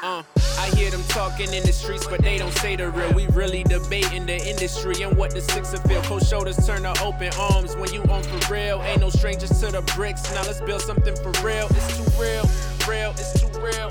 Uh, 0.00 0.22
I 0.58 0.70
hear 0.76 0.90
them 0.90 1.02
talking 1.08 1.52
in 1.52 1.64
the 1.64 1.72
streets, 1.72 2.06
but 2.06 2.22
they 2.22 2.38
don't 2.38 2.52
say 2.52 2.76
the 2.76 2.88
real. 2.90 3.12
We 3.14 3.26
really 3.28 3.64
debating 3.64 4.26
the 4.26 4.36
industry 4.36 5.02
and 5.02 5.16
what 5.16 5.32
the 5.32 5.40
six 5.40 5.72
of 5.72 5.82
feel. 5.82 6.00
Cold 6.02 6.24
shoulders 6.24 6.64
turn 6.64 6.82
to 6.82 6.94
open 7.02 7.32
arms 7.38 7.76
when 7.76 7.92
you 7.92 8.02
on 8.04 8.22
for 8.22 8.52
real. 8.52 8.80
Ain't 8.82 9.00
no 9.00 9.10
strangers 9.10 9.50
to 9.60 9.72
the 9.72 9.82
bricks. 9.96 10.22
Now 10.32 10.42
let's 10.42 10.60
build 10.60 10.82
something 10.82 11.16
for 11.16 11.32
real, 11.44 11.66
it's 11.70 11.96
too 11.96 12.20
real, 12.20 12.44
real, 12.88 13.10
it's 13.10 13.40
too 13.40 13.48
real, 13.60 13.88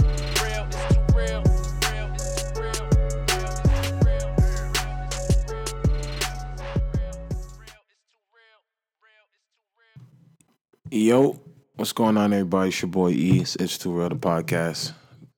Yo, 10.90 11.38
what's 11.76 11.92
going 11.92 12.16
on, 12.16 12.32
everybody? 12.32 12.70
It's 12.70 12.82
your 12.82 12.90
boy 12.90 13.10
E. 13.12 13.42
It's, 13.42 13.58
it's 13.58 13.78
Too 13.78 13.92
Real, 13.92 14.08
the 14.08 14.16
podcast. 14.16 14.94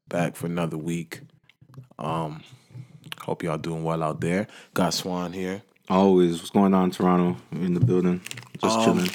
Back 0.10 0.36
for 0.36 0.48
another 0.48 0.78
week. 0.78 1.22
Um, 2.00 2.42
hope 3.22 3.44
y'all 3.44 3.58
doing 3.58 3.84
well 3.84 4.02
out 4.04 4.20
there. 4.22 4.48
Got 4.74 4.94
Swan 4.94 5.34
here. 5.34 5.62
Always. 5.90 6.38
What's 6.40 6.50
going 6.50 6.74
on, 6.74 6.92
Toronto? 6.92 7.40
In 7.52 7.74
the 7.74 7.80
building. 7.80 8.22
Just 8.62 8.78
Um, 8.80 8.86
chilling. 8.86 9.10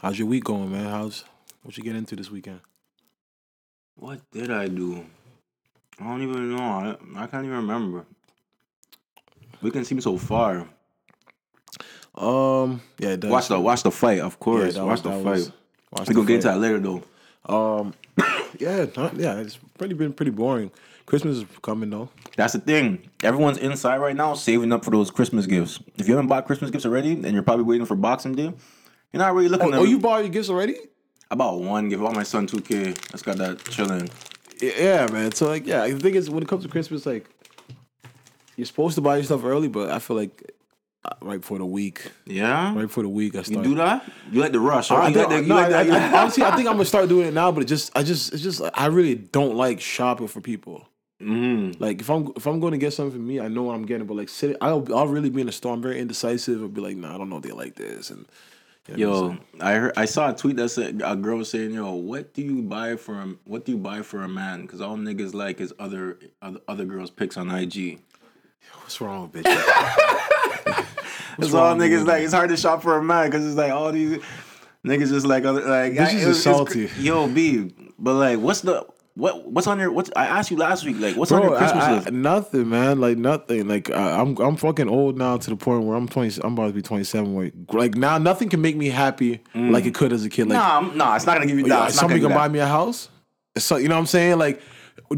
How's 0.00 0.18
your 0.18 0.28
week 0.28 0.44
going, 0.44 0.70
man? 0.70 0.86
How's 0.86 1.24
what 1.62 1.76
you 1.76 1.82
get 1.82 1.96
into 1.96 2.16
this 2.16 2.30
weekend? 2.30 2.60
What 3.96 4.20
did 4.30 4.50
I 4.50 4.68
do? 4.68 5.04
I 6.00 6.04
don't 6.04 6.22
even 6.22 6.56
know. 6.56 6.62
I, 6.62 6.96
I 7.16 7.26
can't 7.26 7.44
even 7.44 7.56
remember. 7.56 8.06
We 9.60 9.70
can 9.70 9.84
seem 9.84 10.00
so 10.00 10.16
far. 10.16 10.66
Um, 12.14 12.80
yeah, 12.98 13.16
does. 13.16 13.30
Watch 13.30 13.48
the 13.48 13.60
watch 13.60 13.82
the 13.82 13.90
fight, 13.90 14.20
of 14.20 14.38
course. 14.40 14.74
that 14.74 14.84
watch 14.84 14.92
was- 14.92 15.02
the 15.02 15.08
that 15.10 15.24
was- 15.24 15.46
fight. 15.48 15.56
watch 15.92 16.08
we 16.08 16.14
the 16.14 16.14
gonna 16.14 16.26
get 16.28 16.34
into 16.36 16.48
that 16.48 16.58
later 16.58 16.78
though. 16.78 17.02
Um, 17.46 17.94
yeah, 18.60 18.86
not, 18.96 19.16
yeah, 19.16 19.38
it's 19.38 19.58
pretty 19.78 19.94
been 19.94 20.12
pretty 20.12 20.30
boring. 20.30 20.70
Christmas 21.06 21.38
is 21.38 21.44
coming 21.62 21.90
though. 21.90 22.08
That's 22.36 22.52
the 22.52 22.60
thing. 22.60 23.10
Everyone's 23.24 23.58
inside 23.58 23.98
right 23.98 24.14
now, 24.14 24.34
saving 24.34 24.72
up 24.72 24.84
for 24.84 24.90
those 24.90 25.10
Christmas 25.10 25.46
gifts. 25.46 25.80
If 25.96 26.06
you 26.06 26.14
haven't 26.14 26.28
bought 26.28 26.46
Christmas 26.46 26.70
gifts 26.70 26.86
already, 26.86 27.12
and 27.12 27.32
you're 27.32 27.42
probably 27.42 27.64
waiting 27.64 27.86
for 27.86 27.96
Boxing 27.96 28.34
Day, 28.34 28.52
you're 29.12 29.22
not 29.22 29.34
really 29.34 29.48
looking. 29.48 29.68
Oh, 29.68 29.72
at 29.72 29.78
oh, 29.80 29.84
you 29.84 29.98
bought 29.98 30.18
your 30.18 30.28
gifts 30.28 30.50
already? 30.50 30.76
I 31.30 31.34
bought 31.34 31.60
one 31.60 31.88
gift. 31.88 32.00
I 32.00 32.04
bought 32.04 32.14
my 32.14 32.22
son 32.22 32.46
two 32.46 32.60
K. 32.60 32.92
That's 33.10 33.22
got 33.22 33.38
that 33.38 33.64
chilling. 33.64 34.08
Yeah, 34.60 35.08
man. 35.10 35.32
So 35.32 35.46
like, 35.46 35.66
yeah, 35.66 35.86
the 35.88 35.98
thing 35.98 36.14
is, 36.14 36.30
when 36.30 36.42
it 36.42 36.48
comes 36.48 36.64
to 36.64 36.68
Christmas, 36.68 37.06
like, 37.06 37.28
you're 38.56 38.66
supposed 38.66 38.94
to 38.96 39.00
buy 39.00 39.16
your 39.16 39.24
stuff 39.24 39.42
early, 39.42 39.68
but 39.68 39.90
I 39.90 39.98
feel 39.98 40.16
like 40.16 40.52
right 41.22 41.44
for 41.44 41.58
the 41.58 41.64
week, 41.66 42.10
Yeah. 42.26 42.74
right 42.76 42.90
for 42.90 43.02
the 43.02 43.08
week, 43.08 43.34
I 43.34 43.38
You 43.38 43.44
start. 43.44 43.64
do 43.64 43.74
that? 43.76 44.10
You 44.30 44.40
like 44.40 44.52
the 44.52 44.60
rush? 44.60 44.90
I, 44.90 44.96
Right? 44.98 45.08
You 45.08 45.14
don't- 45.14 45.30
like 45.30 45.42
the, 45.42 45.48
no, 45.48 45.54
like 45.54 45.64
I- 45.66 45.84
that- 45.84 46.14
I- 46.14 46.18
honestly, 46.22 46.42
I 46.44 46.54
think 46.56 46.68
I'm 46.68 46.74
gonna 46.74 46.84
start 46.84 47.08
doing 47.08 47.26
it 47.28 47.34
now. 47.34 47.50
But 47.52 47.62
it 47.62 47.66
just, 47.66 47.90
I 47.96 48.02
just, 48.02 48.32
it's 48.34 48.42
just, 48.42 48.60
I 48.74 48.86
really 48.86 49.14
don't 49.14 49.54
like 49.56 49.80
shopping 49.80 50.28
for 50.28 50.40
people. 50.40 50.86
Mm. 51.22 51.78
Like 51.80 52.00
if 52.00 52.08
I'm 52.10 52.32
if 52.34 52.46
I'm 52.46 52.60
going 52.60 52.72
to 52.72 52.78
get 52.78 52.94
something 52.94 53.12
for 53.12 53.18
me, 53.22 53.40
I 53.40 53.48
know 53.48 53.64
what 53.64 53.74
I'm 53.74 53.84
getting. 53.84 54.06
But 54.06 54.16
like, 54.16 54.30
sit, 54.30 54.56
I'll 54.62 54.86
I'll 54.96 55.06
really 55.06 55.28
be 55.28 55.42
in 55.42 55.48
a 55.50 55.52
store. 55.52 55.74
I'm 55.74 55.82
very 55.82 55.98
indecisive. 56.00 56.62
I'll 56.62 56.68
be 56.68 56.80
like, 56.80 56.96
nah, 56.96 57.14
I 57.14 57.18
don't 57.18 57.28
know 57.28 57.36
if 57.36 57.42
they 57.42 57.50
like 57.52 57.74
this. 57.74 58.08
And 58.08 58.24
you 58.88 59.06
know 59.06 59.32
Yo, 59.32 59.36
I 59.60 59.74
heard 59.74 59.92
I 59.98 60.06
saw 60.06 60.30
a 60.30 60.34
tweet 60.34 60.56
that 60.56 60.70
said 60.70 61.02
a 61.04 61.14
girl 61.16 61.36
was 61.36 61.50
saying, 61.50 61.72
"Yo, 61.74 61.92
what 61.92 62.32
do 62.32 62.40
you 62.40 62.62
buy 62.62 62.96
for 62.96 63.16
a, 63.20 63.34
what 63.44 63.66
do 63.66 63.72
you 63.72 63.78
buy 63.78 64.00
for 64.00 64.22
a 64.22 64.28
man? 64.28 64.62
Because 64.62 64.80
all 64.80 64.96
niggas 64.96 65.34
like 65.34 65.60
is 65.60 65.74
other 65.78 66.18
other, 66.40 66.60
other 66.66 66.84
girls' 66.86 67.10
pics 67.10 67.36
on 67.36 67.50
IG. 67.50 67.72
saying? 67.74 68.00
what's 68.80 68.98
wrong 69.02 69.30
with 69.30 69.44
bitches? 69.44 70.26
That's 71.38 71.54
all 71.54 71.74
niggas 71.76 72.06
like. 72.06 72.22
It's 72.22 72.32
hard 72.32 72.50
to 72.50 72.56
shop 72.56 72.82
for 72.82 72.96
a 72.96 73.02
man 73.02 73.26
because 73.30 73.46
it's 73.46 73.56
like 73.56 73.72
all 73.72 73.92
these 73.92 74.18
niggas 74.86 75.08
just 75.08 75.26
like 75.26 75.44
other 75.44 75.62
like. 75.62 75.94
This 75.94 76.12
is 76.14 76.22
it 76.24 76.28
was- 76.28 76.36
it's 76.36 76.44
salty. 76.44 76.88
cr- 76.88 77.00
Yo, 77.00 77.28
B, 77.28 77.72
but 77.98 78.14
like, 78.14 78.38
what's 78.38 78.60
the 78.62 78.86
what? 79.14 79.50
What's 79.50 79.66
on 79.66 79.78
your? 79.78 79.92
What's 79.92 80.10
I 80.16 80.26
asked 80.26 80.50
you 80.50 80.56
last 80.56 80.84
week? 80.84 80.96
Like, 80.98 81.16
what's 81.16 81.32
on 81.32 81.42
your 81.42 81.56
Christmas 81.56 81.84
I- 81.84 81.90
I- 81.90 81.94
list? 81.96 82.10
nothing, 82.12 82.68
man. 82.70 83.00
Like 83.00 83.18
nothing. 83.18 83.68
Like 83.68 83.90
I, 83.90 84.20
I'm 84.20 84.36
I'm 84.38 84.56
fucking 84.56 84.88
old 84.88 85.18
now 85.18 85.36
to 85.36 85.50
the 85.50 85.56
point 85.56 85.84
where 85.84 85.96
I'm 85.96 86.08
20. 86.08 86.40
I'm 86.42 86.52
about 86.54 86.68
to 86.68 86.72
be 86.72 86.82
27. 86.82 87.34
Where 87.34 87.50
like 87.72 87.96
now 87.96 88.18
nothing 88.18 88.48
can 88.48 88.60
make 88.60 88.76
me 88.76 88.88
happy 88.88 89.42
like 89.54 89.84
mm. 89.84 89.86
it 89.86 89.94
could 89.94 90.12
as 90.12 90.24
a 90.24 90.30
kid. 90.30 90.48
Like 90.48 90.56
Nah, 90.58 90.74
I'm- 90.76 90.96
nah, 90.96 91.16
it's 91.16 91.26
not 91.26 91.34
gonna 91.34 91.46
give 91.46 91.58
you 91.58 91.66
yeah, 91.66 91.80
that. 91.80 91.88
It's 91.90 91.98
somebody 91.98 92.20
gonna 92.20 92.34
gonna 92.34 92.48
buy 92.48 92.52
me 92.52 92.60
a 92.60 92.66
house. 92.66 93.08
So 93.58 93.76
you 93.76 93.88
know 93.88 93.96
what 93.96 94.00
I'm 94.00 94.06
saying? 94.06 94.38
Like 94.38 94.62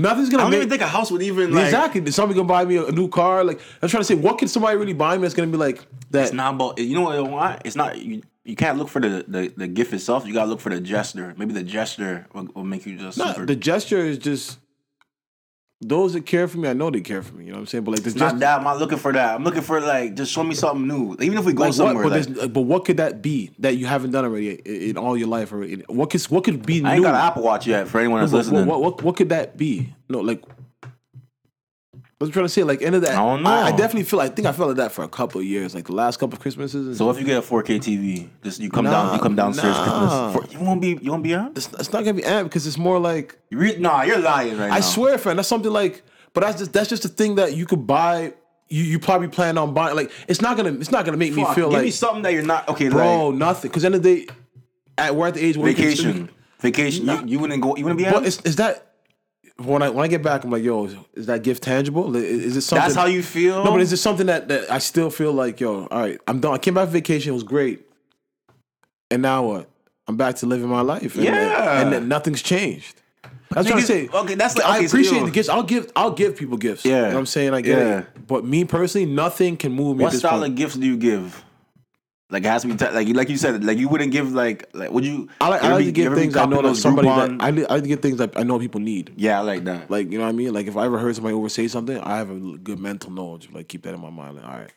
nothing's 0.00 0.30
gonna 0.30 0.42
I 0.42 0.44
don't 0.44 0.50
make 0.53 0.58
even 0.58 0.70
think 0.70 0.82
a 0.82 0.86
house 0.86 1.10
would 1.10 1.22
even 1.22 1.53
like. 1.53 1.66
exactly. 1.66 2.10
Somebody 2.10 2.36
gonna 2.36 2.48
buy 2.48 2.64
me 2.64 2.76
a, 2.76 2.86
a 2.86 2.92
new 2.92 3.08
car. 3.08 3.44
Like 3.44 3.60
I'm 3.82 3.88
trying 3.88 4.00
to 4.00 4.04
say, 4.04 4.14
what 4.14 4.38
can 4.38 4.48
somebody 4.48 4.76
really 4.76 4.92
buy 4.92 5.16
me 5.16 5.22
that's 5.22 5.34
gonna 5.34 5.50
be 5.50 5.58
like 5.58 5.84
that? 6.10 6.25
It's 6.25 6.32
not 6.32 6.54
about 6.54 6.78
you 6.78 6.94
know 6.94 7.03
what 7.03 7.16
I 7.16 7.20
want. 7.20 7.62
It's 7.64 7.76
not 7.76 7.98
you. 7.98 8.22
You 8.44 8.56
can't 8.56 8.76
look 8.76 8.88
for 8.88 9.00
the, 9.00 9.25
the, 9.28 9.54
the 9.56 9.69
gift 9.69 9.92
itself. 9.92 10.26
You 10.26 10.34
gotta 10.34 10.50
look 10.50 10.60
for 10.60 10.70
the 10.70 10.80
gesture. 10.80 11.32
Maybe 11.36 11.53
the 11.53 11.62
gesture 11.62 12.26
will, 12.34 12.48
will 12.54 12.64
make 12.64 12.84
you 12.86 12.97
just. 12.97 13.16
Nah, 13.16 13.34
super, 13.34 13.47
the 13.47 13.54
gesture 13.54 13.98
is 13.98 14.19
just 14.19 14.58
those 15.82 16.12
that 16.12 16.25
care 16.26 16.47
for 16.48 16.59
me. 16.59 16.69
I 16.69 16.72
know 16.72 16.91
they 16.91 17.00
care 17.00 17.22
for 17.22 17.34
me. 17.34 17.44
You 17.44 17.50
know 17.50 17.56
what 17.56 17.60
I'm 17.62 17.66
saying? 17.66 17.84
But 17.84 17.93
like 17.93 18.03
the 18.03 18.10
it's 18.10 18.16
not 18.19 18.26
gesture, 18.26 18.38
that. 18.41 18.59
I'm 18.59 18.65
not 18.65 18.78
looking 18.78 18.98
for 18.98 19.12
that. 19.12 19.34
I'm 19.34 19.44
looking 19.44 19.62
for 19.62 19.81
like 19.81 20.15
just 20.15 20.32
show 20.32 20.44
me 20.44 20.54
something 20.54 20.87
new. 20.87 21.16
Even 21.20 21.38
if 21.38 21.44
we 21.44 21.53
go 21.53 21.62
like 21.62 21.69
what? 21.70 21.75
somewhere. 21.75 22.04
But, 22.04 22.12
like, 22.12 22.26
there's- 22.26 22.48
but 22.48 22.60
what 22.62 22.84
could 22.84 22.98
that 22.98 23.20
be 23.20 23.50
that 23.59 23.76
you 23.76 23.87
haven't 23.87 24.12
done 24.12 24.25
already 24.25 24.50
in, 24.53 24.91
in 24.91 24.97
all 24.97 25.16
your 25.16 25.28
life? 25.28 25.53
Already? 25.53 25.82
What 25.88 26.10
could 26.10 26.22
what 26.25 26.44
could 26.44 26.65
be 26.65 26.84
I 26.84 26.94
ain't 26.94 27.03
got 27.03 27.15
an 27.15 27.21
Apple 27.21 27.42
Watch 27.42 27.66
yet. 27.66 27.88
For 27.88 27.98
anyone 27.98 28.21
that's 28.21 28.32
listening, 28.32 28.66
what, 28.66 28.81
what, 28.81 28.97
what, 28.97 29.03
what 29.03 29.16
could 29.16 29.31
that 29.31 29.56
be? 29.56 29.92
No, 30.09 30.21
like. 30.21 30.42
I 32.22 32.25
was 32.27 32.31
trying 32.31 32.44
to 32.44 32.49
say, 32.49 32.62
like, 32.62 32.83
end 32.83 32.94
of 32.94 33.03
that. 33.03 33.12
I 33.12 33.16
don't 33.16 33.44
I, 33.44 33.71
know. 33.71 33.77
definitely 33.77 34.05
feel. 34.05 34.21
I 34.21 34.28
think 34.28 34.47
I 34.47 34.53
felt 34.53 34.69
like 34.69 34.77
that 34.77 34.93
for 34.93 35.03
a 35.03 35.09
couple 35.09 35.41
of 35.41 35.47
years, 35.47 35.75
like 35.75 35.87
the 35.87 35.93
last 35.94 36.19
couple 36.21 36.37
of 36.37 36.41
Christmases. 36.41 36.97
So 36.97 37.10
if 37.10 37.19
you 37.19 37.25
get 37.25 37.38
a 37.38 37.43
4K 37.43 37.78
TV, 37.81 38.28
just 38.44 38.60
you 38.60 38.71
come 38.71 38.84
Nah, 38.84 38.91
down, 38.93 39.15
you 39.15 39.21
come 39.21 39.34
downstairs 39.34 39.77
nah. 39.77 40.31
Christmas. 40.33 40.53
For, 40.53 40.59
you 40.59 40.65
won't 40.65 40.81
be, 40.81 40.99
you 41.03 41.10
won't 41.10 41.25
be 41.25 41.34
on. 41.34 41.53
it's, 41.56 41.66
it's 41.72 41.93
not 41.93 42.05
gonna 42.05 42.15
be 42.15 42.22
amped 42.22 42.44
because 42.44 42.65
it's 42.66 42.78
more 42.78 43.00
like 43.00 43.37
You 43.50 43.59
re- 43.59 43.77
nah, 43.78 44.03
you're 44.03 44.21
lying 44.21 44.56
right 44.56 44.69
now. 44.69 44.75
I 44.75 44.81
swear, 44.81 45.19
friend, 45.19 45.37
that's 45.38 45.49
something 45.49 45.72
like. 45.72 46.03
But 46.33 46.43
that's 46.43 46.59
just 46.60 46.72
that's 46.72 46.88
just 46.88 47.05
a 47.05 47.09
thing 47.09 47.34
that 47.34 47.56
you 47.56 47.66
could 47.66 47.87
buy. 47.87 48.34
You 48.69 48.84
you 48.84 48.99
probably 49.00 49.28
plan 49.28 49.59
on 49.59 49.75
buying. 49.75 49.97
Like 49.97 50.10
it's 50.28 50.41
not 50.41 50.56
gonna 50.56 50.72
it's 50.75 50.91
not 50.93 51.04
gonna 51.04 51.16
make 51.19 51.34
me 51.34 51.43
Fuck, 51.43 51.56
feel 51.56 51.66
give 51.71 51.75
like 51.78 51.84
me 51.84 51.91
something 51.91 52.22
that 52.22 52.33
you're 52.33 52.43
not 52.43 52.69
okay. 52.69 52.89
bro 52.89 53.28
like 53.28 53.39
nothing. 53.39 53.71
Because 53.71 53.84
end 53.84 53.97
of 53.97 54.03
the 54.03 54.27
day, 54.27 54.33
at 54.97 55.15
we're 55.16 55.27
at 55.27 55.34
the 55.34 55.44
age 55.44 55.56
where 55.56 55.65
we 55.65 55.75
can- 55.75 55.84
vacation, 55.84 56.31
vacation. 56.60 57.06
You, 57.06 57.22
you 57.27 57.39
wouldn't 57.41 57.60
go. 57.62 57.77
You 57.77 57.84
wouldn't 57.84 57.99
be. 57.99 58.04
But 58.04 58.25
is, 58.25 58.41
is 58.44 58.56
that 58.56 58.91
when 59.56 59.82
I 59.82 59.88
when 59.90 60.04
I 60.04 60.08
get 60.08 60.22
back? 60.22 60.44
I'm 60.44 60.50
like, 60.50 60.62
yo, 60.62 60.84
is, 60.86 60.96
is 61.14 61.26
that 61.26 61.42
gift 61.42 61.62
tangible? 61.62 62.14
Is, 62.16 62.24
is 62.24 62.56
it 62.56 62.60
something? 62.62 62.82
That's 62.84 62.94
how 62.94 63.06
you 63.06 63.22
feel. 63.22 63.64
No, 63.64 63.70
but 63.72 63.80
is 63.80 63.92
it 63.92 63.98
something 63.98 64.26
that, 64.26 64.48
that 64.48 64.70
I 64.70 64.78
still 64.78 65.10
feel 65.10 65.32
like, 65.32 65.60
yo, 65.60 65.86
all 65.86 66.00
right, 66.00 66.18
I'm 66.26 66.40
done. 66.40 66.54
I 66.54 66.58
came 66.58 66.74
back 66.74 66.84
from 66.86 66.92
vacation, 66.92 67.30
it 67.30 67.34
was 67.34 67.42
great, 67.44 67.86
and 69.10 69.22
now 69.22 69.44
what? 69.46 69.68
I'm 70.08 70.16
back 70.16 70.34
to 70.36 70.46
living 70.46 70.68
my 70.68 70.80
life. 70.80 71.14
And, 71.14 71.24
Yeah. 71.24 71.80
and, 71.80 71.92
then 71.92 72.08
nothing's 72.08 72.42
changed. 72.42 72.96
That's 73.50 73.68
what 73.68 73.78
I'm 73.78 73.82
saying. 73.84 74.10
okay, 74.12 74.34
that's 74.34 74.56
like- 74.56 74.66
I 74.66 74.78
okay, 74.78 74.86
so 74.88 74.96
appreciate 74.96 75.18
yo- 75.18 75.24
the 75.26 75.30
gifts. 75.30 75.48
I'll 75.48 75.62
give 75.62 75.92
I'll 75.94 76.10
give 76.12 76.36
people 76.36 76.56
gifts. 76.56 76.84
Yeah. 76.84 76.91
You 76.96 77.00
know 77.02 77.08
what 77.08 77.16
I'm 77.18 77.26
saying? 77.26 77.54
I 77.54 77.60
get 77.60 77.78
Yeah. 77.78 77.98
it. 77.98 78.26
But 78.26 78.44
me 78.46 78.64
personally, 78.64 79.06
nothing 79.06 79.56
can 79.58 79.72
move 79.72 79.96
me 79.98 80.04
What 80.04 80.14
style 80.14 80.38
point. 80.41 80.52
of 80.52 80.56
gifts 80.56 80.74
do 80.74 80.86
you 80.86 80.96
give? 80.96 81.44
Like 82.32 82.44
it 82.44 82.48
has 82.48 82.62
to 82.62 82.69
be 82.69 82.76
t- 82.76 82.88
like 82.88 83.06
you 83.06 83.12
like 83.12 83.28
you 83.28 83.37
said 83.37 83.62
like 83.62 83.76
you 83.76 83.88
wouldn't 83.88 84.10
give 84.10 84.32
like 84.32 84.70
like 84.72 84.91
would 84.91 85.04
you? 85.04 85.28
I 85.38 85.48
like, 85.48 85.62
I 85.62 85.72
like 85.72 85.78
be- 85.81 85.84
to 85.84 85.93
give 85.93 86.15
things 86.15 86.34
I 86.34 86.47
know 86.47 86.62
that 86.62 86.76
somebody 86.76 87.09
that 87.09 87.37
I, 87.41 87.50
li- 87.50 87.66
I 87.66 87.75
like 87.75 87.82
to 87.82 87.88
get 87.88 88.00
things 88.00 88.16
that 88.16 88.32
I 88.38 88.43
know 88.43 88.59
people 88.59 88.81
need. 88.81 89.12
yeah, 89.16 89.38
I 89.38 89.43
like 89.43 89.65
that. 89.65 89.91
Like 89.91 90.10
you 90.10 90.16
know 90.16 90.25
what 90.25 90.31
I 90.31 90.32
mean? 90.32 90.54
Like 90.54 90.66
if 90.66 90.76
I 90.78 90.87
ever 90.87 90.98
heard 90.98 91.15
somebody 91.15 91.34
oversay 91.34 91.69
something, 91.69 91.98
I 91.98 92.16
have 92.16 92.31
a 92.31 92.34
good 92.34 92.78
mental 92.78 93.10
knowledge. 93.10 93.50
Like 93.53 93.69
keep 93.69 93.82
that 93.82 93.92
in 93.92 94.00
my 94.00 94.09
mind. 94.09 94.37
Like 94.37 94.44
all 94.47 94.50
right, 94.50 94.72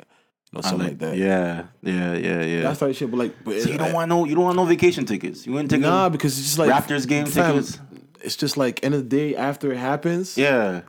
know, 0.51 0.61
something 0.61 0.87
like, 0.89 0.99
that. 0.99 1.17
Yeah, 1.17 1.67
yeah, 1.81 2.15
yeah, 2.15 2.43
yeah. 2.43 2.61
That's 2.63 2.79
type 2.79 2.93
shit. 2.93 3.09
But 3.09 3.17
like, 3.17 3.43
but 3.43 3.61
so 3.61 3.69
you 3.69 3.77
don't 3.77 3.93
want 3.93 4.09
no 4.09 4.25
you 4.25 4.35
don't 4.35 4.43
want 4.43 4.57
no 4.57 4.65
vacation 4.65 5.05
tickets. 5.05 5.45
You 5.45 5.53
wouldn't 5.53 5.71
take 5.71 5.81
Nah, 5.81 6.09
because 6.09 6.37
it's 6.37 6.47
just 6.47 6.59
like 6.59 6.71
Raptors 6.71 7.07
game 7.07 7.25
tickets? 7.25 7.79
It's 8.21 8.35
just 8.35 8.57
like 8.57 8.83
end 8.83 8.95
of 8.95 9.07
the 9.07 9.17
day 9.17 9.35
after 9.35 9.71
it 9.71 9.77
happens, 9.77 10.37
yeah. 10.37 10.81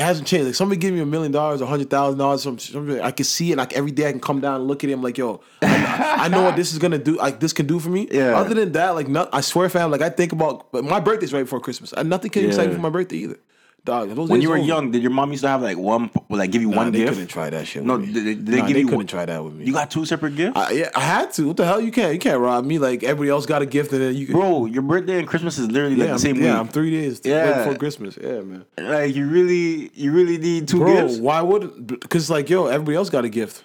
It 0.00 0.04
hasn't 0.04 0.26
changed. 0.26 0.46
Like 0.46 0.54
somebody 0.54 0.80
give 0.80 0.94
me 0.94 1.00
a 1.00 1.06
million 1.06 1.30
dollars, 1.30 1.60
a 1.60 1.66
hundred 1.66 1.90
thousand 1.90 2.18
dollars, 2.18 2.42
something 2.42 3.00
I 3.00 3.10
can 3.10 3.24
see 3.24 3.52
it. 3.52 3.58
Like 3.58 3.74
every 3.74 3.90
day 3.90 4.08
I 4.08 4.12
can 4.12 4.20
come 4.20 4.40
down 4.40 4.56
and 4.56 4.66
look 4.66 4.82
at 4.82 4.88
him 4.88 5.02
like, 5.02 5.18
yo, 5.18 5.42
I, 5.60 6.16
I 6.20 6.28
know 6.28 6.42
what 6.42 6.56
this 6.56 6.72
is 6.72 6.78
gonna 6.78 6.98
do. 6.98 7.16
Like 7.16 7.38
this 7.38 7.52
can 7.52 7.66
do 7.66 7.78
for 7.78 7.90
me. 7.90 8.08
Yeah. 8.10 8.38
Other 8.38 8.54
than 8.54 8.72
that, 8.72 8.90
like 8.90 9.08
not, 9.08 9.28
I 9.32 9.42
swear, 9.42 9.68
fam. 9.68 9.90
Like 9.90 10.00
I 10.00 10.08
think 10.08 10.32
about, 10.32 10.72
but 10.72 10.84
my 10.84 11.00
birthday's 11.00 11.34
right 11.34 11.42
before 11.42 11.60
Christmas. 11.60 11.92
And 11.92 12.08
nothing 12.08 12.30
can 12.30 12.46
excite 12.46 12.68
me 12.68 12.74
for 12.74 12.80
my 12.80 12.88
birthday 12.88 13.16
either. 13.16 13.38
Dog. 13.82 14.14
Those 14.14 14.28
When 14.28 14.42
you 14.42 14.50
were 14.50 14.58
over. 14.58 14.66
young, 14.66 14.90
did 14.90 15.00
your 15.02 15.10
mom 15.10 15.30
used 15.30 15.42
to 15.42 15.48
have 15.48 15.62
like 15.62 15.78
one 15.78 16.10
like 16.28 16.50
give 16.50 16.60
you 16.60 16.68
Nah, 16.70 16.76
one 16.76 16.92
they 16.92 16.98
gift? 16.98 17.10
They 17.12 17.14
couldn't 17.16 17.28
try 17.28 17.48
that 17.50 17.66
shit. 17.66 17.82
No, 17.82 17.96
did 17.98 18.12
they- 18.14 18.20
did 18.34 18.46
they 18.46 18.58
Nah, 18.58 18.66
give 18.66 18.74
they 18.74 18.80
you 18.80 18.86
couldn't 18.86 18.96
one- 18.98 19.06
try 19.06 19.24
that 19.24 19.42
with 19.42 19.54
me. 19.54 19.64
You 19.64 19.72
got 19.72 19.90
two 19.90 20.04
separate 20.04 20.36
gifts, 20.36 20.56
I, 20.56 20.70
yeah, 20.72 20.90
I 20.94 21.00
had 21.00 21.32
to. 21.34 21.46
What 21.48 21.56
the 21.56 21.64
hell? 21.64 21.80
You 21.80 21.90
can't. 21.90 22.12
You 22.12 22.18
can't 22.18 22.38
rob 22.40 22.64
me. 22.66 22.78
Like 22.78 23.02
everybody 23.02 23.30
else 23.30 23.46
got 23.46 23.62
a 23.62 23.66
gift, 23.66 23.92
and 23.92 24.02
then 24.02 24.14
you. 24.14 24.26
bro. 24.28 24.66
Your 24.66 24.82
birthday 24.82 25.18
and 25.18 25.26
Christmas 25.26 25.58
is 25.58 25.70
literally 25.70 25.96
like 25.96 26.10
the 26.10 26.18
same 26.18 26.36
I'm, 26.36 26.42
yeah, 26.42 26.52
week. 26.52 26.60
I'm 26.60 26.68
three 26.68 26.90
days 26.90 27.20
Yeah. 27.24 27.58
before 27.58 27.76
Christmas. 27.76 28.18
Yeah, 28.22 28.40
man. 28.42 28.64
like 28.78 29.14
you 29.16 29.26
really, 29.26 29.90
you 29.94 30.12
really 30.12 30.36
need 30.36 30.68
two 30.68 30.80
Bro, 30.80 30.94
gifts. 31.08 31.18
why 31.18 31.40
would? 31.40 31.86
Because 31.86 32.28
like, 32.28 32.50
yo, 32.50 32.66
everybody 32.66 32.96
else 32.96 33.08
got 33.08 33.24
a 33.24 33.30
gift 33.30 33.64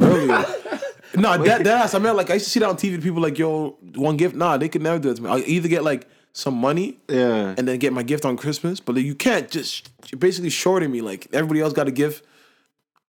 earlier. 0.00 0.44
no, 1.16 1.36
that 1.42 1.64
that's. 1.64 1.94
I 1.94 1.98
mean, 1.98 2.14
like 2.14 2.30
I 2.30 2.34
used 2.34 2.46
to 2.46 2.50
see 2.50 2.60
that 2.60 2.68
on 2.68 2.76
TV. 2.76 3.02
People 3.02 3.20
like, 3.22 3.36
yo, 3.38 3.76
one 3.96 4.16
gift. 4.16 4.36
Nah, 4.36 4.56
they 4.56 4.68
could 4.68 4.82
never 4.82 5.00
do 5.00 5.10
it 5.10 5.16
to 5.16 5.22
me. 5.22 5.28
I 5.30 5.38
either 5.38 5.68
get 5.68 5.82
like 5.82 6.06
some 6.38 6.54
money, 6.54 6.98
Yeah. 7.08 7.54
and 7.58 7.66
then 7.66 7.78
get 7.78 7.92
my 7.92 8.02
gift 8.04 8.24
on 8.24 8.36
Christmas. 8.36 8.78
But 8.80 8.94
like, 8.96 9.04
you 9.04 9.14
can't 9.14 9.50
just. 9.50 9.90
You're 10.10 10.18
basically 10.20 10.50
shorting 10.50 10.90
me. 10.90 11.00
Like 11.00 11.26
everybody 11.32 11.60
else 11.60 11.72
got 11.72 11.88
a 11.88 11.90
gift. 11.92 12.24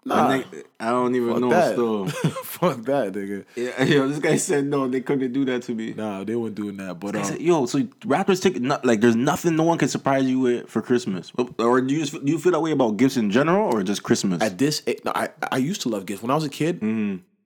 Nah. 0.04 0.28
I, 0.30 0.44
I 0.80 0.90
don't 0.90 1.14
even 1.16 1.32
Fuck 1.32 1.40
know. 1.40 1.50
that. 1.50 1.72
Still, 1.72 2.06
Fuck 2.44 2.76
that, 2.84 3.12
nigga. 3.12 3.44
yeah, 3.56 3.82
yo, 3.94 4.08
this 4.08 4.20
guy 4.20 4.36
said 4.36 4.64
no. 4.64 4.88
They 4.88 5.00
couldn't 5.02 5.32
do 5.32 5.44
that 5.46 5.62
to 5.64 5.74
me. 5.74 5.92
Nah, 5.92 6.24
they 6.24 6.34
weren't 6.36 6.54
doing 6.54 6.76
that. 6.78 6.98
But 7.00 7.16
um, 7.16 7.24
said, 7.24 7.40
yo, 7.42 7.66
so 7.66 7.86
rappers 8.06 8.40
take 8.40 8.58
no, 8.60 8.78
like 8.84 9.00
there's 9.02 9.16
nothing 9.16 9.56
no 9.56 9.64
one 9.64 9.76
can 9.76 9.88
surprise 9.88 10.24
you 10.24 10.38
with 10.38 10.68
for 10.70 10.80
Christmas, 10.80 11.32
or 11.58 11.80
do 11.82 11.92
you 11.94 12.00
just, 12.06 12.24
do 12.24 12.32
you 12.32 12.38
feel 12.38 12.52
that 12.52 12.60
way 12.60 12.70
about 12.70 12.96
gifts 12.96 13.16
in 13.18 13.30
general, 13.30 13.74
or 13.74 13.82
just 13.82 14.02
Christmas? 14.04 14.40
at 14.40 14.56
this, 14.56 14.82
eh, 14.86 14.94
no, 15.04 15.12
I 15.14 15.28
I 15.52 15.58
used 15.58 15.82
to 15.82 15.88
love 15.90 16.06
gifts 16.06 16.22
when 16.22 16.30
I 16.30 16.34
was 16.36 16.44
a 16.44 16.48
kid. 16.48 16.80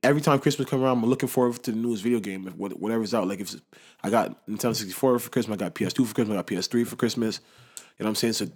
Every 0.02 0.20
time 0.20 0.40
Christmas 0.40 0.68
come 0.68 0.82
around, 0.82 0.98
I'm 0.98 1.06
looking 1.08 1.28
forward 1.28 1.62
to 1.62 1.70
the 1.70 1.76
newest 1.76 2.02
video 2.02 2.18
game, 2.18 2.44
whatever's 2.56 3.14
out. 3.14 3.28
Like 3.28 3.38
if 3.40 3.54
I 4.02 4.10
got 4.10 4.46
Nintendo 4.48 4.74
64 4.74 5.18
for 5.20 5.30
Christmas, 5.30 5.54
I 5.54 5.58
got 5.58 5.74
PS2 5.76 6.06
for 6.06 6.14
Christmas, 6.14 6.34
I 6.34 6.38
got 6.38 6.46
PS3 6.48 6.86
for 6.86 6.96
Christmas. 6.96 7.40
You 7.98 8.04
know 8.04 8.06
what 8.06 8.08
I'm 8.10 8.14
saying? 8.16 8.32
So 8.32 8.46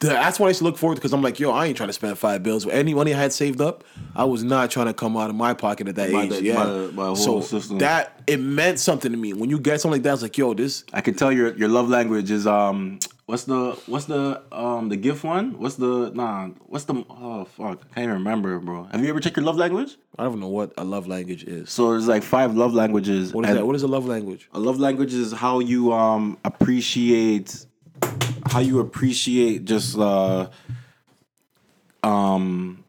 that's 0.00 0.40
what 0.40 0.46
I 0.46 0.50
used 0.50 0.58
to 0.58 0.64
look 0.64 0.78
forward 0.78 0.94
to 0.96 1.00
because 1.00 1.12
I'm 1.12 1.20
like, 1.20 1.38
yo, 1.38 1.50
I 1.50 1.66
ain't 1.66 1.76
trying 1.76 1.88
to 1.90 1.92
spend 1.92 2.16
five 2.18 2.42
bills. 2.42 2.64
With 2.64 2.74
Any 2.74 2.94
money 2.94 3.12
I 3.14 3.18
had 3.18 3.32
saved 3.34 3.60
up, 3.60 3.84
I 4.16 4.24
was 4.24 4.42
not 4.42 4.70
trying 4.70 4.86
to 4.86 4.94
come 4.94 5.14
out 5.16 5.28
of 5.28 5.36
my 5.36 5.52
pocket 5.52 5.88
at 5.88 5.96
that 5.96 6.10
By 6.10 6.22
age. 6.22 6.30
the- 6.30 6.42
yeah, 6.42 6.54
by 6.54 6.64
the- 6.66 6.92
by 6.94 7.14
so 7.14 7.40
system. 7.42 7.78
that 7.78 8.22
it 8.26 8.40
meant 8.40 8.80
something 8.80 9.12
to 9.12 9.18
me. 9.18 9.34
When 9.34 9.50
you 9.50 9.58
get 9.58 9.80
something 9.82 9.96
like 9.96 10.02
that, 10.04 10.14
it's 10.14 10.22
like, 10.22 10.38
yo, 10.38 10.54
this 10.54 10.84
I 10.94 11.02
can 11.02 11.12
tell 11.14 11.30
your 11.30 11.54
your 11.56 11.68
love 11.68 11.90
language 11.90 12.30
is 12.30 12.46
um 12.46 12.98
what's 13.26 13.44
the 13.44 13.72
what's 13.86 14.06
the 14.06 14.42
um 14.52 14.88
the 14.88 14.96
gift 14.96 15.24
one? 15.24 15.58
What's 15.58 15.76
the 15.76 16.10
nah? 16.14 16.48
What's 16.66 16.84
the 16.84 17.04
oh 17.08 17.44
fuck? 17.44 17.80
I 17.90 17.94
can't 17.94 18.04
even 18.04 18.10
remember, 18.10 18.58
bro. 18.58 18.84
Have 18.84 19.02
you 19.02 19.08
ever 19.08 19.20
checked 19.20 19.36
your 19.36 19.44
love 19.46 19.56
language? 19.56 19.96
I 20.18 20.24
don't 20.24 20.40
know 20.40 20.48
what 20.48 20.72
a 20.76 20.84
love 20.84 21.06
language 21.06 21.44
is. 21.44 21.70
So 21.70 21.90
there's 21.90 22.08
like 22.08 22.22
five 22.22 22.54
love 22.54 22.74
languages. 22.74 23.32
What 23.32 23.46
is 23.46 23.54
that? 23.54 23.66
What 23.66 23.76
is 23.76 23.82
a 23.82 23.88
love 23.88 24.06
language? 24.06 24.48
A 24.52 24.58
love 24.58 24.78
language 24.78 25.14
is 25.14 25.32
how 25.32 25.60
you 25.60 25.92
um 25.92 26.38
appreciate 26.44 27.66
how 28.46 28.60
you 28.60 28.78
appreciate 28.80 29.64
just 29.64 29.98
uh 29.98 30.48
um 32.02 32.84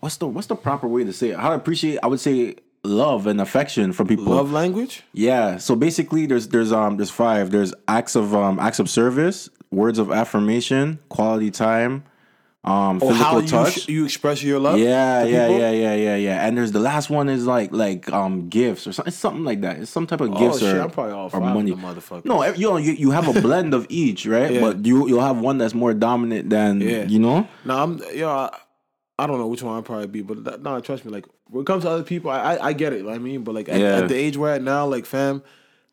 what's 0.00 0.16
the 0.16 0.26
what's 0.26 0.46
the 0.46 0.56
proper 0.56 0.86
way 0.86 1.04
to 1.04 1.12
say 1.12 1.30
it? 1.30 1.38
How 1.38 1.50
to 1.50 1.56
appreciate 1.56 1.98
I 2.02 2.06
would 2.06 2.20
say 2.20 2.56
love 2.84 3.26
and 3.26 3.40
affection 3.40 3.92
from 3.92 4.06
people. 4.06 4.26
Love 4.26 4.52
language? 4.52 5.02
Yeah. 5.12 5.56
So 5.56 5.74
basically, 5.74 6.26
there's 6.26 6.48
there's 6.48 6.72
um 6.72 6.96
there's 6.96 7.10
five. 7.10 7.50
There's 7.50 7.74
acts 7.88 8.14
of 8.14 8.34
um 8.34 8.58
acts 8.58 8.78
of 8.78 8.88
service, 8.88 9.48
words 9.74 9.98
of 9.98 10.10
affirmation, 10.10 10.98
quality 11.08 11.50
time, 11.50 12.04
um 12.64 12.96
Or 13.02 13.10
physical 13.12 13.14
how 13.24 13.38
you, 13.40 13.46
touch. 13.48 13.72
sh- 13.80 13.88
you 13.88 14.04
express 14.06 14.42
your 14.42 14.58
love? 14.58 14.78
yeah, 14.78 15.22
yeah, 15.24 15.46
people? 15.48 15.60
yeah, 15.60 15.70
yeah, 15.70 15.94
yeah, 15.94 16.16
yeah. 16.16 16.46
And 16.46 16.56
there's 16.56 16.72
the 16.72 16.80
last 16.80 17.10
one 17.10 17.28
is 17.28 17.44
like 17.46 17.72
like 17.72 18.10
um 18.10 18.48
gifts 18.48 18.86
or 18.86 18.92
something. 18.92 19.12
Something 19.12 19.44
like 19.44 19.60
that. 19.60 19.78
It's 19.80 19.90
some 19.90 20.06
type 20.06 20.20
of 20.22 20.30
gifts 20.38 20.56
Oh, 20.62 20.66
shit, 20.66 20.76
or, 20.76 20.80
I'm 20.80 20.90
probably 20.90 21.12
all 21.12 21.28
or 21.32 21.40
money. 21.40 21.74
No, 22.24 22.42
you 22.44 22.70
know 22.70 22.76
you, 22.78 22.92
you 22.92 23.10
have 23.10 23.28
a 23.28 23.38
blend 23.46 23.74
of 23.74 23.86
each, 23.90 24.24
right? 24.26 24.50
Yeah. 24.52 24.60
But 24.60 24.86
you 24.86 25.06
you'll 25.08 25.20
have 25.20 25.38
one 25.38 25.58
that's 25.58 25.74
more 25.74 25.92
dominant 25.92 26.48
than 26.48 26.80
Yeah. 26.80 27.04
you 27.04 27.18
know. 27.18 27.46
No, 27.66 27.76
I'm 27.82 28.00
yo. 28.14 28.30
I, 28.30 28.56
I 29.16 29.26
don't 29.28 29.38
know 29.38 29.46
which 29.46 29.62
one 29.62 29.76
I'd 29.78 29.84
probably 29.84 30.08
be, 30.08 30.22
but 30.22 30.42
that, 30.44 30.62
no, 30.62 30.80
trust 30.80 31.04
me. 31.04 31.12
Like 31.12 31.26
when 31.48 31.62
it 31.62 31.66
comes 31.66 31.84
to 31.84 31.90
other 31.90 32.02
people, 32.02 32.30
I 32.30 32.54
I, 32.54 32.68
I 32.68 32.72
get 32.72 32.92
it. 32.94 32.96
you 32.96 33.02
know 33.02 33.10
what 33.10 33.16
I 33.16 33.18
mean, 33.18 33.44
but 33.44 33.54
like 33.54 33.68
at, 33.68 33.78
Yeah. 33.78 33.98
at 33.98 34.08
the 34.08 34.16
age 34.16 34.36
we're 34.38 34.50
at 34.54 34.62
now, 34.62 34.86
like 34.86 35.04
fam, 35.06 35.42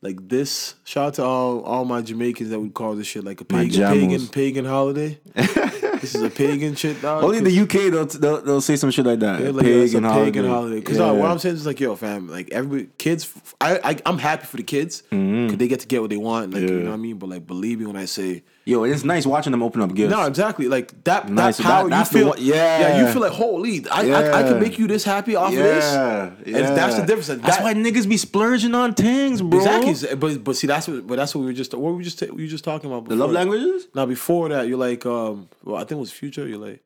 like 0.02 0.28
this. 0.28 0.76
Shout 0.84 1.08
out 1.08 1.14
to 1.16 1.24
all 1.24 1.62
all 1.62 1.86
my 1.86 2.02
Jamaicans 2.02 2.50
that 2.50 2.60
would 2.60 2.74
call 2.74 2.96
this 2.96 3.08
shit 3.08 3.24
like 3.24 3.40
a 3.42 3.46
pagan 3.46 3.88
pagan 3.92 4.28
pagan 4.28 4.66
holiday. 4.66 5.20
this 5.36 6.16
is 6.16 6.22
a 6.24 6.30
pagan 6.30 6.74
shit, 6.76 7.02
dog. 7.02 7.24
Only 7.24 7.38
in 7.38 7.44
the 7.44 7.60
UK 7.60 7.92
they'll, 7.92 8.06
they'll 8.06 8.42
they'll 8.42 8.62
say 8.62 8.76
some 8.76 8.90
shit 8.92 9.06
like 9.06 9.20
that. 9.20 9.40
Yeah, 9.42 9.50
like, 9.52 9.66
pagan 9.66 10.04
pagan 10.04 10.46
holiday. 10.46 10.78
Because 10.80 10.98
Yeah. 10.98 11.12
what 11.12 11.30
I'm 11.30 11.38
saying 11.40 11.56
is 11.56 11.66
like, 11.66 11.80
yo, 11.80 11.96
fam, 11.96 12.28
like 12.28 12.50
every 12.52 12.90
kids, 12.98 13.32
I, 13.60 13.80
I 13.84 13.98
I'm 14.06 14.18
happy 14.18 14.46
for 14.48 14.58
the 14.58 14.64
kids 14.64 15.02
because 15.10 15.58
they 15.58 15.68
get 15.68 15.82
to 15.82 15.88
get 15.88 16.02
what 16.02 16.10
they 16.10 16.18
want. 16.18 16.52
Like 16.54 16.64
you 16.64 16.70
Mm-hmm. 16.70 16.84
Know 16.84 16.90
what 16.92 16.96
I 16.96 16.98
mean. 16.98 17.18
But 17.18 17.30
like, 17.30 17.46
believe 17.48 17.80
me 17.80 17.86
when 17.86 17.96
I 17.98 18.06
say, 18.06 18.44
Yo, 18.64 18.84
it's 18.84 19.04
nice 19.04 19.26
watching 19.26 19.50
them 19.52 19.64
open 19.64 19.82
up 19.82 19.92
gifts. 19.96 20.12
no, 20.12 20.24
exactly. 20.28 20.68
Like 20.68 21.04
that, 21.06 21.28
Nice. 21.30 21.58
that 21.58 21.64
power 21.64 21.90
That- 21.90 22.12
you 22.12 22.20
feel. 22.20 22.36
yeah. 22.38 22.80
yeah, 22.80 23.02
you 23.08 23.12
feel 23.12 23.22
like 23.24 23.32
holy, 23.32 23.88
I, 23.90 24.02
I, 24.02 24.02
I 24.02 24.06
Yeah. 24.06 24.44
can 24.50 24.60
make 24.60 24.78
you 24.78 24.86
this 24.86 25.04
happy 25.04 25.36
off 25.36 25.52
of 25.52 25.58
this. 25.58 25.84
Yeah, 25.84 26.30
And 26.46 26.78
that's 26.78 26.96
the 26.96 27.02
difference. 27.02 27.28
That's 27.42 27.58
That- 27.58 27.64
why 27.64 27.74
niggas 27.74 28.08
be 28.08 28.18
splurging 28.18 28.76
on 28.76 28.94
things, 28.94 29.42
bro. 29.42 29.60
Exactly, 29.60 30.16
but 30.16 30.44
but 30.44 30.56
see 30.56 30.68
that's 30.68 30.88
what 30.88 31.08
but 31.08 31.16
that's 31.16 31.34
what 31.34 31.42
we 31.42 31.48
were 31.48 31.54
just 31.54 31.74
what 31.74 31.82
were 31.82 31.94
we 31.98 32.04
just 32.04 32.22
we 32.22 32.44
were 32.44 32.48
just 32.48 32.64
talking 32.64 32.92
about. 32.92 33.10
The 33.10 33.16
love 33.16 33.32
languages? 33.32 33.88
Now 33.96 34.06
before 34.06 34.50
that, 34.50 34.68
you're 34.68 34.78
like, 34.78 35.06
um, 35.08 35.50
well, 35.64 35.78
I 35.78 35.80
think 35.80 35.94
it 35.94 36.02
was 36.02 36.12
future. 36.12 36.48
You're 36.48 36.60
like, 36.60 36.82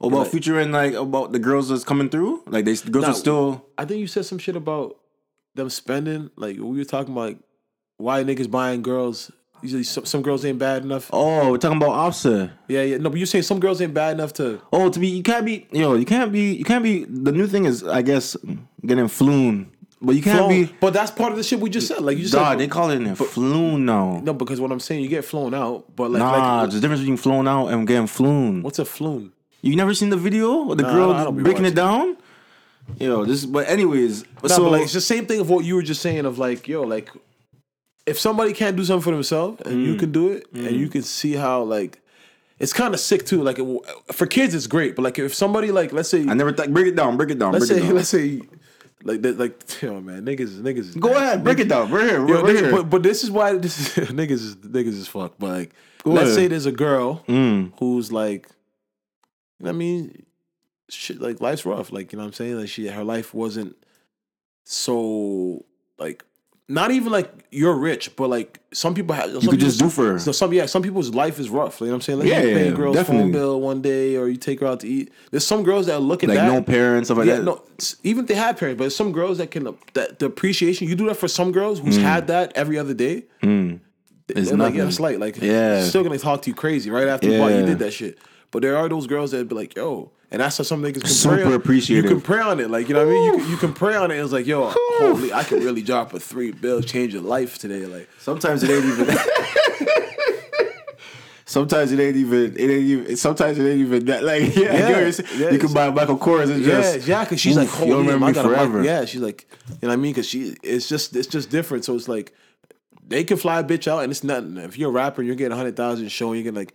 About 0.00 0.12
Like- 0.22 0.30
future 0.30 0.58
and 0.58 0.72
like 0.72 0.94
about 0.94 1.30
the 1.32 1.38
girls 1.38 1.68
that's 1.68 1.84
coming 1.84 2.08
through? 2.08 2.42
Like 2.46 2.64
they 2.64 2.74
the 2.74 2.90
girls 2.90 3.04
Nah, 3.04 3.10
are 3.12 3.14
still 3.14 3.64
I 3.76 3.84
think 3.84 4.00
you 4.00 4.06
said 4.08 4.24
some 4.26 4.38
shit 4.38 4.56
about 4.56 4.96
them 5.54 5.70
spending. 5.70 6.30
Like 6.36 6.56
we 6.56 6.76
were 6.78 6.84
talking 6.84 7.12
about 7.12 7.20
like, 7.30 7.38
why 7.98 8.22
niggas 8.24 8.50
buying 8.50 8.82
girls. 8.82 9.30
Usually 9.62 9.82
some, 9.82 10.04
some 10.04 10.22
girls 10.22 10.44
ain't 10.44 10.58
bad 10.58 10.82
enough. 10.84 11.10
Oh, 11.12 11.50
we're 11.52 11.58
talking 11.58 11.76
about 11.78 11.90
Offset. 11.90 12.50
Yeah, 12.68 12.82
yeah. 12.82 12.96
No, 12.98 13.10
but 13.10 13.18
you're 13.18 13.26
saying 13.26 13.42
some 13.42 13.58
girls 13.60 13.80
ain't 13.80 13.94
bad 13.94 14.14
enough 14.14 14.32
to. 14.34 14.60
Oh, 14.72 14.88
to 14.90 14.98
be 15.00 15.08
you 15.08 15.22
can't 15.22 15.44
be 15.44 15.66
yo, 15.72 15.94
you 15.94 16.04
can't 16.04 16.30
be 16.32 16.52
you 16.54 16.64
can't 16.64 16.82
be 16.84 17.04
the 17.04 17.32
new 17.32 17.46
thing 17.46 17.64
is 17.64 17.82
I 17.84 18.02
guess 18.02 18.36
getting 18.86 19.06
floon. 19.06 19.66
But 20.00 20.14
you 20.14 20.22
can't 20.22 20.38
Flown. 20.38 20.50
be 20.66 20.72
But 20.80 20.94
that's 20.94 21.10
part 21.10 21.32
of 21.32 21.38
the 21.38 21.42
shit 21.42 21.58
we 21.58 21.70
just 21.70 21.88
said. 21.88 22.00
Like 22.02 22.16
you 22.16 22.22
just 22.22 22.34
Dog, 22.34 22.52
said. 22.52 22.58
they 22.60 22.68
call 22.68 22.90
it 22.90 23.02
a 23.02 23.14
floon 23.14 23.80
now. 23.80 24.20
no, 24.22 24.32
because 24.32 24.60
what 24.60 24.70
I'm 24.70 24.78
saying, 24.78 25.02
you 25.02 25.08
get 25.08 25.24
flown 25.24 25.54
out. 25.54 25.86
But 25.96 26.12
like, 26.12 26.20
nah, 26.20 26.62
like 26.62 26.68
a 26.72 26.78
difference 26.78 27.00
between 27.00 27.16
flown 27.16 27.48
out 27.48 27.66
and 27.68 27.84
getting 27.84 28.06
floon. 28.06 28.62
what's 28.62 28.78
a 28.78 28.84
floon? 28.84 29.32
You 29.60 29.74
never 29.74 29.92
seen 29.94 30.10
the 30.10 30.16
video 30.16 30.70
of 30.70 30.76
the 30.78 30.84
Nah, 30.84 30.92
girl 30.92 31.10
I 31.12 31.24
don't 31.24 31.36
be 31.36 31.42
breaking 31.42 31.64
it 31.64 31.74
down? 31.74 32.16
Yo, 33.00 33.24
this 33.24 33.44
but 33.44 33.68
anyways, 33.68 34.24
No, 34.42 34.48
so 34.48 34.62
but 34.64 34.70
like 34.72 34.82
it's 34.82 34.92
the 34.92 35.00
same 35.00 35.26
thing 35.26 35.40
of 35.40 35.50
what 35.50 35.64
you 35.64 35.74
were 35.74 35.82
just 35.82 36.00
saying 36.00 36.24
of 36.26 36.38
like, 36.38 36.68
yo, 36.68 36.82
like 36.82 37.10
if 38.08 38.18
somebody 38.18 38.52
can't 38.52 38.76
do 38.76 38.84
something 38.84 39.04
for 39.04 39.10
themselves 39.12 39.60
and 39.66 39.76
Mm. 39.76 39.86
you 39.86 39.94
can 39.96 40.10
do 40.12 40.28
it 40.32 40.46
and 40.52 40.72
you 40.76 40.88
can 40.88 41.02
see 41.02 41.32
how 41.34 41.62
like 41.62 42.00
it's 42.58 42.72
kind 42.72 42.92
of 42.94 43.00
sick 43.00 43.24
too. 43.24 43.42
Like 43.42 43.58
it, 43.58 43.66
for 44.12 44.26
kids, 44.26 44.54
it's 44.54 44.66
great, 44.66 44.96
but 44.96 45.02
like 45.02 45.18
if 45.18 45.34
somebody 45.34 45.70
like 45.70 45.92
let's 45.92 46.08
say 46.08 46.20
I 46.26 46.34
never 46.34 46.52
thought 46.52 46.72
break 46.72 46.86
it 46.86 46.96
down, 46.96 47.16
break 47.16 47.30
it 47.30 47.38
down, 47.38 47.52
let's 47.52 47.68
break 47.68 47.78
say 47.78 47.84
it 47.84 47.86
down. 47.88 47.96
let's 47.96 48.08
say 48.08 48.40
like 49.04 49.22
that 49.22 49.38
like 49.38 49.54
yo 49.82 50.00
man 50.00 50.24
niggas 50.24 50.60
niggas 50.60 50.78
is 50.90 50.94
Go 50.96 51.14
ahead, 51.14 51.44
break 51.44 51.60
it 51.60 51.68
down. 51.68 51.90
We're 51.90 52.02
here. 52.04 52.18
Yo, 52.26 52.42
We're 52.42 52.52
niggas- 52.52 52.60
here. 52.60 52.70
but 52.72 52.90
but 52.90 53.02
this 53.04 53.22
is 53.22 53.30
why 53.30 53.56
this 53.64 53.96
is 53.98 54.08
niggas 54.08 54.30
is 54.30 54.56
niggas 54.56 54.98
is 55.02 55.06
fucked. 55.08 55.38
But 55.38 55.50
like 55.50 55.70
let's 56.04 56.30
ahead. 56.30 56.34
say 56.34 56.46
there's 56.48 56.66
a 56.66 56.72
girl 56.72 57.22
Mm. 57.28 57.72
who's 57.78 58.10
like 58.10 58.48
you 59.60 59.64
know 59.64 59.70
what 59.70 59.74
I 59.74 59.78
mean 59.78 60.24
shit 60.90 61.20
like 61.20 61.40
life's 61.40 61.64
rough. 61.66 61.92
Like, 61.92 62.12
you 62.12 62.16
know 62.18 62.22
what 62.24 62.28
I'm 62.28 62.32
saying? 62.32 62.56
Like 62.58 62.68
she 62.68 62.86
her 62.88 63.04
life 63.04 63.34
wasn't 63.34 63.76
so 64.64 65.64
like 65.98 66.24
not 66.70 66.90
even 66.90 67.10
like 67.10 67.32
you're 67.50 67.74
rich, 67.74 68.14
but 68.14 68.28
like 68.28 68.60
some 68.72 68.94
people 68.94 69.14
have 69.14 69.30
You 69.32 69.48
could 69.48 69.58
just 69.58 69.78
do 69.78 69.88
for 69.88 70.12
her. 70.12 70.18
so 70.18 70.32
some 70.32 70.52
yeah, 70.52 70.66
some 70.66 70.82
people's 70.82 71.14
life 71.14 71.38
is 71.38 71.48
rough. 71.48 71.80
You 71.80 71.86
know 71.86 71.92
what 71.92 71.96
I'm 71.96 72.00
saying? 72.02 72.18
Like 72.18 72.28
Yeah, 72.28 72.42
you 72.42 72.54
pay 72.54 72.64
yeah, 72.66 72.72
a 72.72 72.74
girl's 72.74 72.96
definitely. 72.96 73.22
phone 73.24 73.32
bill 73.32 73.60
one 73.60 73.80
day 73.80 74.16
or 74.16 74.28
you 74.28 74.36
take 74.36 74.60
her 74.60 74.66
out 74.66 74.80
to 74.80 74.88
eat. 74.88 75.10
There's 75.30 75.46
some 75.46 75.62
girls 75.62 75.86
that 75.86 76.00
look 76.00 76.22
at 76.22 76.28
Like 76.28 76.36
that. 76.38 76.52
no 76.52 76.62
parents, 76.62 77.08
stuff 77.08 77.18
like 77.18 77.26
yeah, 77.26 77.36
that. 77.36 77.44
no, 77.44 77.62
even 78.04 78.24
if 78.24 78.28
they 78.28 78.34
have 78.34 78.58
parents, 78.58 78.76
but 78.78 78.84
there's 78.84 78.96
some 78.96 79.12
girls 79.12 79.38
that 79.38 79.50
can 79.50 79.74
that 79.94 80.18
the 80.18 80.26
appreciation 80.26 80.88
you 80.88 80.94
do 80.94 81.06
that 81.06 81.16
for 81.16 81.28
some 81.28 81.52
girls 81.52 81.80
who's 81.80 81.96
had 81.96 82.26
that 82.26 82.52
every 82.54 82.76
other 82.78 82.94
day. 82.94 83.24
Mm. 83.42 83.80
It's 84.28 84.52
like, 84.52 84.74
yeah, 84.74 84.86
it's 84.86 85.00
like, 85.00 85.18
like, 85.18 85.40
Yeah. 85.40 85.82
still 85.84 86.02
gonna 86.02 86.18
talk 86.18 86.42
to 86.42 86.50
you 86.50 86.54
crazy 86.54 86.90
right 86.90 87.08
after 87.08 87.28
you, 87.30 87.42
you 87.48 87.64
did 87.64 87.78
that 87.78 87.92
shit. 87.94 88.18
But 88.50 88.62
there 88.62 88.76
are 88.76 88.88
those 88.88 89.06
girls 89.06 89.32
that 89.32 89.48
be 89.48 89.54
like, 89.54 89.76
yo, 89.76 90.10
and 90.30 90.40
that's 90.40 90.58
how 90.58 90.64
some 90.64 90.82
niggas 90.82 91.00
can 91.00 91.10
Super 91.10 91.42
pray 91.42 91.54
appreciative. 91.54 92.04
You 92.04 92.10
can 92.10 92.20
pray 92.20 92.40
on 92.40 92.60
it, 92.60 92.70
like 92.70 92.88
you 92.88 92.94
know 92.94 93.06
what 93.06 93.12
I 93.12 93.14
mean. 93.14 93.24
You 93.24 93.38
can, 93.38 93.50
you 93.50 93.56
can 93.56 93.72
pray 93.72 93.96
on 93.96 94.10
it. 94.10 94.16
And 94.16 94.24
it's 94.24 94.32
like, 94.32 94.46
yo, 94.46 94.70
holy, 94.74 95.32
I 95.32 95.42
can 95.42 95.60
really 95.60 95.82
drop 95.82 96.12
a 96.12 96.20
three 96.20 96.52
bill, 96.52 96.82
change 96.82 97.14
your 97.14 97.22
life 97.22 97.58
today. 97.58 97.86
Like, 97.86 98.08
Sometimes 98.18 98.62
it 98.62 98.70
ain't 98.70 98.84
even. 98.84 99.18
sometimes 101.46 101.92
it 101.92 102.00
ain't 102.00 102.16
even. 102.16 102.56
It 102.56 102.70
ain't 102.70 102.70
even. 102.70 103.16
Sometimes 103.16 103.58
it 103.58 103.66
ain't 103.66 103.80
even 103.80 104.04
that. 104.06 104.22
Like 104.22 104.54
yeah, 104.54 104.62
Yeah, 104.72 105.06
you, 105.06 105.12
yeah, 105.36 105.50
you 105.50 105.58
can 105.58 105.72
buy 105.72 105.90
Michael 105.90 106.18
Kors 106.18 106.50
and 106.50 106.62
yeah, 106.62 106.80
just 106.80 107.06
yeah, 107.06 107.24
because 107.24 107.40
she's 107.40 107.56
like, 107.56 107.68
holy, 107.68 107.90
you'll 107.90 108.00
remember 108.00 108.26
me 108.26 108.32
forever. 108.34 108.82
Yeah, 108.82 109.06
she's 109.06 109.22
like, 109.22 109.46
you 109.68 109.76
know 109.82 109.88
what 109.88 109.92
I 109.94 109.96
mean? 109.96 110.12
Because 110.12 110.28
she, 110.28 110.56
it's 110.62 110.88
just, 110.88 111.16
it's 111.16 111.28
just 111.28 111.48
different. 111.50 111.86
So 111.86 111.94
it's 111.94 112.08
like, 112.08 112.34
they 113.06 113.24
can 113.24 113.38
fly 113.38 113.60
a 113.60 113.64
bitch 113.64 113.88
out, 113.88 114.02
and 114.02 114.10
it's 114.10 114.22
nothing. 114.22 114.58
If 114.58 114.76
you're 114.76 114.90
a 114.90 114.92
rapper, 114.92 115.22
and 115.22 115.26
you're 115.26 115.36
getting 115.36 115.52
a 115.52 115.56
hundred 115.56 115.74
thousand 115.76 116.10
show, 116.10 116.34
you 116.34 116.44
can 116.44 116.54
like 116.54 116.74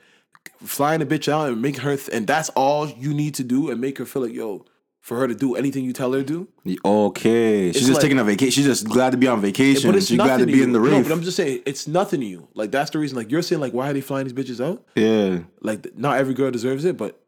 flying 0.64 1.02
a 1.02 1.06
bitch 1.06 1.28
out 1.32 1.50
and 1.50 1.62
make 1.62 1.78
her, 1.78 1.96
th- 1.98 2.10
and 2.12 2.26
that's 2.28 2.50
all 2.50 2.88
you 2.88 3.14
need 3.14 3.36
to 3.36 3.44
do, 3.44 3.70
and 3.70 3.80
make 3.82 3.98
her 3.98 4.06
feel 4.06 4.22
like, 4.24 4.34
yo, 4.34 4.66
for 5.02 5.18
her 5.18 5.28
to 5.28 5.36
do 5.36 5.56
anything 5.56 5.84
you 5.84 5.92
tell 5.92 6.14
her 6.14 6.24
to 6.24 6.26
do. 6.26 6.48
Okay, 6.86 7.68
she's 7.72 7.76
It's 7.76 7.80
just 7.88 7.94
like- 7.96 8.02
taking 8.04 8.20
a 8.20 8.24
vacation. 8.24 8.52
She's 8.52 8.66
just 8.66 8.88
glad 8.88 9.12
to 9.12 9.18
be 9.18 9.28
on 9.28 9.42
vacation. 9.42 9.90
But 9.92 9.98
it's 9.98 10.08
She's 10.08 10.18
glad 10.18 10.38
to 10.38 10.46
to 10.46 10.52
be 10.52 10.60
you. 10.60 10.64
in 10.64 10.72
the 10.72 10.80
No, 10.80 11.04
but 11.04 11.12
I'm 11.12 11.22
just 11.22 11.36
saying, 11.38 11.62
it's 11.66 11.88
nothing 11.88 12.22
to 12.22 12.26
you. 12.26 12.48
Like 12.54 12.72
that's 12.72 12.92
the 12.92 13.00
reason. 13.00 13.18
Like 13.18 13.30
you're 13.30 13.42
saying, 13.42 13.60
like 13.60 13.74
why 13.74 13.90
are 13.90 13.94
they 13.94 14.00
flying 14.02 14.26
these 14.28 14.34
bitches 14.34 14.64
out? 14.64 14.82
yeah, 14.96 15.40
Like 15.62 15.98
not 15.98 16.18
every 16.18 16.34
girl 16.34 16.52
deserves 16.52 16.86
it, 16.86 16.96
but 16.96 17.20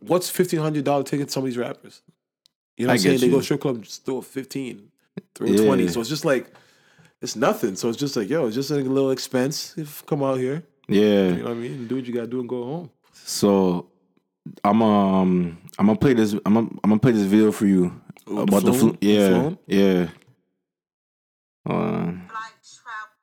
what's 0.00 0.28
fifteen 0.28 0.58
hundred 0.60 0.84
dollar 0.84 1.04
ticket 1.04 1.28
to 1.28 1.32
some 1.32 1.44
of 1.44 1.46
these 1.46 1.56
rappers? 1.58 2.02
You 2.76 2.86
know 2.86 2.90
what 2.90 2.94
I'm 2.94 2.98
saying? 2.98 3.20
They 3.20 3.30
go 3.30 3.40
strip 3.40 3.60
club, 3.60 3.82
just 3.84 4.04
throw 4.04 4.16
a 4.18 4.22
15, 4.22 4.88
throw 5.36 5.46
a 5.46 5.50
Yeah. 5.50 5.64
20. 5.64 5.86
So 5.88 6.00
it's 6.00 6.08
just 6.08 6.24
like 6.24 6.48
it's 7.22 7.36
nothing. 7.36 7.76
So 7.76 7.88
it's 7.88 7.96
just 7.98 8.16
like, 8.16 8.28
yo, 8.28 8.46
it's 8.46 8.56
just 8.56 8.70
like 8.72 8.84
a 8.84 8.88
little 8.88 9.12
expense. 9.12 9.72
If 9.76 10.04
come 10.06 10.24
out 10.24 10.38
here, 10.38 10.64
yeah. 10.88 11.28
you 11.28 11.36
know 11.38 11.44
what 11.44 11.50
I 11.52 11.54
mean? 11.54 11.86
Do 11.86 11.96
what 11.96 12.04
you 12.06 12.14
gotta 12.14 12.26
do 12.26 12.40
and 12.40 12.48
go 12.48 12.64
home. 12.64 12.90
So 13.12 13.88
I'm 14.62 14.82
um 14.82 15.58
I'm 15.78 15.86
gonna 15.86 15.98
play 15.98 16.14
this. 16.14 16.32
I'm 16.44 16.54
gonna, 16.54 16.68
I'm 16.82 16.90
gonna 16.90 16.98
play 16.98 17.12
this 17.12 17.22
video 17.22 17.52
for 17.52 17.66
you 17.66 18.00
Ooh, 18.28 18.34
the 18.36 18.40
about 18.42 18.64
the, 18.64 18.72
flown? 18.72 18.96
flu. 18.96 18.98
Yeah, 19.00 19.28
flown? 19.28 19.58
yeah. 19.66 20.06
Hold 21.66 21.80
on. 21.80 22.28
flight 22.28 22.56
travel. 22.60 23.16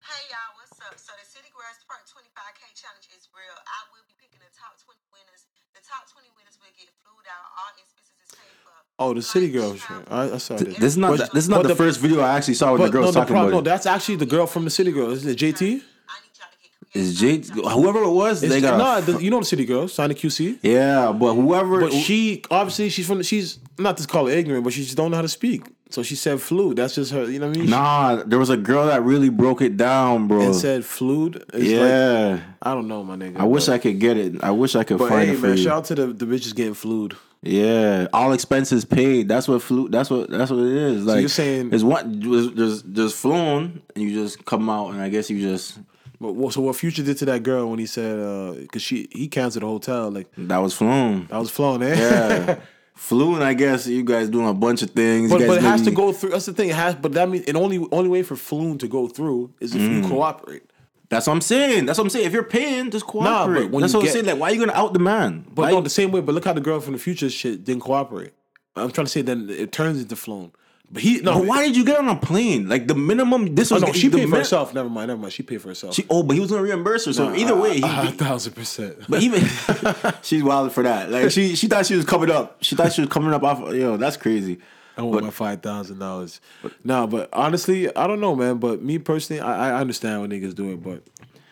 Hey 0.00 0.22
y'all, 0.30 0.54
what's 0.58 0.78
up? 0.86 0.94
So 0.98 1.10
the 1.18 1.26
city 1.26 1.50
Big 1.50 1.58
Rush 1.58 1.82
Part 1.90 2.06
25K 2.06 2.62
challenge 2.78 3.08
is 3.18 3.26
real. 3.34 3.56
I 3.66 3.80
will 3.90 4.04
be 4.06 4.14
picking 4.22 4.38
the 4.38 4.52
top 4.54 4.78
20 4.78 4.94
winners. 5.10 5.42
The 5.74 5.82
top 5.82 6.06
20 6.08 6.30
winners 6.38 6.56
will 6.62 6.70
get 6.78 6.86
flued 7.02 7.26
out. 7.26 7.44
All 7.58 7.72
expenses 7.74 8.14
is 8.22 8.30
paid 8.30 8.54
for. 8.62 8.70
Oh, 9.02 9.10
the 9.12 9.22
city 9.22 9.50
Flights, 9.50 9.58
girl 9.58 10.04
travel. 10.06 10.06
I, 10.08 10.22
I 10.36 10.38
saw 10.38 10.54
that. 10.56 10.68
This 10.78 10.94
is 10.94 11.00
not 11.02 11.18
But- 11.18 11.26
the, 11.26 11.34
this 11.34 11.44
is 11.44 11.50
not 11.50 11.62
the, 11.66 11.74
the- 11.74 11.80
first 11.82 11.98
video 11.98 12.20
I 12.22 12.38
actually 12.38 12.54
saw 12.54 12.72
with 12.72 12.82
the 12.82 12.86
But 12.88 12.92
girl 12.94 13.02
no, 13.02 13.06
was 13.10 13.14
the 13.14 13.20
talking 13.26 13.34
problem, 13.34 13.50
no, 13.52 13.58
about 13.58 13.66
it. 13.66 13.70
that's 13.74 13.86
actually 13.90 14.16
the 14.22 14.30
girl 14.30 14.46
from 14.46 14.62
the 14.64 14.70
city 14.70 14.92
Girls. 14.94 15.26
Is 15.26 15.26
it 15.26 15.38
JT? 15.38 15.58
I 15.58 16.22
need 16.22 16.30
y'all 16.38 16.46
to 16.46 16.58
get 16.62 16.70
creative. 16.78 16.81
Is 16.94 17.18
Jade 17.18 17.46
whoever 17.46 18.02
it 18.02 18.10
was? 18.10 18.42
They 18.42 18.60
got 18.60 18.76
nah, 18.76 19.00
the, 19.00 19.22
you 19.22 19.30
know 19.30 19.38
the 19.40 19.46
city 19.46 19.64
girl, 19.64 19.88
Sonic 19.88 20.18
QC. 20.18 20.58
yeah, 20.62 21.10
but 21.12 21.32
whoever. 21.34 21.80
But 21.80 21.92
she 21.92 22.42
obviously 22.50 22.90
she's 22.90 23.06
from 23.06 23.22
she's 23.22 23.58
not 23.78 23.96
to 23.96 24.06
call 24.06 24.26
her 24.26 24.32
ignorant, 24.32 24.62
but 24.64 24.74
she 24.74 24.82
just 24.84 24.96
don't 24.96 25.10
know 25.10 25.16
how 25.16 25.22
to 25.22 25.28
speak. 25.28 25.62
So 25.88 26.02
she 26.02 26.16
said 26.16 26.40
flu. 26.40 26.74
That's 26.74 26.94
just 26.94 27.12
her. 27.12 27.24
You 27.30 27.38
know 27.38 27.48
what 27.48 27.56
I 27.56 27.60
mean? 27.60 27.70
nah, 27.70 28.22
there 28.24 28.38
was 28.38 28.50
a 28.50 28.56
girl 28.58 28.86
that 28.86 29.02
really 29.02 29.30
broke 29.30 29.62
it 29.62 29.76
down, 29.78 30.28
bro. 30.28 30.40
and 30.42 30.54
said 30.54 30.84
flued. 30.84 31.36
It's 31.36 31.54
like, 31.54 31.64
yeah, 31.64 32.40
I 32.60 32.74
don't 32.74 32.88
know, 32.88 33.02
my 33.04 33.16
nigga. 33.16 33.38
I 33.38 33.44
wish 33.44 33.68
I 33.70 33.78
could 33.78 33.98
get 33.98 34.16
it. 34.18 34.42
I 34.44 34.50
wish 34.50 34.74
I 34.74 34.84
could 34.84 34.98
But 34.98 35.08
find 35.08 35.28
hey, 35.28 35.34
it 35.34 35.38
for 35.38 35.46
man, 35.48 35.56
you. 35.56 35.62
shout 35.62 35.78
out 35.78 35.84
to 35.86 35.94
the 35.94 36.06
the 36.08 36.26
bitches 36.26 36.54
getting 36.54 36.74
flued. 36.74 37.16
Yeah, 37.42 38.06
all 38.12 38.32
expenses 38.32 38.84
paid. 38.84 39.28
That's 39.28 39.48
what 39.48 39.62
flew. 39.62 39.88
That's 39.88 40.10
what. 40.10 40.28
That's 40.30 40.50
what 40.50 40.60
it 40.60 40.72
is. 40.76 41.04
Like 41.06 41.20
you're 41.20 41.28
saying- 41.28 41.70
there's 41.70 41.84
one 41.84 42.20
just 42.20 42.92
just 42.92 43.16
flown, 43.16 43.80
and 43.96 44.04
you 44.04 44.12
just 44.14 44.44
come 44.44 44.68
out, 44.70 44.90
and 44.92 45.00
I 45.00 45.08
guess 45.08 45.28
you 45.30 45.40
just 45.40 45.78
But 46.22 46.52
so 46.52 46.60
what 46.62 46.76
Future 46.76 47.02
did 47.02 47.18
to 47.18 47.24
that 47.26 47.42
girl 47.42 47.68
when 47.70 47.78
he 47.78 47.86
said 47.86 48.18
uh 48.18 48.52
because 48.52 48.82
she 48.82 49.08
he 49.12 49.28
canceled 49.28 49.62
the 49.62 49.66
hotel 49.66 50.10
like 50.10 50.28
that 50.38 50.58
was 50.58 50.72
flown. 50.74 51.28
I 51.30 51.38
was 51.38 51.50
flown, 51.50 51.82
eh? 51.82 51.94
Yeah, 51.96 52.58
flew, 52.94 53.34
and 53.34 53.42
I 53.44 53.54
guess 53.54 53.86
you 53.86 54.02
guys 54.04 54.28
doing 54.28 54.48
a 54.48 54.54
bunch 54.54 54.82
of 54.82 54.90
things. 54.90 55.30
But, 55.30 55.40
you 55.40 55.46
guys 55.46 55.56
but 55.56 55.64
it 55.64 55.68
has 55.68 55.82
to 55.82 55.90
go 55.90 56.12
through. 56.12 56.30
That's 56.30 56.46
the 56.46 56.52
thing. 56.52 56.68
It 56.70 56.76
has, 56.76 56.94
but 56.94 57.12
that 57.14 57.28
means 57.28 57.44
the 57.46 57.58
only 57.58 57.86
only 57.90 58.08
way 58.08 58.22
for 58.22 58.36
Flume 58.36 58.78
to 58.78 58.88
go 58.88 59.08
through 59.08 59.52
is 59.60 59.74
if 59.74 59.80
Mm. 59.82 60.02
you 60.02 60.08
cooperate. 60.08 60.62
That's 61.08 61.26
what 61.26 61.34
I'm 61.34 61.40
saying. 61.42 61.84
That's 61.86 61.98
what 61.98 62.04
I'm 62.04 62.10
saying. 62.10 62.24
If 62.26 62.32
you're 62.32 62.42
paying, 62.42 62.90
just 62.90 63.06
cooperate. 63.06 63.54
No, 63.54 63.62
but 63.66 63.70
when 63.72 63.80
That's 63.82 63.92
you 63.92 63.98
what 63.98 64.06
I'm 64.06 64.12
saying. 64.12 64.24
Like, 64.26 64.38
why 64.38 64.50
are 64.50 64.54
you 64.54 64.60
gonna 64.60 64.72
out 64.78 64.94
the 64.94 64.98
man? 64.98 65.44
But 65.54 65.62
Why- 65.64 65.70
no, 65.72 65.80
the 65.82 65.90
same 65.90 66.10
way. 66.10 66.20
But 66.22 66.34
look 66.34 66.44
how 66.46 66.54
the 66.54 66.60
girl 66.62 66.80
from 66.80 66.94
the 66.94 66.98
future 66.98 67.28
shit 67.28 67.64
didn't 67.64 67.82
cooperate. 67.82 68.32
I'm 68.76 68.90
trying 68.90 69.04
to 69.04 69.10
say 69.12 69.20
then 69.20 69.50
it 69.50 69.72
turns 69.72 70.00
into 70.00 70.16
Flume. 70.16 70.52
But 70.92 71.02
he 71.02 71.20
no. 71.20 71.38
But 71.38 71.46
why 71.46 71.64
did 71.66 71.74
you 71.76 71.84
get 71.86 71.98
on 71.98 72.08
a 72.08 72.16
plane? 72.16 72.68
Like 72.68 72.86
the 72.86 72.94
minimum. 72.94 73.54
This 73.54 73.72
Oh, 73.72 73.76
was 73.76 73.84
no, 73.84 73.92
she 73.92 74.10
paid 74.10 74.22
for 74.24 74.28
min- 74.28 74.38
herself. 74.40 74.74
Never 74.74 74.90
mind. 74.90 75.08
Never 75.08 75.20
mind. 75.20 75.32
She 75.32 75.42
paid 75.42 75.62
for 75.62 75.68
herself. 75.68 75.94
She, 75.94 76.04
oh, 76.10 76.22
but 76.22 76.34
he 76.34 76.40
was 76.40 76.50
gonna 76.50 76.62
reimburse 76.62 77.06
her. 77.06 77.12
So 77.14 77.34
either 77.34 77.56
way, 77.56 77.76
he, 77.78 77.82
a 77.82 78.10
thousand 78.12 78.52
percent. 78.52 78.96
But 79.08 79.22
even 79.22 79.42
she's 80.22 80.42
wild 80.42 80.70
for 80.72 80.82
that. 80.82 81.10
Like 81.10 81.30
she 81.30 81.56
she 81.56 81.66
thought 81.66 81.86
she 81.86 81.96
was 81.96 82.04
coming 82.04 82.30
up. 82.30 82.62
She 82.62 82.76
thought 82.76 82.92
she 82.92 83.00
was 83.00 83.10
coming 83.10 83.32
up 83.32 83.42
off. 83.42 83.72
Yo, 83.74 83.96
that's 83.96 84.18
crazy. 84.18 84.58
I 84.94 85.00
want 85.00 85.24
my 85.24 85.30
five 85.30 85.62
thousand 85.62 85.98
dollars. 85.98 86.40
Nah, 86.84 87.06
but 87.06 87.30
honestly, 87.32 87.94
I 87.96 88.06
don't 88.06 88.20
know, 88.20 88.36
man. 88.36 88.58
But 88.58 88.82
me 88.82 88.98
personally, 88.98 89.40
I, 89.40 89.70
I 89.70 89.80
understand 89.80 90.20
what 90.20 90.28
niggas 90.28 90.54
do 90.54 90.72
it, 90.72 90.82
but 90.82 91.02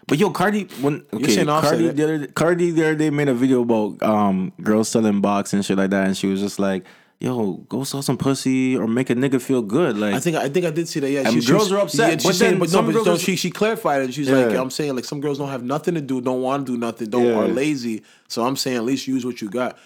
But 0.06 0.18
yo, 0.18 0.28
Cardi 0.28 0.64
when 0.82 1.06
okay, 1.14 1.30
saying 1.32 1.46
Cardi 1.46 1.88
the 1.88 2.04
other 2.04 2.26
Cardi 2.26 2.72
the 2.72 2.82
other 2.82 2.94
day 2.96 3.08
made 3.08 3.28
a 3.28 3.34
video 3.34 3.62
about 3.62 4.02
um 4.02 4.52
girls 4.60 4.90
selling 4.90 5.22
box 5.22 5.54
and 5.54 5.64
shit 5.64 5.78
like 5.78 5.88
that, 5.90 6.06
and 6.06 6.14
she 6.14 6.26
was 6.26 6.40
just 6.40 6.58
like, 6.58 6.84
"Yo, 7.20 7.58
go 7.68 7.84
sell 7.84 8.00
some 8.02 8.16
pussy 8.16 8.76
or 8.76 8.88
make 8.88 9.10
a 9.10 9.14
nigga 9.14 9.40
feel 9.40 9.62
good." 9.62 9.96
Like 9.98 10.14
I 10.14 10.20
think 10.20 10.36
I 10.36 10.48
think 10.48 10.66
I 10.66 10.70
did 10.70 10.88
see 10.88 11.00
that. 11.00 11.10
Yeah, 11.10 11.28
she, 11.30 11.40
girls 11.44 11.68
she, 11.68 11.74
are 11.74 11.78
upset, 11.80 12.10
Yeah, 12.10 12.16
but 12.28 12.34
saying, 12.34 12.50
then 12.52 12.58
but 12.58 12.68
no, 12.68 12.72
some 12.72 12.86
but 12.86 12.92
girls 12.94 13.06
no, 13.06 13.12
are- 13.14 13.18
she 13.18 13.36
she 13.36 13.50
clarified 13.50 14.02
it. 14.02 14.14
She's 14.14 14.28
like, 14.30 14.50
Yeah. 14.52 14.60
I'm 14.60 14.70
saying 14.70 14.96
like 14.96 15.04
some 15.04 15.20
girls 15.20 15.38
don't 15.38 15.50
have 15.50 15.62
nothing 15.62 15.94
to 15.94 16.00
do, 16.00 16.20
don't 16.20 16.42
want 16.42 16.66
to 16.66 16.72
do 16.72 16.78
nothing, 16.78 17.10
don't 17.10 17.26
Yeah. 17.26 17.38
are 17.38 17.46
lazy. 17.48 18.02
So 18.28 18.44
I'm 18.44 18.56
saying 18.56 18.78
at 18.78 18.84
least 18.84 19.06
use 19.06 19.24
what 19.24 19.40
you 19.42 19.48
got. 19.50 19.78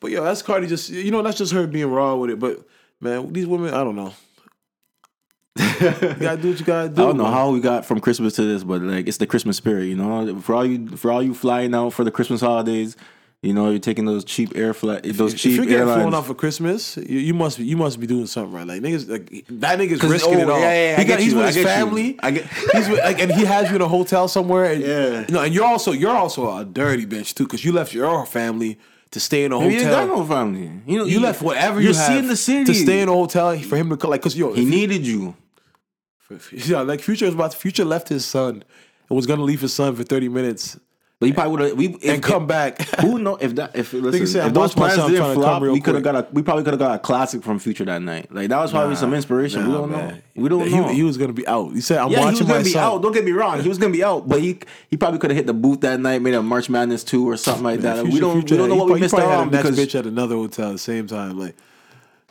But 0.00 0.10
yo, 0.10 0.24
that's 0.24 0.42
Cardi. 0.42 0.66
Just 0.66 0.90
you 0.90 1.10
know, 1.10 1.22
that's 1.22 1.38
just 1.38 1.52
her 1.52 1.66
being 1.66 1.90
raw 1.90 2.14
with 2.14 2.30
it. 2.30 2.38
But 2.38 2.66
man, 3.00 3.32
these 3.32 3.46
women, 3.46 3.74
I 3.74 3.84
don't 3.84 3.96
know. 3.96 4.12
you 5.58 5.64
gotta 6.20 6.36
do 6.40 6.50
what 6.50 6.60
you 6.60 6.64
gotta 6.64 6.88
do. 6.88 7.02
I 7.02 7.06
don't 7.06 7.16
know 7.16 7.24
man. 7.24 7.32
how 7.32 7.50
we 7.50 7.60
got 7.60 7.84
from 7.84 8.00
Christmas 8.00 8.34
to 8.34 8.42
this, 8.42 8.62
but 8.62 8.80
like 8.80 9.08
it's 9.08 9.16
the 9.16 9.26
Christmas 9.26 9.56
spirit, 9.56 9.86
you 9.86 9.96
know. 9.96 10.40
For 10.40 10.54
all 10.54 10.64
you 10.64 10.88
for 10.96 11.10
all 11.10 11.22
you 11.22 11.34
flying 11.34 11.74
out 11.74 11.92
for 11.92 12.04
the 12.04 12.10
Christmas 12.12 12.40
holidays, 12.40 12.96
you 13.40 13.54
know, 13.54 13.70
you're 13.70 13.78
taking 13.78 14.04
those 14.04 14.24
cheap 14.24 14.52
air 14.56 14.74
flight, 14.74 15.04
those 15.04 15.32
If 15.34 15.40
cheap 15.40 15.56
you're 15.56 15.64
getting 15.64 15.80
airlines. 15.80 16.02
flown 16.02 16.14
out 16.14 16.26
for 16.26 16.34
Christmas, 16.34 16.96
you, 16.96 17.20
you 17.20 17.34
must 17.34 17.58
be 17.58 17.64
you 17.64 17.76
must 17.76 18.00
be 18.00 18.06
doing 18.06 18.26
something 18.26 18.52
right. 18.52 18.66
Like 18.66 18.82
niggas, 18.82 19.08
like 19.08 19.44
that 19.60 19.78
nigga's 19.78 20.02
risking 20.02 20.36
oh, 20.36 20.40
it 20.40 20.50
all. 20.50 20.58
yeah, 20.60 20.72
yeah, 20.72 20.96
he 20.98 21.04
got, 21.04 21.20
he's 21.20 21.32
you, 21.32 21.36
with 21.38 21.44
I 21.44 21.46
his 21.48 21.56
get 21.56 21.60
you. 21.62 21.66
family. 21.66 22.16
I 22.20 22.30
get- 22.32 22.46
he's 22.46 22.88
with, 22.88 22.98
like, 22.98 23.20
and 23.20 23.30
he 23.32 23.44
has 23.44 23.70
you 23.70 23.76
in 23.76 23.82
a 23.82 23.86
hotel 23.88 24.26
somewhere. 24.26 24.64
And, 24.72 24.82
Yeah. 24.82 25.24
you 25.28 25.34
know, 25.34 25.42
and 25.42 25.54
you're 25.54 25.64
also 25.64 25.92
you're 25.92 26.10
also 26.16 26.56
a 26.56 26.64
dirty 26.64 27.06
bitch 27.06 27.34
too, 27.34 27.44
because 27.44 27.64
you 27.64 27.70
left 27.72 27.94
your 27.94 28.26
family 28.26 28.78
to 29.12 29.20
stay 29.20 29.44
in 29.44 29.52
a 29.52 29.58
Maybe 29.60 29.74
you 29.74 29.80
ain't 29.82 29.90
got 29.90 30.00
hotel. 30.08 30.18
no 30.18 30.26
family. 30.26 30.70
You 30.86 30.98
know, 30.98 31.04
You 31.04 31.20
left 31.20 31.40
whatever 31.40 31.80
you 31.80 31.94
have 31.94 31.96
seeing 31.96 32.26
the 32.28 32.36
city 32.36 32.64
to 32.64 32.74
stay 32.74 33.00
in 33.00 33.08
a 33.08 33.12
hotel 33.12 33.56
for 33.60 33.76
him 33.76 33.96
to 33.96 34.06
like, 34.08 34.20
cause 34.20 34.36
yo, 34.36 34.52
He 34.52 34.62
if- 34.64 34.68
needed 34.68 35.06
you. 35.06 35.34
if- 36.30 36.52
yeah, 36.68 36.80
like 36.80 37.00
Future 37.00 37.26
was 37.26 37.34
about 37.34 37.52
to, 37.52 37.56
Future 37.56 37.84
left 37.84 38.08
his 38.08 38.26
son 38.26 38.64
and 39.08 39.16
was 39.16 39.26
gonna 39.26 39.44
leave 39.44 39.60
his 39.60 39.72
son 39.72 39.94
for 39.94 40.02
thirty 40.02 40.28
minutes 40.28 40.76
But 41.20 41.26
he 41.26 41.32
probably 41.32 41.50
would 41.50 41.60
have. 41.70 41.78
We 41.78 41.88
if, 41.96 42.14
and 42.14 42.22
come 42.22 42.46
back. 42.46 42.80
Who 43.00 43.18
know 43.18 43.34
if 43.36 43.56
that 43.56 43.74
if 43.74 43.92
listen, 43.92 44.24
said, 44.28 44.46
if 44.46 44.54
those 44.54 44.76
watching 44.76 44.96
plans 45.02 45.10
didn't 45.10 45.34
flop, 45.34 45.62
we 45.62 45.80
could 45.80 45.96
have 45.96 46.04
got 46.04 46.14
a 46.14 46.28
we 46.32 46.42
probably 46.42 46.62
could 46.62 46.74
have 46.74 46.78
got 46.78 46.94
a 46.94 46.98
classic 47.00 47.42
from 47.42 47.58
Future 47.58 47.84
that 47.86 48.00
night. 48.02 48.32
Like 48.32 48.48
that 48.50 48.60
was 48.60 48.70
probably 48.70 48.94
some 48.94 49.12
inspiration. 49.12 49.66
we 49.66 49.72
don't 49.72 49.90
know. 49.90 50.16
We 50.36 50.48
don't 50.48 50.68
he, 50.68 50.76
know. 50.76 50.88
He 50.88 51.02
was 51.02 51.18
gonna 51.18 51.32
be 51.32 51.44
out. 51.48 51.72
He 51.72 51.80
said, 51.80 51.98
"I'm 51.98 52.12
yeah, 52.12 52.20
he 52.20 52.24
was 52.26 52.34
watching 52.34 52.46
gonna 52.46 52.58
my 52.60 52.64
be 52.64 52.70
son." 52.70 52.84
out. 52.84 53.02
Don't 53.02 53.12
get 53.12 53.24
me 53.24 53.32
wrong. 53.32 53.60
He 53.60 53.68
was 53.68 53.78
gonna 53.78 53.92
be 53.92 54.04
out, 54.04 54.28
but 54.28 54.40
he 54.40 54.60
he 54.90 54.96
probably 54.96 55.18
could 55.18 55.30
have 55.30 55.36
hit 55.36 55.48
the 55.48 55.54
booth 55.54 55.80
that 55.80 55.98
night, 55.98 56.22
made 56.22 56.34
a 56.34 56.42
March 56.42 56.70
Madness 56.70 57.02
two 57.02 57.28
or 57.28 57.36
something 57.36 57.64
like 57.64 57.80
that. 57.80 58.04
we 58.04 58.20
don't 58.20 58.34
Future- 58.42 58.54
we 58.54 58.58
don't 58.58 58.68
know 58.68 58.74
he 58.76 58.80
what 58.80 58.92
we 58.92 59.00
missed 59.00 59.14
out 59.14 59.22
on 59.24 59.50
because 59.50 59.76
bitch 59.76 59.98
at 59.98 60.06
another 60.06 60.36
hotel 60.36 60.68
at 60.68 60.72
the 60.74 60.78
same 60.78 61.08
time. 61.08 61.36
Like 61.36 61.56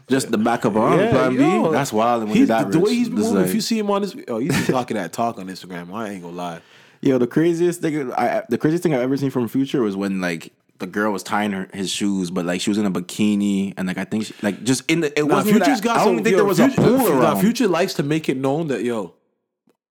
just 0.08 0.32
the 0.32 0.38
backup 0.38 0.78
on 0.78 0.98
Plan 1.10 1.36
B. 1.36 1.72
That's 1.74 1.92
wild. 1.92 2.24
When 2.24 2.34
he's- 2.34 2.48
that 2.48 2.72
the 2.72 2.80
way 2.80 2.94
he's 2.94 3.10
moving, 3.10 3.44
if 3.44 3.54
you 3.54 3.60
see 3.60 3.78
him 3.78 3.92
on 3.92 4.04
this, 4.04 4.16
oh, 4.30 4.40
he's 4.40 4.66
talking 4.68 4.96
that 4.98 5.12
talk 5.12 5.40
on 5.40 5.48
Instagram. 5.48 5.94
I 5.94 6.12
ain't 6.12 6.24
gonna 6.24 6.34
lie. 6.34 6.62
Yo, 7.08 7.18
the 7.18 7.28
craziest 7.28 7.82
thing, 7.82 8.12
I, 8.14 8.44
the 8.50 8.58
craziest 8.58 8.84
thing 8.84 8.94
I've 8.94 9.02
ever 9.02 9.16
seen 9.18 9.30
from 9.30 9.48
Future 9.48 9.82
was 9.82 9.96
when 9.96 10.20
like 10.20 10.52
the 10.80 10.88
girl 10.88 11.12
was 11.14 11.24
tying 11.24 11.52
her 11.54 11.68
his 11.74 11.90
shoes, 11.90 12.30
but 12.30 12.46
like 12.46 12.60
she 12.62 12.70
was 12.70 12.78
in 12.78 12.86
a 12.86 12.92
bikini 12.92 13.74
and 13.78 13.88
like 13.88 13.98
I 13.98 14.04
think 14.04 14.26
she, 14.26 14.34
like 14.42 14.64
just 14.64 14.90
in 14.92 15.00
the 15.00 15.18
it 15.18 15.26
Nah, 15.26 15.36
wasn't. 15.38 15.56
Future's 15.56 15.80
that- 15.82 15.84
got 15.84 15.98
I 16.00 16.06
don't 16.06 16.18
some. 16.18 16.24
think 16.24 16.32
yo, 16.34 16.38
there 16.38 16.46
was 16.46 16.58
Future, 16.60 16.82
a 16.82 16.84
pool 16.84 16.98
nah, 16.98 17.20
around. 17.20 17.40
Future 17.40 17.68
likes 17.68 17.94
to 17.96 18.04
make 18.04 18.28
it 18.30 18.38
known 18.38 18.68
that 18.68 18.84
yo, 18.84 19.14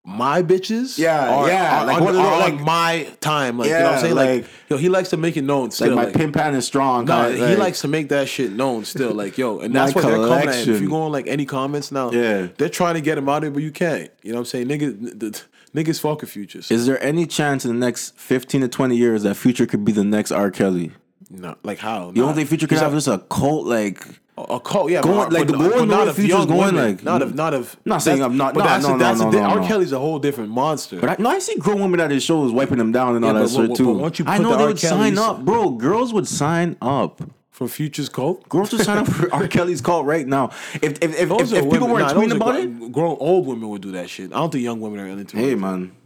my 0.05 0.41
bitches, 0.43 0.99
Yeah, 0.99 1.35
are, 1.35 1.49
yeah, 1.49 1.81
are 1.83 1.87
like 1.87 2.01
of 2.01 2.07
are 2.17 2.35
on 2.35 2.39
like- 2.41 2.61
my 2.61 3.09
time. 3.21 3.59
Like 3.59 3.69
you 3.71 3.75
know 3.75 3.85
what 3.85 3.95
I'm 3.95 4.01
saying? 4.01 4.15
Like, 4.15 4.29
like- 4.43 4.51
yo, 4.69 4.77
he 4.77 4.89
likes 4.89 5.09
to 5.11 5.17
make 5.17 5.37
it 5.37 5.43
known. 5.43 5.71
like 5.81 5.91
my 5.91 6.05
like, 6.05 6.15
pimp 6.15 6.35
pan 6.37 6.55
is 6.55 6.65
strong. 6.67 7.07
Nah, 7.07 7.31
kinda, 7.31 7.49
he 7.49 7.57
likes 7.57 7.81
to 7.81 7.89
make 7.89 8.11
that 8.11 8.29
shit 8.29 8.53
known 8.53 8.85
still. 8.85 9.13
Like, 9.15 9.37
yo, 9.39 9.59
and 9.61 9.75
that's 9.75 9.95
what 9.95 10.05
they're 10.05 10.17
coming 10.17 10.49
at. 10.51 10.69
If 10.69 10.81
you 10.83 10.91
go 10.91 11.03
on 11.03 11.13
like 11.13 11.27
any 11.27 11.47
comments 11.47 11.91
now, 11.91 12.13
Yeah. 12.13 12.49
they're 12.59 12.69
trying 12.69 12.95
to 12.95 13.01
get 13.01 13.17
him 13.19 13.29
out 13.29 13.43
of 13.43 13.49
it, 13.49 13.53
but 13.55 13.63
you 13.63 13.73
can't. 13.73 14.11
You 14.23 14.33
know 14.33 14.37
what 14.37 14.55
I'm 14.55 14.67
saying? 14.67 14.69
Niggas, 14.69 15.19
the, 15.19 15.43
niggas 15.77 16.01
fucking 16.01 16.29
futures. 16.29 16.71
Is 16.71 16.87
there 16.87 17.03
any 17.03 17.27
chance 17.27 17.65
in 17.65 17.71
the 17.79 17.87
next 17.87 18.17
fifteen 18.19 18.63
to 18.63 18.69
twenty 18.69 18.97
years 18.97 19.23
that 19.23 19.35
Future 19.37 19.67
could 19.67 19.85
be 19.85 19.93
the 19.93 20.05
next 20.05 20.33
R. 20.33 20.51
Kelly? 20.51 20.91
No, 21.31 21.57
like 21.63 21.79
how? 21.79 22.09
You 22.15 22.23
don't 22.23 22.35
think 22.35 22.49
Future 22.49 22.67
could 22.67 22.79
have 22.79 22.93
just 22.93 23.09
a 23.09 23.19
cult 23.19 23.67
like? 23.67 24.05
a 24.39 24.61
cult? 24.61 24.91
Yeah, 24.91 25.01
going- 25.01 25.17
but, 25.17 25.33
like, 25.33 25.47
but, 25.47 25.59
the 25.59 25.69
going 25.71 25.89
not 25.89 26.09
of 26.09 26.15
Future's 26.17 26.29
young 26.41 26.47
going, 26.47 26.75
women. 26.75 26.97
like- 26.97 27.03
not 27.03 27.23
of 27.23 27.35
not 27.35 27.55
of. 27.55 27.75
Not 27.87 28.03
saying 28.03 28.23
I'm 28.23 28.37
not- 28.37 28.53
But 28.53 28.61
no, 28.61 28.67
that's 28.67 28.87
no, 28.87 28.95
a, 28.95 28.99
that's 28.99 29.19
no, 29.21 29.31
no, 29.31 29.39
no, 29.39 29.63
R. 29.63 29.67
Kelly's 29.67 29.93
a 29.93 29.99
whole 29.99 30.19
different 30.19 30.51
monster. 30.51 31.01
But 31.01 31.09
I, 31.09 31.17
no, 31.23 31.31
I 31.31 31.39
see 31.39 31.57
grown 31.57 31.81
women 31.81 32.01
at 32.01 32.11
his 32.11 32.23
shows 32.23 32.53
wiping 32.53 32.77
them 32.77 32.93
down 32.93 33.17
and 33.17 33.25
all 33.25 33.33
Yeah, 33.33 33.41
that 33.41 33.55
but- 33.57 33.67
shit 33.69 33.77
too. 33.77 33.87
but 33.95 33.95
once 33.95 34.19
you 34.19 34.27
I 34.29 34.37
know 34.39 34.51
the 34.51 34.57
they 34.59 34.67
would 34.67 34.79
sign 34.79 35.17
up, 35.17 35.43
bro. 35.45 35.71
Girls 35.71 36.13
would 36.13 36.29
sign 36.29 36.77
up. 36.83 37.23
For 37.57 37.67
Future's 37.69 38.11
cult. 38.11 38.47
Girls 38.51 38.71
would 38.73 38.83
sign 38.85 38.99
up 38.99 39.07
for 39.07 39.33
R. 39.33 39.49
Kelly's 39.57 39.81
cult 39.81 40.05
right 40.05 40.27
now. 40.27 40.51
If 40.75 41.03
if 41.03 41.03
if, 41.03 41.19
if, 41.21 41.29
Those 41.31 41.53
if 41.53 41.65
people 41.71 41.89
weren't 41.89 42.07
nah, 42.07 42.13
tweeting 42.13 42.37
about 42.37 42.57
it, 42.57 42.93
Grown 42.93 43.17
old 43.19 43.47
women 43.47 43.71
would 43.71 43.81
do 43.81 43.93
that 43.93 44.11
shit. 44.11 44.31
I 44.31 44.37
don't 44.37 44.53
think 44.53 44.63
young 44.63 44.79
women 44.79 45.01
are 45.01 45.07
into 45.07 45.39
it. 45.39 45.41
hey 45.41 45.55
man, 45.55 45.97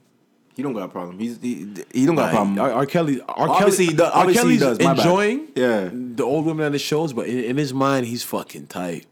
he 0.54 0.62
don't 0.62 0.75
got 0.75 0.85
a 0.85 0.88
problem. 0.88 1.19
He's 1.19 1.38
he, 1.42 1.66
he 1.92 2.07
don't 2.07 2.14
got 2.14 2.28
a 2.28 2.33
problem. 2.37 2.57
R. 2.61 2.71
R. 2.71 2.87
Kelly, 2.87 3.21
R. 3.23 3.49
Obviously 3.49 3.87
Kelly, 3.87 3.95
he 3.95 3.97
does- 3.97 4.12
R. 4.12 4.33
Kelly's 4.33 4.61
does, 4.61 4.78
bad. 4.78 4.97
enjoying 4.99 5.49
Yeah. 5.57 5.90
the 5.92 6.23
old 6.23 6.47
women 6.47 6.66
at 6.66 6.71
the 6.71 6.78
shows, 6.78 7.12
but 7.12 7.26
in, 7.26 7.42
in 7.42 7.57
his 7.57 7.75
mind, 7.75 8.07
he's 8.07 8.23
fucking 8.23 8.69
tight. 8.69 9.07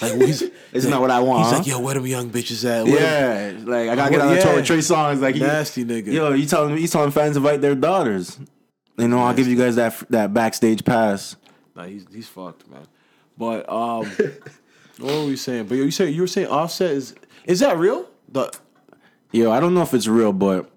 Like 0.00 0.12
he's, 0.20 0.40
It's 0.72 0.86
not 0.86 1.00
what 1.00 1.10
I 1.10 1.18
want, 1.18 1.42
He's 1.42 1.50
huh? 1.50 1.58
like, 1.58 1.66
yo, 1.66 1.80
where 1.80 1.94
them 1.94 2.06
young 2.06 2.30
bitches 2.30 2.64
at? 2.64 2.84
Where 2.86 2.94
them- 2.94 3.66
Yeah, 3.66 3.72
like 3.74 3.88
I 3.88 3.96
gotta 3.96 4.10
get 4.12 4.20
on 4.20 4.34
the 4.36 4.40
tour 4.40 4.54
with 4.54 4.66
Trey 4.66 4.78
Songz. 4.78 5.20
Like 5.20 5.34
he, 5.34 5.40
Nasty 5.40 5.84
nigga. 5.84 6.12
Yo, 6.12 6.32
you 6.32 6.46
telling 6.46 6.76
he's 6.76 6.92
telling 6.92 7.10
fans 7.10 7.32
to 7.32 7.38
invite 7.38 7.60
their 7.60 7.74
daughters. 7.74 8.38
You 8.98 9.08
know, 9.08 9.18
I'll 9.18 9.34
give 9.34 9.48
you 9.48 9.56
guys 9.56 9.74
that 9.74 9.98
that 10.10 10.32
backstage 10.32 10.84
pass. 10.84 11.34
Nah, 11.76 11.84
he's 11.84 12.04
he's 12.12 12.28
fucked, 12.28 12.68
man. 12.68 12.86
But 13.38 13.68
um, 13.70 14.04
what 14.98 15.14
were 15.14 15.26
we 15.26 15.36
saying? 15.36 15.66
But 15.66 15.76
yo, 15.78 15.84
you 15.84 15.90
say 15.90 16.10
you 16.10 16.20
were 16.20 16.26
saying 16.26 16.48
Offset 16.48 16.90
is 16.90 17.14
is 17.46 17.60
that 17.60 17.78
real? 17.78 18.08
The 18.30 18.52
Yo, 19.32 19.50
I 19.50 19.60
don't 19.60 19.72
know 19.74 19.82
if 19.82 19.94
it's 19.94 20.06
real, 20.06 20.32
but 20.34 20.70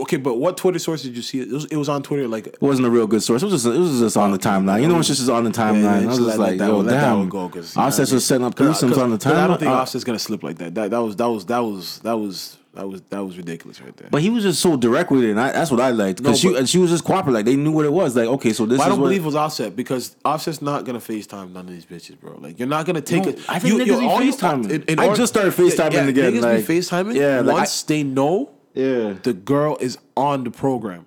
okay, 0.00 0.16
but 0.16 0.34
what 0.38 0.56
Twitter 0.56 0.78
source 0.78 1.02
did 1.02 1.14
you 1.14 1.22
see? 1.22 1.40
It 1.40 1.48
It 1.48 1.52
was, 1.52 1.64
it 1.66 1.76
was 1.76 1.88
on 1.90 2.02
Twitter, 2.02 2.26
like 2.26 2.46
it 2.46 2.60
wasn't 2.62 2.86
a 2.86 2.90
real 2.90 3.06
good 3.06 3.22
source. 3.22 3.42
It 3.42 3.46
was 3.46 3.62
just 3.62 3.66
it 3.66 3.78
was 3.78 3.98
just 4.00 4.16
on 4.16 4.30
the 4.32 4.38
timeline. 4.38 4.80
You 4.80 4.88
know, 4.88 4.98
it's 4.98 5.08
just 5.08 5.28
on 5.28 5.44
the 5.44 5.50
timeline. 5.50 5.82
yeah, 5.82 5.90
I 6.04 6.06
was 6.06 6.16
just 6.16 6.28
just 6.28 6.28
let- 6.28 6.38
let 6.38 6.48
like, 6.50 6.58
that 6.58 6.66
yo, 6.68 6.76
let 6.78 6.86
that 6.92 7.00
damn. 7.02 7.18
one 7.18 7.28
go, 7.28 7.48
'cause, 7.50 7.76
Offset's 7.76 8.12
was 8.12 8.24
setting 8.26 8.46
up 8.46 8.54
threesomes 8.54 8.96
on 8.96 9.10
the 9.10 9.18
timeline. 9.18 9.36
I 9.36 9.46
don't 9.46 9.58
think 9.60 9.70
Uh, 9.70 9.74
Offset's 9.82 10.04
gonna 10.04 10.18
slip 10.18 10.42
like 10.42 10.56
that. 10.58 10.74
That 10.74 10.90
that 10.90 10.98
was 11.02 11.16
that 11.16 11.26
was 11.28 11.44
that 11.46 11.58
was 11.58 11.98
that 12.00 12.16
was 12.16 12.56
that 12.76 12.88
was 12.88 13.02
that 13.10 13.24
was 13.24 13.36
ridiculous 13.36 13.80
right 13.80 13.96
there. 13.96 14.08
But 14.10 14.22
he 14.22 14.30
was 14.30 14.44
just 14.44 14.60
so 14.60 14.76
direct 14.76 15.10
with 15.10 15.24
it, 15.24 15.30
and 15.30 15.40
I, 15.40 15.50
that's 15.52 15.70
what 15.70 15.80
I 15.80 15.90
liked. 15.90 16.22
Because 16.22 16.42
No, 16.44 16.50
she 16.52 16.56
and 16.58 16.68
she 16.68 16.78
was 16.78 16.90
just 16.90 17.04
cooperative. 17.04 17.34
Like 17.34 17.44
they 17.44 17.56
knew 17.56 17.72
what 17.72 17.84
it 17.84 17.92
was. 17.92 18.14
Like 18.16 18.28
okay, 18.28 18.52
so 18.52 18.64
this 18.66 18.80
I 18.80 18.88
don't 18.88 19.00
what. 19.00 19.06
believe 19.08 19.22
it 19.22 19.26
was 19.26 19.34
Offset 19.34 19.74
because 19.74 20.14
Offset's 20.24 20.62
not 20.62 20.84
gonna 20.84 20.98
FaceTime 21.00 21.52
none 21.52 21.66
of 21.66 21.70
these 21.72 21.86
bitches, 21.86 22.18
bro. 22.20 22.36
Like 22.38 22.58
you're 22.58 22.68
not 22.68 22.86
gonna 22.86 23.00
take 23.00 23.24
No, 23.24 23.30
it. 23.30 23.40
I 23.48 23.58
think 23.58 23.80
niggas 23.80 23.98
be 24.00 24.06
all 24.06 24.22
you- 24.22 24.32
FaceTiming. 24.32 24.70
in- 24.70 24.82
in 24.84 24.98
I 25.00 25.14
just 25.14 25.32
started 25.32 25.52
FaceTiming 25.52 25.92
yeah, 25.92 26.04
again, 26.06 26.32
Niggas 26.34 26.42
like- 26.42 26.66
be 26.66 26.78
FaceTiming. 26.78 27.14
yeah, 27.16 27.40
like, 27.40 27.54
once 27.56 27.82
they 27.82 28.02
know 28.02 28.50
Yeah. 28.74 29.14
the 29.22 29.32
girl 29.32 29.76
is 29.80 29.98
on 30.16 30.44
the 30.44 30.50
program. 30.50 31.06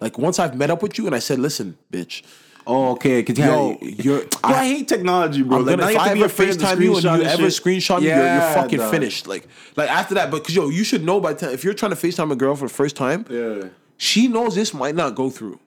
Like 0.00 0.18
once 0.18 0.38
I've 0.38 0.56
met 0.56 0.70
up 0.70 0.82
with 0.82 0.96
you 0.98 1.06
and 1.06 1.14
I 1.14 1.18
said, 1.18 1.38
listen, 1.38 1.76
bitch, 1.92 2.22
Oh, 2.70 2.90
okay. 2.92 3.22
Cause 3.22 3.38
yo, 3.38 3.78
you're. 3.80 4.20
Bro, 4.20 4.28
I, 4.44 4.66
hate 4.66 4.88
technology, 4.88 5.42
bro. 5.42 5.60
I'm 5.60 5.64
Like, 5.64 5.78
gonna, 5.78 5.90
if 5.92 5.98
I 5.98 6.10
ever 6.10 6.26
afraid 6.26 6.50
of 6.50 6.58
the 6.58 6.64
FaceTime 6.66 6.80
you 6.82 6.94
and 6.96 7.02
you 7.04 7.10
ever 7.24 7.46
screenshot 7.46 8.00
me, 8.00 8.08
you're, 8.08 8.16
you're 8.18 8.40
fucking 8.52 8.78
dog. 8.78 8.90
finished. 8.90 9.26
Like, 9.26 9.48
like 9.74 9.90
after 9.90 10.14
that, 10.16 10.30
because 10.30 10.54
yo, 10.54 10.68
you 10.68 10.84
should 10.84 11.02
know 11.02 11.18
by 11.18 11.32
the 11.32 11.38
time 11.40 11.50
if 11.54 11.64
you're 11.64 11.72
trying 11.72 11.92
to 11.92 11.96
FaceTime 11.96 12.30
a 12.30 12.36
girl 12.36 12.54
for 12.56 12.68
the 12.68 12.74
first 12.74 12.94
time, 12.94 13.24
Yeah. 13.30 13.68
she 13.96 14.28
knows 14.28 14.54
this 14.54 14.74
might 14.74 14.94
not 14.94 15.14
go 15.14 15.30
through. 15.30 15.58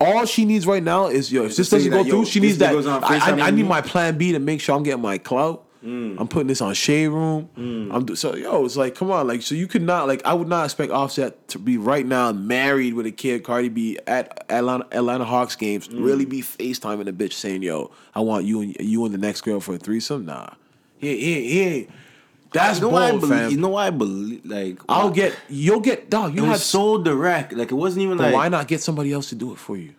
All 0.00 0.24
she 0.26 0.44
needs 0.44 0.64
right 0.68 0.82
now 0.82 1.08
is 1.08 1.32
yo. 1.32 1.46
If 1.46 1.56
this 1.56 1.68
doesn't 1.68 1.90
that, 1.90 1.96
go 1.96 2.02
yo, 2.04 2.10
through, 2.10 2.24
she 2.26 2.38
needs 2.38 2.58
that. 2.58 2.72
I, 2.86 3.32
I, 3.32 3.46
I 3.48 3.50
need 3.50 3.66
my 3.66 3.80
plan 3.80 4.16
B 4.16 4.30
to 4.30 4.38
make 4.38 4.60
sure 4.60 4.76
I'm 4.76 4.84
getting 4.84 5.02
my 5.02 5.18
clout. 5.18 5.64
Mm. 5.84 6.16
I'm 6.18 6.26
putting 6.26 6.48
this 6.48 6.60
on 6.60 6.74
Shade 6.74 7.08
Room. 7.08 7.48
I'm 7.56 8.04
do, 8.04 8.16
so 8.16 8.34
yo. 8.34 8.64
It's 8.64 8.76
like 8.76 8.94
come 8.94 9.10
on, 9.10 9.26
like 9.28 9.42
so 9.42 9.54
you 9.54 9.66
could 9.66 9.82
not 9.82 10.08
like 10.08 10.24
I 10.24 10.34
would 10.34 10.48
not 10.48 10.64
expect 10.64 10.90
Offset 10.90 11.48
to 11.48 11.58
be 11.58 11.76
right 11.76 12.04
now 12.04 12.32
married 12.32 12.94
with 12.94 13.06
a 13.06 13.12
kid. 13.12 13.44
Cardi 13.44 13.68
B 13.68 13.98
at 14.06 14.44
Atlanta, 14.50 14.86
Atlanta 14.90 15.24
Hawks 15.24 15.54
games. 15.56 15.88
Mm. 15.88 16.04
Really 16.04 16.24
be 16.24 16.42
FaceTiming 16.42 17.08
a 17.08 17.12
bitch 17.12 17.34
saying 17.34 17.62
yo, 17.62 17.92
I 18.14 18.20
want 18.20 18.44
you 18.44 18.60
and 18.60 18.76
you 18.80 19.04
and 19.04 19.14
the 19.14 19.18
next 19.18 19.42
girl 19.42 19.60
for 19.60 19.74
a 19.76 19.78
threesome. 19.78 20.26
Nah, 20.26 20.50
he, 20.98 21.16
he 21.48 21.60
ain't. 21.60 21.90
That's 22.52 22.78
you 22.78 22.86
know 22.86 22.90
bold, 22.90 23.20
believe, 23.20 23.38
fam. 23.38 23.50
You 23.50 23.56
know 23.58 23.68
why 23.68 23.88
I 23.88 23.90
believe? 23.90 24.44
Like, 24.44 24.80
I'll 24.88 25.10
get 25.10 25.36
you'll 25.48 25.80
get 25.80 26.08
dog. 26.10 26.34
You 26.34 26.44
It 26.44 26.48
have 26.48 26.60
so 26.60 27.02
direct. 27.02 27.52
Like, 27.52 27.70
it 27.70 27.74
wasn't 27.74 28.04
even 28.04 28.18
like. 28.18 28.34
why 28.34 28.48
not 28.48 28.68
get 28.68 28.80
somebody 28.80 29.12
else 29.12 29.28
to 29.28 29.34
do 29.34 29.52
it 29.52 29.58
for 29.58 29.76
you? 29.76 29.94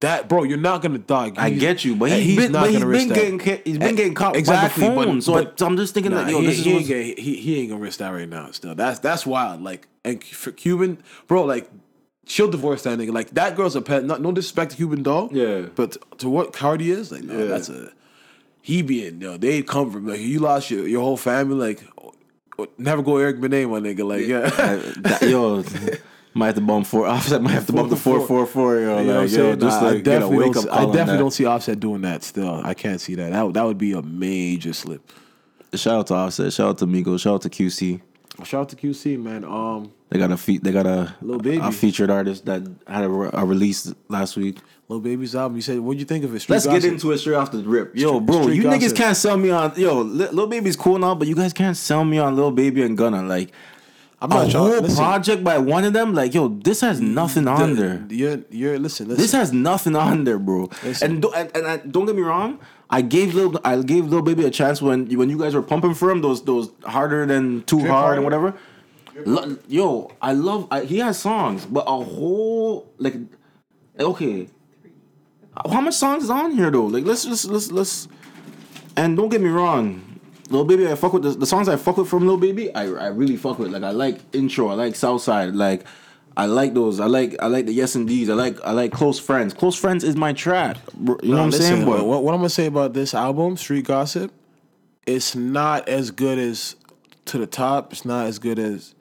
That 0.00 0.28
bro, 0.28 0.44
you're 0.44 0.58
not 0.58 0.80
gonna 0.82 0.98
die. 0.98 1.32
I 1.36 1.50
get 1.50 1.84
you, 1.84 1.96
but 1.96 2.10
he's, 2.12 2.24
he's 2.24 2.36
been, 2.36 2.52
but 2.52 2.70
he's 2.70 2.78
gonna 2.78 2.86
risk 2.86 3.08
been 3.08 3.08
that. 3.08 3.14
getting 3.20 3.38
ca- 3.40 3.62
he's 3.64 3.78
been 3.78 3.88
Eh, 3.88 3.92
getting 3.92 4.14
caught 4.14 4.36
exactly, 4.36 4.88
by 4.88 4.94
but- 4.94 5.04
phone. 5.06 5.20
so 5.20 5.32
but- 5.32 5.60
I, 5.60 5.66
I'm 5.66 5.76
just 5.76 5.92
thinking 5.92 6.12
Nah, 6.12 6.22
that 6.22 6.30
yo, 6.30 6.40
he, 6.40 6.46
this 6.46 6.58
is 6.60 6.64
he, 6.64 6.72
ain't 6.72 6.88
gonna, 6.88 7.02
he, 7.02 7.34
he 7.36 7.60
ain't 7.60 7.70
gonna 7.70 7.80
risk 7.82 7.98
that 7.98 8.10
right 8.10 8.28
now. 8.28 8.48
Still, 8.52 8.76
that's 8.76 9.00
that's 9.00 9.26
wild. 9.26 9.60
Like, 9.62 9.88
and 10.04 10.22
for 10.22 10.52
Cuban, 10.52 11.02
bro, 11.26 11.42
like, 11.44 11.68
she'll 12.26 12.48
divorce 12.48 12.84
that 12.84 12.96
nigga. 12.96 13.12
Like, 13.12 13.30
that 13.30 13.56
girl's 13.56 13.74
a 13.74 13.82
pet. 13.82 14.04
Not, 14.04 14.20
no 14.22 14.30
disrespect 14.30 14.70
to 14.70 14.76
Cuban 14.76 15.02
doll. 15.02 15.30
Yeah. 15.32 15.62
but 15.74 15.96
to 16.18 16.28
what 16.28 16.52
Cardi 16.52 16.92
is, 16.92 17.10
like, 17.10 17.24
no, 17.24 17.36
Yeah. 17.36 17.44
that's 17.46 17.68
a 17.68 17.90
he 18.62 18.82
being 18.82 19.20
yo. 19.20 19.36
They 19.36 19.62
come 19.62 19.90
from 19.90 20.06
like 20.06 20.20
you 20.20 20.38
lost 20.38 20.70
your 20.70 20.86
your 20.86 21.00
whole 21.02 21.16
family. 21.16 21.56
Like, 21.56 22.68
never 22.78 23.02
go 23.02 23.16
Eric 23.16 23.40
Benet, 23.40 23.66
my 23.66 23.80
nigga. 23.80 24.04
Like, 24.08 24.26
yeah. 24.28 24.44
I- 24.44 25.00
that- 25.00 25.22
yo. 25.28 25.64
Might 26.34 26.46
have 26.46 26.54
to 26.56 26.60
bump 26.60 26.86
four. 26.86 27.06
Offset 27.08 27.42
might 27.42 27.52
have 27.52 27.66
to 27.66 27.72
bump 27.72 27.90
the 27.90 27.96
four 27.96 28.20
four 28.26 28.46
four. 28.46 28.76
Yo, 28.78 28.80
You 28.80 28.86
know 28.86 28.96
like, 28.96 29.06
what 29.06 29.40
I'm 29.40 29.46
yo, 29.46 29.56
just 29.56 29.80
Nah, 29.82 29.88
I 29.88 29.92
like 29.92 30.04
get 30.04 30.16
a 30.16 30.20
definitely 30.20 30.36
wake 30.38 30.52
don't, 30.54 30.64
up 30.68 30.72
I 30.72 30.76
call. 30.76 30.86
on 30.88 30.92
definitely 30.92 31.12
that. 31.14 31.18
don't 31.18 31.30
see 31.32 31.44
Offset 31.46 31.80
doing 31.80 32.00
that. 32.02 32.22
Still, 32.22 32.60
I 32.64 32.74
can't 32.74 33.00
see 33.00 33.14
that. 33.16 33.32
That 33.32 33.54
that 33.54 33.64
would 33.64 33.78
be 33.78 33.92
a 33.92 34.02
major 34.02 34.72
slip. 34.72 35.10
Shout 35.74 35.94
out 36.00 36.06
to 36.08 36.14
Offset. 36.14 36.52
Shout 36.52 36.68
out 36.70 36.78
to 36.78 36.86
Migos. 36.86 37.20
Shout 37.20 37.34
out 37.34 37.42
to 37.42 37.48
QC. 37.50 38.00
Shout 38.44 38.60
out 38.62 38.68
to 38.68 38.76
QC, 38.76 39.20
man. 39.20 39.44
Um, 39.44 39.90
They 40.10 40.18
got 40.18 40.30
a 40.30 40.36
fe- 40.36 40.58
They 40.58 40.70
got 40.70 40.86
a 40.86 41.14
little 41.20 41.42
Baby. 41.42 41.58
a 41.58 41.72
featured 41.72 42.08
artist 42.10 42.46
that 42.46 42.62
had 42.86 43.02
a, 43.04 43.08
re- 43.08 43.30
a 43.32 43.44
release 43.44 43.92
last 44.08 44.36
week. 44.36 44.58
Little 44.88 45.02
Baby's 45.02 45.34
album. 45.34 45.56
You 45.56 45.62
said, 45.62 45.80
what'd 45.80 45.98
you 45.98 46.06
think 46.06 46.24
of 46.24 46.34
it? 46.34 46.40
Street 46.40 46.54
Let's 46.54 46.66
Gossip? 46.66 46.82
get 46.82 46.92
into 46.92 47.10
it 47.10 47.18
straight 47.18 47.34
off 47.34 47.50
the 47.50 47.58
rip. 47.58 47.94
Yo, 47.96 48.20
bro, 48.20 48.42
street 48.42 48.54
you 48.56 48.62
niggas 48.62 48.94
can't 48.94 49.16
sell 49.16 49.36
me 49.36 49.50
on 49.50 49.72
yo. 49.76 50.00
Little 50.02 50.46
Baby's 50.46 50.76
cool 50.76 50.98
now, 50.98 51.14
but 51.16 51.26
you 51.28 51.34
guys 51.34 51.52
can't 51.52 51.76
sell 51.76 52.04
me 52.04 52.18
on 52.18 52.36
Little 52.36 52.52
Baby 52.52 52.82
and 52.82 52.96
Gunna. 52.96 53.22
Like 53.22 53.50
I'm 54.20 54.32
a 54.32 54.34
not 54.34 54.50
trying. 54.50 54.64
whole 54.64 54.80
Listen, 54.80 54.96
project 54.96 55.44
by 55.44 55.58
one 55.58 55.84
of 55.84 55.92
them. 55.92 56.12
Like 56.14 56.34
yo, 56.34 56.48
this 56.48 56.80
has 56.80 57.00
nothing 57.00 57.46
on 57.46 57.74
the- 57.76 57.80
there. 57.82 58.06
You're, 58.10 58.38
you're 58.50 58.78
listen. 58.78 59.08
Listen. 59.08 59.22
This 59.22 59.32
has 59.32 59.52
nothing 59.52 59.94
on 59.94 60.24
there, 60.24 60.38
bro. 60.38 60.68
Listen. 60.82 61.12
And, 61.12 61.22
do, 61.22 61.32
and 61.32 61.50
and 61.56 61.66
I, 61.66 61.76
don't 61.78 62.06
get 62.06 62.16
me 62.16 62.22
wrong. 62.22 62.58
I 62.90 63.02
gave 63.02 63.34
little 63.34 63.60
I 63.64 63.80
gave 63.82 64.04
little 64.04 64.22
baby 64.22 64.44
a 64.44 64.50
chance 64.50 64.82
when 64.82 65.06
when 65.16 65.30
you 65.30 65.38
guys 65.38 65.54
were 65.54 65.62
pumping 65.62 65.94
for 65.94 66.10
him 66.10 66.20
those 66.22 66.42
those 66.44 66.70
harder 66.84 67.26
than 67.26 67.62
too 67.64 67.86
hard 67.86 68.16
and 68.16 68.24
whatever. 68.24 68.54
Lo- 69.24 69.56
Yo, 69.68 70.10
I 70.22 70.32
love 70.32 70.66
I, 70.70 70.84
he 70.84 70.98
has 70.98 71.18
songs, 71.18 71.66
but 71.66 71.84
a 71.86 72.02
whole 72.02 72.90
like 72.98 73.14
okay. 74.00 74.48
How 75.70 75.80
much 75.80 75.94
songs 75.94 76.24
is 76.24 76.30
on 76.30 76.52
here 76.52 76.70
though? 76.70 76.86
Like 76.86 77.04
let's 77.04 77.26
let's 77.26 77.44
let's 77.44 77.70
let's 77.72 78.08
and 78.96 79.16
don't 79.16 79.28
get 79.28 79.40
me 79.40 79.48
wrong. 79.50 80.02
Lil 80.50 80.64
Baby, 80.64 80.88
I 80.88 80.94
fuck 80.94 81.12
with 81.12 81.22
the, 81.22 81.30
the 81.30 81.46
songs 81.46 81.68
I 81.68 81.76
fuck 81.76 81.96
with 81.98 82.08
from 82.08 82.26
Lil 82.26 82.36
Baby. 82.38 82.74
I, 82.74 82.84
I 82.84 83.06
really 83.08 83.36
fuck 83.36 83.58
with. 83.58 83.70
Like 83.72 83.82
I 83.82 83.90
like 83.90 84.18
intro. 84.32 84.68
I 84.68 84.74
like 84.74 84.94
Southside. 84.94 85.54
Like 85.54 85.84
I 86.36 86.46
like 86.46 86.74
those. 86.74 87.00
I 87.00 87.06
like 87.06 87.36
I 87.40 87.46
like 87.46 87.66
the 87.66 87.72
Yes 87.72 87.94
and 87.94 88.06
D's. 88.08 88.30
I 88.30 88.34
like 88.34 88.58
I 88.64 88.72
like 88.72 88.92
Close 88.92 89.18
Friends. 89.18 89.52
Close 89.54 89.76
Friends 89.76 90.04
is 90.04 90.16
my 90.16 90.32
track. 90.32 90.76
bro. 90.94 91.16
You 91.22 91.30
know 91.30 91.34
Nah, 91.36 91.40
what 91.40 91.44
I'm 91.44 91.50
listen, 91.50 91.66
saying? 91.76 91.84
But 91.86 92.04
what, 92.06 92.24
what 92.24 92.32
I'm 92.34 92.38
gonna 92.40 92.48
say 92.50 92.66
about 92.66 92.94
this 92.94 93.12
album, 93.14 93.56
Street 93.56 93.84
Gossip, 93.86 94.32
it's 95.06 95.34
not 95.34 95.88
as 95.88 96.10
good 96.10 96.38
as 96.38 96.76
To 97.26 97.38
the 97.38 97.46
Top. 97.46 97.92
It's 97.92 98.04
not 98.04 98.26
as 98.26 98.38
good 98.38 98.58
as 98.58 98.94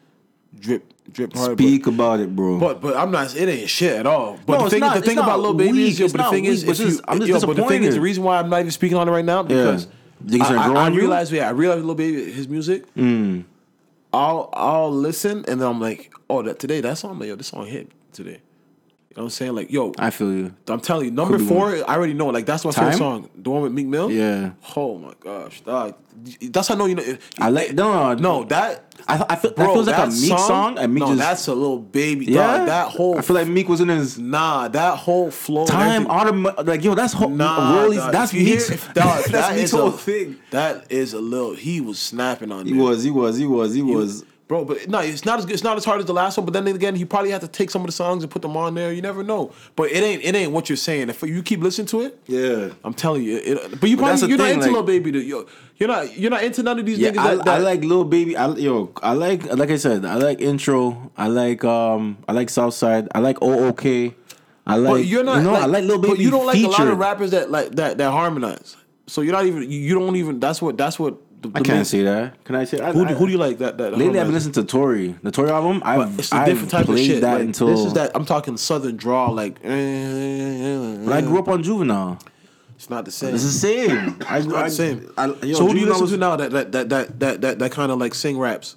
Drip 0.59 0.83
Drip 1.11 1.33
Hard. 1.33 1.57
but- 1.57 1.63
speak 1.63 1.87
about 1.87 2.19
it, 2.19 2.35
bro. 2.35 2.59
But 2.59 2.81
but 2.81 2.97
I'm 2.97 3.11
not. 3.11 3.33
It 3.35 3.47
ain't 3.47 3.69
shit 3.69 3.95
at 3.95 4.05
all. 4.05 4.37
But 4.45 4.57
No, 4.57 4.63
the 4.65 4.69
thing, 4.71 4.79
not- 4.81 4.95
the 4.95 5.01
thing 5.01 5.17
about 5.17 5.39
Lil 5.39 5.53
Baby 5.53 5.87
is, 5.87 5.99
yo, 5.99 6.07
but 6.09 6.17
the 6.17 6.29
thing 6.31 6.43
is, 6.45 6.61
weak, 6.63 6.67
but 6.67 6.71
if 6.73 6.79
you, 6.79 6.85
just- 6.91 7.01
I'm 7.07 7.19
just 7.19 7.29
yo, 7.29 7.39
but 7.47 7.55
the 7.55 7.65
thing 7.67 7.83
is, 7.83 7.95
the 7.95 8.01
reason 8.01 8.23
why 8.23 8.39
I'm 8.39 8.49
not 8.49 8.59
even 8.59 8.71
speaking 8.71 8.97
on 8.97 9.07
it 9.07 9.11
right 9.11 9.23
now 9.23 9.43
because 9.43 9.87
Niggas 10.23 10.41
I, 10.45 10.55
I, 10.55 10.63
I 10.63 10.67
growing 10.67 10.93
you? 10.93 10.99
realize, 11.01 11.31
yeah, 11.31 11.47
I 11.47 11.51
realize 11.51 11.83
Lil 11.83 11.95
Baby 11.95 12.31
his 12.31 12.47
music. 12.47 12.93
Mm. 12.95 13.45
I'll 14.13 14.49
I'll 14.53 14.91
listen 14.91 15.45
and 15.47 15.61
then 15.61 15.67
I'm 15.67 15.79
like, 15.81 16.11
oh, 16.29 16.41
that 16.43 16.59
today 16.59 16.81
that 16.81 16.97
song, 16.97 17.19
like, 17.19 17.29
yo, 17.29 17.35
this 17.35 17.47
song 17.47 17.67
hit 17.67 17.91
today. 18.13 18.41
You 19.09 19.21
know 19.21 19.23
what 19.23 19.27
I'm 19.27 19.29
saying? 19.31 19.55
Like, 19.55 19.71
yo, 19.71 19.93
I 19.97 20.11
feel 20.11 20.31
you. 20.31 20.53
I'm 20.67 20.79
telling 20.79 21.05
you, 21.05 21.11
number 21.11 21.37
Could 21.39 21.47
four, 21.47 21.69
I 21.75 21.95
already 21.95 22.13
know. 22.13 22.27
Like, 22.27 22.45
that's 22.45 22.63
my 22.63 22.69
favorite 22.71 22.97
song. 22.97 23.29
The 23.35 23.49
one 23.49 23.63
with 23.63 23.71
Meek 23.71 23.87
Mill. 23.87 24.11
Yeah. 24.11 24.51
Oh 24.75 24.99
my 24.99 25.13
gosh, 25.19 25.61
dog. 25.61 25.95
That's 26.41 26.67
how 26.67 26.75
I 26.75 26.77
know 26.77 26.85
you 26.85 26.95
know. 26.95 27.17
I 27.39 27.49
like 27.49 27.73
no, 27.73 28.13
No, 28.13 28.43
that 28.45 28.93
I, 29.07 29.25
I 29.29 29.35
feel 29.35 29.51
bro, 29.53 29.65
that 29.65 29.73
feels 29.73 29.87
like 29.87 30.07
a 30.07 30.11
Meek 30.11 30.39
song. 30.39 30.77
And 30.77 30.93
Meek 30.93 31.01
no, 31.01 31.07
just 31.07 31.19
that's 31.19 31.47
a 31.47 31.53
little 31.55 31.79
baby. 31.79 32.25
yeah. 32.25 32.57
Dog, 32.57 32.67
that 32.67 32.87
whole 32.89 33.17
I 33.17 33.21
feel 33.21 33.35
like 33.35 33.47
Meek 33.47 33.69
was 33.69 33.81
in 33.81 33.87
his 33.89 34.19
nah, 34.19 34.67
that 34.67 34.97
whole 34.97 35.31
flow. 35.31 35.65
time 35.65 36.05
autumn. 36.07 36.43
Like 36.63 36.83
yo, 36.83 36.93
that's 36.93 37.13
whole. 37.13 37.29
Nah, 37.29 37.87
dog, 37.87 38.11
that's 38.11 38.33
you 38.33 38.41
hear- 38.45 38.59
dog, 38.59 38.75
that's 38.93 39.29
that 39.31 39.55
Meek's 39.55 39.71
whole 39.71 39.87
a- 39.87 39.91
thing. 39.93 40.35
That 40.51 40.91
is 40.91 41.13
a 41.13 41.19
little. 41.19 41.55
He 41.55 41.81
was 41.81 41.97
snapping 41.97 42.51
on. 42.51 42.67
He 42.67 42.73
there. 42.73 42.83
was. 42.83 43.03
He 43.03 43.09
was. 43.09 43.37
He 43.37 43.47
was. 43.47 43.73
He 43.73 43.81
was. 43.81 44.25
Bro, 44.47 44.63
but 44.63 44.87
no, 44.87 44.99
it's 44.99 45.25
not 45.25 45.39
as 45.39 45.45
good, 45.45 45.53
it's 45.55 45.63
not 45.63 45.75
as 45.75 45.83
hard 45.83 45.99
as 45.99 46.05
the 46.05 46.13
last 46.13 46.37
one. 46.37 46.45
But 46.45 46.53
then 46.53 46.65
again, 46.67 46.95
he 46.95 47.03
probably 47.03 47.31
had 47.31 47.41
to 47.41 47.49
take 47.49 47.69
some 47.69 47.81
of 47.81 47.87
the 47.87 47.91
songs 47.91 48.23
and 48.23 48.31
put 48.31 48.41
them 48.41 48.55
on 48.55 48.75
there. 48.75 48.93
You 48.93 49.01
never 49.01 49.21
know. 49.21 49.51
But 49.75 49.91
it 49.91 50.01
ain't 50.01 50.23
it 50.23 50.35
ain't 50.35 50.53
what 50.53 50.69
you're 50.69 50.77
saying. 50.77 51.09
If 51.09 51.21
you 51.21 51.43
keep 51.43 51.59
listening 51.59 51.87
to 51.87 52.01
it, 52.03 52.17
Yeah. 52.27 52.69
I'm 52.85 52.93
telling 52.93 53.23
you. 53.23 53.37
It, 53.43 53.79
but 53.81 53.89
you 53.89 53.97
But 53.97 54.03
probably 54.03 54.21
the 54.21 54.27
you're 54.29 54.37
not 54.37 54.49
into 54.51 54.65
like- 54.67 54.71
Lil 54.71 54.83
Baby. 54.83 55.11
To, 55.11 55.19
you're 55.75 55.89
not 55.89 56.17
you're 56.17 56.31
not 56.31 56.43
into 56.45 56.63
none 56.63 56.79
of 56.79 56.85
these 56.85 56.97
Yeah, 56.97 57.11
niggas. 57.11 57.17
I, 57.17 57.35
that, 57.35 57.45
that, 57.45 57.55
I 57.55 57.57
like 57.57 57.83
Lil 57.83 58.05
Baby. 58.05 58.37
I 58.37 58.47
yo, 58.53 58.89
I 59.03 59.13
like 59.13 59.43
like 59.53 59.69
I 59.69 59.75
said, 59.75 60.05
I 60.05 60.15
like 60.15 60.39
intro. 60.39 61.11
I 61.17 61.27
like 61.27 61.65
um, 61.65 62.17
I 62.29 62.31
like 62.31 62.49
Southside. 62.49 63.09
I 63.13 63.19
like 63.19 63.41
OOK. 63.43 64.13
I 64.65 64.75
like 64.77 64.93
But 64.93 65.05
you're 65.05 65.23
not. 65.25 65.37
you 65.39 65.43
know, 65.43 65.53
like, 65.53 65.63
I 65.63 65.65
like 65.65 65.83
Lil 65.83 65.97
Baby. 65.99 66.13
But 66.13 66.19
you 66.19 66.29
don't 66.31 66.45
like 66.45 66.57
a 66.63 66.67
lot 66.67 66.87
of 66.87 66.97
rappers 66.97 67.31
that 67.31 67.51
like 67.51 67.75
that 67.75 67.97
that 67.97 68.11
harmonize. 68.11 68.77
So 69.07 69.21
you're 69.21 69.33
not 69.33 69.45
even. 69.45 69.69
You 69.69 69.93
don't 69.99 70.15
even. 70.15 70.39
That's 70.39 70.61
what. 70.61 70.77
That's 70.77 70.97
what. 70.99 71.15
The, 71.39 71.49
I 71.49 71.51
the 71.51 71.53
main- 71.59 71.63
can't 71.63 71.87
say 71.87 72.03
that. 72.03 72.43
Can 72.45 72.55
I 72.55 72.63
say? 72.65 72.79
I, 72.79 72.91
Who, 72.91 73.05
I, 73.05 73.09
do- 73.09 73.13
who 73.15 73.25
do 73.27 73.31
you 73.31 73.37
like 73.37 73.59
that? 73.59 73.77
that 73.77 73.91
Lately, 73.91 74.05
I've 74.07 74.11
been 74.13 74.15
harmonize? 74.15 74.47
listening 74.47 74.65
to 74.65 74.71
Tory, 74.71 75.15
the 75.21 75.29
Tory 75.31 75.51
album. 75.51 75.81
I've, 75.85 76.17
It's 76.17 76.31
a 76.31 76.35
I've 76.35 76.45
different 76.47 76.71
type 76.71 76.81
of 76.81 76.87
played 76.87 77.05
shit. 77.05 77.21
that 77.21 77.33
like, 77.35 77.41
until 77.43 77.67
this 77.67 77.79
is 77.85 77.93
that. 77.93 78.11
I'm 78.15 78.25
talking 78.25 78.57
southern 78.57 78.97
draw. 78.97 79.29
Like. 79.29 79.57
Eh, 79.63 79.69
eh, 79.69 79.71
eh, 79.73 80.97
but 81.05 81.13
I 81.13 81.21
grew 81.21 81.37
up 81.39 81.47
on 81.47 81.61
Juvenile. 81.61 82.19
It's 82.75 82.89
not 82.89 83.05
the 83.05 83.11
same. 83.11 83.35
It's 83.35 83.43
the 83.43 83.49
same. 83.49 84.17
I, 84.27 84.37
It's 84.39 84.47
not 84.47 84.65
the 84.65 84.71
same. 84.71 85.11
I, 85.17 85.25
yo, 85.43 85.53
so 85.53 85.67
who 85.67 85.73
do 85.73 85.79
you 85.79 85.85
listen 85.87 86.01
was- 86.01 86.11
to 86.11 86.17
now 86.17 86.35
that 86.37 86.51
that 86.51 86.71
that 86.71 86.89
that 86.89 87.19
that 87.19 87.41
that, 87.41 87.59
that 87.59 87.71
kind 87.71 87.91
of 87.91 87.99
like 87.99 88.13
sing 88.15 88.37
raps? 88.39 88.75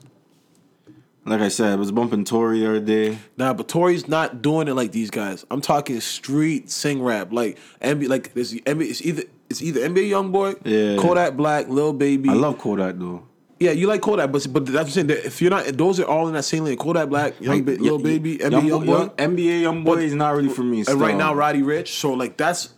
Like 1.26 1.40
I 1.42 1.48
said, 1.48 1.72
I 1.72 1.76
was 1.76 1.92
bumping 1.92 2.24
Tory 2.24 2.60
the 2.60 2.68
other 2.68 2.80
day. 2.80 3.18
Nah, 3.36 3.52
but 3.52 3.68
Tory's 3.68 4.08
not 4.08 4.40
doing 4.40 4.68
it 4.68 4.74
like 4.74 4.92
these 4.92 5.10
guys. 5.10 5.44
I'm 5.50 5.60
talking 5.60 6.00
street 6.00 6.70
sing 6.70 7.02
rap, 7.02 7.30
like 7.32 7.58
NBA, 7.82 8.08
like 8.08 8.32
this. 8.32 8.54
NBA, 8.54 8.88
it's 8.90 9.02
either 9.02 9.24
it's 9.50 9.60
either 9.60 9.80
NBA 9.80 10.08
YoungBoy, 10.10 10.58
Yeah. 10.64 10.96
Kodak 11.02 11.36
Black, 11.36 11.68
Lil 11.68 11.92
Baby. 11.92 12.30
I 12.30 12.34
love 12.34 12.58
Kodak 12.58 12.96
though. 12.98 13.24
Yeah, 13.58 13.72
you 13.72 13.86
like 13.88 14.00
Kodak, 14.00 14.32
but 14.32 14.46
but 14.52 14.64
that's 14.64 14.74
what 14.74 14.80
I'm 14.84 14.88
saying. 14.88 15.06
That 15.08 15.26
if 15.26 15.42
you're 15.42 15.50
not, 15.50 15.66
those 15.66 16.00
are 16.00 16.06
all 16.06 16.26
in 16.28 16.34
that 16.34 16.44
same 16.44 16.64
lane. 16.64 16.78
Kodak 16.78 17.10
Black, 17.10 17.38
Young 17.40 17.62
Ba- 17.62 17.72
Lil 17.72 17.98
Baby, 17.98 18.38
NBA 18.38 18.50
Young, 18.52 18.62
YoungBoy, 18.82 18.86
young, 18.86 19.10
NBA 19.10 19.60
young 19.60 19.84
boy 19.84 19.96
is 19.96 20.14
not 20.14 20.34
really 20.34 20.48
for 20.48 20.62
me. 20.62 20.82
and 20.88 20.98
right 21.00 21.14
now 21.16 21.34
Roddy 21.34 21.60
Ricch. 21.60 21.88
So 21.88 22.14
like 22.14 22.38
that's, 22.38 22.72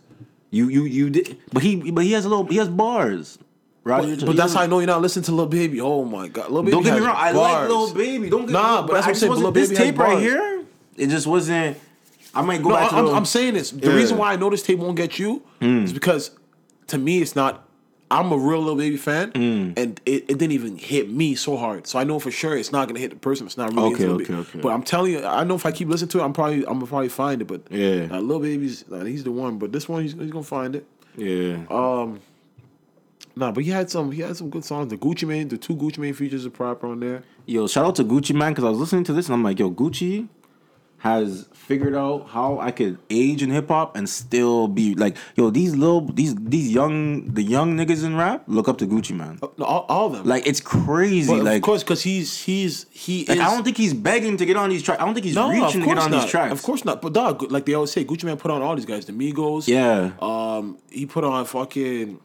you 0.51 0.67
you 0.67 0.83
you 0.83 1.09
did, 1.09 1.37
but 1.53 1.63
he 1.63 1.89
but 1.91 2.03
he 2.03 2.11
has 2.11 2.25
a 2.25 2.29
little 2.29 2.45
he 2.47 2.57
has 2.57 2.67
bars. 2.67 3.37
Roddy 3.85 4.15
but, 4.17 4.25
but 4.27 4.35
that's 4.35 4.53
how 4.53 4.61
I 4.61 4.65
know 4.67 4.79
you're 4.79 4.87
not 4.87 5.01
listening 5.01 5.23
to 5.25 5.31
Lil 5.33 5.45
Baby. 5.47 5.79
Oh 5.79 6.03
my 6.03 6.27
God, 6.27 6.49
Lil 6.51 6.63
Baby. 6.63 6.71
Don't 6.71 6.83
get 6.83 6.95
me 6.95 6.99
wrong. 7.05 7.15
I 7.17 7.31
like 7.31 7.69
Lil 7.69 7.93
Baby. 7.93 8.29
Don't 8.29 8.45
get 8.45 8.51
Nah, 8.53 8.81
but 8.81 8.93
that's 8.93 9.05
what 9.05 9.09
I'm 9.09 9.15
saying, 9.15 9.31
Lil 9.35 9.51
This 9.51 9.69
Baby 9.69 9.77
has 9.77 9.87
tape 9.87 9.97
right 9.99 10.09
bars. 10.13 10.21
here, 10.23 10.63
it 10.97 11.07
just 11.07 11.27
wasn't. 11.27 11.77
I 12.35 12.41
might 12.41 12.61
go 12.63 12.69
No, 12.69 12.75
back 12.75 12.89
to 12.89 12.95
I'm, 12.97 13.07
I'm 13.09 13.25
saying 13.25 13.53
this. 13.53 13.71
The 13.71 13.87
Yeah. 13.89 13.95
reason 13.95 14.17
why 14.17 14.33
I 14.33 14.35
know 14.37 14.49
this 14.49 14.63
tape 14.63 14.79
won't 14.79 14.97
get 14.97 15.17
you 15.19 15.41
Hmm. 15.61 15.83
is 15.85 15.93
because 15.93 16.31
to 16.87 16.97
me 16.97 17.21
it's 17.21 17.35
not. 17.35 17.67
I'm 18.11 18.31
a 18.31 18.37
real 18.37 18.59
little 18.59 18.75
baby 18.75 18.97
fan, 18.97 19.31
Hmm. 19.31 19.71
and 19.75 19.99
it, 20.05 20.25
it 20.29 20.37
didn't 20.37 20.51
even 20.51 20.77
hit 20.77 21.09
me 21.09 21.33
so 21.33 21.57
hard. 21.57 21.87
So 21.87 21.97
I 21.97 22.03
know 22.03 22.19
for 22.19 22.29
sure 22.29 22.55
it's 22.55 22.71
not 22.71 22.87
gonna 22.87 22.99
hit 22.99 23.09
the 23.09 23.15
person. 23.15 23.47
It's 23.47 23.57
not 23.57 23.73
really 23.73 23.95
Okay, 23.95 24.05
okay, 24.07 24.23
Baby. 24.25 24.33
okay. 24.41 24.59
But 24.59 24.69
I'm 24.69 24.83
telling 24.83 25.13
you, 25.13 25.25
I 25.25 25.43
know 25.43 25.55
if 25.55 25.65
I 25.65 25.71
keep 25.71 25.87
listening 25.87 26.09
to 26.09 26.19
it, 26.19 26.23
I'm 26.23 26.33
probably 26.33 26.57
I'm 26.67 26.73
gonna 26.75 26.85
probably 26.85 27.09
find 27.09 27.41
it. 27.41 27.45
But 27.45 27.61
Yeah. 27.71 28.09
uh, 28.11 28.19
little 28.19 28.39
baby's 28.41 28.85
uh, 28.91 29.03
he's 29.03 29.23
the 29.23 29.31
one. 29.31 29.57
But 29.57 29.71
this 29.71 29.89
one 29.89 30.03
he's, 30.03 30.13
he's 30.13 30.29
gonna 30.29 30.43
find 30.43 30.75
it. 30.75 30.85
yeah. 31.17 31.57
Um, 31.71 32.19
Nah, 33.35 33.51
but 33.51 33.63
he 33.63 33.71
had 33.71 33.89
some. 33.89 34.11
He 34.11 34.21
had 34.21 34.37
some 34.37 34.51
good 34.51 34.63
songs. 34.63 34.89
The 34.91 34.97
Gucci 34.97 35.27
Mane, 35.27 35.47
the 35.47 35.57
two 35.57 35.75
Gucci 35.75 35.97
Mane 35.97 36.13
features 36.13 36.45
are 36.45 36.51
proper 36.51 36.85
on 36.85 36.99
there. 36.99 37.23
Yo, 37.47 37.65
shout 37.65 37.83
out 37.85 37.95
to 37.95 38.03
Gucci 38.03 38.35
Mane 38.35 38.51
because 38.51 38.63
I 38.63 38.69
was 38.69 38.77
listening 38.77 39.05
to 39.05 39.13
this 39.13 39.25
and 39.25 39.33
I'm 39.33 39.41
like, 39.43 39.57
yo, 39.57 39.71
Gucci 39.71 40.27
has 41.03 41.49
figured 41.51 41.93
out 41.93 42.29
how 42.29 42.59
I 42.59 42.71
could 42.71 42.97
age 43.09 43.43
in 43.43 43.49
hip 43.49 43.67
hop 43.67 43.97
and 43.97 44.07
still 44.07 44.69
be 44.69 44.95
like, 44.95 45.17
yo, 45.35 45.49
these 45.49 45.75
little 45.75 45.99
these 45.99 46.33
these 46.35 46.71
young 46.71 47.33
the 47.33 47.43
young 47.43 47.75
niggas 47.75 48.05
in 48.05 48.15
rap 48.15 48.45
look 48.47 48.69
up 48.69 48.77
to 48.77 48.87
Gucci 48.87 49.13
Mane. 49.13 49.37
All, 49.59 49.85
all 49.89 50.07
of 50.07 50.13
them. 50.13 50.25
Like 50.25 50.47
it's 50.47 50.61
crazy. 50.61 51.27
but 51.27 51.43
like, 51.43 51.57
of 51.57 51.61
course, 51.61 51.83
because 51.83 52.03
he's 52.03 52.43
he's 52.43 52.85
he 52.89 53.25
like 53.25 53.35
is. 53.37 53.43
I 53.43 53.53
don't 53.53 53.65
think 53.65 53.75
he's 53.75 53.93
begging 53.93 54.37
to 54.37 54.45
get 54.45 54.55
on 54.55 54.69
these 54.69 54.81
tracks. 54.81 55.01
I 55.01 55.05
don't 55.05 55.13
think 55.13 55.25
he's 55.25 55.35
no, 55.35 55.49
reaching 55.49 55.81
to 55.81 55.87
get 55.87 55.97
on 55.97 56.09
not. 56.09 56.21
these 56.21 56.31
tracks. 56.31 56.53
Of 56.53 56.63
course 56.63 56.85
not. 56.85 57.01
But 57.01 57.11
dog, 57.11 57.51
like 57.51 57.65
they 57.65 57.73
always 57.73 57.91
say, 57.91 58.05
Gucci 58.05 58.23
Mane 58.23 58.37
put 58.37 58.49
on 58.49 58.61
all 58.61 58.73
these 58.73 58.85
guys. 58.85 59.05
The 59.05 59.11
Migos. 59.11 59.67
Yeah. 59.67 60.11
Um, 60.21 60.77
he 60.89 61.05
put 61.05 61.25
on 61.25 61.43
fucking. 61.43 62.21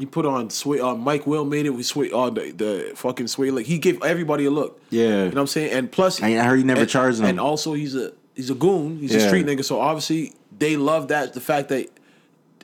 He 0.00 0.06
put 0.06 0.24
on 0.24 0.48
Swae. 0.48 0.80
Uh, 0.82 0.94
Mike 0.94 1.24
WiLL 1.24 1.46
Made-It 1.46 1.70
with 1.70 1.84
Swae. 1.84 2.10
Uh, 2.10 2.30
the, 2.30 2.52
the 2.52 2.92
fucking 2.96 3.26
Swae. 3.26 3.52
Like 3.52 3.66
he 3.66 3.78
gave 3.78 4.02
everybody 4.02 4.46
a 4.46 4.50
look. 4.50 4.80
Yeah. 4.88 5.02
You 5.02 5.08
know 5.08 5.24
what 5.26 5.36
I'm 5.38 5.46
saying? 5.46 5.72
And 5.72 5.92
plus, 5.92 6.22
I 6.22 6.32
heard 6.32 6.56
he 6.56 6.64
never 6.64 6.80
and, 6.80 6.88
charged 6.88 7.18
them. 7.18 7.26
And 7.26 7.38
also, 7.38 7.74
he's 7.74 7.94
a 7.94 8.14
he's 8.34 8.48
a 8.48 8.54
goon. 8.54 8.96
He's 8.98 9.14
a 9.14 9.20
street 9.20 9.44
nigga. 9.44 9.62
So 9.62 9.78
obviously, 9.78 10.32
they 10.58 10.78
love 10.78 11.08
that 11.08 11.34
the 11.34 11.40
fact 11.42 11.68
that 11.68 11.90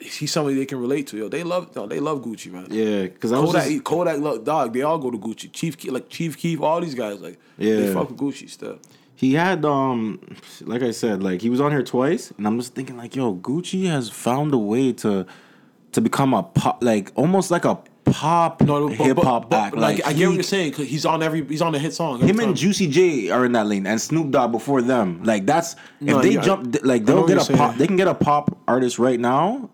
he's 0.00 0.32
somebody 0.32 0.56
they 0.56 0.64
can 0.64 0.80
relate 0.80 1.08
to. 1.08 1.18
Yo, 1.18 1.28
they 1.28 1.42
love. 1.42 1.76
No, 1.76 1.86
they 1.86 2.00
love 2.00 2.22
Gucci, 2.22 2.50
man. 2.50 2.68
Yeah, 2.70 3.02
because 3.02 3.32
I 3.32 3.38
was 3.38 3.52
Kodak, 3.52 3.68
just, 3.68 3.84
Kodak, 3.84 4.18
love, 4.18 4.44
dog. 4.44 4.72
They 4.72 4.80
all 4.80 4.98
go 4.98 5.10
to 5.10 5.18
Gucci. 5.18 5.52
Chief, 5.52 5.76
like 5.90 6.08
Chief 6.08 6.38
Keef, 6.38 6.62
all 6.62 6.80
these 6.80 6.94
guys, 6.94 7.20
like 7.20 7.38
Yeah. 7.58 7.76
they 7.76 7.92
fuck 7.92 8.08
with 8.08 8.18
Gucci 8.18 8.48
stuff. 8.48 8.78
he 9.14 9.34
had 9.34 9.62
um, 9.66 10.20
like 10.62 10.82
I 10.82 10.90
said, 10.92 11.22
like 11.22 11.42
he 11.42 11.50
was 11.50 11.60
on 11.60 11.70
here 11.70 11.82
twice, 11.82 12.32
and 12.38 12.46
I'm 12.46 12.58
just 12.58 12.74
thinking 12.74 12.96
like, 12.96 13.14
yo, 13.14 13.34
Gucci 13.34 13.84
has 13.88 14.08
found 14.08 14.54
a 14.54 14.58
way 14.58 14.92
to 14.94 15.26
to 15.92 16.00
become 16.00 16.34
a 16.34 16.42
pop, 16.42 16.82
like 16.82 17.12
almost 17.14 17.50
like 17.50 17.64
a 17.64 17.78
pop 18.04 18.60
No, 18.60 18.86
hip 18.86 19.18
hop 19.18 19.52
act. 19.52 19.74
but, 19.74 19.80
like, 19.80 20.06
I 20.06 20.12
get 20.12 20.26
what 20.28 20.34
you're 20.34 20.42
saying. 20.44 20.72
Cause 20.72 20.86
he's 20.86 21.04
on 21.04 21.22
every. 21.22 21.44
He's 21.44 21.62
on 21.62 21.72
the 21.72 21.78
hit 21.78 21.92
song. 21.94 22.20
Him 22.20 22.36
time. 22.36 22.48
and 22.48 22.56
Juicy 22.56 22.86
J 22.88 23.30
are 23.30 23.44
in 23.44 23.52
that 23.52 23.66
lane, 23.66 23.86
and 23.86 24.00
Snoop 24.00 24.30
Dogg 24.30 24.52
before 24.52 24.80
them. 24.82 25.22
Like 25.24 25.46
that's 25.46 25.74
No, 26.00 26.18
if 26.18 26.22
they 26.22 26.30
yeah, 26.34 26.40
jump, 26.42 26.76
like 26.84 27.04
they'll 27.04 27.26
get 27.26 27.36
a 27.38 27.52
pop. 27.56 27.70
saying. 27.70 27.78
They 27.78 27.86
can 27.86 27.96
get 27.96 28.08
a 28.08 28.14
pop 28.14 28.56
artist 28.68 28.98
right 28.98 29.18
now, 29.18 29.70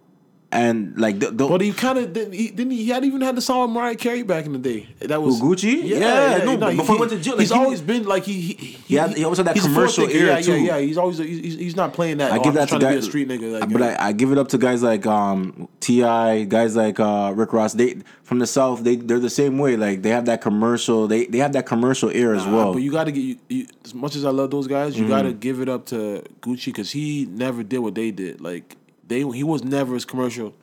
and 0.52 0.96
like 0.98 1.18
they'll, 1.18 1.32
they'll- 1.32 1.48
But 1.48 1.60
he 1.62 1.72
kind 1.72 1.98
of 1.98 2.12
didn't. 2.12 2.34
He, 2.34 2.48
didn't 2.48 2.72
he, 2.72 2.84
he 2.84 2.90
had 2.90 3.04
even 3.04 3.20
had 3.22 3.36
the 3.36 3.40
song 3.40 3.62
with 3.68 3.74
Mariah 3.74 3.96
Carey 3.96 4.22
back 4.22 4.44
in 4.46 4.52
the 4.52 4.58
day. 4.58 4.86
That 5.00 5.20
was 5.22 5.40
Who, 5.40 5.54
Gucci? 5.56 5.82
Yeah, 5.84 6.42
no, 6.44 6.56
but 6.56 6.76
before 6.76 6.94
he 6.96 7.00
went 7.00 7.12
to 7.12 7.18
jail, 7.20 7.34
like, 7.34 7.40
he's 7.40 7.50
he- 7.52 7.58
always 7.58 7.80
been 7.80 8.04
like 8.04 8.24
he. 8.24 8.40
He, 8.40 8.54
he, 8.86 8.94
had- 8.96 9.16
he 9.16 9.24
always 9.24 9.38
had 9.38 9.46
that 9.46 9.56
commercial 9.56 10.08
ear, 10.08 10.26
yeah, 10.26 10.40
too. 10.40 10.52
Yeah, 10.60 10.76
yeah, 10.76 10.80
He's 10.80 10.98
always 10.98 11.18
he's, 11.18 11.54
he's 11.58 11.76
not 11.76 11.92
playing 11.94 12.18
that. 12.18 12.32
I 12.32 12.38
give 12.38 12.54
that 12.54 12.68
to 12.68 12.78
trying 12.78 12.80
to 12.80 12.86
be 12.88 12.92
a 12.92 12.96
guys. 12.96 13.04
street 13.06 13.28
nigga. 13.28 13.60
Like, 13.60 13.72
but 13.72 13.82
I, 13.82 14.08
I 14.08 14.12
give 14.12 14.30
it 14.32 14.38
up 14.38 14.48
to 14.48 14.58
guys 14.58 14.82
like 14.82 15.06
um, 15.06 15.68
T.I., 15.80 16.44
guys 16.44 16.76
like 16.76 17.00
uh, 17.00 17.32
Rick 17.34 17.52
Ross. 17.52 17.72
They 17.72 17.96
from 18.22 18.38
the 18.38 18.46
South. 18.46 18.84
They 18.84 18.96
they're 18.96 19.18
the 19.18 19.30
same 19.30 19.58
way. 19.58 19.76
Like 19.76 20.02
they 20.02 20.10
have 20.10 20.26
that 20.26 20.40
commercial. 20.42 21.06
They 21.08 21.26
they 21.26 21.38
have 21.38 21.52
that 21.54 21.66
commercial 21.66 22.10
ear 22.10 22.34
as 22.34 22.46
Uh, 22.46 22.50
well. 22.50 22.72
but 22.74 22.82
you 22.82 22.92
got 22.92 23.04
to 23.04 23.12
get 23.12 23.20
you, 23.22 23.38
you, 23.48 23.66
as 23.84 23.94
much 23.94 24.16
as 24.16 24.24
I 24.24 24.30
love 24.30 24.50
those 24.50 24.66
guys, 24.66 24.96
you 24.96 25.02
Mm-hmm. 25.04 25.10
got 25.10 25.22
to 25.22 25.32
give 25.32 25.60
it 25.60 25.68
up 25.68 25.86
to 25.86 26.22
Gucci 26.40 26.66
because 26.66 26.90
he 26.92 27.26
never 27.30 27.62
did 27.62 27.78
what 27.78 27.94
they 27.94 28.10
did. 28.10 28.40
Like 28.40 28.76
they, 29.12 29.20
he 29.36 29.44
was 29.44 29.62
never 29.62 29.94
as 29.94 30.04
commercial. 30.04 30.54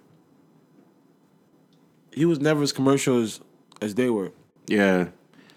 He 2.13 2.25
was 2.25 2.39
never 2.39 2.61
as 2.63 2.71
commercial 2.71 3.21
as 3.21 3.39
as 3.81 3.95
they 3.95 4.09
were. 4.09 4.31
yeah, 4.67 4.77
You 4.77 5.03
know 5.03 5.05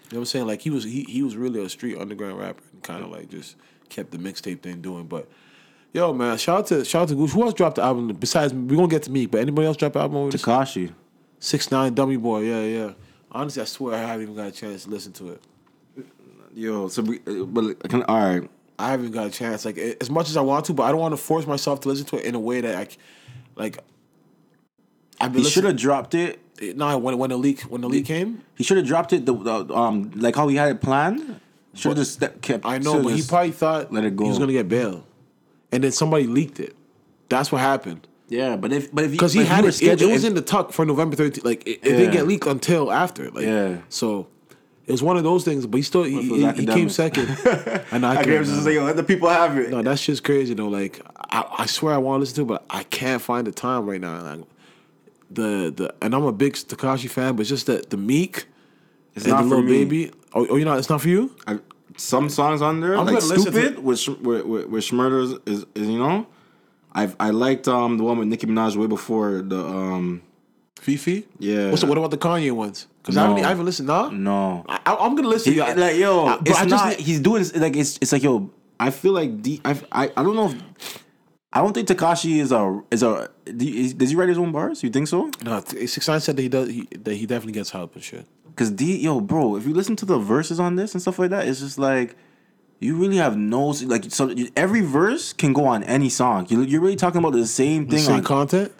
what 0.09 0.17
I'm 0.19 0.25
saying? 0.25 0.47
Like 0.47 0.61
he 0.61 0.69
was 0.69 0.83
he 0.83 1.03
he 1.03 1.21
was 1.23 1.35
really 1.35 1.63
a 1.63 1.69
street 1.69 1.97
underground 1.97 2.39
rapper 2.39 2.63
and 2.71 2.81
kind 2.83 3.03
of 3.03 3.09
like 3.09 3.29
just 3.29 3.55
kept 3.89 4.11
the 4.11 4.17
mixtape 4.17 4.61
thing 4.61 4.81
doing. 4.81 5.05
But 5.07 5.27
yo, 5.93 6.13
man, 6.13 6.37
shout 6.37 6.59
out 6.59 6.67
to 6.67 6.85
shout 6.85 7.03
out 7.03 7.07
to 7.09 7.15
Gucci. 7.15 7.31
Who 7.31 7.43
else 7.43 7.53
dropped 7.53 7.75
the 7.75 7.83
album 7.83 8.07
besides 8.19 8.53
we're 8.53 8.75
gonna 8.77 8.87
get 8.87 9.03
to 9.03 9.11
me, 9.11 9.25
but 9.25 9.41
anybody 9.41 9.67
else 9.67 9.77
drop 9.77 9.93
the 9.93 9.99
album 9.99 10.17
over? 10.17 10.37
Tekashi. 10.37 10.93
Six 11.39 11.71
nine 11.71 11.93
Dummy 11.93 12.15
Boy, 12.17 12.41
yeah, 12.41 12.61
yeah. 12.61 12.91
Honestly, 13.31 13.61
I 13.61 13.65
swear 13.65 13.95
I 13.95 13.99
haven't 13.99 14.21
even 14.23 14.35
got 14.35 14.47
a 14.47 14.51
chance 14.51 14.83
to 14.85 14.89
listen 14.89 15.11
to 15.13 15.31
it. 15.31 15.43
Yo, 16.53 16.87
so 16.87 17.01
we, 17.01 17.19
uh, 17.27 17.43
but 17.45 17.89
can, 17.89 18.03
all 18.03 18.15
right. 18.39 18.49
I 18.79 18.91
haven't 18.91 19.11
got 19.11 19.27
a 19.27 19.29
chance. 19.29 19.65
Like 19.65 19.77
as 19.77 20.09
much 20.09 20.29
as 20.29 20.37
I 20.37 20.41
want 20.41 20.65
to, 20.65 20.73
but 20.73 20.83
I 20.83 20.91
don't 20.91 20.99
want 20.99 21.13
to 21.13 21.17
force 21.17 21.45
myself 21.47 21.81
to 21.81 21.89
listen 21.89 22.05
to 22.07 22.17
it 22.17 22.25
in 22.25 22.35
a 22.35 22.39
way 22.39 22.61
that 22.61 22.75
I, 22.75 22.87
like. 23.55 23.79
He 25.33 25.43
should 25.45 25.63
have 25.63 25.77
dropped 25.77 26.15
it. 26.15 26.39
No, 26.75 26.97
when 26.97 27.17
when 27.17 27.29
the 27.29 27.37
leak 27.37 27.61
when 27.61 27.81
the 27.81 27.89
leak 27.89 28.05
came, 28.05 28.41
He 28.55 28.63
should 28.63 28.77
have 28.77 28.85
dropped 28.85 29.13
it. 29.13 29.25
The, 29.25 29.33
the 29.33 29.73
um 29.73 30.11
like 30.15 30.35
how 30.35 30.47
he 30.47 30.55
had 30.55 30.69
it 30.71 30.81
planned. 30.81 31.39
Should 31.73 31.89
have 31.89 31.97
just 31.97 32.19
kept. 32.41 32.65
I 32.65 32.77
know, 32.77 33.01
but 33.01 33.13
he 33.13 33.23
probably 33.23 33.51
thought 33.51 33.91
let 33.91 34.03
it 34.03 34.15
go. 34.15 34.25
he 34.25 34.29
was 34.29 34.39
gonna 34.39 34.51
get 34.51 34.67
bail, 34.67 35.05
and 35.71 35.83
then 35.83 35.91
somebody 35.91 36.27
leaked 36.27 36.59
it. 36.59 36.75
That's 37.29 37.51
what 37.51 37.61
happened. 37.61 38.07
Yeah, 38.27 38.55
but 38.55 38.71
if 38.71 38.93
but 38.93 39.05
if 39.05 39.11
Because 39.11 39.33
he 39.33 39.43
had 39.43 39.65
it, 39.65 39.81
it, 39.81 40.01
it 40.01 40.05
was 40.11 40.23
in 40.23 40.33
the 40.35 40.41
tuck 40.41 40.71
for 40.71 40.85
November 40.85 41.15
13th. 41.15 41.43
Like 41.43 41.65
it, 41.67 41.79
it 41.83 41.91
Yeah. 41.91 41.97
didn't 41.97 42.13
get 42.13 42.27
leaked 42.27 42.45
until 42.47 42.91
after. 42.91 43.29
Like 43.31 43.45
Yeah. 43.45 43.77
so, 43.89 44.27
it 44.85 44.91
was 44.91 45.01
one 45.01 45.17
of 45.17 45.23
those 45.23 45.43
things. 45.45 45.65
But 45.65 45.77
he 45.77 45.83
still 45.83 46.03
he, 46.03 46.15
What 46.29 46.39
if 46.39 46.59
it 46.59 46.59
he, 46.59 46.65
he 46.65 46.67
came 46.67 46.89
second. 46.89 47.29
and 47.91 48.05
I, 48.05 48.17
I 48.17 48.23
can't. 48.23 48.45
just 48.45 48.67
yo, 48.67 48.83
let 48.83 48.95
the 48.97 49.03
people 49.03 49.29
have 49.29 49.57
it. 49.57 49.69
No, 49.69 49.81
that's 49.81 50.05
just 50.05 50.23
crazy 50.23 50.53
though. 50.53 50.67
Like 50.67 51.01
I, 51.31 51.45
I 51.59 51.65
swear 51.65 51.93
I 51.93 51.97
want 51.97 52.17
to 52.17 52.19
listen 52.21 52.35
to, 52.35 52.41
it, 52.41 52.45
but 52.59 52.65
I 52.69 52.83
can't 52.83 53.21
find 53.21 53.47
the 53.47 53.51
time 53.51 53.85
right 53.85 54.01
now. 54.01 54.21
Like, 54.21 54.41
the 55.31 55.73
the 55.75 55.95
and 56.01 56.13
I'm 56.13 56.23
a 56.25 56.31
big 56.31 56.53
Tekashi 56.53 57.09
fan, 57.09 57.35
but 57.35 57.41
it's 57.41 57.49
just 57.49 57.65
that 57.67 57.89
the 57.89 57.97
Meek 57.97 58.45
it's 59.15 59.25
and 59.25 59.33
not 59.33 59.43
the 59.43 59.49
for 59.49 59.55
little 59.55 59.63
me. 59.71 59.83
baby. 59.85 60.11
Oh, 60.33 60.47
oh, 60.49 60.55
you 60.55 60.65
know, 60.65 60.73
it's 60.73 60.89
not 60.89 61.01
for 61.01 61.09
you. 61.09 61.35
I, 61.47 61.59
some 61.95 62.27
songs 62.29 62.61
on 62.61 62.79
there, 62.81 62.97
I'm 62.97 63.05
like 63.05 63.19
gonna 63.19 63.25
listen 63.33 63.51
to 63.51 63.59
"Stupid" 63.59 63.73
it. 63.73 63.83
with 63.83 63.99
Sh- 63.99 64.09
with 64.09 64.45
with, 64.45 64.65
with 64.67 64.83
Shmurda's 64.83 65.39
is, 65.45 65.65
is 65.75 65.87
you 65.87 65.99
know, 65.99 66.27
I 66.93 67.11
I 67.19 67.29
liked 67.29 67.67
um 67.67 67.97
the 67.97 68.03
one 68.03 68.17
with 68.17 68.27
Nicki 68.27 68.47
Minaj 68.47 68.75
way 68.75 68.87
before 68.87 69.41
the 69.41 69.59
um 69.63 70.21
FEFE. 70.75 71.25
Yeah. 71.39 71.69
What's 71.69 71.81
the, 71.81 71.87
what 71.87 71.97
about 71.97 72.11
the 72.11 72.17
Kanye 72.17 72.51
ones? 72.51 72.87
Because 73.03 73.17
I 73.17 73.27
haven't 73.27 73.43
I 73.45 73.49
haven't 73.49 73.65
listened. 73.65 73.87
Nah. 73.89 74.09
no. 74.09 74.65
I, 74.69 74.79
I'm 74.99 75.15
gonna 75.15 75.27
listen. 75.27 75.53
He- 75.53 75.59
like 75.61 75.97
yo, 75.97 76.25
uh, 76.25 76.29
I- 76.35 76.39
it's 76.45 76.59
I 76.59 76.65
not. 76.65 76.93
he's 76.95 77.19
doing 77.19 77.45
like 77.55 77.75
it's 77.75 77.97
it's 78.01 78.11
like 78.13 78.23
yo. 78.23 78.49
I 78.79 78.89
feel 78.89 79.11
like 79.13 79.41
D, 79.41 79.61
I, 79.63 79.79
I 79.91 80.03
I 80.17 80.23
don't 80.23 80.35
know 80.35 80.49
if 80.49 81.03
I 81.53 81.59
don't 81.61 81.73
think 81.73 81.87
Tekashi 81.87 82.37
is 82.39 82.51
a 82.51 82.81
is 82.91 83.03
a 83.03 83.29
is- 83.45 83.93
does 83.93 84.09
he 84.09 84.15
write 84.15 84.29
his 84.29 84.37
own 84.37 84.51
bars? 84.51 84.81
You 84.83 84.89
think 84.89 85.07
so? 85.07 85.29
No, 85.43 85.61
six 85.61 86.07
nine 86.07 86.19
said 86.21 86.37
that 86.37 86.41
he 86.41 86.49
does. 86.49 86.69
He, 86.69 86.87
that 87.03 87.13
he 87.15 87.25
definitely 87.25 87.53
gets 87.53 87.69
help 87.71 87.93
and 87.95 88.03
shit. 88.03 88.25
Cause 88.55 88.71
D 88.71 88.97
yo 88.97 89.19
bro, 89.19 89.55
if 89.57 89.67
you 89.67 89.73
listen 89.73 89.95
to 89.97 90.05
the 90.05 90.17
verses 90.17 90.59
on 90.59 90.75
this 90.75 90.93
and 90.93 91.01
stuff 91.01 91.19
like 91.19 91.29
that, 91.31 91.47
it's 91.47 91.59
just 91.59 91.77
like 91.77 92.15
you 92.79 92.95
really 92.95 93.17
have 93.17 93.35
no 93.37 93.67
like 93.85 94.05
so 94.09 94.29
you- 94.29 94.49
every 94.55 94.81
verse 94.81 95.33
can 95.33 95.51
go 95.53 95.65
on 95.65 95.83
any 95.83 96.07
song. 96.09 96.47
You 96.49 96.61
you're 96.61 96.81
really 96.81 96.95
talking 96.95 97.19
about 97.19 97.33
the 97.33 97.45
same 97.47 97.85
The 97.87 97.97
thing 97.97 98.05
same 98.05 98.15
on 98.17 98.23
content. 98.23 98.71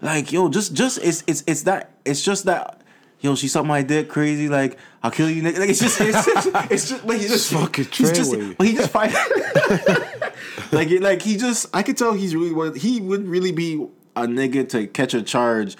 like 0.00 0.32
yo 0.32 0.48
just 0.48 0.72
just 0.74 0.98
it's 1.02 1.22
it's 1.26 1.44
it's 1.46 1.62
that 1.64 1.90
it's 2.06 2.22
just 2.22 2.46
that. 2.46 2.80
Yo, 3.26 3.34
she 3.34 3.48
sucked 3.48 3.66
my 3.66 3.82
dick 3.82 4.08
crazy. 4.08 4.48
Like 4.48 4.78
I'll 5.02 5.10
kill 5.10 5.28
you, 5.28 5.42
nigga. 5.42 5.58
Like 5.58 5.68
it's 5.70 5.80
just, 5.80 6.00
it's 6.00 6.24
just, 6.24 6.48
it's 6.70 6.88
just, 6.90 7.04
but 7.04 7.16
he's 7.16 7.28
just 7.28 7.52
Fucking 7.52 7.86
he's 7.86 8.12
just, 8.12 8.32
but 8.56 8.64
he 8.68 8.74
just 8.76 8.90
fight. 8.90 9.12
like, 10.72 10.90
it- 10.90 11.02
like 11.02 11.22
he 11.22 11.36
just, 11.36 11.66
I 11.74 11.82
could 11.82 11.96
tell 11.96 12.12
he's 12.12 12.36
really 12.36 12.52
what 12.52 12.76
he 12.76 13.00
would 13.00 13.26
really 13.26 13.50
be 13.50 13.84
a 14.14 14.22
nigga 14.28 14.68
to 14.68 14.86
catch 14.86 15.12
a 15.12 15.22
charge 15.22 15.76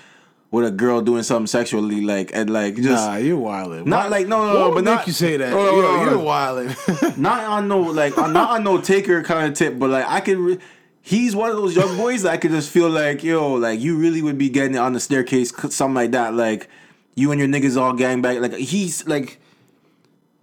with 0.50 0.66
a 0.66 0.72
girl 0.72 1.00
doing 1.02 1.22
something 1.22 1.46
sexually, 1.46 2.00
like 2.00 2.32
and 2.34 2.50
like 2.50 2.74
just 2.74 2.88
Nah, 2.88 3.14
you're 3.16 3.36
wilding. 3.38 3.88
Not 3.88 4.10
like- 4.10 4.26
no, 4.26 4.44
no, 4.44 4.52
no, 4.68 4.74
but 4.74 4.82
not- 4.82 4.98
make 4.98 5.06
you 5.06 5.12
say 5.12 5.36
that? 5.36 5.50
No, 5.50 5.66
Yo, 5.66 5.80
no. 5.82 6.04
you're 6.10 6.18
wilding. 6.18 6.74
not 7.16 7.44
on 7.44 7.68
no 7.68 7.78
like 7.80 8.16
not 8.16 8.50
on 8.50 8.64
no 8.64 8.80
taker 8.80 9.22
kind 9.22 9.46
of 9.52 9.54
tip, 9.56 9.78
but 9.78 9.90
like 9.90 10.04
I 10.08 10.18
could. 10.20 10.38
Re- 10.38 10.58
he's 11.00 11.36
one 11.36 11.48
of 11.50 11.56
those 11.56 11.76
young 11.76 11.96
boys 11.96 12.22
that 12.22 12.32
I 12.32 12.36
could 12.36 12.50
just 12.50 12.70
feel 12.70 12.90
like 12.90 13.22
yo, 13.22 13.54
like 13.54 13.78
you 13.78 13.96
really 13.96 14.22
would 14.22 14.38
be 14.38 14.48
getting 14.48 14.74
it 14.74 14.78
on 14.78 14.92
the 14.94 14.98
staircase, 15.00 15.52
something 15.72 15.94
like 15.94 16.10
that. 16.10 16.34
Like 16.34 16.68
you 17.16 17.32
and 17.32 17.40
your 17.40 17.48
niggas 17.48 17.80
all 17.80 17.92
gang 17.94 18.22
back. 18.22 18.38
Like 18.38 18.52
he's 18.54 19.06
like, 19.08 19.40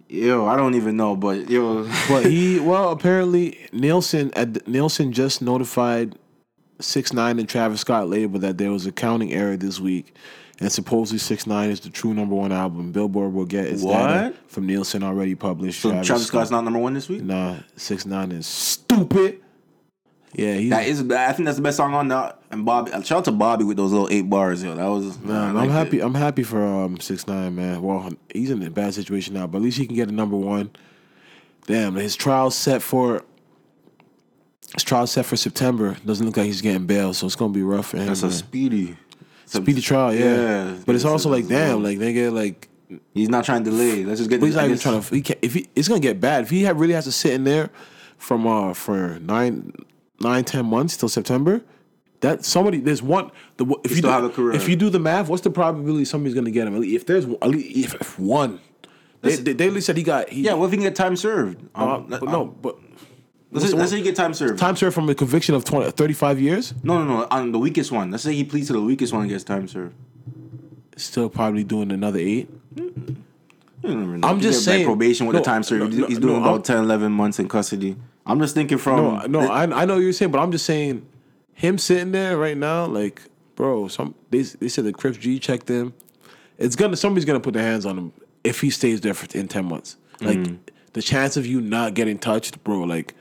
yo, 0.08 0.44
I 0.46 0.56
don't 0.56 0.74
even 0.74 0.96
know, 0.96 1.16
but 1.16 1.48
yo, 1.48 1.84
but 2.08 2.26
he 2.26 2.60
well 2.60 2.90
apparently 2.90 3.66
Nielsen 3.72 4.32
at 4.34 4.68
Nielsen 4.68 5.12
just 5.12 5.40
notified 5.40 6.16
six 6.80 7.12
nine 7.12 7.38
and 7.38 7.48
Travis 7.48 7.80
Scott 7.80 8.08
label 8.08 8.38
that 8.40 8.58
there 8.58 8.70
was 8.70 8.84
a 8.84 8.92
counting 8.92 9.32
error 9.32 9.56
this 9.56 9.80
week. 9.80 10.14
And 10.60 10.70
supposedly 10.70 11.18
six 11.18 11.48
nine 11.48 11.70
is 11.70 11.80
the 11.80 11.90
true 11.90 12.14
number 12.14 12.34
one 12.36 12.52
album. 12.52 12.92
Billboard 12.92 13.32
will 13.32 13.44
get 13.44 13.66
its 13.66 13.82
data 13.82 14.30
What? 14.32 14.50
from 14.50 14.66
Nielsen 14.66 15.02
already 15.02 15.34
published. 15.34 15.80
so 15.80 15.90
Travis, 16.02 16.26
Scott's 16.28 16.50
not 16.52 16.62
number 16.62 16.78
one 16.78 16.94
this 16.94 17.08
week. 17.08 17.22
Nah, 17.22 17.56
six 17.76 18.06
nine 18.06 18.30
is 18.30 18.46
stupid. 18.46 19.40
Yeah, 20.32 20.54
he's. 20.54 20.70
That 20.70 20.86
is, 20.86 21.00
I 21.10 21.32
think 21.32 21.46
that's 21.46 21.56
the 21.56 21.62
best 21.62 21.76
song 21.76 21.94
on 21.94 22.06
that. 22.08 22.40
And 22.54 22.64
Bobby, 22.64 22.92
shout 22.92 23.12
out 23.12 23.24
to 23.24 23.32
Bobby 23.32 23.64
with 23.64 23.76
those 23.76 23.90
little 23.90 24.08
eight 24.12 24.30
bars. 24.30 24.62
Yo, 24.62 24.76
that 24.76 24.86
was. 24.86 25.18
Nah, 25.18 25.58
I 25.58 25.62
I'm 25.64 25.70
happy. 25.70 25.98
it. 25.98 26.04
I'm 26.04 26.14
happy 26.14 26.44
for 26.44 26.64
um 26.64 27.00
six 27.00 27.26
nine 27.26 27.54
man. 27.56 27.82
Well, 27.82 28.10
he's 28.32 28.50
in 28.50 28.62
a 28.62 28.70
bad 28.70 28.94
situation 28.94 29.34
now, 29.34 29.48
but 29.48 29.58
at 29.58 29.64
least 29.64 29.76
he 29.78 29.86
can 29.86 29.96
get 29.96 30.08
a 30.08 30.12
number 30.12 30.36
one. 30.36 30.70
Damn, 31.66 31.96
his 31.96 32.14
trial 32.14 32.52
set 32.52 32.80
for 32.80 33.24
his 34.72 34.84
trial 34.84 35.06
set 35.08 35.26
for 35.26 35.36
September. 35.36 35.96
Doesn't 36.06 36.24
look 36.24 36.36
like 36.36 36.46
he's 36.46 36.60
getting 36.60 36.86
bail, 36.86 37.12
so 37.12 37.26
it's 37.26 37.34
gonna 37.36 37.52
be 37.52 37.62
rough 37.64 37.86
for 37.88 37.96
him. 37.96 38.06
That's 38.06 38.22
a 38.22 38.26
man. 38.26 38.32
speedy. 38.32 38.96
It's 39.42 39.54
a- 39.56 39.60
speedy 39.60 39.80
trial, 39.80 40.14
yeah. 40.14 40.24
Yeah, 40.24 40.64
but 40.86 40.94
it's 40.94 41.02
it's- 41.02 41.04
also 41.04 41.30
like, 41.30 41.48
damn, 41.48 41.82
like 41.82 41.98
they 41.98 42.12
get 42.12 42.32
like 42.32 42.68
He's 43.14 43.28
not 43.30 43.44
trying 43.44 43.64
to 43.64 43.70
delay. 43.70 44.04
Let's 44.04 44.20
just 44.20 44.30
get. 44.30 44.38
but 44.38 44.46
he's 44.46 44.56
I 44.56 44.60
not 44.60 44.66
even 44.66 44.78
trying 44.78 45.00
to. 45.02 45.14
He 45.14 45.22
can't, 45.22 45.38
if 45.42 45.54
he, 45.54 45.66
it's 45.74 45.88
gonna 45.88 46.00
get 46.00 46.20
bad 46.20 46.44
if 46.44 46.50
he 46.50 46.62
have, 46.62 46.78
really 46.78 46.92
has 46.94 47.04
to 47.04 47.12
sit 47.12 47.32
in 47.32 47.42
there 47.42 47.70
from 48.18 48.46
uh 48.46 48.74
for 48.74 49.18
nine 49.20 49.72
nine 50.20 50.44
ten 50.44 50.66
months 50.66 50.96
till 50.96 51.08
September. 51.08 51.62
That 52.24 52.44
somebody 52.44 52.80
there's 52.80 53.02
one. 53.02 53.30
The 53.58 53.66
if 53.84 53.90
you 53.92 53.96
still 53.98 54.08
do, 54.10 54.14
have 54.14 54.24
a 54.24 54.28
career. 54.30 54.52
if 54.56 54.68
you 54.68 54.76
do 54.76 54.88
the 54.88 54.98
math, 54.98 55.28
what's 55.28 55.42
the 55.42 55.50
probability 55.50 56.04
somebody's 56.06 56.34
gonna 56.34 56.50
get 56.50 56.66
him? 56.66 56.82
If 56.82 57.04
there's 57.06 57.26
if, 57.42 57.94
if 57.94 58.18
one, 58.18 58.60
they, 59.20 59.36
they, 59.36 59.52
they 59.52 59.80
said 59.80 59.96
he 59.96 60.02
got 60.02 60.28
he. 60.30 60.42
Yeah, 60.42 60.54
what 60.54 60.66
if 60.66 60.70
he 60.72 60.78
can 60.78 60.84
get 60.84 60.96
time 60.96 61.16
served? 61.16 61.62
uh, 61.74 61.96
Um, 61.96 62.06
but 62.08 62.22
uh, 62.22 62.30
no, 62.30 62.44
but 62.46 62.78
Let's 63.50 63.70
say, 63.70 63.76
let's 63.76 63.90
say 63.92 63.98
he 63.98 64.02
get 64.02 64.16
time 64.16 64.34
served. 64.34 64.58
time 64.58 64.74
served 64.74 64.94
from 64.94 65.08
a 65.08 65.14
conviction 65.14 65.54
of 65.54 65.64
20, 65.64 65.92
35 65.92 66.40
years. 66.40 66.74
No, 66.82 67.04
no, 67.04 67.18
no. 67.18 67.26
On 67.30 67.52
the 67.52 67.58
weakest 67.58 67.92
one. 67.92 68.10
Let's 68.10 68.24
say 68.24 68.32
he 68.34 68.42
pleads 68.42 68.66
to 68.66 68.72
the 68.72 68.80
weakest 68.80 69.12
one 69.12 69.22
and 69.22 69.30
gets 69.30 69.44
time 69.44 69.68
served. 69.68 69.94
Still 70.96 71.28
probably 71.28 71.62
doing 71.62 71.92
another 71.92 72.18
eight. 72.18 72.48
You 72.74 73.14
never. 73.82 74.18
I'm 74.26 74.36
He 74.36 74.42
just 74.42 74.64
saying- 74.64 74.86
probation 74.86 75.26
with 75.26 75.34
no, 75.34 75.40
the 75.40 75.44
time 75.44 75.62
served. 75.62 75.82
no, 75.82 75.88
He's- 75.90 76.00
no, 76.00 76.06
he's 76.06 76.18
doing 76.18 76.36
about 76.38 76.52
I'm- 76.54 76.62
10, 76.62 76.78
11 76.84 77.12
months 77.12 77.38
in 77.38 77.48
custody. 77.48 77.96
I'm 78.26 78.40
just 78.40 78.54
thinking 78.54 78.78
from. 78.78 78.96
No, 79.30 79.40
no, 79.40 79.50
I, 79.52 79.62
I 79.82 79.84
know 79.84 79.94
what 79.94 80.02
you're 80.02 80.12
saying, 80.14 80.32
but 80.32 80.40
I'm 80.40 80.50
just 80.50 80.64
saying, 80.64 81.06
him 81.54 81.78
sitting 81.78 82.12
there 82.12 82.36
right 82.36 82.56
now, 82.56 82.86
like, 82.86 83.22
bro, 83.56 83.88
some 83.88 84.14
they 84.30 84.42
they 84.42 84.68
said 84.68 84.84
the 84.84 84.92
Crips 84.92 85.18
G 85.18 85.38
checked 85.38 85.68
him. 85.68 85.94
It's 86.58 86.76
gonna 86.76 86.96
somebody's 86.96 87.24
gonna 87.24 87.40
put 87.40 87.54
their 87.54 87.62
hands 87.62 87.86
on 87.86 87.96
him 87.98 88.12
if 88.44 88.60
he 88.60 88.70
stays 88.70 89.00
there 89.00 89.14
for 89.14 89.26
in 89.36 89.48
ten 89.48 89.64
months. 89.64 89.96
Like 90.20 90.38
Mm. 90.38 90.58
the 90.92 91.02
chance 91.02 91.36
of 91.36 91.46
you 91.46 91.60
not 91.60 91.94
getting 91.94 92.18
touched, 92.18 92.62
bro. 92.64 92.80
Like 92.80 93.14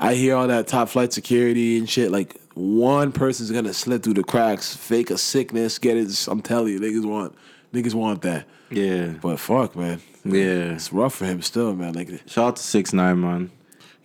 I 0.00 0.14
hear 0.14 0.36
all 0.36 0.46
that 0.48 0.66
top 0.66 0.88
flight 0.88 1.12
security 1.12 1.78
and 1.78 1.88
shit. 1.88 2.10
Like 2.10 2.36
one 2.54 3.12
person's 3.12 3.50
gonna 3.50 3.72
slip 3.72 4.02
through 4.02 4.14
the 4.14 4.24
cracks, 4.24 4.74
fake 4.76 5.10
a 5.10 5.18
sickness, 5.18 5.78
get 5.78 5.96
it. 5.96 6.26
I'm 6.28 6.40
telling 6.42 6.72
you, 6.74 6.80
niggas 6.80 7.04
want 7.06 7.34
niggas 7.72 7.94
want 7.94 8.22
that. 8.22 8.46
yeah. 8.70 9.14
But 9.22 9.38
fuck, 9.40 9.74
man, 9.76 10.00
Yeah. 10.24 10.74
it's 10.74 10.92
rough 10.92 11.14
for 11.16 11.24
him 11.26 11.42
still, 11.42 11.74
man. 11.74 11.94
Like 11.94 12.08
Shout 12.26 12.44
out 12.48 12.56
to 12.56 12.62
six 12.62 12.92
nine 12.92 13.20
man. 13.20 13.50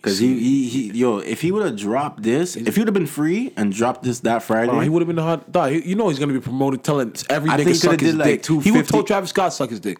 Cause 0.02 0.18
he, 0.18 0.38
he 0.38 0.68
he 0.68 0.98
yo, 0.98 1.18
if 1.18 1.42
he 1.42 1.52
would 1.52 1.62
have 1.62 1.76
dropped 1.76 2.22
this, 2.22 2.56
if 2.56 2.74
he 2.74 2.80
would 2.80 2.88
have 2.88 2.94
been 2.94 3.06
free 3.06 3.52
and 3.56 3.70
dropped 3.70 4.02
this 4.02 4.20
that 4.20 4.42
Friday, 4.42 4.72
Oh, 4.72 4.80
he 4.80 4.88
would 4.88 5.02
have 5.02 5.06
been 5.06 5.16
the 5.16 5.22
hot 5.22 5.52
dog. 5.52 5.72
You 5.72 5.94
know 5.94 6.08
he's 6.08 6.18
gonna 6.18 6.32
be 6.32 6.40
promoted, 6.40 6.82
telling 6.82 7.14
every 7.28 7.50
I 7.50 7.54
nigga 7.54 7.56
think 7.58 7.68
he 7.68 7.74
suck 7.74 8.00
his 8.00 8.12
did, 8.12 8.18
like, 8.18 8.42
dick. 8.42 8.46
He 8.46 8.52
would 8.54 8.86
250. 8.86 8.92
told 8.92 9.06
Travis 9.06 9.30
Scott 9.30 9.52
suck 9.52 9.68
his 9.68 9.78
dick. 9.80 9.98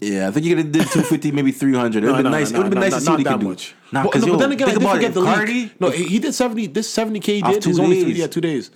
yeah, 0.00 0.26
I 0.26 0.32
think 0.32 0.44
he 0.46 0.50
could 0.50 0.58
have 0.58 0.72
did 0.72 0.86
two 0.92 1.02
fifty, 1.02 1.30
maybe 1.30 1.52
three 1.52 1.74
hundred. 1.76 2.02
It 2.02 2.08
would 2.08 2.16
have 2.16 2.22
been 2.24 2.32
nice. 2.32 2.50
it 2.50 2.56
would 2.56 2.64
have 2.64 2.70
been 2.72 2.80
nice 2.80 2.94
to 2.94 3.00
see 3.00 3.10
what 3.10 3.18
he 3.20 3.24
could 3.24 3.40
do. 3.40 3.56
Nah, 3.92 4.02
but, 4.02 4.16
no, 4.16 4.26
yo, 4.26 4.32
but 4.32 4.38
then 4.40 4.52
again, 4.52 4.68
I 4.68 4.70
think 4.72 4.80
did 4.80 4.86
about 4.88 4.96
forget 4.96 5.14
the 5.14 5.22
Cardi. 5.24 5.72
No, 5.78 5.90
he, 5.90 6.18
did 6.18 6.34
seventy. 6.34 6.66
This 6.66 6.90
seventy 6.90 7.20
k 7.20 7.36
he 7.36 7.42
did. 7.42 7.62
His 7.62 7.78
only 7.78 8.02
three, 8.02 8.14
yeah, 8.14 8.26
two 8.26 8.40
days. 8.40 8.72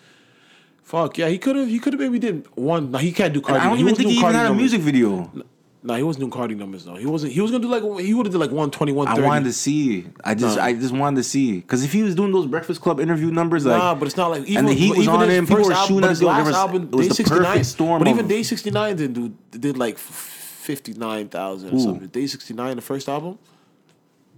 Fuck 0.85 1.19
yeah, 1.19 1.29
he 1.29 1.39
could 1.39 1.57
have. 1.57 1.69
He 1.69 1.81
could 1.81 1.95
have 1.95 2.01
maybe 2.01 2.21
did 2.21 2.47
one. 2.57 2.93
No, 2.93 2.99
he 2.99 3.11
can't 3.11 3.33
do 3.33 3.41
And 3.41 3.47
Cardi. 3.47 3.61
I 3.61 3.65
don't 3.69 3.77
he 3.77 3.83
even 3.83 3.95
think 3.97 4.09
he 4.09 4.15
even 4.17 4.23
Cardi 4.23 4.39
had 4.39 4.51
a 4.51 4.55
music 4.55 4.81
video. 4.81 5.31
Nah, 5.83 5.97
he 5.97 6.03
wasn't 6.03 6.21
doing 6.21 6.31
Cardi 6.31 6.55
numbers 6.55 6.85
though. 6.85 6.97
He 6.97 7.07
wasn't. 7.07 7.33
He 7.33 7.41
was 7.41 7.51
gonna 7.51 7.63
do 7.63 7.69
like 7.71 8.05
he 8.05 8.13
would 8.13 8.27
have 8.27 8.33
did 8.33 8.39
like 8.39 8.51
120, 8.51 8.93
I 8.93 9.21
wanted 9.21 9.45
to 9.45 9.53
see. 9.53 10.07
I 10.23 10.35
just 10.35 10.59
Nah. 10.59 10.65
I 10.65 10.75
just 10.75 10.93
wanted 10.93 11.17
to 11.17 11.23
see 11.25 11.57
because 11.57 11.83
if 11.83 11.93
he 11.93 12.03
was 12.03 12.15
doing 12.15 12.33
those 12.33 12.47
Breakfast 12.47 12.83
Club 12.83 13.01
interview 13.01 13.31
numbers, 13.31 13.65
like 13.65 13.79
nah, 13.79 13.95
but 13.95 14.07
it's 14.07 14.17
not 14.17 14.31
like 14.31 14.43
even, 14.43 14.59
and 14.59 14.69
the 14.69 14.75
heat 14.75 14.91
was 14.91 15.01
even 15.07 15.15
on 15.15 15.29
his 15.29 15.39
him, 15.39 15.47
people 15.47 15.57
first 15.57 15.69
were 15.71 15.75
album, 15.75 15.89
shooting 15.89 16.05
at 16.05 16.11
his 16.11 16.23
last 16.23 16.55
album, 16.55 16.83
it 16.83 16.95
was 16.95 17.07
Day 17.07 17.09
the 17.09 17.15
69. 17.15 17.45
perfect 17.45 17.67
storm 17.67 17.99
But 17.99 18.09
even 18.09 18.29
Day 18.29 18.43
69 18.43 18.97
didn't 18.97 19.15
do 19.15 19.59
did 19.59 19.79
like 19.79 19.97
fifty 19.97 20.93
nine 20.93 21.29
thousand 21.29 21.71
or 21.71 21.77
Ooh. 21.77 21.81
something. 21.81 22.09
Day 22.09 22.27
69, 22.27 22.77
the 22.77 22.83
first 22.83 23.09
album. 23.09 23.39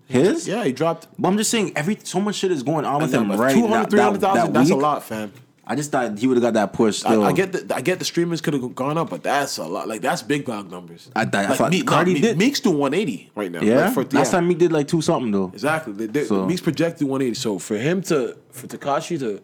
his. 0.07 0.47
Yeah, 0.47 0.63
he 0.65 0.71
dropped. 0.73 1.09
But 1.19 1.27
I'm 1.29 1.37
just 1.39 1.51
saying, 1.51 1.73
every 1.75 1.99
so 2.05 2.21
much 2.21 2.37
shit 2.37 2.53
is 2.53 2.63
going 2.63 2.85
on 2.85 3.03
with 3.03 3.13
him 3.13 3.33
right 3.33 3.53
200, 3.53 3.69
now. 3.69 3.85
300,000, 3.87 4.53
that's 4.53 4.71
a 4.71 4.77
lot, 4.77 5.03
fam. 5.03 5.33
I 5.73 5.75
just 5.75 5.91
thought 5.91 6.19
he 6.19 6.27
would 6.27 6.37
have 6.37 6.43
got 6.43 6.53
that 6.55 6.75
push. 6.75 7.03
I. 7.05 7.19
I 7.23 7.33
get 7.33 7.53
the 7.53 7.75
I 7.75 7.81
get 7.81 7.99
the 7.99 8.05
streamers 8.05 8.43
could 8.43 8.53
have 8.53 8.75
gone 8.75 8.99
up, 8.99 9.09
but 9.09 9.23
that's 9.23 9.57
a 9.57 9.65
lot. 9.65 9.89
Like 9.89 10.03
that's 10.03 10.23
big 10.23 10.45
dog 10.45 10.71
numbers. 10.71 11.11
I 11.17 11.25
thought- 11.25 11.47
I 11.47 11.57
thought 11.57 11.71
Meek, 11.71 11.87
Cardi 11.87 12.13
no, 12.15 12.21
did- 12.21 12.37
Meek's 12.39 12.61
doing 12.61 12.77
180 12.79 13.31
right 13.35 13.51
now. 13.51 13.63
Yeah. 13.63 13.87
Like, 13.87 13.95
for- 13.95 14.03
Last 14.05 14.15
yeah. 14.33 14.39
time 14.41 14.49
he 14.51 14.55
did 14.55 14.71
like 14.71 14.87
two 14.87 15.01
something 15.01 15.31
though. 15.33 15.51
Exactly. 15.55 15.95
They, 15.95 16.07
they, 16.07 16.25
So- 16.25 16.45
Meek's 16.47 16.61
projected 16.61 17.09
180. 17.09 17.35
So 17.41 17.59
for 17.59 17.77
him 17.79 18.03
to 18.03 18.37
for 18.51 18.67
Tekashi 18.67 19.19
to 19.21 19.41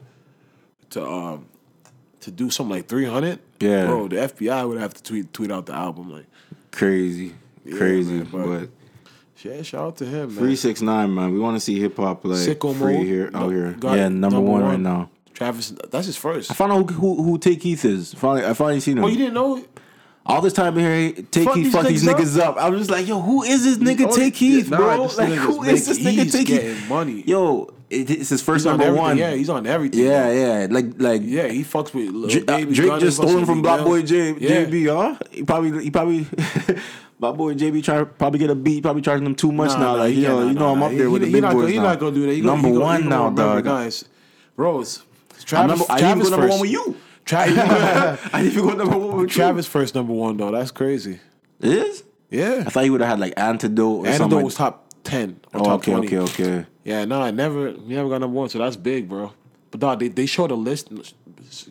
to 0.91 1.07
um 1.09 1.47
to 2.21 2.31
do 2.31 2.51
something 2.51 2.77
like 2.77 2.89
300, 2.89 3.39
Yeah. 3.61 3.87
bro, 3.87 4.09
the 4.09 4.17
FBI 4.17 4.69
would 4.69 4.79
have 4.79 4.93
to 4.95 5.03
tweet 5.03 5.33
tweet 5.33 5.51
out 5.51 5.65
the 5.67 5.75
album 5.75 6.11
like. 6.13 6.27
Crazy, 6.73 7.35
crazy. 7.77 8.13
man, 8.15 8.29
but- 8.31 8.47
but 8.47 8.69
Yeah, 9.43 9.63
shout 9.63 9.85
out 9.85 9.97
to 9.99 10.05
him, 10.05 10.29
man. 10.35 10.37
three 10.39 10.57
six 10.57 10.83
nine 10.83 11.15
man, 11.15 11.33
we 11.33 11.39
want 11.39 11.57
to 11.57 11.61
see 11.61 11.79
hip 11.81 11.97
hop 11.97 12.25
like 12.25 12.39
Sicko 12.39 12.75
free 12.75 12.99
mode. 12.99 13.07
here 13.07 13.31
No, 13.31 13.39
out 13.39 13.51
here. 13.53 13.77
yeah, 13.83 14.07
it. 14.07 14.11
number, 14.11 14.41
one, 14.41 14.63
right 14.63 14.81
now. 14.81 15.09
Travis, 15.39 15.71
that's 15.91 16.07
his 16.07 16.17
first. 16.17 16.51
I 16.51 16.55
found 16.55 16.73
out 16.73 16.91
who 16.91 17.15
who, 17.15 17.23
who 17.23 17.39
Tay 17.39 17.55
Keith 17.57 17.85
is. 17.85 18.13
Finally, 18.15 18.45
I 18.45 18.55
finally 18.55 18.81
seen 18.81 18.99
him. 18.99 19.05
Oh, 19.05 19.07
you 19.09 19.17
didn't 19.17 19.35
know? 19.35 19.65
All 20.27 20.43
this 20.43 20.53
time 20.53 20.77
here, 20.77 21.13
Take 21.31 21.45
Fuck 21.45 21.55
Keith, 21.55 21.65
these 21.65 21.73
fuck 21.73 21.87
these 21.87 22.05
niggas 22.05 22.37
niggas 22.37 22.41
up. 22.41 22.57
I 22.59 22.69
was 22.69 22.81
just 22.81 22.91
like, 22.91 23.07
yo, 23.07 23.21
who 23.21 23.45
is 23.45 23.65
this 23.65 23.79
nigga 23.79 24.15
Tay 24.15 24.31
Keith, 24.31 24.69
nah, 24.69 24.77
bro? 24.77 25.03
this 25.05 25.17
Like, 25.17 25.29
nigga's 25.31 25.39
who 25.57 25.63
is 25.63 25.87
this 25.87 25.99
nigga 26.01 26.11
he's 26.25 26.33
Tay 26.33 26.45
Keith? 26.45 26.61
getting 26.61 26.89
money. 26.89 27.23
Yo, 27.25 27.71
it, 27.89 28.11
it's 28.11 28.29
his 28.29 28.43
first 28.43 28.65
He's 28.65 28.67
on 28.67 28.73
number 28.73 28.85
everything. 28.85 29.03
one. 29.05 29.17
Yeah, 29.17 29.31
he's 29.35 29.49
on 29.49 29.67
everything. 29.67 30.01
yeah, 30.05 30.31
yeah. 30.31 30.67
Like, 30.69 30.87
like 30.99 31.23
Yeah, 31.25 31.47
he 31.49 31.63
fucks 31.65 31.95
with 31.95 32.11
Lil 32.11 32.29
Dra- 32.29 32.43
uh, 32.43 32.59
Baby. 32.59 32.75
Drake 32.75 32.89
Gunna, 32.89 33.01
just 33.01 33.19
fucks 33.19 33.23
stole 33.29 33.41
with 33.41 33.49
him 33.49 33.63
from 33.63 33.63
Mill. 33.63 33.85
Boy 33.85 34.03
J- 34.03 34.35
Yeah. 34.39 34.65
JB, 34.67 34.87
huh? 35.15 35.19
He 35.31 35.43
probably, 35.45 35.85
he 35.85 35.91
probably, 35.91 36.25
BlocBoy 37.23 37.59
JB 37.59 37.83
try 37.83 38.05
probably 38.05 38.39
get 38.39 38.51
a 38.51 38.55
beat. 38.55 38.83
Probably 38.83 39.01
charging 39.03 39.25
them 39.25 39.35
too 39.35 39.51
much 39.51 39.71
Nah, 39.71 39.79
now. 39.79 39.93
nah, 39.97 39.99
like, 40.03 40.13
he 40.15 40.23
yo, 40.25 40.37
can't- 40.37 40.49
you 40.49 40.55
know, 40.55 40.61
nah, 40.61 40.73
I'm 40.73 40.79
nah. 40.81 40.87
up 40.87 40.93
there 40.93 41.01
He- 41.01 41.07
with 41.07 41.23
he 41.23 41.27
the 41.29 41.33
big 41.33 41.43
not 41.43 41.53
boys 41.55 41.61
gonna- 41.63 41.71
He 41.73 41.77
now. 41.79 41.83
not 41.85 41.99
gonna 42.01 42.15
do 42.15 42.27
that. 42.27 42.33
He 42.35 42.41
gonna- 42.43 42.53
number 42.53 42.69
he 42.69 42.75
gonna- 42.75 42.85
he 42.85 42.91
one 42.91 43.01
gonna 43.03 43.11
now, 43.11 43.23
remember 43.29 43.43
dog. 43.63 43.65
Guys, 43.65 44.05
bro, 44.57 44.81
it's 44.81 45.03
Travis. 45.45 45.73
remember, 45.81 45.85
I 45.93 45.97
didn't 45.99 46.09
Travis 46.09 46.27
even 46.27 46.31
go 46.31 46.31
number 46.31 46.47
first. 46.47 46.53
one 46.53 46.61
with 46.61 46.71
you. 46.71 46.97
Travis, 47.25 47.59
I 48.35 48.43
didn't 48.43 48.53
even 48.59 48.69
go 48.69 48.75
number 48.75 48.99
one 48.99 49.17
with 49.19 49.31
Travis 49.31 49.67
first 49.67 49.95
number 49.95 50.13
one 50.13 50.37
though. 50.37 50.51
That's 50.51 50.71
crazy. 50.71 51.21
you. 51.61 51.71
It 51.71 51.87
is? 51.87 52.05
Yeah, 52.31 52.65
I 52.67 52.71
thought 52.71 52.85
he 52.85 52.91
would 52.91 53.01
have 53.01 53.11
had 53.11 53.21
like 53.21 53.35
antidote 53.37 54.07
or. 54.07 54.07
Antidote 54.07 54.33
like- 54.33 54.45
was 54.45 54.55
top 54.55 54.87
ten 55.05 55.41
or 55.55 55.61
Oh, 55.61 55.65
top 55.65 55.81
okay, 55.81 55.93
twenty. 55.93 56.17
okay, 56.19 56.43
okay. 56.45 56.67
Yeah, 56.85 57.05
no, 57.05 57.21
I 57.23 57.31
never, 57.31 57.71
he 57.73 57.95
never 57.95 58.09
got 58.09 58.21
number 58.21 58.35
one, 58.39 58.49
so 58.49 58.59
that's 58.59 58.77
big, 58.77 59.09
bro. 59.09 59.33
But 59.71 59.81
dog, 59.81 60.01
they 60.01 60.09
they 60.09 60.27
showed 60.27 60.51
a 60.51 60.55
list. 60.55 60.91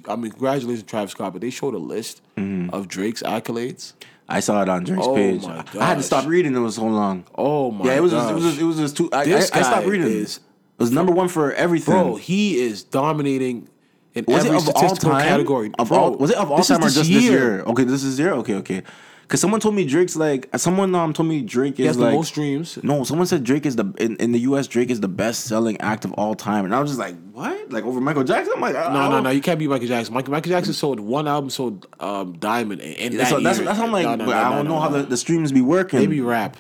I 0.08 0.16
mean, 0.16 0.32
congratulations, 0.32 0.84
Travis 0.84 1.12
Scott, 1.12 1.34
but 1.34 1.42
they 1.42 1.50
showed 1.50 1.74
a 1.74 1.80
list 1.80 2.22
Mm-hmm. 2.38 2.70
of 2.74 2.88
Drake's 2.88 3.22
accolades. 3.24 3.94
I 4.30 4.42
saw 4.42 4.62
it 4.62 4.70
on 4.70 4.84
Drake's 4.84 5.06
Oh 5.08 5.16
page. 5.16 5.42
my 5.44 5.64
I 5.80 5.86
had 5.86 5.96
to 5.98 6.04
stop 6.04 6.26
reading. 6.28 6.54
It 6.56 6.60
was 6.60 6.76
so 6.76 6.86
long. 6.86 7.24
Oh 7.36 7.72
my, 7.72 7.78
god. 7.84 7.88
yeah, 7.88 7.98
it 7.98 8.02
was. 8.02 8.12
Just, 8.12 8.24
gosh. 8.28 8.32
it 8.32 8.36
was. 8.36 8.44
Just, 8.44 8.60
it 8.60 8.64
was 8.66 8.78
just 8.78 8.98
too. 8.98 9.10
I, 9.14 9.24
This 9.26 9.52
I, 9.52 9.60
I 9.60 9.62
stopped 9.62 9.86
guy 9.86 9.90
reading. 9.92 10.08
is- 10.08 10.38
it 10.38 10.44
was 10.78 10.92
number 10.92 11.12
one 11.12 11.28
for 11.28 11.54
everything. 11.54 11.94
bro. 11.94 12.16
He 12.16 12.60
is 12.60 12.84
dominating 12.84 13.70
in 14.14 14.26
was 14.28 14.46
every 14.46 14.58
it 14.58 14.68
of 14.68 14.76
all 14.76 14.96
time? 14.96 15.22
category. 15.28 15.72
Of 15.78 15.90
Bro, 15.90 15.98
all, 15.98 16.12
was 16.16 16.32
it 16.32 16.38
of 16.38 16.52
all 16.52 16.58
this 16.58 16.68
time 16.68 16.80
or 16.80 16.90
just 16.90 16.98
this 16.98 17.10
year? 17.10 17.62
Okay, 17.62 17.84
this 17.84 18.04
is 18.04 18.20
year. 18.20 18.34
Okay, 18.34 18.56
okay. 18.56 18.84
Because 19.22 19.42
someone 19.42 19.60
told 19.60 19.76
me 19.76 19.86
Drake's 19.86 20.16
like 20.16 20.48
someone 20.56 20.96
um 20.96 21.12
told 21.12 21.28
me 21.28 21.42
Drake 21.42 21.80
is 21.82 21.88
has 21.88 21.98
like 21.98 22.12
the 22.12 22.16
most 22.16 22.30
streams. 22.30 22.80
no. 22.82 23.04
Someone 23.04 23.28
said 23.28 23.44
Drake 23.44 23.66
is 23.66 23.76
the 23.76 23.94
in, 24.00 24.16
in 24.18 24.32
the 24.32 24.40
U.S. 24.40 24.68
Drake 24.68 24.90
is 24.90 25.02
the 25.02 25.10
best 25.10 25.44
selling 25.44 25.80
act 25.82 26.06
of 26.06 26.14
all 26.14 26.34
time, 26.34 26.64
and 26.64 26.74
I 26.74 26.80
was 26.80 26.92
just 26.92 27.00
like, 27.00 27.16
what? 27.34 27.70
Like 27.70 27.84
over 27.84 28.00
Michael 28.00 28.24
Jackson? 28.24 28.54
I'm 28.56 28.62
like, 28.62 28.74
No, 28.74 29.10
no, 29.10 29.20
no. 29.20 29.30
You 29.30 29.42
can't 29.42 29.60
beat 29.60 29.68
Michael 29.68 29.88
Jackson. 29.88 30.14
Michael, 30.14 30.32
Michael 30.32 30.50
Jackson 30.52 30.74
sold 30.74 31.02
one 31.02 31.28
album, 31.28 31.50
sold 31.50 31.88
um, 32.00 32.38
Diamond, 32.38 32.80
and, 32.82 32.96
and 32.96 33.20
That's, 33.20 33.32
that 33.32 33.44
that's, 33.44 33.58
year. 33.58 33.66
that's 33.66 33.78
how 33.78 33.86
I'm 33.86 33.92
like. 33.92 34.06
No, 34.06 34.16
no, 34.16 34.26
no, 34.26 34.32
I 34.32 34.56
don't 34.56 34.66
no, 34.66 34.76
know 34.76 34.80
how 34.80 34.90
the, 34.90 35.04
the 35.04 35.18
streams 35.18 35.52
be 35.52 35.62
working. 35.62 36.00
Maybe 36.00 36.22
rap. 36.22 36.56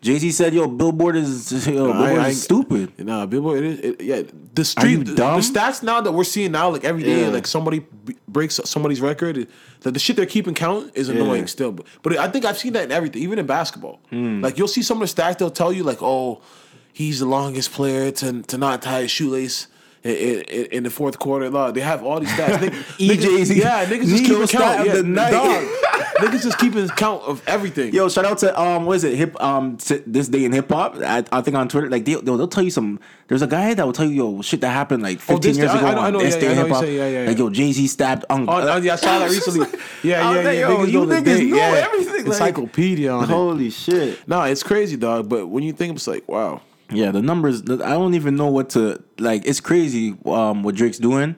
Jay 0.00 0.18
Z 0.18 0.30
said, 0.32 0.54
"Yo, 0.54 0.68
Billboard 0.68 1.16
is 1.16 1.50
yo, 1.66 1.86
Billboard 1.92 2.18
I- 2.18 2.28
is 2.28 2.42
stupid." 2.42 3.04
Nah, 3.04 3.26
Billboard. 3.26 3.58
It 3.58 3.64
is, 3.64 3.78
it, 3.80 4.00
yeah, 4.00 4.22
the 4.54 4.64
stream, 4.64 5.02
the, 5.04 5.14
dumb? 5.16 5.40
the 5.40 5.46
stats 5.46 5.82
now 5.82 6.00
that 6.00 6.12
we're 6.12 6.22
seeing 6.24 6.52
now, 6.52 6.68
like 6.70 6.84
every 6.84 7.02
day, 7.02 7.22
Yeah. 7.22 7.28
like 7.30 7.46
somebody 7.48 7.80
b- 8.04 8.16
breaks 8.28 8.60
somebody's 8.64 9.00
record. 9.00 9.36
Like 9.84 9.94
the 9.94 9.98
shit 10.00 10.14
they're 10.16 10.26
keeping 10.26 10.54
count 10.54 10.92
is 10.94 11.08
annoying 11.08 11.40
Yeah. 11.42 11.46
still. 11.46 11.72
But, 11.72 11.86
but 12.02 12.16
I 12.16 12.28
think 12.28 12.44
I've 12.44 12.58
seen 12.58 12.74
that 12.74 12.84
in 12.84 12.92
everything, 12.92 13.22
even 13.22 13.38
in 13.40 13.46
basketball. 13.46 14.00
Hmm. 14.10 14.40
Like 14.40 14.56
you'll 14.56 14.68
see 14.68 14.82
some 14.82 15.02
of 15.02 15.08
the 15.12 15.22
stats 15.22 15.38
they'll 15.38 15.50
tell 15.50 15.72
you, 15.72 15.82
like, 15.82 15.98
oh, 16.00 16.42
he's 16.92 17.18
the 17.18 17.26
longest 17.26 17.72
player 17.72 18.10
to 18.12 18.42
to 18.42 18.56
not 18.58 18.82
tie 18.82 19.02
his 19.02 19.10
shoelace. 19.10 19.66
In, 20.04 20.12
in, 20.42 20.66
in 20.66 20.82
the 20.84 20.90
fourth 20.90 21.18
quarter, 21.18 21.50
Lord, 21.50 21.74
they 21.74 21.80
have 21.80 22.04
all 22.04 22.20
these 22.20 22.28
stats. 22.30 22.58
EJ's 22.98 23.50
niggas- 23.50 23.56
yeah, 23.56 23.84
niggas 23.84 24.06
just 24.06 24.24
keeping 24.24 24.46
count. 24.46 24.80
of 24.80 24.86
Yeah, 24.86 24.92
the 24.94 25.02
night. 25.02 25.30
dog. 25.32 25.64
niggas 26.18 26.42
just 26.44 26.58
keeping 26.58 26.88
count 26.90 27.22
of 27.24 27.42
everything. 27.48 27.92
Yo, 27.92 28.08
shout 28.08 28.24
out 28.24 28.38
to 28.38 28.60
um, 28.60 28.84
what 28.86 28.94
is 28.96 29.04
it? 29.04 29.16
Hip 29.16 29.40
um, 29.42 29.76
this 30.06 30.28
day 30.28 30.44
in 30.44 30.52
hip 30.52 30.68
hop. 30.70 30.96
I, 30.98 31.24
I 31.32 31.40
think 31.42 31.56
on 31.56 31.68
Twitter, 31.68 31.90
like 31.90 32.04
they, 32.04 32.14
they'll, 32.14 32.36
they'll 32.36 32.46
tell 32.48 32.62
you 32.62 32.70
some. 32.70 33.00
There's 33.26 33.42
a 33.42 33.46
guy 33.48 33.74
that 33.74 33.84
will 33.84 33.92
tell 33.92 34.06
you 34.06 34.36
yo 34.36 34.42
shit 34.42 34.60
that 34.60 34.70
happened 34.70 35.02
like 35.02 35.18
15 35.20 35.34
Oh, 35.36 35.40
years 35.42 35.56
day- 35.56 35.64
ago. 35.78 35.86
I- 35.86 35.90
I 35.90 35.94
know- 35.94 36.00
on 36.00 36.12
know, 36.12 36.18
this 36.20 36.34
yeah, 36.36 36.40
day 36.40 36.46
yeah, 36.46 36.52
in 36.52 36.58
hip 36.58 36.68
hop. 36.68 36.84
yeah, 36.84 37.08
yeah, 37.08 37.28
Like 37.28 37.38
yo, 37.38 37.50
Jay 37.50 37.72
Z 37.72 37.86
stabbed 37.88 38.24
Uncle. 38.30 38.54
Oh, 38.54 38.76
yeah, 38.76 38.92
I 38.92 38.96
saw 38.96 39.18
that 39.18 39.30
recently. 39.30 39.66
Yeah, 40.04 40.32
yeah, 40.32 40.42
yeah. 40.42 40.52
yo, 40.60 40.76
niggas 40.78 40.92
you 40.92 41.00
niggas 41.06 41.50
know 41.50 41.56
yeah. 41.56 41.86
everything, 41.92 42.14
like- 42.14 42.26
Encyclopedia. 42.26 43.16
Holy 43.18 43.70
shit! 43.70 44.26
No, 44.28 44.42
it's 44.44 44.62
crazy, 44.62 44.96
dog. 44.96 45.28
But 45.28 45.48
when 45.48 45.64
you 45.64 45.72
think, 45.72 45.96
it's 45.96 46.06
like, 46.06 46.26
wow. 46.28 46.60
Yeah, 46.90 47.10
the 47.10 47.20
numbers. 47.22 47.62
I 47.62 47.90
don't 47.90 48.14
even 48.14 48.36
know 48.36 48.46
what 48.46 48.70
to 48.70 49.02
like. 49.18 49.46
It's 49.46 49.60
crazy 49.60 50.16
um, 50.24 50.62
what 50.62 50.74
Drake's 50.74 50.98
doing. 50.98 51.36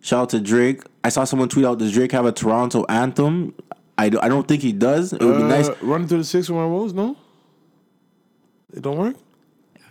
Shout 0.00 0.22
out 0.22 0.28
to 0.30 0.40
Drake. 0.40 0.82
I 1.04 1.08
saw 1.08 1.24
someone 1.24 1.48
tweet 1.48 1.64
out, 1.66 1.78
"Does 1.78 1.92
Drake 1.92 2.12
have 2.12 2.24
a 2.26 2.32
Toronto 2.32 2.84
anthem?" 2.88 3.54
I, 3.98 4.08
do, 4.08 4.18
I 4.20 4.28
don't 4.28 4.48
think 4.48 4.62
he 4.62 4.72
does. 4.72 5.12
It 5.12 5.20
would 5.22 5.36
be 5.36 5.42
nice. 5.44 5.68
Uh, 5.68 5.76
Running 5.82 6.08
through 6.08 6.18
the 6.18 6.24
six 6.24 6.48
with 6.48 6.56
my 6.56 6.66
woes, 6.66 6.92
no? 6.92 7.16
It 8.72 8.82
don't 8.82 8.96
work? 8.96 9.16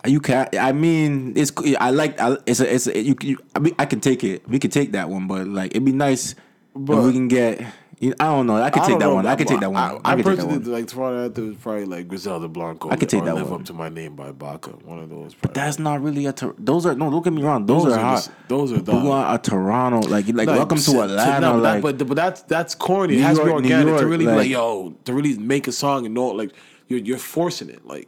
You 0.06 0.19
can. 0.19 0.47
I 0.60 0.71
mean, 0.71 1.34
it's. 1.36 1.52
I 1.80 1.91
like. 1.91 2.19
I, 2.19 2.38
it's 2.45 2.60
a. 2.60 2.74
It's 2.74 2.88
a. 2.88 3.00
You, 3.00 3.15
you. 3.21 3.38
I 3.56 3.60
mean, 3.60 3.76
I 3.78 3.86
can 3.86 4.00
take 4.00 4.24
it. 4.24 4.47
We 4.50 4.60
can 4.60 4.71
take 4.71 4.93
that 4.93 5.10
one, 5.10 5.28
but 5.28 5.47
like, 5.47 5.71
it'd 5.71 5.86
be 5.86 5.91
nice 5.91 6.36
But- 6.76 7.00
if 7.00 7.06
we 7.06 7.13
can 7.13 7.28
get. 7.28 7.62
You- 8.02 8.16
I 8.20 8.26
don't 8.26 8.48
know. 8.48 8.56
I 8.56 8.70
could 8.72 8.82
take 8.84 8.98
that 9.00 9.06
know, 9.06 9.14
one. 9.16 9.28
I 9.28 9.36
could 9.36 9.48
take 9.48 9.60
that 9.60 9.72
one. 9.72 9.82
I, 9.82 9.94
I, 9.94 10.14
I 10.14 10.16
could 10.16 10.26
take 10.26 10.38
that 10.38 10.46
personally 10.48 10.58
one. 10.58 10.72
like 10.72 10.88
Toronto 10.88 11.50
is 11.52 11.56
probably 11.58 11.86
like 11.86 12.08
Griselda 12.08 12.48
Blanco. 12.48 12.90
I 12.90 12.96
could 12.96 13.08
take 13.10 13.24
that 13.26 13.36
Live 13.36 13.50
one. 13.52 13.62
Up 13.62 13.66
to 13.68 13.74
My 13.74 13.90
Name 13.90 14.16
by 14.16 14.32
Baka. 14.32 14.72
One 14.72 14.98
of 15.00 15.10
those. 15.10 15.36
But 15.36 15.54
That's 15.54 15.78
not 15.80 16.02
really 16.02 16.26
a. 16.26 16.34
Tor- 16.34 16.56
those 16.58 16.86
are 16.88 16.96
no. 16.96 17.10
Don't 17.12 17.24
get 17.24 17.32
me 17.32 17.44
wrong. 17.44 17.66
Those, 17.68 17.84
Those 17.84 17.94
are 17.94 17.96
are 18.00 18.02
hot. 18.04 18.16
just- 18.16 18.32
those 18.48 18.72
are 18.74 18.78
We 18.78 18.82
dog. 18.82 19.06
want 19.06 19.36
a 19.36 19.50
Toronto 19.50 20.00
like 20.10 20.26
like 20.28 20.36
Like, 20.36 20.48
welcome 20.48 20.78
to- 20.80 20.84
to 20.92 21.02
Atlanta. 21.04 21.40
no, 21.42 21.54
but, 21.54 21.62
like, 21.62 21.82
that, 21.84 21.98
but 22.00 22.08
but 22.08 22.16
that's 22.16 22.42
that's 22.44 22.74
corny. 22.76 23.14
New 23.16 23.20
it 23.22 23.24
has 23.24 23.38
to 23.38 23.44
be 23.44 23.50
York, 23.52 23.62
organic 23.64 23.86
to 23.86 23.92
York, 23.92 24.04
really 24.12 24.18
be 24.26 24.32
like- 24.32 24.38
like 24.38 24.50
yo 24.50 24.96
to 25.06 25.14
really 25.14 25.38
make 25.38 25.68
a 25.68 25.72
song 25.72 26.06
and 26.08 26.16
know 26.16 26.28
like 26.28 26.52
you're 26.88 27.00
you're 27.00 27.18
forcing 27.20 27.70
it. 27.70 27.86
Like 27.86 28.08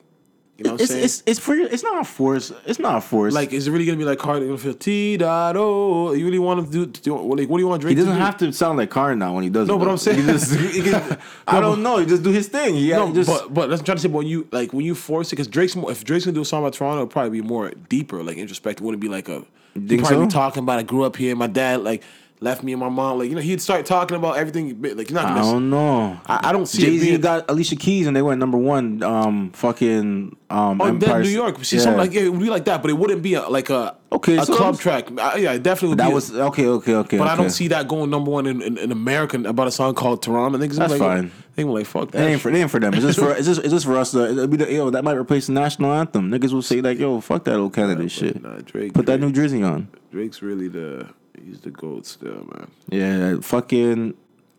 you 0.64 0.70
know 0.70 0.76
it's 0.76 0.92
it's 0.92 1.24
it's 1.26 1.40
for 1.40 1.56
it's 1.56 1.84
not 1.84 2.02
a 2.02 2.04
force. 2.04 2.52
It's 2.66 2.80
not 2.80 2.96
a 2.98 3.02
force. 3.02 3.34
like, 3.34 3.52
is 3.54 3.68
it 3.68 3.72
really 3.72 3.86
gonna 3.86 3.98
be 3.98 4.06
like 4.06 4.20
Cardi 4.20 4.46
gonna 4.46 4.58
feel 4.58 4.74
T 4.74 5.18
dot 5.18 5.56
O? 5.58 6.14
You 6.14 6.26
really 6.26 6.40
want 6.40 6.66
to 6.66 6.72
do? 6.72 6.86
do 6.86 7.16
like, 7.36 7.50
what 7.50 7.58
do 7.58 7.64
you 7.64 7.68
want 7.68 7.82
Drake 7.82 7.92
he 7.92 7.96
doesn't 8.04 8.16
to 8.18 8.24
have 8.24 8.38
to 8.38 8.52
sound 8.54 8.78
like 8.78 8.92
Karen 8.92 9.20
now 9.20 9.34
when 9.36 9.44
he 9.44 9.50
does. 9.50 9.68
No, 9.68 9.78
but. 9.78 9.88
I'm 9.88 9.98
saying- 9.98 10.22
He 10.22 10.26
just- 10.26 10.56
he 10.76 10.82
can- 10.82 11.18
I 11.48 11.60
don't 11.60 11.84
know. 11.84 11.98
He 11.98 12.06
just 12.06 12.24
do 12.24 12.32
his 12.32 12.48
thing. 12.48 12.76
Yeah, 12.76 12.98
No, 12.98 13.14
just 13.14 13.30
but 13.30 13.54
but 13.54 13.68
that's 13.70 13.82
trying 13.82 13.98
to 13.98 14.02
say. 14.02 14.08
But 14.08 14.18
when 14.20 14.28
you 14.28 14.48
like 14.52 14.74
when 14.74 14.86
you 14.86 14.96
force 14.96 15.28
it, 15.28 15.36
because 15.36 15.48
Drake's 15.48 15.76
more, 15.76 15.92
if 15.92 16.04
Drake's 16.04 16.26
gonna 16.26 16.36
do 16.36 16.42
a 16.42 16.46
song 16.46 16.64
about 16.64 16.74
Toronto, 16.74 17.02
it'll 17.02 17.08
probably 17.08 17.42
be 17.42 17.48
more 17.48 17.72
deeper, 17.90 18.24
like 18.24 18.38
introspective. 18.38 18.84
Wouldn't 18.86 19.02
be 19.02 19.10
like 19.10 19.28
a. 19.30 19.44
Think 19.74 20.02
probably 20.04 20.26
so? 20.26 20.30
talking 20.30 20.62
about 20.64 20.78
I 20.80 20.84
grew 20.84 21.04
up 21.04 21.16
here. 21.16 21.36
My 21.36 21.48
dad 21.48 21.82
like 21.84 22.04
left 22.44 22.62
me 22.62 22.74
and 22.74 22.80
my 22.80 22.90
mom. 22.90 23.20
Like 23.20 23.30
you 23.30 23.36
know, 23.36 23.42
he'd 23.42 23.62
start 23.62 23.86
talking 23.86 24.18
about 24.18 24.38
everything. 24.38 24.82
Like 24.82 25.10
you're 25.10 25.20
not 25.20 25.32
I 25.32 25.36
gonna. 25.36 25.52
don't 25.52 25.70
know. 25.70 26.20
I, 26.28 26.50
I 26.50 26.52
don't 26.52 26.66
see 26.68 26.82
Jay 26.84 26.96
it 26.96 27.00
Z 27.00 27.18
got 27.20 27.50
Alicia 27.50 27.76
Keys 27.78 28.06
and 28.08 28.16
they 28.16 28.22
went 28.22 28.40
number 28.40 28.58
one. 28.58 29.02
Um, 29.02 29.52
fucking 29.52 30.36
um, 30.50 30.82
Oh, 30.82 30.92
then 30.98 31.22
New 31.22 31.30
York. 31.30 31.64
See, 31.64 31.78
Yeah. 31.78 31.82
something 31.84 32.00
like 32.00 32.14
yeah, 32.14 32.24
it 32.24 32.30
would 32.32 32.42
be 32.42 32.50
like 32.50 32.66
that, 32.66 32.82
but 32.82 32.92
it 32.92 32.96
wouldn't 32.96 33.22
be 33.24 33.34
a, 33.36 33.48
like 33.48 33.70
a 33.70 33.96
Okay, 34.12 34.38
a 34.38 34.46
so 34.46 34.56
club 34.56 34.78
track. 34.78 35.10
I, 35.20 35.38
yeah, 35.38 35.54
it 35.54 35.64
definitely. 35.64 35.90
Would 35.90 35.98
that 36.00 36.06
be 36.08 36.12
a- 36.12 36.16
was 36.16 36.32
okay, 36.36 36.68
okay, 36.68 36.94
okay. 36.96 37.18
but 37.18 37.28
I 37.28 37.36
don't 37.36 37.50
see 37.50 37.70
that 37.70 37.88
going 37.88 38.12
number 38.12 38.30
one 38.30 38.46
in, 38.46 38.62
in, 38.62 38.78
in 38.78 38.92
America 38.92 39.38
about 39.50 39.68
a 39.68 39.72
song 39.72 39.96
called 39.96 40.22
Toronto. 40.22 40.60
Niggas 40.60 40.76
That's 40.76 40.92
like, 40.92 41.00
fine. 41.00 41.32
They 41.56 41.64
were 41.64 41.72
like, 41.80 41.88
fuck 41.88 42.10
It 42.10 42.12
that. 42.14 42.28
ain't 42.28 42.42
for 42.42 42.50
it 42.50 42.56
ain't 42.56 42.70
for 42.70 42.80
them. 42.80 42.94
It's 42.94 43.04
just 43.04 43.18
for 43.20 43.32
it's 43.34 43.48
just 43.48 43.62
it's 43.62 43.72
just 43.72 43.86
for 43.86 43.98
us. 43.98 44.12
To, 44.12 44.30
it'll 44.30 44.48
be 44.48 44.58
the 44.58 44.72
yo 44.72 44.90
that 44.92 45.04
might 45.04 45.18
replace 45.18 45.48
the 45.48 45.54
national 45.54 45.92
anthem. 45.94 46.30
Niggas 46.30 46.52
will 46.54 46.62
say 46.62 46.82
like 46.82 47.00
yo 47.00 47.22
fuck 47.22 47.44
that 47.46 47.56
old 47.56 47.74
Canada 47.74 48.08
shit. 48.10 48.42
Nah, 48.44 48.58
Drake. 48.58 48.94
Put 48.94 49.08
that 49.08 49.20
New 49.20 49.32
Jersey 49.32 49.64
on. 49.64 49.88
Drake's 50.12 50.42
really 50.44 50.68
the 50.68 51.08
he's 51.42 51.60
the 51.62 51.72
goat 51.72 52.06
still, 52.06 52.48
man. 52.54 52.68
Yeah, 52.90 53.38
fucking. 53.42 54.14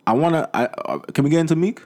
I 0.07 0.13
wanna. 0.13 0.49
I 0.53 0.65
uh, 0.65 0.99
can 0.99 1.23
we 1.23 1.29
get 1.29 1.39
into 1.39 1.55
Meek? 1.55 1.81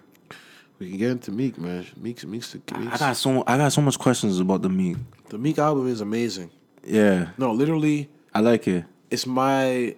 We 0.80 0.90
can 0.90 0.98
get 0.98 1.12
into 1.12 1.32
Meek, 1.32 1.58
man. 1.58 1.86
Meek's 1.98 2.26
Meek's 2.26 2.54
the 2.54 2.62
I 2.76 2.98
got 2.98 3.18
so 3.18 3.44
I 3.48 3.58
got 3.58 3.72
so 3.74 3.82
much 3.82 4.00
questions 4.00 4.40
about 4.40 4.62
the 4.62 4.70
Meek. 4.70 4.98
the 5.30 5.38
Meek 5.38 5.58
album 5.60 5.88
is 5.88 6.02
amazing. 6.02 6.50
Yeah, 6.86 7.30
No, 7.38 7.52
literally, 7.52 8.10
I 8.34 8.40
like 8.40 8.68
it. 8.68 8.86
it's 9.12 9.26
my. 9.28 9.96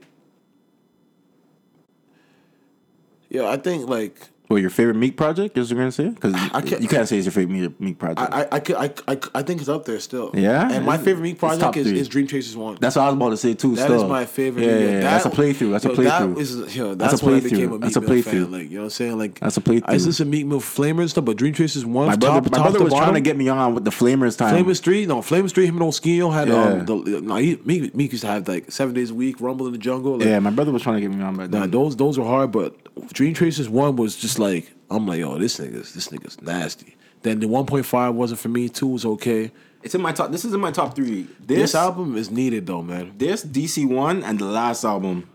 Yeah, 3.30 3.48
I 3.48 3.58
think 3.58 3.88
like 3.88 4.30
Well, 4.52 4.60
your 4.60 4.70
favorite 4.70 4.96
Meek 4.96 5.18
project? 5.18 5.58
Is 5.58 5.72
you 5.72 5.78
gonna 5.78 5.92
say? 5.92 6.10
Because 6.10 6.34
can't- 6.36 6.82
you 6.82 6.88
can't 6.88 7.08
say 7.08 7.18
it's 7.18 7.26
your 7.26 7.32
favorite 7.32 7.80
Meek, 7.80 7.98
project. 7.98 8.34
I 8.34 8.42
I 8.42 8.48
I, 8.52 8.60
could, 8.60 8.76
I 8.76 8.94
I 9.08 9.18
I 9.36 9.42
think 9.44 9.62
it's 9.62 9.70
up 9.70 9.86
there 9.86 10.00
still. 10.00 10.32
Yeah? 10.34 10.70
and 10.72 10.86
my 10.86 10.98
favorite 10.98 11.24
Meek 11.24 11.40
project 11.40 11.78
is, 11.78 11.88
is 11.88 12.08
Dream 12.08 12.28
Chasers 12.28 12.56
One. 12.56 12.78
That's 12.80 12.96
what 12.96 13.04
I 13.04 13.06
was 13.08 13.16
about 13.16 13.30
to 13.30 13.38
say 13.38 13.54
too. 13.54 13.76
That 13.76 13.90
is 13.92 13.98
still. 14.00 14.08
my 14.08 14.26
favorite. 14.26 14.66
Yeah, 14.66 14.78
yeah, 14.78 14.92
yeah. 14.92 15.00
that's 15.02 15.26
a 15.26 15.30
playthrough. 15.30 15.72
That's 15.72 15.86
a 15.86 15.90
playthrough. 15.90 16.36
That 16.36 16.42
is, 16.42 16.76
yo, 16.76 16.96
That's 16.96 17.12
that's, 17.12 17.24
a 17.24 17.26
playthrough. 17.26 17.76
a 17.76 17.78
That's 17.78 17.96
a 17.96 18.02
playthrough. 18.02 18.52
Like 18.52 18.64
you 18.70 18.76
know 18.76 18.82
what 18.82 18.84
I'm 18.86 18.90
saying? 18.90 19.18
Like 19.18 19.40
That's 19.40 19.58
a 19.58 19.62
playthrough. 19.62 19.84
I 19.86 19.94
used 19.94 20.12
to 20.12 20.14
to 20.22 20.26
Meek 20.26 20.46
Mill 20.46 20.60
Flamer 20.60 21.02
and 21.02 21.10
stuff, 21.10 21.26
but 21.26 21.38
Dream 21.38 21.54
Chasers 21.54 21.86
One. 21.86 22.08
my 22.08 22.16
brother, 22.16 22.42
top, 22.42 22.52
my 22.52 22.62
brother 22.62 22.84
was 22.84 22.94
trying 22.94 23.14
to 23.14 23.22
get 23.22 23.38
me 23.38 23.48
on 23.50 23.74
with 23.74 23.86
the 23.86 23.92
Flamers 23.92 24.38
time. 24.38 24.50
Flaming 24.54 24.76
Street, 24.76 25.08
no, 25.08 25.22
Flaming 25.22 25.48
Street. 25.48 25.68
Him 25.68 25.82
and 25.82 25.86
Oskino 25.92 26.34
had 26.34 26.48
Yeah. 26.50 26.64
um, 26.64 26.86
the, 26.86 27.22
no, 27.22 27.36
he, 27.38 27.58
Meek, 27.64 27.96
Meek 27.96 28.12
used 28.12 28.24
to 28.24 28.28
have 28.28 28.48
like 28.48 28.72
seven 28.72 28.94
days 28.94 29.12
a 29.12 29.16
week, 29.16 29.40
Rumble 29.40 29.66
in 29.68 29.72
the 29.72 29.78
Jungle. 29.78 30.18
Like, 30.18 30.28
yeah, 30.28 30.40
my 30.40 30.50
brother 30.50 30.72
was 30.72 30.82
trying 30.84 30.96
to 30.96 31.02
get 31.02 31.16
me 31.16 31.24
on, 31.24 31.38
but 31.38 31.52
Nah, 31.52 31.68
those 31.68 31.96
those 31.96 32.20
were 32.20 32.26
hard, 32.26 32.52
but 32.52 32.76
Dream 33.14 33.34
Chasers 33.34 33.70
one 33.70 33.96
was 33.96 34.16
just 34.16 34.38
like 34.42 34.74
I'm 34.90 35.08
like, 35.08 35.22
oh, 35.22 35.38
this 35.38 35.58
nigga's 35.60 35.94
this 35.94 36.10
nigga's 36.10 36.42
nasty. 36.42 36.96
Then 37.22 37.40
the 37.40 37.48
1.5 37.48 38.14
wasn't 38.16 38.40
for 38.40 38.50
me. 38.50 38.68
Two 38.68 38.88
was 38.88 39.06
okay. 39.06 39.52
it's 39.84 39.94
in 39.96 40.02
my 40.02 40.12
top. 40.12 40.32
This 40.32 40.44
is 40.44 40.54
in 40.54 40.60
my 40.60 40.72
top 40.72 40.96
three. 40.96 41.28
This, 41.40 41.60
This 41.60 41.76
album 41.76 42.18
is 42.18 42.30
needed 42.32 42.66
though, 42.66 42.82
man. 42.82 43.14
this 43.18 43.46
DC 43.46 43.88
one, 43.88 44.24
and 44.24 44.40
the 44.40 44.46
last 44.46 44.84
album. 44.84 45.30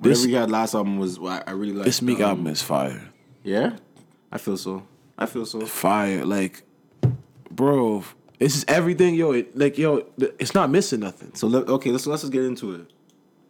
This- 0.00 0.18
Whatever 0.20 0.28
you 0.30 0.36
had 0.36 0.50
last 0.50 0.74
album 0.74 0.98
was 0.98 1.18
I, 1.18 1.42
I 1.46 1.50
really 1.52 1.72
like. 1.74 1.84
This 1.84 2.02
Meek 2.02 2.18
um, 2.20 2.30
album 2.30 2.46
is 2.48 2.62
fire, 2.62 3.10
Yeah, 3.44 3.76
I 4.32 4.38
feel 4.38 4.56
so. 4.56 4.82
I 5.18 5.26
feel 5.26 5.44
so. 5.46 5.60
fire. 5.66 6.24
Like, 6.24 6.62
bro, 7.50 8.04
this 8.38 8.56
is 8.56 8.64
everything, 8.66 9.14
yo. 9.14 9.32
It, 9.32 9.56
like, 9.56 9.76
yo, 9.78 10.00
th- 10.18 10.32
it's 10.38 10.54
not 10.54 10.70
missing 10.70 11.00
nothing. 11.00 11.34
So 11.34 11.46
let, 11.46 11.68
okay, 11.68 11.90
let's 11.90 12.06
let's 12.06 12.22
just 12.22 12.32
get 12.32 12.44
into 12.44 12.74
it. 12.74 12.86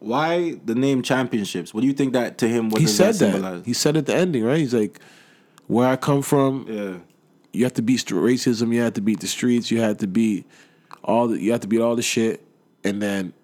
Why 0.01 0.59
the 0.65 0.75
name 0.75 1.03
championships? 1.03 1.73
What 1.73 1.83
do 1.83 1.87
you 1.87 1.93
think 1.93 2.15
that 2.15 2.39
to 2.39 2.49
him? 2.49 2.71
What 2.71 2.81
He 2.81 2.87
said 2.87 3.15
that 3.17 3.43
that. 3.43 3.67
He 3.67 3.75
said 3.75 3.97
at 3.97 4.07
the 4.07 4.15
ending, 4.15 4.45
right? 4.45 4.59
He's 4.59 4.75
like, 4.75 4.99
where 5.67 5.89
I 5.89 5.97
come 5.97 6.23
from, 6.23 6.67
yeah. 6.69 6.97
you 7.53 7.65
have 7.65 7.75
to 7.75 7.83
beat 7.83 8.01
racism. 8.07 8.75
You 8.75 8.81
have 8.81 8.95
to 8.95 9.01
beat 9.01 9.21
the 9.21 9.27
streets. 9.27 9.71
You 9.71 9.81
have 9.81 9.99
to 9.99 10.07
beat 10.07 10.47
all 11.05 11.29
the. 11.29 11.41
You 11.41 11.53
have 11.53 11.61
to 11.61 11.69
beat 11.69 11.81
all 11.81 11.97
the 11.97 12.03
shit. 12.03 12.43
And 12.83 13.03
then 13.03 13.35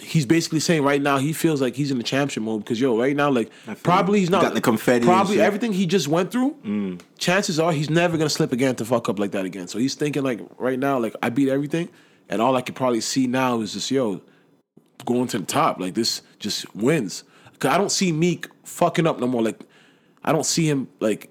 he's 0.00 0.26
basically 0.26 0.60
saying 0.60 0.82
right 0.82 1.02
now 1.02 1.18
he 1.18 1.32
feels 1.32 1.60
like 1.60 1.74
he's 1.74 1.90
in 1.90 1.98
the 1.98 2.04
championship 2.04 2.42
mode 2.42 2.60
because 2.60 2.80
yo, 2.80 2.98
right 2.98 3.16
now 3.16 3.30
like 3.30 3.50
probably 3.82 4.20
he's 4.20 4.30
not 4.30 4.42
got 4.42 4.54
the 4.54 4.60
confetti 4.60 5.04
Probably. 5.04 5.36
Mm. 5.36 5.40
everything 5.40 5.72
he 5.72 5.86
just 5.86 6.08
went 6.08 6.30
through. 6.30 6.98
Chances 7.18 7.58
are 7.58 7.72
he's 7.72 7.90
never 7.90 8.16
gonna 8.16 8.30
slip 8.30 8.52
again 8.52 8.76
to 8.76 8.84
fuck 8.84 9.08
up 9.08 9.18
like 9.18 9.32
that 9.32 9.44
again. 9.44 9.68
So 9.68 9.78
he's 9.78 9.94
thinking 9.94 10.22
like 10.22 10.40
right 10.56 10.78
now 10.78 10.98
like 10.98 11.14
I 11.22 11.30
beat 11.30 11.48
everything, 11.48 11.88
and 12.28 12.40
all 12.40 12.56
I 12.56 12.62
could 12.62 12.76
probably 12.76 13.00
see 13.00 13.26
now 13.26 13.60
is 13.60 13.72
just 13.72 13.90
yo 13.90 14.22
going 15.04 15.28
to 15.28 15.38
the 15.38 15.44
top. 15.44 15.78
Like 15.78 15.94
this 15.94 16.22
just 16.38 16.74
wins. 16.74 17.24
Cause 17.58 17.70
I 17.70 17.78
don't 17.78 17.92
see 17.92 18.12
Meek 18.12 18.48
fucking 18.64 19.06
up 19.06 19.20
no 19.20 19.26
more. 19.26 19.42
Like 19.42 19.60
I 20.24 20.32
don't 20.32 20.46
see 20.46 20.68
him 20.68 20.88
like 21.00 21.30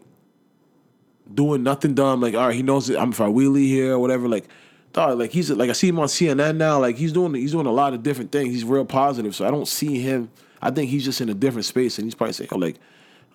doing 1.33 1.63
nothing 1.63 1.93
dumb. 1.93 2.21
Like 2.21 2.33
all 2.35 2.47
right, 2.47 2.55
he 2.55 2.63
knows 2.63 2.87
that 2.87 2.99
I'm 2.99 3.11
if 3.11 3.21
I 3.21 3.27
wheelie 3.27 3.67
here 3.67 3.93
or 3.93 3.99
whatever. 3.99 4.27
Like 4.27 4.47
dog, 4.93 5.19
like 5.19 5.31
he's 5.31 5.49
like 5.49 5.69
I 5.69 5.73
see 5.73 5.87
him 5.87 5.99
on 5.99 6.07
CNN 6.07 6.57
now. 6.57 6.79
Like 6.79 6.97
he's 6.97 7.13
doing 7.13 7.33
he's 7.33 7.51
doing 7.51 7.65
a 7.65 7.71
lot 7.71 7.93
of 7.93 8.03
different 8.03 8.31
things. 8.31 8.53
He's 8.53 8.63
real 8.63 8.85
positive. 8.85 9.35
So 9.35 9.47
I 9.47 9.51
don't 9.51 9.67
see 9.67 9.99
him. 9.99 10.29
I 10.61 10.71
think 10.71 10.89
he's 10.89 11.03
just 11.03 11.21
in 11.21 11.29
a 11.29 11.33
different 11.33 11.65
space, 11.65 11.97
and 11.97 12.05
he's 12.05 12.15
probably 12.15 12.33
saying, 12.33 12.49
"Oh, 12.51 12.57
like 12.57 12.77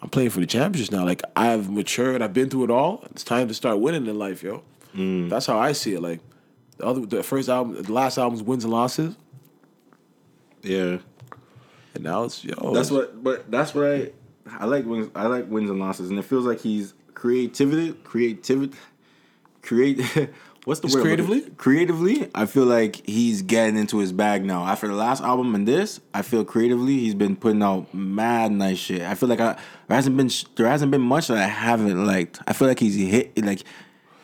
I'm 0.00 0.08
playing 0.08 0.30
for 0.30 0.40
the 0.40 0.46
championships 0.46 0.92
now. 0.92 1.04
Like 1.04 1.22
I've 1.34 1.70
matured. 1.70 2.22
I've 2.22 2.32
been 2.32 2.48
through 2.48 2.64
it 2.64 2.70
all. 2.70 3.02
It's 3.10 3.24
time 3.24 3.48
to 3.48 3.54
start 3.54 3.80
winning 3.80 4.06
in 4.06 4.18
life, 4.18 4.42
yo." 4.42 4.62
Mm. 4.94 5.28
That's 5.28 5.46
how 5.46 5.58
I 5.58 5.72
see 5.72 5.94
it. 5.94 6.00
Like 6.00 6.20
the 6.78 6.86
other, 6.86 7.04
the 7.04 7.22
first 7.22 7.48
album, 7.48 7.82
the 7.82 7.92
last 7.92 8.18
album's 8.18 8.42
wins 8.42 8.64
and 8.64 8.72
losses, 8.72 9.16
Yeah. 10.66 10.98
and 11.94 12.04
now 12.04 12.24
it's 12.24 12.44
yo. 12.44 12.72
That's 12.74 12.90
what, 12.90 13.22
but 13.22 13.50
that's 13.50 13.74
what 13.74 13.86
I 13.90 14.10
I 14.48 14.64
like 14.66 14.84
wins. 14.86 15.10
I 15.14 15.26
like 15.26 15.48
wins 15.48 15.70
and 15.70 15.78
losses, 15.78 16.10
and 16.10 16.18
it 16.18 16.24
feels 16.24 16.44
like 16.44 16.60
he's 16.60 16.94
creativity, 17.14 17.92
creativity, 18.04 18.76
create. 19.62 20.00
What's 20.64 20.80
the 20.80 20.88
He's 20.88 20.96
word? 20.96 21.02
creatively? 21.02 21.42
Creatively, 21.58 22.28
I 22.34 22.46
feel 22.46 22.64
like 22.64 22.96
he's 23.06 23.42
getting 23.42 23.76
into 23.76 23.98
his 23.98 24.10
bag 24.10 24.44
now. 24.44 24.64
After 24.66 24.88
the 24.88 24.94
last 24.94 25.22
album 25.22 25.54
and 25.54 25.66
this, 25.68 26.00
I 26.12 26.22
feel 26.22 26.44
creatively 26.44 26.98
he's 26.98 27.14
been 27.14 27.36
putting 27.36 27.62
out 27.62 27.94
mad 27.94 28.50
nice 28.50 28.78
shit. 28.78 29.02
I 29.02 29.14
feel 29.14 29.28
like 29.28 29.38
I, 29.38 29.52
there 29.86 29.94
hasn't 29.94 30.16
been 30.16 30.28
there 30.56 30.66
hasn't 30.66 30.90
been 30.90 31.02
much 31.02 31.28
that 31.28 31.36
I 31.36 31.46
haven't 31.46 32.04
liked. 32.04 32.40
I 32.48 32.52
feel 32.52 32.66
like 32.66 32.80
he's 32.80 32.96
hit 32.96 33.44
like 33.44 33.62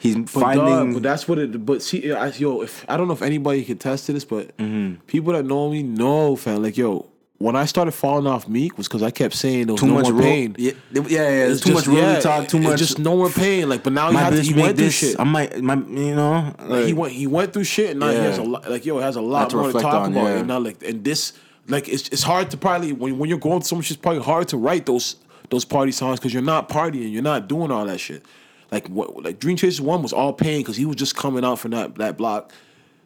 he's 0.02 0.16
But 0.16 0.28
finding. 0.30 0.64
dog, 0.66 0.94
but 0.94 1.02
that's 1.02 1.26
what 1.28 1.38
it. 1.38 1.64
But 1.64 1.82
see, 1.82 2.12
I, 2.12 2.28
yo, 2.28 2.62
if 2.62 2.84
I 2.88 2.96
don't 2.96 3.06
know 3.08 3.14
if 3.14 3.22
anybody 3.22 3.64
can 3.64 3.78
test 3.78 4.06
to 4.06 4.12
this, 4.12 4.24
but 4.24 4.56
Mm-hmm. 4.58 5.00
people 5.06 5.32
that 5.32 5.44
know 5.44 5.70
me 5.70 5.82
know, 5.82 6.36
fam. 6.36 6.62
Like, 6.62 6.76
yo, 6.76 7.08
when 7.38 7.56
I 7.56 7.64
started 7.64 7.90
falling 7.92 8.26
off 8.28 8.46
Meek 8.46 8.78
was 8.78 8.86
because 8.86 9.02
I 9.02 9.10
kept 9.10 9.34
saying 9.34 9.66
there 9.66 9.74
was 9.74 9.80
too 9.80 9.88
no 9.88 9.94
much 9.94 10.10
more 10.10 10.22
pain. 10.22 10.54
Yeah, 10.58 10.72
yeah, 10.92 11.02
yeah. 11.08 11.28
It's 11.46 11.60
too 11.60 11.72
just- 11.72 11.86
much 11.88 11.94
road 11.96 12.02
yeah, 12.02 12.20
talk. 12.20 12.46
Too 12.48 12.60
much. 12.60 12.78
just 12.78 12.98
no 13.00 13.16
more 13.16 13.30
pain. 13.30 13.68
Like, 13.68 13.82
but 13.82 13.92
now 13.92 14.10
he 14.10 14.16
had 14.16 14.32
he 14.34 14.54
went 14.54 14.76
through 14.76 14.84
this. 14.86 14.94
shit. 14.94 15.18
I 15.18 15.24
might, 15.24 15.60
my, 15.60 15.74
you 15.74 16.14
know, 16.14 16.54
Like, 16.60 16.84
he 16.86 16.92
went 16.92 17.12
he 17.14 17.26
went 17.26 17.52
through 17.52 17.64
shit 17.64 17.90
and 17.90 18.00
now 18.00 18.10
he 18.10 18.16
has 18.16 18.38
a 18.38 18.42
lot 18.44 18.70
like 18.70 18.84
yo 18.86 18.98
has 18.98 19.16
a 19.16 19.20
lot 19.20 19.50
to 19.50 19.56
more 19.56 19.72
to 19.72 19.80
talk 19.80 19.94
on, 20.06 20.12
about 20.12 20.24
yeah. 20.24 20.38
and 20.38 20.48
now 20.48 20.58
like 20.60 20.82
and 20.84 21.02
this 21.04 21.32
like 21.68 21.88
it's 21.88 22.08
it's 22.08 22.22
hard 22.22 22.50
to 22.50 22.56
probably 22.56 22.92
when 22.92 23.18
when 23.18 23.28
you're 23.28 23.38
going 23.38 23.60
through 23.60 23.66
so 23.68 23.76
much 23.76 23.90
it's 23.90 24.00
probably 24.00 24.22
hard 24.22 24.46
to 24.48 24.56
write 24.56 24.86
those 24.86 25.16
those 25.50 25.64
party 25.64 25.92
songs 25.92 26.18
because 26.20 26.32
you're 26.32 26.42
not 26.42 26.68
partying 26.68 27.12
you're 27.12 27.22
not 27.22 27.48
doing 27.48 27.70
all 27.70 27.84
that 27.86 27.98
shit 27.98 28.24
like 28.72 28.88
what 28.88 29.22
like 29.22 29.38
Dream 29.38 29.56
Chasers 29.56 29.80
one 29.80 30.02
was 30.02 30.12
all 30.12 30.32
pain 30.32 30.60
because 30.62 30.76
he 30.76 30.84
was 30.86 30.96
just 30.96 31.14
coming 31.14 31.44
out 31.44 31.60
from 31.60 31.70
that 31.70 31.94
that 31.96 32.16
block 32.16 32.50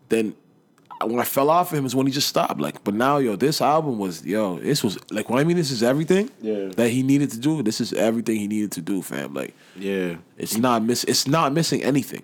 then 0.08 0.34
when 1.04 1.18
I 1.20 1.24
fell 1.24 1.50
off 1.50 1.72
of 1.72 1.78
him 1.78 1.84
is 1.84 1.94
when 1.94 2.06
he 2.06 2.12
just 2.12 2.28
stopped 2.28 2.58
like 2.58 2.82
but 2.82 2.94
now 2.94 3.18
yo 3.18 3.36
this 3.36 3.60
album 3.60 3.98
was 3.98 4.24
yo 4.24 4.58
this 4.60 4.82
was 4.82 4.96
like 5.10 5.28
what 5.28 5.40
I 5.40 5.44
mean 5.44 5.56
this 5.58 5.70
is 5.70 5.82
everything 5.82 6.30
Yeah. 6.40 6.68
that 6.76 6.88
he 6.88 7.02
needed 7.02 7.30
to 7.32 7.38
do 7.38 7.62
this 7.62 7.80
is 7.82 7.92
everything 7.92 8.36
he 8.36 8.46
needed 8.48 8.72
to 8.72 8.80
do 8.80 9.02
fam 9.02 9.34
like 9.34 9.52
yeah. 9.76 10.16
it's 10.38 10.56
not 10.56 10.82
miss 10.82 11.04
it's 11.04 11.26
not 11.26 11.52
missing 11.52 11.82
anything 11.82 12.22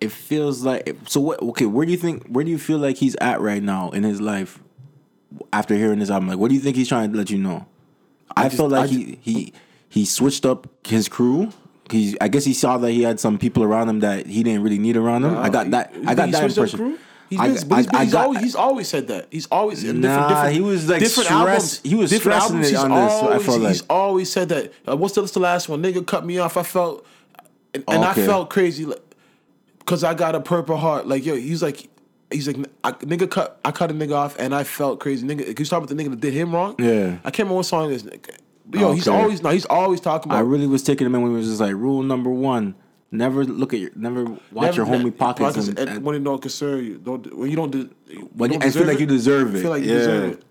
It 0.00 0.12
feels 0.12 0.62
like 0.64 0.96
so. 1.06 1.20
What? 1.20 1.40
Okay, 1.42 1.66
where 1.66 1.86
do 1.86 1.92
you 1.92 1.98
think? 1.98 2.26
Where 2.26 2.44
do 2.44 2.50
you 2.50 2.58
feel 2.58 2.78
like 2.78 2.96
he's 2.98 3.14
at 3.20 3.40
right 3.40 3.62
now 3.62 3.90
in 3.94 4.02
his 4.02 4.20
life? 4.20 4.58
After 5.52 5.74
hearing 5.76 6.00
this 6.00 6.10
album, 6.10 6.28
like, 6.28 6.38
what 6.38 6.48
do 6.48 6.56
you 6.56 6.60
think 6.60 6.74
he's 6.76 6.88
trying 6.88 7.12
to 7.12 7.16
let 7.16 7.30
you 7.30 7.38
know? 7.38 7.66
I, 8.36 8.44
just- 8.44 8.56
feel 8.56 8.68
like 8.68 8.90
I 8.90 8.92
he 8.92 9.18
he 9.22 9.52
he 9.88 10.04
switched 10.04 10.44
up 10.44 10.66
his 10.84 11.08
crew. 11.08 11.52
He, 11.90 12.16
I 12.20 12.28
guess 12.28 12.44
he 12.44 12.54
saw 12.54 12.78
that 12.78 12.90
he 12.90 13.02
had 13.02 13.20
some 13.20 13.38
people 13.38 13.62
around 13.62 13.88
him 13.88 14.00
that 14.00 14.26
he 14.26 14.42
didn't 14.42 14.62
really 14.62 14.78
need 14.78 14.96
around 14.96 15.24
him. 15.24 15.36
I 15.36 15.48
got 15.50 15.70
that. 15.72 15.90
I 16.06 16.14
think 16.14 16.16
got 16.16 16.30
that 16.32 16.44
impression. 16.44 16.98
He's 17.28 17.40
I- 17.40 17.48
been, 17.48 17.68
but 17.68 17.76
he's, 17.78 17.86
I- 17.88 17.90
been, 17.90 17.96
I 18.00 18.04
he's, 18.04 18.12
got- 18.12 18.24
always, 18.24 18.40
he's 18.40 18.54
always 18.54 18.88
said 18.88 19.08
that. 19.08 19.26
He's 19.30 19.46
always 19.50 19.84
in 19.84 20.00
Nah, 20.00 20.08
different, 20.08 20.28
different. 20.28 20.54
he 20.54 20.60
was, 20.60 20.88
like, 20.88 21.00
different 21.00 21.26
stress- 21.26 21.38
albums. 21.38 21.80
he 21.82 21.94
was 21.94 22.10
different 22.10 22.42
stressing 22.42 22.56
albums. 22.56 22.66
it 22.66 22.70
He's 22.70 22.78
on 22.78 22.90
this, 22.90 22.98
I 23.12 23.26
always, 23.26 23.44
felt 23.46 23.60
like. 23.60 23.68
he's 23.72 23.82
always 23.88 24.32
said 24.32 24.48
that. 24.50 24.72
Uh, 24.88 24.96
what's 24.96 25.14
the, 25.14 25.20
what's 25.22 25.32
the 25.32 25.40
last 25.40 25.68
one? 25.68 25.82
Nigga 25.82 26.06
cut 26.06 26.24
me 26.26 26.38
off. 26.38 26.56
I 26.56 26.62
felt, 26.62 27.06
and, 27.74 27.84
and 27.88 28.04
I 28.04 28.14
felt 28.14 28.48
crazy 28.50 28.86
because 29.78 30.04
I 30.04 30.14
got 30.14 30.34
a 30.34 30.40
purple 30.40 30.76
heart. 30.76 31.06
Like 31.06 31.24
yo, 31.26 31.34
he's 31.36 31.62
like. 31.62 31.88
He's 32.30 32.46
like, 32.46 32.56
I, 32.82 32.92
nigga 32.92 33.30
cut, 33.30 33.60
I 33.62 33.72
cut 33.72 33.90
a 33.90 33.94
nigga 33.94 34.14
off, 34.14 34.38
and 34.38 34.54
I 34.54 34.64
felt 34.64 35.00
crazy. 35.00 35.26
Nigga, 35.26 35.48
you 35.48 35.66
talk 35.66 35.82
about 35.84 35.90
the 35.94 35.94
nigga 36.02 36.08
that 36.12 36.20
did 36.20 36.32
him 36.32 36.54
wrong? 36.54 36.74
Yeah. 36.78 37.18
I 37.24 37.30
can't 37.30 37.40
remember 37.40 37.56
what 37.56 37.66
song 37.66 37.90
is. 37.90 38.06
it 38.06 38.26
is. 38.26 38.36
Yo, 38.72 38.92
he's 38.92 39.08
always 39.08 39.42
no, 39.42 39.50
he's 39.50 39.66
always 39.66 40.00
talking 40.00 40.30
about. 40.30 40.38
I 40.38 40.40
really 40.40 40.66
was 40.66 40.82
taking 40.82 41.06
him 41.06 41.14
in 41.14 41.22
when 41.22 41.32
he 41.32 41.36
was 41.38 41.48
just 41.48 41.60
like 41.60 41.74
rule 41.74 42.02
number 42.02 42.30
one: 42.30 42.74
never 43.10 43.44
look 43.44 43.74
at 43.74 43.80
your, 43.80 43.90
never 43.94 44.24
watch 44.50 44.76
your 44.76 44.86
Never- 44.86 45.04
homie 45.10 45.16
pockets. 45.16 45.56
and, 45.68 45.78
and, 45.78 45.88
and- 45.90 46.04
when 46.04 46.16
it 46.16 46.24
don't 46.24 46.40
concern 46.40 46.84
you, 46.84 46.98
don't 46.98 47.36
when 47.36 47.50
you 47.50 47.56
don't. 47.56 47.70
De, 47.70 47.78
when 48.34 48.52
you 48.52 48.58
don't 48.58 48.68
I 48.68 48.70
feel 48.70 48.86
like 48.86 49.00
you 49.00 49.06
deserve 49.06 49.54
it. 49.54 49.62
Feel 49.62 49.70
like 49.70 49.82
you 49.84 49.90
yeah. 49.92 49.98
deserve 49.98 50.32
it. 50.32 50.44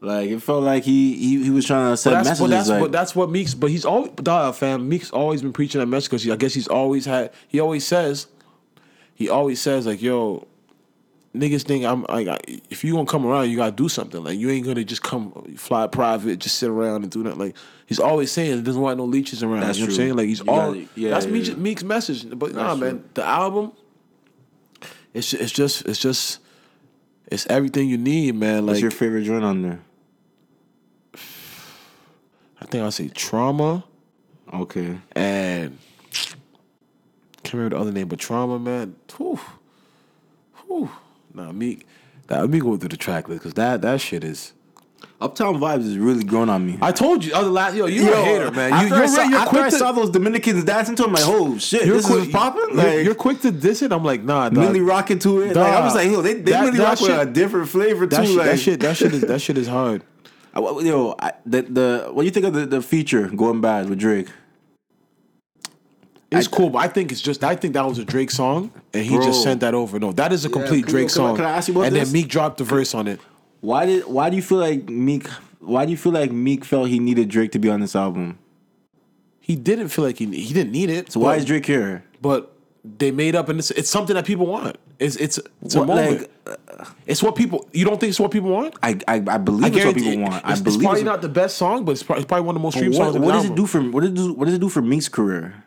Like 0.00 0.28
it 0.30 0.40
felt 0.40 0.62
like 0.62 0.84
he 0.84 1.14
he, 1.16 1.44
he 1.44 1.50
was 1.50 1.64
trying 1.66 1.86
to 1.86 1.90
But 1.92 1.96
send 1.96 2.16
that's, 2.16 2.28
messages. 2.28 2.40
but 2.40 2.50
that's, 2.56 2.68
like, 2.68 2.80
but 2.80 2.92
that's 2.92 3.16
what 3.16 3.30
Meeks. 3.30 3.54
But 3.54 3.70
he's 3.70 3.84
always, 3.86 4.10
dog, 4.12 4.54
fam. 4.54 4.86
Meeks 4.88 5.10
always 5.10 5.40
been 5.40 5.52
preaching 5.54 5.80
that 5.80 5.86
message 5.86 6.10
because 6.10 6.28
I 6.28 6.36
guess 6.36 6.52
he's 6.52 6.68
always 6.68 7.06
had. 7.06 7.32
He 7.48 7.58
always 7.58 7.86
says, 7.86 8.26
he 9.14 9.30
always 9.30 9.60
says 9.62 9.86
like, 9.86 10.02
yo, 10.02 10.46
niggas 11.34 11.62
think 11.64 11.84
I'm 11.84 12.04
like, 12.08 12.28
I- 12.28 12.38
if 12.70 12.84
you 12.84 12.92
gonna 12.94 13.06
come 13.06 13.26
around, 13.26 13.50
you 13.50 13.56
gotta 13.56 13.72
do 13.74 13.88
something. 13.88 14.22
Like 14.22 14.38
you 14.38 14.50
ain't 14.50 14.64
gonna 14.66 14.84
just 14.84 15.02
come 15.02 15.32
fly 15.56 15.86
private, 15.86 16.38
just 16.38 16.58
sit 16.58 16.70
around 16.70 17.02
and 17.02 17.10
do 17.10 17.22
that. 17.24 17.36
Like 17.38 17.56
he's 17.86 17.98
always 18.00 18.30
saying, 18.32 18.56
he 18.56 18.62
doesn't 18.62 18.80
want 18.80 18.98
no 18.98 19.04
leeches 19.04 19.42
around. 19.42 19.60
That's 19.60 19.78
you 19.78 19.84
know 19.84 19.88
what 19.88 19.92
I'm 19.92 19.96
saying? 19.96 20.16
Like 20.16 20.26
he's 20.28 20.40
You 20.40 20.46
all. 20.48 20.72
gotta- 20.72 20.88
yeah, 20.94 21.10
that's 21.10 21.26
yeah, 21.26 21.32
Meeks, 21.32 21.48
yeah. 21.48 21.54
Meeks' 21.56 21.82
message. 21.82 22.26
But 22.38 22.54
nah, 22.54 22.68
That's 22.68 22.80
man, 22.80 22.90
true. 22.90 23.04
the 23.14 23.24
album. 23.24 23.72
It's 25.12 25.32
it's 25.34 25.52
just 25.52 25.86
it's 25.86 25.98
just 25.98 26.38
it's 27.26 27.46
everything 27.48 27.88
you 27.88 27.98
need, 27.98 28.34
man. 28.36 28.66
what's 28.66 28.76
Like 28.76 28.82
your 28.82 28.90
favorite 28.90 29.24
joint 29.24 29.44
on 29.44 29.62
there? 29.62 29.80
I 32.60 32.66
think 32.66 32.82
I'll 32.82 32.90
say 32.92 33.08
trauma. 33.08 33.84
Okay. 34.52 34.98
and 35.12 35.78
can't 37.42 37.54
remember 37.54 37.76
the 37.76 37.80
other 37.80 37.92
name, 37.92 38.08
but 38.08 38.18
Trauma, 38.18 38.58
man. 38.58 38.94
Whew. 39.16 39.38
Whew. 40.66 40.90
Nah, 41.34 41.52
Meek. 41.52 41.86
Nah, 42.30 42.40
let 42.40 42.50
me 42.50 42.60
go 42.60 42.76
through 42.76 42.88
the 42.90 42.96
track 42.96 43.28
list 43.28 43.40
because 43.40 43.54
that 43.54 43.82
that 43.82 44.00
shit 44.00 44.24
is. 44.24 44.52
Uptown 45.20 45.56
Vibes 45.56 45.84
is 45.86 45.96
really 45.98 46.24
growing 46.24 46.48
on 46.48 46.66
me. 46.66 46.78
I 46.82 46.90
told 46.92 47.24
you 47.24 47.34
other 47.34 47.48
last 47.48 47.76
yo, 47.76 47.86
you're 47.86 48.12
a 48.12 48.22
hater, 48.24 48.50
man. 48.50 48.82
You, 48.82 48.94
you're, 48.94 49.04
I, 49.04 49.06
saw, 49.06 49.22
you're 49.22 49.38
after 49.38 49.50
quick 49.50 49.62
I 49.62 49.70
to 49.70 49.76
saw 49.76 49.92
those 49.92 50.10
Dominicans 50.10 50.64
dancing 50.64 50.96
to 50.96 51.02
it, 51.04 51.06
I'm 51.06 51.12
like, 51.12 51.24
oh 51.26 51.58
shit, 51.58 51.86
you're 51.86 51.96
this 51.96 52.06
quick, 52.06 52.26
is 52.26 52.32
popping. 52.32 52.78
You're, 52.78 53.00
you're 53.00 53.14
quick 53.14 53.40
to 53.42 53.50
diss 53.50 53.82
it. 53.82 53.92
I'm 53.92 54.04
like, 54.04 54.22
nah, 54.22 54.48
dog. 54.48 54.58
really 54.64 54.80
rocking 54.80 55.18
to 55.20 55.42
it. 55.42 55.56
Like, 55.56 55.72
I 55.72 55.80
was 55.84 55.94
like, 55.94 56.10
yo, 56.10 56.20
they, 56.22 56.34
they 56.34 56.52
That- 56.52 56.64
really 56.64 56.78
that 56.78 57.00
rock 57.00 57.00
with 57.00 57.28
a 57.28 57.30
different 57.30 57.68
flavor 57.68 58.06
that, 58.06 58.20
too. 58.20 58.26
shit, 58.26 58.36
like, 58.36 58.46
that 58.46 58.58
shit, 58.58 58.80
that 58.80 58.96
shit 58.96 59.14
is 59.14 59.20
that 59.22 59.40
shit 59.40 59.58
is 59.58 59.68
hard. 59.68 60.02
I- 60.54 60.60
yo, 60.60 61.14
I, 61.18 61.32
the 61.46 61.62
the 61.62 62.10
what 62.12 62.24
you 62.24 62.30
think 62.30 62.46
of 62.46 62.54
the, 62.54 62.66
the 62.66 62.82
feature 62.82 63.28
going 63.28 63.60
bad 63.60 63.88
with 63.88 63.98
Drake? 63.98 64.28
It's 66.32 66.48
cool, 66.48 66.70
but 66.70 66.78
I 66.78 66.88
think 66.88 67.12
it's 67.12 67.20
just 67.20 67.44
I 67.44 67.54
think 67.54 67.74
that 67.74 67.86
was 67.86 67.98
a 67.98 68.04
Drake 68.04 68.30
song, 68.30 68.70
and 68.92 69.04
he 69.04 69.14
Bro. 69.16 69.26
just 69.26 69.42
sent 69.42 69.60
that 69.60 69.72
over. 69.74 70.00
No, 70.00 70.10
that 70.12 70.32
is 70.32 70.44
a 70.44 70.48
complete 70.48 70.84
can- 70.84 70.90
Drake 70.94 71.08
can 71.08 71.22
I- 71.22 71.26
song. 71.28 71.36
can 71.36 71.44
I 71.44 71.50
ask 71.50 71.68
you 71.68 71.74
about 71.74 71.86
and 71.86 71.94
this? 71.96 72.08
then 72.08 72.12
Meek 72.12 72.28
dropped 72.28 72.58
the 72.58 72.64
verse 72.64 72.92
on 72.94 73.06
it. 73.06 73.20
Why 73.60 73.86
did 73.86 74.06
why 74.06 74.30
do 74.30 74.36
you 74.36 74.42
feel 74.42 74.58
like 74.58 74.88
Meek? 74.88 75.28
Why 75.60 75.84
do 75.84 75.90
you 75.92 75.96
feel 75.96 76.12
like 76.12 76.32
Meek 76.32 76.64
felt 76.64 76.88
he 76.88 76.98
needed 76.98 77.28
Drake 77.28 77.52
to 77.52 77.58
be 77.58 77.70
on 77.70 77.80
this 77.80 77.94
album? 77.94 78.38
He 79.40 79.54
didn't 79.56 79.88
feel 79.88 80.04
like 80.04 80.18
he 80.18 80.26
he 80.26 80.52
didn't 80.52 80.72
need 80.72 80.90
it. 80.90 81.12
So 81.12 81.20
why 81.20 81.36
is 81.36 81.44
Drake 81.44 81.66
here? 81.66 82.02
but 82.20 82.50
they 82.98 83.10
made 83.10 83.34
up 83.34 83.48
and 83.48 83.58
it's, 83.58 83.70
it's 83.70 83.88
something 83.88 84.14
that 84.14 84.24
people 84.26 84.46
want. 84.46 84.76
It's 84.98 85.16
it's 85.16 85.38
it's 85.62 85.74
a 85.74 85.78
What, 85.80 85.88
moment. 85.88 86.28
like, 86.46 86.58
it's 87.06 87.22
what 87.22 87.34
people. 87.36 87.66
You 87.72 87.84
don't 87.84 87.98
think 87.98 88.10
it's 88.10 88.20
what 88.20 88.30
people 88.30 88.50
want? 88.50 88.74
I 88.82 88.98
I, 89.08 89.14
I 89.26 89.38
believe 89.38 89.64
I 89.64 89.76
it's 89.76 89.84
what 89.86 89.94
people 89.96 90.12
it. 90.12 90.18
want. 90.18 90.34
I 90.44 90.50
It's, 90.50 90.60
it's 90.60 90.60
believe 90.60 90.80
probably 90.82 91.00
it's- 91.02 91.12
not 91.14 91.22
the 91.22 91.28
best 91.28 91.56
song, 91.56 91.84
but 91.84 91.92
it's 91.92 92.02
probably, 92.02 92.22
it's 92.22 92.28
probably 92.28 92.46
one 92.46 92.56
of 92.56 92.60
the 92.60 92.64
most 92.64 92.74
But 92.74 92.78
streamed 92.80 92.94
songs. 92.96 93.14
What, 93.14 93.20
on 93.22 93.26
what 93.26 93.32
does 93.32 93.44
it 93.50 93.54
do 93.54 93.66
for 93.66 93.80
what 93.82 94.00
does 94.02 94.10
it 94.10 94.14
do, 94.16 94.32
what 94.34 94.44
does 94.46 94.54
it 94.54 94.60
do 94.60 94.68
for 94.68 94.82
Meek's 94.82 95.08
career? 95.08 95.63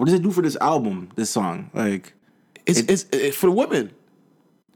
What 0.00 0.06
does 0.06 0.14
it 0.14 0.22
do 0.22 0.30
for 0.30 0.40
this 0.40 0.56
album? 0.62 1.10
This 1.14 1.28
song, 1.28 1.70
like 1.74 2.14
It's, 2.64 2.78
it- 2.78 2.90
it's 2.90 3.04
it's 3.12 3.36
for 3.36 3.46
the 3.48 3.52
women. 3.52 3.90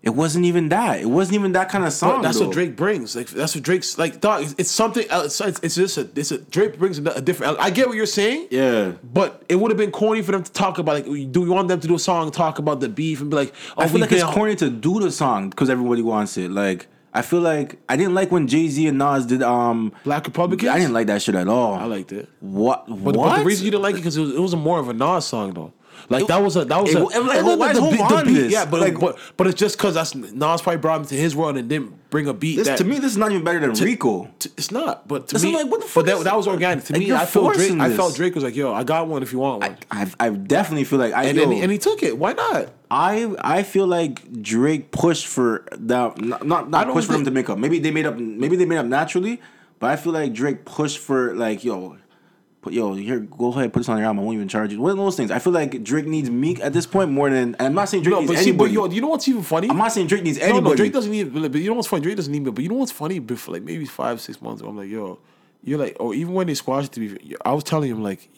it 0.02 0.10
wasn't 0.10 0.44
even 0.44 0.68
that. 0.68 1.00
It 1.00 1.06
wasn't 1.06 1.36
even 1.36 1.52
that 1.52 1.70
kind 1.70 1.82
of 1.82 1.94
song. 1.94 2.16
But 2.18 2.22
that's 2.24 2.38
though. 2.38 2.48
what 2.48 2.52
Drake 2.52 2.76
brings. 2.76 3.16
Like 3.16 3.28
that's 3.28 3.54
what 3.54 3.64
Drake's 3.64 3.96
like. 3.96 4.20
Dog, 4.20 4.42
it's, 4.42 4.54
it's 4.58 4.70
something 4.70 5.08
else. 5.08 5.40
It's, 5.40 5.60
it's 5.60 5.76
just 5.76 5.96
a. 5.96 6.10
It's 6.14 6.30
a 6.30 6.36
Drake 6.38 6.78
brings 6.78 6.98
a, 6.98 7.04
a 7.12 7.22
different. 7.22 7.58
I 7.58 7.70
get 7.70 7.86
what 7.88 7.96
you're 7.96 8.04
saying. 8.04 8.48
Yeah. 8.50 8.92
But 9.02 9.42
it 9.48 9.56
would 9.56 9.70
have 9.70 9.78
been 9.78 9.92
corny 9.92 10.20
for 10.20 10.32
them 10.32 10.42
to 10.42 10.52
talk 10.52 10.76
about 10.78 10.92
like, 10.96 11.06
do 11.32 11.40
we 11.40 11.48
want 11.48 11.68
them 11.68 11.80
to 11.80 11.88
do 11.88 11.94
a 11.94 11.98
song 11.98 12.30
talk 12.30 12.58
about 12.58 12.80
the 12.80 12.90
beef 12.90 13.22
and 13.22 13.30
be 13.30 13.36
like, 13.36 13.54
oh, 13.78 13.82
I 13.82 13.88
feel 13.88 14.00
like 14.02 14.12
it's 14.12 14.24
corny 14.24 14.56
to 14.56 14.68
do 14.68 15.00
the 15.00 15.10
song 15.10 15.48
because 15.48 15.70
everybody 15.70 16.02
wants 16.02 16.36
it. 16.36 16.50
Like 16.50 16.86
I 17.14 17.22
feel 17.22 17.40
like 17.40 17.78
I 17.88 17.96
didn't 17.96 18.14
like 18.14 18.32
when 18.32 18.48
Jay 18.48 18.66
Z 18.68 18.86
and 18.88 18.98
Nas 18.98 19.24
did 19.26 19.42
um. 19.42 19.92
Black 20.04 20.26
Republicans. 20.26 20.68
I 20.70 20.78
didn't 20.78 20.94
like 20.94 21.06
that 21.06 21.22
shit 21.22 21.34
at 21.36 21.48
all. 21.48 21.74
I 21.74 21.84
liked 21.84 22.10
it. 22.12 22.28
what? 22.40 22.86
But, 22.88 22.96
what? 22.96 23.14
but 23.14 23.38
the 23.38 23.44
reason 23.44 23.64
you 23.64 23.70
didn't 23.70 23.82
like 23.84 23.94
it 23.94 23.98
because 23.98 24.16
it 24.16 24.20
was, 24.22 24.34
it 24.34 24.40
was 24.40 24.52
a 24.52 24.56
more 24.56 24.78
of 24.80 24.88
a 24.88 24.92
Nas 24.92 25.24
song 25.26 25.54
though. 25.54 25.72
Like 26.10 26.26
that 26.26 26.42
was 26.42 26.56
a 26.56 26.64
that 26.66 26.82
was 26.82 26.90
it- 26.92 26.98
a 26.98 27.00
it 27.02 27.24
like, 27.24 27.58
why 27.58 27.70
is 27.70 27.78
Hov 27.78 28.24
beat- 28.26 28.34
this? 28.34 28.52
yeah, 28.52 28.64
but 28.66 28.80
Like- 28.80 28.98
but 28.98 29.16
but 29.38 29.46
it's 29.46 29.58
just 29.58 29.78
because 29.78 29.94
that's 29.94 30.14
Nas 30.14 30.60
probably 30.60 30.76
brought 30.78 31.00
him 31.00 31.06
to 31.06 31.14
his 31.14 31.34
world 31.36 31.56
and 31.56 31.68
didn't 31.68 32.10
bring 32.10 32.26
a 32.26 32.34
beat. 32.34 32.56
this, 32.56 32.66
that, 32.66 32.78
to 32.78 32.84
me, 32.84 32.96
this 32.98 33.12
is 33.12 33.16
not 33.16 33.30
even 33.30 33.42
better 33.44 33.60
than 33.60 33.70
Rico. 33.72 34.28
t- 34.38 34.50
it's 34.58 34.70
not. 34.72 35.06
But 35.08 35.28
to 35.28 35.36
It's 35.36 35.44
me, 35.44 35.54
like, 35.54 35.70
what 35.70 35.80
the 35.80 35.86
fuck 35.86 36.04
that, 36.06 36.16
is- 36.18 36.24
that 36.24 36.36
was 36.36 36.46
organic. 36.48 36.84
To 36.86 36.92
like, 36.92 37.00
me, 37.00 37.12
I 37.12 37.24
felt 37.24 37.54
Drake. 37.54 37.68
forcing 37.68 37.80
I 37.80 37.90
felt 37.90 38.16
Drake 38.16 38.34
was 38.34 38.44
like, 38.44 38.56
"Yo, 38.56 38.72
I 38.74 38.82
got 38.82 39.06
one 39.08 39.22
if 39.22 39.32
you 39.32 39.38
want 39.38 39.62
one," 39.62 39.76
I 39.90 40.10
I 40.20 40.28
definitely 40.30 40.84
feel 40.84 40.98
like 40.98 41.14
I 41.14 41.24
and 41.26 41.38
yo, 41.38 41.48
then 41.48 41.62
and 41.62 41.72
he 41.72 41.78
took 41.78 42.02
it. 42.02 42.18
Why 42.18 42.32
not? 42.34 42.68
I 42.94 43.34
I 43.40 43.62
feel 43.64 43.88
like 43.88 44.40
Drake 44.40 44.92
pushed 44.92 45.26
for 45.26 45.64
that 45.72 46.16
not 46.20 46.46
not, 46.46 46.70
not 46.70 46.92
pushed 46.92 47.08
for 47.08 47.14
them 47.14 47.24
to 47.24 47.32
make 47.32 47.50
up. 47.50 47.58
Maybe 47.58 47.80
they 47.80 47.90
made 47.90 48.06
up 48.06 48.16
maybe 48.16 48.54
they 48.54 48.66
made 48.66 48.78
up 48.78 48.86
naturally, 48.86 49.42
but 49.80 49.90
I 49.90 49.96
feel 49.96 50.12
like 50.12 50.32
Drake 50.32 50.64
pushed 50.64 50.98
for 50.98 51.34
like 51.34 51.64
yo 51.64 51.96
put 52.62 52.72
yo 52.72 52.94
here 52.94 53.18
go 53.18 53.48
ahead 53.48 53.72
put 53.72 53.80
this 53.80 53.88
on 53.88 53.98
your 53.98 54.06
album. 54.06 54.20
I 54.20 54.22
won't 54.22 54.36
even 54.36 54.46
charge 54.46 54.72
you. 54.72 54.80
One 54.80 54.92
of 54.92 54.96
those 54.96 55.16
things. 55.16 55.32
I 55.32 55.40
feel 55.40 55.52
like 55.52 55.82
Drake 55.82 56.06
needs 56.06 56.30
Meek 56.30 56.60
at 56.60 56.72
this 56.72 56.86
point 56.86 57.10
more 57.10 57.28
than 57.28 57.56
and 57.56 57.62
I'm 57.62 57.74
not 57.74 57.88
saying 57.88 58.04
Drake 58.04 58.14
No, 58.14 58.20
needs 58.20 58.32
but 58.32 58.38
see, 58.38 58.52
but 58.52 58.70
yo, 58.70 58.86
you 58.86 59.00
know 59.00 59.08
what's 59.08 59.26
even 59.26 59.42
funny? 59.42 59.68
I'm 59.68 59.76
not 59.76 59.90
saying 59.90 60.06
Drake 60.06 60.22
needs 60.22 60.38
anybody. 60.38 60.64
no, 60.64 60.76
Drake 60.76 60.92
doesn't 60.92 61.10
need. 61.10 61.34
But 61.34 61.60
you 61.60 61.70
know 61.70 61.74
what's 61.74 61.88
funny? 61.88 62.02
Drake 62.02 62.16
doesn't 62.16 62.32
need 62.32 62.44
me. 62.44 62.52
But 62.52 62.62
you 62.62 62.68
know 62.68 62.76
what's 62.76 62.92
funny? 62.92 63.18
Before 63.18 63.54
like 63.54 63.64
maybe 63.64 63.86
five, 63.86 64.20
six 64.20 64.40
months 64.40 64.60
ago, 64.60 64.70
I'm 64.70 64.76
like, 64.76 64.88
yo, 64.88 65.18
you're 65.64 65.78
like, 65.78 65.96
or 65.98 66.14
even 66.14 66.34
when 66.34 66.46
they 66.46 66.54
squashed 66.54 66.94
be, 66.94 67.34
I 67.44 67.52
was 67.52 67.64
telling 67.64 67.90
him 67.90 68.02
like, 68.02 68.28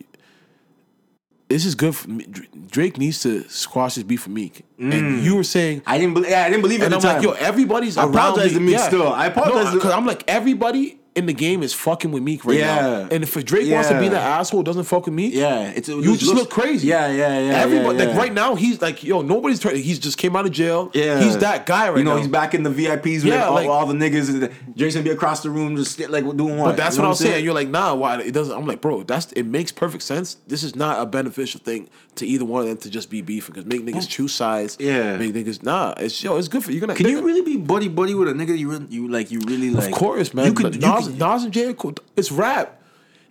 this 1.49 1.65
is 1.65 1.75
good. 1.75 1.95
For 1.95 2.09
me. 2.09 2.27
Drake 2.71 2.99
needs 2.99 3.23
to 3.23 3.49
squash 3.49 3.95
this 3.95 4.05
beef 4.05 4.23
for 4.23 4.31
Meek, 4.31 4.65
and 4.79 4.93
mm. 4.93 5.23
you 5.23 5.37
were 5.37 5.45
saying. 5.45 5.83
I 5.87 5.99
didn't 5.99 6.15
believe. 6.15 6.31
Yeah, 6.31 6.45
I 6.45 6.49
didn't 6.49 6.63
believe 6.63 6.83
it. 6.83 6.87
And 6.87 6.95
I'm 6.95 7.01
the 7.01 7.07
like, 7.07 7.23
yo, 7.23 7.31
everybody's 7.33 7.97
I 7.97 8.03
around 8.03 8.15
apologize 8.15 8.53
to 8.53 8.61
Meek 8.61 8.79
still. 8.81 9.13
I 9.13 9.27
apologize 9.27 9.67
No, 9.67 9.75
because 9.75 9.93
I'm 9.93 10.07
like, 10.07 10.25
everybody 10.29 10.96
in 11.17 11.27
the 11.27 11.33
game 11.33 11.63
is 11.63 11.73
fucking 11.73 12.11
with 12.13 12.23
Meek 12.23 12.45
right 12.45 12.59
Yeah. 12.59 12.77
now. 12.81 13.09
And 13.11 13.23
if 13.25 13.33
Drake 13.45 13.71
wants 13.73 13.89
to 13.89 13.99
be 13.99 14.05
Yeah. 14.05 14.11
that 14.11 14.23
asshole, 14.41 14.63
doesn't 14.63 14.85
fuck 14.85 15.07
with 15.07 15.15
Meek, 15.15 15.35
yeah, 15.35 15.73
it's 15.75 15.89
it 15.89 15.97
you 15.97 16.13
just 16.13 16.25
looks- 16.27 16.41
look 16.41 16.51
crazy. 16.51 16.89
Yeah, 16.89 17.11
yeah, 17.11 17.41
yeah. 17.41 17.55
Everybody, 17.63 17.99
yeah, 17.99 18.05
like 18.05 18.17
right 18.17 18.33
now, 18.35 18.55
he's 18.55 18.81
like, 18.83 19.03
yo, 19.03 19.23
nobody's 19.23 19.59
trying. 19.59 19.77
He's 19.83 19.99
just 19.99 20.19
came 20.19 20.37
out 20.37 20.45
of 20.47 20.53
jail. 20.53 20.91
Yeah, 20.95 21.21
he's 21.23 21.39
that 21.39 21.67
guy 21.67 21.89
right 21.89 21.99
You 21.99 22.05
know, 22.05 22.13
now. 22.13 22.19
he's 22.19 22.29
back 22.29 22.55
in 22.55 22.63
the 22.63 22.71
VIPs 22.71 23.25
with 23.25 23.33
Yeah, 23.33 23.47
all, 23.47 23.55
like- 23.55 23.69
all 23.69 23.87
the 23.87 23.95
niggas. 23.95 24.51
Jason 24.77 25.03
be 25.03 25.11
across 25.11 25.43
the 25.43 25.51
room, 25.51 25.77
just 25.77 25.99
like 26.11 26.25
doing 26.37 26.59
what? 26.59 26.67
But 26.67 26.77
that's 26.77 26.97
You 26.97 27.03
know 27.03 27.09
what 27.09 27.21
I'm 27.21 27.27
saying. 27.27 27.45
You're 27.45 27.55
like, 27.55 27.71
nah, 27.71 27.95
why? 27.95 28.21
It 28.21 28.33
doesn't. 28.33 28.55
I'm 28.57 28.67
like, 28.67 28.81
bro, 28.81 29.03
that's 29.03 29.33
it 29.33 29.45
makes 29.45 29.73
perfect 29.73 30.03
sense. 30.03 30.37
This 30.47 30.63
is 30.63 30.77
not 30.77 31.01
a 31.01 31.07
beneficial 31.07 31.61
thing 31.65 31.89
to 32.17 32.27
either 32.27 32.45
one 32.45 32.63
of 32.63 32.69
them 32.69 32.77
to 32.79 32.91
just 32.91 33.11
be 33.11 33.23
beefing 33.23 33.55
because 33.55 33.67
make 33.67 33.85
niggas 33.85 34.09
choose 34.09 34.33
sides. 34.33 34.77
Yeah. 34.79 35.17
make 35.17 35.33
niggas 35.35 35.63
nah. 35.63 35.95
It's 35.99 36.23
yo, 36.23 36.37
it's 36.37 36.49
good 36.49 36.63
for 36.65 36.73
you. 36.73 36.81
Gonna. 36.81 36.95
Can 36.95 37.09
you 37.09 37.23
really 37.23 37.43
be 37.43 37.57
buddy 37.57 37.89
buddy 37.89 38.15
with 38.15 38.29
a 38.29 38.33
nigga 38.33 38.57
you 38.57 38.69
really, 38.71 38.87
you 38.91 39.09
like 39.09 39.31
you 39.31 39.41
really 39.47 39.71
like? 39.71 39.87
Of 39.87 39.93
course, 39.93 40.35
man. 40.35 40.47
You 40.47 40.53
could. 40.53 40.75
You 40.75 40.81
Nas, 41.09 41.19
Nas 41.19 41.45
and 41.45 41.53
Jay, 41.53 41.67
are 41.67 41.75
cool. 41.75 41.95
it's 42.17 42.31
rap. 42.33 42.73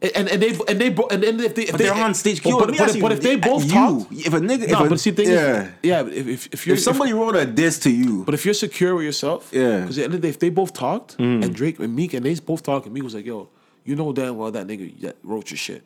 And, 0.01 0.27
and 0.29 0.41
they 0.41 0.49
and 0.49 0.79
they 0.79 0.87
and 0.87 1.23
then 1.23 1.39
if 1.39 1.55
they 1.55 1.63
if 1.63 1.71
but 1.71 1.77
they, 1.79 1.85
they're 1.85 1.93
on 2.03 2.13
stage. 2.13 2.43
But, 2.43 2.51
but, 2.59 2.77
but, 2.77 2.99
but 2.99 3.11
if 3.13 3.21
they 3.21 3.37
both 3.37 3.67
talk, 3.71 4.07
if 4.11 4.33
a 4.33 4.39
nigga, 4.39 4.67
no. 4.67 4.79
if 4.81 4.85
a, 4.85 4.89
But 4.89 4.99
see, 4.99 5.11
thing 5.11 5.29
yeah. 5.29 5.63
is, 5.63 5.71
yeah. 5.81 6.01
If 6.05 6.27
if, 6.27 6.47
if 6.53 6.67
you're 6.67 6.75
if 6.75 6.81
somebody 6.83 7.13
wrote 7.13 7.35
a 7.35 7.45
diss 7.45 7.79
to 7.79 7.89
you, 7.89 8.23
But 8.25 8.33
if 8.35 8.45
you're 8.45 8.53
secure 8.53 8.93
with 8.93 9.05
yourself, 9.05 9.49
Yeah. 9.51 9.61
Mm. 9.61 9.81
Because 9.81 9.97
at 9.97 10.01
the 10.01 10.03
end 10.05 10.13
of 10.15 10.21
the 10.21 10.27
day, 10.27 10.29
if 10.29 10.39
they 10.39 10.49
both 10.49 10.73
talked 10.73 11.15
and 11.17 11.55
Drake 11.55 11.79
and 11.79 11.95
Meek 11.95 12.13
and 12.13 12.25
they 12.25 12.35
both 12.35 12.61
talked 12.61 12.85
and 12.85 12.93
Meek 12.93 13.03
was 13.03 13.15
like, 13.15 13.25
"Yo, 13.25 13.47
you 13.85 13.95
know 13.95 14.11
damn 14.13 14.35
well 14.37 14.51
that 14.51 14.67
nigga 14.67 14.99
that 15.01 15.15
wrote 15.23 15.49
your 15.49 15.57
shit," 15.57 15.81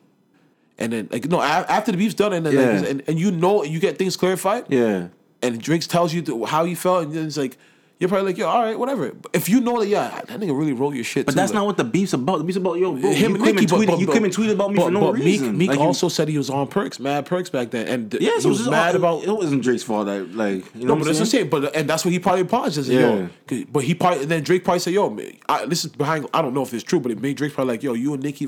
and 0.76 0.92
then 0.92 1.08
like 1.10 1.24
no, 1.26 1.40
after 1.40 1.92
the 1.92 1.96
beef's 1.98 2.14
done 2.14 2.32
and 2.32 2.44
then 2.44 2.52
Yeah. 2.52 2.80
like, 2.80 2.90
and, 2.90 3.02
and 3.06 3.18
you 3.18 3.30
know 3.30 3.62
you 3.64 3.78
get 3.78 3.96
things 3.96 4.16
clarified, 4.16 4.64
yeah, 4.68 5.06
and 5.40 5.62
Drake 5.62 5.82
tells 5.86 6.12
you 6.12 6.44
how 6.46 6.64
you 6.64 6.76
felt, 6.76 7.04
and 7.04 7.14
then 7.14 7.26
it's 7.26 7.36
like 7.38 7.56
you're 8.00 8.08
probably 8.08 8.28
like, 8.32 8.38
"Yo, 8.38 8.48
all 8.48 8.62
right, 8.62 8.76
whatever." 8.78 9.12
But 9.12 9.30
if 9.34 9.48
you 9.48 9.60
know 9.60 9.78
that, 9.78 9.86
yeah, 9.86 10.22
that 10.26 10.40
nigga 10.40 10.58
really 10.58 10.72
wrote 10.72 10.94
your 10.94 11.04
shit. 11.04 11.26
but 11.26 11.32
too, 11.32 11.36
that's 11.36 11.52
like, 11.52 11.56
not 11.60 11.66
what 11.66 11.76
the 11.76 11.84
beef's 11.84 12.12
about. 12.14 12.38
The 12.38 12.44
beef's 12.44 12.56
about 12.56 12.78
yo, 12.78 12.92
bro, 12.96 13.10
him 13.12 13.30
you 13.32 13.36
and 13.36 13.44
came 13.44 13.54
Nicki, 13.56 13.66
but- 13.66 13.76
tweeted, 13.78 13.86
but- 13.88 14.00
you 14.00 14.06
came 14.08 14.24
and 14.24 14.34
tweeted 14.34 14.52
about 14.52 14.70
me 14.70 14.76
but- 14.78 14.84
for 14.86 14.90
no 14.90 15.00
but 15.00 15.12
reason. 15.20 15.48
Meek, 15.52 15.58
Meek 15.58 15.68
Like, 15.70 15.78
you- 15.78 15.84
also 15.84 16.08
said 16.08 16.28
he 16.28 16.38
was 16.38 16.48
on 16.50 16.66
perks, 16.66 16.98
mad 16.98 17.26
perks 17.26 17.50
back 17.50 17.70
then, 17.70 17.86
and 17.86 18.14
yeah, 18.20 18.30
he 18.36 18.40
so 18.40 18.48
was 18.48 18.60
it's 18.60 18.70
mad 18.70 18.96
all- 18.96 19.20
about 19.20 19.24
it 19.24 19.30
wasn't 19.36 19.62
Drake's 19.62 19.82
fault. 19.82 20.06
That 20.06 20.34
like 20.34 20.64
you 20.74 20.80
know 20.82 20.86
No, 20.88 20.94
what 20.94 21.00
but 21.04 21.08
I'm 21.10 21.14
that's 21.18 21.18
saying. 21.18 21.26
saying. 21.26 21.48
But 21.50 21.76
and 21.76 21.88
that's 21.88 22.04
what 22.04 22.12
he 22.12 22.18
probably 22.18 22.40
apologized. 22.40 22.88
Yeah. 22.88 23.28
Yo, 23.50 23.64
but 23.70 23.84
he 23.84 23.94
probably 23.94 24.22
and 24.22 24.30
then 24.30 24.42
Drake 24.42 24.64
probably 24.64 24.80
said, 24.80 24.94
"Yo, 24.94 25.10
man, 25.10 25.32
I, 25.48 25.66
this 25.66 25.84
is 25.84 25.92
behind. 25.92 26.26
I 26.32 26.40
don't 26.42 26.54
know 26.54 26.62
if 26.62 26.72
it's 26.72 26.82
true, 26.82 27.00
but 27.00 27.12
it 27.12 27.20
made 27.20 27.36
Drake 27.36 27.52
probably 27.52 27.74
like, 27.74 27.82
yo, 27.82 27.92
you 27.92 28.14
and 28.14 28.22
Nicki 28.22 28.46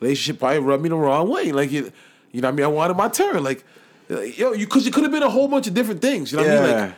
relationship 0.00 0.38
probably 0.40 0.60
rubbed 0.60 0.82
me 0.82 0.88
the 0.88 0.96
wrong 0.96 1.28
way. 1.28 1.52
Like, 1.52 1.70
you, 1.70 1.92
you 2.32 2.40
know, 2.40 2.48
what 2.48 2.54
I 2.54 2.56
mean, 2.56 2.64
I 2.64 2.68
wanted 2.68 2.96
my 2.96 3.08
turn. 3.08 3.42
Like, 3.44 3.64
like, 4.08 4.38
yo, 4.38 4.52
you 4.52 4.66
because 4.66 4.86
it 4.86 4.92
could 4.92 5.02
have 5.02 5.12
been 5.12 5.22
a 5.22 5.30
whole 5.30 5.48
bunch 5.48 5.66
of 5.66 5.74
different 5.74 6.00
things. 6.02 6.32
You 6.32 6.38
know 6.38 6.44
what 6.44 6.52
I 6.52 6.60
mean? 6.66 6.80
Like, 6.88 6.94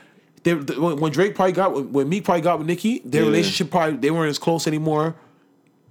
they, 0.46 0.54
when, 0.78 1.12
Drake 1.12 1.34
probably 1.34 1.52
got 1.52 1.86
when, 1.90 2.08
Meek 2.08 2.24
probably 2.24 2.40
got 2.40 2.58
with 2.58 2.66
Nicki, 2.68 3.00
their 3.04 3.22
Yeah. 3.22 3.28
relationship 3.28 3.70
probably 3.70 3.96
they 3.96 4.10
weren't 4.10 4.30
as 4.30 4.38
close 4.38 4.66
anymore. 4.66 5.16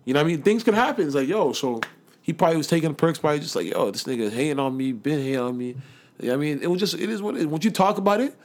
You 0.06 0.14
know 0.14 0.22
what 0.22 0.26
I 0.28 0.32
mean? 0.32 0.41
Things 0.43 0.64
could 0.64 0.74
happen. 0.74 1.06
It's 1.06 1.16
like 1.16 1.28
yo, 1.28 1.51
so 1.53 1.82
he 2.22 2.32
probably 2.34 2.58
was 2.58 2.68
taking 2.68 2.95
perks, 2.95 3.20
probably 3.20 3.39
just 3.39 3.56
like 3.56 3.68
yo, 3.68 3.91
this 3.91 4.06
nigga 4.06 4.32
hating 4.32 4.60
on 4.60 4.76
me, 4.78 4.91
been 4.91 5.20
hating 5.20 5.39
on 5.39 5.58
me. 5.58 5.76
You 6.20 6.30
know 6.30 6.34
I 6.34 6.38
mean, 6.38 6.60
it 6.62 6.68
was 6.68 6.80
just 6.80 6.93
it 6.95 7.10
is 7.10 7.22
what 7.22 7.36
it 7.36 7.41
is. 7.41 7.47
Once 7.47 7.66
you 7.66 7.72
talk 7.72 7.97
about 7.97 8.22
it, 8.22 8.36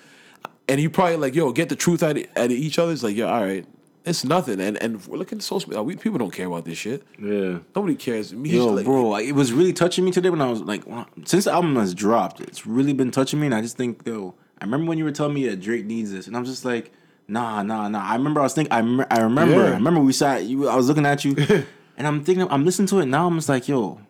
and 0.69 0.81
you 0.81 0.91
probably 0.91 1.17
like 1.17 1.35
yo, 1.35 1.53
get 1.53 1.69
the 1.69 1.77
truth 1.77 2.03
out 2.03 2.17
of, 2.17 2.25
out 2.37 2.47
of 2.47 2.51
each 2.53 2.79
other. 2.79 2.93
It's 2.93 3.03
like 3.03 3.17
yo, 3.17 3.29
all 3.29 3.43
right. 3.45 3.65
It's 4.07 4.25
nothing, 4.25 4.61
and 4.63 4.83
and 4.83 5.07
we're 5.07 5.19
looking 5.19 5.39
at 5.39 5.43
social 5.45 5.69
media. 5.69 5.83
We 5.83 5.95
people 5.95 6.19
don't 6.19 6.33
care 6.33 6.47
about 6.47 6.65
this 6.65 6.79
shit. 6.79 7.03
Yeah. 7.19 7.59
Nobody 7.77 7.95
cares. 7.95 8.33
Me, 8.33 8.49
Yo, 8.49 8.69
like, 8.69 8.87
bro, 8.87 9.15
it 9.17 9.33
was 9.33 9.53
really 9.53 9.75
touching 9.75 10.07
me 10.07 10.11
today 10.11 10.31
when 10.31 10.41
I 10.41 10.49
was 10.49 10.63
like, 10.63 10.83
since 11.27 11.45
the 11.45 11.53
album 11.53 11.77
has 11.77 11.93
dropped, 11.95 12.41
it's 12.41 12.67
really 12.67 12.95
been 12.95 13.11
touching 13.11 13.39
me, 13.39 13.47
and 13.47 13.55
I 13.55 13.61
just 13.61 13.77
think, 13.77 14.01
yo, 14.07 14.35
I 14.61 14.65
remember 14.65 14.89
when 14.89 14.99
you 14.99 15.05
were 15.05 15.13
telling 15.13 15.35
me 15.35 15.47
that 15.49 15.61
Drake 15.61 15.87
needs 15.87 16.11
this, 16.13 16.27
and 16.27 16.37
I'm 16.37 16.45
just 16.45 16.65
like, 16.65 16.93
nah, 17.29 17.63
nah, 17.63 17.89
nah. 17.89 18.03
I 18.03 18.15
remember 18.17 18.41
I 18.41 18.45
was 18.45 18.55
thinking, 18.55 18.73
I, 18.73 19.07
I 19.11 19.21
remember, 19.23 19.57
Yeah. 19.65 19.71
I 19.71 19.75
remember 19.75 20.01
we 20.01 20.13
sat, 20.13 20.45
you, 20.45 20.69
I 20.69 20.77
was 20.77 20.89
looking 20.89 21.07
at 21.07 21.25
you, 21.25 21.35
and 21.97 22.07
I'm 22.07 22.25
thinking, 22.25 22.47
I'm 22.51 22.65
listening 22.65 22.89
to 22.89 23.01
it 23.01 23.07
now. 23.07 23.27
I'm 23.27 23.37
just 23.37 23.49
like, 23.49 23.69
yo, 23.69 24.01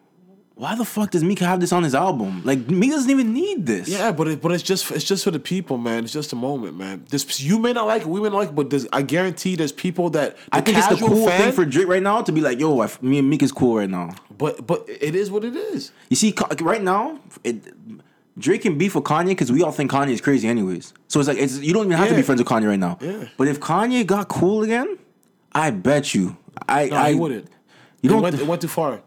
why 0.60 0.74
the 0.74 0.84
fuck 0.84 1.10
does 1.10 1.24
Meek 1.24 1.38
have 1.38 1.58
this 1.58 1.72
on 1.72 1.84
his 1.84 1.94
album? 1.94 2.42
Like, 2.44 2.68
Meek 2.68 2.90
doesn't 2.90 3.10
even 3.10 3.32
need 3.32 3.64
this. 3.64 3.88
Yeah, 3.88 4.12
but 4.12 4.28
it, 4.28 4.42
but 4.42 4.52
it's 4.52 4.62
just 4.62 4.90
it's 4.90 5.04
just 5.04 5.24
for 5.24 5.30
the 5.30 5.40
people, 5.40 5.78
man. 5.78 6.04
It's 6.04 6.12
just 6.12 6.34
a 6.34 6.36
moment, 6.36 6.76
man. 6.76 7.04
This 7.08 7.40
you 7.40 7.58
may 7.58 7.72
not 7.72 7.86
like 7.86 8.02
it, 8.02 8.08
we 8.08 8.20
may 8.20 8.28
not 8.28 8.36
like 8.36 8.48
it, 8.50 8.54
but 8.54 8.68
there's, 8.68 8.86
I 8.92 9.00
guarantee 9.00 9.56
there's 9.56 9.72
people 9.72 10.10
that 10.10 10.36
the 10.36 10.42
I 10.52 10.60
think 10.60 10.76
it's 10.76 10.88
the 10.88 10.96
cool 10.96 11.26
fan, 11.26 11.40
thing 11.40 11.52
for 11.52 11.64
Drake 11.64 11.88
right 11.88 12.02
now 12.02 12.20
to 12.20 12.30
be 12.30 12.42
like, 12.42 12.60
yo, 12.60 12.78
I, 12.82 12.90
me 13.00 13.18
and 13.20 13.30
Meek 13.30 13.42
is 13.42 13.52
cool 13.52 13.76
right 13.76 13.88
now. 13.88 14.10
But 14.36 14.66
but 14.66 14.84
it 14.86 15.14
is 15.14 15.30
what 15.30 15.44
it 15.44 15.56
is. 15.56 15.92
You 16.10 16.16
see, 16.16 16.34
right 16.60 16.82
now, 16.82 17.20
it, 17.42 17.62
Drake 18.38 18.62
can 18.62 18.78
beef 18.78 18.94
with 18.94 19.04
Kanye 19.04 19.26
because 19.28 19.50
we 19.52 19.62
all 19.62 19.72
think 19.72 19.90
Kanye 19.90 20.10
is 20.12 20.20
crazy, 20.20 20.48
anyways. 20.48 20.94
So 21.08 21.20
it's 21.20 21.28
like 21.28 21.38
it's, 21.38 21.58
you 21.58 21.72
don't 21.74 21.86
even 21.86 21.96
have 21.98 22.08
to 22.08 22.14
be 22.14 22.22
friends 22.22 22.40
with 22.40 22.48
Kanye 22.48 22.68
right 22.68 22.78
now. 22.78 22.96
Yeah. 23.00 23.26
But 23.36 23.48
if 23.48 23.60
Kanye 23.60 24.06
got 24.06 24.28
cool 24.28 24.62
again, 24.62 24.98
I 25.52 25.70
bet 25.70 26.14
you, 26.14 26.36
I 26.68 26.86
No, 26.86 26.96
I 26.96 27.12
he 27.12 27.18
wouldn't. 27.18 27.48
You 28.02 28.10
don't. 28.10 28.22
went, 28.22 28.40
it 28.40 28.46
went 28.46 28.62
too 28.62 28.68
far. 28.68 29.02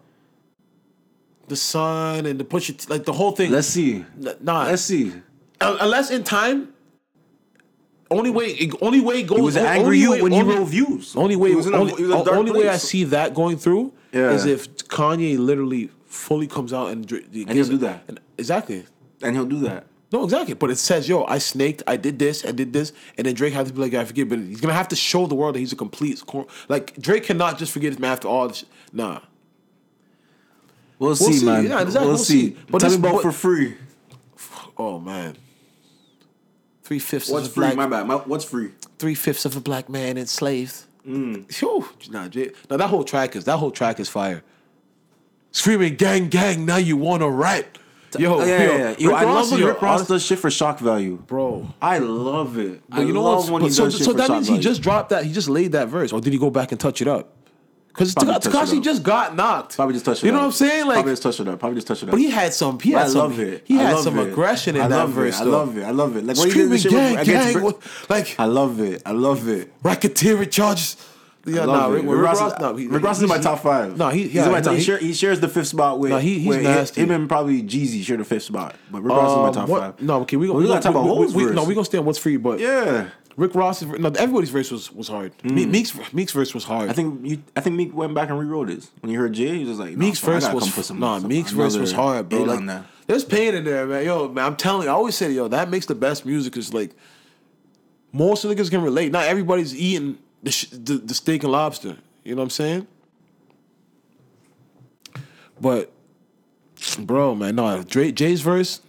The 1.48 1.56
sun 1.56 2.26
and 2.26 2.40
the 2.40 2.44
push 2.46 2.70
it 2.70 2.90
like 2.90 3.06
the 3.06 3.14
whole 3.14 3.32
thing. 3.32 3.52
let's 3.52 3.68
see. 3.68 4.06
Nah. 4.42 4.64
Let's 4.66 4.82
see. 4.84 5.12
Un- 5.62 5.78
unless 5.82 6.12
in 6.12 6.24
time. 6.24 6.70
Only 8.12 8.30
way, 8.30 8.70
only 8.82 9.02
way 9.02 9.22
it 9.22 9.24
goes. 9.28 9.38
He 9.38 9.42
was 9.44 9.58
angry 9.58 9.98
you 9.98 10.12
way- 10.12 10.22
when 10.22 10.32
he 10.32 10.40
only- 10.42 10.56
wrote 10.56 10.66
views. 10.66 11.16
Only 11.16 11.36
way, 11.36 11.50
He 11.50 11.56
was 11.56 11.66
in 11.66 11.74
a- 11.74 11.78
only, 11.78 11.94
he 11.96 12.04
a 12.12 12.16
only 12.30 12.52
way 12.52 12.70
I 12.70 12.78
see 12.78 13.06
that 13.06 13.34
going 13.34 13.58
through 13.58 13.92
Yeah. 14.14 14.32
is 14.34 14.46
if 14.46 14.72
Kanye 14.90 15.40
literally 15.40 15.90
fully 16.06 16.46
comes 16.46 16.74
out 16.74 16.92
and 16.92 17.12
And 17.12 17.50
he'll 17.52 17.66
do 17.66 17.78
that. 17.78 18.04
And- 18.08 18.20
exactly. 18.38 18.86
And 19.24 19.36
he'll 19.36 19.46
do 19.46 19.60
that. 19.62 19.86
No, 20.12 20.24
exactly. 20.24 20.54
But 20.54 20.70
it 20.70 20.78
says, 20.78 21.10
yo, 21.10 21.26
I 21.26 21.40
snaked, 21.40 21.82
I 21.88 21.98
did 21.98 22.20
this, 22.20 22.46
I 22.46 22.52
did 22.52 22.72
this, 22.72 22.94
and 23.18 23.26
then 23.26 23.34
Drake 23.34 23.54
has 23.54 23.70
to 23.70 23.74
be 23.74 23.82
like, 23.82 23.94
I 23.96 24.06
forget, 24.06 24.30
but 24.30 24.38
he's 24.40 24.62
gonna 24.62 24.74
have 24.76 24.88
to 24.90 24.96
show 24.96 25.26
the 25.26 25.34
world 25.36 25.56
that 25.56 25.60
he's 25.60 25.74
a 25.74 25.76
complete 25.76 26.22
cor- 26.28 26.46
like 26.70 26.96
Drake 27.02 27.24
cannot 27.24 27.58
just 27.58 27.72
forget 27.72 27.92
his 27.94 28.00
man 28.00 28.12
after 28.12 28.28
all 28.28 28.48
this. 28.48 28.58
Shit. 28.58 28.70
Nah. 28.92 29.22
We'll, 31.00 31.16
see, 31.16 31.34
see. 31.34 31.46
man. 31.46 31.66
Yeah, 31.66 31.82
exactly. 31.82 32.08
We'll, 32.08 32.16
We'll 32.16 32.24
see. 32.24 32.50
see. 32.52 32.58
But 32.70 32.80
Tell 32.80 32.90
me 32.92 32.96
about 32.98 33.14
but- 33.14 33.22
for 33.24 33.32
free. 33.32 33.76
Oh 34.78 35.00
man. 35.00 35.36
Three 36.84 37.00
fifths 37.00 37.30
What's 37.30 37.46
of 37.48 37.52
a 37.52 37.54
free? 37.56 37.62
black 37.74 37.76
My 37.76 37.88
bad. 37.88 38.08
My, 38.08 38.16
what's 38.16 38.46
free? 38.46 38.72
three 39.00 39.16
fifths 39.16 39.46
of 39.46 39.56
a 39.56 39.62
black 39.62 39.90
man 39.90 40.18
enslaved. 40.18 40.84
Mm. 41.08 42.12
Nah, 42.12 42.28
Jay, 42.30 42.52
now 42.70 42.78
that 42.78 42.88
whole 42.88 43.04
track 43.04 43.36
is 43.36 43.46
that 43.46 43.58
whole 43.58 43.72
track 43.72 44.00
is 44.00 44.10
fire. 44.10 44.44
Screaming 45.52 45.96
gang 45.96 46.30
gang, 46.30 46.66
now 46.66 46.78
you 46.78 46.98
wanna 46.98 47.30
rap. 47.30 47.78
Yo, 48.20 48.34
Oh, 48.36 48.46
yeah, 48.46 48.46
yo, 48.46 48.72
yeah, 48.72 48.78
yeah. 48.78 48.96
Yo, 48.98 49.10
Rick 49.10 49.18
I 49.18 49.24
love 49.26 49.52
when 49.52 49.60
yo, 49.60 49.68
Rick 49.68 49.82
Ross 49.82 49.94
honest- 50.00 50.10
does 50.10 50.26
shit 50.26 50.40
for 50.40 50.50
shock 50.52 50.80
value. 50.80 51.18
bro. 51.28 51.68
I 51.82 51.98
love 52.00 52.58
it. 52.58 52.82
I 52.92 53.02
you 53.02 53.14
know 53.14 53.24
love 53.24 53.50
when 53.50 53.62
he 53.64 53.70
so 53.70 53.86
does 53.86 53.96
shit 53.96 54.06
so 54.06 54.12
for 54.12 54.18
that 54.18 54.28
shock 54.28 54.36
means 54.36 54.48
he 54.48 54.58
just 54.60 54.82
dropped 54.82 55.10
that. 55.10 55.26
He 55.26 55.32
just 55.32 55.50
laid 55.50 55.72
that 55.74 55.88
verse, 55.88 56.12
or 56.12 56.22
did 56.22 56.34
he 56.34 56.40
go 56.40 56.50
back 56.50 56.72
and 56.72 56.80
touch 56.80 57.02
it 57.02 57.08
up? 57.08 57.30
Because 57.88 58.16
Probably 58.16 58.34
touched 58.34 58.48
it 58.48 58.50
Tekashi 58.52 58.78
up. 58.80 58.84
just 58.84 59.04
got 59.04 59.36
knocked. 59.36 59.76
Probably 59.76 59.94
just 59.94 60.04
touched 60.06 60.24
it 60.24 60.24
up. 60.24 60.26
You 60.26 60.32
know 60.32 60.38
up. 60.40 60.42
what 60.42 60.46
I'm 60.48 60.52
saying? 60.54 60.86
Like, 60.88 60.96
probably 60.96 61.12
just 61.12 61.22
touched 61.22 61.40
it 61.42 61.48
up. 61.48 61.60
Probably 61.60 61.76
just 61.76 61.86
touched 61.88 62.02
it 62.02 62.06
up. 62.08 62.12
but 62.12 62.20
he 62.20 62.30
had 62.32 62.52
some. 62.52 62.80
He 62.80 62.92
had 62.92 63.04
I 63.06 63.10
some. 63.10 63.18
love 63.20 63.40
it. 63.40 63.62
He 63.66 63.78
I 63.80 63.84
had 63.84 64.00
some 64.00 64.18
it. 64.18 64.30
aggression 64.30 64.76
in 64.76 64.82
I 64.82 64.88
that 64.88 65.10
verse. 65.10 65.40
It. 65.40 65.44
I 65.44 65.46
love 65.46 65.78
it. 65.78 65.84
I 65.84 65.92
love 65.92 66.16
it. 66.18 66.26
Like 66.26 66.38
when 66.38 66.46
he 66.48 66.52
Screaming 66.52 66.70
did 66.72 66.78
the 66.80 66.82
shit 66.82 66.92
gang 66.92 67.16
with- 67.18 67.26
gang, 67.28 67.56
against 67.58 68.10
like 68.10 68.36
I 68.40 68.46
love 68.46 68.80
it. 68.80 69.04
I 69.06 69.12
love 69.12 69.48
it. 69.48 69.80
racketeering 69.84 70.50
charges. 70.50 70.98
Yeah, 71.46 71.66
nah, 71.66 71.88
Rick. 71.88 72.04
Rick, 72.04 72.18
Ross, 72.20 72.40
Ross, 72.40 72.60
no, 72.62 72.76
he, 72.76 72.88
Rick 72.88 73.04
Ross 73.04 73.18
is 73.18 73.24
in 73.24 73.30
my 73.30 73.38
top 73.38 73.60
five. 73.60 73.98
No, 73.98 74.08
he- 74.10 74.24
he's 74.24 74.34
yeah, 74.36 74.46
in 74.46 74.52
my 74.54 74.60
no, 74.60 74.64
top. 74.64 74.72
He, 74.74 74.78
he- 74.80 74.84
share, 74.84 74.98
he 74.98 75.14
shares 75.14 75.40
the 75.42 75.50
fifth 75.50 75.68
spot 75.68 76.00
with. 76.00 76.12
No, 76.12 76.18
he- 76.18 76.40
he's 76.40 76.48
with 76.48 76.64
nasty. 76.64 77.02
Him 77.02 77.12
and 77.12 77.28
probably 77.28 77.62
Jeezy 77.62 78.02
share 78.04 78.16
the 78.16 78.24
fifth 78.24 78.44
spot, 78.44 78.76
but 78.90 79.02
Rick 79.04 79.12
Ross 79.12 79.28
is 79.30 79.34
in 79.34 79.40
Um, 79.40 79.46
my 79.48 79.52
top 79.52 79.70
what- 79.70 79.82
five. 79.82 80.02
No, 80.02 80.22
okay, 80.22 80.38
we 80.38 80.48
Well, 80.48 80.54
gonna 80.56 80.64
we 80.68 80.68
gotta 80.74 80.82
talk 80.84 80.92
about 80.92 81.18
we, 81.18 81.26
we, 81.28 81.44
verse. 81.46 81.56
No, 81.56 81.64
we 81.66 81.74
gonna 81.76 81.84
stay 81.86 81.98
on 81.98 82.06
what's 82.06 82.18
free, 82.20 82.38
but 82.38 82.60
Yeah, 82.62 83.08
Rick 83.36 83.56
Ross's 83.56 83.88
no, 83.90 84.10
everybody's 84.10 84.52
verse 84.52 84.72
was 84.72 84.90
was 84.94 85.10
hard. 85.10 85.34
Me- 85.44 85.66
Meek's 85.66 85.94
Meek's 86.14 86.32
verse 86.32 86.54
was 86.54 86.64
hard. 86.64 86.90
I 86.90 86.94
think 86.94 87.26
you. 87.28 87.44
I 87.58 87.60
think 87.62 87.76
Meek 87.76 87.94
went 87.94 88.14
back 88.14 88.30
and 88.30 88.40
rewrote 88.40 88.70
it. 88.70 88.90
When 89.02 89.10
he 89.10 89.16
heard 89.16 89.34
Jay, 89.34 89.58
he 89.58 89.66
was 89.66 89.80
like, 89.80 89.98
Meek's 89.98 90.20
verse 90.20 90.48
was 90.50 90.64
come 90.64 90.72
put 90.74 90.86
some- 90.86 91.00
nah. 91.02 91.20
some- 91.20 91.28
Meek's 91.28 91.52
verse 91.52 91.76
was 91.76 91.92
hard, 91.92 92.30
bro. 92.30 92.44
Like, 92.44 92.84
there's 93.08 93.26
pain 93.26 93.54
in 93.54 93.66
there, 93.66 93.86
man. 93.86 94.06
Yo, 94.06 94.30
man, 94.30 94.46
I'm 94.46 94.56
telling 94.56 94.84
you, 94.84 94.90
I 94.90 94.94
always 94.94 95.16
say, 95.16 95.30
yo, 95.30 95.50
that 95.50 95.70
makes 95.70 95.88
the 95.88 95.96
best 95.96 96.26
music. 96.26 96.56
Is 96.56 96.74
like 96.74 96.96
most 98.14 98.44
of 98.46 98.50
the 98.50 98.56
niggas 98.56 98.70
can 98.70 98.82
relate. 98.82 99.12
Not 99.12 99.26
everybody's 99.26 99.76
eating 99.76 100.20
the, 100.44 100.52
sh- 100.52 100.68
the 100.72 100.96
the 100.98 101.14
steak 101.14 101.44
and 101.44 101.52
lobster. 101.52 101.98
You 102.24 102.36
know 102.36 102.42
what 102.42 102.46
I'm 102.46 102.50
saying? 102.52 102.88
But, 105.60 105.92
bro, 107.00 107.36
man, 107.36 107.56
no, 107.56 107.84
Dre, 107.84 108.12
Jay's 108.12 108.42
verse. 108.42 108.82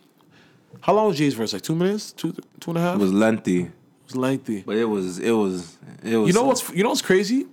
How 0.80 0.92
long 0.94 1.08
was 1.08 1.18
Jay's 1.18 1.34
verse? 1.34 1.52
Like 1.52 1.62
two 1.62 1.74
minutes, 1.74 2.12
two 2.12 2.34
two 2.60 2.70
and 2.70 2.78
a 2.78 2.80
half. 2.80 2.96
It 2.96 3.00
was 3.00 3.12
lengthy, 3.12 3.60
It 3.62 3.70
was 4.06 4.16
lengthy. 4.16 4.62
but 4.62 4.76
it 4.76 4.84
was. 4.84 5.18
It 5.18 5.30
was. 5.32 5.78
It 6.02 6.16
was. 6.16 6.28
You 6.28 6.34
know 6.34 6.44
what's 6.44 6.68
you 6.70 6.82
know 6.82 6.90
what's 6.90 7.02
crazy? 7.02 7.46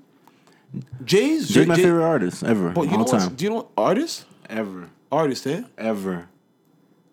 Jay's 1.05 1.47
Jay's 1.49 1.67
my 1.67 1.75
Jay- 1.75 1.83
favorite 1.83 2.03
artist 2.05 2.43
ever. 2.43 2.69
But 2.71 2.83
you 2.83 2.91
all 2.91 2.99
know 2.99 3.05
time. 3.05 3.35
do 3.35 3.43
you 3.43 3.49
know 3.49 3.55
what 3.57 3.67
artist? 3.77 4.25
Ever. 4.49 4.89
Artist, 5.11 5.45
eh? 5.47 5.63
ever. 5.77 6.27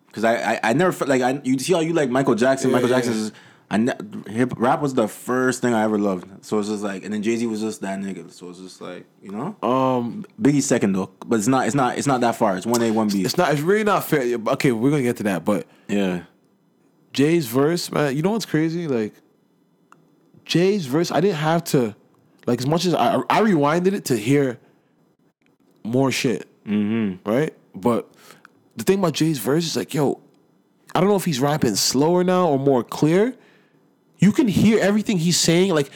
Because 0.07 0.23
I, 0.23 0.53
I 0.55 0.59
I 0.63 0.73
never 0.73 0.91
felt 0.91 1.09
like 1.09 1.21
I 1.21 1.39
you 1.43 1.57
see 1.59 1.73
how 1.73 1.79
you 1.81 1.93
like 1.93 2.09
Michael 2.09 2.35
Jackson. 2.35 2.69
Yeah, 2.69 2.75
Michael 2.77 2.89
yeah. 2.89 2.95
Jackson 2.97 3.13
is 3.13 3.31
I 3.71 3.77
ne- 3.77 3.93
hip 4.27 4.53
rap 4.57 4.81
was 4.81 4.95
the 4.95 5.07
first 5.07 5.61
thing 5.61 5.73
I 5.73 5.83
ever 5.83 5.97
loved. 5.97 6.43
So 6.45 6.59
it's 6.59 6.69
just 6.69 6.83
like 6.83 7.03
and 7.03 7.13
then 7.13 7.21
Jay 7.21 7.35
Z 7.35 7.45
was 7.45 7.61
just 7.61 7.81
that 7.81 7.99
nigga. 7.99 8.31
So 8.31 8.49
it's 8.49 8.59
just 8.59 8.81
like 8.81 9.05
you 9.21 9.31
know. 9.31 9.55
Um, 9.67 10.25
Biggie's 10.41 10.65
second 10.65 10.93
though, 10.93 11.11
but 11.25 11.37
it's 11.37 11.47
not 11.47 11.67
it's 11.67 11.75
not 11.75 11.97
it's 11.97 12.07
not 12.07 12.21
that 12.21 12.35
far. 12.35 12.57
It's 12.57 12.65
one 12.65 12.81
A 12.81 12.91
one 12.91 13.09
B. 13.09 13.23
it's 13.23 13.37
not. 13.37 13.51
It's 13.51 13.61
really 13.61 13.83
not 13.83 14.03
fair. 14.03 14.37
Okay, 14.47 14.71
we're 14.71 14.89
gonna 14.89 15.03
get 15.03 15.17
to 15.17 15.23
that, 15.23 15.45
but 15.45 15.67
Yeah. 15.87 16.23
Jay's 17.13 17.47
verse, 17.47 17.91
man. 17.91 18.15
You 18.15 18.21
know 18.21 18.31
what's 18.31 18.45
crazy? 18.45 18.87
Like 18.87 19.13
Jay's 20.49 20.87
verse, 20.87 21.11
I 21.11 21.21
didn't 21.21 21.37
have 21.37 21.63
to, 21.65 21.95
like, 22.47 22.57
as 22.57 22.65
much 22.65 22.85
as 22.85 22.95
I, 22.95 23.17
I 23.29 23.41
rewinded 23.41 23.93
it 23.93 24.05
to 24.05 24.17
hear 24.17 24.59
more 25.83 26.11
shit, 26.11 26.47
mm-hmm. 26.65 27.29
right? 27.29 27.53
But 27.75 28.11
the 28.75 28.83
thing 28.83 28.97
about 28.97 29.13
Jay's 29.13 29.37
verse 29.37 29.63
is 29.65 29.75
like, 29.77 29.93
yo, 29.93 30.19
I 30.95 31.01
don't 31.01 31.09
know 31.09 31.15
if 31.15 31.25
he's 31.25 31.39
rapping 31.39 31.75
slower 31.75 32.23
now 32.23 32.47
or 32.47 32.57
more 32.57 32.83
clear. 32.83 33.35
You 34.19 34.31
can 34.31 34.47
hear 34.47 34.79
everything 34.79 35.17
he's 35.17 35.37
saying, 35.39 35.73
like 35.73 35.89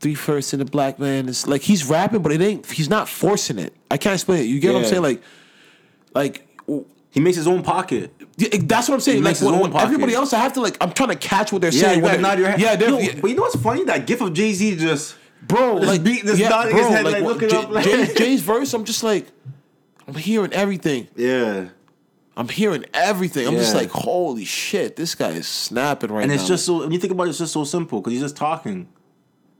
three 0.00 0.14
firsts 0.14 0.52
in 0.54 0.60
a 0.60 0.64
black 0.64 0.98
man. 0.98 1.28
It's 1.28 1.46
like 1.46 1.62
he's 1.62 1.84
rapping, 1.84 2.22
but 2.22 2.32
it 2.32 2.40
ain't. 2.40 2.66
He's 2.70 2.88
not 2.88 3.08
forcing 3.08 3.58
it. 3.58 3.74
I 3.90 3.96
can't 3.96 4.14
explain 4.14 4.40
it. 4.40 4.44
You 4.46 4.60
get 4.60 4.72
what 4.74 4.82
I'm 4.82 4.88
saying? 4.88 5.02
Like, 5.02 5.22
like. 6.14 6.46
He 7.12 7.18
makes 7.18 7.36
his 7.36 7.48
own 7.48 7.64
pocket. 7.64 8.14
Yeah, 8.36 8.50
that's 8.62 8.88
what 8.88 8.94
I'm 8.94 9.00
saying. 9.00 9.16
He 9.16 9.22
Like 9.22 9.30
makes 9.30 9.38
his 9.40 9.46
when, 9.46 9.56
own 9.56 9.62
when 9.62 9.72
pocket. 9.72 9.86
everybody 9.86 10.14
else, 10.14 10.32
I 10.32 10.38
have 10.38 10.52
to 10.52 10.60
like. 10.60 10.76
I'm 10.80 10.92
trying 10.92 11.08
to 11.08 11.16
catch 11.16 11.50
what 11.52 11.60
they're 11.60 11.72
Yeah, 11.72 11.80
saying. 11.80 11.98
you 11.98 12.04
when 12.04 12.22
nod 12.22 12.38
your 12.38 12.48
head. 12.50 12.60
Yeah, 12.60 12.76
they're, 12.76 12.88
Yo, 12.90 12.98
yeah, 13.00 13.18
But 13.20 13.30
you 13.30 13.36
know 13.36 13.42
what's 13.42 13.56
funny? 13.56 13.82
That 13.82 14.06
gif 14.06 14.20
of 14.20 14.32
Jay 14.32 14.52
Z 14.52 14.76
just 14.76 15.16
bro. 15.42 15.74
Like 15.74 16.04
beat 16.04 16.24
this 16.24 16.38
yeah, 16.38 16.50
nodding 16.50 16.76
his 16.76 16.86
head, 16.86 17.04
like, 17.04 17.24
what- 17.24 17.32
looking 17.34 17.48
Jay- 17.48 17.56
up, 17.56 17.68
like- 17.70 17.84
Jay- 17.84 18.14
Jay's 18.16 18.42
verse. 18.42 18.72
I'm 18.74 18.84
just 18.84 19.02
like, 19.02 19.26
I'm 20.06 20.14
hearing 20.14 20.52
everything. 20.52 21.08
yeah. 21.16 21.70
I'm 22.40 22.48
hearing 22.48 22.86
everything. 22.94 23.46
I'm 23.46 23.54
just 23.54 23.74
like, 23.74 23.90
holy 23.90 24.46
shit, 24.46 24.96
this 24.96 25.14
guy 25.14 25.28
is 25.30 25.46
snapping 25.46 26.10
right 26.10 26.22
And 26.22 26.30
now. 26.30 26.32
And 26.32 26.40
it's 26.40 26.48
just 26.48 26.64
so 26.64 26.78
when 26.80 26.90
you 26.90 26.98
think 26.98 27.12
about 27.12 27.26
it, 27.26 27.30
it's 27.30 27.38
just 27.38 27.52
so 27.52 27.64
simple 27.64 28.00
because 28.00 28.14
he's 28.14 28.22
just 28.22 28.36
talking. 28.36 28.88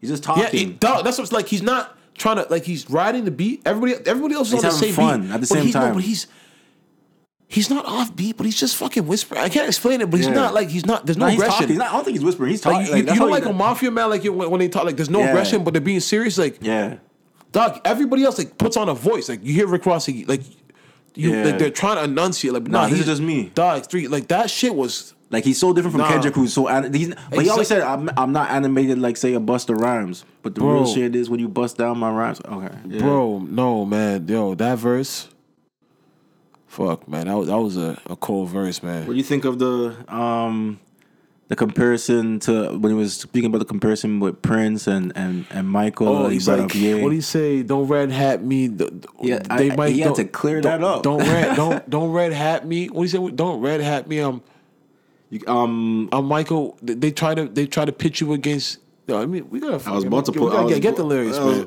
He's 0.00 0.08
just 0.08 0.24
yeah, 0.26 0.34
talking. 0.44 0.58
he, 0.58 0.64
dog, 0.72 1.04
that's 1.04 1.18
what's 1.18 1.30
like. 1.30 1.46
He's 1.46 1.60
not 1.62 1.94
trying 2.16 2.36
to 2.36 2.46
like. 2.50 2.64
He's 2.64 2.88
riding 2.88 3.26
the 3.26 3.30
beat. 3.30 3.60
Everybody, 3.66 3.94
everybody 4.06 4.34
else 4.34 4.48
is 4.48 4.54
He's 4.54 4.64
on 4.64 4.70
the 4.70 4.76
same 4.76 4.94
fun 4.94 5.20
beat 5.22 5.30
at 5.30 5.32
the 5.34 5.38
but 5.40 5.46
same 5.48 5.66
he, 5.66 5.72
no, 5.72 5.80
time. 5.80 5.94
but 5.94 6.02
he's. 6.04 6.26
He's 7.48 7.68
not 7.68 7.84
off 7.84 8.14
beat, 8.16 8.36
but 8.38 8.46
he's 8.46 8.58
just 8.58 8.76
fucking 8.76 9.06
whispering. 9.06 9.42
I 9.42 9.48
can't 9.50 9.66
explain 9.66 10.00
it, 10.00 10.08
but 10.10 10.18
he's 10.18 10.28
Yeah. 10.28 10.34
not 10.34 10.54
like 10.54 10.68
he's 10.70 10.86
not. 10.86 11.04
There's 11.04 11.18
no 11.18 11.26
he's 11.26 11.34
aggression. 11.34 11.52
talking. 11.54 11.68
He's 11.68 11.78
not, 11.78 11.88
I 11.88 11.92
don't 11.92 12.04
think 12.04 12.16
he's 12.16 12.24
whispering. 12.24 12.50
He's 12.50 12.60
talking. 12.60 12.78
Like, 12.82 12.88
you, 12.90 12.96
you 12.96 13.02
that's 13.02 13.18
know, 13.18 13.26
like 13.26 13.44
a 13.44 13.52
mafia 13.52 13.90
man, 13.90 14.08
like 14.08 14.22
when, 14.24 14.48
when 14.50 14.60
they 14.60 14.68
talk, 14.68 14.84
like 14.84 14.96
there's 14.96 15.10
no 15.10 15.18
Yeah. 15.18 15.30
aggression, 15.30 15.64
but 15.64 15.74
they're 15.74 15.80
being 15.82 16.00
serious. 16.00 16.38
Like, 16.38 16.58
Yeah. 16.62 16.98
dog, 17.52 17.80
everybody 17.84 18.22
else 18.24 18.38
like 18.38 18.56
puts 18.56 18.76
on 18.76 18.88
a 18.88 18.94
voice. 18.94 19.28
Like 19.28 19.40
you 19.44 19.52
hear 19.52 19.66
Rick 19.66 19.84
Ross, 19.84 20.08
like, 20.08 20.28
like 20.28 20.42
you, 21.14 21.30
Yeah. 21.34 21.44
like 21.44 21.58
they're 21.58 21.70
trying 21.70 21.96
to 21.96 22.04
enunciate. 22.04 22.52
Like, 22.54 22.64
Nah, 22.68 22.82
nah, 22.82 22.84
this 22.88 22.92
he's 22.98 23.00
is 23.00 23.06
just 23.06 23.22
me. 23.22 23.50
dog. 23.54 23.86
Three, 23.86 24.08
like 24.08 24.28
that 24.28 24.50
shit 24.50 24.74
was. 24.74 25.14
Like 25.32 25.44
he's 25.44 25.60
so 25.60 25.72
different 25.72 25.92
from 25.92 26.00
Nah. 26.00 26.08
Kendrick, 26.08 26.34
who's 26.34 26.52
so. 26.52 26.66
An- 26.66 26.92
he's, 26.92 27.14
but 27.30 27.44
he 27.44 27.48
always 27.50 27.68
said, 27.68 27.82
I'm, 27.82 28.10
"I'm 28.16 28.32
not 28.32 28.50
animated 28.50 28.98
like 28.98 29.16
say 29.16 29.34
a 29.34 29.38
Busta 29.40 29.76
Rhymes." 29.76 30.24
But 30.42 30.56
the 30.56 30.60
Bro. 30.60 30.72
real 30.72 30.86
shit 30.86 31.14
is 31.14 31.30
when 31.30 31.38
you 31.38 31.46
bust 31.46 31.76
down 31.78 31.98
my 31.98 32.10
rhymes. 32.10 32.40
Okay, 32.44 32.74
yeah. 32.88 32.98
Bro, 32.98 33.46
no 33.48 33.84
man, 33.84 34.26
yo, 34.26 34.56
that 34.56 34.78
verse. 34.78 35.28
Fuck, 36.66 37.08
man, 37.08 37.26
that 37.26 37.36
was 37.36 37.46
that 37.48 37.58
was 37.58 37.76
a, 37.76 37.96
a 38.06 38.16
cold 38.16 38.48
verse, 38.48 38.82
man. 38.82 39.06
What 39.06 39.12
do 39.12 39.16
you 39.18 39.22
think 39.24 39.44
of 39.44 39.58
the 39.60 39.94
um 40.12 40.80
the 41.50 41.56
comparison 41.56 42.38
to 42.38 42.78
when 42.78 42.92
he 42.92 42.96
was 42.96 43.12
speaking 43.14 43.46
about 43.50 43.58
the 43.58 43.64
comparison 43.64 44.20
with 44.20 44.40
Prince 44.40 44.86
and 44.86 45.12
and 45.16 45.44
and 45.50 45.68
Michael. 45.68 46.08
Oh, 46.08 46.28
he's 46.28 46.48
like, 46.48 46.60
what 46.62 46.72
do 47.10 47.12
you 47.14 47.20
say? 47.20 47.62
Don't 47.64 47.88
red 47.88 48.10
hat 48.12 48.42
me. 48.42 48.68
Yeah, 49.20 49.42
I- 49.50 49.74
I- 49.76 49.90
he 49.90 50.00
had 50.00 50.14
to 50.14 50.24
clear 50.24 50.62
that 50.62 50.82
up. 50.82 51.02
Don't 51.02 51.18
red, 51.20 51.56
don't 51.56 51.90
don't 51.94 52.12
red 52.12 52.32
hat 52.32 52.66
me. 52.66 52.86
What 52.86 53.00
do 53.06 53.18
you 53.18 53.28
say? 53.28 53.34
Don't 53.34 53.60
red 53.60 53.80
hat 53.80 54.06
me. 54.08 54.20
Um, 54.20 54.42
You- 55.28 55.42
um, 55.48 56.08
I'm 56.12 56.24
Michael. 56.26 56.78
They, 56.82 56.94
they 56.94 57.10
try 57.10 57.34
to 57.34 57.46
they 57.48 57.66
try 57.66 57.84
to 57.84 57.92
pitch 57.92 58.20
you 58.20 58.32
against. 58.32 58.78
No, 59.08 59.20
I 59.20 59.26
mean 59.26 59.50
we 59.50 59.58
gotta. 59.58 59.86
I 59.90 59.92
was 59.94 60.04
about 60.04 60.26
to 60.26 60.32
we 60.32 60.38
put- 60.38 60.54
I 60.54 60.62
was 60.62 60.72
get, 60.72 60.82
get 60.82 60.96
the 60.96 61.04
lyrics, 61.04 61.36
was- 61.38 61.58
man. 61.58 61.66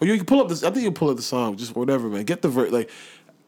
Or 0.00 0.06
you 0.06 0.16
can 0.16 0.24
pull 0.24 0.40
up 0.40 0.48
this. 0.48 0.64
I 0.64 0.70
think 0.70 0.82
you 0.84 0.92
pull 0.92 1.10
up 1.10 1.16
the 1.16 1.22
song, 1.22 1.56
just 1.56 1.76
whatever, 1.76 2.08
man. 2.08 2.24
Get 2.24 2.40
the 2.40 2.48
ver- 2.48 2.70
like. 2.70 2.90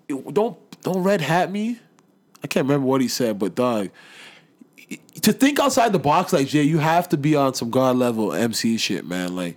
Don't 0.08 0.58
don't 0.82 1.02
red 1.02 1.22
hat 1.22 1.50
me. 1.50 1.78
I 2.44 2.46
can't 2.46 2.66
remember 2.66 2.86
what 2.86 3.00
he 3.00 3.08
said, 3.08 3.38
but 3.38 3.54
dog. 3.54 3.88
To 5.22 5.32
think 5.32 5.60
outside 5.60 5.92
the 5.92 5.98
box 5.98 6.32
like 6.32 6.48
Jay, 6.48 6.62
you 6.62 6.78
have 6.78 7.08
to 7.10 7.16
be 7.16 7.36
on 7.36 7.54
some 7.54 7.70
god 7.70 7.96
level 7.96 8.32
MC 8.32 8.76
shit, 8.76 9.06
man. 9.06 9.36
Like, 9.36 9.56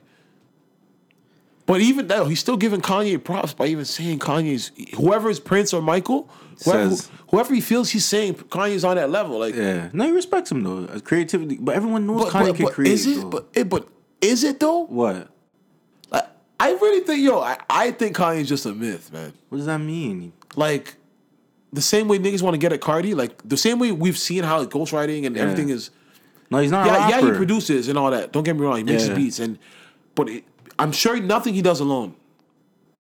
but 1.66 1.82
even 1.82 2.08
though 2.08 2.26
he's 2.26 2.40
still 2.40 2.58
giving 2.58 2.82
Kanye 2.82 3.22
props 3.24 3.54
by 3.54 3.66
even 3.68 3.86
saying 3.86 4.20
Kanye's 4.20 4.72
whoever 4.96 5.30
is 5.30 5.40
Prince 5.40 5.74
or 5.74 5.82
Michael, 5.82 6.30
whoever, 6.64 6.90
Says- 6.92 7.10
whoever 7.32 7.54
he 7.54 7.62
feels 7.62 7.90
he's 7.90 8.06
saying 8.06 8.36
Kanye's 8.36 8.84
on 8.84 8.96
that 8.98 9.10
level. 9.10 9.40
Like, 9.40 9.56
yeah, 9.56 9.90
no, 9.92 10.06
he 10.06 10.12
respects 10.12 10.52
him 10.52 10.64
though. 10.64 10.86
As 10.86 11.02
creativity, 11.02 11.58
but 11.60 11.76
everyone 11.76 12.06
knows 12.06 12.26
but, 12.26 12.34
Kanye 12.34 12.48
but, 12.48 12.56
can 12.58 12.66
but 12.66 12.74
create. 12.74 12.92
is 12.94 13.08
it? 13.08 13.22
though. 13.22 13.30
But 13.30 13.48
it, 13.54 13.70
but 13.70 13.88
is 14.22 14.44
it 14.44 14.60
though? 14.60 14.86
what? 14.86 15.30
Like, 16.12 16.28
I 16.60 16.72
really 16.74 17.02
think 17.04 17.24
yo, 17.24 17.40
I, 17.40 17.58
I 17.70 17.92
think 17.92 18.16
Kanye's 18.16 18.48
just 18.48 18.68
a 18.68 18.74
myth, 18.74 19.12
man. 19.12 19.34
What 19.50 19.58
does 19.58 19.66
that 19.66 19.80
mean? 19.80 20.32
Like 20.56 20.96
the 21.76 21.82
same 21.82 22.08
way 22.08 22.18
niggas 22.18 22.42
want 22.42 22.54
to 22.54 22.58
get 22.58 22.74
at 22.74 22.82
Cardi, 22.82 23.14
like 23.14 23.42
the 23.48 23.58
same 23.58 23.80
way 23.80 23.92
we've 23.92 24.18
seen 24.18 24.44
how 24.44 24.60
like, 24.60 24.70
ghostwriting 24.70 25.26
and 25.26 25.38
everything 25.38 25.70
is. 25.70 25.92
No, 26.52 26.60
he's 26.60 26.72
not. 26.72 26.86
Yeah, 26.86 27.10
yeah, 27.10 27.22
he 27.22 27.32
produces 27.32 27.88
and 27.90 27.98
all 27.98 28.12
that. 28.12 28.32
Don't 28.32 28.44
get 28.44 28.56
me 28.56 28.62
wrong, 28.62 28.78
he 28.78 28.84
makes 28.84 29.08
Yeah. 29.08 29.16
beats 29.16 29.40
and, 29.40 29.58
but 30.16 30.30
it, 30.30 30.44
I'm 30.78 30.92
sure 30.92 31.20
nothing 31.20 31.54
he 31.54 31.62
does 31.62 31.80
alone. 31.80 32.16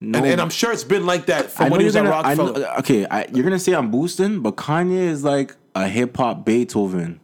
No, 0.01 0.17
And, 0.19 0.27
and 0.27 0.41
I'm 0.41 0.49
sure 0.49 0.71
it's 0.73 0.83
been 0.83 1.05
like 1.05 1.27
that 1.27 1.49
from 1.51 1.69
when 1.69 1.79
he 1.79 1.85
was 1.85 1.95
at 1.95 1.99
gonna. 2.03 2.09
Roc-A-Fella. 2.09 2.59
know, 2.59 2.73
okay, 2.79 3.05
I, 3.05 3.27
you're 3.33 3.43
gonna 3.43 3.59
say 3.59 3.73
I'm 3.73 3.91
boosting, 3.91 4.41
but 4.41 4.55
Kanye 4.55 5.07
is 5.07 5.23
like 5.23 5.55
a 5.73 5.87
hip 5.87 6.17
hop 6.17 6.45
Beethoven, 6.45 7.19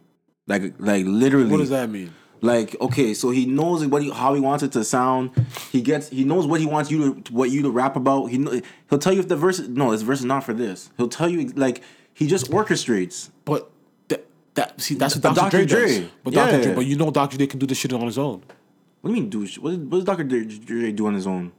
like 0.46 0.74
like 0.78 1.04
literally. 1.06 1.50
what 1.50 1.58
does 1.58 1.70
that 1.70 1.90
mean? 1.90 2.14
Like 2.44 2.74
okay, 2.80 3.14
so 3.14 3.30
he 3.30 3.46
knows 3.46 3.86
what 3.86 4.02
he, 4.02 4.10
how 4.10 4.34
he 4.34 4.40
wants 4.40 4.64
it 4.64 4.72
to 4.72 4.82
sound. 4.82 5.30
He 5.70 5.80
gets 5.80 6.08
he 6.08 6.24
knows 6.24 6.44
what 6.44 6.58
he 6.58 6.66
wants 6.66 6.90
you 6.90 7.20
to 7.20 7.32
what 7.32 7.50
you 7.50 7.62
to 7.62 7.70
rap 7.70 7.94
about. 7.94 8.26
He 8.26 8.38
know, 8.38 8.60
he'll 8.90 8.98
tell 8.98 9.12
you 9.12 9.20
if 9.20 9.28
the 9.28 9.36
verse 9.36 9.60
no 9.60 9.92
this 9.92 10.02
verse 10.02 10.18
is 10.18 10.24
not 10.24 10.42
for 10.42 10.52
this. 10.52 10.90
He'll 10.96 11.08
tell 11.08 11.28
you 11.28 11.52
like 11.54 11.82
he 12.12 12.26
just 12.26 12.50
orchestrates. 12.50 13.30
But 13.44 13.70
that, 14.08 14.26
that 14.54 14.80
see 14.80 14.96
that's 14.96 15.14
what 15.14 15.36
Dr. 15.36 15.50
Dre, 15.50 15.66
Dr. 15.66 15.66
does. 15.66 15.96
Dre, 15.98 16.10
But 16.24 16.34
Dr. 16.34 16.62
Dre, 16.62 16.74
but 16.74 16.86
you 16.86 16.96
know 16.96 17.12
Dr. 17.12 17.36
Dre 17.36 17.46
can 17.46 17.60
do 17.60 17.66
this 17.66 17.78
shit 17.78 17.92
on 17.92 18.06
his 18.06 18.18
own. 18.18 18.42
What 19.02 19.10
do 19.10 19.14
you 19.14 19.22
mean, 19.22 19.30
douche? 19.30 19.58
What, 19.58 19.78
what 19.78 19.98
does 19.98 20.04
Dr. 20.04 20.24
Dre 20.24 20.44
Dre 20.44 20.90
do 20.90 21.06
on 21.06 21.14
his 21.14 21.28
own? 21.28 21.52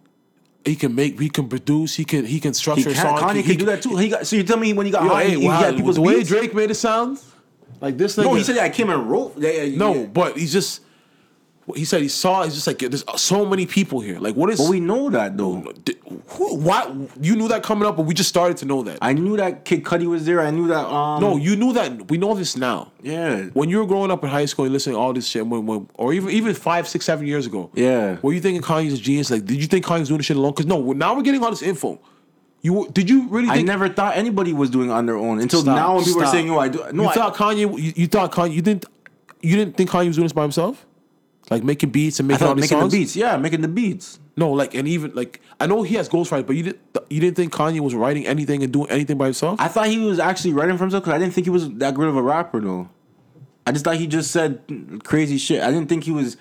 He 0.65 0.75
can 0.75 0.93
make, 0.95 1.17
he 1.17 1.29
can 1.29 1.47
produce, 1.47 1.95
he 1.95 2.03
can 2.03 2.25
he 2.25 2.41
can 2.41 2.51
He 2.51 2.55
structure 2.55 2.89
a 2.89 2.93
can. 2.93 3.17
Kanye 3.17 3.35
he, 3.35 3.43
can 3.43 3.55
do 3.55 3.65
that 3.67 3.81
too. 3.81 3.95
He 3.95 4.09
got 4.09 4.27
so 4.27 4.35
you 4.35 4.43
tell 4.43 4.57
me 4.57 4.73
when 4.73 4.85
he 4.85 4.91
got 4.91 5.03
Yo, 5.03 5.09
high, 5.09 5.23
hey, 5.23 5.39
he, 5.39 5.47
wow, 5.47 5.59
he 5.59 5.63
had 5.63 5.75
people's 5.77 5.95
the 5.95 6.01
way 6.01 6.15
beats? 6.17 6.27
Drake 6.27 6.53
made 6.53 6.71
it 6.71 6.75
sound 6.75 7.21
like 7.83 7.97
this. 7.97 8.17
No, 8.17 8.29
nigga- 8.29 8.37
he 8.37 8.43
said 8.43 8.57
I 8.57 8.69
came 8.69 8.89
and 8.89 9.09
wrote. 9.09 9.33
Yeah, 9.37 9.49
yeah, 9.51 9.77
no, 9.77 9.93
yeah. 9.93 10.05
but 10.05 10.37
he's 10.37 10.51
just. 10.53 10.81
He 11.75 11.85
said 11.85 12.01
he 12.01 12.09
saw. 12.09 12.43
He's 12.43 12.55
just 12.55 12.67
like 12.67 12.79
there's 12.79 13.05
so 13.15 13.45
many 13.45 13.65
people 13.65 14.01
here. 14.01 14.19
Like 14.19 14.35
what 14.35 14.49
is? 14.49 14.59
But 14.59 14.69
we 14.69 14.81
know 14.81 15.09
that 15.11 15.37
though. 15.37 15.61
Di- 15.85 15.95
who, 16.27 16.57
why 16.57 16.93
you 17.21 17.37
knew 17.37 17.47
that 17.47 17.63
coming 17.63 17.87
up, 17.87 17.95
but 17.95 18.03
we 18.05 18.13
just 18.13 18.27
started 18.27 18.57
to 18.57 18.65
know 18.65 18.83
that. 18.83 18.97
I 19.01 19.13
knew 19.13 19.37
that 19.37 19.63
Kid 19.63 19.85
Cudi 19.85 20.05
was 20.05 20.25
there. 20.25 20.41
I 20.41 20.51
knew 20.51 20.67
that. 20.67 20.85
Um, 20.85 21.21
no, 21.21 21.37
you 21.37 21.55
knew 21.55 21.71
that. 21.71 22.09
We 22.11 22.17
know 22.17 22.33
this 22.35 22.57
now. 22.57 22.91
Yeah. 23.01 23.43
When 23.53 23.69
you 23.69 23.77
were 23.77 23.85
growing 23.85 24.11
up 24.11 24.21
in 24.25 24.29
high 24.29 24.43
school, 24.43 24.65
and 24.65 24.73
listening 24.73 24.95
to 24.97 24.99
all 24.99 25.13
this 25.13 25.25
shit, 25.25 25.47
when, 25.47 25.65
when, 25.65 25.87
or 25.93 26.11
even 26.13 26.31
even 26.31 26.53
five, 26.53 26.85
six, 26.85 27.05
seven 27.05 27.25
years 27.27 27.45
ago, 27.45 27.69
Yeah. 27.75 28.17
were 28.21 28.33
you 28.33 28.41
thinking 28.41 28.61
Kanye's 28.61 28.95
a 28.95 28.97
genius? 28.97 29.31
Like, 29.31 29.45
did 29.45 29.61
you 29.61 29.67
think 29.67 29.85
Kanye 29.85 29.99
was 29.99 30.09
doing 30.09 30.17
this 30.17 30.25
shit 30.25 30.35
alone? 30.35 30.51
Because 30.51 30.65
no, 30.65 30.91
now 30.91 31.15
we're 31.15 31.21
getting 31.21 31.41
all 31.41 31.49
this 31.49 31.61
info. 31.61 31.97
You 32.63 32.87
did 32.93 33.09
you 33.09 33.27
really? 33.27 33.49
I 33.49 33.61
never 33.61 33.89
thought 33.89 34.15
anybody 34.15 34.53
was 34.53 34.69
doing 34.69 34.89
it 34.89 34.93
on 34.93 35.05
their 35.05 35.17
own 35.17 35.41
until 35.41 35.61
Stop, 35.61 35.75
now 35.75 35.95
when 35.95 36.05
people 36.05 36.23
are 36.23 36.27
saying, 36.27 36.49
"Oh, 36.49 36.57
I 36.57 36.69
do." 36.69 36.81
No, 36.93 37.03
you 37.03 37.09
I, 37.09 37.13
thought 37.13 37.35
Kanye. 37.35 37.59
You, 37.59 37.93
you 37.93 38.07
thought 38.07 38.31
Kanye. 38.31 38.53
You 38.53 38.61
didn't. 38.61 38.85
You 39.41 39.57
didn't 39.57 39.75
think 39.75 39.89
Kanye 39.89 40.07
was 40.07 40.15
doing 40.15 40.25
this 40.25 40.33
by 40.33 40.43
himself, 40.43 40.85
like 41.51 41.61
making 41.61 41.89
beats 41.89 42.19
and 42.19 42.27
making 42.29 42.47
all 42.47 42.55
these 42.55 42.63
making 42.63 42.79
songs. 42.79 42.93
the 42.93 42.99
beats. 42.99 43.15
Yeah, 43.17 43.35
making 43.35 43.59
the 43.59 43.67
beats. 43.67 44.17
No, 44.37 44.49
like 44.49 44.75
and 44.75 44.87
even 44.87 45.13
like 45.13 45.41
I 45.59 45.67
know 45.67 45.83
he 45.83 45.95
has 45.95 46.07
ghostwriters, 46.07 46.47
but 46.47 46.55
you 46.55 46.63
didn't. 46.63 46.79
You 47.09 47.19
didn't 47.19 47.35
think 47.35 47.51
Kanye 47.51 47.81
was 47.81 47.93
writing 47.93 48.25
anything 48.25 48.63
and 48.63 48.71
doing 48.71 48.89
anything 48.89 49.17
by 49.17 49.25
himself. 49.25 49.59
I 49.59 49.67
thought 49.67 49.87
he 49.87 49.99
was 49.99 50.17
actually 50.17 50.53
writing 50.53 50.77
for 50.77 50.85
himself 50.85 51.03
because 51.03 51.15
I 51.15 51.19
didn't 51.19 51.33
think 51.33 51.45
he 51.45 51.51
was 51.51 51.69
that 51.73 51.95
good 51.95 52.07
of 52.07 52.15
a 52.15 52.21
rapper 52.21 52.61
though. 52.61 52.89
I 53.67 53.73
just 53.73 53.83
thought 53.83 53.97
he 53.97 54.07
just 54.07 54.31
said 54.31 54.61
crazy 55.03 55.37
shit. 55.37 55.61
I 55.61 55.69
didn't 55.69 55.89
think 55.89 56.05
he 56.05 56.11
was. 56.11 56.37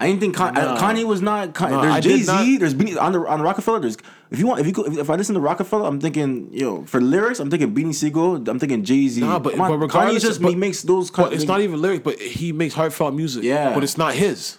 I 0.00 0.06
didn't 0.06 0.20
think 0.20 0.36
Con- 0.36 0.54
Nah. 0.54 0.78
Kanye 0.78 1.04
was 1.04 1.20
not. 1.20 1.54
Con- 1.54 1.72
I 1.72 2.00
there's 2.00 2.04
Jay 2.04 2.22
Z. 2.44 2.58
There's 2.58 2.74
Beanie 2.74 3.00
on 3.00 3.12
the 3.12 3.18
on 3.26 3.42
Roc-A-Fella. 3.42 3.80
There's 3.80 3.96
if 4.30 4.38
you 4.38 4.46
want 4.46 4.60
if 4.60 4.66
you 4.66 4.72
go, 4.72 4.84
if, 4.84 5.10
I 5.10 5.16
listen 5.16 5.34
to 5.34 5.40
Roc-A-Fella, 5.40 5.88
I'm 5.88 6.00
thinking 6.00 6.50
yo 6.52 6.84
for 6.84 7.00
lyrics. 7.00 7.40
I'm 7.40 7.50
thinking 7.50 7.74
Beanie 7.74 7.94
Sigel. 7.94 8.36
I'm 8.48 8.60
thinking 8.60 8.84
Jay 8.84 9.08
Z. 9.08 9.20
Nah, 9.20 9.40
but, 9.40 9.56
but 9.56 9.68
Kanye 9.90 10.20
just 10.20 10.40
but, 10.40 10.50
he 10.50 10.54
makes 10.54 10.82
those. 10.82 11.10
But 11.10 11.32
it's 11.32 11.44
not 11.44 11.60
even 11.62 11.80
lyrics, 11.82 12.04
but 12.04 12.20
he 12.20 12.52
makes 12.52 12.74
heartfelt 12.74 13.12
music. 13.14 13.42
Yeah. 13.42 13.74
but 13.74 13.82
it's 13.82 13.98
not 13.98 14.14
his. 14.14 14.58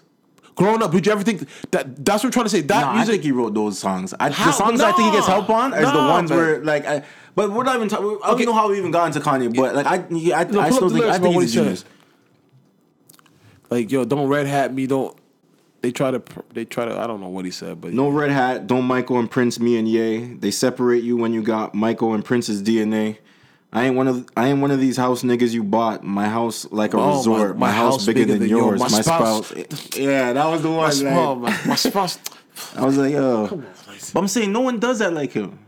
Growing 0.55 0.83
up, 0.83 0.91
did 0.91 1.05
you 1.05 1.11
ever 1.13 1.23
think 1.23 1.47
that? 1.71 2.03
That's 2.03 2.21
what 2.21 2.27
I'm 2.27 2.31
trying 2.31 2.45
to 2.45 2.49
say. 2.49 2.59
That 2.59 2.81
No, 2.81 2.87
I 2.87 2.95
music. 2.95 3.11
think 3.13 3.23
he 3.23 3.31
wrote 3.31 3.53
those 3.53 3.79
songs. 3.79 4.13
I, 4.19 4.29
How? 4.31 4.47
the 4.47 4.51
songs 4.51 4.81
I 4.81 4.91
think 4.91 5.11
he 5.11 5.15
gets 5.15 5.27
help 5.27 5.49
on 5.49 5.73
are 5.73 5.79
the 5.79 5.97
ones 6.09 6.29
man. 6.31 6.37
where 6.37 6.63
like. 6.65 6.85
I, 6.85 7.03
but 7.33 7.49
we're 7.53 7.63
not 7.63 7.77
even 7.77 7.87
talking. 7.87 8.05
I 8.07 8.09
don't 8.27 8.35
Okay. 8.35 8.43
know 8.43 8.51
how 8.53 8.69
we 8.69 8.77
even 8.77 8.91
got 8.91 9.05
into 9.07 9.21
Kanye, 9.21 9.55
but 9.55 9.73
like 9.73 9.85
I, 9.85 9.93
I, 9.95 10.43
No, 10.51 10.59
I 10.59 10.69
still 10.71 10.89
think 10.89 10.99
lyrics 10.99 11.15
I 11.15 11.19
think 11.21 11.41
he's 11.41 11.53
he 11.53 11.59
a 11.59 11.63
genius. 11.63 11.85
like 13.69 13.89
yo, 13.91 14.03
don't 14.03 14.27
red 14.27 14.47
hat 14.47 14.73
me. 14.73 14.85
Don't. 14.87 15.15
They 15.81 15.91
try 15.91 16.11
to. 16.11 16.21
They 16.53 16.65
try 16.65 16.85
to. 16.85 16.99
I 16.99 17.07
don't 17.07 17.21
know 17.21 17.29
what 17.29 17.45
he 17.45 17.51
said, 17.51 17.79
but 17.79 17.93
No 17.93 18.09
red 18.09 18.31
hat. 18.31 18.67
Don't 18.67 18.85
Michael 18.85 19.19
and 19.19 19.29
Prince 19.31 19.59
me 19.59 19.77
and 19.77 19.87
Ye. 19.87 20.33
They 20.35 20.51
separate 20.51 21.03
you 21.03 21.15
when 21.17 21.33
you 21.33 21.41
got 21.41 21.73
Michael 21.73 22.13
and 22.13 22.23
Prince's 22.23 22.61
DNA. 22.61 23.17
I 23.71 23.85
ain't 23.85 23.95
one 23.95 24.07
of 24.07 24.27
I 24.35 24.47
ain't 24.47 24.61
one 24.61 24.71
of 24.71 24.79
these 24.79 24.97
house 24.97 25.21
niggas 25.23 25.51
you 25.51 25.63
bought. 25.63 26.03
My 26.03 26.27
house 26.27 26.69
like 26.71 26.93
a 26.93 26.97
Oh, 26.97 27.17
resort. 27.17 27.57
My, 27.57 27.67
my 27.67 27.71
house, 27.73 28.05
bigger, 28.05 28.25
than, 28.25 28.47
yours. 28.47 28.79
My, 28.79 28.87
spouse. 28.87 29.53
Yeah, 29.95 30.33
that 30.33 30.45
was 30.47 30.63
the 30.63 30.71
one. 30.71 31.03
My, 31.03 31.25
like, 31.25 31.37
my, 31.39 31.67
my 31.67 31.75
spouse. 31.75 32.17
I 32.75 32.83
was 32.83 32.97
like, 32.97 33.13
yo. 33.13 33.47
Come 33.47 33.59
on, 33.59 33.73
But 34.13 34.19
I'm 34.19 34.27
saying 34.27 34.51
no 34.51 34.61
one 34.61 34.79
does 34.79 34.99
that 34.99 35.13
like 35.13 35.31
him. 35.31 35.59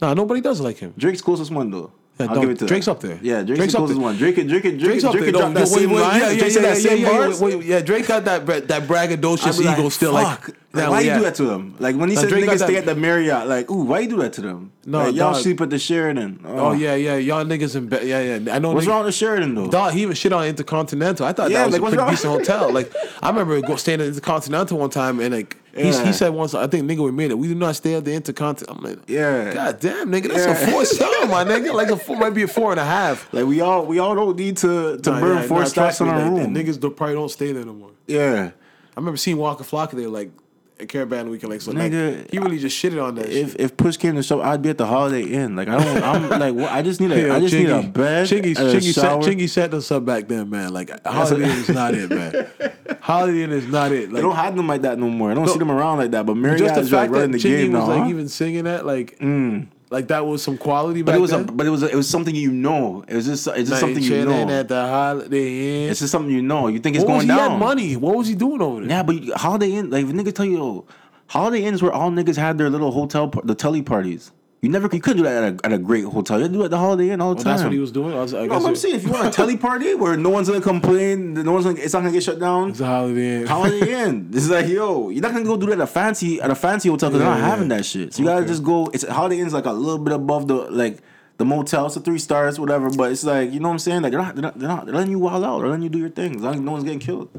Nah, 0.00 0.14
nobody 0.14 0.40
does 0.40 0.60
like 0.60 0.78
him. 0.78 0.94
Drake's 0.98 1.22
closest 1.22 1.50
one 1.50 1.70
though. 1.70 1.92
Yeah, 2.18 2.26
I'll 2.30 2.40
give 2.40 2.50
it 2.50 2.58
to 2.58 2.66
Drake's 2.66 2.86
that. 2.86 2.90
up 2.92 3.00
there. 3.00 3.18
Yeah, 3.22 3.42
Drake's, 3.42 3.58
Drake's 3.58 3.72
the 3.74 3.78
up 3.78 3.80
closest 3.86 3.98
there. 3.98 4.04
one. 4.04 4.16
Drake, 4.16 4.34
Drake, 4.34 4.48
Drake, 4.48 4.78
Drake's 4.80 5.04
up 5.04 5.12
Drake, 5.12 5.24
there. 5.24 5.32
Drake 5.32 5.44
that 5.44 5.54
no, 5.54 5.60
wait, 5.60 5.68
same 5.68 5.90
wait, 5.90 6.00
line. 6.00 6.20
Yeah, 6.20 6.30
yeah, 6.30 6.38
Drake 6.38 6.50
said 6.52 6.62
yeah, 6.62 6.68
that 6.74 6.82
yeah, 6.82 6.88
same 6.90 6.98
yeah, 7.02 7.10
bars. 7.10 7.40
wait, 7.40 7.56
wait, 7.58 7.66
yeah, 7.66 7.80
Drake 7.80 8.06
got 8.08 8.24
that 8.24 8.46
that 8.46 8.82
braggadocious 8.88 9.58
be 9.58 9.64
ego 9.64 9.82
like, 9.84 9.92
still. 9.92 10.12
fuck. 10.14 10.48
Like, 10.48 10.56
Like, 10.74 10.90
why 10.90 11.00
you 11.00 11.14
do 11.14 11.20
that 11.22 11.34
to 11.36 11.44
them? 11.44 11.76
Like 11.78 11.96
when 11.96 12.08
he 12.10 12.14
Now, 12.14 12.20
said 12.22 12.30
Drake 12.30 12.44
niggas 12.44 12.62
stay 12.64 12.76
at 12.76 12.84
the 12.86 12.94
Marriott, 12.94 13.46
like, 13.48 13.70
ooh, 13.70 13.84
why 13.84 14.00
you 14.00 14.08
do 14.08 14.16
that 14.18 14.32
to 14.34 14.40
them? 14.42 14.72
No, 14.84 14.98
like, 15.04 15.14
y'all 15.14 15.32
dog. 15.32 15.42
sleep 15.42 15.60
at 15.60 15.70
the 15.70 15.78
Sheraton. 15.78 16.40
Oh 16.46 16.72
yeah, 16.72 16.94
yeah, 16.94 17.16
y'all 17.16 17.44
niggas 17.44 17.74
in 17.76 17.88
bed. 17.88 18.06
Yeah, 18.06 18.36
yeah. 18.36 18.54
I 18.54 18.58
know. 18.58 18.72
What's 18.72 18.86
niggas- 18.86 18.90
wrong 18.90 19.04
with 19.04 19.14
Sheraton 19.14 19.54
though? 19.54 19.68
Dog, 19.68 19.92
he 19.92 20.02
even 20.02 20.14
shit 20.14 20.32
on 20.32 20.44
Intercontinental. 20.46 21.24
I 21.26 21.32
thought 21.32 21.50
Yeah, 21.50 21.58
that 21.58 21.66
was 21.66 21.80
like, 21.80 21.92
a 21.92 21.96
pretty 21.96 22.10
decent 22.10 22.32
hotel. 22.38 22.72
Like 22.72 22.92
I 23.22 23.30
remember 23.30 23.76
staying 23.78 24.00
at 24.00 24.08
Intercontinental 24.08 24.78
one 24.78 24.90
time, 24.90 25.20
and 25.20 25.34
like 25.34 25.56
Yeah. 25.76 26.04
he 26.04 26.12
said 26.12 26.30
once, 26.30 26.54
I 26.54 26.66
think 26.66 26.90
nigga 26.90 27.04
we 27.04 27.10
made 27.12 27.30
it. 27.30 27.38
We 27.38 27.48
do 27.48 27.54
not 27.54 27.76
stay 27.76 27.94
at 27.94 28.04
the 28.04 28.12
Intercontinental. 28.12 28.76
I'm 28.76 28.82
like, 28.98 29.08
Yeah. 29.08 29.52
God 29.54 29.80
damn, 29.80 30.10
nigga, 30.10 30.28
that's 30.28 30.46
Yeah. 30.46 30.68
a 30.68 30.70
four 30.72 30.84
star, 30.96 31.26
my 31.26 31.44
nigga. 31.44 31.72
Like 31.74 31.90
a 31.90 31.96
four, 31.96 32.16
might 32.16 32.30
be 32.34 32.42
a 32.42 32.48
four 32.48 32.70
and 32.72 32.80
a 32.80 32.84
half. 32.84 33.32
Like 33.32 33.46
we 33.46 33.60
all 33.60 33.84
we 33.86 33.98
all 33.98 34.14
don't 34.14 34.36
need 34.36 34.56
to 34.58 34.98
to 34.98 35.10
Nah, 35.10 35.20
burn 35.20 35.46
four 35.48 35.58
nah, 35.60 35.64
stacks 35.66 35.98
trust 35.98 36.00
in 36.00 36.08
our 36.08 36.18
like, 36.30 36.30
room. 36.44 36.54
Niggas 36.54 36.80
don't, 36.80 36.96
probably 36.96 37.14
don't 37.14 37.28
stay 37.30 37.52
there 37.52 37.64
no 37.64 37.74
more. 37.74 37.90
yeah. 38.06 38.50
I 38.96 39.00
remember 39.00 39.16
seeing 39.16 39.36
Waka 39.36 39.62
Flocka 39.62 39.92
there, 39.92 40.08
like 40.08 40.30
Caribana 40.78 41.28
Weekend. 41.28 41.52
Like, 41.52 41.60
so 41.60 41.72
Nigga, 41.72 42.18
like, 42.18 42.30
he 42.30 42.38
really 42.38 42.58
just 42.58 42.80
shitted 42.82 43.02
on 43.02 43.14
that. 43.16 43.26
If 43.28 43.52
shit. 43.52 43.60
if 43.60 43.76
push 43.76 43.96
came 43.96 44.14
to 44.16 44.22
shove, 44.22 44.40
I'd 44.40 44.62
be 44.62 44.70
at 44.70 44.78
the 44.78 44.86
Holiday 44.86 45.22
Inn. 45.22 45.56
Like 45.56 45.68
I 45.68 45.82
don't. 45.82 46.02
I'm 46.02 46.28
like 46.40 46.54
what, 46.54 46.70
I 46.72 46.82
just 46.82 47.00
need 47.00 47.10
a. 47.10 47.30
I 47.32 47.40
just 47.40 47.54
need 47.54 47.68
a 47.68 47.82
Chingy- 47.82 47.92
bed. 47.92 48.26
Chingy, 48.28 48.52
a 48.52 48.60
Chingy, 48.76 48.92
set, 48.94 49.02
shower. 49.02 49.22
Chingy 49.22 49.48
set 49.48 49.74
us 49.74 49.90
up 49.90 50.04
back 50.04 50.28
then, 50.28 50.48
man. 50.50 50.72
Like 50.72 50.90
Holiday 51.06 51.44
Inn 51.44 51.50
is 51.50 51.68
not 51.68 51.94
it, 51.94 52.10
man. 52.10 52.46
Holiday 53.00 53.42
Inn 53.42 53.52
is 53.52 53.66
not 53.66 53.92
it. 53.92 54.08
They 54.08 54.14
Like, 54.14 54.22
don't 54.22 54.36
have 54.36 54.56
them 54.56 54.66
like 54.68 54.82
that 54.82 54.98
no 54.98 55.08
more. 55.08 55.30
I 55.30 55.34
don't 55.34 55.48
see 55.48 55.58
them 55.58 55.70
around 55.70 55.98
like 55.98 56.10
that. 56.12 56.26
But 56.26 56.36
Marriott 56.36 56.60
just 56.60 56.74
the 56.74 56.80
is 56.82 56.92
like 56.92 57.00
fact 57.02 57.12
that 57.12 57.18
running 57.20 57.32
the 57.32 57.38
Chingy 57.38 57.58
game 57.64 57.72
was 57.72 57.82
now. 57.82 57.88
like 57.94 58.02
huh? 58.04 58.08
even 58.10 58.28
singing 58.28 58.64
that, 58.64 58.86
like, 58.86 59.18
mm. 59.18 59.66
Like 59.90 60.08
that 60.08 60.26
was 60.26 60.42
some 60.42 60.58
quality. 60.58 61.02
but 61.02 61.14
it 61.14 61.20
was 61.20 61.32
a. 61.32 61.38
then. 61.38 61.56
But 61.56 61.66
it 61.66 61.70
was. 61.70 61.82
A, 61.82 61.88
it 61.88 61.94
was 61.94 62.08
something 62.08 62.34
you 62.34 62.52
know. 62.52 63.04
It 63.08 63.14
was 63.14 63.26
just. 63.26 63.46
It's 63.48 63.70
just 63.70 63.80
something 63.80 64.02
you 64.02 64.24
know. 64.24 64.48
at 64.48 64.68
the 64.68 64.86
Holiday 64.86 65.84
Inn. 65.84 65.90
It's 65.90 66.00
just 66.00 66.12
something 66.12 66.32
you 66.34 66.42
know. 66.42 66.68
You 66.68 66.78
think 66.78 66.96
it's 66.96 67.04
what 67.04 67.16
was 67.16 67.26
going 67.26 67.36
he 67.38 67.42
down. 67.42 67.52
had 67.52 67.58
money? 67.58 67.96
What 67.96 68.16
was 68.16 68.28
he 68.28 68.34
doing 68.34 68.60
over 68.60 68.80
there? 68.80 68.90
Yeah, 68.90 69.02
but 69.02 69.16
Holiday 69.36 69.72
Inn, 69.72 69.90
like 69.90 70.04
if 70.04 70.10
a 70.10 70.12
nigga 70.12 70.34
tell 70.34 70.44
you, 70.44 70.86
Holiday 71.28 71.64
Inn 71.64 71.74
is 71.74 71.82
where 71.82 71.92
all 71.92 72.10
niggas 72.10 72.36
had 72.36 72.58
their 72.58 72.70
little 72.70 72.90
hotel, 72.90 73.28
the 73.44 73.54
telly 73.54 73.82
parties. 73.82 74.32
You 74.60 74.68
never, 74.68 74.88
you 74.92 75.00
couldn't 75.00 75.18
do 75.18 75.22
that 75.22 75.44
at 75.44 75.52
a, 75.54 75.66
at 75.66 75.72
a 75.72 75.78
great 75.78 76.04
hotel. 76.04 76.38
You 76.38 76.42
had 76.44 76.52
to 76.52 76.58
do 76.58 76.62
it 76.62 76.64
at 76.66 76.70
the 76.72 76.78
Holiday 76.78 77.10
Inn 77.10 77.20
all 77.20 77.30
the 77.30 77.36
Well, 77.36 77.44
time. 77.44 77.52
that's 77.52 77.62
what 77.62 77.72
he 77.72 77.78
was 77.78 77.92
doing. 77.92 78.12
I, 78.12 78.20
was, 78.22 78.34
I 78.34 78.42
You 78.42 78.48
know 78.48 78.54
guess 78.54 78.62
what 78.64 78.68
I'm 78.70 78.76
saying? 78.76 78.94
If 78.96 79.04
you 79.04 79.12
want 79.12 79.28
a 79.28 79.30
telly 79.30 79.56
party 79.56 79.94
where 79.94 80.16
no 80.16 80.30
one's 80.30 80.48
gonna 80.48 80.60
complain, 80.60 81.34
no 81.34 81.52
one's 81.52 81.64
gonna, 81.64 81.78
it's 81.78 81.92
not 81.92 82.00
gonna 82.00 82.12
get 82.12 82.24
shut 82.24 82.40
down. 82.40 82.70
It's 82.70 82.80
a 82.80 82.86
Holiday 82.86 83.42
Inn. 83.42 83.46
Holiday 83.46 84.02
Inn. 84.04 84.30
This 84.32 84.42
is 84.42 84.50
like, 84.50 84.66
yo, 84.66 85.10
you're 85.10 85.22
not 85.22 85.32
gonna 85.32 85.44
go 85.44 85.56
do 85.56 85.66
that 85.66 85.74
at 85.74 85.80
a 85.80 85.86
fancy 85.86 86.40
at 86.40 86.50
a 86.50 86.56
fancy 86.56 86.88
hotel 86.88 87.08
because 87.10 87.20
they're 87.20 87.30
not 87.30 87.38
yeah. 87.38 87.46
having 87.48 87.68
that 87.68 87.84
shit. 87.84 88.14
So 88.14 88.22
you 88.22 88.28
gotta 88.28 88.46
just 88.46 88.64
go. 88.64 88.86
It's 88.92 89.06
Holiday 89.06 89.38
Inn's 89.38 89.52
like 89.52 89.66
a 89.66 89.72
little 89.72 89.98
bit 89.98 90.12
above 90.12 90.48
the 90.48 90.54
like 90.54 91.02
the 91.36 91.44
motel, 91.44 91.86
it's 91.86 91.94
a 91.94 92.00
three 92.00 92.18
stars, 92.18 92.58
whatever. 92.58 92.90
But 92.90 93.12
it's 93.12 93.22
like 93.22 93.52
you 93.52 93.60
know 93.60 93.68
what 93.68 93.74
I'm 93.74 93.78
saying. 93.78 94.02
Like 94.02 94.10
they're 94.10 94.20
not, 94.20 94.34
they're 94.34 94.42
not, 94.42 94.58
they're 94.58 94.68
not 94.68 94.86
they're 94.86 94.94
letting 94.94 95.12
you 95.12 95.20
wild 95.20 95.44
out. 95.44 95.60
They're 95.60 95.68
letting 95.68 95.84
you 95.84 95.88
do 95.88 95.98
your 95.98 96.10
thing. 96.10 96.34
As 96.34 96.42
long 96.42 96.54
as 96.54 96.60
no 96.60 96.72
one's 96.72 96.84
getting 96.84 96.98
killed. 96.98 97.30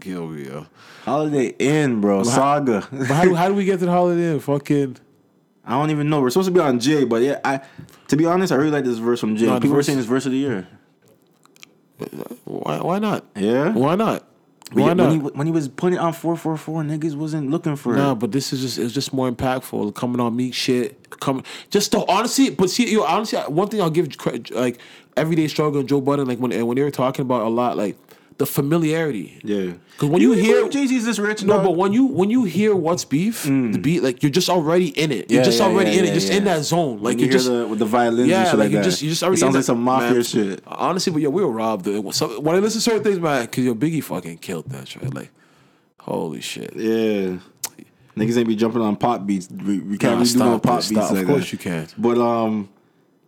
Kill 0.00 0.28
me, 0.28 0.46
yo. 0.46 0.66
Holiday 1.04 1.48
Inn, 1.58 2.00
bro. 2.00 2.22
Saga. 2.22 2.86
But 2.90 3.06
how 3.08 3.24
do, 3.24 3.34
how 3.34 3.48
do 3.48 3.54
we 3.54 3.64
get 3.64 3.80
to 3.80 3.86
the 3.86 3.90
Holiday 3.90 4.32
Inn? 4.32 4.40
Fucking. 4.40 4.96
I 5.70 5.74
don't 5.74 5.90
even 5.90 6.10
know. 6.10 6.20
We're 6.20 6.30
supposed 6.30 6.48
to 6.48 6.52
be 6.52 6.60
on 6.60 6.80
Jay, 6.80 7.04
but 7.04 7.22
yeah, 7.22 7.38
I 7.44 7.60
to 8.08 8.16
be 8.16 8.26
honest, 8.26 8.52
I 8.52 8.56
really 8.56 8.70
like 8.72 8.84
this 8.84 8.98
verse 8.98 9.20
from 9.20 9.36
Jay. 9.36 9.46
No, 9.46 9.54
People 9.60 9.70
were 9.70 9.76
verse- 9.76 9.86
saying 9.86 9.98
this 9.98 10.06
verse 10.06 10.26
of 10.26 10.32
the 10.32 10.38
year. 10.38 10.66
Why, 12.44 12.80
why 12.80 12.98
not? 12.98 13.24
Yeah. 13.36 13.72
Why 13.72 13.94
not? 13.94 14.26
Why 14.72 14.86
yeah, 14.88 14.94
not? 14.94 15.08
When 15.08 15.20
he, 15.20 15.26
when 15.28 15.46
he 15.46 15.52
was 15.52 15.68
putting 15.68 15.98
it 15.98 16.00
on 16.00 16.12
four 16.12 16.36
four 16.36 16.56
four, 16.56 16.82
niggas 16.82 17.14
wasn't 17.14 17.50
looking 17.50 17.76
for 17.76 17.94
Nah, 17.94 17.98
it. 18.00 18.04
No, 18.06 18.14
but 18.14 18.32
this 18.32 18.52
is 18.52 18.60
just 18.60 18.78
it's 18.78 18.94
just 18.94 19.12
more 19.12 19.30
impactful. 19.30 19.94
Coming 19.94 20.20
on 20.20 20.34
meat 20.36 20.54
shit, 20.54 21.10
coming 21.20 21.44
just 21.70 21.92
the 21.92 22.04
honestly. 22.08 22.50
But 22.50 22.70
see, 22.70 22.90
yo, 22.92 23.02
honestly, 23.02 23.38
one 23.40 23.68
thing 23.68 23.80
I'll 23.80 23.90
give 23.90 24.16
credit, 24.16 24.50
like 24.52 24.78
everyday 25.16 25.48
struggle 25.48 25.80
and 25.80 25.88
Joe 25.88 26.00
Budden, 26.00 26.26
like 26.26 26.38
when 26.38 26.50
when 26.66 26.76
they 26.76 26.82
were 26.82 26.90
talking 26.90 27.22
about 27.24 27.42
a 27.42 27.48
lot, 27.48 27.76
like 27.76 27.96
the 28.40 28.46
familiarity. 28.46 29.38
Yeah. 29.44 29.74
Because 29.92 30.08
when 30.08 30.22
you, 30.22 30.32
hear 30.32 30.66
Jay 30.70 30.86
Z's 30.86 31.04
this 31.04 31.18
rich, 31.18 31.44
no, 31.44 31.56
dog? 31.56 31.64
but 31.66 31.76
when 31.76 31.92
you 31.92 32.06
when 32.06 32.30
you 32.30 32.44
hear 32.44 32.74
what's 32.74 33.04
beef, 33.04 33.42
the 33.44 33.78
beat, 33.78 34.02
like 34.02 34.22
you're 34.22 34.32
just 34.32 34.48
already 34.48 34.88
in 34.98 35.12
it. 35.12 35.30
You're 35.30 35.40
Yeah, 35.40 35.44
just 35.44 35.58
yeah, 35.58 35.66
already 35.66 35.90
yeah, 35.90 35.98
in 35.98 36.04
it, 36.06 36.14
just 36.14 36.32
in 36.32 36.44
that 36.44 36.62
zone. 36.62 37.02
Like 37.02 37.18
you 37.18 37.28
just 37.30 37.46
hear 37.46 37.58
the, 37.58 37.68
with 37.68 37.78
the 37.80 37.84
violins 37.84 38.28
yeah, 38.30 38.40
and 38.40 38.48
shit 38.48 38.58
like, 38.58 38.66
like, 38.68 38.72
you 38.78 38.82
just 38.82 39.02
you 39.02 39.10
just 39.10 39.22
it 39.22 39.36
sounds 39.38 39.54
like 39.54 39.64
some 39.64 39.82
mafia 39.82 40.12
man. 40.14 40.22
shit. 40.22 40.62
Honestly, 40.66 41.12
but 41.12 41.20
yeah, 41.20 41.28
we 41.28 41.44
were 41.44 41.52
robbed. 41.52 41.84
So 42.14 42.40
when 42.40 42.56
I 42.56 42.60
listen 42.60 42.78
to 42.78 42.82
certain 42.82 43.02
things, 43.04 43.20
man, 43.20 43.44
because 43.44 43.62
your 43.62 43.74
Biggie 43.74 44.02
fucking 44.02 44.38
killed 44.38 44.70
that 44.70 44.88
shit. 44.88 45.12
Like, 45.12 45.30
holy 46.00 46.40
shit. 46.40 46.74
Yeah. 46.74 47.36
Niggas 48.16 48.38
ain't 48.38 48.48
be 48.48 48.56
jumping 48.56 48.80
on 48.80 48.96
pop 48.96 49.26
beats. 49.26 49.48
We, 49.50 49.80
we 49.80 49.98
can't 49.98 50.14
Nah, 50.14 50.18
really 50.20 50.32
do 50.32 50.38
no 50.38 50.58
pop 50.58 50.80
it, 50.80 50.88
beats 50.88 51.04
stop. 51.06 51.10
like 51.12 51.22
Of 51.22 51.28
course 51.28 51.42
that. 51.42 51.52
you 51.52 51.58
can. 51.58 51.88
But 51.98 52.16
um, 52.18 52.68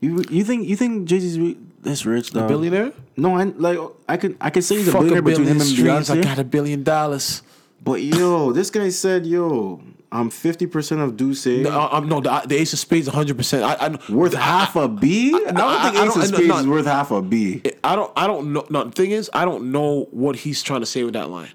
you 0.01 0.25
you 0.31 0.43
think 0.43 0.67
you 0.69 0.75
think 0.77 1.07
Jay 1.07 1.21
Z's 1.21 1.55
this 1.83 2.07
rich 2.07 2.31
dog? 2.33 2.49
Billionaire? 2.49 2.93
No, 3.17 3.37
I 3.37 3.45
like 3.45 3.79
I 4.09 4.17
could 4.17 4.37
I 4.41 4.51
could 4.51 4.65
say 4.65 4.77
he's 4.77 4.89
a 4.89 4.93
billionaire 4.93 5.19
a 5.19 5.23
between 5.23 5.47
him 5.49 5.61
and 5.61 5.63
streams. 5.67 6.11
I 6.11 6.21
got 6.21 6.39
a 6.39 6.45
billion 6.45 6.83
dollars. 6.83 7.43
But 7.85 8.03
yo, 8.03 8.53
this 8.53 8.71
guy 8.71 8.89
said 8.91 9.27
yo, 9.27 9.83
I'm 10.13 10.31
fifty 10.31 10.67
percent 10.67 11.01
of 11.01 11.17
D'USSÉ. 11.17 11.63
No, 11.63 11.89
I'm 11.91 12.09
no 12.09 12.21
the, 12.21 12.43
the 12.47 12.57
Ace 12.57 12.73
of 12.73 12.79
Spades, 12.79 13.09
100. 13.09 13.37
percent 13.37 13.65
I, 13.65 13.75
I 13.87 14.13
Worth 14.13 14.35
half 14.35 14.77
a 14.77 14.87
B? 14.89 15.35
I, 15.35 15.39
don't 15.51 15.59
I- 15.61 15.83
think 15.91 15.97
I 15.97 16.07
Ace 16.07 16.15
don't- 16.15 16.23
of 16.23 16.29
Spades 16.29 16.49
no. 16.49 16.59
is 16.59 16.67
worth 16.69 16.87
half 16.87 17.11
a 17.11 17.21
B. 17.21 17.61
I 17.83 17.97
don't 17.97 18.13
I 18.17 18.27
don't 18.29 18.53
know. 18.53 18.65
No, 18.71 18.85
the 18.85 18.93
thing 18.93 19.11
is, 19.11 19.29
I 19.35 19.45
don't 19.45 19.73
know 19.73 20.07
what 20.13 20.37
he's 20.37 20.63
trying 20.63 20.81
to 20.81 20.87
say 20.87 21.03
with 21.03 21.15
that 21.15 21.29
line. 21.31 21.51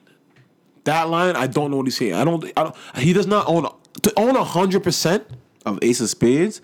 That 0.84 1.10
line, 1.10 1.36
I 1.36 1.48
don't 1.48 1.72
know 1.72 1.78
what 1.78 1.86
he's 1.86 1.98
saying. 1.98 2.14
I 2.14 2.24
don't. 2.26 2.44
I 2.58 2.64
don't. 2.64 2.76
He 2.98 3.14
does 3.14 3.28
not 3.28 3.48
own 3.48 3.70
to 4.04 4.14
own 4.18 4.36
100. 4.36 4.84
percent 4.84 5.26
Of 5.66 5.80
Ace 5.82 6.00
of 6.02 6.10
Spades, 6.10 6.62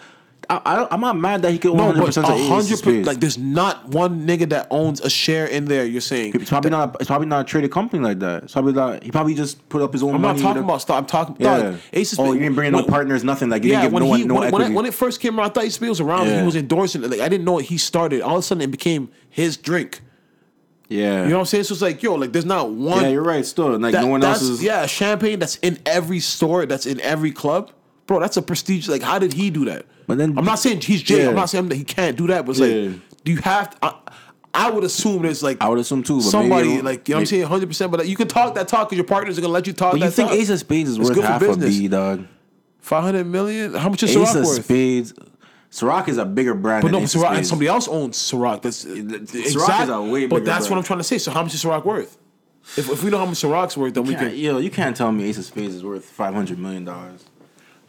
I, 0.50 0.62
I, 0.66 0.88
I'm 0.92 1.00
not 1.02 1.18
mad 1.18 1.42
that 1.44 1.52
he 1.52 1.58
could 1.58 1.72
own 1.72 1.78
No, 1.78 1.86
100 1.88 2.00
but 2.02 2.06
percent 2.08 2.26
of 2.28 2.34
Ace 2.34 2.42
of 2.44 2.50
100. 2.50 2.78
Spades. 2.78 3.08
Like, 3.08 3.20
there's 3.20 3.38
not 3.38 3.88
one 3.90 4.28
nigga 4.28 4.50
that 4.50 4.68
owns 4.70 5.00
a 5.02 5.10
share 5.10 5.46
in 5.46 5.66
there. 5.66 5.86
You're 5.86 6.02
saying 6.02 6.34
it's 6.36 6.50
probably 6.50 6.70
not. 6.72 6.96
It's 7.00 7.08
probably 7.08 7.28
not 7.28 7.42
a 7.42 7.44
traded 7.44 7.72
company 7.72 8.04
like 8.04 8.20
that. 8.20 8.44
It's 8.44 8.54
probably 8.54 8.74
not. 8.74 9.04
He 9.04 9.12
probably 9.12 9.34
just 9.36 9.68
put 9.70 9.82
up 9.82 9.94
his 9.94 10.04
own 10.04 10.16
I'm 10.16 10.22
not 10.22 10.38
talking 10.38 10.64
about 10.64 10.82
stuff. 10.82 10.98
I'm 10.98 11.06
talking. 11.06 11.38
Yeah. 11.40 11.58
Dog, 11.72 11.80
Ace 11.94 12.18
oh, 12.20 12.34
you 12.34 12.40
didn't 12.40 12.56
bring 12.56 12.72
no 12.72 12.80
when- 12.80 12.88
partners, 12.88 13.24
nothing. 13.24 13.50
Like 13.50 13.64
you 13.64 13.72
Yeah, 13.72 13.82
didn't 13.82 13.86
give 13.92 13.94
when 13.94 14.04
no 14.10 14.16
he 14.16 14.22
one, 14.24 14.28
no 14.28 14.34
when, 14.36 14.42
when, 14.42 14.48
equity. 14.54 14.72
it, 14.72 14.76
when 14.76 14.86
it 14.86 14.94
first 14.94 15.20
came 15.22 15.40
out, 15.40 15.46
I 15.46 15.50
thought 15.50 15.64
Ace 15.66 15.80
was 15.80 16.00
around. 16.02 16.28
Yeah. 16.28 16.40
He 16.42 16.46
was 16.46 16.56
endorsing 16.56 17.04
it. 17.04 17.10
Like 17.10 17.20
I 17.22 17.30
didn't 17.30 17.46
know 17.46 17.58
he 17.58 17.78
started. 17.78 18.22
All 18.22 18.34
of 18.36 18.40
a 18.40 18.44
sudden, 18.44 18.62
it 18.62 18.72
became 18.72 19.10
his 19.30 19.58
drink. 19.58 20.02
yeah, 20.90 21.24
You 21.24 21.30
know 21.30 21.36
what 21.36 21.40
I'm 21.42 21.46
saying? 21.46 21.64
So 21.66 21.74
it's 21.74 21.82
like, 21.82 22.04
yo, 22.04 22.16
like 22.16 22.34
there's 22.34 22.46
not 22.46 22.70
one. 22.72 23.02
yeah, 23.04 23.08
you're 23.10 23.24
right. 23.24 23.46
Still, 23.46 23.78
like 23.80 23.94
that- 23.94 24.02
no 24.04 24.08
one 24.08 24.24
else 24.24 24.42
is. 24.42 24.62
Yeah, 24.64 24.86
champagne 24.86 25.40
that's 25.40 25.56
in 25.58 25.80
every 25.86 26.20
store, 26.20 26.66
that's 26.66 26.86
in 26.86 27.00
every 27.02 27.32
club. 27.32 27.72
Bro, 28.06 28.20
that's 28.20 28.36
a 28.36 28.42
prestige. 28.42 28.90
Like, 28.90 29.02
how 29.02 29.18
did 29.18 29.32
he 29.34 29.50
do 29.50 29.64
that? 29.66 29.86
But 30.08 30.18
then- 30.18 30.38
I'm 30.38 30.46
not 30.46 30.60
saying 30.60 30.82
he's 30.82 31.02
Jay. 31.04 31.24
Yeah. 31.24 31.30
I'm 31.30 31.36
not 31.36 31.50
saying 31.50 31.70
that 31.70 31.76
he 31.76 31.84
can't 31.84 32.18
do 32.18 32.28
that. 32.28 32.46
But 32.46 32.58
it's 32.58 32.60
Yeah. 32.60 32.90
like, 32.92 33.00
do 33.24 33.32
you 33.32 33.38
have? 33.40 33.70
To, 33.72 33.78
I, 33.86 33.96
I 34.56 34.70
would 34.70 34.84
assume 34.84 35.24
there's 35.24 35.42
like 35.42 35.58
I 35.62 35.70
would 35.70 35.80
assume 35.80 36.04
too. 36.04 36.18
But 36.18 36.24
somebody 36.24 36.68
maybe, 36.70 36.82
like 36.84 37.08
you 37.08 37.14
know 37.14 37.18
what 37.18 37.22
I'm 37.22 37.26
saying, 37.26 37.42
100. 37.44 37.68
percent 37.68 37.92
But 37.92 38.08
you 38.08 38.16
can 38.16 38.28
talk 38.28 38.54
that 38.56 38.68
talk 38.68 38.88
because 38.90 38.98
your 38.98 39.08
partners 39.08 39.38
are 39.38 39.42
gonna 39.42 39.54
let 39.54 39.66
you 39.66 39.74
talk 39.74 39.94
But 39.94 40.00
that 40.02 40.06
you 40.08 40.12
think 40.12 40.30
talk. 40.30 40.38
Ace 40.38 40.50
of 40.50 40.60
Spades 40.60 40.90
is 40.92 40.98
It's 40.98 41.08
worth 41.10 41.16
good 41.16 41.24
for 41.26 41.32
half 41.32 41.42
a. 41.42 41.58
B, 41.58 41.88
dog? 41.88 42.28
500 42.80 43.26
million. 43.26 43.74
How 43.74 43.90
much 43.90 44.04
is 44.04 44.12
Ace 44.16 44.18
Ciroc 44.18 44.36
of 44.40 44.46
worth? 44.46 44.66
Spades. 44.66 45.14
Ciroc 45.72 46.08
is 46.08 46.18
a 46.20 46.26
bigger 46.26 46.54
brand. 46.54 46.84
But 46.84 46.90
than 46.92 47.00
no, 47.00 47.04
Ace 47.04 47.16
Ciroc, 47.16 47.36
and 47.36 47.48
somebody 47.48 47.68
else 47.68 47.88
owns 47.88 48.16
Ciroc. 48.18 48.62
That's 48.62 48.86
Ciroc 48.86 49.84
is 49.84 49.90
a 49.90 50.02
way 50.02 50.28
But 50.28 50.46
that's 50.46 50.70
what. 50.70 50.78
I'm 50.78 50.84
trying 50.84 51.00
to 51.00 51.04
say. 51.04 51.18
So 51.18 51.32
how 51.32 51.42
much 51.44 51.54
is 51.56 51.64
Ciroc 51.64 51.84
worth? 51.86 52.18
If, 52.78 52.90
if 52.90 53.04
we 53.04 53.10
know 53.10 53.18
how 53.18 53.26
much 53.26 53.42
Ciroc's 53.42 53.76
worth, 53.76 53.94
then 53.94 54.04
we 54.06 54.14
Can't- 54.16 54.30
can. 54.32 54.38
yo, 54.40 54.58
you 54.60 54.70
can't 54.70 54.96
tell 54.96 55.12
me 55.12 55.26
Ace 55.26 55.38
of 55.38 55.46
Spades 55.46 55.76
is 55.76 55.84
worth 55.84 56.06
five 56.06 56.34
hundred 56.34 56.60
million 56.60 56.86
dollars. 56.86 57.26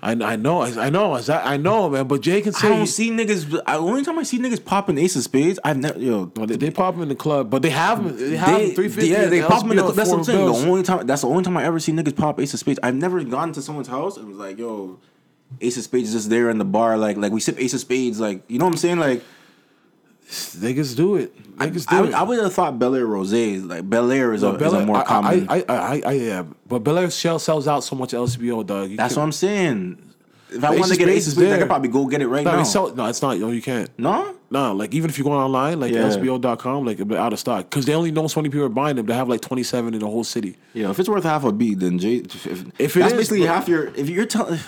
I, 0.05 0.11
I 0.13 0.37
know, 0.37 0.61
I, 0.61 0.69
I 0.87 0.91
know, 0.91 1.15
I 1.15 1.57
know, 1.57 1.89
man. 1.89 2.07
But 2.07 2.21
Jay 2.21 2.43
can 2.43 2.53
say 2.53 2.67
I 2.67 2.77
don't 2.77 2.87
see 2.87 3.11
niggas. 3.11 3.59
I, 3.67 3.79
only 3.79 4.05
time 4.05 4.19
I 4.19 4.23
see 4.23 4.39
niggas 4.39 4.63
popping 4.63 4.99
Ace 4.99 5.17
of 5.17 5.23
Spades, 5.23 5.59
I've 5.65 5.79
never 5.79 5.99
yo. 5.99 6.31
Well, 6.37 6.47
they, 6.47 6.57
they 6.57 6.71
pop 6.71 6.95
him 6.95 7.01
in 7.01 7.09
the 7.09 7.15
club, 7.15 7.49
but 7.49 7.63
they 7.63 7.71
have 7.71 8.05
them. 8.05 8.15
They 8.15 8.37
have 8.37 8.61
him 8.61 8.75
350. 8.75 9.09
yeah, 9.09 9.25
they 9.27 9.41
pop 9.41 9.63
them 9.63 9.71
in 9.71 9.79
the. 9.79 9.83
LCBO 9.85 9.95
That's 9.95 10.11
what 10.11 10.19
I'm 10.19 10.25
saying. 10.25 10.39
bills. 10.39 10.63
The 10.63 10.69
only 10.69 10.83
time 10.83 11.07
that's 11.07 11.23
the 11.23 11.29
only 11.29 11.43
time 11.43 11.57
I 11.57 11.65
ever 11.65 11.81
see 11.81 11.93
niggas 11.93 12.15
pop 12.15 12.39
Ace 12.39 12.53
of 12.53 12.61
Spades. 12.61 12.79
I've 12.83 12.95
never 12.95 13.25
gone 13.25 13.53
to 13.55 13.63
someone's 13.63 13.89
house 13.89 14.19
and 14.19 14.29
was 14.29 14.37
like, 14.37 14.59
"Yo, 14.59 14.99
Ace 15.63 15.79
of 15.79 15.85
Spades 15.85 16.09
is 16.09 16.15
just 16.15 16.29
there 16.29 16.51
in 16.51 16.59
the 16.59 16.67
bar." 16.67 16.99
Like, 16.99 17.17
like 17.17 17.33
we 17.33 17.41
sip 17.41 17.59
Ace 17.59 17.73
of 17.73 17.81
Spades. 17.81 18.21
Like, 18.21 18.43
you 18.49 18.59
know 18.59 18.67
what 18.67 18.73
I'm 18.73 18.77
saying? 18.77 18.99
Like, 18.99 19.23
Niggas 20.29 20.97
do 20.97 21.17
it. 21.17 21.37
Niggas 21.59 21.87
do 21.89 21.97
I, 21.97 22.07
it. 22.09 22.15
I 22.15 22.23
would 22.23 22.39
have 22.43 22.53
thought 22.53 22.79
Belaire 22.79 23.07
Rose. 23.07 23.33
Like, 23.33 23.89
Belaire 23.89 24.35
is, 24.35 24.43
a, 24.43 24.53
Bel 24.55 24.75
is 24.75 24.83
a 24.83 24.87
more 24.87 24.97
I, 24.99 25.05
common. 25.05 25.47
I, 25.49 25.57
I, 25.61 25.65
I, 25.69 26.03
I, 26.07 26.13
yeah, 26.13 26.45
but 26.67 26.83
Belaire 26.83 27.17
shell 27.17 27.39
sells 27.39 27.69
out 27.69 27.85
so 27.85 27.95
much 27.97 28.11
LCBO, 28.13 28.67
dog. 28.67 28.91
You 28.91 28.97
that's 28.97 29.17
what 29.17 29.23
I'm 29.23 29.33
saying. 29.33 30.01
If 30.51 30.63
I 30.63 30.71
want 30.71 30.85
to 30.85 30.97
get 30.97 31.07
Spades 31.09 31.11
Ace 31.11 31.27
of 31.27 31.29
is 31.29 31.35
Spades, 31.35 31.53
I 31.53 31.59
could 31.59 31.67
probably 31.67 31.89
go 31.89 32.07
get 32.07 32.23
it 32.23 32.29
right 32.29 32.45
No, 32.45 32.53
now. 32.57 32.63
sell, 32.63 32.95
no, 32.95 33.07
it's 33.07 33.21
not. 33.21 33.39
No, 33.39 33.51
you 33.51 33.61
can't. 33.61 33.91
no, 33.99 34.37
No, 34.51 34.73
like 34.73 34.95
even 34.95 35.11
if 35.11 35.19
you're 35.19 35.25
going 35.25 35.41
online, 35.41 35.81
like 35.81 35.93
Yeah. 35.93 36.03
LCBO.com, 36.09 36.85
like 36.87 37.01
out 37.13 37.33
of 37.33 37.41
stock 37.41 37.69
because 37.69 37.87
they 37.87 37.95
only 37.95 38.13
know 38.13 38.29
so 38.29 38.41
many 38.41 38.51
people 38.51 38.65
are 38.67 38.69
buying 38.69 38.95
them. 38.95 39.07
They 39.07 39.15
have 39.15 39.29
like 39.29 39.41
27 39.41 39.95
in 39.95 40.01
the 40.01 40.07
whole 40.07 40.23
city. 40.23 40.57
yeah. 40.73 40.91
If 40.91 41.01
it's 41.01 41.09
worth 41.09 41.25
half 41.25 41.43
a 41.45 41.51
beat, 41.53 41.81
then 41.81 41.99
Jay. 41.99 42.17
If, 42.19 42.47
If 42.79 42.97
it 42.97 43.01
that's 43.01 43.13
is, 43.15 43.19
basically 43.19 43.43
half 43.43 43.67
your. 43.69 43.87
If 43.97 44.09
you're 44.09 44.27
telling. 44.27 44.61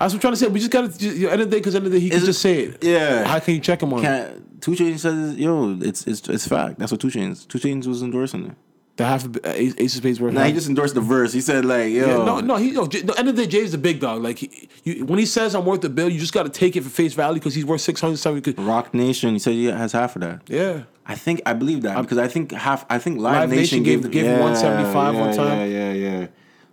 That's 0.00 0.14
what 0.14 0.16
I'm 0.16 0.20
trying 0.20 0.32
to 0.32 0.36
say. 0.38 0.46
We 0.48 0.58
just 0.60 0.70
gotta 0.70 0.88
just, 0.88 1.02
you 1.02 1.26
know, 1.26 1.32
end 1.32 1.42
of 1.42 1.50
the 1.50 1.56
day, 1.56 1.60
because 1.60 1.74
end 1.74 1.84
of 1.86 1.92
the 1.92 1.98
day, 1.98 2.02
he 2.04 2.10
can 2.10 2.24
just 2.24 2.40
say 2.40 2.60
it. 2.64 2.82
Yeah. 2.82 3.24
How 3.24 3.38
can 3.38 3.54
you 3.54 3.60
check 3.60 3.82
him 3.82 3.92
on? 3.92 4.00
Can't, 4.00 4.60
2 4.62 4.70
Chainz 4.72 5.00
says, 5.00 5.36
"Yo, 5.36 5.78
it's 5.80 6.06
it's 6.06 6.26
it's 6.28 6.48
fact. 6.48 6.78
That's 6.78 6.90
what 6.90 7.00
2 7.02 7.08
Chainz. 7.08 7.46
2 7.46 7.58
Chainz 7.58 7.86
was 7.86 8.02
endorsing 8.02 8.46
it. 8.46 8.52
The 8.96 9.06
half 9.06 9.24
of 9.24 9.36
uh, 9.36 9.40
Ace, 9.44 9.74
Ace 9.78 9.94
of 9.94 9.98
Spades 9.98 10.20
worth. 10.20 10.34
Nah, 10.34 10.44
he 10.44 10.52
just 10.52 10.68
endorsed 10.68 10.94
the 10.94 11.00
verse. 11.00 11.32
He 11.34 11.40
said 11.42 11.64
like, 11.64 11.92
"Yo, 11.92 12.06
Yeah, 12.06 12.24
no, 12.24 12.40
no, 12.40 12.56
he 12.56 12.70
no. 12.70 12.86
J- 12.86 13.02
no, 13.02 13.12
end 13.14 13.28
of 13.28 13.36
the 13.36 13.44
day, 13.44 13.50
Jay's 13.60 13.72
the 13.72 13.78
big 13.78 14.00
dog. 14.00 14.22
Like 14.22 14.38
he, 14.38 14.68
you, 14.84 15.04
when 15.06 15.18
he 15.18 15.26
says 15.26 15.54
I'm 15.54 15.64
worth 15.66 15.80
the 15.82 15.88
bill, 15.90 16.08
you 16.08 16.18
just 16.18 16.32
got 16.32 16.42
to 16.42 16.50
take 16.50 16.76
it 16.76 16.82
for 16.82 16.90
face 16.90 17.14
value 17.14 17.38
because 17.38 17.54
he's 17.54 17.64
worth 17.66 17.80
six 17.82 18.00
hundred 18.00 18.16
seventy. 18.18 18.52
Roc 18.52 18.92
Nation." 18.94 19.32
He 19.34 19.38
said 19.38 19.52
he 19.52 19.66
has 19.66 19.92
half 19.92 20.16
of 20.16 20.22
that. 20.22 20.42
Yeah, 20.48 20.82
I 21.06 21.14
think 21.14 21.40
I 21.46 21.52
believe 21.54 21.82
that 21.82 22.00
because 22.02 22.18
I 22.18 22.28
think 22.28 22.52
half. 22.52 22.84
I 22.90 22.98
think 22.98 23.18
Live, 23.20 23.34
Live 23.34 23.50
Nation 23.50 23.60
Nation, 23.60 23.82
gave- 23.82 24.02
gave 24.02 24.12
gave 24.12 24.24
him 24.26 24.40
175 24.40 25.14
yeah, 25.14 25.20
one 25.20 25.36
time. 25.36 25.70
Yeah, 25.70 25.92
yeah, 25.92 25.92
yeah. 26.20 26.26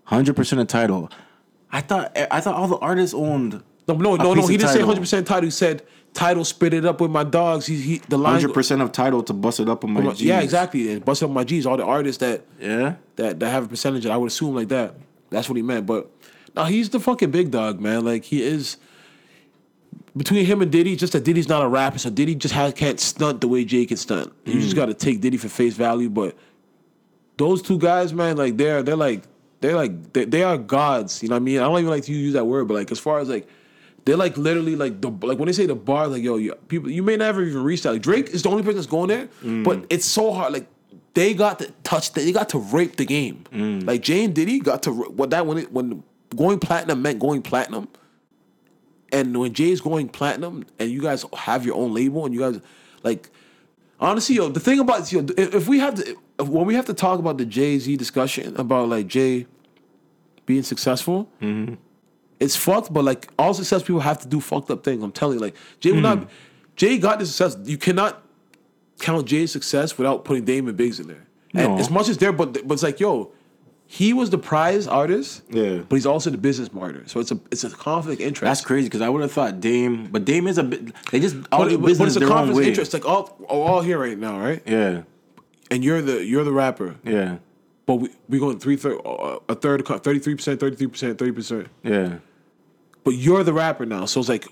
Hundred 0.06 0.36
percent 0.36 0.62
of 0.62 0.68
title. 0.68 1.10
I 1.72 1.82
thought 1.82 2.18
I 2.32 2.40
thought 2.42 2.56
all 2.56 2.68
the 2.68 2.78
artists 2.78 3.14
owned. 3.14 3.62
no, 3.88 3.96
no, 3.96 4.16
no, 4.16 4.34
no. 4.34 4.48
He 4.48 4.58
didn't 4.58 4.72
say 4.72 4.82
hundred 4.82 5.02
percent 5.02 5.28
title. 5.28 5.44
He 5.46 5.52
said 5.52 5.84
title 6.14 6.44
spit 6.46 6.74
it 6.74 6.86
up 6.86 7.00
with 7.02 7.12
my 7.12 7.24
dogs. 7.24 7.66
He, 7.66 7.76
he 7.82 7.98
the 8.10 8.18
line. 8.18 8.34
Hundred 8.40 8.54
percent 8.54 8.82
of 8.82 8.92
title 8.92 9.22
to 9.24 9.34
bust 9.34 9.60
it 9.60 9.70
up 9.70 9.84
on 9.84 9.92
my 9.92 10.02
G's. 10.14 10.22
Yeah, 10.24 10.40
exactly. 10.40 10.92
And 10.92 11.04
bust 11.06 11.22
up 11.24 11.30
my 11.30 11.44
G's. 11.44 11.66
All 11.66 11.78
the 11.78 11.84
artists 11.86 12.20
that 12.22 12.44
Yeah. 12.60 12.96
that 13.18 13.40
that 13.40 13.50
have 13.50 13.66
a 13.66 13.68
percentage. 13.68 14.06
I 14.06 14.16
would 14.18 14.28
assume 14.28 14.56
like 14.56 14.70
that. 14.70 14.96
That's 15.30 15.50
what 15.50 15.56
he 15.58 15.62
meant. 15.62 15.86
But 15.86 16.10
now 16.56 16.66
he's 16.66 16.90
the 16.90 17.00
fucking 17.00 17.32
big 17.32 17.52
dog, 17.52 17.80
man. 17.82 18.04
Like 18.06 18.24
he 18.24 18.42
is. 18.44 18.78
Between 20.16 20.46
him 20.46 20.64
and 20.64 20.72
Diddy, 20.72 20.96
just 20.96 21.14
that 21.14 21.24
Diddy's 21.24 21.48
not 21.48 21.64
a 21.64 21.68
rapper, 21.68 22.00
so 22.00 22.10
Diddy 22.10 22.34
just 22.34 22.52
has, 22.56 22.74
can't 22.74 23.00
stunt 23.00 23.40
the 23.40 23.48
way 23.48 23.64
Jay 23.64 23.86
can 23.86 23.98
stunt. 23.98 24.34
You 24.46 24.56
Mm. 24.56 24.62
just 24.62 24.76
got 24.76 24.88
to 24.88 24.96
take 24.96 25.22
Diddy 25.22 25.38
for 25.38 25.48
face 25.48 25.76
value. 25.76 26.10
But 26.10 26.36
those 27.38 27.62
two 27.62 27.78
guys, 27.78 28.14
man, 28.14 28.36
like 28.36 28.58
they're 28.58 28.82
they're 28.82 28.96
like 28.96 29.24
they're 29.62 29.76
like 29.76 30.14
they, 30.14 30.26
they 30.26 30.44
are 30.44 30.58
gods. 30.58 31.22
You 31.24 31.30
know 31.30 31.36
what 31.36 31.42
I 31.42 31.44
mean? 31.46 31.60
I 31.60 31.64
don't 31.64 31.80
even 31.80 31.90
like 31.90 32.04
to 32.04 32.12
use 32.14 32.34
that 32.34 32.46
word, 32.46 32.68
but 32.68 32.76
like 32.76 32.92
as 32.92 33.00
far 33.00 33.20
as 33.20 33.30
like 33.30 33.48
they're 34.06 34.18
like 34.18 34.38
literally 34.38 34.76
like 34.76 35.02
the 35.02 35.10
like 35.10 35.38
when 35.40 35.48
they 35.48 35.54
say 35.54 35.66
the 35.66 35.76
bar, 35.76 36.08
like 36.08 36.24
yo, 36.24 36.38
you, 36.38 36.56
people 36.68 36.90
you 36.90 37.04
may 37.04 37.18
never 37.18 37.42
even 37.44 37.64
reach 37.64 37.84
that. 37.84 37.94
Like 37.94 38.02
Drake 38.02 38.30
is 38.30 38.44
the 38.44 38.50
only 38.50 38.64
person 38.64 38.76
that's 38.78 38.88
going 38.88 39.10
there, 39.10 39.28
Mm. 39.44 39.64
but 39.64 39.86
it's 39.90 40.06
so 40.06 40.32
hard. 40.34 40.54
Like 40.54 40.68
they 41.14 41.34
got 41.34 41.60
to 41.60 41.72
touch, 41.84 42.14
they 42.14 42.32
got 42.32 42.50
to 42.50 42.60
rape 42.60 42.96
the 42.98 43.06
game. 43.06 43.44
Mm. 43.52 43.86
Like 43.88 44.02
Jay 44.04 44.24
and 44.24 44.34
Diddy 44.36 44.60
got 44.60 44.84
to 44.84 44.92
what 44.92 45.32
that 45.32 45.46
when 45.48 45.58
it 45.58 45.72
when 45.74 46.04
going 46.36 46.60
platinum 46.60 47.02
meant 47.02 47.20
going 47.20 47.42
platinum. 47.42 47.88
And 49.12 49.38
when 49.40 49.54
Jay's 49.54 49.80
going 49.80 50.10
platinum, 50.10 50.66
and 50.80 50.92
you 50.92 51.02
guys 51.02 51.24
have 51.34 51.66
your 51.66 51.76
own 51.76 51.94
label, 51.94 52.26
and 52.26 52.34
you 52.34 52.42
guys 52.42 52.60
like, 53.04 53.30
honestly, 54.02 54.36
yo, 54.36 54.50
the 54.50 54.60
thing 54.60 54.80
about 54.80 55.10
yo, 55.12 55.26
if, 55.38 55.56
if 55.56 55.68
we 55.70 55.80
have 55.80 55.96
to, 55.96 56.18
when 56.40 56.66
we 56.66 56.76
have 56.76 56.86
to 56.86 56.94
talk 56.94 57.20
about 57.20 57.38
the 57.38 57.46
Jay 57.46 57.78
Z 57.80 57.96
discussion 57.98 58.56
about 58.58 58.90
like 58.90 59.08
Jay 59.08 59.48
being 60.46 60.64
successful, 60.64 61.30
mm-hmm. 61.42 61.76
it's 62.40 62.56
fucked. 62.56 62.94
But 62.94 63.04
like 63.04 63.30
all 63.40 63.54
success 63.54 63.82
people 63.84 64.02
have 64.02 64.20
to 64.22 64.28
do 64.28 64.40
fucked 64.40 64.70
up 64.72 64.84
things. 64.84 65.04
I'm 65.04 65.12
telling 65.12 65.36
you, 65.38 65.42
like 65.42 65.56
Jay 65.80 65.92
will 65.92 66.02
not. 66.02 66.20
Mm. 66.20 66.28
Jay 66.76 66.98
got 67.00 67.20
the 67.20 67.26
success. 67.26 67.58
You 67.68 67.78
cannot 67.78 68.22
count 69.00 69.26
Jay's 69.28 69.52
success 69.52 69.98
without 69.98 70.26
putting 70.26 70.46
Damon 70.46 70.76
Biggs 70.76 71.00
in 71.00 71.08
there. 71.08 71.26
And 71.54 71.74
No. 71.76 71.80
as 71.80 71.90
much 71.90 72.08
as 72.10 72.18
there, 72.18 72.32
but 72.32 72.54
but 72.68 72.74
it's 72.76 72.84
like 72.84 73.00
yo, 73.00 73.32
he 73.88 74.14
was 74.14 74.30
the 74.30 74.38
prize 74.38 74.86
artist. 74.88 75.42
Yeah. 75.50 75.78
But 75.90 75.96
he's 75.96 76.06
also 76.06 76.30
the 76.30 76.38
business 76.38 76.72
martyr. 76.72 77.04
So 77.08 77.20
it's 77.20 77.32
a 77.32 77.40
it's 77.52 77.64
a 77.64 77.70
conflict 77.72 78.22
interest. 78.22 78.44
That's 78.44 78.62
crazy 78.62 78.88
because 78.88 79.02
I 79.02 79.10
would 79.10 79.22
have 79.22 79.32
thought 79.32 79.60
Dame, 79.60 80.08
but 80.12 80.24
Dame 80.26 80.46
is 80.48 80.58
a 80.58 80.64
bit. 80.64 80.94
They 81.12 81.20
just 81.20 81.36
all 81.52 81.60
But, 81.64 81.70
do 81.70 81.76
it- 81.76 81.82
but 81.82 81.88
business 81.88 82.16
it's 82.16 82.24
a 82.26 82.28
conflict 82.28 82.68
interest. 82.68 82.94
Like 82.94 83.06
all 83.06 83.38
all 83.48 83.82
here 83.82 83.98
right 83.98 84.18
now, 84.20 84.40
right? 84.40 84.62
Yeah, 84.68 85.02
And 85.72 85.84
you're 85.84 86.02
the 86.02 86.24
you're 86.24 86.44
the 86.44 86.52
rapper. 86.54 86.96
yeah, 87.04 87.38
But 87.86 87.96
we 87.96 88.10
we 88.30 88.40
going 88.40 88.60
three 88.60 88.76
third 88.78 89.00
uh, 89.06 89.40
a 89.50 89.56
third 89.56 89.86
thirty 89.86 90.20
three 90.20 90.36
percent, 90.36 90.60
thirty 90.60 90.76
three 90.76 90.88
percent, 90.88 91.18
thirty 91.18 91.32
percent. 91.32 91.68
yeah. 91.84 92.20
But 93.04 93.12
you're 93.12 93.44
the 93.44 93.54
rapper 93.54 93.86
now, 93.86 94.06
so 94.06 94.20
it's 94.20 94.30
like 94.30 94.48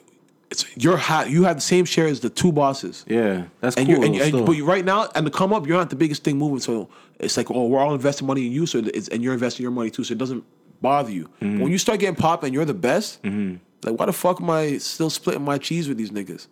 it's 0.50 0.66
you're 0.78 0.98
hot. 0.98 1.30
You 1.30 1.44
have 1.44 1.58
the 1.58 1.62
same 1.62 1.86
share 1.86 2.08
as 2.08 2.20
the 2.22 2.30
two 2.30 2.52
bosses. 2.52 3.04
Yeah, 3.08 3.46
that's 3.62 3.76
And 3.76 3.88
cool. 3.88 4.04
and, 4.04 4.16
and, 4.16 4.46
but 4.46 4.54
you, 4.54 4.66
right 4.66 4.86
now 4.86 5.10
and 5.16 5.26
to 5.26 5.32
come 5.32 5.52
up, 5.54 5.68
you're 5.68 5.78
not 5.78 5.90
the 5.90 5.96
biggest 5.98 6.24
thing 6.24 6.38
moving. 6.38 6.60
So 6.60 6.88
it's 7.20 7.36
like, 7.38 7.50
oh, 7.52 7.68
we're 7.68 7.80
all 7.80 7.94
investing 7.94 8.28
money 8.28 8.46
in 8.46 8.52
you, 8.54 8.66
so 8.66 8.80
it's, 8.80 9.08
and 9.10 9.22
you're 9.24 9.34
investing 9.34 9.64
your 9.64 9.72
money 9.72 9.90
too, 9.90 10.04
so 10.06 10.14
it 10.14 10.18
doesn't 10.18 10.44
bother 10.82 11.12
you. 11.12 11.26
Mm-hmm. 11.42 11.60
When 11.62 11.72
you 11.72 11.78
start 11.78 12.00
getting 12.00 12.16
pop 12.16 12.44
and 12.44 12.54
you're 12.54 12.66
the 12.66 12.74
best, 12.74 13.24
like 13.26 14.00
why 14.00 14.06
the 14.06 14.14
fuck 14.14 14.40
am 14.42 14.50
I 14.50 14.78
still 14.78 15.10
splitting 15.10 15.44
my 15.44 15.58
cheese 15.58 15.88
with 15.90 15.98
these 15.98 16.12
niggas? 16.12 16.48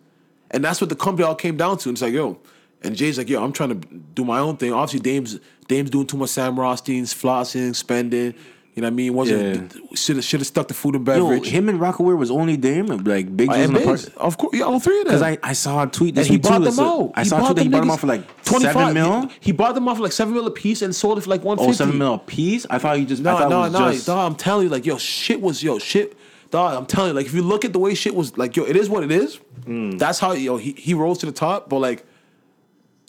And 0.50 0.62
that's 0.64 0.80
what 0.80 0.90
the 0.90 0.96
company 0.96 1.24
all 1.26 1.34
came 1.34 1.56
down 1.56 1.78
to. 1.78 1.88
And 1.88 1.96
it's 1.96 2.02
like, 2.02 2.12
yo, 2.12 2.38
and 2.84 2.94
Jay's 2.94 3.18
like, 3.18 3.28
yo, 3.28 3.42
I'm 3.42 3.52
trying 3.52 3.80
to 3.80 3.86
do 4.14 4.24
my 4.24 4.38
own 4.38 4.56
thing. 4.56 4.72
Obviously, 4.72 5.00
Dame's 5.00 5.40
Dame's 5.68 5.90
doing 5.90 6.06
too 6.06 6.16
much 6.16 6.30
Sam 6.30 6.58
Rothstein's 6.58 7.14
flossing, 7.14 7.74
spending. 7.74 8.34
You 8.74 8.82
know 8.82 8.88
what 8.88 8.92
I 8.92 8.96
mean? 8.96 9.14
Wasn't 9.14 9.72
should 9.96 10.16
have 10.16 10.24
should 10.24 10.40
have 10.40 10.46
stuck 10.48 10.66
to 10.66 10.74
food 10.74 10.96
and 10.96 11.06
Yo, 11.06 11.14
beverage. 11.14 11.46
him 11.46 11.68
and 11.68 11.78
Rocawear 11.78 12.18
was 12.18 12.28
only 12.28 12.56
Dame, 12.56 12.86
like 12.86 13.36
Big 13.36 13.48
and 13.48 13.62
in 13.62 13.72
the 13.72 13.78
Biggs. 13.78 14.08
of 14.16 14.36
course, 14.36 14.52
yeah, 14.52 14.64
all 14.64 14.80
three 14.80 14.98
of 14.98 15.06
them. 15.06 15.14
Because 15.14 15.22
I, 15.22 15.38
I 15.44 15.52
saw 15.52 15.84
a 15.84 15.86
tweet 15.86 16.18
And 16.18 16.26
he 16.26 16.38
bought 16.38 16.60
them 16.60 16.80
out. 16.80 17.12
I 17.14 17.22
saw 17.22 17.36
a 17.36 17.54
tweet 17.54 17.56
that 17.56 17.62
he 17.62 17.68
bought 17.68 17.80
them 17.82 17.90
out 17.92 18.00
for 18.00 18.08
like 18.08 18.24
seven 18.44 18.94
mil. 18.94 19.28
He, 19.28 19.36
he 19.40 19.52
bought 19.52 19.76
them 19.76 19.88
out 19.88 19.96
for 19.96 20.02
like 20.02 20.10
seven 20.10 20.34
mil 20.34 20.44
a 20.48 20.50
piece 20.50 20.82
and 20.82 20.92
sold 20.92 21.18
it 21.18 21.20
for 21.20 21.30
like 21.30 21.44
one 21.44 21.56
fifty. 21.56 21.70
Oh, 21.70 21.72
seven 21.72 21.98
mil 21.98 22.14
a 22.14 22.18
piece. 22.18 22.66
I 22.68 22.78
thought 22.78 22.98
you 22.98 23.06
just. 23.06 23.22
No, 23.22 23.48
no, 23.48 23.68
no, 23.68 23.92
just. 23.92 24.06
dog. 24.06 24.32
I'm 24.32 24.36
telling 24.36 24.64
you, 24.64 24.70
like, 24.70 24.84
yo, 24.84 24.98
shit 24.98 25.40
was 25.40 25.62
yo, 25.62 25.78
shit, 25.78 26.16
dog. 26.50 26.74
I'm 26.76 26.86
telling 26.86 27.10
you, 27.10 27.14
like, 27.14 27.26
if 27.26 27.34
you 27.34 27.42
look 27.42 27.64
at 27.64 27.72
the 27.72 27.78
way 27.78 27.94
shit 27.94 28.16
was, 28.16 28.36
like, 28.36 28.56
yo, 28.56 28.64
it 28.64 28.74
is 28.74 28.90
what 28.90 29.04
it 29.04 29.12
is. 29.12 29.38
Mm. 29.66 30.00
That's 30.00 30.18
how 30.18 30.32
yo 30.32 30.56
he 30.56 30.72
he 30.72 30.94
rose 30.94 31.18
to 31.18 31.26
the 31.26 31.32
top. 31.32 31.68
But 31.68 31.78
like, 31.78 32.04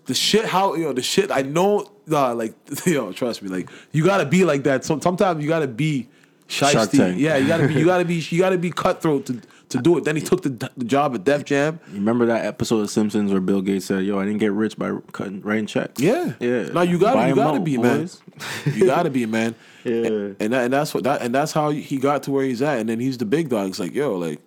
the 0.05 0.13
shit, 0.13 0.45
how 0.45 0.75
yo, 0.75 0.93
the 0.93 1.01
shit, 1.01 1.31
I 1.31 1.41
know, 1.41 1.89
dog. 2.07 2.37
Like, 2.37 2.55
yo, 2.85 3.11
trust 3.11 3.41
me, 3.41 3.49
like, 3.49 3.69
you 3.91 4.03
gotta 4.03 4.25
be 4.25 4.43
like 4.43 4.63
that. 4.63 4.85
So, 4.85 4.99
sometimes 4.99 5.43
you 5.43 5.49
gotta 5.49 5.67
be 5.67 6.07
shiesty. 6.47 7.17
Yeah, 7.17 7.37
you 7.37 7.47
gotta 7.47 7.67
be, 7.67 7.73
you 7.73 7.85
gotta 7.85 8.05
be, 8.05 8.15
you 8.29 8.39
gotta 8.39 8.57
be 8.57 8.71
cutthroat 8.71 9.25
to 9.27 9.41
to 9.69 9.79
do 9.79 9.97
it. 9.97 10.03
Then 10.03 10.15
he 10.15 10.21
took 10.21 10.43
the, 10.43 10.49
the 10.77 10.85
job 10.85 11.15
at 11.15 11.23
Def 11.23 11.43
Jam. 11.43 11.79
Remember 11.91 12.27
that 12.27 12.45
episode 12.45 12.81
of 12.81 12.89
Simpsons 12.89 13.31
where 13.31 13.41
Bill 13.41 13.61
Gates 13.61 13.85
said, 13.85 14.03
"Yo, 14.03 14.19
I 14.19 14.25
didn't 14.25 14.39
get 14.39 14.51
rich 14.51 14.77
by 14.77 14.91
cutting 15.11 15.41
writing 15.41 15.65
checks." 15.65 16.01
Yeah, 16.01 16.33
yeah. 16.39 16.63
No, 16.65 16.81
you 16.81 16.99
gotta, 16.99 17.17
Buy 17.17 17.29
you 17.29 17.35
gotta 17.35 17.59
be, 17.59 17.77
man. 17.77 18.09
you 18.65 18.85
gotta 18.85 19.09
be, 19.09 19.25
man. 19.25 19.55
Yeah. 19.85 19.93
and, 19.93 20.35
and 20.39 20.53
that, 20.53 20.63
and 20.63 20.73
that's 20.73 20.95
what 20.95 21.03
that, 21.03 21.21
and 21.21 21.35
that's 21.35 21.51
how 21.51 21.69
he 21.69 21.97
got 21.97 22.23
to 22.23 22.31
where 22.31 22.43
he's 22.43 22.63
at. 22.63 22.79
And 22.79 22.89
then 22.89 22.99
he's 22.99 23.19
the 23.19 23.25
big 23.25 23.49
dog. 23.49 23.69
It's 23.69 23.77
like, 23.79 23.93
yo, 23.93 24.15
like 24.17 24.39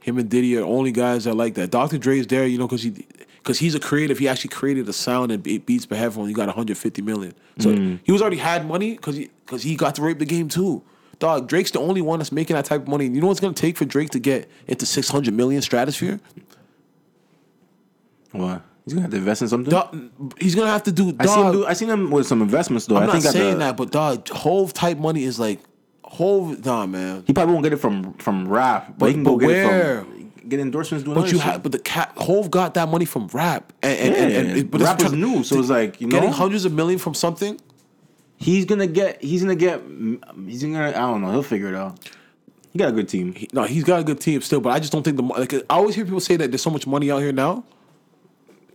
him 0.00 0.16
and 0.16 0.28
Diddy 0.28 0.56
are 0.56 0.60
the 0.60 0.66
only 0.66 0.92
guys 0.92 1.24
that 1.24 1.34
like 1.34 1.54
that. 1.54 1.72
Dr. 1.72 1.98
Dre 1.98 2.20
is 2.20 2.28
there, 2.28 2.46
you 2.46 2.58
know, 2.58 2.68
because 2.68 2.84
he, 2.84 3.04
because 3.44 3.58
he's 3.58 3.74
a 3.74 3.80
creative. 3.80 4.18
He 4.18 4.26
actually 4.26 4.48
created 4.48 4.88
a 4.88 4.92
sound 4.94 5.30
and 5.30 5.42
beat- 5.42 5.66
beats 5.66 5.84
per 5.84 5.94
headphone. 5.96 6.26
He 6.28 6.32
got 6.34 6.46
150 6.48 7.02
million. 7.02 7.34
So 7.58 7.68
Mm. 7.70 7.98
he 8.02 8.10
was 8.10 8.22
already 8.22 8.38
had 8.38 8.66
money 8.66 8.92
because 8.92 9.16
he, 9.16 9.28
because 9.44 9.62
he 9.62 9.76
got 9.76 9.94
to 9.96 10.02
rape 10.02 10.18
the 10.18 10.24
game 10.24 10.48
too. 10.48 10.82
Dog, 11.18 11.46
Drake's 11.46 11.70
the 11.70 11.78
only 11.78 12.00
one 12.00 12.18
that's 12.18 12.32
making 12.32 12.56
that 12.56 12.64
type 12.64 12.80
of 12.82 12.88
money. 12.88 13.04
You 13.04 13.20
know 13.20 13.26
what's 13.28 13.40
gonna 13.40 13.52
take 13.52 13.76
for 13.76 13.84
Drake 13.84 14.10
to 14.10 14.18
get 14.18 14.48
into 14.66 14.86
600 14.86 15.34
million 15.34 15.60
stratosphere? 15.62 16.18
What? 18.32 18.62
He's 18.84 18.92
gonna 18.94 19.02
have 19.02 19.10
to 19.12 19.16
invest 19.16 19.42
in 19.42 19.48
something. 19.48 19.70
Dog, 19.70 19.96
he's 20.40 20.54
gonna 20.54 20.70
have 20.70 20.82
to 20.84 20.92
do. 20.92 21.12
Dog, 21.12 21.20
I 21.20 21.26
seen 21.26 21.46
him. 21.46 21.52
Do, 21.52 21.66
I 21.66 21.72
seen 21.72 21.88
him 21.90 22.10
with 22.10 22.26
some 22.26 22.42
investments 22.42 22.86
though. 22.86 22.96
I'm 22.96 23.04
I 23.04 23.06
not 23.06 23.12
think 23.12 23.24
at 23.26 23.32
saying 23.32 23.52
the- 23.54 23.58
that, 23.60 23.76
but 23.76 23.90
dog, 23.92 24.28
Hove 24.28 24.72
type 24.74 24.98
money 24.98 25.24
is 25.24 25.38
like 25.38 25.60
Hove. 26.04 26.64
Nah, 26.64 26.84
man. 26.86 27.24
He 27.26 27.32
probably 27.32 27.52
won't 27.54 27.64
get 27.64 27.72
it 27.72 27.76
from 27.76 28.12
from 28.14 28.46
rap, 28.48 28.86
but, 28.88 28.98
But- 28.98 29.06
he 29.08 29.14
can 29.14 29.24
go 29.24 29.36
get 29.38 29.50
it 29.50 29.66
from 30.02 30.13
get 30.48 30.60
endorsements 30.60 31.04
doing. 31.04 31.14
But 31.20 31.30
you 31.32 31.38
have, 31.38 31.62
but 31.62 31.72
the 31.72 31.78
cat 31.78 32.12
Hove 32.16 32.50
got 32.50 32.74
that 32.74 32.88
money 32.88 33.04
from 33.04 33.28
rap, 33.28 33.72
and 33.82 33.98
and, 33.98 34.32
Yeah, 34.32 34.38
and, 34.38 34.50
and 34.58 34.70
but 34.70 34.80
rap 34.80 35.02
was 35.02 35.12
new, 35.12 35.44
so 35.44 35.58
it's 35.58 35.68
like 35.70 36.00
you 36.00 36.06
know 36.08 36.12
getting 36.12 36.30
hundreds 36.32 36.64
of 36.64 36.72
million 36.72 36.98
from 36.98 37.14
something. 37.14 37.60
he's 38.36 38.64
gonna 38.64 38.86
get 38.86 39.22
he's 39.22 39.42
gonna 39.42 39.54
get 39.54 39.80
he's 40.46 40.62
gonna 40.62 40.88
I 40.88 40.92
don't 40.92 41.20
know 41.22 41.30
he'll 41.32 41.42
figure 41.42 41.68
it 41.68 41.74
out. 41.74 41.98
He 42.72 42.78
got 42.78 42.88
a 42.88 42.92
good 42.92 43.08
team. 43.08 43.34
He- 43.34 43.48
no, 43.52 43.62
he's 43.64 43.84
got 43.84 44.00
a 44.00 44.04
good 44.04 44.20
team 44.20 44.40
still, 44.40 44.60
but 44.60 44.70
I 44.70 44.80
just 44.80 44.92
don't 44.92 45.02
think 45.04 45.16
the 45.16 45.22
like 45.22 45.54
I 45.54 45.60
always 45.70 45.94
hear 45.94 46.04
people 46.04 46.20
say 46.20 46.36
that 46.36 46.50
there's 46.50 46.62
so 46.62 46.70
much 46.70 46.86
money 46.86 47.10
out 47.10 47.18
here 47.20 47.32
now. 47.32 47.64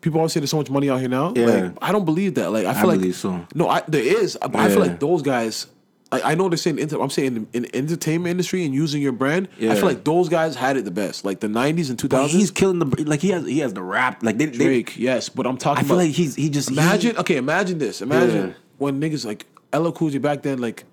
People 0.01 0.19
always 0.21 0.31
say 0.31 0.39
there's 0.39 0.51
so 0.51 0.57
much 0.57 0.69
money 0.69 0.89
out 0.89 0.99
here 1.01 1.09
now. 1.09 1.33
Yeah. 1.35 1.45
Like, 1.45 1.73
I 1.81 1.91
don't 1.91 2.05
believe 2.05 2.35
that. 2.35 2.51
Like 2.51 2.65
I 2.65 2.73
feel 2.73 2.87
like 2.87 2.99
believe 2.99 3.15
so. 3.17 3.45
no, 3.53 3.67
I, 3.67 3.83
there 3.87 4.01
is. 4.01 4.37
But 4.41 4.55
I 4.55 4.69
feel 4.69 4.79
like 4.79 4.99
those 4.99 5.21
guys. 5.21 5.67
I, 6.11 6.31
I 6.31 6.35
know 6.35 6.49
they're 6.49 6.57
saying 6.57 6.79
inter- 6.79 6.99
I'm 6.99 7.09
saying 7.11 7.47
in, 7.53 7.61
the 7.63 7.75
entertainment 7.75 8.31
industry 8.31 8.65
and 8.65 8.73
using 8.73 9.01
your 9.01 9.11
brand. 9.11 9.47
Yeah. 9.59 9.71
I 9.71 9.75
feel 9.75 9.85
like 9.85 10.03
those 10.03 10.27
guys 10.27 10.55
had 10.55 10.75
it 10.75 10.83
the 10.85 10.91
best. 10.91 11.23
Like 11.23 11.39
the 11.39 11.47
'90s 11.47 11.89
and 11.91 11.99
2000s. 11.99 12.09
But 12.09 12.29
he's 12.31 12.49
killing 12.51 12.79
the 12.79 13.03
like 13.05 13.19
he 13.21 13.29
has 13.29 13.45
he 13.45 13.59
has 13.59 13.73
the 13.73 13.83
rap 13.83 14.23
like 14.23 14.37
they, 14.39 14.45
they 14.47 14.57
Drake, 14.57 14.97
yes, 14.97 15.29
but 15.29 15.45
I'm 15.45 15.57
talking 15.57 15.83
I 15.85 15.87
feel 15.87 15.97
about. 15.97 16.05
like 16.07 16.15
he's 16.15 16.35
he 16.35 16.49
just 16.49 16.71
Imagine, 16.71 17.15
okay, 17.17 17.37
imagine 17.37 17.77
this. 17.77 18.01
Imagine 18.01 18.47
Yeah. 18.49 18.53
when 18.79 18.99
niggas 18.99 19.23
like 19.25 19.45
LL 19.73 19.91
Cool 19.91 20.09
J 20.09 20.17
back 20.17 20.41
then, 20.41 20.59
like, 20.59 20.83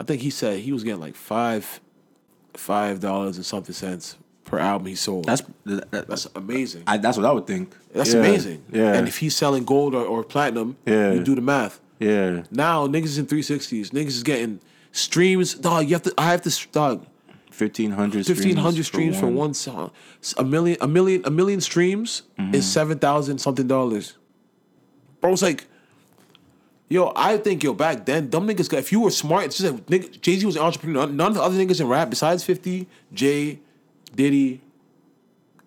I 0.00 0.04
think 0.04 0.22
he 0.22 0.30
said 0.30 0.60
he 0.60 0.72
was 0.72 0.82
getting 0.82 1.00
like 1.00 1.14
five, 1.14 1.80
five 2.54 3.00
dollars 3.00 3.36
and 3.36 3.44
something 3.44 3.74
cents 3.74 4.16
per 4.44 4.58
album 4.58 4.86
he 4.86 4.94
sold. 4.94 5.24
that's 5.26 5.42
that, 5.64 5.90
that- 5.90 6.08
that's 6.08 6.26
amazing. 6.34 6.82
I, 6.86 6.96
that's 6.96 7.16
what 7.16 7.26
I 7.26 7.32
would 7.32 7.46
think. 7.46 7.74
that's 7.94 8.12
Yeah. 8.14 8.20
amazing. 8.20 8.64
Yeah. 8.72 8.94
And 8.94 9.08
if 9.08 9.18
he's 9.18 9.36
selling 9.36 9.64
gold 9.64 9.94
or, 9.94 10.04
or 10.04 10.24
platinum, 10.24 10.76
Yeah. 10.86 11.12
you 11.12 11.22
do 11.22 11.34
the 11.34 11.40
math. 11.42 11.80
Yeah. 12.02 12.42
Now 12.50 12.86
niggas 12.86 13.18
in 13.18 13.26
360s. 13.26 13.90
Niggas 13.90 14.06
is 14.08 14.22
getting 14.22 14.60
streams. 14.92 15.54
Dog, 15.54 15.86
you 15.88 15.94
have 15.94 16.02
to. 16.02 16.14
I 16.18 16.30
have 16.32 16.42
to. 16.42 16.68
Dog, 16.72 17.06
Fifteen 17.50 17.90
hundred. 17.92 18.26
fifteen 18.26 18.56
hundred 18.56 18.84
streams 18.84 19.18
for 19.20 19.26
one 19.26 19.52
song. 19.54 19.90
A 20.38 20.44
million, 20.44 20.78
a 20.80 20.88
million, 20.88 21.22
a 21.24 21.30
million 21.30 21.60
streams 21.60 22.22
Mm-hmm. 22.38 22.54
is 22.54 22.70
seven 22.70 22.98
thousand 22.98 23.38
something 23.38 23.66
dollars. 23.66 24.16
Bro, 25.20 25.34
it's 25.34 25.42
like, 25.42 25.66
yo, 26.88 27.12
I 27.14 27.36
think 27.36 27.62
yo 27.62 27.74
back 27.74 28.06
then, 28.06 28.28
dumb 28.30 28.48
niggas. 28.48 28.68
got- 28.68 28.78
If 28.80 28.90
you 28.90 29.00
were 29.00 29.10
smart, 29.10 29.44
it's 29.46 29.58
just 29.58 29.90
like 29.90 30.20
Jay 30.22 30.36
Z 30.38 30.46
was 30.46 30.56
an 30.56 30.62
entrepreneur. 30.62 31.06
None 31.06 31.28
of 31.28 31.34
the 31.34 31.42
other 31.42 31.56
niggas 31.56 31.80
in 31.80 31.88
rap 31.88 32.08
besides 32.10 32.42
Fifty, 32.42 32.88
Jay, 33.12 33.60
Diddy. 34.16 34.60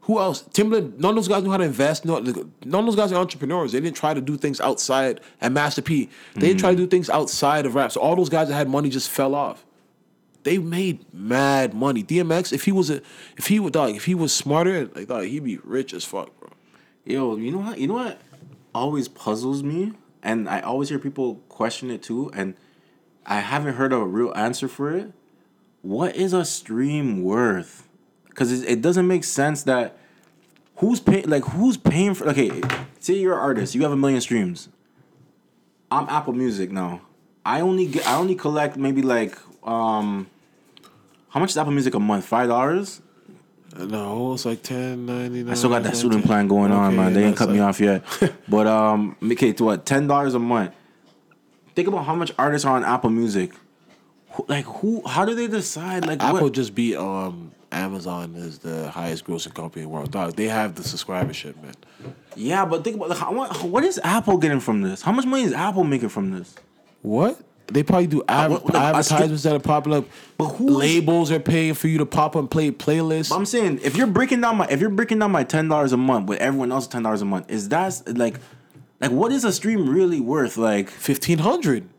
Who 0.06 0.20
else? 0.20 0.44
Timbaland. 0.54 0.98
None 0.98 1.10
of 1.10 1.16
those 1.16 1.28
guys 1.28 1.44
knew 1.44 1.52
how 1.52 1.58
to 1.58 1.64
invest. 1.64 2.06
No, 2.06 2.20
none 2.20 2.50
of 2.80 2.86
those 2.86 2.96
guys 2.96 3.12
are 3.12 3.16
entrepreneurs. 3.16 3.72
They 3.72 3.80
didn't 3.80 3.96
try 3.96 4.14
to 4.14 4.22
do 4.22 4.38
things 4.38 4.62
outside. 4.62 5.20
And 5.42 5.54
Master 5.54 5.82
P, 5.82 6.10
they 6.36 6.48
didn't 6.48 6.60
try 6.60 6.72
to 6.72 6.78
do 6.78 6.88
things 6.88 7.10
outside 7.10 7.66
of 7.66 7.76
rap. 7.76 7.92
So 7.92 8.02
all 8.02 8.16
those 8.16 8.30
guys 8.30 8.48
that 8.50 8.56
had 8.56 8.70
money 8.70 8.90
just 8.90 9.10
fell 9.10 9.34
off 9.36 9.66
they 10.46 10.60
made 10.60 11.12
mad 11.12 11.74
money. 11.74 12.04
DMX, 12.04 12.54
if 12.54 12.64
he 12.64 12.72
was 12.72 12.90
a, 12.90 13.02
if 13.36 13.48
he 13.48 13.60
would 13.60 13.74
dog, 13.74 13.96
if 13.96 14.06
he 14.06 14.16
was 14.16 14.32
smarter, 14.34 14.86
like 14.96 15.08
dog, 15.08 15.26
he'd 15.26 15.44
be 15.44 15.58
rich 15.64 15.94
as 15.94 16.06
fuck, 16.06 16.40
bro. 16.40 16.50
Yo, 17.04 17.36
you 17.36 17.52
know 17.52 17.58
what? 17.58 17.80
You 17.80 17.88
know 17.88 17.96
what 17.96 18.22
always 18.74 19.08
puzzles 19.08 19.64
me, 19.64 19.94
and 20.24 20.48
I 20.48 20.62
always 20.62 20.90
hear 20.90 21.00
people 21.00 21.36
question 21.50 21.92
it 21.92 22.04
too, 22.04 22.32
and 22.34 22.56
I 23.26 23.40
haven't 23.40 23.74
heard 23.74 23.92
a 23.92 23.98
real 24.00 24.34
answer 24.36 24.68
for 24.68 24.96
it. 24.96 25.12
What 25.82 26.16
is 26.16 26.32
a 26.32 26.46
stream 26.46 27.24
worth? 27.24 27.85
Because 28.36 28.52
it, 28.52 28.70
it 28.70 28.82
doesn't 28.82 29.08
make 29.08 29.24
sense 29.24 29.64
that 29.64 29.98
who's 30.78 31.00
paying 31.00 31.28
like 31.30 31.46
who's 31.46 31.78
paying 31.78 32.14
for 32.14 32.28
okay 32.30 32.62
say 33.00 33.14
you're 33.14 33.34
an 33.34 33.40
artist 33.40 33.76
you 33.76 33.82
have 33.84 33.94
a 33.94 33.96
million 33.96 34.20
streams 34.20 34.68
i'm 35.90 36.06
apple 36.10 36.34
music 36.34 36.70
now 36.70 37.00
i 37.46 37.62
only 37.62 37.88
get 37.88 38.06
i 38.06 38.18
only 38.18 38.36
collect 38.36 38.76
maybe 38.76 39.02
like 39.02 39.38
um 39.64 40.28
how 41.30 41.40
much 41.40 41.52
is 41.52 41.58
apple 41.58 41.72
music 41.72 41.94
a 41.94 42.00
month 42.00 42.26
five 42.26 42.50
dollars 42.50 43.02
No, 43.78 44.34
it's 44.34 44.46
like 44.46 44.64
ten 44.64 45.06
ninety 45.06 45.44
nine. 45.44 45.52
I 45.52 45.56
still 45.56 45.70
got 45.70 45.84
that 45.84 45.96
student 45.96 46.26
plan 46.26 46.48
going 46.48 46.72
on, 46.72 46.96
man. 46.96 47.14
They 47.14 47.24
ain't 47.26 47.36
cut 47.36 47.50
me 47.50 47.60
off 47.60 47.80
yet. 47.82 48.04
but 48.48 48.68
um, 48.68 49.18
okay, 49.22 49.52
to 49.54 49.64
what? 49.66 49.86
Ten 49.86 50.08
dollars 50.08 50.34
a 50.34 50.40
month. 50.40 50.72
Think 51.76 51.90
about 51.90 52.06
how 52.06 52.16
much 52.16 52.32
artists 52.38 52.66
are 52.66 52.76
on 52.78 52.86
Apple 52.86 53.10
Music. 53.10 53.52
Like 54.48 54.64
who? 54.66 55.06
How 55.06 55.26
do 55.26 55.36
they 55.36 55.48
decide? 55.48 56.06
Like 56.06 56.24
Apple 56.24 56.44
what? 56.44 56.54
just 56.54 56.74
be 56.74 56.96
um 56.96 57.52
Amazon 57.76 58.34
is 58.36 58.60
the 58.60 58.90
highest 58.90 59.26
grossing 59.26 59.54
company 59.54 59.84
in 59.84 59.90
the 59.90 59.94
world. 59.96 60.12
Dog, 60.12 60.36
they 60.36 60.48
have 60.48 60.76
the 60.76 60.82
subscribership, 60.82 61.62
man. 61.62 61.74
Yeah, 62.36 62.66
but 62.66 62.84
think 62.84 62.96
about 62.96 63.10
like, 63.10 63.18
how, 63.20 63.34
what, 63.34 63.64
what 63.64 63.84
is 63.84 64.00
Apple 64.04 64.38
getting 64.38 64.60
from 64.60 64.82
this? 64.82 65.02
How 65.02 65.12
much 65.12 65.26
money 65.26 65.44
is 65.44 65.54
Apple 65.54 65.84
making 65.84 66.10
from 66.10 66.32
this? 66.32 66.56
What? 67.02 67.40
They 67.68 67.82
probably 67.84 68.08
do 68.08 68.24
ad- 68.28 68.52
what- 68.52 68.76
advertisements 68.76 69.44
that 69.44 69.56
are 69.56 69.60
popping 69.60 69.94
up. 69.94 70.06
But 70.38 70.50
who 70.50 70.68
is- 70.70 70.76
labels 70.76 71.32
are 71.32 71.40
paying 71.40 71.74
for 71.74 71.88
you 71.88 71.98
to 71.98 72.06
pop 72.06 72.36
and 72.36 72.50
play 72.50 72.72
playlists? 72.72 73.36
I'm 73.36 73.46
saying 73.46 73.80
if 73.84 73.96
you're 73.98 74.08
breaking 74.08 74.42
down 74.42 74.58
my 74.58 74.68
if 74.68 74.80
you're 74.80 74.90
breaking 74.92 75.20
down 75.20 75.32
my 75.32 75.44
ten 75.44 75.68
dollars 75.68 75.92
a 75.92 75.98
month 75.98 76.30
with 76.30 76.40
everyone 76.40 76.72
else 76.72 76.88
ten 76.88 77.04
dollars 77.04 77.22
a 77.22 77.26
month, 77.26 77.50
is 77.50 77.70
that 77.70 78.02
like 78.18 78.40
like 79.02 79.12
what 79.12 79.32
is 79.32 79.44
a 79.44 79.52
stream 79.52 79.90
really 79.90 80.20
worth? 80.20 80.58
Like 80.58 80.90
fifteen 80.90 81.40
hundred. 81.40 81.90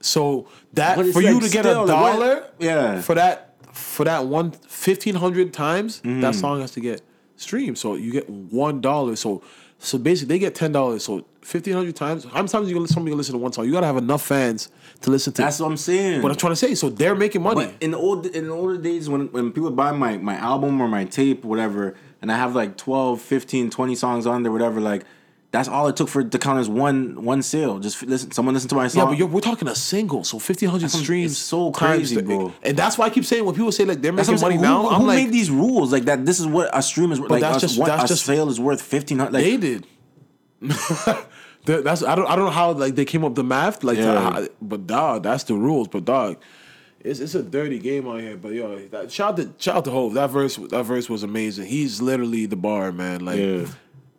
So 0.00 0.46
that 0.74 0.94
for 1.12 1.20
you 1.20 1.40
to 1.40 1.48
get 1.50 1.64
still, 1.64 1.82
a 1.82 1.86
like, 1.86 1.88
dollar, 1.88 2.44
Yeah. 2.60 3.00
for 3.02 3.16
that 3.16 3.47
for 3.78 4.04
that 4.04 4.26
one 4.26 4.50
fifteen 4.52 5.14
hundred 5.14 5.52
times, 5.52 6.00
Mm-hmm. 6.00 6.20
that 6.20 6.34
song 6.34 6.60
has 6.60 6.70
to 6.72 6.80
get 6.80 7.02
streamed. 7.36 7.78
So 7.78 7.94
you 7.94 8.12
get 8.12 8.28
one 8.28 8.80
dollar. 8.80 9.16
So 9.16 9.42
So 9.78 9.96
basically, 9.98 10.34
they 10.34 10.38
get 10.40 10.54
ten 10.54 10.72
dollars. 10.72 11.04
So 11.04 11.24
fifteen 11.40 11.74
hundred 11.74 11.94
times. 11.96 12.24
How 12.24 12.34
many 12.38 12.48
times 12.48 12.68
you 12.68 12.74
gonna 12.74 12.88
somebody 12.88 13.10
gonna 13.12 13.18
listen 13.18 13.34
to 13.34 13.38
one 13.38 13.52
song? 13.52 13.64
You 13.66 13.72
gotta 13.72 13.86
have 13.86 13.96
enough 13.96 14.22
fans 14.26 14.70
to 15.02 15.10
listen 15.10 15.32
to. 15.34 15.42
That's 15.42 15.60
what 15.60 15.66
I'm 15.70 15.76
saying. 15.76 16.22
What 16.22 16.32
I'm 16.32 16.38
trying 16.38 16.52
to 16.52 16.56
say. 16.56 16.74
So 16.74 16.88
they're 16.90 17.14
making 17.14 17.42
money. 17.42 17.66
But 17.66 17.74
in 17.80 17.92
the 17.92 17.98
old 17.98 18.26
in 18.26 18.48
the 18.48 18.52
older 18.52 18.76
days 18.76 19.08
when 19.08 19.28
when 19.32 19.52
people 19.52 19.70
buy 19.70 19.92
my 19.92 20.16
my 20.18 20.34
album 20.36 20.80
or 20.80 20.88
my 20.88 21.04
tape 21.04 21.44
whatever 21.44 21.94
and 22.20 22.32
I 22.32 22.36
have 22.36 22.56
like 22.56 22.76
12, 22.76 23.20
15, 23.20 23.70
20 23.70 23.94
songs 23.94 24.26
on 24.26 24.42
there 24.42 24.50
whatever 24.50 24.80
like 24.80 25.04
that's 25.50 25.66
all 25.68 25.88
it 25.88 25.96
took 25.96 26.08
for 26.10 26.22
to 26.22 26.38
count 26.38 26.58
as 26.60 26.68
one 26.68 27.24
one 27.24 27.42
sale. 27.42 27.78
Just 27.78 28.02
listen 28.02 28.30
someone 28.32 28.54
listen 28.54 28.68
to 28.68 28.74
my 28.74 28.88
song. 28.88 29.00
yeah, 29.04 29.06
but 29.10 29.18
you're, 29.18 29.28
we're 29.28 29.40
talking 29.40 29.66
a 29.68 29.74
single. 29.74 30.22
So 30.24 30.38
fifteen 30.38 30.68
hundred 30.68 30.90
streams. 30.90 31.38
so 31.38 31.70
crazy, 31.72 32.16
the- 32.16 32.22
bro. 32.22 32.52
And 32.62 32.76
that's 32.76 32.98
why 32.98 33.06
I 33.06 33.10
keep 33.10 33.24
saying 33.24 33.44
when 33.44 33.54
people 33.54 33.72
say 33.72 33.84
like 33.86 34.02
they're 34.02 34.12
making 34.12 34.34
money 34.40 34.54
saying. 34.56 34.60
now, 34.60 34.82
Who, 34.82 34.88
I'm 34.88 35.00
who 35.00 35.06
like 35.06 35.16
made 35.24 35.32
these 35.32 35.50
rules 35.50 35.90
like 35.92 36.04
that? 36.04 36.26
This 36.26 36.38
is 36.38 36.46
what 36.46 36.68
a 36.72 36.82
stream 36.82 37.12
is. 37.12 37.18
Like 37.20 37.40
that's 37.40 37.58
a, 37.58 37.60
just- 37.60 37.78
what 37.78 37.86
that's 37.86 38.04
a 38.04 38.08
just- 38.08 38.26
sale 38.26 38.48
is 38.50 38.60
worth 38.60 38.82
fifteen 38.82 39.18
hundred. 39.18 39.32
Like, 39.34 39.44
they 39.44 39.56
did. 39.56 39.86
That's 41.64 42.02
I 42.02 42.14
don't 42.14 42.26
I 42.26 42.34
don't 42.36 42.46
know 42.46 42.50
how 42.50 42.72
like 42.72 42.94
they 42.94 43.04
came 43.04 43.24
up 43.24 43.34
the 43.34 43.44
math 43.44 43.84
like 43.84 43.98
Yeah. 43.98 44.30
how- 44.32 44.46
but 44.62 44.86
dog 44.86 45.22
that's 45.22 45.44
the 45.44 45.54
rules 45.54 45.86
but 45.88 46.04
dog 46.04 46.38
it's 47.00 47.20
it's 47.20 47.34
a 47.34 47.42
dirty 47.42 47.78
game 47.78 48.08
out 48.08 48.20
here 48.20 48.36
but 48.38 48.52
yo 48.52 48.78
that, 48.88 49.12
shout 49.12 49.32
out 49.32 49.36
to 49.36 49.52
shout 49.62 49.76
out 49.76 49.84
to 49.84 49.90
Hove 49.90 50.14
that 50.14 50.30
verse 50.30 50.56
that 50.56 50.82
verse 50.84 51.10
was 51.10 51.22
amazing 51.22 51.66
he's 51.66 52.00
literally 52.00 52.46
the 52.46 52.56
bar 52.56 52.90
man 52.90 53.24
like 53.24 53.38
Yeah. 53.38 53.66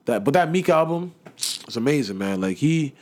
That 0.09 0.23
but 0.23 0.33
that 0.33 0.51
Meek 0.51 0.69
album 0.69 1.13
it's 1.35 1.75
amazing 1.75 2.17
man 2.17 2.41
like 2.41 2.57
he 2.57 2.93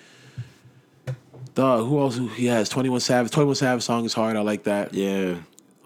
dog 1.55 1.87
who 1.87 1.99
else 1.99 2.19
he 2.35 2.45
has 2.45 2.69
Twenty 2.69 2.89
One 2.89 2.99
Savage 2.99 3.31
Twenty 3.31 3.47
One 3.47 3.55
Savage 3.55 3.83
song 3.83 4.05
is 4.05 4.13
hard 4.13 4.35
I 4.37 4.41
like 4.41 4.63
that 4.63 4.93
yeah. 4.93 5.35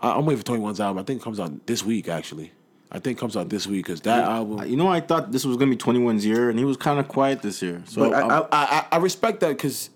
I, 0.01 0.11
I'm 0.11 0.25
waiting 0.25 0.43
for 0.43 0.51
21's 0.57 0.79
album 0.81 0.99
I 1.01 1.03
think 1.03 1.21
it 1.21 1.23
comes 1.23 1.39
out 1.39 1.65
this 1.65 1.83
week 1.83 2.07
actually 2.09 2.51
I 2.91 2.99
think 2.99 3.17
it 3.17 3.21
comes 3.21 3.37
out 3.37 3.49
this 3.49 3.67
week 3.67 3.85
because 3.85 4.01
that 4.01 4.25
album 4.25 4.67
You 4.69 4.75
know, 4.75 4.89
I 4.89 4.99
thought 4.99 5.31
this 5.31 5.45
was 5.45 5.55
gonna 5.55 5.71
be 5.71 5.77
21's 5.77 6.25
year, 6.25 6.49
and 6.49 6.59
he 6.59 6.65
was 6.65 6.75
kind 6.75 6.99
of 6.99 7.07
quiet 7.07 7.41
this 7.41 7.61
year. 7.61 7.81
So 7.85 8.11
I, 8.11 8.39
I, 8.39 8.47
I, 8.51 8.85
I 8.91 8.97
respect 8.97 9.39
that 9.39 9.49
because 9.49 9.89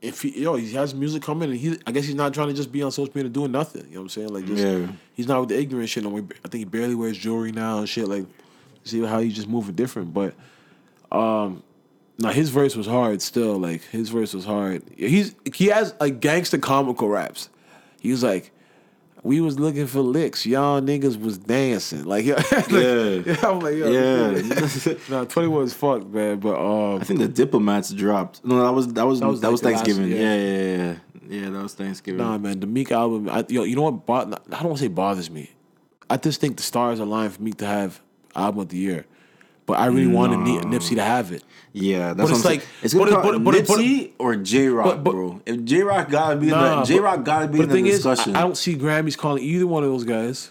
if 0.00 0.22
he 0.22 0.42
yo 0.42 0.54
he 0.54 0.72
has 0.74 0.94
music 0.94 1.22
coming 1.22 1.50
and 1.50 1.58
he 1.58 1.76
I 1.86 1.90
guess 1.90 2.04
he's 2.04 2.14
not 2.14 2.32
trying 2.32 2.46
to 2.46 2.54
just 2.54 2.70
be 2.70 2.82
on 2.84 2.92
social 2.92 3.12
media 3.16 3.30
doing 3.30 3.50
nothing. 3.50 3.86
You 3.88 3.94
know 3.94 4.02
what 4.02 4.04
I'm 4.04 4.08
saying? 4.10 4.28
Like 4.28 4.46
just 4.46 4.62
Yeah. 4.62 4.86
he's 5.14 5.26
not 5.26 5.40
with 5.40 5.48
the 5.48 5.58
ignorant 5.58 5.88
shit. 5.88 6.04
No 6.04 6.10
more. 6.10 6.20
I 6.20 6.48
think 6.48 6.54
he 6.54 6.64
barely 6.64 6.94
wears 6.94 7.18
jewelry 7.18 7.50
now 7.50 7.78
and 7.78 7.88
shit. 7.88 8.06
Like 8.06 8.26
see 8.84 9.02
how 9.02 9.18
he 9.18 9.32
just 9.32 9.48
moving 9.48 9.74
different. 9.74 10.14
But 10.14 10.34
um 11.12 11.62
now 12.18 12.30
his 12.30 12.48
verse 12.50 12.74
was 12.76 12.86
hard 12.86 13.20
still. 13.22 13.58
Like 13.58 13.82
his 13.84 14.08
verse 14.08 14.32
was 14.34 14.44
hard. 14.44 14.82
He's 14.96 15.34
he 15.54 15.66
has 15.66 15.94
like 16.00 16.20
gangster 16.20 16.58
comical 16.58 17.08
raps. 17.08 17.48
He 18.00 18.10
was 18.10 18.22
like. 18.22 18.52
We 19.22 19.40
was 19.40 19.58
looking 19.58 19.88
for 19.88 20.02
licks. 20.02 20.46
Y'all 20.46 20.80
niggas 20.80 21.18
was 21.20 21.36
dancing. 21.36 22.04
Like, 22.04 22.24
yeah, 22.26 22.34
like, 22.36 22.70
Yeah. 22.70 23.36
I'm 23.42 23.58
like, 23.58 23.74
yo, 23.74 23.90
Yeah. 23.90 24.94
nah, 25.10 25.24
21 25.24 25.64
is 25.64 25.74
fucked, 25.74 26.06
man. 26.06 26.38
But 26.38 26.54
um, 26.60 27.00
I 27.00 27.04
think 27.04 27.18
the 27.18 27.26
diplomats 27.26 27.90
dropped. 27.90 28.44
No, 28.44 28.62
that 28.62 28.70
was 28.72 28.86
that 28.92 29.04
was 29.04 29.18
that 29.18 29.26
was 29.26 29.40
was, 29.40 29.42
like 29.42 29.42
the 29.42 29.50
last- 29.50 29.84
Thanksgiving. 29.84 30.12
yeah. 30.12 30.16
yeah. 30.16 30.36
yeah, 30.36 30.60
yeah, 30.60 30.96
yeah, 31.28 31.40
yeah. 31.42 31.50
That 31.50 31.62
was 31.62 31.74
Thanksgiving. 31.74 32.18
Nah, 32.18 32.38
man, 32.38 32.60
the 32.60 32.68
Meek 32.68 32.92
album. 32.92 33.28
I, 33.28 33.44
yo, 33.48 33.64
you 33.64 33.74
know 33.74 33.82
what? 33.82 34.06
Bo- 34.06 34.14
I 34.14 34.24
don't 34.24 34.62
want 34.64 34.76
to 34.76 34.82
say 34.84 34.88
bothers 34.88 35.28
me. 35.28 35.50
I 36.08 36.18
just 36.18 36.40
think 36.40 36.56
the 36.56 36.62
stars 36.62 37.00
aligned 37.00 37.32
for 37.34 37.42
Meek 37.42 37.56
to 37.56 37.66
have 37.66 38.00
album 38.36 38.60
of 38.60 38.68
the 38.68 38.76
year, 38.76 39.06
but 39.66 39.78
I 39.78 39.86
really 39.86 40.06
wanted 40.06 40.38
Ni- 40.38 40.58
Nipsey 40.60 40.94
to 40.96 41.02
have 41.02 41.32
it. 41.32 41.42
Yeah, 41.72 42.14
that's 42.14 42.16
But 42.16 42.22
what 42.22 42.30
it's 42.30 42.38
I'm 42.38 42.42
saying. 42.44 42.58
like- 42.60 42.68
it's 42.82 42.94
gonna 42.94 43.10
but 43.22 43.34
it- 43.34 43.44
but 43.44 43.54
it- 43.54 43.66
but 43.68 43.78
Nipsey 43.78 44.10
or 44.18 44.36
Jay 44.36 44.68
Rock, 44.68 44.86
but- 44.86 45.04
but- 45.04 45.10
bro. 45.12 45.40
If 45.44 45.64
Jay 45.64 45.82
Rock 45.82 46.08
gotta 46.10 46.36
be 46.36 46.46
in 46.46 46.52
Nah, 46.52 46.80
the 46.80 46.86
Jay 46.86 47.00
Rock 47.00 47.24
gotta 47.24 47.48
be 47.48 47.58
but 47.58 47.64
in 47.64 47.68
the 47.68 47.74
the 47.74 47.82
thing 47.82 47.86
is, 47.86 48.06
I. 48.06 48.12
I 48.12 48.40
don't 48.42 48.56
see 48.56 48.74
Grammys 48.76 49.16
calling 49.18 49.42
either 49.42 49.66
one 49.66 49.82
of 49.84 49.90
those 49.90 50.04
guys. 50.04 50.50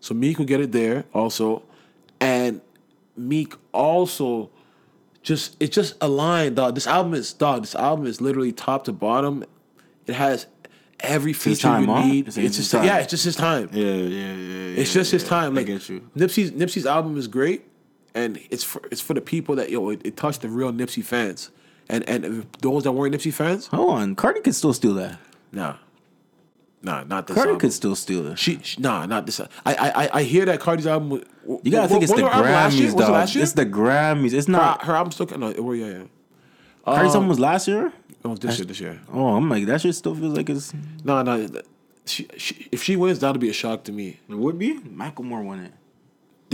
So 0.00 0.14
Meek 0.14 0.38
will 0.38 0.44
get 0.44 0.60
it 0.60 0.70
there 0.72 1.04
also, 1.14 1.62
and 2.20 2.60
Meek 3.16 3.54
also 3.72 4.50
just 5.22 5.56
it 5.58 5.72
just 5.72 5.94
aligned. 6.02 6.56
Dog, 6.56 6.74
this 6.74 6.86
album 6.86 7.14
is 7.14 7.32
dog. 7.32 7.62
This 7.62 7.74
album 7.74 8.06
is 8.06 8.20
literally 8.20 8.52
top 8.52 8.84
to 8.84 8.92
bottom. 8.92 9.44
It 10.06 10.14
has 10.14 10.46
every 11.00 11.32
feature 11.32 11.62
time, 11.62 11.84
you 11.86 11.92
huh? 11.94 12.04
need. 12.06 12.28
It's 12.28 12.36
It's, 12.36 12.46
his 12.48 12.56
just 12.58 12.72
time. 12.72 12.84
yeah, 12.84 12.98
it's 12.98 13.10
just 13.10 13.24
his 13.24 13.34
time. 13.36 13.70
yeah, 13.72 13.84
yeah, 13.86 13.92
yeah, 13.94 14.34
yeah. 14.34 14.80
It's 14.80 14.92
just 14.92 15.10
his 15.10 15.24
time. 15.24 15.54
Like 15.54 15.64
I 15.64 15.72
get 15.72 15.88
you. 15.88 16.02
Nipsey's 16.16 16.50
Nipsey's 16.52 16.84
album 16.86 17.16
is 17.16 17.26
great, 17.26 17.64
and 18.14 18.38
it's 18.50 18.64
for 18.64 18.82
it's 18.90 19.00
for 19.00 19.14
the 19.14 19.20
people 19.20 19.56
that 19.56 19.70
yo 19.70 19.88
it, 19.90 20.00
it 20.04 20.16
touched 20.16 20.42
the 20.42 20.48
real 20.48 20.72
Nipsey 20.72 21.04
fans, 21.04 21.50
and 21.88 22.08
and 22.08 22.46
those 22.60 22.84
that 22.84 22.92
weren't 22.92 23.14
Nipsey 23.14 23.32
fans, 23.32 23.66
Hold 23.68 23.90
on, 23.98 24.14
Cardi 24.14 24.40
could 24.40 24.54
still 24.54 24.72
steal 24.72 24.94
that. 24.94 25.18
nah, 25.52 25.76
nah, 26.82 27.04
not 27.04 27.26
this 27.26 27.34
Cardi 27.34 27.48
album. 27.50 27.60
could 27.60 27.72
still 27.72 27.94
steal 27.96 28.26
it. 28.28 28.38
She, 28.38 28.58
she 28.62 28.80
nah, 28.80 29.06
not 29.06 29.26
this. 29.26 29.40
I 29.40 29.46
I 29.66 29.74
I, 30.04 30.10
I 30.14 30.22
hear 30.22 30.44
that 30.46 30.60
Cardi's 30.60 30.86
album. 30.86 31.10
was- 31.10 31.24
You 31.62 31.70
gotta 31.70 31.82
what- 31.82 31.90
think 31.90 32.02
it's 32.04 32.12
was 32.12 32.20
the 32.20 32.26
her 32.28 32.32
album 32.32 32.52
last 32.52 32.74
year? 32.76 32.88
Grammys, 32.90 32.94
Was 32.94 33.08
it 33.08 33.12
dog. 33.36 33.42
It's 33.42 33.52
the 33.52 33.66
Grammys. 33.66 34.32
It's 34.34 34.46
her, 34.46 34.52
not. 34.52 34.84
her 34.84 34.94
album 34.94 35.12
still 35.12 35.26
no. 35.38 35.52
Well, 35.58 35.74
yeah, 35.74 35.86
yeah. 35.86 36.02
Cardi's 36.84 37.10
um, 37.14 37.16
album 37.22 37.28
was 37.28 37.40
last 37.40 37.66
year. 37.68 37.92
Oh, 38.26 38.34
this 38.36 38.58
year, 38.58 38.66
this 38.66 38.80
year. 38.80 39.00
Oh, 39.12 39.34
I'm 39.36 39.48
like 39.50 39.66
that 39.66 39.80
shit 39.82 39.94
still 39.94 40.14
feels 40.14 40.36
like 40.36 40.48
it's. 40.48 40.72
No, 41.04 41.22
no. 41.22 41.46
She, 42.06 42.28
she, 42.36 42.68
if 42.70 42.82
she 42.82 42.96
wins, 42.96 43.18
that'll 43.18 43.40
be 43.40 43.48
a 43.48 43.52
shock 43.54 43.84
to 43.84 43.92
me. 43.92 44.20
It 44.28 44.34
would 44.36 44.58
be. 44.58 44.78
Macklemore 44.80 45.42
won 45.42 45.60
it. 45.60 45.72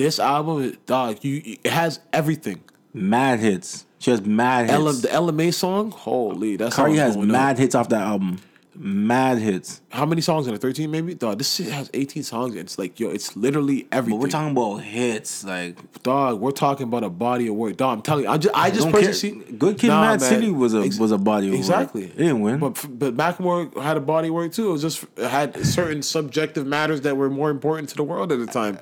This 0.00 0.18
album, 0.18 0.78
dog, 0.86 1.22
you 1.22 1.58
it 1.62 1.70
has 1.70 2.00
everything. 2.10 2.62
Mad 2.94 3.38
hits. 3.38 3.84
She 3.98 4.10
has 4.10 4.22
mad 4.22 4.70
hits. 4.70 5.02
The 5.02 5.08
LMA 5.08 5.52
song, 5.52 5.90
holy, 5.90 6.56
that's 6.56 6.74
Cardi 6.74 6.96
has 6.96 7.18
mad 7.18 7.58
hits 7.58 7.74
off 7.74 7.90
that 7.90 8.00
album. 8.00 8.38
Mad 8.74 9.36
hits. 9.36 9.82
How 9.90 10.06
many 10.06 10.22
songs 10.22 10.46
in 10.46 10.54
it? 10.54 10.60
Thirteen, 10.62 10.90
maybe. 10.90 11.12
Dog, 11.14 11.36
this 11.36 11.54
shit 11.56 11.66
has 11.70 11.90
eighteen 11.92 12.22
songs. 12.22 12.54
It's 12.54 12.78
like, 12.78 12.98
yo, 12.98 13.10
it's 13.10 13.36
literally 13.36 13.88
everything. 13.92 14.18
But 14.18 14.22
we're 14.24 14.30
talking 14.30 14.52
about 14.52 14.76
hits. 14.78 15.44
Like 15.44 16.02
dog. 16.02 16.40
We're 16.40 16.50
talking 16.52 16.84
about 16.84 17.04
a 17.04 17.10
body 17.10 17.48
of 17.48 17.56
work. 17.56 17.76
Dog, 17.76 17.98
I'm 17.98 18.02
telling 18.02 18.24
you, 18.24 18.30
I 18.30 18.38
just, 18.38 18.54
I 18.56 18.70
just 18.70 18.88
personally 18.88 19.12
see. 19.12 19.32
Good 19.52 19.78
Kid, 19.78 19.88
Nah, 19.88 20.00
Mad 20.00 20.20
man. 20.22 20.30
City 20.30 20.50
was 20.50 20.72
a 20.72 20.80
Ex- 20.80 20.98
was 20.98 21.12
a 21.12 21.18
body 21.18 21.48
of 21.48 21.52
work. 21.52 21.58
Exactly. 21.58 22.04
It 22.04 22.16
didn't 22.16 22.40
win. 22.40 22.58
But 22.58 22.86
but 22.98 23.14
Macklemore 23.18 23.76
had 23.82 23.98
a 23.98 24.00
body 24.00 24.28
of 24.28 24.34
work 24.34 24.52
too. 24.52 24.70
It 24.70 24.72
was 24.72 24.80
just 24.82 25.04
it 25.18 25.28
had 25.28 25.62
certain 25.66 26.00
subjective 26.00 26.66
matters 26.66 27.02
that 27.02 27.18
were 27.18 27.28
more 27.28 27.50
important 27.50 27.90
to 27.90 27.96
the 27.96 28.04
world 28.04 28.32
at 28.32 28.38
the 28.38 28.46
time. 28.46 28.78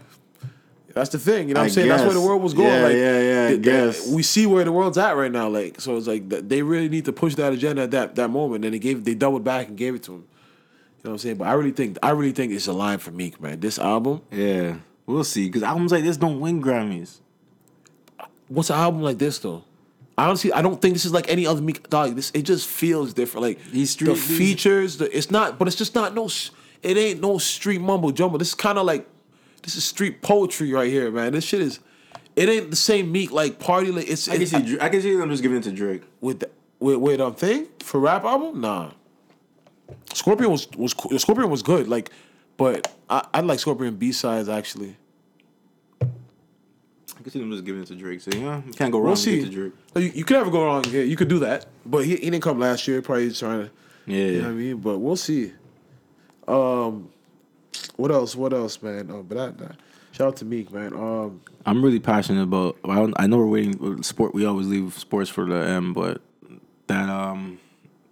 That's 0.98 1.10
the 1.10 1.18
thing, 1.18 1.48
you 1.48 1.54
know 1.54 1.60
what 1.60 1.64
I 1.64 1.66
I'm 1.68 1.72
saying? 1.72 1.88
That's 1.88 2.02
where 2.02 2.12
the 2.14 2.20
world 2.20 2.42
was 2.42 2.54
going. 2.54 2.68
Yeah, 2.68 2.82
like, 2.82 2.92
yeah, 2.96 3.20
yeah, 3.20 3.48
th- 3.48 3.62
th- 3.62 3.94
guess. 3.94 4.08
we 4.08 4.22
see 4.22 4.46
where 4.46 4.64
the 4.64 4.72
world's 4.72 4.98
at 4.98 5.16
right 5.16 5.32
now. 5.32 5.48
Like, 5.48 5.80
so 5.80 5.96
it's 5.96 6.06
like 6.06 6.28
th- 6.28 6.44
they 6.46 6.62
really 6.62 6.88
need 6.88 7.04
to 7.06 7.12
push 7.12 7.34
that 7.36 7.52
agenda 7.52 7.82
at 7.82 7.90
that 7.92 8.14
that 8.16 8.28
moment. 8.28 8.64
And 8.64 8.74
they 8.74 8.78
gave 8.78 9.04
they 9.04 9.14
doubled 9.14 9.44
back 9.44 9.68
and 9.68 9.76
gave 9.76 9.94
it 9.94 10.02
to 10.04 10.12
him. 10.14 10.18
You 10.20 11.04
know 11.04 11.10
what 11.10 11.12
I'm 11.12 11.18
saying? 11.18 11.36
But 11.36 11.48
I 11.48 11.52
really 11.52 11.70
think 11.72 11.98
I 12.02 12.10
really 12.10 12.32
think 12.32 12.52
it's 12.52 12.66
a 12.66 12.72
line 12.72 12.98
for 12.98 13.10
Meek, 13.12 13.40
man. 13.40 13.60
This 13.60 13.78
album, 13.78 14.22
yeah, 14.30 14.76
we'll 15.06 15.24
see. 15.24 15.46
Because 15.46 15.62
albums 15.62 15.92
like 15.92 16.04
this 16.04 16.16
don't 16.16 16.40
win 16.40 16.60
Grammys. 16.62 17.18
what's 18.48 18.70
an 18.70 18.76
album 18.76 19.02
like 19.02 19.18
this 19.18 19.38
though? 19.38 19.64
I 20.16 20.26
honestly, 20.26 20.52
I 20.52 20.62
don't 20.62 20.82
think 20.82 20.94
this 20.94 21.04
is 21.04 21.12
like 21.12 21.30
any 21.30 21.46
other 21.46 21.62
Meek 21.62 21.88
dog. 21.88 22.16
This 22.16 22.32
it 22.34 22.42
just 22.42 22.66
feels 22.66 23.14
different. 23.14 23.42
Like 23.42 23.64
These 23.70 23.90
street- 23.90 24.08
the 24.08 24.16
features, 24.16 24.96
the, 24.98 25.16
it's 25.16 25.30
not, 25.30 25.58
but 25.58 25.68
it's 25.68 25.76
just 25.76 25.94
not 25.94 26.14
no. 26.14 26.28
It 26.82 26.96
ain't 26.96 27.20
no 27.20 27.38
street 27.38 27.80
mumble 27.80 28.10
jumble. 28.10 28.38
This 28.38 28.48
is 28.48 28.54
kind 28.54 28.78
of 28.78 28.84
like 28.86 29.06
this 29.62 29.76
is 29.76 29.84
street 29.84 30.22
poetry 30.22 30.72
right 30.72 30.90
here, 30.90 31.10
man. 31.10 31.32
This 31.32 31.44
shit 31.44 31.60
is. 31.60 31.80
It 32.36 32.48
ain't 32.48 32.70
the 32.70 32.76
same 32.76 33.10
Meek 33.10 33.32
like 33.32 33.58
party. 33.58 33.90
Like 33.90 34.08
it's, 34.08 34.28
I 34.28 34.34
can 34.34 34.42
it's 34.42 34.50
see. 34.52 34.62
Dra- 34.62 34.84
I 34.84 34.88
can 34.88 35.02
see 35.02 35.14
them 35.16 35.28
just 35.30 35.42
giving 35.42 35.58
it 35.58 35.64
to 35.64 35.72
Drake. 35.72 36.02
with 36.20 36.40
the, 36.40 36.50
with 36.78 36.96
with 36.98 37.20
um 37.20 37.34
thing 37.34 37.66
for 37.80 37.98
rap 38.00 38.24
album. 38.24 38.60
Nah, 38.60 38.92
Scorpion 40.14 40.50
was 40.50 40.68
was. 40.76 40.92
Scorpion 41.20 41.50
was 41.50 41.62
good. 41.62 41.88
Like, 41.88 42.10
but 42.56 42.94
I 43.10 43.26
I 43.34 43.40
like 43.40 43.58
Scorpion 43.58 43.96
B 43.96 44.12
sides 44.12 44.48
actually. 44.48 44.96
I 46.00 47.22
can 47.22 47.32
see 47.32 47.40
them 47.40 47.50
just 47.50 47.64
giving 47.64 47.82
it 47.82 47.86
to 47.86 47.96
Drake. 47.96 48.20
So 48.20 48.30
yeah, 48.32 48.62
you 48.64 48.72
can't 48.72 48.92
go 48.92 48.98
wrong 48.98 49.04
We'll 49.06 49.10
with 49.12 49.18
see. 49.20 49.40
it 49.40 49.46
to 49.46 49.50
Drake. 49.50 49.72
You, 49.96 50.02
you 50.20 50.24
could 50.24 50.36
never 50.36 50.50
go 50.52 50.64
wrong. 50.64 50.84
Yeah, 50.88 51.02
you 51.02 51.16
could 51.16 51.28
do 51.28 51.40
that, 51.40 51.66
but 51.84 52.04
he, 52.04 52.10
he 52.16 52.30
didn't 52.30 52.42
come 52.42 52.60
last 52.60 52.86
year. 52.86 53.02
Probably 53.02 53.32
trying 53.32 53.64
to. 53.64 53.70
Yeah, 54.06 54.16
You 54.24 54.36
know 54.38 54.44
what 54.44 54.50
I 54.50 54.54
mean? 54.54 54.76
But 54.76 54.98
we'll 54.98 55.16
see. 55.16 55.52
Um, 56.46 57.10
what 57.98 58.10
else? 58.10 58.34
What 58.34 58.54
else, 58.54 58.80
man? 58.82 59.10
Oh, 59.12 59.22
but 59.22 59.36
shout 60.12 60.28
out 60.28 60.36
to 60.36 60.44
Meek, 60.46 60.72
man. 60.72 60.94
Um, 60.94 61.40
I'm 61.66 61.84
really 61.84 62.00
passionate 62.00 62.42
about. 62.42 62.78
I, 62.84 62.94
don't- 62.94 63.14
I 63.18 63.26
know 63.26 63.36
we're 63.36 63.46
waiting 63.46 63.76
for 63.76 64.02
sport. 64.02 64.32
We 64.34 64.46
always 64.46 64.66
leave 64.68 64.94
sports 64.96 65.28
for 65.28 65.44
the 65.44 65.56
end, 65.56 65.94
but 65.94 66.22
that 66.86 67.08
um, 67.10 67.58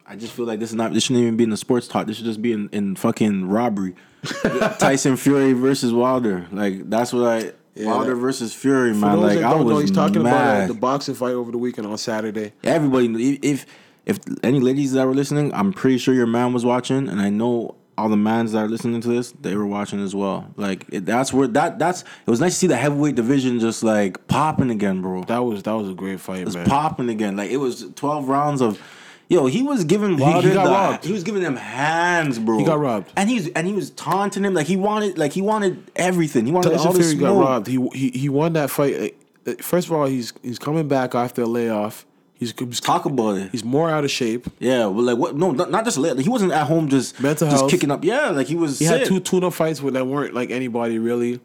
I 0.06 0.16
just 0.16 0.32
feel 0.34 0.44
like 0.44 0.58
this 0.60 0.70
is 0.70 0.74
not. 0.76 0.92
This 0.92 1.04
shouldn't 1.04 1.22
even 1.22 1.36
be 1.38 1.44
in 1.44 1.50
the 1.50 1.56
sports 1.56 1.88
talk. 1.88 2.06
This 2.06 2.16
should 2.16 2.26
just 2.26 2.42
be 2.42 2.52
in, 2.52 2.68
in 2.72 2.96
fucking 2.96 3.48
robbery. 3.48 3.94
Tyson 4.78 5.16
Fury 5.16 5.52
versus 5.52 5.92
Wilder. 5.92 6.46
Like 6.52 6.90
that's 6.90 7.12
what 7.12 7.24
I. 7.24 7.52
Wilder 7.78 8.14
that- 8.14 8.20
versus 8.20 8.52
Fury, 8.52 8.92
man. 8.92 9.20
Like 9.20 9.38
I 9.38 9.50
don't 9.50 9.64
was 9.66 9.72
know, 9.74 9.78
he's 9.78 9.90
talking 9.92 10.22
mad. 10.22 10.32
about 10.32 10.64
uh, 10.64 10.66
the 10.66 10.74
boxing 10.74 11.14
fight 11.14 11.34
over 11.34 11.52
the 11.52 11.58
weekend 11.58 11.86
on 11.86 11.96
Saturday. 11.98 12.52
Everybody, 12.64 13.36
if 13.36 13.66
if 14.04 14.18
any 14.42 14.58
ladies 14.60 14.92
that 14.92 15.06
were 15.06 15.14
listening, 15.14 15.54
I'm 15.54 15.72
pretty 15.72 15.98
sure 15.98 16.12
your 16.14 16.26
man 16.26 16.52
was 16.52 16.64
watching, 16.64 17.08
and 17.08 17.20
I 17.20 17.28
know 17.30 17.75
all 17.98 18.08
the 18.08 18.16
mans 18.16 18.52
that 18.52 18.58
are 18.64 18.68
listening 18.68 19.00
to 19.00 19.08
this, 19.08 19.32
they 19.40 19.54
were 19.56 19.66
watching 19.66 20.02
as 20.02 20.14
well. 20.14 20.46
Like 20.56 20.84
it, 20.90 21.06
that's 21.06 21.32
where 21.32 21.48
that 21.48 21.78
that's. 21.78 22.02
It 22.02 22.30
was 22.30 22.40
nice 22.40 22.52
to 22.54 22.58
see 22.58 22.66
the 22.66 22.76
heavyweight 22.76 23.14
division 23.14 23.58
just 23.60 23.82
like 23.82 24.26
popping 24.28 24.70
again, 24.70 25.00
bro. 25.02 25.24
That 25.24 25.38
was 25.38 25.62
that 25.62 25.72
was 25.72 25.88
a 25.90 25.94
great 25.94 26.20
fight, 26.20 26.40
It 26.40 26.44
was 26.46 26.56
man. 26.56 26.66
popping 26.66 27.08
again. 27.08 27.36
Like 27.36 27.50
it 27.50 27.56
was 27.58 27.86
12 27.94 28.28
rounds 28.28 28.60
of. 28.60 28.80
Yo, 29.28 29.46
he 29.46 29.60
was 29.60 29.82
giving 29.82 30.18
Wilder 30.18 30.54
got 30.54 30.64
the- 30.64 30.70
robbed. 30.70 31.04
He 31.04 31.12
was 31.12 31.24
giving 31.24 31.42
them 31.42 31.56
hands, 31.56 32.38
bro. 32.38 32.58
He 32.58 32.64
got 32.64 32.78
robbed. 32.78 33.12
and 33.16 33.28
he 33.28 33.34
was 33.36 33.48
and 33.48 33.66
he 33.66 33.72
was 33.72 33.90
taunting 33.90 34.44
him 34.44 34.54
like 34.54 34.68
he 34.68 34.76
wanted 34.76 35.18
like 35.18 35.32
he 35.32 35.42
wanted 35.42 35.82
everything. 35.96 36.46
He 36.46 36.52
wanted 36.52 36.70
Tyson 36.70 36.86
all 36.86 36.92
this 36.92 37.06
Fury 37.12 37.20
got 37.20 37.32
smoke. 37.32 37.44
robbed. 37.48 37.66
He 37.66 37.88
he 37.92 38.10
he 38.10 38.28
won 38.28 38.52
that 38.52 38.70
fight. 38.70 39.16
first 39.60 39.88
of 39.88 39.94
all, 39.94 40.06
he's 40.06 40.32
he's 40.42 40.60
coming 40.60 40.86
back 40.86 41.16
after 41.16 41.42
a 41.42 41.46
layoff. 41.46 42.06
He's, 42.38 42.52
he's 42.58 42.80
Talk 42.80 43.06
about 43.06 43.38
it. 43.38 43.50
He's 43.50 43.64
more 43.64 43.88
out 43.90 44.04
of 44.04 44.10
shape. 44.10 44.46
Yeah, 44.58 44.86
well, 44.86 45.04
like 45.04 45.16
what? 45.16 45.34
No, 45.36 45.52
not, 45.52 45.70
not 45.70 45.84
just 45.84 45.96
late. 45.96 46.18
He 46.18 46.28
wasn't 46.28 46.52
at 46.52 46.66
home 46.66 46.88
just 46.88 47.18
Mental 47.20 47.48
just 47.48 47.60
health. 47.62 47.70
kicking 47.70 47.90
up. 47.90 48.04
Yeah, 48.04 48.28
like 48.30 48.46
he 48.46 48.54
was. 48.56 48.78
He 48.78 48.84
sick. 48.84 48.98
had 49.00 49.06
two 49.08 49.20
tune-up 49.20 49.54
fights 49.54 49.80
with 49.80 49.94
that 49.94 50.06
weren't 50.06 50.34
like 50.34 50.50
anybody 50.50 50.98
really. 50.98 51.40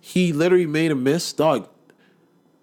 He 0.00 0.32
literally 0.34 0.66
made 0.66 0.90
a 0.90 0.94
miss, 0.94 1.32
dog. 1.32 1.66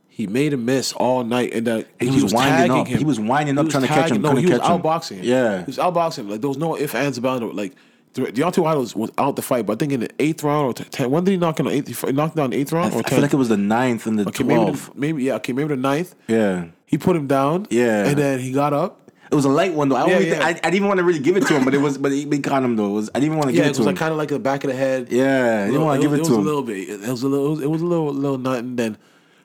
He 0.08 0.28
made 0.28 0.54
a 0.54 0.58
miss 0.58 0.94
all 0.94 1.24
night, 1.24 1.54
and 1.54 1.66
that 1.66 1.88
And 2.00 2.10
he 2.10 2.22
was 2.22 2.34
winding 2.34 2.70
tagging 2.72 2.94
up. 2.94 3.00
He 3.00 3.04
was 3.04 3.20
winding 3.20 3.58
up 3.58 3.66
was 3.66 3.72
trying 3.74 3.84
to 3.84 3.90
catch 3.90 4.12
him, 4.12 4.22
No, 4.22 4.36
he 4.36 4.46
was 4.46 4.56
him. 4.56 4.62
outboxing. 4.62 5.16
him. 5.18 5.24
Yeah. 5.26 5.60
he 5.62 5.66
was 5.66 5.78
outboxing. 5.78 6.20
him. 6.20 6.30
Like 6.30 6.42
there 6.42 6.50
was 6.50 6.58
no 6.58 6.76
if 6.78 6.94
ands 6.94 7.18
about 7.18 7.42
it. 7.42 7.56
Like 7.56 7.74
De- 8.14 8.32
Deontay 8.32 8.60
Wilder 8.62 8.82
was, 8.82 8.96
was 8.96 9.10
out 9.18 9.38
the 9.38 9.42
fight, 9.42 9.66
but 9.66 9.74
I 9.74 9.76
think 9.78 9.94
in 9.94 10.02
the 10.02 10.10
eighth 10.20 10.44
round 10.44 10.68
or 10.80 10.84
ten. 10.84 11.10
When 11.10 11.24
did 11.24 11.32
he 11.32 11.38
knock 11.38 11.60
in 11.62 11.66
the 11.66 11.72
eighth? 11.72 11.88
He 12.06 12.12
knocked 12.12 12.36
down 12.36 12.50
the 12.52 12.58
eighth 12.58 12.74
I, 12.74 12.78
round 12.78 12.94
or 12.94 13.00
f- 13.00 13.06
I 13.06 13.10
ten? 13.10 13.16
feel 13.18 13.22
like 13.24 13.34
it 13.34 13.38
was 13.38 13.50
the 13.50 13.58
ninth 13.58 14.06
and 14.06 14.20
the 14.20 14.28
okay, 14.28 14.44
maybe, 14.44 14.62
twelfth. 14.62 14.94
the, 14.94 15.00
maybe 15.00 15.24
yeah. 15.24 15.36
Okay, 15.36 15.54
maybe 15.54 15.70
the 15.70 15.78
ninth. 15.78 16.14
Yeah, 16.28 16.66
He 16.92 16.98
put 17.00 17.16
him 17.16 17.26
down. 17.26 17.66
Yeah. 17.72 18.06
and 18.06 18.18
then 18.18 18.40
he 18.40 18.52
got 18.52 18.74
up. 18.74 19.10
it 19.32 19.36
was 19.36 19.46
a 19.46 19.50
light 19.50 19.74
one 19.74 19.90
though. 19.90 19.96
I, 19.96 20.06
Yeah, 20.08 20.20
yeah. 20.20 20.32
think- 20.34 20.44
I, 20.44 20.50
I 20.50 20.54
didn't 20.54 20.76
even 20.76 20.88
want 20.90 20.98
to 21.00 21.04
really 21.06 21.20
give 21.20 21.38
it 21.38 21.48
to 21.48 21.54
him, 21.56 21.64
but 21.66 21.74
it 21.74 21.80
was. 21.80 21.98
But 21.98 22.12
he, 22.12 22.28
he 22.30 22.40
caught 22.40 22.64
him 22.64 22.76
though. 22.76 22.88
It 22.92 22.94
was. 22.94 23.10
I 23.10 23.14
didn't 23.20 23.26
even 23.28 23.38
want 23.40 23.50
to 23.50 23.56
Yeah, 23.56 23.64
give 23.64 23.66
it 23.66 23.68
it 23.68 23.70
was 23.70 23.78
to 23.78 23.84
like 23.84 23.94
him. 23.94 23.98
kind 23.98 24.12
of 24.12 24.18
like 24.18 24.30
the 24.30 24.40
back 24.40 24.64
of 24.66 24.70
the 24.70 24.76
head. 24.76 25.08
yeah, 25.10 25.64
I 25.64 25.66
didn't 25.72 25.82
want 25.86 26.02
to 26.02 26.06
give 26.08 26.14
it, 26.14 26.20
was 26.20 26.28
to 26.28 26.36
a 26.36 26.38
little 26.38 26.64
bit. 26.64 26.90
It 26.90 27.00
was 27.10 27.24
a 27.24 27.28
little. 27.28 27.48
It 27.48 27.50
was, 27.50 27.62
it 27.64 27.70
was 27.70 27.82
a 27.82 27.86
little, 27.86 28.14
little 28.14 28.38
nothing. 28.38 28.76
Then, 28.76 28.98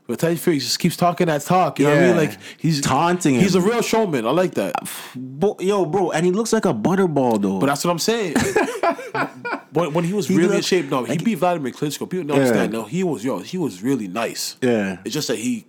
but 0.09 0.19
Tyson 0.19 0.37
Fury 0.39 0.59
just 0.59 0.79
keeps 0.81 0.97
talking 0.97 1.29
that 1.29 1.43
talk. 1.43 1.79
You 1.79 1.87
know 1.87 1.93
what 1.95 2.03
I 2.03 2.07
mean? 2.09 2.17
Like 2.17 2.39
he's 2.59 2.81
Taunting 2.81 3.37
him. 3.37 3.43
He's 3.43 3.55
a 3.55 3.61
real 3.61 3.83
showman. 3.83 4.27
I 4.27 4.31
like 4.31 4.55
that. 4.55 4.75
Bo- 5.15 5.57
yo, 5.61 5.85
bro, 5.85 6.11
and 6.11 6.27
he 6.27 6.33
looks 6.33 6.53
like 6.53 6.65
a 6.65 6.75
butterball 6.75 7.41
though. 7.41 7.59
But 7.61 7.67
that's 7.67 7.85
what 7.85 7.91
I'm 7.93 7.99
saying. 8.01 8.35
when, 9.73 9.93
when 9.95 10.05
he 10.05 10.13
was 10.13 10.27
He 10.29 10.35
really 10.35 10.49
in 10.49 10.53
looked- 10.55 10.65
shape, 10.67 10.87
no, 10.91 11.05
he 11.05 11.11
like- 11.13 11.25
beat 11.25 11.35
Vladimir 11.37 11.73
Klitschko. 11.73 12.09
People 12.11 12.27
don't 12.27 12.37
Yeah. 12.39 12.43
understand. 12.45 12.73
No, 12.73 12.85
he 12.85 13.03
was 13.05 13.25
yo, 13.25 13.39
he 13.39 13.59
was 13.59 13.83
really 13.83 14.09
nice. 14.09 14.57
Yeah. 14.63 14.99
it's 15.05 15.15
just 15.15 15.29
that 15.29 15.39
he 15.39 15.67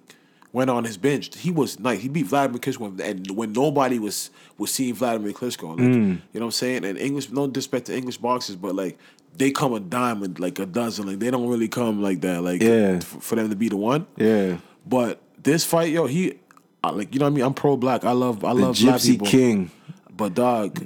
went 0.58 0.70
on 0.70 0.84
his 0.84 0.98
bench. 0.98 1.24
He 1.38 1.52
was 1.52 1.80
nice. 1.80 2.00
He 2.02 2.10
beat 2.10 2.26
Vladimir 2.26 2.60
Klitschko, 2.60 3.00
and 3.00 3.30
when 3.32 3.54
nobody 3.54 4.00
was 4.00 4.30
was 4.58 4.72
seeing 4.74 4.94
Vladimir 4.96 5.32
Klitschko, 5.34 5.70
like, 5.70 5.80
Mm. 5.80 5.94
you 6.34 6.40
know 6.40 6.46
what 6.46 6.46
I'm 6.46 6.52
saying. 6.52 6.84
And 6.86 6.98
English, 6.98 7.30
no 7.30 7.48
disrespect 7.48 7.86
to 7.88 7.96
English 7.96 8.18
boxers, 8.18 8.56
but 8.56 8.74
like 8.76 8.98
they 9.38 9.52
come 9.52 9.74
a 9.74 9.80
dime 9.80 10.24
and 10.24 10.40
like 10.40 10.58
a 10.60 10.66
dozen. 10.66 11.06
Like 11.08 11.20
they 11.20 11.30
don't 11.32 11.48
really 11.48 11.68
come 11.68 12.02
like 12.02 12.22
that. 12.22 12.44
Like 12.44 12.62
Yeah. 12.62 12.98
f- 13.02 13.18
for 13.22 13.36
them 13.36 13.50
to 13.50 13.56
be 13.56 13.70
the 13.70 13.78
one. 13.78 14.08
yeah, 14.18 14.58
But 14.86 15.22
this 15.42 15.64
fight, 15.64 15.92
yo, 15.92 16.08
he. 16.08 16.34
I, 16.84 16.90
like 16.92 17.14
you 17.14 17.20
know 17.20 17.26
what 17.26 17.32
I 17.34 17.36
mean, 17.36 17.46
I'm 17.46 17.54
pro 17.54 17.78
black. 17.78 18.04
I 18.04 18.12
love 18.12 18.44
I 18.44 18.54
the 18.54 18.62
love 18.62 18.80
black 18.80 18.96
Gypsy 18.96 19.12
people. 19.12 19.28
King. 19.28 19.72
But 20.16 20.34
dog, 20.34 20.86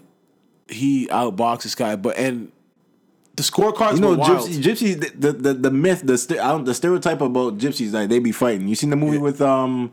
he 0.68 1.08
outboxed 1.08 1.64
this 1.64 1.76
guy. 1.76 1.96
But 1.96 2.18
and 2.18 2.52
the 3.36 3.44
scorecards 3.44 3.96
You 3.96 4.00
know, 4.02 4.10
were 4.12 4.18
wild. 4.18 4.48
gypsy, 4.50 4.62
gypsies. 4.62 5.20
The, 5.20 5.32
the 5.32 5.54
the 5.54 5.72
myth, 5.72 6.02
the 6.06 6.18
st- 6.18 6.40
I 6.40 6.50
don't, 6.50 6.66
the 6.66 6.74
stereotype 6.74 7.22
about 7.22 7.58
gypsies, 7.58 7.94
like 7.94 8.10
they 8.10 8.20
be 8.20 8.32
fighting. 8.32 8.68
You 8.68 8.76
seen 8.76 8.90
the 8.90 8.96
movie 8.96 9.18
with 9.18 9.42
um, 9.42 9.92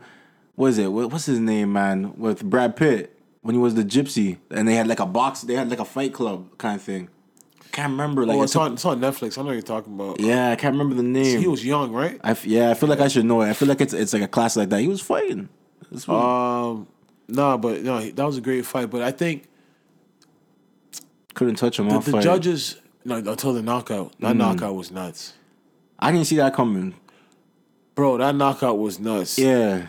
what 0.55 0.67
is 0.67 0.77
it? 0.77 0.91
What, 0.91 1.11
what's 1.11 1.25
his 1.25 1.39
name, 1.39 1.71
man? 1.73 2.17
With 2.17 2.43
Brad 2.43 2.75
Pitt 2.75 3.15
when 3.41 3.55
he 3.55 3.59
was 3.61 3.75
the 3.75 3.83
gypsy, 3.83 4.37
and 4.51 4.67
they 4.67 4.75
had 4.75 4.87
like 4.87 4.99
a 4.99 5.05
box. 5.05 5.41
They 5.41 5.53
had 5.55 5.69
like 5.69 5.79
a 5.79 5.85
fight 5.85 6.13
club 6.13 6.57
kind 6.57 6.75
of 6.75 6.81
thing. 6.81 7.09
Can't 7.71 7.91
remember. 7.91 8.25
Like 8.25 8.37
oh, 8.37 8.43
it's 8.43 8.55
on, 8.55 8.73
it's 8.73 8.83
on 8.83 8.99
Netflix. 8.99 9.37
I 9.37 9.41
know 9.41 9.47
what 9.47 9.53
you're 9.53 9.61
talking 9.61 9.93
about. 9.93 10.19
yeah, 10.19 10.49
I 10.51 10.55
can't 10.55 10.73
remember 10.73 10.95
the 10.95 11.03
name. 11.03 11.39
He 11.39 11.47
was 11.47 11.63
young, 11.63 11.91
right? 11.93 12.19
I 12.23 12.31
f- 12.31 12.45
yeah, 12.45 12.71
I 12.71 12.73
feel 12.73 12.89
like 12.89 12.99
I 12.99 13.07
should 13.07 13.25
know 13.25 13.41
it. 13.41 13.49
I 13.49 13.53
feel 13.53 13.67
like 13.67 13.79
it's 13.79 13.93
it's 13.93 14.11
like 14.11 14.23
a 14.23 14.27
class 14.27 14.57
like 14.57 14.69
that. 14.69 14.81
He 14.81 14.87
was 14.87 15.01
fighting. 15.01 15.49
Um, 16.07 16.87
nah, 17.27 17.57
but 17.57 17.83
no, 17.83 18.01
that 18.01 18.23
was 18.25 18.37
a 18.37 18.41
great 18.41 18.65
fight. 18.65 18.89
But 18.89 19.01
I 19.03 19.11
think 19.11 19.47
couldn't 21.35 21.55
touch 21.55 21.79
him. 21.79 21.89
the, 21.89 21.99
the 21.99 22.19
judges, 22.19 22.75
no, 23.09 23.31
until 23.31 23.53
the 23.53 23.61
knockout, 23.61 24.13
that 24.19 24.35
mm. 24.35 24.37
knockout 24.37 24.75
was 24.75 24.91
nuts, 24.91 25.33
I 25.99 26.11
didn't 26.11 26.27
see 26.27 26.37
that 26.37 26.53
coming. 26.53 26.93
bro. 27.95 28.17
That 28.17 28.35
knockout 28.35 28.77
was 28.77 28.99
nuts. 28.99 29.37
Yeah, 29.37 29.87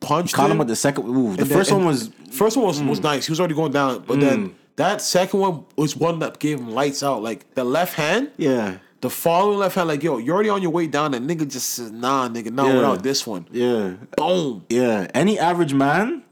punched 0.00 0.34
caught 0.34 0.46
him 0.46 0.52
him. 0.52 0.58
with 0.58 0.68
the 0.68 0.76
second. 0.76 1.06
Ooh, 1.06 1.12
the 1.12 1.28
and 1.28 1.38
then- 1.38 1.46
first 1.46 1.70
one 1.70 1.80
and 1.82 1.88
was 1.88 2.10
first 2.30 2.56
one 2.56 2.66
was, 2.66 2.82
was 2.82 3.00
mm. 3.00 3.04
nice. 3.04 3.26
He 3.26 3.32
was 3.32 3.40
already 3.40 3.54
going 3.54 3.72
down, 3.72 4.04
but 4.06 4.18
then 4.20 4.48
mm. 4.48 4.54
that 4.76 5.00
second 5.00 5.40
one 5.40 5.64
was 5.76 5.96
one 5.96 6.18
that 6.20 6.38
gave 6.38 6.58
him 6.58 6.70
lights 6.70 7.02
out. 7.02 7.22
Like 7.22 7.54
the 7.54 7.64
left 7.64 7.94
hand, 7.94 8.30
yeah, 8.36 8.78
the 9.00 9.10
following 9.10 9.58
left 9.58 9.74
hand, 9.74 9.88
like 9.88 10.02
yo, 10.02 10.18
you're 10.18 10.34
already 10.34 10.48
on 10.50 10.62
your 10.62 10.70
way 10.72 10.86
down. 10.86 11.14
And 11.14 11.28
nigga 11.28 11.48
just 11.48 11.70
says, 11.70 11.90
nah, 11.90 12.28
nigga, 12.28 12.50
not 12.52 12.68
Yeah. 12.68 12.76
without 12.76 13.02
this 13.02 13.26
one. 13.26 13.46
yeah, 13.52 13.94
Boom. 14.16 14.64
yeah. 14.68 15.08
Any 15.14 15.38
average 15.38 15.74
man 15.74 16.22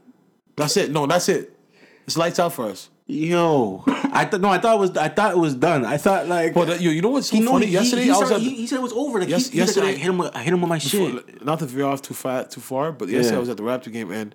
That's 0.55 0.77
it. 0.77 0.91
No, 0.91 1.07
that's 1.07 1.29
it. 1.29 1.57
It's 2.05 2.17
lights 2.17 2.39
out 2.39 2.53
for 2.53 2.65
us. 2.65 2.89
Yo, 3.13 3.83
I 3.87 4.23
thought 4.23 4.39
no, 4.39 4.47
I 4.49 4.57
thought 4.57 4.75
it 4.75 4.79
was 4.79 4.95
I 4.95 5.09
thought 5.09 5.31
it 5.33 5.37
was 5.37 5.53
done. 5.53 5.83
I 5.83 5.97
thought 5.97 6.29
like 6.29 6.53
But 6.53 6.69
uh, 6.69 6.73
yo, 6.75 6.91
you 6.91 7.01
know 7.01 7.09
what's 7.09 7.27
so 7.27 7.35
he 7.35 7.45
funny? 7.45 7.65
he- 7.65 7.73
yesterday, 7.73 8.03
he, 8.03 8.09
I 8.09 8.17
was 8.17 8.27
started- 8.29 8.47
at 8.47 8.53
he, 8.53 8.67
said 8.67 8.77
it 8.77 8.81
was 8.81 8.93
over. 8.93 9.19
Like 9.19 9.27
Yes- 9.27 9.49
he, 9.49 9.57
yesterday- 9.57 9.87
like, 9.87 9.97
hit 9.97 10.05
him 10.07 10.17
with, 10.17 10.33
I 10.33 10.43
hit 10.43 10.53
him 10.53 10.61
with 10.61 10.69
my 10.69 10.77
shit. 10.77 11.43
not 11.43 11.59
to 11.59 11.65
veer 11.65 11.85
off 11.85 12.01
too 12.01 12.13
far, 12.13 12.45
too 12.45 12.61
far, 12.61 12.93
but 12.93 13.09
yesterday 13.09 13.31
Yeah. 13.31 13.35
I 13.37 13.39
was 13.41 13.49
at 13.49 13.57
the 13.57 13.63
Raptor 13.63 13.91
game 13.91 14.11
and 14.11 14.33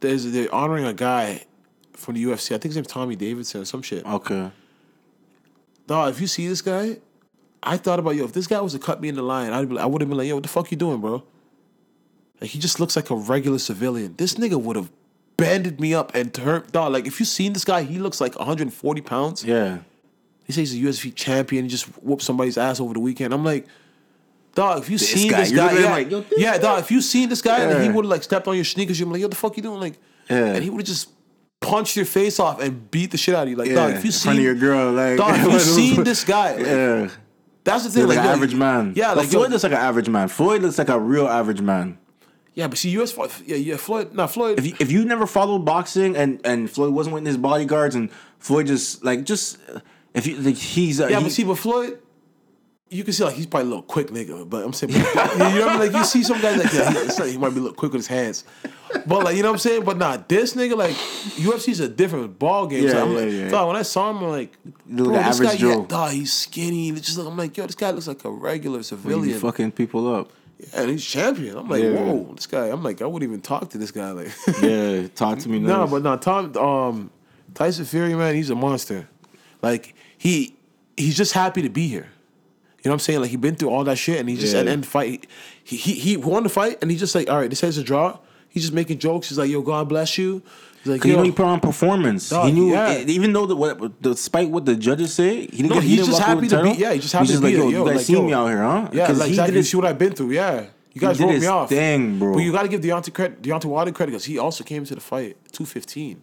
there's 0.00 0.30
they're 0.30 0.54
honoring 0.54 0.84
a 0.84 0.92
guy 0.92 1.44
from 1.94 2.14
the 2.16 2.24
UFC. 2.24 2.48
I 2.54 2.58
think 2.58 2.64
his 2.64 2.76
name's 2.76 2.88
Tommy 2.88 3.16
Davidson 3.16 3.62
or 3.62 3.64
some 3.64 3.80
shit. 3.80 4.04
Okay, 4.04 4.50
Dog, 5.86 6.10
if 6.12 6.20
you 6.20 6.26
see 6.26 6.46
this 6.46 6.60
guy, 6.60 6.98
I 7.62 7.78
thought 7.78 7.98
about 7.98 8.16
yo. 8.16 8.24
If 8.24 8.34
this 8.34 8.46
guy 8.46 8.60
was 8.60 8.74
to 8.74 8.78
cut 8.78 9.00
me 9.00 9.08
in 9.08 9.14
the 9.14 9.22
line, 9.22 9.50
I'd 9.52 9.66
be, 9.66 9.76
like- 9.76 9.84
I 9.84 9.86
would 9.86 10.02
have 10.02 10.10
been 10.10 10.18
like, 10.18 10.28
yo, 10.28 10.34
what 10.34 10.42
the 10.42 10.48
fuck 10.50 10.70
you 10.70 10.76
doing, 10.76 11.00
bro? 11.00 11.22
Like 12.38 12.50
he 12.50 12.58
just 12.58 12.78
looks 12.80 12.96
like 12.96 13.08
a 13.08 13.16
regular 13.16 13.58
civilian. 13.58 14.14
This 14.18 14.34
nigga 14.34 14.60
would 14.60 14.76
have 14.76 14.90
banded 15.38 15.80
me 15.80 15.94
up 15.94 16.14
and 16.14 16.34
turned 16.34 16.70
dog. 16.72 16.92
Like 16.92 17.06
if 17.06 17.18
you 17.18 17.24
seen 17.24 17.54
this 17.54 17.64
guy, 17.64 17.82
he 17.82 17.98
looks 17.98 18.20
like 18.20 18.36
140 18.38 19.00
pounds. 19.00 19.42
yeah, 19.44 19.78
He 20.44 20.52
says 20.52 20.70
he's 20.72 20.82
a 20.82 20.86
UFC 21.06 21.14
champion. 21.14 21.64
He 21.64 21.70
just 21.70 21.86
whooped 22.02 22.22
somebody's 22.22 22.58
ass 22.58 22.80
over 22.80 22.92
the 22.92 23.00
weekend. 23.00 23.32
I'm 23.32 23.44
like, 23.44 23.66
dog, 24.54 24.82
if 24.82 24.90
you 24.90 24.98
This 24.98 25.10
seen 25.10 25.30
guy. 25.30 25.40
this 25.40 25.52
guy, 25.52 25.62
looking 25.72 25.78
at 25.78 25.84
him 25.84 25.84
yeah, 25.84 25.90
like, 25.92 26.10
yo, 26.10 26.24
yeah, 26.36 26.58
dog, 26.58 26.80
if 26.80 26.90
you 26.90 27.00
seen 27.00 27.28
this 27.30 27.40
guy, 27.40 27.60
and 27.60 27.82
he 27.82 27.88
would 27.88 28.04
have 28.04 28.10
like 28.10 28.22
stepped 28.24 28.46
on 28.48 28.56
your 28.56 28.64
sneakers, 28.64 28.98
you'd 29.00 29.06
be 29.06 29.12
like, 29.12 29.20
yo, 29.22 29.28
the 29.28 29.36
fuck 29.36 29.56
you 29.56 29.62
doing? 29.62 29.80
Like, 29.80 29.94
Yeah. 30.28 30.54
and 30.54 30.62
he 30.62 30.68
would 30.68 30.80
have 30.80 30.86
just 30.86 31.10
punched 31.60 31.96
your 31.96 32.04
face 32.06 32.38
off 32.40 32.60
and 32.60 32.90
beat 32.90 33.10
the 33.12 33.16
shit 33.16 33.34
out 33.34 33.44
of 33.44 33.48
you. 33.48 33.56
Like, 33.56 33.68
yeah. 33.68 33.74
dog, 33.76 33.92
if 33.94 34.04
you 34.04 34.10
seen 34.10 34.40
your 34.40 34.54
girl, 34.54 34.92
like 34.92 35.16
dog, 35.18 35.36
if 35.38 35.44
you 35.52 35.58
seen 35.60 36.02
this 36.04 36.24
guy, 36.24 36.56
like, 36.56 36.66
yeah, 36.66 37.08
that's 37.62 37.84
the 37.84 37.90
thing. 37.90 38.06
like, 38.08 38.16
Like, 38.16 38.18
an 38.18 38.24
yo, 38.24 38.30
average 38.32 38.54
man. 38.56 38.92
Yeah, 38.96 39.08
but 39.08 39.18
like 39.18 39.32
yo, 39.32 39.38
Floyd 39.38 39.50
looks 39.52 39.62
like 39.62 39.72
an 39.72 39.78
average 39.78 40.08
man. 40.08 40.26
Floyd 40.28 40.62
looks 40.62 40.78
like 40.78 40.88
a 40.88 40.98
real 40.98 41.28
average 41.28 41.60
man. 41.60 41.98
Yeah, 42.58 42.66
but 42.66 42.76
see, 42.76 42.90
US, 43.00 43.12
fight- 43.12 43.30
yeah, 43.46 43.54
yeah, 43.54 43.76
Floyd, 43.76 44.12
nah, 44.12 44.26
Floyd. 44.26 44.58
If 44.58 44.66
you, 44.66 44.74
if 44.80 44.90
you 44.90 45.04
never 45.04 45.28
followed 45.28 45.60
boxing 45.60 46.16
and 46.16 46.40
and 46.44 46.68
Floyd 46.68 46.92
wasn't 46.92 47.14
with 47.14 47.24
his 47.24 47.36
bodyguards 47.36 47.94
and 47.94 48.10
Floyd 48.40 48.66
just 48.66 49.04
like 49.04 49.24
just 49.24 49.58
if 50.12 50.26
you 50.26 50.36
like 50.38 50.56
he's 50.56 51.00
uh, 51.00 51.06
yeah, 51.06 51.18
he- 51.18 51.22
but 51.24 51.32
see, 51.32 51.44
but 51.44 51.54
Floyd. 51.56 52.00
You 52.90 53.04
can 53.04 53.12
see 53.12 53.22
like 53.22 53.34
he's 53.34 53.46
probably 53.46 53.66
a 53.66 53.68
little 53.68 53.82
quick 53.82 54.06
nigga, 54.08 54.48
but 54.48 54.64
I'm 54.64 54.72
saying, 54.72 54.92
you 54.94 54.98
know 54.98 55.04
what 55.04 55.42
I 55.42 55.52
mean? 55.52 55.78
Like 55.78 55.92
you 55.92 56.04
see 56.06 56.22
some 56.22 56.40
guys 56.40 56.56
like 56.56 56.72
yeah, 56.72 56.90
he, 56.90 57.22
like 57.22 57.32
he 57.32 57.36
might 57.36 57.50
be 57.50 57.58
a 57.58 57.60
little 57.60 57.76
quick 57.76 57.92
with 57.92 57.98
his 58.00 58.06
hands, 58.06 58.44
but 59.06 59.24
like 59.24 59.36
you 59.36 59.42
know 59.42 59.50
what 59.50 59.56
I'm 59.56 59.58
saying. 59.58 59.84
But 59.84 59.98
nah, 59.98 60.16
this 60.16 60.54
nigga 60.54 60.74
like 60.74 60.94
UFC's 61.36 61.80
a 61.80 61.88
different 61.88 62.38
ball 62.38 62.66
game. 62.66 62.84
Yeah, 62.84 62.92
so 62.92 63.02
I'm 63.04 63.12
yeah, 63.12 63.18
like, 63.20 63.32
yeah. 63.32 63.48
dog, 63.50 63.68
when 63.68 63.76
I 63.76 63.82
saw 63.82 64.08
him, 64.10 64.16
I'm 64.16 64.30
like, 64.30 64.56
bro, 64.86 65.10
this 65.12 65.38
average 65.38 65.60
guy, 65.60 65.66
yeah, 65.68 65.84
dog, 65.86 66.12
he's 66.12 66.32
skinny. 66.32 66.88
It's 66.88 67.02
just 67.02 67.18
like, 67.18 67.26
I'm 67.28 67.36
like, 67.36 67.54
yo, 67.58 67.66
this 67.66 67.74
guy 67.74 67.90
looks 67.90 68.08
like 68.08 68.24
a 68.24 68.30
regular 68.30 68.82
civilian, 68.82 69.38
fucking 69.38 69.72
people 69.72 70.10
up. 70.14 70.32
And 70.74 70.90
he's 70.90 71.04
champion. 71.04 71.56
I'm 71.56 71.68
like, 71.68 71.82
Yeah. 71.82 71.90
whoa, 71.92 72.32
this 72.34 72.46
guy. 72.46 72.66
I'm 72.66 72.82
like, 72.82 73.00
I 73.02 73.06
wouldn't 73.06 73.28
even 73.28 73.40
talk 73.40 73.70
to 73.70 73.78
this 73.78 73.90
guy. 73.90 74.10
Like, 74.10 74.28
Yeah, 74.62 75.06
talk 75.08 75.38
to 75.40 75.48
me. 75.48 75.58
No, 75.60 75.82
nice. 75.82 75.90
but 75.90 76.02
no, 76.02 76.16
Tom 76.16 76.56
um 76.56 77.10
Tyson 77.54 77.84
Fury, 77.84 78.14
man, 78.14 78.34
he's 78.34 78.50
a 78.50 78.54
monster. 78.54 79.08
Like 79.62 79.94
he 80.16 80.56
he's 80.96 81.16
just 81.16 81.32
happy 81.32 81.62
to 81.62 81.68
be 81.70 81.88
here. 81.88 82.08
You 82.82 82.90
know 82.90 82.92
what 82.92 82.94
I'm 82.94 82.98
saying? 83.00 83.20
Like 83.20 83.30
he 83.30 83.36
been 83.36 83.56
through 83.56 83.70
all 83.70 83.84
that 83.84 83.98
shit 83.98 84.18
and 84.20 84.28
he 84.28 84.36
just 84.36 84.52
Yeah. 84.54 84.60
at 84.60 84.66
the 84.66 84.72
end 84.72 84.86
fight. 84.86 85.26
He, 85.64 85.76
he 85.76 85.94
he 85.94 86.16
won 86.16 86.42
the 86.42 86.48
fight 86.48 86.78
and 86.82 86.90
he's 86.90 87.00
just 87.00 87.14
like, 87.14 87.28
all 87.28 87.38
right, 87.38 87.50
this 87.50 87.60
has 87.62 87.76
a 87.78 87.82
draw. 87.82 88.18
He's 88.48 88.62
just 88.62 88.72
making 88.72 88.98
jokes. 88.98 89.28
He's 89.28 89.38
like, 89.38 89.50
yo, 89.50 89.60
God 89.62 89.88
bless 89.88 90.16
you. 90.16 90.42
Like, 90.88 91.00
Cause 91.02 91.06
you 91.08 91.12
yo, 91.12 91.18
know 91.18 91.24
he 91.24 91.30
put 91.32 91.44
on 91.46 91.60
performance. 91.60 92.30
Dog, 92.30 92.46
he 92.46 92.52
knew, 92.52 92.70
yeah. 92.72 92.98
even 92.98 93.32
though 93.32 93.46
the, 93.46 93.54
what, 93.54 94.00
despite 94.02 94.50
what 94.50 94.64
the 94.64 94.74
judges 94.74 95.12
say, 95.14 95.42
he 95.42 95.46
didn't 95.58 95.68
No, 95.68 95.74
get. 95.76 95.82
he 95.84 95.96
he's 95.96 96.06
just 96.06 96.20
happy 96.22 96.48
to 96.48 96.62
be- 96.62 96.70
yeah, 96.72 96.92
he's 96.94 97.02
just 97.02 97.12
happy 97.14 97.26
He's 97.28 97.36
to 97.36 97.42
like, 97.44 97.54
be 97.54 97.58
yo, 97.58 97.68
you 97.68 97.84
guys 97.84 97.96
like, 97.96 98.06
see 98.06 98.12
yo. 98.14 98.22
me 98.22 98.32
out 98.32 98.46
here, 98.48 98.62
huh? 98.62 98.88
Yeah, 98.92 99.08
like 99.12 99.22
he 99.24 99.28
exactly. 99.30 99.52
did 99.54 99.56
You 99.58 99.62
see 99.64 99.76
what 99.76 99.86
I've 99.86 99.98
been 99.98 100.12
through? 100.14 100.30
Yeah, 100.32 100.64
you 100.94 101.00
guys 101.00 101.20
wrote 101.20 101.38
me 101.38 101.46
off. 101.46 101.68
Dang, 101.70 102.18
bro. 102.18 102.34
But 102.34 102.40
you 102.42 102.50
got 102.52 102.62
to 102.62 102.68
give 102.68 102.80
Deontay 102.80 103.12
credit, 103.14 103.42
Deontay 103.42 103.66
Wilder 103.66 103.92
credit 103.92 104.12
because 104.12 104.24
he 104.24 104.38
also 104.38 104.64
came 104.64 104.84
to 104.84 104.94
the 104.94 105.00
fight 105.00 105.36
two 105.52 105.64
fifteen. 105.66 106.22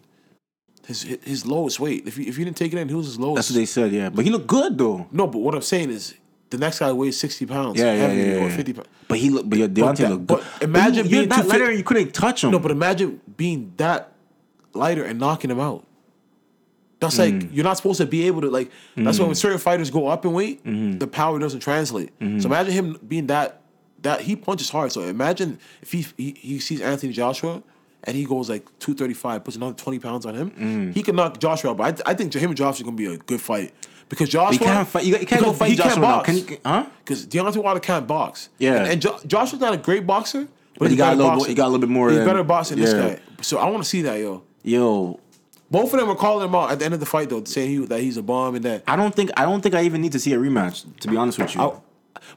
His 0.86 1.02
his 1.02 1.44
lowest 1.46 1.80
weight. 1.80 2.06
If 2.06 2.16
you 2.18 2.26
if 2.26 2.38
you 2.38 2.44
didn't 2.44 2.56
take 2.56 2.72
it 2.72 2.78
in, 2.78 2.88
he 2.88 2.94
was 2.94 3.06
his 3.06 3.18
lowest. 3.18 3.36
That's 3.36 3.50
what 3.50 3.56
they 3.56 3.66
said. 3.66 3.90
Yeah, 3.92 4.08
but 4.10 4.24
he 4.24 4.30
looked 4.30 4.46
good 4.46 4.78
though. 4.78 5.06
No, 5.10 5.26
but 5.26 5.38
what 5.38 5.54
I'm 5.54 5.62
saying 5.62 5.90
is 5.90 6.14
the 6.50 6.58
next 6.58 6.78
guy 6.78 6.92
weighs 6.92 7.18
60 7.18 7.44
pounds. 7.46 7.78
Yeah, 7.80 7.92
yeah, 7.92 8.12
yeah, 8.12 8.44
Or 8.44 8.50
50 8.50 8.72
pounds. 8.72 8.88
But 9.08 9.18
he 9.18 9.30
looked. 9.30 9.50
But 9.50 9.58
Deontay 9.58 9.96
that- 9.96 10.10
looked 10.10 10.26
but 10.28 10.44
good. 10.60 10.62
imagine 10.68 11.04
you, 11.06 11.10
being 11.10 11.28
that 11.30 11.46
lighter, 11.48 11.72
you 11.72 11.82
couldn't 11.82 12.12
touch 12.14 12.44
him. 12.44 12.52
No, 12.52 12.60
but 12.60 12.70
imagine 12.70 13.20
being 13.36 13.72
that 13.78 14.12
lighter 14.76 15.04
and 15.04 15.18
knocking 15.18 15.50
him 15.50 15.60
out. 15.60 15.84
That's 17.00 17.18
like 17.18 17.34
mm. 17.34 17.48
you're 17.52 17.64
not 17.64 17.76
supposed 17.76 17.98
to 17.98 18.06
be 18.06 18.26
able 18.26 18.40
to 18.40 18.50
like. 18.50 18.70
That's 18.96 19.18
why 19.18 19.26
when 19.26 19.34
mm. 19.34 19.38
certain 19.38 19.58
fighters 19.58 19.90
go 19.90 20.08
up 20.08 20.24
in 20.24 20.32
weight, 20.32 20.64
mm-hmm. 20.64 20.98
the 20.98 21.06
power 21.06 21.38
doesn't 21.38 21.60
translate. 21.60 22.08
So 22.18 22.24
mm-hmm. 22.24 22.46
imagine 22.46 22.72
him 22.72 22.98
being 23.06 23.26
that 23.26 23.60
that 24.02 24.22
he 24.22 24.34
punches 24.34 24.70
hard. 24.70 24.92
So 24.92 25.02
imagine 25.02 25.58
if 25.82 25.92
he 25.92 26.06
he, 26.16 26.32
he 26.38 26.58
sees 26.58 26.80
Anthony 26.80 27.12
Joshua 27.12 27.62
and 28.04 28.16
he 28.16 28.24
goes 28.24 28.48
like 28.48 28.66
two 28.78 28.94
thirty 28.94 29.12
five, 29.12 29.44
puts 29.44 29.56
another 29.56 29.74
twenty 29.74 29.98
pounds 29.98 30.24
on 30.24 30.34
him, 30.34 30.50
mm. 30.52 30.94
he 30.94 31.02
can 31.02 31.16
knock 31.16 31.38
Joshua 31.38 31.72
out. 31.72 31.76
But 31.76 32.00
I, 32.06 32.12
I 32.12 32.14
think 32.14 32.32
him 32.32 32.50
and 32.50 32.56
Joshua 32.56 32.84
gonna 32.84 32.96
be 32.96 33.06
a 33.06 33.18
good 33.18 33.42
fight 33.42 33.74
because 34.08 34.28
Joshua 34.28 34.52
you 34.52 34.58
can't 34.58 34.88
fight. 34.88 35.04
You, 35.04 35.18
can't 35.26 35.42
go 35.42 35.52
fight 35.52 35.70
he 35.70 35.76
Joshua 35.76 35.92
can't 35.92 36.02
box. 36.02 36.26
Can 36.26 36.36
you? 36.36 36.58
Huh? 36.64 36.86
Because 36.98 37.26
Deontay 37.26 37.62
Wilder 37.62 37.80
can't 37.80 38.06
box. 38.06 38.48
Yeah. 38.58 38.76
And, 38.76 38.86
and 38.92 39.02
jo- 39.02 39.18
Joshua's 39.26 39.60
not 39.60 39.74
a 39.74 39.78
great 39.78 40.06
boxer, 40.06 40.48
But 40.78 40.86
he 40.86 40.90
he's 40.90 40.98
got 40.98 41.14
a 41.14 41.16
little 41.16 41.32
boxing. 41.32 41.48
he 41.48 41.54
got 41.54 41.64
a 41.64 41.68
little 41.68 41.80
bit 41.80 41.90
more. 41.90 42.08
He's 42.08 42.18
than- 42.18 42.26
better 42.26 42.44
boxing 42.44 42.78
than 42.78 42.86
yeah. 42.86 43.02
this 43.08 43.18
guy. 43.18 43.42
So 43.42 43.58
I 43.58 43.68
want 43.68 43.82
to 43.82 43.88
see 43.88 44.02
that, 44.02 44.18
yo. 44.18 44.44
Yo, 44.66 45.18
Both 45.70 45.92
of 45.94 45.98
them 46.00 46.08
were 46.08 46.14
calling 46.16 46.46
him 46.48 46.54
out 46.54 46.70
at 46.72 46.78
the 46.80 46.84
end 46.84 46.92
of 46.94 47.00
the 47.00 47.06
fight, 47.06 47.30
though, 47.30 47.42
saying 47.44 47.70
he, 47.70 47.86
that 47.86 48.00
he's 48.00 48.16
a 48.16 48.22
bomb 48.22 48.56
and 48.56 48.64
that. 48.64 48.82
I 48.86 48.96
don't 48.96 49.14
think 49.14 49.30
I 49.36 49.44
don't 49.44 49.60
think 49.62 49.74
I 49.74 49.82
even 49.84 50.00
need 50.02 50.12
to 50.12 50.18
see 50.20 50.32
a 50.34 50.38
rematch. 50.38 50.84
To 51.00 51.08
be 51.08 51.16
honest 51.16 51.38
with 51.38 51.54
you, 51.54 51.60
I, 51.60 51.72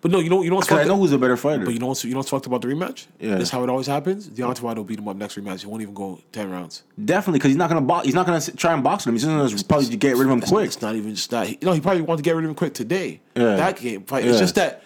but 0.02 0.12
no, 0.12 0.20
you 0.20 0.30
know, 0.30 0.44
you 0.44 0.50
know 0.52 0.60
'Cause 0.60 0.72
I 0.72 0.84
know 0.84 0.96
who's 0.98 1.12
a 1.12 1.18
better 1.18 1.36
fighter. 1.38 1.66
But 1.66 1.74
you 1.74 1.80
know 1.80 1.88
what's 1.88 2.04
you 2.06 2.12
know 2.12 2.18
what's 2.20 2.30
fucked 2.30 2.46
about 2.46 2.62
the 2.62 2.68
rematch? 2.68 3.08
Yeah. 3.20 3.36
That's 3.36 3.50
how 3.50 3.64
it 3.64 3.70
always 3.70 3.88
happens. 3.88 4.30
Deontay 4.30 4.62
Wilder 4.62 4.82
will 4.82 4.86
beat 4.86 5.00
him 5.00 5.08
up 5.08 5.16
next 5.18 5.36
rematch. 5.38 5.62
He 5.62 5.68
won't 5.68 5.82
even 5.82 5.94
go 5.96 6.20
ten 6.32 6.50
rounds. 6.52 6.84
Definitely, 7.04 7.40
because 7.40 7.50
he's 7.50 7.58
not 7.58 7.70
gonna 7.70 7.82
box. 7.82 8.06
He's 8.06 8.14
not 8.16 8.26
gonna 8.28 8.40
try 8.42 8.74
and 8.74 8.84
box 8.84 9.06
with 9.06 9.10
him. 9.10 9.16
He's 9.16 9.24
just 9.52 9.56
gonna 9.68 9.82
probably 9.82 9.98
get 9.98 10.16
rid 10.16 10.26
of 10.28 10.32
him 10.32 10.40
It's, 10.40 10.52
quick. 10.52 10.66
it's 10.68 10.82
not 10.82 10.96
even 10.96 11.16
just 11.16 11.32
that. 11.32 11.50
You 11.50 11.58
know, 11.64 11.72
he 11.74 11.82
probably 11.82 12.02
wanted 12.04 12.18
to 12.18 12.24
get 12.24 12.36
rid 12.36 12.46
of 12.46 12.50
him 12.52 12.56
quick 12.56 12.74
today. 12.76 13.22
Yeah. 13.36 13.56
That 13.56 13.78
game 13.78 14.04
fight. 14.04 14.26
It's 14.26 14.38
just 14.40 14.56
that 14.56 14.84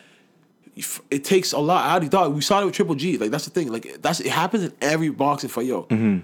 it 1.11 1.23
takes 1.23 1.51
a 1.53 1.59
lot 1.59 1.85
out 1.89 1.97
of 2.03 2.09
the 2.09 2.17
dog. 2.17 2.33
We 2.33 2.41
saw 2.41 2.61
it 2.61 2.65
with 2.65 2.73
Triple 2.75 2.95
G. 2.95 3.17
Like 3.17 3.31
that's 3.31 3.45
the 3.45 3.51
thing. 3.51 3.71
Like 3.71 4.01
that's 4.01 4.19
it 4.21 4.27
happens 4.31 4.63
in 4.63 4.73
every 4.81 5.09
boxing 5.09 5.49
fight. 5.49 5.65
Yo, 5.67 5.83
Mm-hmm. 5.83 6.19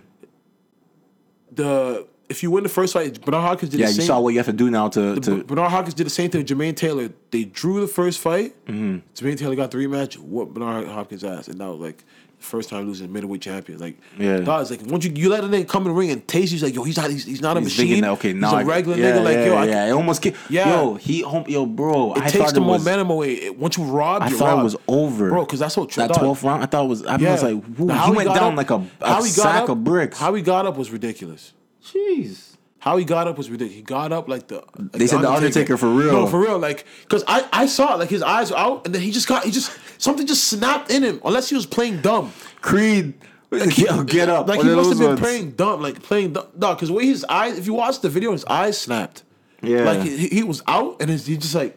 The 1.63 2.07
if 2.29 2.43
you 2.43 2.51
win 2.51 2.61
the 2.63 2.69
first 2.69 2.93
fight, 2.93 3.19
Bernard 3.25 3.41
Hopkins 3.41 3.71
did 3.71 3.79
Yeah, 3.79 3.87
the 3.87 3.91
you 3.93 3.97
same. 4.01 4.05
saw 4.05 4.19
what 4.19 4.29
you 4.33 4.39
have 4.39 4.45
to 4.45 4.53
do 4.53 4.69
now 4.69 4.87
to. 4.89 5.15
the- 5.15 5.21
to 5.21 5.43
Bernard 5.43 5.71
Hopkins 5.71 5.95
did 5.95 6.05
the 6.05 6.11
same 6.11 6.29
thing 6.29 6.41
with 6.41 6.47
Jermaine 6.49 6.75
Taylor. 6.75 7.09
They 7.31 7.43
drew 7.45 7.81
the 7.81 7.87
first 7.87 8.19
fight. 8.19 8.53
Mm-hmm. 8.67 8.97
Jermaine 9.15 9.37
Taylor 9.37 9.55
got 9.55 9.71
the 9.71 9.77
rematch. 9.79 10.15
What 10.17 10.53
Bernard 10.53 10.87
Hopkins 10.87 11.23
ass, 11.23 11.47
and 11.47 11.59
that 11.59 11.67
was 11.69 11.79
like 11.79 12.03
first 12.39 12.69
time 12.69 12.87
losing 12.87 13.05
a 13.05 13.09
middleweight 13.09 13.41
champion. 13.41 13.79
Like, 13.79 13.97
Yeah. 14.17 14.39
guys, 14.39 14.71
like 14.71 14.81
once 14.83 15.05
you 15.05 15.11
you 15.15 15.29
let 15.29 15.43
a 15.43 15.47
nigga 15.47 15.67
come 15.67 15.83
in 15.83 15.89
the 15.89 15.93
ring 15.99 16.09
and 16.09 16.25
taste, 16.27 16.51
he's 16.51 16.63
like, 16.63 16.73
yo, 16.73 16.83
he's 16.83 16.97
not, 16.97 17.09
he's, 17.11 17.25
he's 17.25 17.41
not 17.41 17.57
a 17.57 17.59
he's 17.59 17.67
machine. 17.69 17.87
thinking 17.87 18.05
okay, 18.11 18.33
now 18.33 18.57
he's 18.57 18.65
a 18.65 18.69
regular 18.69 18.97
yeah, 18.97 19.11
nigga. 19.11 19.23
Like, 19.23 19.33
yeah, 19.35 19.45
yo, 19.45 19.55
I, 19.55 19.65
yeah, 19.65 19.85
it 19.87 19.91
almost. 19.91 20.21
Get, 20.21 20.35
Yeah. 20.49 20.69
yo, 20.81 20.95
he, 20.95 21.21
home, 21.21 21.43
yo, 21.47 21.65
bro. 21.65 22.13
it 22.13 22.23
I 22.23 22.29
takes 22.29 22.53
the 22.53 22.61
it 22.61 22.65
was, 22.65 22.83
momentum 22.83 23.09
away. 23.11 23.33
It- 23.33 23.57
once 23.59 23.77
you 23.77 23.83
rob, 23.83 24.23
I 24.23 24.29
you're 24.29 24.39
thought 24.39 24.59
it 24.59 24.63
was 24.63 24.77
over, 24.87 25.29
bro. 25.29 25.45
Because 25.45 25.59
that's 25.59 25.75
what 25.77 25.91
that 25.91 26.13
twelfth 26.13 26.43
round. 26.43 26.63
I 26.63 26.65
thought 26.65 26.85
it 26.85 26.87
was. 26.87 27.05
I 27.05 27.17
Yeah. 27.17 27.33
was 27.33 27.43
like, 27.43 27.63
whoo, 27.77 27.85
Now, 27.87 28.05
he 28.05 28.11
went 28.13 28.29
down 28.33 28.53
up- 28.53 28.57
like 28.57 28.71
a, 28.71 28.83
a 29.01 29.15
he 29.23 29.29
sack 29.29 29.63
up- 29.63 29.69
of 29.69 29.83
bricks. 29.83 30.17
How 30.17 30.33
he 30.33 30.41
got 30.41 30.65
up 30.65 30.77
was 30.77 30.91
ridiculous. 30.91 31.53
Jeez. 31.83 32.48
How 32.79 32.95
he 32.95 33.03
got 33.03 33.27
up 33.27 33.37
was 33.37 33.49
ridiculous. 33.49 33.75
He 33.75 33.81
got 33.81 34.13
up 34.13 34.29
like 34.29 34.47
the. 34.47 34.63
like 34.77 34.93
They 34.93 35.07
said 35.07 35.21
the 35.21 35.29
Undertaker 35.29 35.77
for 35.77 35.89
real. 35.89 36.13
No, 36.13 36.27
for 36.27 36.39
real. 36.39 36.57
Like, 36.57 36.85
cause 37.09 37.23
I 37.27 37.47
I 37.51 37.65
saw 37.65 37.95
it. 37.95 37.99
Like 37.99 38.09
his 38.09 38.23
eyes 38.23 38.51
were 38.51 38.57
out, 38.57 38.85
and 38.85 38.95
then 38.95 39.01
he 39.01 39.11
just 39.11 39.27
got 39.27 39.43
he 39.43 39.51
just 39.51 39.77
something 39.97 40.25
just 40.25 40.45
snapped 40.45 40.89
in 40.89 41.03
him. 41.03 41.19
Unless 41.25 41.49
he 41.49 41.55
was 41.55 41.65
playing 41.65 42.01
dumb. 42.01 42.31
Creed, 42.61 43.15
get, 43.51 44.05
get 44.07 44.29
up. 44.29 44.47
Like 44.47 44.61
he 44.61 44.69
must 44.69 44.89
have 44.91 44.99
been 44.99 45.07
ones. 45.09 45.19
playing 45.19 45.51
dumb. 45.51 45.81
Like 45.81 46.01
playing 46.01 46.33
dumb. 46.33 46.47
No, 46.55 46.73
cause 46.75 46.87
the 46.87 46.93
way 46.93 47.05
his 47.05 47.25
eyes. 47.25 47.57
If 47.57 47.65
you 47.65 47.73
watch 47.73 47.99
the 47.99 48.09
video, 48.09 48.31
his 48.31 48.45
eyes 48.45 48.79
snapped. 48.79 49.23
Yeah. 49.61 49.83
Like 49.83 50.01
he, 50.03 50.27
he 50.29 50.43
was 50.43 50.63
out, 50.65 51.01
and 51.01 51.09
his, 51.09 51.25
he 51.25 51.35
just 51.35 51.55
like. 51.55 51.75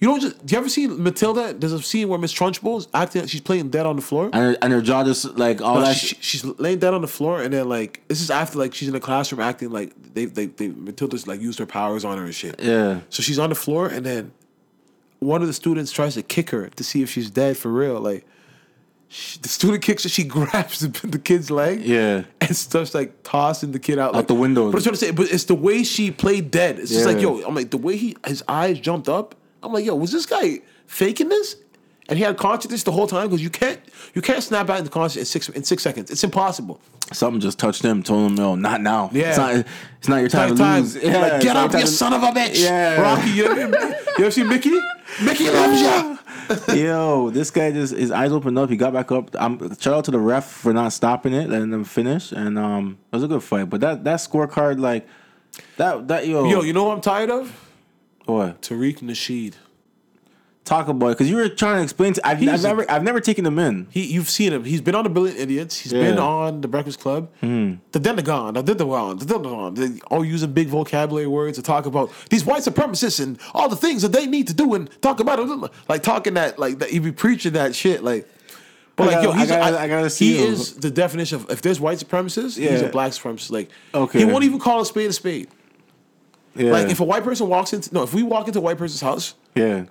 You 0.00 0.06
don't 0.08 0.20
just. 0.20 0.46
Do 0.46 0.52
you 0.54 0.58
ever 0.58 0.68
see 0.68 0.86
Matilda? 0.86 1.52
There's 1.54 1.72
a 1.72 1.82
scene 1.82 2.08
where 2.08 2.18
Miss 2.20 2.32
Trunchbull 2.32 2.78
is 2.78 2.88
acting. 2.94 3.26
She's 3.26 3.40
playing 3.40 3.70
dead 3.70 3.84
on 3.84 3.96
the 3.96 4.02
floor. 4.02 4.26
and 4.32 4.34
her, 4.34 4.56
and 4.62 4.72
her 4.72 4.80
jaw 4.80 5.02
just 5.02 5.36
like 5.36 5.60
all 5.60 5.76
No, 5.76 5.80
that. 5.86 5.96
she, 5.96 6.16
she's 6.20 6.44
laying 6.44 6.78
dead 6.78 6.94
on 6.94 7.00
the 7.00 7.08
floor, 7.08 7.42
and 7.42 7.52
then 7.52 7.68
like 7.68 8.06
this 8.06 8.20
is 8.20 8.30
after 8.30 8.58
like 8.60 8.74
she's 8.74 8.86
in 8.86 8.94
the 8.94 9.00
classroom 9.00 9.40
acting 9.40 9.70
like 9.70 9.92
they 10.14 10.26
they 10.26 10.46
they 10.46 10.68
Matilda's 10.68 11.26
like 11.26 11.40
used 11.40 11.58
her 11.58 11.66
powers 11.66 12.04
on 12.04 12.16
her 12.16 12.24
and 12.24 12.34
shit. 12.34 12.60
Yeah. 12.62 13.00
So 13.10 13.22
she's 13.24 13.40
on 13.40 13.48
the 13.48 13.56
floor, 13.56 13.88
and 13.88 14.06
then 14.06 14.30
one 15.18 15.40
of 15.42 15.48
the 15.48 15.52
students 15.54 15.90
tries 15.90 16.14
to 16.14 16.22
kick 16.22 16.50
her 16.50 16.68
to 16.68 16.84
see 16.84 17.02
if 17.02 17.10
she's 17.10 17.28
dead 17.28 17.56
for 17.56 17.68
real. 17.72 17.98
Like 18.00 18.24
she, 19.08 19.40
the 19.40 19.48
student 19.48 19.82
kicks 19.82 20.04
her, 20.04 20.08
she 20.08 20.22
grabs 20.36 20.78
the, 20.78 21.06
the 21.08 21.18
kid's 21.18 21.50
leg, 21.50 21.80
Yeah. 21.80 22.22
and 22.40 22.54
starts 22.56 22.94
like 22.94 23.24
tossing 23.24 23.72
the 23.72 23.80
kid 23.80 23.98
out 23.98 24.14
like, 24.14 24.28
the 24.28 24.34
window. 24.34 24.70
But 24.70 24.76
I'm 24.78 24.82
trying 24.84 24.92
to 24.94 24.98
say, 25.00 25.10
but 25.10 25.32
it's 25.32 25.44
the 25.44 25.56
way 25.56 25.82
she 25.82 26.12
played 26.12 26.52
dead. 26.52 26.78
It's 26.78 26.92
just 26.92 27.04
like 27.06 27.20
yo, 27.20 27.42
I'm 27.42 27.56
like 27.56 27.70
the 27.70 27.78
way 27.78 27.96
he 27.96 28.16
his 28.24 28.44
eyes 28.46 28.78
jumped 28.78 29.08
up. 29.08 29.34
I'm 29.62 29.72
like 29.72 29.84
yo, 29.84 29.94
was 29.94 30.12
this 30.12 30.26
guy 30.26 30.60
faking 30.86 31.28
this? 31.28 31.56
And 32.10 32.16
he 32.16 32.24
had 32.24 32.38
consciousness 32.38 32.84
the 32.84 32.92
whole 32.92 33.06
time 33.06 33.26
because 33.28 33.42
you 33.42 33.50
can't 33.50 33.78
you 34.14 34.22
can't 34.22 34.42
snap 34.42 34.66
back 34.66 34.78
into 34.78 34.90
consciousness 34.90 35.34
in 35.34 35.42
six 35.42 35.48
in 35.56 35.64
six 35.64 35.82
seconds. 35.82 36.10
It's 36.10 36.24
impossible. 36.24 36.80
Something 37.12 37.40
just 37.40 37.58
touched 37.58 37.82
him, 37.82 38.02
told 38.02 38.30
him, 38.30 38.34
"No, 38.34 38.54
not 38.54 38.80
now. 38.80 39.10
Yeah. 39.12 39.28
it's 39.28 39.38
not, 39.38 39.54
it's 39.98 40.08
not 40.08 40.16
your 40.20 40.28
time 40.28 40.56
Time, 40.56 40.84
to 40.84 40.92
lose. 40.94 40.94
Like, 40.96 41.42
get 41.42 41.56
up, 41.56 41.72
you 41.72 41.78
time 41.78 41.86
son 41.86 42.12
of 42.14 42.22
a 42.22 42.26
bitch. 42.28 42.62
Yeah. 42.62 43.00
Rocky, 43.00 43.30
you 43.30 43.44
ever, 43.46 43.78
you 44.18 44.24
ever 44.24 44.30
seen 44.30 44.48
Mickey? 44.48 44.78
Mickey 45.22 45.50
loves 45.50 45.82
to- 46.66 46.78
Yo, 46.78 47.28
this 47.30 47.50
guy 47.50 47.72
just 47.72 47.94
his 47.94 48.10
eyes 48.10 48.32
opened 48.32 48.58
up. 48.58 48.70
He 48.70 48.76
got 48.76 48.92
back 48.94 49.12
up. 49.12 49.30
I'm 49.38 49.58
shout 49.78 49.94
out 49.94 50.04
to 50.06 50.10
the 50.10 50.18
ref 50.18 50.46
for 50.46 50.72
not 50.72 50.92
stopping 50.94 51.34
it, 51.34 51.50
letting 51.50 51.70
them 51.70 51.84
finish, 51.84 52.32
and 52.32 52.58
um, 52.58 52.98
it 53.12 53.16
was 53.16 53.24
a 53.24 53.28
good 53.28 53.42
fight. 53.42 53.68
But 53.68 53.80
that 53.82 54.04
that 54.04 54.18
scorecard, 54.20 54.78
like 54.80 55.06
that 55.76 56.08
that 56.08 56.26
yo 56.26 56.48
Yo, 56.48 56.62
you 56.62 56.72
know 56.72 56.84
what 56.84 56.94
I'm 56.94 57.00
tired 57.02 57.30
of? 57.30 57.67
What 58.28 58.62
Tariq 58.62 58.98
Nasheed. 59.00 59.54
talk 60.64 60.86
about 60.88 61.06
it 61.06 61.10
because 61.12 61.30
you 61.30 61.36
were 61.36 61.48
trying 61.48 61.76
to 61.78 61.82
explain. 61.82 62.12
To, 62.12 62.26
I've, 62.26 62.46
I've 62.46 62.62
never 62.62 62.90
I've 62.90 63.02
never 63.02 63.20
taken 63.20 63.46
him 63.46 63.58
in. 63.58 63.86
He, 63.90 64.04
you've 64.04 64.28
seen 64.28 64.52
him. 64.52 64.64
He's 64.64 64.82
been 64.82 64.94
on 64.94 65.04
the 65.04 65.10
Brilliant 65.10 65.38
Idiots. 65.40 65.78
He's 65.78 65.92
Yeah. 65.92 66.02
been 66.02 66.18
on 66.18 66.60
the 66.60 66.68
Breakfast 66.68 67.00
Club. 67.00 67.30
Hmm. 67.40 67.74
The 67.92 68.00
Denagon, 68.00 68.52
the 68.54 68.62
Denagon, 68.74 69.18
the 69.18 69.24
Denagon. 69.24 69.76
They 69.76 70.00
all 70.10 70.24
using 70.24 70.52
big 70.52 70.68
vocabulary 70.68 71.26
words 71.26 71.56
to 71.56 71.62
talk 71.62 71.86
about 71.86 72.10
these 72.28 72.44
white 72.44 72.62
supremacists 72.62 73.18
and 73.22 73.38
all 73.54 73.68
the 73.70 73.76
things 73.76 74.02
that 74.02 74.12
they 74.12 74.26
need 74.26 74.46
to 74.48 74.54
do 74.54 74.74
and 74.74 74.90
talk 75.00 75.20
about 75.20 75.38
it. 75.38 75.70
Like 75.88 76.02
talking 76.02 76.34
that, 76.34 76.58
like 76.58 76.80
that, 76.80 76.90
he 76.90 76.98
be 76.98 77.12
preaching 77.12 77.54
that 77.54 77.74
shit. 77.74 78.04
Like, 78.04 78.28
but 78.96 79.06
like, 79.06 79.22
yo, 79.22 79.28
gotta- 79.32 79.36
I 79.36 79.38
he's 79.40 79.48
gotta- 79.48 79.80
I 79.80 79.88
gotta 79.88 80.10
see 80.10 80.32
he 80.36 80.44
him. 80.44 80.52
is 80.52 80.74
the 80.74 80.90
definition 80.90 81.36
of 81.40 81.48
if 81.50 81.62
there's 81.62 81.80
white 81.80 81.98
supremacists, 81.98 82.58
he's 82.58 82.82
a 82.82 82.88
black 82.88 83.12
supremacist. 83.12 83.50
Like, 83.52 83.70
Okay. 83.94 84.18
he 84.18 84.24
won't 84.26 84.44
even 84.44 84.58
call 84.58 84.80
a 84.82 84.84
spade 84.86 85.08
a 85.08 85.12
spade. 85.14 85.48
Yeah, 86.58 86.72
Like, 86.72 86.88
if 86.90 87.00
a 87.00 87.04
white 87.04 87.24
person 87.24 87.48
walks 87.48 87.72
into 87.72 87.92
no, 87.94 88.02
if 88.02 88.12
we 88.12 88.22
walk 88.22 88.46
into 88.48 88.58
a 88.58 88.62
white 88.62 88.78
person's 88.78 89.00
house 89.00 89.34
yeah, 89.54 89.84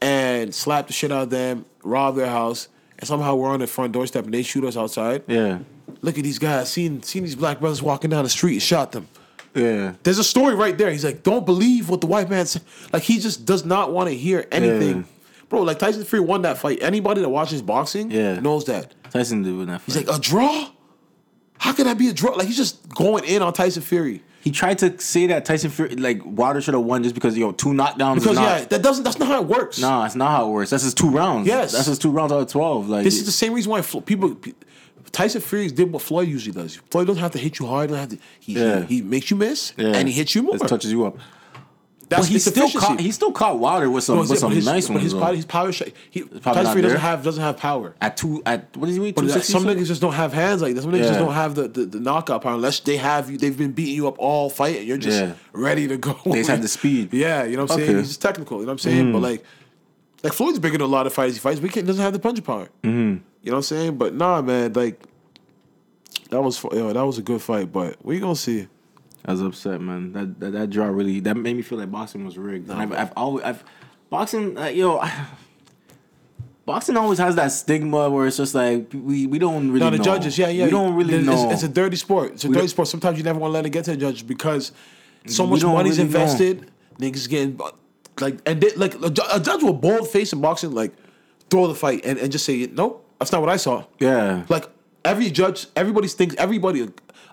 and 0.00 0.54
slap 0.54 0.86
the 0.86 0.92
shit 0.92 1.12
out 1.12 1.24
of 1.24 1.30
them, 1.30 1.64
rob 1.82 2.16
their 2.16 2.28
house, 2.28 2.68
and 2.98 3.06
somehow 3.06 3.34
we're 3.34 3.48
on 3.50 3.60
the 3.60 3.66
front 3.66 3.92
doorstep 3.92 4.24
and 4.24 4.34
they 4.34 4.42
shoot 4.42 4.64
us 4.64 4.76
outside. 4.76 5.22
yeah, 5.26 5.58
Look 6.02 6.16
at 6.18 6.24
these 6.24 6.38
guys, 6.38 6.70
seen 6.70 7.02
seen 7.02 7.22
these 7.24 7.34
black 7.36 7.60
brothers 7.60 7.82
walking 7.82 8.10
down 8.10 8.24
the 8.24 8.30
street 8.30 8.54
and 8.54 8.62
shot 8.62 8.92
them. 8.92 9.08
yeah. 9.54 9.94
There's 10.02 10.18
a 10.18 10.24
story 10.24 10.54
right 10.54 10.76
there. 10.76 10.90
He's 10.90 11.04
like, 11.04 11.22
don't 11.22 11.44
believe 11.46 11.88
what 11.88 12.00
the 12.00 12.06
white 12.06 12.28
man 12.30 12.46
said. 12.46 12.62
Like 12.92 13.02
he 13.02 13.18
just 13.18 13.44
does 13.44 13.64
not 13.64 13.92
want 13.92 14.08
to 14.08 14.14
hear 14.16 14.46
anything. 14.52 14.98
Yeah. 14.98 15.02
Bro, 15.48 15.62
like 15.62 15.78
Tyson 15.78 16.04
Fury 16.04 16.24
won 16.24 16.42
that 16.42 16.58
fight. 16.58 16.78
Anybody 16.82 17.22
that 17.22 17.28
watches 17.30 17.62
boxing 17.62 18.10
Yeah. 18.10 18.38
knows 18.38 18.64
that. 18.66 18.94
Tyson 19.10 19.42
did 19.42 19.56
with 19.56 19.68
that. 19.68 19.80
He's 19.86 19.96
like, 19.96 20.08
a 20.14 20.18
draw? 20.20 20.68
How 21.58 21.72
can 21.72 21.86
that 21.86 21.96
be 21.98 22.08
a 22.08 22.12
draw? 22.12 22.32
Like 22.34 22.46
he's 22.46 22.56
just 22.58 22.86
going 22.90 23.24
in 23.24 23.40
on 23.42 23.52
Tyson 23.54 23.82
Fury. 23.82 24.22
He 24.40 24.50
tried 24.52 24.78
to 24.78 24.98
say 25.00 25.26
that 25.26 25.44
Tyson 25.44 25.70
Fury, 25.70 25.96
like 25.96 26.20
Wilder 26.24 26.60
should 26.60 26.74
have 26.74 26.84
won 26.84 27.02
just 27.02 27.14
because 27.14 27.36
yo 27.36 27.52
two 27.52 27.70
knockdowns. 27.70 28.16
Because 28.16 28.36
not, 28.36 28.60
yeah, 28.60 28.64
that 28.66 28.82
doesn't 28.82 29.04
that's 29.04 29.18
not 29.18 29.28
how 29.28 29.40
it 29.42 29.46
works. 29.48 29.78
nah, 29.78 30.06
it's 30.06 30.14
not 30.14 30.30
how 30.30 30.48
it 30.48 30.52
works. 30.52 30.70
That's 30.70 30.84
his 30.84 30.94
two 30.94 31.10
rounds. 31.10 31.46
Yes. 31.46 31.72
that's 31.72 31.86
his 31.86 31.98
two 31.98 32.10
rounds 32.10 32.32
out 32.32 32.40
of 32.42 32.48
twelve. 32.48 32.88
Like 32.88 33.04
This 33.04 33.16
is 33.16 33.26
the 33.26 33.32
same 33.32 33.52
reason 33.52 33.70
why 33.70 33.82
Flo- 33.82 34.00
people 34.00 34.36
Tyson 35.10 35.40
Fury 35.40 35.68
did 35.68 35.92
what 35.92 36.02
Floyd 36.02 36.28
usually 36.28 36.52
does. 36.52 36.76
Floyd 36.90 37.06
doesn't 37.08 37.22
have 37.22 37.32
to 37.32 37.38
hit 37.38 37.58
you 37.58 37.66
hard. 37.66 37.88
Doesn't 37.90 38.10
have 38.10 38.18
to. 38.20 38.24
He, 38.40 38.52
Yeah. 38.54 38.84
he, 38.84 38.96
he 38.96 39.02
makes 39.02 39.30
you 39.30 39.36
miss 39.36 39.72
yeah. 39.76 39.88
and 39.88 40.06
he 40.08 40.14
hits 40.14 40.34
you 40.34 40.42
more. 40.42 40.56
Just 40.56 40.68
touches 40.68 40.92
you 40.92 41.04
up. 41.06 41.18
That's 42.08 42.22
But 42.22 42.30
he 42.32 42.38
still 42.38 42.70
caught. 42.70 43.00
He 43.00 43.12
still 43.12 43.32
caught 43.32 43.58
Wilder 43.58 43.90
with 43.90 44.02
some 44.02 44.16
No, 44.16 44.20
with 44.22 44.38
some 44.38 44.50
his, 44.50 44.64
nice 44.64 44.86
but 44.86 44.94
ones. 44.94 45.02
his 45.04 45.12
though. 45.12 45.20
power, 45.20 45.34
his 45.34 45.44
power 45.44 45.72
shot. 45.72 45.88
He, 46.10 46.22
Tyson 46.22 46.64
Fury 46.66 46.80
doesn't 46.82 47.00
have 47.00 47.22
doesn't 47.22 47.42
have 47.42 47.58
power. 47.58 47.94
at 48.00 48.16
two 48.16 48.42
at 48.46 48.74
what 48.76 48.86
does 48.86 48.94
he 48.96 49.00
weigh? 49.00 49.12
But 49.12 49.22
Two 49.22 49.26
like, 49.28 49.44
some 49.44 49.64
niggas 49.64 49.86
just 49.88 50.00
don't 50.00 50.14
have 50.14 50.32
hands 50.32 50.62
like 50.62 50.74
this. 50.74 50.84
Some 50.84 50.92
niggas 50.92 51.08
just 51.08 51.18
don't 51.18 51.34
have 51.34 51.54
the, 51.54 51.68
the, 51.68 51.84
the 51.84 52.00
knockout 52.00 52.40
power 52.42 52.54
unless 52.54 52.80
they 52.80 52.96
have 52.96 53.30
you. 53.30 53.36
They've 53.36 53.56
been 53.56 53.72
beating 53.72 53.94
you 53.94 54.08
up 54.08 54.16
all 54.18 54.48
fight 54.48 54.76
and 54.78 54.86
you're 54.86 54.96
just 54.96 55.20
Yeah. 55.20 55.34
ready 55.52 55.86
to 55.86 55.98
go. 55.98 56.16
They 56.24 56.38
just 56.38 56.48
have 56.50 56.62
the 56.62 56.68
speed. 56.78 57.12
Yeah, 57.12 57.44
you 57.44 57.56
know 57.56 57.64
what 57.64 57.72
I'm 57.72 57.76
saying. 57.78 57.90
Okay. 57.90 57.96
Mm. 57.96 58.00
He's 58.00 58.08
just 58.08 58.22
technical. 58.22 58.58
You 58.60 58.62
know 58.64 58.70
what 58.70 58.72
I'm 58.72 58.78
saying. 58.78 59.12
But 59.12 59.18
like, 59.20 59.44
like 60.22 60.32
Floyd's 60.32 60.58
bigger 60.58 60.78
than 60.78 60.86
a 60.86 60.90
lot 60.90 61.06
of 61.06 61.12
fighters 61.12 61.34
he 61.34 61.40
fights, 61.40 61.60
but 61.60 61.68
he 61.68 61.74
can't, 61.74 61.86
doesn't 61.86 62.02
have 62.02 62.14
the 62.14 62.18
punching 62.18 62.44
power. 62.44 62.68
Mm-hmm. 62.82 62.88
You 63.42 63.50
know 63.50 63.52
what 63.52 63.56
I'm 63.56 63.62
saying. 63.64 63.98
But 63.98 64.14
nah, 64.14 64.40
man, 64.40 64.72
like 64.72 64.98
that 66.30 66.40
was 66.40 66.62
yo, 66.72 66.92
that 66.92 67.04
was 67.04 67.18
a 67.18 67.22
good 67.22 67.42
fight. 67.42 67.70
But 67.70 67.96
we 68.04 68.18
gonna 68.18 68.34
see. 68.34 68.66
I 69.24 69.32
was 69.32 69.42
upset, 69.42 69.80
man. 69.80 70.12
That 70.12 70.40
that, 70.40 70.50
that 70.52 70.70
draw 70.70 70.86
really 70.86 71.20
that 71.20 71.36
made 71.36 71.56
me 71.56 71.62
feel 71.62 71.78
like 71.78 71.90
boxing 71.90 72.24
was 72.24 72.38
rigged. 72.38 72.70
and 72.70 72.80
I've, 72.80 72.92
I've 72.92 73.12
always 73.16 73.44
I've 73.44 73.64
boxing 74.10 74.56
uh, 74.58 74.66
yo. 74.66 75.02
Boxing 76.66 76.98
always 76.98 77.18
has 77.18 77.34
that 77.36 77.48
stigma 77.48 78.10
where 78.10 78.26
it's 78.26 78.36
just 78.36 78.54
like 78.54 78.90
we, 78.92 79.26
we 79.26 79.38
don't 79.38 79.68
really 79.70 79.80
No, 79.80 79.90
the 79.90 79.96
know. 79.96 80.04
judges, 80.04 80.36
yeah, 80.36 80.48
yeah. 80.48 80.66
We 80.66 80.70
don't 80.70 80.94
really 80.96 81.14
it's, 81.14 81.26
know. 81.26 81.50
It's 81.50 81.62
a 81.62 81.68
dirty 81.68 81.96
sport. 81.96 82.32
It's 82.32 82.44
a 82.44 82.48
We 82.48 82.56
dirty 82.56 82.68
sport. 82.68 82.88
Sometimes 82.88 83.16
you 83.16 83.24
never 83.24 83.38
want 83.38 83.52
to 83.52 83.54
let 83.54 83.64
it 83.64 83.70
get 83.70 83.86
to 83.86 83.92
the 83.92 83.96
judges 83.96 84.22
because 84.22 84.72
so 85.26 85.46
much 85.46 85.64
money's 85.64 85.96
really 85.98 86.10
know. 86.10 86.20
invested. 86.20 86.70
Niggas 86.98 87.26
getting 87.28 87.58
like 88.20 88.38
and 88.44 88.60
they, 88.60 88.70
like 88.74 88.94
a 89.02 89.08
judge 89.40 89.62
will 89.62 89.72
bold 89.72 90.10
face 90.10 90.32
in 90.34 90.42
boxing 90.42 90.72
like 90.72 90.92
throw 91.48 91.68
the 91.68 91.74
fight 91.74 92.04
and, 92.04 92.18
and 92.18 92.30
just 92.30 92.44
say 92.44 92.68
nope, 92.70 93.02
that's 93.18 93.32
not 93.32 93.40
what 93.40 93.48
I 93.48 93.56
saw. 93.56 93.84
yeah. 93.98 94.44
Like 94.50 94.68
every 95.06 95.30
judge, 95.30 95.68
everybody 95.74 96.08
thinks 96.08 96.34
everybody 96.36 96.86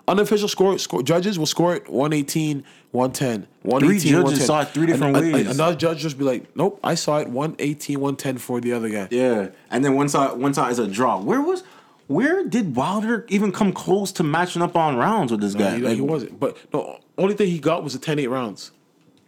unofficial 0.08 0.48
score, 0.48 0.78
score 0.78 1.02
judges 1.02 1.38
will 1.38 1.46
score 1.46 1.74
it 1.74 1.88
118, 1.88 2.64
110, 2.92 3.46
118, 3.62 4.00
judges 4.00 4.14
110. 4.24 4.46
saw 4.46 4.60
it 4.62 4.68
three 4.68 4.86
different 4.86 5.16
An- 5.16 5.24
a- 5.24 5.32
ways. 5.32 5.46
Another 5.50 5.76
judge 5.76 5.98
just 5.98 6.18
be 6.18 6.24
like, 6.24 6.54
nope, 6.56 6.78
I 6.84 6.94
saw 6.94 7.18
it 7.18 7.28
118, 7.28 7.98
110 8.00 8.38
for 8.38 8.60
the 8.60 8.72
other 8.72 8.88
guy. 8.88 9.08
Yeah, 9.10 9.48
and 9.70 9.84
then 9.84 9.94
one 9.96 10.08
side 10.08 10.38
one 10.38 10.54
side 10.54 10.72
is 10.72 10.78
a 10.78 10.86
draw. 10.86 11.20
Where 11.20 11.40
was 11.40 11.62
where 12.08 12.44
did 12.44 12.76
Wilder 12.76 13.26
even 13.28 13.50
come 13.50 13.72
close 13.72 14.12
to 14.12 14.22
matching 14.22 14.62
up 14.62 14.76
on 14.76 14.96
rounds 14.96 15.32
with 15.32 15.40
this 15.40 15.54
guy? 15.56 15.76
he, 15.76 15.82
Like, 15.82 15.94
he 15.96 16.00
wasn't. 16.00 16.38
But 16.38 16.56
no, 16.72 17.00
only 17.18 17.34
thing 17.34 17.48
he 17.48 17.58
got 17.58 17.82
was 17.82 17.94
the 17.94 17.98
10-8 17.98 18.30
rounds. 18.30 18.70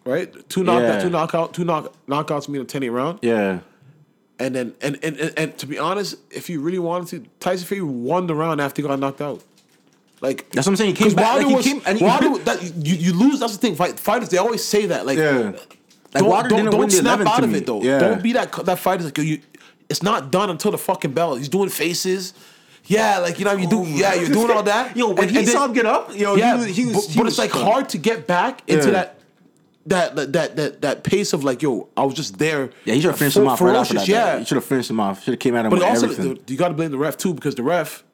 Right? 0.05 0.33
Two 0.49 0.63
knockout, 0.63 0.83
Yeah. 0.95 1.01
two 1.03 1.11
knockout, 1.11 1.55
two 1.55 1.65
knock 1.65 1.93
knockouts 2.07 2.49
mean 2.49 2.63
a 2.63 2.65
10-8 2.65 2.93
round. 2.93 3.19
Yeah, 3.21 3.59
And 4.39 4.55
then 4.55 4.75
and, 4.81 4.97
and 5.03 5.19
and 5.19 5.33
and 5.37 5.59
to 5.59 5.67
be 5.67 5.77
honest, 5.77 6.15
if 6.31 6.49
you 6.49 6.61
really 6.61 6.79
wanted 6.79 7.25
to, 7.25 7.31
Tyson 7.41 7.67
Fury 7.67 7.83
won 7.83 8.29
the 8.29 8.35
round 8.37 8.61
after 8.61 8.81
he 8.81 8.87
got 8.89 8.99
knocked 9.01 9.21
out. 9.21 9.43
Like 10.21 10.51
That's 10.51 10.67
what 10.67 10.73
I'm 10.73 10.77
saying. 10.77 10.91
He 10.91 10.97
came 10.97 11.07
'cause 11.09 11.15
back, 11.15 11.25
Wilder 11.27 11.41
like, 11.43 11.49
he 11.51 11.55
was, 11.57 11.65
came- 11.67 11.83
and 11.87 11.99
he- 11.99 12.05
Wilder, 12.05 12.39
that, 12.45 12.63
you, 12.63 12.95
you 12.97 13.13
lose. 13.13 13.41
That's 13.41 13.53
the 13.53 13.59
thing. 13.61 13.77
Fight, 13.77 13.99
fighters 14.01 14.29
they 14.31 14.39
always 14.39 14.65
say 14.65 14.87
that. 14.87 15.07
Like, 15.07 15.19
Yeah. 15.19 15.53
Like, 16.15 16.25
don't, 16.25 16.49
don't, 16.49 16.71
don't 16.71 16.91
snap 16.91 17.21
out 17.21 17.45
of 17.45 17.51
me. 17.51 17.59
it 17.59 17.67
though. 17.67 17.83
Yeah. 17.83 17.99
Don't 17.99 18.23
be 18.23 18.33
that 18.33 18.51
that 18.65 18.79
fighter's 18.79 19.05
like 19.07 19.19
you. 19.19 19.41
It's 19.91 20.03
not 20.03 20.31
done 20.31 20.49
until 20.51 20.71
the 20.71 20.79
fucking 20.79 21.13
bell. 21.13 21.35
He's 21.37 21.49
doing 21.51 21.69
faces. 21.69 22.33
Yeah, 22.87 23.19
like 23.19 23.39
you 23.39 23.45
know 23.45 23.53
you 23.53 23.69
do. 23.69 23.81
Oh 23.81 23.85
yeah, 23.85 24.15
you're 24.15 24.31
doing 24.31 24.51
all 24.51 24.63
that. 24.63 24.97
Yo, 24.97 25.09
when 25.09 25.19
And- 25.25 25.31
he 25.31 25.39
and 25.39 25.47
then- 25.47 25.55
saw 25.55 25.67
him 25.67 25.75
get 25.75 25.85
up, 25.85 26.11
yo, 26.17 26.35
yeah, 26.37 26.55
he 26.57 26.59
was, 26.67 26.77
he 26.77 26.85
was, 26.87 26.95
but, 26.95 27.13
he 27.13 27.19
but 27.19 27.25
was 27.25 27.33
it's 27.35 27.39
like 27.39 27.51
stunned. 27.51 27.65
hard 27.67 27.89
to 27.91 27.99
get 27.99 28.27
back 28.27 28.63
into 28.67 28.87
Yeah. 28.87 28.93
that. 28.93 29.15
That, 29.87 30.17
that 30.17 30.33
that 30.35 30.57
that 30.57 30.83
that 30.83 31.05
pace 31.05 31.33
of 31.33 31.45
like 31.45 31.63
yo, 31.63 31.89
I 31.97 32.05
was 32.05 32.15
just 32.15 32.39
there. 32.39 32.71
Yeah, 32.85 32.95
he 32.95 33.01
should 33.01 33.11
have 33.11 33.19
finished 33.19 33.37
him 33.39 33.45
Fer- 33.45 33.51
off 33.51 33.61
right 33.63 33.77
after 33.77 33.95
that. 33.95 34.09
Yeah, 34.09 34.39
he 34.39 34.45
should 34.45 34.57
have 34.57 34.65
finished 34.65 34.91
him 34.91 35.01
off. 35.01 35.25
Should 35.25 35.33
have 35.35 35.41
came 35.41 35.55
at 35.55 35.65
him 35.65 35.71
but 35.71 35.79
with 35.81 35.89
also, 35.89 36.05
everything. 36.11 36.35
the, 36.45 36.53
you 36.53 36.59
got 36.59 36.69
to 36.69 36.75
blame 36.75 36.91
the 36.91 36.99
ref 36.99 37.17
too 37.17 37.33
because 37.33 37.55
the 37.55 37.63
ref 37.63 38.05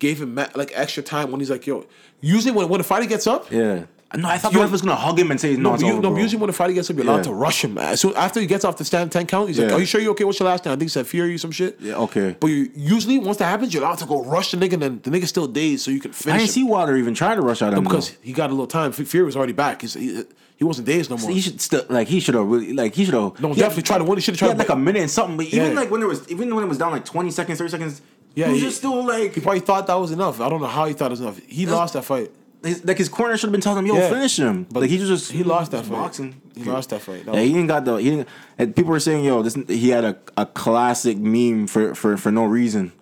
gave 0.00 0.20
him 0.20 0.34
like 0.34 0.72
extra 0.74 1.02
time 1.04 1.30
when 1.30 1.40
he's 1.40 1.50
like, 1.50 1.66
"Yo." 1.66 1.86
Usually, 2.20 2.50
when 2.52 2.68
when 2.68 2.80
a 2.80 2.84
fighter 2.84 3.06
gets 3.06 3.26
up, 3.28 3.50
yeah. 3.52 3.84
No, 4.12 4.28
I 4.28 4.38
thought 4.38 4.50
You- 4.52 4.58
the 4.58 4.64
ref 4.64 4.72
was 4.72 4.82
gonna 4.82 4.96
hug 4.96 5.16
him 5.20 5.30
and 5.30 5.40
say, 5.40 5.54
"No, 5.54 5.60
no, 5.70 5.74
it's 5.74 5.82
but 5.84 5.86
you, 5.86 5.92
over, 5.92 6.02
no, 6.02 6.10
bro." 6.10 6.18
usually 6.20 6.40
when 6.40 6.50
a 6.50 6.52
fighter 6.52 6.72
gets 6.72 6.90
up, 6.90 6.96
you're 6.96 7.04
allowed 7.06 7.18
Yeah. 7.18 7.22
to 7.30 7.32
rush 7.32 7.62
him. 7.64 7.74
Man. 7.74 7.96
So 7.96 8.12
after 8.16 8.40
he 8.40 8.46
gets 8.46 8.64
off 8.64 8.76
the 8.76 8.84
stand 8.84 9.12
ten 9.12 9.24
count, 9.24 9.46
he's 9.48 9.60
like, 9.60 9.70
"Are 9.72 9.78
you 9.78 9.86
sure 9.86 10.00
you're 10.00 10.10
okay? 10.10 10.24
What's 10.24 10.40
your 10.40 10.48
last 10.48 10.64
name?" 10.64 10.72
I 10.72 10.74
think 10.74 10.82
he 10.82 10.88
said 10.88 11.06
Fury 11.06 11.32
or 11.36 11.38
some 11.38 11.52
shit. 11.52 11.76
Yeah, 11.80 11.94
okay. 11.94 12.34
But 12.40 12.48
you, 12.48 12.70
usually, 12.74 13.18
once 13.18 13.36
that 13.36 13.44
happens, 13.44 13.72
you're 13.72 13.84
allowed 13.84 13.98
to 13.98 14.06
go 14.06 14.24
rush 14.24 14.50
the 14.50 14.56
nigga, 14.56 14.72
and 14.72 14.82
then 14.82 15.00
the 15.04 15.10
nigga's 15.10 15.28
still 15.28 15.46
dazed, 15.46 15.84
so 15.84 15.92
you 15.92 16.00
can 16.00 16.10
finish. 16.10 16.34
I 16.34 16.38
didn't 16.38 16.50
see 16.50 16.62
him. 16.62 16.68
Wilder 16.68 16.96
even 16.96 17.14
try 17.14 17.36
to 17.36 17.40
rush 17.40 17.62
at 17.62 17.72
him 17.72 17.84
because 17.84 18.10
though. 18.10 18.16
he 18.22 18.32
got 18.32 18.50
a 18.50 18.52
little 18.52 18.66
time. 18.66 18.90
F- 18.98 19.06
Fury 19.06 19.24
was 19.24 19.36
already 19.36 19.52
back. 19.52 19.82
He's, 19.82 19.94
he, 19.94 20.24
he 20.56 20.64
wasn't 20.64 20.88
dazed 20.88 21.08
no 21.08 21.16
more. 21.16 21.30
He 21.30 21.40
should 21.40 21.60
still 21.60 21.84
like 21.88 22.08
he 22.08 22.18
should 22.18 22.34
have 22.34 22.46
really 22.48 22.72
like 22.72 22.94
he 22.96 23.04
should 23.04 23.14
have 23.14 23.40
No, 23.40 23.54
definitely 23.54 23.84
tried 23.84 23.98
to 23.98 24.04
win. 24.04 24.18
He 24.18 24.22
should've 24.22 24.40
He 24.40 24.44
tried 24.44 24.48
had 24.48 24.66
to 24.66 24.72
like 24.72 24.76
a 24.76 24.76
minute 24.76 25.02
and 25.02 25.10
something, 25.10 25.36
but 25.36 25.46
even 25.46 25.72
Yeah. 25.72 25.78
like 25.80 25.90
when 25.90 26.00
there 26.00 26.08
was 26.08 26.28
even 26.28 26.52
when 26.52 26.64
it 26.64 26.68
was 26.68 26.78
down 26.78 26.90
like 26.90 27.04
twenty 27.04 27.30
seconds, 27.30 27.58
thirty 27.58 27.70
seconds, 27.70 28.02
Yeah, 28.40 28.46
he 28.46 28.52
was 28.52 28.60
he- 28.60 28.66
just 28.68 28.78
still 28.78 29.04
like 29.06 29.34
he 29.34 29.40
probably 29.40 29.60
thought 29.60 29.86
that 29.86 29.94
was 29.94 30.10
enough. 30.12 30.40
I 30.40 30.48
don't 30.48 30.60
know 30.60 30.66
how 30.66 30.86
he 30.86 30.94
thought 30.94 31.06
it 31.06 31.16
was 31.18 31.20
enough. 31.20 31.38
He 31.46 31.66
lost 31.66 31.92
that 31.94 32.04
fight. 32.04 32.30
his, 32.62 32.84
like 32.84 32.98
his 32.98 33.08
corner 33.08 33.36
should 33.36 33.46
have 33.48 33.52
been 33.52 33.60
telling 33.62 33.80
him, 33.84 33.86
"Yo, 33.94 33.94
Yeah. 34.00 34.10
finish 34.10 34.38
him." 34.38 34.66
But 34.70 34.80
like 34.82 34.90
he 34.90 34.98
just 34.98 35.30
he 35.32 35.42
lost 35.44 35.70
that 35.72 35.84
fight. 35.86 35.92
boxing. 36.02 36.34
He 36.54 36.64
lost 36.64 36.90
that 36.90 37.00
fight. 37.00 37.24
That 37.24 37.34
Yeah, 37.34 37.40
was- 37.40 37.48
he 37.48 37.52
didn't 37.54 37.68
got 37.68 37.84
the 37.86 37.96
he 37.96 38.10
didn't. 38.10 38.28
And 38.58 38.76
people 38.76 38.90
were 38.90 39.00
saying, 39.00 39.24
"Yo, 39.24 39.42
this 39.42 39.56
he 39.68 39.88
had 39.90 40.04
a, 40.04 40.16
a 40.36 40.44
classic 40.46 41.16
meme 41.18 41.66
for, 41.68 41.94
for 41.94 42.16
for 42.16 42.30
no 42.32 42.44
reason." 42.44 42.92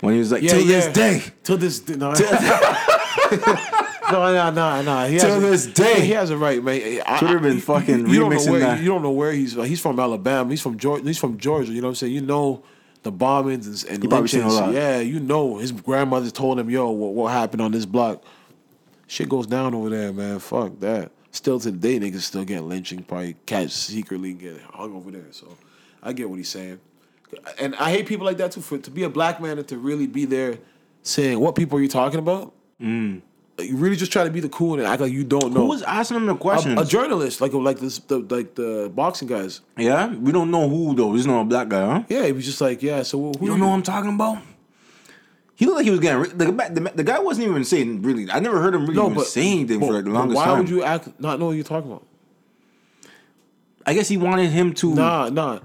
When 0.00 0.12
he 0.12 0.18
was 0.18 0.30
like, 0.32 0.42
Yeah, 0.42 0.50
"Till 0.52 0.66
this 0.66 0.86
day, 0.92 1.22
Till 1.42 1.56
this 1.56 1.80
day. 1.88 1.96
No, 1.96 2.12
no, 4.12 4.50
no, 4.50 4.50
no, 4.50 4.82
no. 4.82 5.06
He 5.08 5.18
Till 5.18 5.30
has 5.30 5.42
a- 5.42 5.46
this 5.46 5.66
day. 5.66 6.00
He 6.02 6.12
has 6.12 6.30
a 6.30 6.36
right, 6.36 6.62
man. 6.62 7.02
I- 7.06 7.18
Should've 7.18 7.42
been 7.42 7.60
fucking 7.60 8.06
you, 8.06 8.12
you 8.12 8.20
don't 8.20 8.30
know 8.30 8.36
remixing 8.36 8.50
where, 8.50 8.60
that. 8.60 8.80
You 8.80 8.86
don't 8.86 9.02
know 9.02 9.10
where 9.10 9.32
he's 9.32 9.54
He's 9.54 9.80
from 9.80 9.98
Alabama. 9.98 10.48
He's 10.50 10.60
from 10.62 10.78
Georgia. 10.78 11.04
He's 11.04 11.18
from 11.18 11.38
Georgia. 11.38 11.72
You 11.72 11.80
know 11.80 11.88
what 11.88 11.92
I'm 11.92 11.94
saying? 11.96 12.12
You 12.12 12.20
know 12.20 12.62
the 13.06 13.12
bombings 13.12 13.84
and, 13.84 13.92
and 13.92 14.02
He 14.02 14.08
probably 14.08 14.28
seen 14.28 14.42
a 14.42 14.48
lynchings. 14.48 14.74
Yeah, 14.74 14.98
you 14.98 15.20
know 15.20 15.58
his 15.58 15.72
grandmother 15.72 16.30
told 16.30 16.58
him, 16.58 16.68
"Yo, 16.68 16.90
what, 16.90 17.14
what 17.14 17.32
happened 17.32 17.62
on 17.62 17.70
this 17.70 17.86
block? 17.86 18.22
Shit 19.06 19.28
goes 19.28 19.46
down 19.46 19.74
over 19.74 19.88
there, 19.88 20.12
man. 20.12 20.38
Fuck 20.40 20.80
that." 20.80 21.12
Still 21.30 21.60
to 21.60 21.70
the 21.70 21.76
day, 21.76 22.00
niggas 22.00 22.22
still 22.22 22.44
getting 22.44 22.68
lynching. 22.68 23.02
Probably 23.04 23.36
catch 23.46 23.70
secretly 23.70 24.30
and 24.30 24.40
get 24.40 24.60
hung 24.60 24.94
over 24.96 25.10
there. 25.10 25.26
So 25.30 25.56
I 26.02 26.12
get 26.12 26.28
what 26.28 26.36
he's 26.36 26.48
saying, 26.48 26.80
and 27.60 27.74
I 27.76 27.90
hate 27.90 28.06
people 28.06 28.26
like 28.26 28.38
that 28.38 28.52
too. 28.52 28.60
For 28.60 28.78
to 28.78 28.90
be 28.90 29.04
a 29.04 29.08
black 29.08 29.40
man 29.40 29.58
and 29.58 29.68
to 29.68 29.78
really 29.78 30.06
be 30.06 30.24
there 30.24 30.58
saying, 31.02 31.38
"What 31.38 31.54
people 31.54 31.78
are 31.78 31.82
you 31.82 31.88
talking 31.88 32.18
about?" 32.18 32.52
Like, 32.80 33.22
you 33.58 33.76
really 33.76 33.96
just 33.96 34.12
try 34.12 34.24
to 34.24 34.30
be 34.30 34.40
the 34.40 34.48
cool 34.48 34.74
and 34.74 34.82
act 34.82 35.00
like 35.00 35.12
you 35.12 35.24
don't 35.24 35.54
know. 35.54 35.60
who 35.62 35.66
was 35.68 35.82
asking 35.82 36.18
him 36.18 36.26
the 36.26 36.34
question? 36.34 36.76
a, 36.76 36.82
a 36.82 36.84
journalist, 36.84 37.40
like 37.40 37.52
like 37.54 37.78
this, 37.78 37.98
the, 38.00 38.18
like 38.18 38.54
the 38.54 38.92
boxing 38.94 39.28
guys. 39.28 39.60
yeah, 39.78 40.14
we 40.14 40.32
don't 40.32 40.50
know 40.50 40.68
who 40.68 40.94
though. 40.94 41.08
We 41.08 41.18
just 41.18 41.28
know 41.28 41.40
a 41.40 41.44
black 41.44 41.68
guy, 41.68 41.80
huh? 41.80 42.02
Yeah, 42.08 42.26
he 42.26 42.32
was 42.32 42.44
just 42.44 42.60
like, 42.60 42.82
yeah. 42.82 43.02
So 43.02 43.18
who 43.18 43.32
You 43.40 43.48
don't 43.48 43.60
know 43.60 43.68
what 43.68 43.74
I'm 43.74 43.82
talking 43.82 44.14
about? 44.14 44.38
He 45.54 45.64
looked 45.64 45.76
like 45.76 45.84
he 45.86 45.90
was 45.90 46.00
getting 46.00 46.36
the, 46.36 46.52
guy- 46.52 46.68
the, 46.68 46.80
the 46.96 47.04
guy 47.04 47.18
wasn't 47.18 47.48
even 47.48 47.64
saying 47.64 48.02
really. 48.02 48.30
I 48.30 48.40
never 48.40 48.60
heard 48.60 48.74
him 48.74 48.82
really 48.82 48.94
No, 48.94 49.08
but 49.08 49.26
say 49.26 49.50
anything 49.52 49.80
but- 49.80 49.86
for 49.86 49.92
like 49.94 50.04
the 50.04 50.10
longest 50.10 50.36
why 50.36 50.44
time. 50.44 50.52
Why 50.52 50.60
would 50.60 50.68
you 50.68 50.82
act 50.82 51.18
not 51.18 51.38
know 51.40 51.46
what 51.46 51.52
you're 51.52 51.64
talking 51.64 51.90
about? 51.90 52.06
I 53.86 53.94
guess 53.94 54.08
he 54.08 54.16
wanted 54.16 54.50
him 54.50 54.74
to. 54.74 54.94
Nah, 54.94 55.28
nah. 55.30 55.60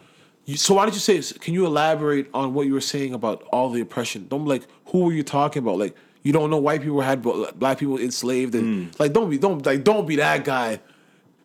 You, 0.45 0.55
so 0.57 0.75
why 0.75 0.85
did 0.85 0.93
you 0.93 0.99
say? 0.99 1.17
this? 1.17 1.33
Can 1.33 1.53
you 1.53 1.65
elaborate 1.65 2.27
on 2.33 2.53
what 2.53 2.67
you 2.67 2.73
were 2.73 2.81
saying 2.81 3.13
about 3.13 3.43
all 3.51 3.69
the 3.69 3.81
oppression? 3.81 4.27
Don't 4.29 4.45
like 4.45 4.63
who 4.85 4.99
were 5.05 5.11
you 5.11 5.23
talking 5.23 5.61
about? 5.61 5.77
Like 5.77 5.95
you 6.23 6.33
don't 6.33 6.49
know 6.49 6.57
white 6.57 6.81
people 6.81 7.01
had 7.01 7.21
black 7.21 7.79
people 7.79 7.97
enslaved 7.97 8.55
and 8.55 8.87
hmm. 8.87 8.91
like 8.99 9.13
don't 9.13 9.29
be 9.29 9.37
don't 9.37 9.65
like 9.65 9.83
don't 9.83 10.07
be 10.07 10.17
that 10.17 10.43
guy 10.43 10.79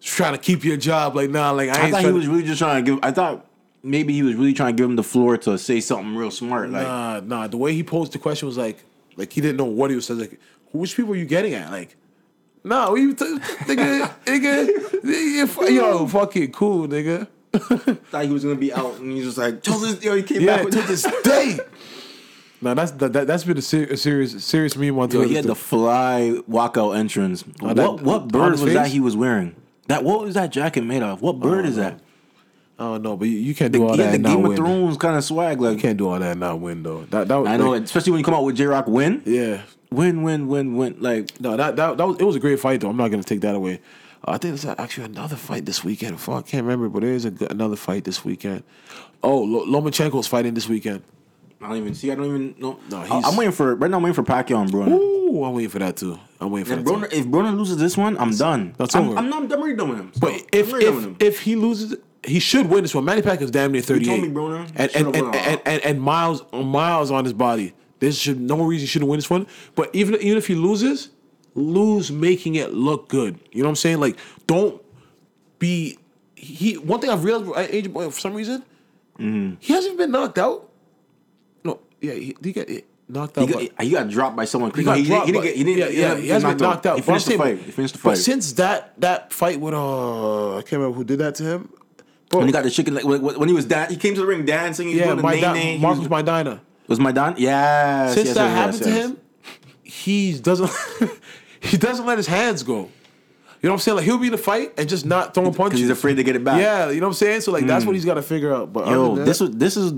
trying 0.01 0.32
to 0.32 0.39
keep 0.39 0.65
your 0.65 0.77
job. 0.77 1.16
Like 1.16 1.31
nah, 1.31 1.51
like 1.51 1.70
I, 1.70 1.73
I 1.73 1.82
ain't 1.85 1.93
thought 1.93 2.05
he 2.05 2.12
was 2.12 2.24
to, 2.24 2.31
really 2.31 2.44
just 2.44 2.59
trying 2.59 2.85
to 2.85 2.90
give. 2.90 3.01
I 3.03 3.11
thought 3.11 3.47
maybe 3.82 4.12
he 4.12 4.23
was 4.23 4.35
really 4.35 4.53
trying 4.53 4.77
to 4.77 4.81
give 4.81 4.89
him 4.89 4.97
the 4.97 5.03
floor 5.03 5.36
to 5.39 5.59
say 5.59 5.81
something 5.81 6.16
real 6.16 6.31
smart. 6.31 6.70
Like 6.70 6.86
Nah, 6.86 7.20
nah. 7.20 7.47
The 7.47 7.57
way 7.57 7.73
he 7.73 7.82
posed 7.82 8.12
the 8.12 8.19
question 8.19 8.47
was 8.47 8.59
like, 8.59 8.85
like 9.16 9.32
he 9.32 9.40
didn't 9.40 9.57
know 9.57 9.65
what 9.65 9.90
he 9.90 9.97
was 9.97 10.07
saying. 10.07 10.20
Like, 10.20 10.40
which 10.73 10.97
people 10.97 11.12
are 11.12 11.16
you 11.16 11.24
getting 11.24 11.55
at? 11.55 11.70
Like, 11.70 11.97
nah, 12.65 12.90
we 12.90 13.15
t- 13.15 13.24
nigga, 13.24 14.11
nigga, 14.24 15.74
yo, 15.74 16.07
fucking 16.07 16.53
cool, 16.53 16.89
nigga. 16.89 17.28
thought 17.57 18.24
he 18.24 18.31
was 18.31 18.44
gonna 18.44 18.57
be 18.57 18.73
out, 18.73 18.98
and 18.98 19.11
he 19.12 19.24
was 19.24 19.35
just 19.35 19.39
like, 19.39 19.62
"Till 19.62 19.78
this, 19.78 20.03
yo, 20.03 20.15
he 20.15 20.23
came 20.23 20.43
Yeah, 20.43 20.57
back 20.57 20.65
with 20.66 20.74
to 20.74 20.82
this 20.82 21.07
day. 21.23 21.59
Nah, 22.66 22.74
that's 22.74 22.90
that, 22.93 23.12
that, 23.12 23.26
that's 23.26 23.44
been 23.44 23.59
a, 23.59 23.62
ser- 23.62 23.84
a 23.84 23.97
serious 23.97 24.43
serious 24.44 24.76
meme 24.76 24.98
on 24.98 25.09
Yo, 25.10 25.18
Twitter. 25.18 25.28
he 25.28 25.34
had 25.36 25.44
the 25.44 25.55
fly 25.55 26.40
walkout 26.51 26.97
entrance. 26.98 27.44
Oh, 27.62 27.72
that- 27.72 27.76
what 27.76 28.02
what 28.02 28.28
bird 28.28 28.52
his 28.52 28.62
was 28.62 28.72
that 28.74 28.84
face? 28.84 28.93
he 28.93 29.01
was 29.01 29.16
wearing? 29.16 29.55
That 29.88 30.02
what 30.05 30.22
was 30.24 30.34
that 30.34 30.51
jacket 30.51 30.82
made 30.82 31.02
of? 31.02 31.22
What 31.22 31.38
bird 31.40 31.64
is 31.64 31.76
that? 31.76 32.01
I 32.78 32.82
don't 32.84 33.02
know, 33.02 33.16
but 33.16 33.28
you, 33.28 33.38
you 33.38 33.55
can't 33.55 33.72
do 33.72 33.84
all 33.84 33.93
he 33.93 33.98
that 33.98 34.02
had 34.02 34.10
the 34.12 34.14
and 34.16 34.22
not 34.24 34.34
Game 34.36 34.44
of 34.44 34.48
win. 34.51 34.56
Thrones 34.59 34.97
kind 34.98 35.16
of 35.16 35.24
swag. 35.24 35.60
Like 35.60 35.76
You 35.76 35.80
can't 35.80 35.97
do 35.97 36.09
all 36.09 36.18
that 36.18 36.32
and 36.32 36.40
not 36.40 36.60
win 36.60 36.82
though. 36.82 37.05
That 37.10 37.28
that 37.28 37.36
was 37.36 37.48
I 37.48 37.56
know, 37.56 37.70
like, 37.70 37.84
especially 37.84 38.12
when 38.12 38.18
you 38.18 38.24
come 38.24 38.34
out 38.34 38.44
with 38.44 38.56
Jay 38.56 38.66
Rock 38.66 38.86
win, 38.86 39.22
yeah. 39.24 39.62
win, 39.90 40.22
win, 40.24 40.47
win, 40.48 40.76
win. 40.76 40.97
Like 40.98 41.40
No, 41.40 41.56
that, 41.56 41.76
that 41.76 41.97
that 41.97 42.06
was 42.06 42.18
it 42.18 42.24
was 42.24 42.36
a 42.36 42.40
great 42.40 42.59
fight 42.60 42.80
though. 42.80 42.90
I'm 42.90 42.97
not 42.97 43.09
gonna 43.10 43.22
take 43.22 43.40
that 43.43 43.55
away. 43.55 43.80
Uh, 44.26 44.32
I 44.32 44.38
think 44.38 44.60
there's 44.60 44.66
actually 44.78 45.05
another 45.05 45.36
fight 45.36 45.64
this 45.64 45.84
weekend. 45.84 46.20
Fuck, 46.20 46.47
I 46.47 46.51
can't 46.51 46.64
remember, 46.64 46.88
but 46.88 47.01
there 47.01 47.12
is 47.12 47.24
a, 47.24 47.32
another 47.48 47.76
fight 47.76 48.05
this 48.05 48.24
weekend. 48.24 48.62
Oh, 49.22 49.38
Lo- 49.38 49.64
Lomachenko's 49.66 50.26
fighting 50.26 50.52
this 50.55 50.68
weekend. 50.68 51.02
I 51.61 51.69
don't 51.69 51.78
even 51.78 51.95
see. 51.95 52.11
I 52.12 52.15
don't 52.15 52.27
even 52.27 52.55
know. 52.59 52.78
No, 52.91 52.99
I- 52.99 53.07
he's- 53.07 53.24
I'm 53.27 53.37
waiting 53.37 53.53
for 53.53 53.74
right 53.77 53.91
now. 53.91 53.97
I'm 53.97 54.03
waiting 54.03 54.15
for 54.15 54.23
Pacquiao 54.23 54.61
and 54.62 54.70
Broner. 54.70 54.89
Ooh, 54.93 55.43
I'm 55.45 55.55
waiting 55.55 55.70
for 55.70 55.78
that 55.78 55.97
too. 55.97 56.19
I'm 56.41 56.51
waiting 56.51 56.66
for 56.66 56.78
If 56.81 56.85
that. 56.85 56.93
Broner, 56.93 57.11
Too. 57.11 57.16
if 57.16 57.27
Broner 57.27 57.57
loses 57.57 57.78
this 57.78 57.97
one, 57.97 58.19
I'm 58.19 58.37
done. 58.37 58.74
That's 58.77 58.95
I'm, 58.95 59.09
over. 59.09 59.19
I'm 59.19 59.31
not. 59.31 59.45
I'm 59.45 59.53
already 59.53 59.77
done 59.77 59.89
with 59.89 59.99
him. 59.99 60.12
But 60.20 60.43
if 60.53 60.66
I'm 60.69 60.73
already 60.74 60.87
done 60.87 60.95
with 60.97 61.05
if 61.05 61.11
him. 61.11 61.16
if 61.20 61.41
he 61.41 61.57
loses, 61.57 61.97
he 62.24 62.39
should 62.41 62.69
win 62.69 62.83
this 62.83 62.95
one. 62.95 63.05
Manny 63.07 63.23
Pacquiao's 63.23 63.51
damn 63.51 63.73
near 63.73 63.81
38. 63.83 64.07
You 64.07 64.11
told 64.11 64.23
me, 64.28 64.35
Broner. 64.35 64.70
and 64.77 64.95
and 64.95 65.16
and, 65.16 65.35
and, 65.35 65.61
and 65.65 65.83
and 65.83 66.01
miles 66.03 66.43
miles 66.53 67.11
on 67.11 67.24
his 67.24 67.33
body. 67.33 67.73
There's 68.01 68.19
should 68.19 68.39
no 68.41 68.62
reason 68.62 68.83
he 68.83 68.87
shouldn't 68.87 69.11
win 69.11 69.19
this 69.19 69.31
one. 69.31 69.47
But 69.74 69.89
even 69.95 70.15
even 70.16 70.37
if 70.37 70.47
he 70.47 70.55
loses, 70.55 71.09
lose 71.55 72.12
making 72.12 72.57
it 72.57 72.74
look 72.74 73.09
good. 73.09 73.39
You 73.53 73.62
know 73.62 73.69
what 73.69 73.70
I'm 73.70 73.77
saying? 73.77 73.99
Like 74.01 74.19
don't 74.47 74.83
be 75.59 75.99
he. 76.35 76.74
One 76.77 77.01
thing 77.01 77.09
I've 77.09 77.24
realized, 77.24 77.73
Agent 77.73 77.95
Boy, 77.95 78.11
for 78.11 78.20
some 78.20 78.35
reason, 78.35 78.62
Mm-hmm. 79.19 79.55
he 79.61 79.73
hasn't 79.73 79.97
been 79.97 80.11
knocked 80.11 80.37
out. 80.37 80.69
No, 82.02 82.12
yeah, 82.12 82.14
he, 82.14 82.36
he 82.43 82.52
got 82.52 82.66
knocked 83.09 83.39
out. 83.39 83.48
he 83.48 83.55
by- 83.55 83.66
got, 83.66 83.82
he 83.82 83.90
got 83.90 84.09
dropped 84.09 84.36
by 84.36 84.44
someone. 84.44 84.73
he 84.74 84.85
got 84.85 84.97
he, 84.97 85.05
dropped, 85.05 85.27
didn't 85.27 85.39
but- 85.40 85.44
get. 85.44 85.56
He 85.56 85.64
didn't. 85.64 85.78
yeah, 85.78 85.89
he 85.89 86.01
yeah, 86.01 86.09
didn't 86.09 86.20
he 86.23 86.27
get 86.27 86.32
hasn't 86.35 86.59
been 86.59 86.68
knocked 86.68 86.86
out. 86.86 86.97
He 86.97 87.01
But 87.02 87.12
I'm 87.12 87.20
finished 87.20 87.27
the 87.27 87.36
fight. 87.39 87.59
He 87.59 87.70
finished 87.73 87.94
the 87.94 88.01
fight. 88.01 88.10
But 88.10 88.18
since 88.18 88.52
that 88.55 89.01
that 89.01 89.32
fight 89.32 89.60
with 89.60 89.74
uh, 89.74 90.56
I 90.59 90.62
can't 90.62 90.73
remember 90.73 90.97
who 90.97 91.05
did 91.05 91.18
that 91.20 91.35
to 91.36 91.43
him. 91.44 91.68
Bro, 92.28 92.40
when 92.40 92.48
he 92.48 92.52
got 92.52 92.64
the 92.64 92.70
chicken, 92.70 92.94
like 92.94 93.05
when, 93.05 93.48
he 93.48 93.55
was 93.55 93.66
dan- 93.66 93.89
he 93.89 93.97
came 93.97 94.14
to 94.14 94.20
the 94.20 94.27
ring 94.27 94.44
dancing. 94.44 94.89
He 94.89 94.98
yeah, 94.98 95.14
the 95.14 95.23
my 95.23 95.40
di- 95.40 95.52
name. 95.52 95.81
Marcus 95.81 96.01
was, 96.01 96.09
Maidana. 96.09 96.60
was 96.89 96.98
my 96.98 97.12
Don? 97.12 97.36
Yes. 97.39 98.14
Since 98.14 98.27
yes, 98.27 98.35
that 98.36 98.47
yes, 98.47 98.56
happened 98.56 98.81
yes, 98.81 98.85
to 98.86 98.90
him, 98.90 99.20
he 99.85 100.39
doesn't 100.39 100.70
he 101.60 101.77
doesn't 101.77 102.05
let 102.05 102.18
his 102.18 102.27
hands 102.27 102.64
go. 102.64 102.90
You 103.62 103.68
know 103.68 103.70
what 103.70 103.74
I'm 103.74 103.78
saying? 103.78 103.97
Like 103.98 104.05
he'll 104.05 104.18
be 104.18 104.27
in 104.27 104.32
the 104.32 104.39
fight 104.39 104.74
and 104.77 104.89
just 104.89 105.06
not 105.06 105.35
throwing 105.35 105.55
punches. 105.55 105.78
He's 105.81 105.90
afraid 105.90 106.16
to 106.16 106.24
get 106.24 106.35
it 106.36 106.43
back. 106.44 106.60
Yeah, 106.60 106.90
you 106.90 107.01
know 107.01 107.06
what 107.06 107.10
I'm 107.12 107.14
saying? 107.14 107.40
So 107.43 107.52
like 107.52 107.64
that's 107.66 107.85
what 107.85 107.94
he's 107.94 108.05
got 108.05 108.14
to 108.14 108.23
figure 108.23 108.52
out. 108.52 108.73
But 108.73 108.89
Yo, 108.89 109.14
this 109.16 109.40
was 109.40 109.51
this 109.52 109.77
is. 109.77 109.93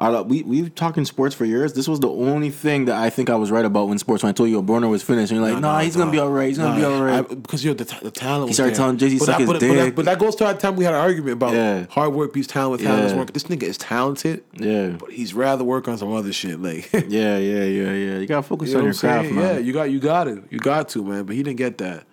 Uh, 0.00 0.22
we 0.24 0.44
we've 0.44 0.72
talking 0.76 1.04
sports 1.04 1.34
for 1.34 1.44
years. 1.44 1.72
This 1.72 1.88
was 1.88 1.98
the 1.98 2.08
only 2.08 2.50
thing 2.50 2.84
that 2.84 2.94
I 2.94 3.10
think 3.10 3.28
I 3.30 3.34
was 3.34 3.50
right 3.50 3.64
about 3.64 3.88
when 3.88 3.98
sports. 3.98 4.22
When 4.22 4.30
I 4.30 4.32
told 4.32 4.48
you 4.48 4.62
Broner 4.62 4.88
was 4.88 5.02
finished, 5.02 5.32
and 5.32 5.40
you're 5.40 5.50
like, 5.52 5.60
nah, 5.60 5.80
he's 5.80 5.96
gonna 5.96 6.12
be 6.12 6.20
all 6.20 6.30
right. 6.30 6.46
He's 6.46 6.56
gonna 6.58 6.78
be 6.78 6.84
all 6.84 7.02
right. 7.02 7.18
I- 7.28 7.34
because 7.34 7.64
you're 7.64 7.74
the, 7.74 7.84
t- 7.84 7.96
the 8.02 8.12
talent. 8.12 8.46
was 8.46 8.56
started 8.56 8.74
there. 8.74 8.78
telling 8.78 8.96
Jay-Z 8.98 9.18
But 9.18 9.24
suck 9.24 9.34
that- 9.34 9.40
his 9.40 9.46
but, 9.48 9.52
but 9.54 9.60
that, 9.60 9.84
dick. 9.86 9.94
but 9.96 10.04
that 10.04 10.18
goes 10.20 10.36
to 10.36 10.44
that 10.44 10.60
time 10.60 10.76
we 10.76 10.84
had 10.84 10.94
an 10.94 11.00
argument 11.00 11.32
about 11.32 11.52
Yeah. 11.54 11.86
hard 11.90 12.12
work 12.14 12.32
beats 12.32 12.46
talent 12.46 12.70
with 12.72 12.82
talent. 12.82 13.10
Yeah. 13.10 13.16
work. 13.16 13.32
This 13.32 13.42
nigga 13.44 13.64
is 13.64 13.76
talented, 13.76 14.44
yeah, 14.54 14.90
but 14.90 15.10
he's 15.10 15.34
rather 15.34 15.64
work 15.64 15.88
on 15.88 15.98
some 15.98 16.12
other 16.12 16.32
shit. 16.32 16.62
Like, 16.62 16.92
yeah, 16.92 17.36
yeah, 17.38 17.64
yeah, 17.64 17.92
yeah. 17.92 18.18
You 18.18 18.26
gotta 18.26 18.42
focus 18.44 18.70
know 18.72 18.78
on 18.78 18.84
your 18.84 18.94
craft, 18.94 19.32
man. 19.32 19.54
Yeah, 19.54 19.58
you 19.58 19.72
got 19.72 19.90
you 19.90 19.98
got 19.98 20.28
it. 20.28 20.44
You 20.50 20.60
got 20.60 20.88
to 20.90 21.02
man, 21.02 21.24
but 21.24 21.34
he 21.34 21.42
didn't 21.42 21.58
get 21.58 21.78
that. 21.78 22.04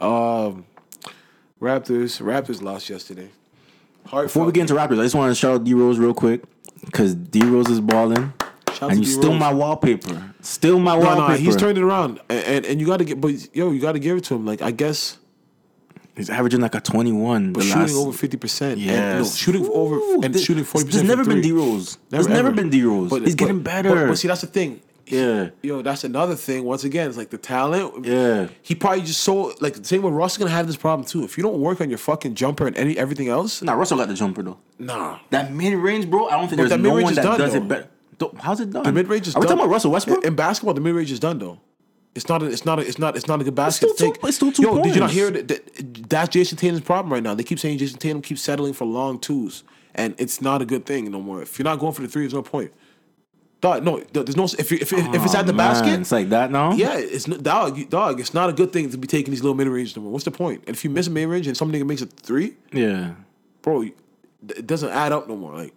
Um, 0.00 0.64
Raptors 1.60 2.20
Raptors 2.20 2.60
lost 2.62 2.90
yesterday. 2.90 3.28
Hard 4.06 4.26
Before 4.26 4.44
we 4.44 4.50
get 4.50 4.62
into 4.62 4.74
Raptors, 4.74 4.98
I 4.98 5.04
just 5.04 5.14
want 5.14 5.30
to 5.30 5.34
shout 5.36 5.54
out 5.54 5.64
D 5.64 5.74
Rose 5.74 5.98
real 6.00 6.14
quick 6.14 6.42
because 6.84 7.14
D 7.14 7.42
Rose 7.42 7.68
is 7.68 7.80
balling, 7.80 8.32
Shout 8.74 8.90
and 8.90 9.00
you 9.00 9.06
still 9.06 9.34
my 9.34 9.52
wallpaper. 9.52 10.34
Still 10.40 10.78
my 10.78 10.94
No, 10.98 11.04
wallpaper. 11.04 11.28
no, 11.32 11.36
he's 11.36 11.56
turned 11.56 11.78
it 11.78 11.84
around, 11.84 12.20
and 12.28 12.44
and, 12.44 12.66
and 12.66 12.80
you 12.80 12.86
got 12.86 12.98
to 12.98 13.04
get, 13.04 13.20
but 13.20 13.32
yo, 13.54 13.70
you 13.70 13.80
got 13.80 13.92
to 13.92 13.98
give 13.98 14.16
it 14.16 14.24
to 14.24 14.34
him. 14.34 14.44
Like 14.46 14.62
I 14.62 14.70
guess 14.70 15.18
He's 16.14 16.28
averaging 16.28 16.60
like 16.60 16.74
a 16.74 16.80
21. 16.80 17.54
but 17.54 17.60
the 17.60 17.66
shooting 17.66 17.80
last, 17.80 17.94
over 17.96 18.12
fifty 18.12 18.36
percent. 18.36 18.78
no, 18.78 18.84
Yes. 18.84 19.34
shooting 19.34 19.66
over 19.72 19.94
Ooh, 19.96 20.20
and 20.22 20.34
th- 20.34 20.44
shooting 20.44 20.62
forty 20.64 20.86
There's 20.90 21.02
never 21.02 21.24
been 21.24 21.40
D 21.40 21.52
Rose. 21.52 21.96
There's 22.10 22.28
never 22.28 22.48
ever. 22.48 22.56
been 22.56 22.68
D 22.68 22.82
Rose. 22.82 23.08
But- 23.08 23.22
He's 23.22 23.34
but- 23.34 23.38
getting 23.38 23.58
but- 23.60 23.64
better. 23.64 24.08
But, 24.08 24.18
see, 24.18 24.28
that's 24.28 24.42
the 24.42 24.46
thing. 24.46 24.82
Yeah. 25.12 25.50
Yo, 25.62 25.82
that's 25.82 26.04
another 26.04 26.34
thing. 26.34 26.64
Once 26.64 26.84
again, 26.84 27.08
it's 27.08 27.16
like 27.18 27.30
the 27.30 27.38
talent. 27.38 28.04
Yeah. 28.04 28.48
He 28.62 28.74
probably 28.74 29.02
just 29.02 29.20
so 29.20 29.54
like 29.60 29.74
the 29.74 29.84
same 29.84 30.02
with 30.02 30.14
Russ 30.14 30.32
is 30.32 30.38
gonna 30.38 30.50
have 30.50 30.66
this 30.66 30.76
problem 30.76 31.06
too. 31.06 31.22
If 31.24 31.36
you 31.36 31.42
don't 31.42 31.60
work 31.60 31.80
on 31.80 31.88
your 31.90 31.98
fucking 31.98 32.34
jumper 32.34 32.66
and 32.66 32.76
any 32.76 32.96
everything 32.98 33.28
else, 33.28 33.62
Nah, 33.62 33.74
Russell 33.74 33.98
got 33.98 34.08
the 34.08 34.14
jumper 34.14 34.42
though. 34.42 34.58
nah. 34.78 35.18
That 35.30 35.52
mid 35.52 35.74
range, 35.74 36.08
bro. 36.08 36.28
I 36.28 36.32
don't 36.38 36.48
think 36.48 36.60
But 36.62 36.68
there's 36.70 36.80
no 36.80 36.94
one 36.94 37.14
that 37.14 37.22
done, 37.22 37.38
does 37.38 37.52
though. 37.52 37.58
it 37.58 37.68
better. 37.68 37.88
How's 38.38 38.60
it 38.60 38.70
done? 38.70 38.84
The 38.84 38.92
mid 38.92 39.08
range 39.08 39.26
is 39.28 39.34
Are 39.34 39.40
we 39.40 39.46
done. 39.46 39.56
talking 39.56 39.64
about 39.64 39.72
Russell 39.72 39.90
Westbrook? 39.90 40.24
In, 40.24 40.34
basketball, 40.34 40.74
the 40.74 40.80
mid 40.80 40.94
range 40.94 41.10
is 41.12 41.20
done 41.20 41.38
though. 41.38 41.58
It's 42.14 42.28
not. 42.28 42.42
A, 42.42 42.46
it's 42.46 42.64
not. 42.64 42.78
A, 42.78 42.82
it's 42.82 42.98
not. 42.98 43.16
It's 43.16 43.26
not 43.26 43.40
a 43.40 43.44
good 43.44 43.54
basket. 43.54 43.88
still 43.90 44.12
to 44.12 44.18
two- 44.20 44.26
it's 44.26 44.36
still 44.36 44.52
two 44.52 44.62
Yo, 44.62 44.82
did 44.82 44.94
you 44.94 45.00
not 45.00 45.10
hear 45.10 45.30
that, 45.30 45.48
that? 45.48 46.08
That's 46.10 46.28
Jayson 46.28 46.56
Tatum's 46.58 46.82
problem 46.82 47.12
right 47.12 47.22
now. 47.22 47.34
They 47.34 47.42
keep 47.42 47.58
saying 47.58 47.78
Jayson 47.78 47.98
Tatum 47.98 48.20
keeps 48.22 48.42
settling 48.42 48.74
for 48.74 48.84
long 48.84 49.18
twos, 49.18 49.64
and 49.94 50.14
it's 50.18 50.40
not 50.42 50.60
a 50.62 50.66
good 50.66 50.84
thing 50.86 51.10
no 51.10 51.20
more. 51.22 51.40
If 51.42 51.58
you're 51.58 51.64
not 51.64 51.78
going 51.78 51.94
for 51.94 52.02
the 52.02 52.08
three, 52.08 52.22
there's 52.24 52.34
no 52.34 52.42
point. 52.42 52.70
Dog, 53.62 53.84
no, 53.84 54.00
there's 54.12 54.36
no. 54.36 54.44
If 54.44 54.72
if, 54.72 54.72
if, 54.72 54.92
if 54.92 55.24
it's 55.24 55.34
Oh, 55.34 55.38
at 55.38 55.46
the 55.46 55.52
oh, 55.52 55.56
man, 55.56 55.72
basket, 55.72 56.00
it's 56.00 56.10
like 56.12 56.28
that 56.30 56.50
now. 56.50 56.72
yeah, 56.72 56.98
it's 56.98 57.24
dog. 57.24 57.78
you- 57.78 57.84
Dog, 57.86 58.18
it's 58.20 58.34
not 58.34 58.50
a 58.50 58.52
good 58.52 58.72
thing 58.72 58.90
to 58.90 58.98
be 58.98 59.06
taking 59.06 59.30
these 59.30 59.40
little 59.42 59.54
mid 59.56 59.68
range 59.68 59.96
no 59.96 60.02
more. 60.02 60.10
What's 60.12 60.24
the 60.24 60.32
point? 60.32 60.64
And 60.66 60.74
if 60.76 60.82
you 60.82 60.90
miss 60.90 61.06
a 61.06 61.10
mid 61.10 61.28
range 61.28 61.46
and 61.46 61.56
some 61.56 61.72
nigga 61.72 61.86
makes 61.86 62.02
a 62.02 62.06
three, 62.06 62.54
yeah. 62.72 63.12
bro, 63.62 63.82
it 64.48 64.66
doesn't 64.66 64.90
add 64.90 65.12
up 65.12 65.28
no 65.28 65.36
more. 65.36 65.54
Like 65.54 65.74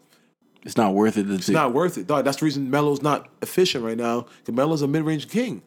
It's 0.64 0.76
not 0.78 0.96
worth 0.96 1.16
it. 1.16 1.26
To 1.28 1.36
it's 1.36 1.48
not 1.48 1.74
worth 1.74 2.00
it. 2.00 2.08
Dog, 2.08 2.26
that's 2.26 2.38
the 2.38 2.46
reason 2.46 2.72
Melo's 2.72 3.04
not 3.04 3.30
efficient 3.44 3.86
right 3.86 3.98
now. 3.98 4.26
Because 4.40 4.56
Melo's 4.56 4.82
a 4.82 4.88
mid 4.88 5.04
range 5.04 5.30
king. 5.30 5.62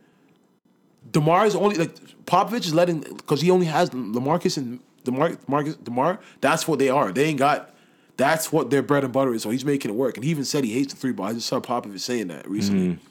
Demar 1.13 1.47
is 1.47 1.55
only 1.55 1.77
like 1.77 1.95
Popovich 2.27 2.67
is 2.67 2.75
letting 2.75 3.01
because 3.01 3.41
he 3.41 3.51
only 3.53 3.67
has 3.67 3.91
Lamarcus 3.91 4.57
and 4.57 4.81
Demar 5.05 5.37
Marcus 5.47 5.77
Demar. 5.77 6.19
That's 6.41 6.67
what 6.67 6.81
they 6.81 6.89
are. 6.89 7.13
They 7.13 7.27
ain't 7.27 7.39
got. 7.39 7.75
That's 8.19 8.53
what 8.53 8.69
their 8.69 8.83
bread 8.83 9.05
and 9.05 9.13
butter 9.13 9.33
is. 9.33 9.43
So 9.43 9.49
he's 9.51 9.65
making 9.65 9.91
it 9.91 9.95
work. 9.95 10.17
And 10.17 10.25
he 10.25 10.31
even 10.31 10.45
said 10.45 10.65
he 10.65 10.73
hates 10.75 10.93
the 10.93 11.01
three 11.01 11.13
ball. 11.13 11.27
I 11.27 11.33
just 11.33 11.47
saw 11.47 11.61
Popovich 11.61 12.01
saying 12.01 12.29
that 12.29 12.47
recently. 12.49 12.89
Mm-hmm. 12.89 13.05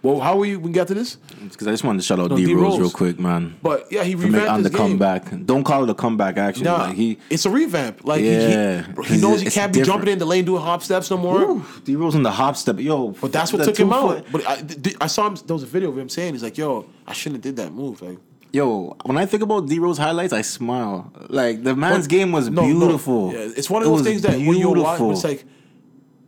Well, 0.00 0.20
how 0.20 0.40
are 0.40 0.44
you? 0.44 0.60
We 0.60 0.70
get 0.70 0.86
to 0.88 0.94
this, 0.94 1.16
Because 1.16 1.66
I 1.66 1.72
just 1.72 1.82
wanted 1.82 1.98
to 1.98 2.04
shout 2.04 2.20
out 2.20 2.30
No, 2.30 2.36
D 2.36 2.44
D 2.46 2.54
Rose 2.54 2.78
real 2.78 2.88
quick, 2.88 3.18
man. 3.18 3.56
but 3.62 3.90
yeah, 3.90 4.04
he 4.04 4.14
revamped 4.14 4.48
on 4.48 4.62
the 4.62 4.70
game. 4.70 4.78
comeback. 4.78 5.24
Don't 5.44 5.64
call 5.64 5.82
it 5.82 5.90
a 5.90 5.94
comeback. 5.94 6.36
Actually, 6.36 6.66
Nah, 6.66 6.76
like 6.84 6.94
he. 6.94 7.18
it's 7.30 7.46
a 7.46 7.50
revamp. 7.50 8.04
Like 8.04 8.20
he- 8.20 8.30
Yeah, 8.30 8.86
he, 9.02 9.14
he, 9.16 9.20
knows 9.20 9.40
he 9.40 9.50
can't 9.50 9.72
be 9.72 9.80
different. 9.80 9.86
jumping 9.86 10.12
in 10.12 10.18
the 10.20 10.24
lane 10.24 10.44
doing 10.44 10.62
hop 10.62 10.84
steps 10.84 11.10
no 11.10 11.16
more. 11.16 11.60
D 11.84 11.96
Rose 11.96 12.14
on 12.14 12.22
the 12.22 12.30
hop 12.30 12.56
step, 12.56 12.78
yo. 12.78 13.08
But 13.20 13.32
that's 13.32 13.52
what 13.52 13.58
the 13.58 13.64
took 13.64 13.78
him 13.80 13.88
two 13.88 13.94
out. 13.94 14.24
foot- 14.28 14.32
But 14.32 14.46
I, 14.46 15.04
I 15.04 15.06
saw 15.08 15.26
him. 15.26 15.34
There 15.46 15.54
was 15.54 15.64
a 15.64 15.66
video 15.66 15.88
of 15.88 15.98
him 15.98 16.08
saying 16.08 16.34
he's 16.34 16.44
like, 16.44 16.56
"Yo, 16.58 16.86
I 17.04 17.12
shouldn't 17.12 17.44
have 17.44 17.56
did 17.56 17.56
that 17.64 17.72
move." 17.72 18.02
Like, 18.02 18.18
Yo, 18.52 18.94
when 19.04 19.16
I 19.16 19.24
think 19.24 19.42
about 19.42 19.66
D 19.66 19.78
Rose 19.78 19.96
highlights, 19.96 20.32
I 20.34 20.42
smile. 20.42 21.10
Like 21.28 21.62
the 21.62 21.74
man's 21.74 22.06
game 22.06 22.32
was 22.32 22.48
no, 22.50 22.62
no. 22.62 22.68
beautiful. 22.68 23.32
Yeah, 23.32 23.48
it's 23.56 23.70
one 23.70 23.82
of 23.82 23.88
those 23.88 24.02
things 24.02 24.22
that 24.22 24.32
when 24.32 24.56
you 24.58 24.68
watch, 24.70 25.00
it's 25.00 25.24
like, 25.24 25.44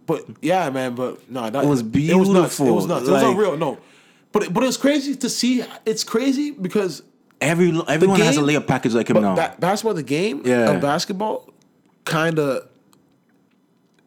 but 0.07 0.25
yeah, 0.41 0.71
man. 0.71 0.95
But 0.95 1.31
no, 1.31 1.51
that, 1.51 1.65
It 1.65 1.67
was 1.69 1.81
It 1.83 2.15
was 2.15 2.29
nuts. 2.31 2.59
It 2.61 2.65
was 2.71 2.87
beautiful. 2.87 2.87
nuts. 2.87 3.09
It 3.09 3.13
was 3.13 3.23
Like- 3.23 3.33
unreal. 3.33 3.57
No, 3.59 3.79
but 4.33 4.53
but 4.55 4.65
it's 4.65 4.79
crazy 4.79 5.15
to 5.17 5.29
see. 5.29 5.63
It's 5.85 6.03
crazy 6.03 6.51
because 6.53 7.03
Every 7.43 7.79
everyone 7.89 8.19
has 8.21 8.39
a 8.39 8.41
game- 8.41 8.49
layup 8.61 8.67
package 8.67 8.95
like 8.95 9.09
him 9.11 9.15
but 9.15 9.21
now. 9.21 9.35
ba- 9.35 9.55
basketball, 9.59 9.93
the 9.95 10.03
game 10.03 10.41
Yeah. 10.47 10.71
of 10.71 10.81
basketball, 10.81 11.51
kind 12.07 12.39
of 12.39 12.67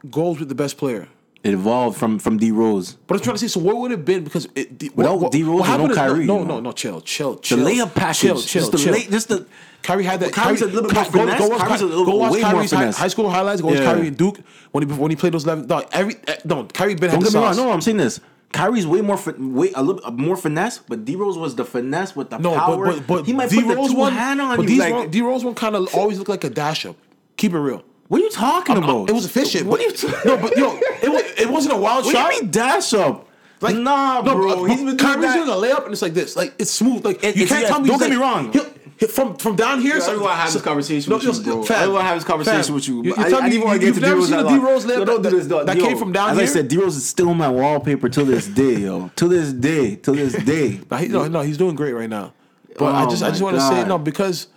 goes 0.10 0.40
with 0.40 0.50
the 0.50 0.56
best 0.56 0.78
player. 0.78 1.08
It 1.44 1.54
evolved 1.54 1.98
from 1.98 2.20
from 2.20 2.38
D 2.38 2.52
Rose. 2.52 2.94
But 3.08 3.16
I'm 3.16 3.22
trying 3.22 3.36
to 3.36 3.40
say, 3.40 3.48
so 3.48 3.60
what 3.60 3.78
would 3.78 3.92
it 3.92 3.98
have 4.00 4.06
been? 4.06 4.24
Because 4.24 4.48
it, 4.56 4.78
the, 4.80 4.90
Without 4.96 5.20
what, 5.20 5.32
D 5.32 5.44
Rose, 5.44 5.62
what 5.62 5.78
no 5.80 5.94
Kyrie, 5.96 6.26
No, 6.26 6.44
no, 6.44 6.60
no, 6.60 6.72
chill, 6.72 7.02
chill, 7.02 7.38
chill. 7.40 7.58
The 7.60 7.64
layup 7.64 7.94
package, 7.94 8.20
chill, 8.20 8.36
chill, 8.42 8.62
just 8.62 8.72
the 8.72 8.78
chill. 8.78 8.94
lay, 8.94 9.04
just 9.08 9.28
the. 9.30 9.46
Kyrie 9.84 10.04
had 10.04 10.20
that. 10.20 10.34
Kyrie's 10.34 10.60
Kyrie, 10.60 10.72
a 10.72 10.74
little 10.74 10.90
bit 10.90 10.96
more 10.96 11.04
go, 11.06 11.12
finesse. 11.12 11.40
Go 11.40 11.48
watch, 11.50 11.60
Kyrie's 11.62 11.82
a 11.82 11.86
little- 11.86 12.06
go 12.06 12.16
watch 12.16 12.32
way 12.34 12.42
more 12.42 12.52
Kyrie's 12.52 12.72
high, 12.72 12.92
high 12.92 13.08
school 13.08 13.30
highlights. 13.30 13.62
Go 13.62 13.68
watch 13.68 13.78
Yeah. 13.78 13.86
Kyrie 13.94 14.08
and 14.08 14.18
Duke 14.18 14.40
when 14.72 14.88
he 14.88 14.94
when 14.96 15.12
he 15.12 15.16
played 15.16 15.34
those 15.34 15.46
eleven. 15.46 15.68
Dog, 15.68 15.86
every 15.92 16.16
eh, 16.28 16.36
no, 16.46 16.66
Kyrie 16.66 16.96
been 16.96 17.10
had 17.12 17.22
Don't 17.22 17.24
get 17.32 17.34
me 17.40 17.46
wrong. 17.46 17.56
No, 17.56 17.72
I'm 17.72 17.82
saying 17.82 17.98
this. 17.98 18.20
Kyrie's 18.52 18.88
way 18.88 19.02
more, 19.02 19.20
way 19.38 19.72
a 19.76 19.84
little 19.84 20.10
more 20.12 20.36
finesse, 20.38 20.80
but 20.80 21.06
D 21.06 21.16
Rose 21.16 21.38
was 21.38 21.56
the 21.56 21.64
finesse 21.66 22.16
with 22.16 22.30
the 22.30 22.38
No, 22.38 22.56
power. 22.56 22.86
but 22.86 22.96
but 22.96 23.08
but 23.08 23.26
he 23.26 23.34
might 23.34 23.50
D 23.50 23.62
put 23.62 23.76
the 23.76 23.88
two 23.88 23.94
one. 23.96 24.14
hand 24.14 24.42
on 24.42 24.56
but 24.58 24.64
you. 24.68 24.82
D 24.84 24.92
Like, 24.92 25.12
D 25.12 25.22
Rose 25.22 25.44
one 25.46 25.54
kind 25.54 25.76
of 25.76 25.94
always 25.94 26.18
looked 26.18 26.30
like 26.30 26.44
a 26.44 26.50
dash 26.50 26.86
up. 26.86 26.96
Keep 27.38 27.54
it 27.54 27.60
real. 27.60 27.84
What 28.08 28.22
are 28.22 28.24
you 28.24 28.30
talking 28.32 28.76
I'm- 28.76 28.84
about? 28.84 29.10
It 29.10 29.14
was 29.14 29.26
efficient. 29.26 29.68
What 29.68 29.80
but, 29.80 29.86
are 29.86 29.90
you? 29.90 29.96
T- 29.96 30.28
no, 30.30 30.38
but 30.38 30.58
yo, 30.58 30.78
it 31.04 31.10
was 31.12 31.24
it 31.38 31.50
wasn't 31.50 31.74
a 31.76 31.78
wild 31.78 32.06
what 32.06 32.14
shot. 32.14 32.30
do 32.30 32.36
you 32.36 32.42
mean 32.44 32.52
dash 32.52 32.94
up? 32.94 33.28
Like 33.60 33.76
nah, 33.76 34.22
No, 34.22 34.36
bro. 34.36 34.62
but- 34.62 34.68
He's 34.70 34.78
been 34.78 34.86
doing 34.86 34.98
Kyrie's 34.98 35.22
that. 35.22 35.34
doing 35.36 35.50
a 35.50 35.54
layup 35.54 35.84
and 35.86 35.92
it's 35.94 36.02
like 36.02 36.14
this. 36.14 36.36
Like 36.36 36.54
it's 36.60 36.72
smooth. 36.72 37.04
Like 37.06 37.24
It- 37.24 37.36
you 37.36 37.48
can't 37.48 37.64
yeah, 37.64 37.68
tell 37.70 37.82
me. 37.82 37.88
don't 37.90 38.00
he's 38.00 38.08
get 38.08 38.16
me 38.18 38.22
wrong. 38.22 38.52
he'll- 38.54 38.64
he'll- 39.00 39.10
from 39.10 39.36
from 39.38 39.56
down 39.56 39.82
here. 39.82 39.96
Yo, 39.96 40.00
so- 40.00 40.12
I 40.12 40.14
don't 40.14 40.24
wanna 40.24 40.36
have 40.36 40.54
this 40.54 40.62
conversation 40.62 41.10
no, 41.10 41.16
with 41.18 41.26
you, 41.26 41.44
bro. 41.44 41.64
fam, 41.64 41.78
I 41.82 41.84
don't 41.86 41.94
wanna 41.94 42.06
have 42.08 42.18
this 42.18 42.24
conversation 42.24 42.64
fam, 42.64 42.74
with 42.76 42.88
you. 42.88 43.04
You, 43.04 43.14
I- 43.18 43.24
you 43.26 43.30
tell 43.32 43.42
I 43.42 43.44
me 43.46 43.50
didn't 43.50 43.64
wanna 43.66 43.74
you, 43.76 43.80
get 43.80 43.86
you've 43.88 43.96
to 43.96 44.02
never 44.02 44.14
D-Rose 44.16 44.30
seen 44.30 44.40
a 44.40 44.44
that 44.44 44.50
D 44.50 44.56
long. 44.56 44.66
Rose 44.66 44.86
layup 44.86 44.98
Yo, 45.00 45.06
don't 45.06 45.22
do 45.24 45.30
this, 45.32 45.48
dog. 45.48 45.66
that 45.68 45.78
Yo, 45.78 45.86
came 45.86 45.98
from 45.98 46.12
down 46.12 46.30
As 46.30 46.38
here. 46.38 46.44
I 46.44 46.50
said, 46.50 46.68
D 46.68 46.78
Rose 46.78 46.96
is 46.96 47.06
still 47.06 47.34
my 47.34 47.50
wallpaper 47.50 48.10
till 48.10 48.26
this 48.26 48.48
day, 48.48 48.76
yo. 48.76 49.10
Till 49.16 49.30
this 49.30 49.52
day, 49.54 49.96
till 49.98 50.14
this 50.16 50.34
day. 50.34 50.80
No, 50.92 51.24
no, 51.24 51.28
no, 51.28 51.42
he's 51.42 51.58
doing 51.58 51.76
great 51.76 51.94
right 51.94 52.10
now. 52.10 52.34
But 52.78 52.94
I 52.94 53.06
Oh 53.06 53.10
just, 53.10 53.24
I 53.24 53.30
just 53.30 53.42
want 53.42 53.56
to 53.56 53.62
say 53.62 53.86
no 53.88 53.98
because 53.98 54.48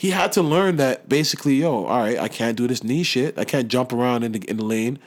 he 0.00 0.10
had 0.10 0.32
to 0.32 0.42
learn 0.42 0.76
that 0.76 1.10
basically, 1.10 1.56
yo, 1.56 1.84
all 1.84 1.98
right, 2.00 2.18
I 2.18 2.28
can't 2.28 2.56
do 2.56 2.66
this 2.66 2.82
knee 2.82 3.02
shit. 3.02 3.38
I 3.38 3.44
can't 3.44 3.68
jump 3.68 3.92
around 3.92 4.22
in 4.22 4.32
the 4.32 4.38
in 4.50 4.56
the 4.56 4.64
lane. 4.64 4.98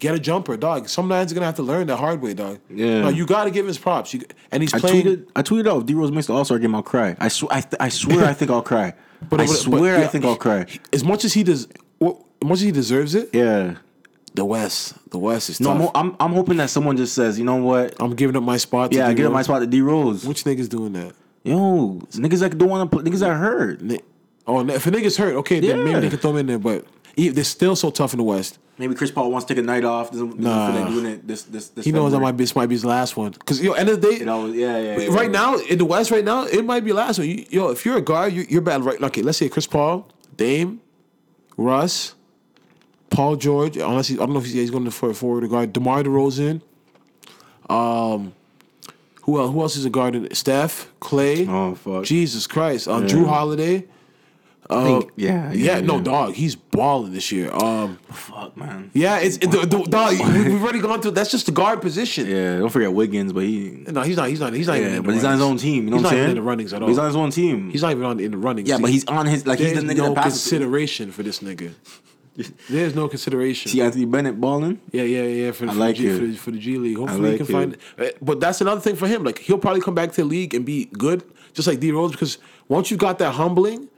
Get 0.00 0.16
a 0.16 0.18
jumper, 0.18 0.56
dog. 0.56 0.88
Sometimes 0.88 1.30
you're 1.30 1.36
gonna 1.36 1.46
have 1.46 1.54
to 1.56 1.62
learn 1.62 1.86
the 1.86 1.96
hard 1.96 2.20
way, 2.20 2.34
dog. 2.34 2.58
Yeah. 2.68 3.02
No, 3.02 3.08
you 3.08 3.24
got 3.24 3.44
to 3.44 3.52
give 3.52 3.66
his 3.68 3.78
props. 3.78 4.12
You, 4.12 4.22
and 4.50 4.60
he's 4.60 4.74
I 4.74 4.80
playing. 4.80 5.04
tweeted, 5.06 5.26
I 5.36 5.42
tweeted 5.42 5.68
out, 5.70 5.86
D 5.86 5.94
Rose 5.94 6.10
makes 6.10 6.26
the 6.26 6.32
All 6.34 6.44
Star 6.44 6.58
game, 6.58 6.74
I'll 6.74 6.82
cry. 6.82 7.14
I, 7.20 7.28
sw- 7.28 7.44
I, 7.52 7.60
th- 7.60 7.76
I 7.78 7.88
swear, 7.88 8.24
I 8.24 8.32
think 8.32 8.50
I'll 8.50 8.62
cry. 8.62 8.86
I 9.22 9.26
but- 9.28 9.46
swear, 9.46 9.98
yeah, 10.00 10.04
I 10.04 10.08
think 10.08 10.24
I'll 10.24 10.34
cry. 10.34 10.66
As 10.92 11.04
much 11.04 11.24
as 11.24 11.32
he 11.34 11.44
does, 11.44 11.68
well, 12.00 12.26
as 12.42 12.48
much 12.48 12.56
as 12.58 12.62
he 12.62 12.72
deserves 12.72 13.14
it, 13.14 13.30
Yeah. 13.32 13.76
the 14.34 14.44
West, 14.44 14.94
the 15.10 15.18
West 15.18 15.50
is 15.50 15.60
No, 15.60 15.78
tough. 15.78 15.90
I'm, 15.94 16.06
I'm, 16.10 16.16
I'm 16.18 16.32
hoping 16.32 16.56
that 16.56 16.70
someone 16.70 16.96
just 16.96 17.14
says, 17.14 17.38
you 17.38 17.44
know 17.44 17.62
what? 17.62 17.94
I'm 18.00 18.16
giving 18.16 18.34
up 18.34 18.42
my 18.42 18.56
spot. 18.56 18.90
To 18.90 18.96
Yeah, 18.96 19.06
I 19.06 19.14
D 19.14 19.22
get 19.22 19.30
my 19.30 19.42
spot 19.42 19.60
to 19.60 19.68
D 19.68 19.82
Rose. 19.82 20.24
Which 20.26 20.42
niggas 20.42 20.68
doing 20.68 20.94
that? 20.94 21.12
Yo, 21.44 22.00
niggas 22.10 22.40
that 22.40 22.58
don't 22.58 22.68
want 22.68 22.90
to 22.90 22.96
put 22.96 23.06
niggas 23.06 23.20
that 23.20 23.36
hurt. 23.36 23.80
Oh, 24.46 24.66
if 24.68 24.86
a 24.86 24.90
nigga's 24.90 25.16
hurt, 25.16 25.34
okay, 25.36 25.60
then 25.60 25.78
maybe 25.80 25.90
Yeah. 25.90 26.00
they 26.00 26.08
can 26.10 26.18
throw 26.18 26.30
him 26.32 26.38
in 26.38 26.46
there. 26.46 26.58
But 26.58 26.84
he- 27.16 27.28
they're 27.28 27.44
still 27.44 27.76
so 27.76 27.90
tough 27.90 28.12
in 28.12 28.18
the 28.18 28.24
West. 28.24 28.58
Maybe 28.78 28.94
Chris 28.94 29.10
Paul 29.10 29.30
wants 29.30 29.46
to 29.46 29.54
take 29.54 29.62
a 29.62 29.66
night 29.66 29.84
off. 29.84 30.10
Doesn't, 30.10 30.28
doesn't 30.30 30.42
Nah. 30.42 30.80
like 30.80 30.88
doing 30.88 31.06
it. 31.06 31.28
This 31.28 31.42
this 31.42 31.68
this. 31.68 31.84
He 31.84 31.92
knows 31.92 32.10
that 32.10 32.16
February. 32.16 32.32
might 32.32 32.36
be 32.38 32.44
this 32.44 32.56
might 32.56 32.66
be 32.66 32.74
his 32.74 32.84
last 32.84 33.16
one. 33.16 33.30
Because 33.32 33.62
yo, 33.62 33.72
end 33.72 33.88
of 33.90 34.00
the 34.00 34.10
day, 34.10 34.18
You 34.18 34.24
know, 34.24 34.46
yeah, 34.46 34.78
yeah. 34.78 34.98
yeah, 34.98 35.06
right 35.14 35.26
yeah. 35.26 35.28
now 35.40 35.56
in 35.58 35.78
the 35.78 35.84
West, 35.84 36.10
right 36.10 36.24
now 36.24 36.44
it 36.44 36.64
might 36.64 36.84
be 36.84 36.92
last 36.92 37.18
one. 37.18 37.28
You, 37.28 37.44
yo, 37.50 37.68
if 37.68 37.84
you're 37.84 37.98
a 37.98 38.00
guard, 38.00 38.32
you, 38.32 38.44
you're 38.48 38.62
bad. 38.62 38.82
Right? 38.84 39.00
Okay, 39.00 39.22
let's 39.22 39.38
say 39.38 39.48
Chris 39.48 39.66
Paul, 39.66 40.08
Dame, 40.36 40.80
Russ, 41.56 42.14
Paul 43.10 43.36
George. 43.36 43.76
Unless 43.76 44.08
he, 44.08 44.14
I 44.14 44.18
don't 44.20 44.32
know 44.32 44.38
if 44.38 44.46
he's, 44.46 44.54
he's 44.54 44.70
going 44.70 44.84
to 44.86 44.90
for 44.90 45.12
forward 45.14 45.48
guard. 45.50 45.72
Demar 45.74 46.02
Derozan. 46.02 46.62
Um, 47.68 48.32
who 49.22 49.38
else? 49.38 49.52
Who 49.52 49.60
else 49.60 49.76
is 49.76 49.84
a 49.84 49.90
guard? 49.90 50.34
Steph, 50.36 50.88
Clay. 50.98 51.46
Oh 51.46 51.74
fuck. 51.74 52.04
Jesus 52.04 52.46
Christ. 52.46 52.88
Uh, 52.88 53.00
Jrue 53.02 53.26
Holiday. 53.28 53.84
Think- 54.70 55.10
yeah, 55.16 55.52
Yeah, 55.52 55.76
yeah, 55.76 55.80
no, 55.80 55.96
yeah. 55.96 56.02
dog. 56.02 56.34
He's 56.34 56.54
balling 56.56 57.12
this 57.12 57.30
year. 57.32 57.52
Um, 57.52 57.98
Fuck, 58.10 58.56
man. 58.56 58.90
yeah, 58.94 59.18
it's 59.18 59.36
it, 59.38 59.50
the, 59.50 59.66
the, 59.66 59.82
dog. 59.84 60.12
we- 60.12 60.52
We've 60.52 60.62
already 60.62 60.78
gone 60.80 61.02
through. 61.02 61.10
That's 61.10 61.30
just 61.30 61.46
the 61.46 61.52
guard 61.52 61.80
position. 61.82 62.26
Yeah, 62.26 62.58
don't 62.58 62.70
forget 62.70 62.92
Wiggins, 62.92 63.32
but 63.32 63.42
he. 63.42 63.84
No, 63.88 64.02
he's 64.02 64.16
not. 64.16 64.28
He's 64.28 64.40
not. 64.40 64.52
He's 64.54 64.66
not 64.68 64.76
even. 64.76 64.88
Yeah, 64.90 64.96
in 64.98 65.02
the 65.02 65.06
but 65.06 65.14
he's 65.14 65.24
on 65.24 65.32
his 65.32 65.42
own 65.42 65.56
team. 65.58 65.84
You 65.84 65.90
know 65.90 65.96
he's 65.96 66.04
what 66.04 66.12
I'm 66.12 66.18
not 66.18 66.18
even 66.18 66.24
saying? 66.26 66.30
in 66.30 66.36
the 66.36 66.48
runnings 66.48 66.72
at 66.72 66.82
all. 66.82 66.88
He's 66.88 66.98
on 66.98 67.06
his 67.06 67.16
own 67.16 67.30
team. 67.30 67.70
He's 67.70 67.82
not 67.82 67.90
even 67.90 68.04
on 68.04 68.20
in 68.20 68.30
the 68.30 68.38
runnings. 68.38 68.68
yeah, 68.68 68.78
but 68.78 68.90
he's 68.90 69.04
on 69.06 69.26
his 69.26 69.46
like 69.46 69.58
he's 69.58 69.72
there's 69.72 69.84
the 69.84 69.92
nigga 69.94 69.98
no 69.98 70.14
that 70.14 70.22
consideration 70.22 71.10
for 71.12 71.22
this 71.22 71.40
nigga. 71.40 71.72
There's 72.70 72.94
no 72.94 73.08
consideration. 73.08 73.70
See 73.70 73.82
Anthony 73.82 74.06
Bennett 74.06 74.40
balling. 74.40 74.80
Yeah, 74.90 75.02
yeah, 75.02 75.24
yeah. 75.24 75.52
For, 75.52 75.66
I 75.66 75.72
for, 75.74 75.74
like 75.74 75.96
the 75.96 76.02
G, 76.02 76.08
it. 76.08 76.18
for, 76.18 76.26
the, 76.26 76.32
for 76.36 76.50
the 76.52 76.58
G 76.58 76.78
League, 76.78 76.96
hopefully 76.96 77.20
like 77.32 77.32
he 77.32 77.36
can 77.44 77.46
find. 77.46 77.76
uh, 77.98 78.06
But 78.22 78.40
that's 78.40 78.62
another 78.62 78.80
thing 78.80 78.96
for 78.96 79.06
him. 79.06 79.22
Like 79.22 79.38
he'll 79.40 79.58
probably 79.58 79.82
come 79.82 79.94
back 79.94 80.12
to 80.12 80.22
the 80.22 80.24
league 80.26 80.54
and 80.54 80.64
be 80.64 80.86
good, 80.86 81.24
just 81.54 81.68
like 81.68 81.80
D 81.80 81.92
Rose. 81.92 82.12
Because 82.12 82.38
once 82.68 82.90
you 82.90 82.96
got 82.96 83.18
that 83.18 83.32
humbling, 83.32 83.88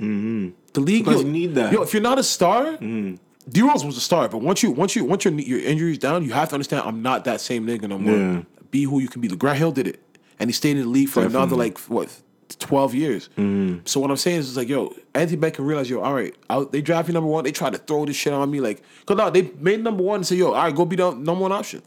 the 0.72 0.80
league 0.80 1.06
yo, 1.06 1.18
you 1.18 1.24
need 1.24 1.54
that. 1.54 1.72
Yo, 1.72 1.82
if 1.82 1.92
you're 1.92 2.02
not 2.02 2.18
a 2.18 2.22
star, 2.22 2.76
mm. 2.76 3.18
D 3.48 3.62
Rose 3.62 3.84
was 3.84 3.96
a 3.96 4.00
star. 4.00 4.28
But 4.28 4.38
once 4.38 4.62
you 4.62 4.70
once 4.70 4.96
you 4.96 5.04
once 5.04 5.24
your 5.24 5.34
your 5.34 5.60
injuries 5.60 5.98
down, 5.98 6.24
you 6.24 6.32
have 6.32 6.48
to 6.50 6.54
understand 6.54 6.82
I'm 6.86 7.02
not 7.02 7.24
that 7.24 7.40
same 7.40 7.66
nigga 7.66 7.88
no 7.88 7.98
more. 7.98 8.16
Yeah. 8.16 8.42
Be 8.70 8.84
who 8.84 8.98
you 9.00 9.08
can 9.08 9.20
be. 9.20 9.28
The 9.28 9.36
Grant 9.36 9.58
Hill 9.58 9.72
did 9.72 9.86
it, 9.86 10.00
and 10.38 10.48
he 10.48 10.52
stayed 10.52 10.76
in 10.76 10.82
the 10.82 10.88
league 10.88 11.08
for 11.08 11.24
another 11.24 11.56
like 11.56 11.78
what. 11.80 12.20
12 12.58 12.94
years. 12.94 13.30
Mm. 13.36 13.86
So 13.88 13.98
what 14.00 14.10
I'm 14.10 14.16
saying 14.16 14.40
is, 14.40 14.48
it's 14.48 14.56
like, 14.56 14.68
yo, 14.68 14.94
Anthony 15.14 15.38
Bennett 15.38 15.54
can 15.54 15.64
realize, 15.64 15.88
yo, 15.88 16.00
all 16.00 16.14
right, 16.14 16.34
I, 16.48 16.64
they 16.70 16.82
draft 16.82 17.08
you 17.08 17.14
number 17.14 17.28
one. 17.28 17.42
They 17.42 17.52
try 17.52 17.70
to 17.70 17.78
throw 17.78 18.04
this 18.04 18.16
shit 18.16 18.32
on 18.32 18.50
me. 18.50 18.60
Like, 18.60 18.82
because 19.00 19.16
no, 19.16 19.30
they 19.30 19.50
made 19.58 19.82
number 19.82 20.02
one 20.02 20.16
and 20.16 20.26
say, 20.26 20.36
yo, 20.36 20.48
all 20.48 20.62
right, 20.62 20.74
go 20.74 20.84
be 20.84 20.94
the 20.94 21.12
number 21.12 21.42
one 21.42 21.52
option. 21.52 21.82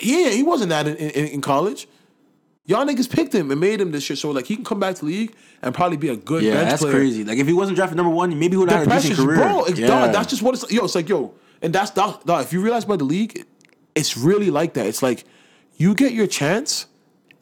Yeah, 0.00 0.30
he 0.30 0.42
wasn't 0.42 0.70
that 0.70 0.86
in, 0.86 0.96
in, 0.96 1.26
in 1.26 1.40
college. 1.40 1.86
Y'all 2.64 2.86
niggas 2.86 3.10
picked 3.10 3.34
him 3.34 3.50
and 3.50 3.60
made 3.60 3.80
him 3.80 3.90
this 3.90 4.04
shit. 4.04 4.18
So, 4.18 4.30
like, 4.30 4.46
he 4.46 4.54
can 4.54 4.64
come 4.64 4.78
back 4.78 4.94
to 4.96 5.00
the 5.00 5.06
league 5.06 5.34
and 5.62 5.74
probably 5.74 5.96
be 5.96 6.08
a 6.08 6.16
good 6.16 6.42
Yeah, 6.42 6.54
bench 6.54 6.70
that's 6.70 6.82
player. 6.82 6.94
crazy. 6.94 7.24
Like 7.24 7.38
if 7.38 7.46
he 7.46 7.52
wasn't 7.52 7.76
drafted 7.76 7.96
number 7.96 8.12
one, 8.12 8.38
maybe 8.38 8.52
he 8.52 8.56
would 8.56 8.70
have 8.70 8.86
had 8.86 8.98
a 8.98 9.00
decent 9.00 9.18
career. 9.18 9.36
bro. 9.36 9.64
It's, 9.64 9.78
yeah. 9.78 9.86
dog, 9.86 10.12
that's 10.12 10.28
just 10.28 10.42
what 10.42 10.54
it's 10.54 10.70
yo. 10.70 10.84
It's 10.84 10.94
like 10.94 11.08
yo, 11.08 11.34
and 11.60 11.72
that's 11.72 11.90
dog, 11.90 12.24
dog, 12.24 12.44
If 12.44 12.52
you 12.52 12.60
realize 12.60 12.84
by 12.84 12.96
the 12.96 13.04
league, 13.04 13.46
it's 13.94 14.16
really 14.16 14.50
like 14.50 14.74
that. 14.74 14.86
It's 14.86 15.02
like 15.02 15.24
you 15.76 15.94
get 15.94 16.12
your 16.12 16.26
chance, 16.26 16.86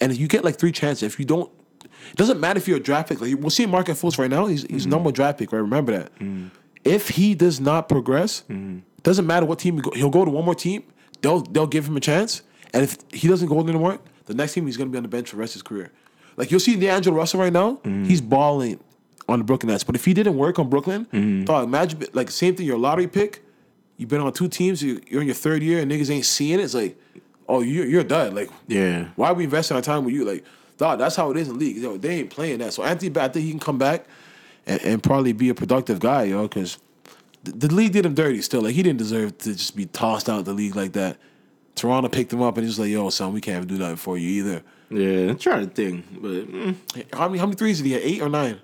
and 0.00 0.16
you 0.16 0.28
get 0.28 0.44
like 0.44 0.58
three 0.58 0.72
chances. 0.72 1.02
If 1.02 1.18
you 1.18 1.24
don't, 1.24 1.50
It 1.82 2.16
doesn't 2.16 2.40
matter 2.40 2.58
if 2.58 2.68
you're 2.68 2.78
a 2.78 2.82
draft 2.82 3.08
pick. 3.08 3.20
Like 3.20 3.34
we'll 3.38 3.50
see 3.50 3.66
Markelle 3.66 3.94
Fultz 3.94 4.18
right 4.18 4.30
now. 4.30 4.46
He's 4.46 4.62
he's 4.62 4.86
mm. 4.86 4.90
number 4.90 5.06
one 5.06 5.14
draft 5.14 5.38
pick. 5.38 5.52
Right, 5.52 5.58
remember 5.60 5.92
that. 5.92 6.18
Mm. 6.18 6.50
If 6.84 7.10
he 7.10 7.34
does 7.34 7.60
not 7.60 7.88
progress, 7.88 8.44
mm. 8.48 8.82
doesn't 9.02 9.26
matter 9.26 9.46
what 9.46 9.58
team 9.58 9.74
he 9.76 9.80
go, 9.82 9.90
he'll 9.92 10.10
go 10.10 10.24
to 10.24 10.30
one 10.30 10.44
more 10.44 10.54
team. 10.54 10.84
They'll 11.20 11.40
they'll 11.40 11.66
give 11.66 11.86
him 11.86 11.96
a 11.96 12.00
chance. 12.00 12.42
And 12.72 12.84
if 12.84 12.98
he 13.12 13.28
doesn't 13.28 13.48
go 13.48 13.60
anymore, 13.60 13.98
the 14.30 14.36
next 14.36 14.54
team 14.54 14.66
he's 14.66 14.76
gonna 14.76 14.90
be 14.90 14.96
on 14.96 15.02
the 15.02 15.08
bench 15.08 15.30
for 15.30 15.36
the 15.36 15.40
rest 15.40 15.52
of 15.52 15.60
his 15.60 15.62
career. 15.62 15.90
Like 16.36 16.50
you'll 16.50 16.60
see 16.60 16.76
D'Angelo 16.76 17.16
Russell 17.16 17.40
right 17.40 17.52
now. 17.52 17.76
Mm. 17.84 18.06
He's 18.06 18.20
balling 18.20 18.80
on 19.28 19.38
the 19.40 19.44
Brooklyn 19.44 19.70
Nets. 19.72 19.84
But 19.84 19.94
if 19.94 20.04
he 20.04 20.14
didn't 20.14 20.36
work 20.36 20.58
on 20.58 20.68
Brooklyn, 20.70 21.06
mm-hmm. 21.06 21.44
dog, 21.44 21.64
imagine 21.64 22.02
like 22.12 22.30
same 22.30 22.54
thing. 22.56 22.66
You're 22.66 22.76
a 22.76 22.80
lottery 22.80 23.06
pick. 23.06 23.44
You've 23.96 24.08
been 24.08 24.20
on 24.20 24.32
two 24.32 24.48
teams. 24.48 24.82
you- 24.82 25.00
You're 25.08 25.20
in 25.20 25.26
your 25.26 25.34
third 25.34 25.62
year, 25.62 25.80
and 25.80 25.90
niggas 25.90 26.10
ain't 26.10 26.24
seeing 26.24 26.58
it. 26.58 26.62
It's 26.62 26.74
like, 26.74 26.98
oh, 27.48 27.60
you're 27.60 27.86
you're 27.86 28.04
done. 28.04 28.34
Like, 28.34 28.50
Yeah. 28.66 29.08
why 29.16 29.28
are 29.28 29.34
we 29.34 29.44
investing 29.44 29.76
our 29.76 29.82
time 29.82 30.04
with 30.04 30.14
you? 30.14 30.24
Like, 30.24 30.44
dog, 30.78 30.98
that's 30.98 31.16
how 31.16 31.30
it 31.30 31.36
is 31.36 31.48
in 31.48 31.54
the 31.54 31.60
league. 31.60 31.76
Yo, 31.76 31.96
they 31.98 32.20
ain't 32.20 32.30
playing 32.30 32.58
that. 32.60 32.72
So 32.72 32.82
Anthony, 32.82 33.12
I 33.20 33.28
think 33.28 33.44
he 33.44 33.50
can 33.50 33.60
come 33.60 33.76
back 33.78 34.06
and, 34.66 34.80
and 34.82 35.02
probably 35.02 35.32
be 35.32 35.48
a 35.50 35.54
productive 35.54 36.00
guy, 36.00 36.24
yo, 36.24 36.42
because 36.48 36.78
the, 37.44 37.52
the 37.52 37.74
league 37.74 37.92
did 37.92 38.06
him 38.06 38.14
dirty. 38.14 38.40
Still, 38.40 38.62
like 38.62 38.74
he 38.74 38.82
didn't 38.82 38.98
deserve 38.98 39.36
to 39.38 39.52
just 39.54 39.76
be 39.76 39.86
tossed 39.86 40.28
out 40.30 40.38
of 40.40 40.44
the 40.46 40.54
league 40.54 40.76
like 40.76 40.92
that. 40.92 41.18
Toronto 41.80 42.08
picked 42.10 42.32
him 42.32 42.42
up 42.42 42.56
and 42.58 42.64
he 42.64 42.68
was 42.68 42.78
like, 42.78 42.90
yo, 42.90 43.08
son, 43.08 43.32
we 43.32 43.40
can't 43.40 43.66
do 43.66 43.78
nothing 43.78 43.96
for 43.96 44.18
you 44.18 44.28
either. 44.42 44.62
Yeah, 44.90 45.30
I'm 45.30 45.38
trying 45.38 45.66
to 45.68 45.74
think, 45.74 46.04
but 46.20 46.30
mm, 46.52 46.74
How 47.14 47.28
many 47.28 47.38
how 47.38 47.46
many 47.46 47.56
threes 47.56 47.78
did 47.78 47.86
he 47.86 47.92
have? 47.92 48.02
Eight 48.02 48.20
or 48.20 48.28
nine? 48.28 48.60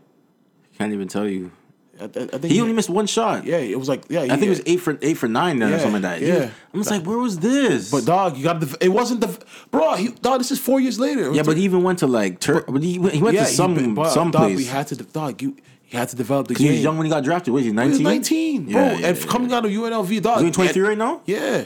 can't 0.77 0.93
even 0.93 1.09
tell 1.09 1.27
you. 1.27 1.51
I, 1.99 2.05
I, 2.05 2.09
think 2.09 2.45
He 2.45 2.61
only 2.61 2.75
missed 2.75 2.91
one 2.91 3.07
shot. 3.07 3.47
Yeah, 3.47 3.57
it 3.57 3.79
was 3.79 3.89
like 3.89 4.03
yeah. 4.11 4.21
I 4.23 4.29
think 4.29 4.43
it 4.43 4.49
was 4.51 4.63
eight 4.67 4.81
for 4.81 4.99
eight 5.01 5.17
for 5.17 5.29
nine 5.29 5.59
then 5.61 5.73
or 5.73 5.79
something 5.79 6.03
like 6.03 6.03
that. 6.03 6.21
He- 6.21 6.27
yeah. 6.29 6.51
I'm 6.75 6.81
just 6.81 6.91
like, 6.91 7.05
where 7.07 7.17
was 7.17 7.39
this? 7.39 7.91
But 7.91 8.05
dog, 8.05 8.37
you 8.37 8.45
got 8.45 8.61
the. 8.61 8.77
It 8.83 8.91
wasn't 8.91 9.23
the 9.23 9.43
bro. 9.71 9.95
He, 9.95 10.09
dog, 10.09 10.41
this 10.41 10.51
is 10.51 10.59
four 10.59 10.79
years 10.79 11.01
later. 11.01 11.33
yeah, 11.33 11.43
but 11.43 11.57
he 11.57 11.63
even 11.65 11.83
went 11.83 12.01
to 12.01 12.07
like 12.07 12.39
Tur- 12.41 12.65
but 12.69 12.83
he, 12.83 12.99
went- 12.99 13.15
he 13.15 13.23
went 13.23 13.35
yeah, 13.37 13.45
to 13.45 13.51
some 13.51 13.79
he, 13.79 13.87
but, 13.87 14.11
some 14.11 14.31
dog, 14.31 14.43
place. 14.43 14.59
We 14.59 14.65
had 14.67 14.89
to 14.89 14.97
dog. 14.97 15.41
You 15.41 15.57
he 15.85 15.97
had 15.97 16.09
to 16.11 16.17
develop 16.17 16.49
the 16.49 16.55
game. 16.55 16.67
he 16.67 16.73
was 16.75 16.83
young 16.83 16.99
when 16.99 17.07
he 17.07 17.11
got 17.11 17.25
drafted. 17.25 17.55
Was 17.55 17.63
he? 17.63 17.71
He 17.71 17.73
Nineteen. 17.73 17.93
was 17.93 18.01
19, 18.03 18.73
bro. 18.73 18.73
Yeah, 18.83 18.91
and 18.91 19.01
yeah, 19.01 19.09
yeah. 19.15 19.27
coming 19.27 19.53
out 19.55 19.65
of 19.65 19.71
UNLV, 19.71 20.21
dog. 20.21 20.39
Is 20.39 20.45
he 20.45 20.51
23 20.51 20.81
and- 20.81 20.89
right 20.89 20.99
now? 20.99 21.23
Yeah. 21.25 21.65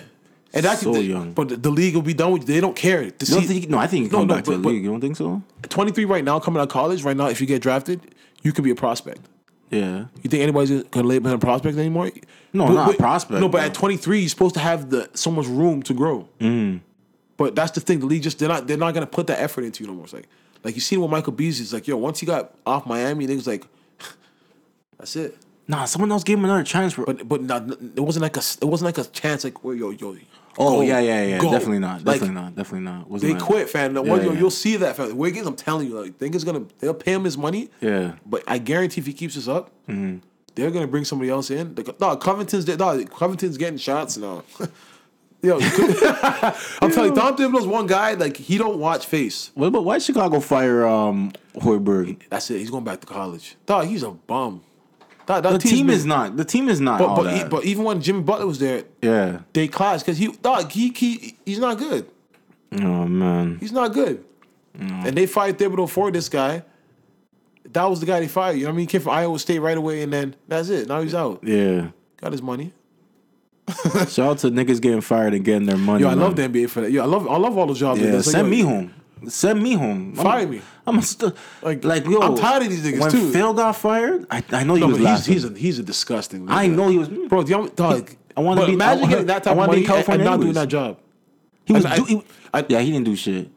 And 0.52 0.64
that 0.64 0.78
So 0.78 0.92
could, 0.92 1.04
young. 1.04 1.32
But 1.32 1.62
the, 1.62 1.70
league 1.70 1.94
will 1.94 2.02
be 2.02 2.14
done 2.14 2.32
with 2.32 2.42
you. 2.42 2.54
They 2.54 2.60
don't 2.60 2.74
care. 2.76 3.02
To 3.10 3.24
You 3.26 3.34
don't 3.34 3.42
see, 3.42 3.60
think 3.60 3.68
no, 3.70 3.78
I 3.78 3.86
think 3.86 4.10
No, 4.10 4.18
come 4.18 4.26
no, 4.26 4.34
back 4.34 4.44
to 4.44 4.50
but- 4.50 4.62
the 4.62 4.68
league. 4.68 4.82
You 4.82 4.90
don't 4.90 5.00
think 5.00 5.16
so? 5.16 5.42
23 5.68 6.04
right 6.06 6.24
now, 6.24 6.40
coming 6.40 6.58
out 6.60 6.64
of 6.64 6.68
college, 6.70 7.02
right 7.04 7.16
now, 7.16 7.28
if 7.28 7.40
you 7.40 7.46
get 7.46 7.62
drafted, 7.62 8.00
you 8.42 8.52
can 8.52 8.64
be 8.64 8.70
a 8.70 8.74
prospect. 8.74 9.20
Yeah. 9.70 10.06
You 10.22 10.28
think 10.30 10.42
anybody's 10.42 10.82
gonna 10.84 11.06
label 11.06 11.28
him 11.30 11.36
a 11.36 11.38
prospect 11.38 11.78
anymore? 11.78 12.10
No, 12.52 12.66
But- 12.66 12.72
not 12.74 12.88
a 12.88 12.92
but- 12.92 12.98
prospect, 12.98 13.40
No, 13.40 13.48
but 13.48 13.58
no. 13.58 13.64
at 13.66 13.74
23, 13.74 14.18
you're 14.20 14.28
supposed 14.28 14.54
to 14.54 14.60
have 14.60 14.90
the 14.90 15.08
so 15.14 15.30
much 15.30 15.46
room 15.46 15.82
to 15.84 15.94
grow. 15.94 16.28
Mm-hmm. 16.40 16.78
But 17.36 17.54
that's 17.54 17.70
the 17.70 17.80
thing. 17.80 18.00
The 18.00 18.06
league 18.06 18.22
just 18.24 18.38
they're 18.40 18.48
not 18.48 18.66
they're 18.66 18.76
not 18.76 18.92
gonna 18.92 19.06
put 19.06 19.28
that 19.28 19.38
effort 19.40 19.62
into 19.64 19.84
you 19.84 19.88
no 19.88 19.94
more. 19.94 20.04
It's 20.04 20.12
like 20.12 20.26
like 20.64 20.74
you 20.74 20.80
seen 20.80 21.00
what 21.00 21.08
Michael 21.10 21.32
Beasley 21.32 21.62
is 21.62 21.72
like. 21.72 21.86
Yo, 21.86 21.96
once 21.96 22.18
he 22.20 22.26
got 22.26 22.52
off 22.66 22.84
Miami, 22.86 23.24
they 23.26 23.36
was 23.36 23.46
like, 23.46 23.64
that's 24.98 25.16
it. 25.16 25.36
Nah, 25.68 25.84
someone 25.84 26.10
else 26.10 26.24
gave 26.24 26.36
him 26.38 26.44
another 26.44 26.64
chance. 26.64 26.92
For, 26.94 27.04
But 27.06 27.28
but 27.28 27.42
not, 27.42 27.70
it 27.70 28.00
wasn't 28.00 28.22
like 28.24 28.36
a 28.36 28.40
it 28.60 28.64
wasn't 28.64 28.86
like 28.86 28.98
a 28.98 29.08
chance 29.10 29.44
like 29.44 29.62
where 29.64 29.74
yo 29.76 29.90
yo. 29.90 30.16
Oh 30.60 30.76
go, 30.76 30.80
yeah, 30.82 31.00
yeah, 31.00 31.24
yeah. 31.24 31.38
go. 31.38 31.50
Definitely 31.50 31.78
not. 31.80 32.04
Like, 32.04 32.20
Definitely 32.20 32.34
not. 32.42 32.54
Definitely 32.54 32.84
not. 32.84 33.10
Wasn't 33.10 33.28
They 33.32 33.38
that- 33.38 33.42
quit, 33.42 33.68
fam. 33.70 33.94
The 33.94 34.04
Yeah, 34.04 34.10
one- 34.10 34.24
yeah. 34.26 34.32
You'll 34.32 34.50
see 34.50 34.76
that, 34.76 34.96
fam. 34.96 35.16
Wiggins, 35.16 35.46
I'm 35.46 35.56
telling 35.56 35.88
you, 35.88 36.00
like, 36.00 36.18
think 36.18 36.34
it's 36.34 36.44
gonna 36.44 36.64
they'll 36.78 36.94
pay 36.94 37.12
him 37.12 37.24
his 37.24 37.38
money. 37.38 37.70
Yeah. 37.80 38.12
But 38.26 38.44
I 38.46 38.58
guarantee 38.58 39.00
if 39.00 39.06
he 39.06 39.12
keeps 39.12 39.34
this 39.34 39.48
up, 39.48 39.70
Mm-hmm. 39.88 40.18
they're 40.54 40.70
gonna 40.70 40.86
bring 40.86 41.04
somebody 41.04 41.30
else 41.30 41.50
in. 41.50 41.74
Dog, 41.98 42.20
Covington's 42.20 42.64
dog, 42.66 43.10
Covington's 43.10 43.56
getting 43.56 43.78
shots 43.78 44.16
now. 44.16 44.44
Yo, 45.42 45.58
I'm 46.82 46.90
telling 46.90 47.14
you, 47.14 47.16
Tom 47.16 47.34
Thibodeau's 47.34 47.66
one 47.66 47.86
guy. 47.86 48.12
Like 48.12 48.36
he 48.36 48.58
don't 48.58 48.78
watch 48.78 49.06
face. 49.06 49.50
What 49.54 49.68
about 49.68 49.84
why 49.86 49.96
Chicago 49.98 50.38
fire 50.40 50.86
um 50.86 51.32
Hoiberg? 51.54 52.20
That's 52.28 52.50
it. 52.50 52.58
He's 52.58 52.68
going 52.70 52.84
back 52.84 53.00
to 53.00 53.06
college. 53.06 53.56
Dog, 53.64 53.86
he's 53.86 54.02
a 54.02 54.10
bum. 54.10 54.62
Dog, 55.30 55.44
that 55.44 55.52
The 55.52 55.58
team 55.60 55.86
been- 55.86 55.94
is 55.94 56.04
not. 56.04 56.36
The 56.36 56.44
team 56.44 56.68
is 56.68 56.80
not. 56.80 56.98
But 56.98 57.08
all 57.08 57.16
but, 57.16 57.22
that. 57.24 57.36
he, 57.36 57.44
but 57.44 57.64
even 57.64 57.84
when 57.84 58.02
Jimmy 58.02 58.22
Butler 58.22 58.46
was 58.46 58.58
there, 58.58 58.82
yeah. 59.00 59.42
they 59.52 59.68
clashed 59.68 60.04
because 60.04 60.18
he 60.18 60.26
dog 60.26 60.72
he, 60.72 60.90
he 60.90 61.36
he's 61.46 61.60
not 61.60 61.78
good. 61.78 62.10
Oh 62.72 63.06
man. 63.06 63.58
He's 63.60 63.70
not 63.70 63.92
good. 63.92 64.24
Mm. 64.76 65.06
And 65.06 65.16
they 65.16 65.26
fired 65.26 65.56
Thibodeau 65.56 65.88
for 65.88 66.10
this 66.10 66.28
guy. 66.28 66.64
That 67.64 67.84
was 67.84 68.00
the 68.00 68.06
guy 68.06 68.18
they 68.18 68.26
fired. 68.26 68.56
You 68.56 68.64
know 68.64 68.70
what 68.70 68.72
I 68.72 68.76
mean? 68.78 68.82
He 68.82 68.86
came 68.88 69.02
from 69.02 69.12
Iowa 69.12 69.38
State 69.38 69.60
right 69.60 69.76
away, 69.78 70.02
and 70.02 70.12
then 70.12 70.34
that's 70.48 70.68
it. 70.68 70.88
Now 70.88 71.00
he's 71.00 71.14
out. 71.14 71.44
Yeah. 71.44 71.90
Got 72.16 72.32
his 72.32 72.42
money. 72.42 72.72
Shout 74.08 74.18
out 74.18 74.38
to 74.38 74.48
niggas 74.48 74.80
getting 74.80 75.00
fired 75.00 75.32
and 75.34 75.44
getting 75.44 75.66
their 75.66 75.76
money. 75.76 76.02
Yo, 76.02 76.08
I 76.08 76.16
man. 76.16 76.24
love 76.24 76.34
the 76.34 76.42
NBA 76.42 76.68
for 76.70 76.80
that. 76.80 76.90
Yo, 76.90 77.02
I 77.02 77.06
love 77.06 77.28
I 77.28 77.36
love 77.36 77.56
all 77.56 77.66
those 77.66 77.78
jobs. 77.78 78.00
Yeah, 78.00 78.14
like, 78.14 78.24
send 78.24 78.48
yo, 78.48 78.50
me 78.50 78.60
home. 78.62 78.92
Send 79.28 79.62
me 79.62 79.74
home. 79.74 80.14
I'm- 80.16 80.24
Fire 80.24 80.46
me. 80.48 80.60
I'm 80.86 81.00
still 81.02 81.34
Like, 81.62 81.84
like, 81.84 82.04
yo. 82.06 82.20
I'm 82.20 82.36
tired 82.36 82.62
of 82.64 82.68
these 82.70 82.82
niggas, 82.84 83.00
when 83.00 83.10
too. 83.10 83.30
Phil 83.32 83.52
got 83.54 83.76
fired, 83.76 84.26
I, 84.30 84.42
I 84.50 84.64
know 84.64 84.74
he 84.74 84.80
No, 84.80 84.88
was 84.88 84.98
he's 84.98 85.26
he's 85.26 85.44
a 85.44 85.52
he's 85.56 85.78
a 85.78 85.82
disgusting. 85.82 86.46
I 86.48 86.66
know 86.66 86.88
he 86.88 86.98
was. 86.98 87.08
Mm. 87.08 87.28
bro. 87.28 87.42
The, 87.42 87.50
young- 87.50 87.68
dog, 87.68 88.10
I 88.36 88.40
wanna 88.40 88.66
be- 88.66 88.72
Imagine 88.72 89.04
I 89.04 89.08
getting 89.08 89.26
that 89.26 89.44
type 89.44 89.56
I 89.56 89.60
of 89.60 89.66
money 89.68 89.84
and, 89.86 90.24
not 90.24 90.40
doing 90.40 90.52
that 90.54 90.68
job. 90.68 90.98
He 91.64 91.72
was. 91.74 91.84
I- 91.84 91.96
do, 91.96 92.04
he- 92.04 92.22
I- 92.54 92.64
yeah, 92.68 92.80
he 92.80 92.90
didn't 92.92 93.04
do 93.06 93.14
shit. 93.16 93.50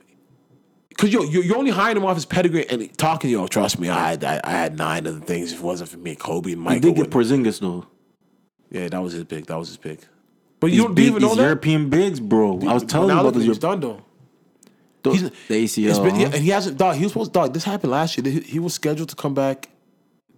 Cause 0.98 1.12
yo, 1.12 1.24
you 1.24 1.42
you 1.42 1.56
only 1.56 1.72
hired 1.72 1.98
him 1.98 2.06
off 2.06 2.16
his 2.16 2.26
pedigree 2.26 2.68
and 2.70 2.96
talking. 2.98 3.30
Yo, 3.32 3.48
trust 3.48 3.80
me, 3.80 3.90
I 3.90 4.12
had 4.12 4.24
I, 4.24 4.40
I 4.44 4.52
had 4.52 4.78
nine 4.78 5.08
other 5.08 5.20
things. 5.20 5.52
If 5.52 5.60
it 5.60 5.64
wasn't 5.64 5.90
for 5.90 5.98
me, 5.98 6.16
Kobe 6.16 6.52
and 6.54 6.70
He 6.70 6.80
did 6.80 6.96
get 6.96 7.10
Porzingis 7.10 7.60
though. 7.62 7.88
yeah, 8.70 8.90
that 8.90 9.02
was 9.02 9.14
his 9.14 9.24
pick. 9.24 9.48
That 9.48 9.58
was 9.58 9.70
his 9.70 9.78
pick. 9.78 10.02
But 10.60 10.72
you 10.72 10.84
don't 10.84 10.92
do 10.94 11.02
big, 11.02 11.06
even 11.10 11.22
know 11.24 11.30
these 11.30 11.38
that. 11.38 11.44
European 11.44 11.90
bigs, 11.90 12.20
bro. 12.20 12.60
I 12.68 12.74
was 12.74 12.84
telling 12.84 13.10
you 13.10 13.20
about 13.20 13.34
he's 13.36 13.46
European. 13.46 13.72
done 13.72 13.80
though. 13.80 14.02
The, 15.04 15.12
He's 15.12 15.22
the 15.22 15.90
ACL. 15.90 16.04
Been, 16.04 16.16
huh? 16.16 16.22
and 16.26 16.36
he 16.36 16.50
hasn't. 16.50 16.78
Dog, 16.78 16.96
he 16.96 17.04
was 17.04 17.12
supposed. 17.12 17.34
To 17.34 17.40
Dog, 17.42 17.54
this 17.54 17.64
happened 17.64 17.92
last 17.92 18.18
year. 18.18 18.32
He, 18.32 18.40
he 18.40 18.60
was 18.60 18.74
scheduled 18.74 19.10
to 19.10 19.16
come 19.16 19.34
back 19.34 19.70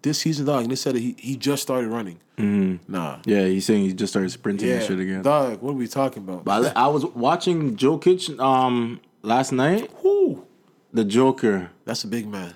this 0.01 0.19
season, 0.19 0.45
dog, 0.45 0.63
and 0.63 0.71
they 0.71 0.75
said 0.75 0.95
that 0.95 0.99
he, 1.01 1.15
he 1.19 1.35
just 1.35 1.61
started 1.63 1.87
running. 1.89 2.19
Nah. 2.37 3.19
Yeah, 3.25 3.45
he's 3.45 3.65
saying 3.65 3.83
he 3.85 3.93
just 3.93 4.11
started 4.13 4.29
sprinting 4.29 4.67
Yeah. 4.67 4.75
and 4.75 4.83
shit 4.85 4.99
again. 4.99 5.21
Dog, 5.21 5.61
what 5.61 5.71
are 5.71 5.75
we 5.75 5.87
talking 5.87 6.21
about? 6.23 6.43
But 6.43 6.75
I, 6.77 6.85
I 6.85 6.87
was 6.87 7.05
watching 7.05 7.75
Jokic 7.77 8.37
um 8.39 8.99
last 9.21 9.51
night. 9.51 9.89
Who? 10.01 10.45
The 10.93 11.05
Joker. 11.05 11.69
That's 11.85 12.03
a 12.03 12.07
big 12.07 12.27
man. 12.27 12.53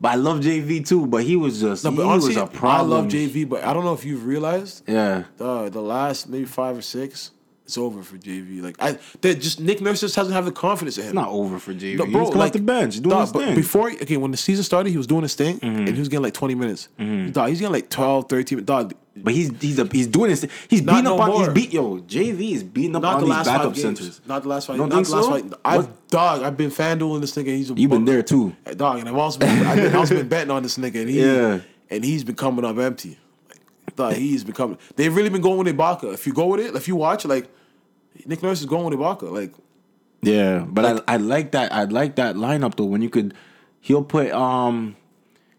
But 0.00 0.12
I 0.12 0.14
love 0.16 0.40
JV 0.40 0.86
too. 0.86 1.06
But 1.06 1.22
he 1.24 1.36
was 1.36 1.60
just 1.60 1.84
No, 1.84 1.92
he 1.92 2.02
honestly, 2.02 2.28
was 2.30 2.36
a 2.38 2.46
problem. 2.46 2.92
I 2.92 2.96
love 3.02 3.06
JV, 3.10 3.48
but 3.48 3.64
I 3.64 3.72
don't 3.72 3.84
know 3.84 3.94
if 3.94 4.04
you've 4.04 4.26
realized, 4.26 4.82
Yeah. 4.88 5.24
dog, 5.38 5.72
the 5.72 5.80
last 5.82 6.28
maybe 6.28 6.44
five 6.44 6.76
or 6.76 6.82
six, 6.82 7.30
it's 7.72 7.78
over 7.78 8.02
for 8.02 8.16
JV. 8.18 8.62
Like 8.62 8.76
I, 8.80 8.98
that 9.22 9.40
just 9.40 9.58
Nick 9.60 9.80
Nurse 9.80 10.00
just 10.00 10.14
doesn't 10.14 10.32
have 10.34 10.44
the 10.44 10.52
confidence 10.52 10.98
in 10.98 11.04
him. 11.08 11.14
Not 11.14 11.28
over 11.30 11.58
for 11.58 11.72
JV. 11.72 11.96
No, 11.96 12.04
He's 12.04 12.12
bro, 12.12 12.24
coming 12.24 12.38
like 12.38 12.46
off 12.48 12.52
the 12.52 12.58
bench, 12.60 12.94
doing 12.96 13.08
dog, 13.08 13.20
his 13.22 13.32
but 13.32 13.38
thing. 13.38 13.48
Mm-hmm. 13.48 13.56
Before, 13.56 13.90
okay, 13.90 14.16
when 14.18 14.30
the 14.30 14.36
season 14.36 14.62
started, 14.64 14.90
he 14.90 14.96
was 14.98 15.06
doing 15.06 15.22
his 15.22 15.34
thing, 15.34 15.58
and 15.62 15.88
he 15.88 15.98
was 15.98 16.08
getting 16.08 16.22
like 16.24 16.34
20 16.34 16.54
minutes. 16.54 16.88
Dog, 16.98 17.48
he's 17.48 17.60
getting 17.60 17.72
like 17.72 17.88
12, 17.88 18.28
13. 18.28 18.64
Dog, 18.64 18.94
but 19.16 19.34
he's 19.34 19.50
he's 19.60 19.78
a, 19.78 19.86
he's 19.86 20.06
doing 20.06 20.30
his 20.30 20.46
he's 20.68 20.82
Not 20.82 20.92
beating 20.92 21.04
no 21.04 21.14
up 21.16 21.20
on 21.22 21.28
more. 21.28 21.38
he's 21.40 21.48
beat 21.54 21.72
yo 21.72 21.98
JV 21.98 22.52
is 22.52 22.62
beating 22.64 22.96
up 22.96 23.02
not 23.02 23.14
on 23.14 23.20
the 23.20 23.26
these 23.26 23.34
last 23.36 23.46
backup 23.46 23.76
centers. 23.76 24.20
Not 24.26 24.42
the 24.42 24.48
last 24.48 24.66
five. 24.66 24.76
Don't 24.78 24.88
not 24.88 24.94
think 24.96 25.08
the 25.08 25.16
last 25.16 25.24
so? 25.26 25.48
five. 25.64 25.84
I 25.84 25.88
dog, 26.08 26.42
I've 26.42 26.56
been 26.56 26.70
fandueling 26.70 27.20
this 27.20 27.34
nigga. 27.36 27.46
He's 27.46 27.70
a 27.70 27.74
You've 27.74 27.90
been 27.90 28.04
there 28.06 28.22
too. 28.22 28.54
Dog, 28.76 29.00
and 29.00 29.08
I've 29.08 29.14
also 29.16 29.38
been, 29.38 29.66
I've, 29.66 29.76
been, 29.76 29.94
also 29.96 30.14
been 30.14 30.28
betting 30.34 30.50
on 30.50 30.62
this 30.62 30.78
nigga, 30.78 31.00
and 31.02 31.10
he 31.10 31.20
Yeah. 31.22 31.60
and 31.90 32.04
he's 32.04 32.24
been 32.24 32.36
coming 32.36 32.64
up 32.64 32.78
empty. 32.78 33.18
Like, 33.50 33.96
dog, 33.96 34.14
he's 34.14 34.44
been 34.44 34.54
coming. 34.54 34.78
They've 34.96 35.14
really 35.14 35.28
been 35.28 35.42
going 35.42 35.58
with 35.58 35.76
Ibaka. 35.76 36.14
If 36.14 36.26
you 36.26 36.32
go 36.32 36.46
with 36.46 36.60
it, 36.60 36.74
if 36.74 36.88
you 36.88 36.96
watch, 36.96 37.26
like 37.26 37.48
Nick 38.26 38.42
Nurse 38.42 38.60
is 38.60 38.66
going 38.66 38.84
with 38.84 38.98
Ibaka. 38.98 39.30
Like 39.30 39.52
Yeah, 40.22 40.64
but 40.68 41.02
I 41.08 41.14
I 41.14 41.16
like 41.16 41.52
that 41.52 41.72
I 41.72 41.84
like 41.84 42.16
that 42.16 42.36
lineup 42.36 42.76
though 42.76 42.84
when 42.84 43.02
you 43.02 43.10
could 43.10 43.34
he'll 43.80 44.04
put 44.04 44.30
um 44.32 44.96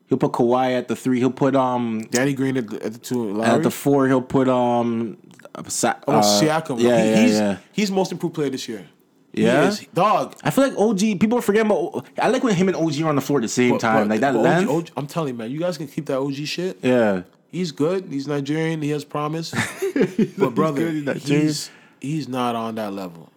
he'll 0.07 0.17
put 0.17 0.31
Kawhi 0.33 0.77
at 0.77 0.87
the 0.87 0.95
three 0.95 1.19
he'll 1.19 1.31
put 1.31 1.55
um 1.55 2.01
Danny 2.11 2.33
Green 2.33 2.57
at 2.57 2.69
the, 2.69 2.83
at 2.85 2.93
the 2.93 2.99
two, 2.99 3.33
Lowry. 3.33 3.49
at 3.49 3.63
the 3.63 3.71
four 3.71 4.07
he'll 4.07 4.21
put 4.21 4.47
um 4.47 5.17
oh, 5.55 5.59
uh, 5.59 6.21
Siakam. 6.21 6.79
yeah 6.79 7.03
He- 7.03 7.09
yeah 7.09 7.15
he's 7.21 7.31
yeah 7.39 7.57
he's 7.71 7.91
most 7.91 8.11
improved 8.11 8.35
player 8.35 8.49
this 8.49 8.67
year. 8.67 8.87
Yeah? 9.35 9.73
dog. 9.95 10.35
I 10.43 10.51
feel 10.51 10.65
like 10.69 10.77
OG 10.77 10.99
people 11.19 11.39
are 11.39 11.41
forgetting 11.41 11.71
about 11.71 12.05
I 12.21 12.27
like 12.29 12.43
when 12.43 12.53
him 12.55 12.67
and 12.67 12.77
OG 12.77 13.01
are 13.01 13.07
on 13.09 13.15
the 13.15 13.21
floor 13.21 13.39
at 13.39 13.41
the 13.41 13.47
same 13.47 13.71
But- 13.71 13.81
time 13.81 14.07
but- 14.07 14.11
like 14.13 14.19
that 14.21 14.35
OG 14.35 14.43
length 14.43 14.69
OG 14.69 14.89
I'm 14.95 15.07
telling 15.07 15.29
you, 15.33 15.37
man, 15.39 15.49
you 15.51 15.59
guys 15.59 15.75
can 15.77 15.87
keep 15.87 16.05
that 16.05 16.19
OG 16.19 16.35
shit. 16.45 16.77
yeah 16.83 17.23
He's 17.51 17.71
good. 17.71 18.05
He's 18.09 18.27
Nigerian. 18.27 18.81
He 18.81 18.89
has 18.89 19.03
promise. 19.05 19.51
but 20.39 20.55
brother, 20.55 20.85
good, 20.85 20.93
he's 20.95 21.03
Nigerian. 21.05 21.45
he's 21.45 21.69
he's 22.03 22.27
not 22.27 22.55
on 22.55 22.75
that 22.75 22.93
level. 22.93 23.31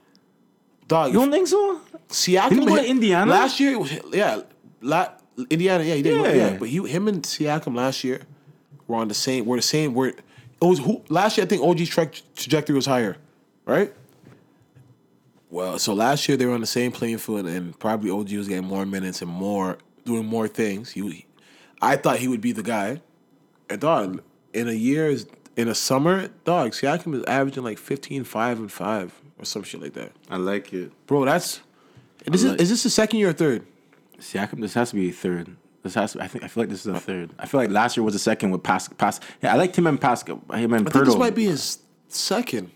Dog, 0.88 1.12
you 1.12 1.18
don't 1.18 1.30
think 1.32 1.48
so 1.48 1.80
Siakam 2.08 2.50
Didn't 2.50 2.62
he 2.62 2.66
go 2.68 2.76
to 2.76 2.88
Indiana? 2.88 3.30
last 3.30 3.58
year. 3.58 3.72
it 3.72 3.80
was- 3.80 3.98
Yeah, 4.12 4.40
la, 4.82 5.08
Indiana. 5.50 5.82
Yeah, 5.82 5.94
he 5.94 6.02
did. 6.02 6.20
Yeah. 6.20 6.32
Yeah. 6.32 6.56
but 6.58 6.68
he, 6.68 6.78
him 6.86 7.08
and 7.08 7.22
Siakam 7.22 7.74
last 7.74 8.04
year 8.04 8.20
were 8.86 8.96
on 8.96 9.08
the 9.08 9.14
same. 9.14 9.46
We're 9.46 9.56
the 9.56 9.62
same. 9.62 9.94
We're 9.94 10.08
it 10.08 10.20
was 10.60 10.78
who 10.78 11.02
last 11.08 11.36
year. 11.38 11.44
I 11.46 11.48
think 11.48 11.62
OG's 11.62 11.88
tra- 11.88 12.10
trajectory 12.36 12.74
was 12.76 12.86
higher, 12.86 13.16
right? 13.64 13.92
Well, 15.50 15.78
so 15.78 15.94
last 15.94 16.28
year 16.28 16.36
they 16.36 16.46
were 16.46 16.54
on 16.54 16.60
the 16.60 16.66
same 16.66 16.92
playing 16.92 17.18
field, 17.18 17.46
and 17.46 17.78
probably 17.78 18.10
OG 18.10 18.32
was 18.32 18.48
getting 18.48 18.66
more 18.66 18.84
minutes 18.86 19.22
and 19.22 19.30
more 19.30 19.78
doing 20.04 20.24
more 20.26 20.48
things. 20.48 20.90
He, 20.90 21.26
I 21.82 21.96
thought 21.96 22.18
he 22.18 22.28
would 22.28 22.40
be 22.40 22.52
the 22.52 22.62
guy. 22.62 23.00
And 23.68 23.80
dog, 23.80 24.22
in 24.52 24.68
a 24.68 24.72
year, 24.72 25.14
in 25.56 25.68
a 25.68 25.74
summer, 25.74 26.28
dog, 26.44 26.72
Siakam 26.72 27.14
is 27.14 27.24
averaging 27.24 27.64
like 27.64 27.78
15, 27.78 28.24
5, 28.24 28.58
and 28.58 28.70
5 28.72 29.20
or 29.38 29.44
some 29.44 29.62
shit 29.62 29.80
like 29.80 29.94
that. 29.94 30.12
I 30.30 30.36
like 30.36 30.72
it 30.72 30.92
Bro, 31.06 31.24
that's. 31.24 31.60
This 32.26 32.42
is, 32.42 32.50
like- 32.50 32.60
is 32.60 32.70
this 32.70 32.82
the 32.82 32.90
second 32.90 33.18
year 33.20 33.30
or 33.30 33.32
third? 33.32 33.66
Siakam 34.18 34.60
this 34.60 34.74
has 34.74 34.90
to 34.90 34.96
be 34.96 35.10
a 35.10 35.12
third 35.12 35.56
This 35.82 35.94
has. 35.94 36.12
To, 36.12 36.22
I 36.22 36.26
think. 36.28 36.42
I 36.44 36.48
feel 36.48 36.62
like 36.62 36.70
this 36.70 36.80
is 36.80 36.84
the 36.84 36.94
uh, 36.94 36.98
third. 36.98 37.30
I 37.38 37.46
feel 37.46 37.60
like 37.60 37.70
last 37.70 37.96
year 37.96 38.04
was 38.04 38.14
the 38.14 38.18
second 38.18 38.50
with 38.50 38.62
Pas. 38.62 38.88
Pas. 38.88 39.20
Yeah, 39.42 39.52
I 39.52 39.56
liked 39.56 39.76
him 39.76 39.86
and 39.86 40.00
Pascal. 40.00 40.40
Him 40.54 40.72
and 40.72 40.88
I 40.88 40.90
think 40.90 41.04
this 41.04 41.16
might 41.16 41.34
be 41.34 41.44
his 41.46 41.78
second. 42.08 42.70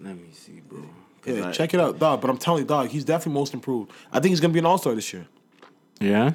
Let 0.00 0.16
me 0.16 0.28
see, 0.32 0.60
bro. 0.66 0.84
Yeah, 1.26 1.48
I- 1.48 1.52
check 1.52 1.74
it 1.74 1.80
out, 1.80 1.98
dog. 1.98 2.20
But 2.22 2.30
I'm 2.30 2.38
telling 2.38 2.62
you, 2.62 2.66
dog, 2.68 2.88
he's 2.88 3.04
definitely 3.04 3.34
most 3.34 3.52
improved. 3.54 3.92
I 4.12 4.20
think 4.20 4.30
he's 4.30 4.40
gonna 4.40 4.52
be 4.54 4.58
an 4.58 4.66
All 4.66 4.78
Star 4.78 4.94
this 4.94 5.12
year. 5.12 5.26
Yeah. 6.00 6.32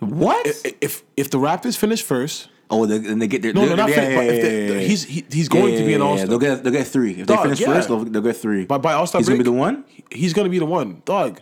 What? 0.00 0.46
I- 0.64 0.74
If 0.80 1.02
if 1.16 1.30
the 1.30 1.38
Raptors 1.38 1.76
finish 1.76 2.02
first, 2.02 2.48
oh, 2.70 2.86
they, 2.86 2.96
and 2.96 3.20
they 3.20 3.26
get 3.26 3.42
their. 3.42 3.52
no, 3.52 3.64
no, 3.64 3.74
not 3.74 3.88
yeah, 3.90 3.96
but 3.96 4.24
yeah, 4.24 4.30
if 4.32 4.42
they, 4.42 4.66
yeah, 4.68 4.72
yeah. 4.74 4.86
he's 4.86 5.04
he, 5.04 5.24
he's 5.30 5.48
going 5.48 5.72
Yeah, 5.72 5.80
to 5.80 5.86
be 5.86 5.94
an 5.94 6.02
all 6.02 6.16
star. 6.16 6.26
They'll 6.28 6.38
get. 6.38 6.62
They'll 6.62 6.72
get 6.72 6.86
three. 6.86 7.12
If 7.12 7.26
Dog, 7.26 7.38
they 7.38 7.42
finish 7.44 7.60
yeah. 7.60 7.66
first, 7.68 7.88
they'll, 7.88 8.04
they'll 8.04 8.22
get 8.22 8.36
three. 8.36 8.64
by 8.66 8.78
by 8.78 8.92
All 8.94 9.06
Star 9.06 9.20
He's 9.20 9.28
gonna 9.28 9.38
be 9.38 9.44
the 9.44 9.52
one. 9.52 9.84
He's 10.10 10.32
gonna 10.32 10.48
be 10.48 10.58
the 10.58 10.66
one, 10.66 11.02
dog. 11.04 11.40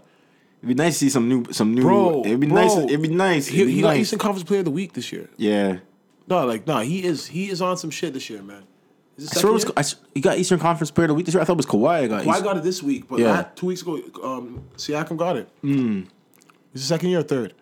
It'd 0.60 0.68
be 0.68 0.82
nice 0.82 0.94
to 0.94 0.98
see 1.00 1.10
some 1.10 1.28
new, 1.28 1.44
some 1.52 1.74
new. 1.74 1.82
Bro, 1.82 2.22
it'd 2.24 2.40
be 2.40 2.46
bro. 2.46 2.62
nice. 2.62 2.76
It'd 2.76 3.02
be 3.02 3.08
nice. 3.08 3.46
He, 3.46 3.56
It'd 3.56 3.66
be 3.68 3.74
he 3.74 3.80
got 3.82 3.88
nice. 3.88 4.00
Eastern 4.00 4.18
Conference 4.18 4.48
Player 4.48 4.60
of 4.60 4.64
the 4.64 4.70
Week 4.70 4.94
this 4.94 5.12
year. 5.12 5.28
Yeah. 5.36 5.78
No, 6.26 6.46
like 6.46 6.66
no, 6.66 6.78
he 6.80 7.04
is 7.04 7.26
he 7.26 7.50
is 7.50 7.60
on 7.60 7.76
some 7.76 7.90
shit 7.90 8.14
this 8.14 8.30
year, 8.30 8.42
man. 8.42 8.62
Is 9.18 9.30
I 9.36 9.40
swear 9.40 9.50
it 9.52 9.54
was. 9.76 9.94
I, 9.94 9.98
he 10.14 10.20
got 10.22 10.38
Eastern 10.38 10.58
Conference 10.58 10.90
Player 10.90 11.04
of 11.04 11.08
the 11.08 11.14
Week 11.14 11.26
this 11.26 11.34
year. 11.34 11.42
I 11.42 11.44
thought 11.44 11.52
it 11.52 11.56
was 11.58 11.66
Kawhi. 11.66 11.88
I 12.04 12.06
got. 12.08 12.24
Kawhi 12.24 12.34
East- 12.34 12.44
got 12.44 12.56
it 12.56 12.62
this 12.64 12.82
week, 12.82 13.08
but 13.08 13.18
Yeah. 13.20 13.30
last- 13.32 13.56
two 13.56 13.66
weeks 13.66 13.82
ago, 13.82 14.00
um, 14.22 14.64
Siakam 14.76 15.16
got 15.18 15.36
it. 15.36 15.48
Mm. 15.62 16.06
Is 16.72 16.82
it 16.82 16.86
second 16.86 17.10
year 17.10 17.20
or 17.20 17.24
third? 17.24 17.52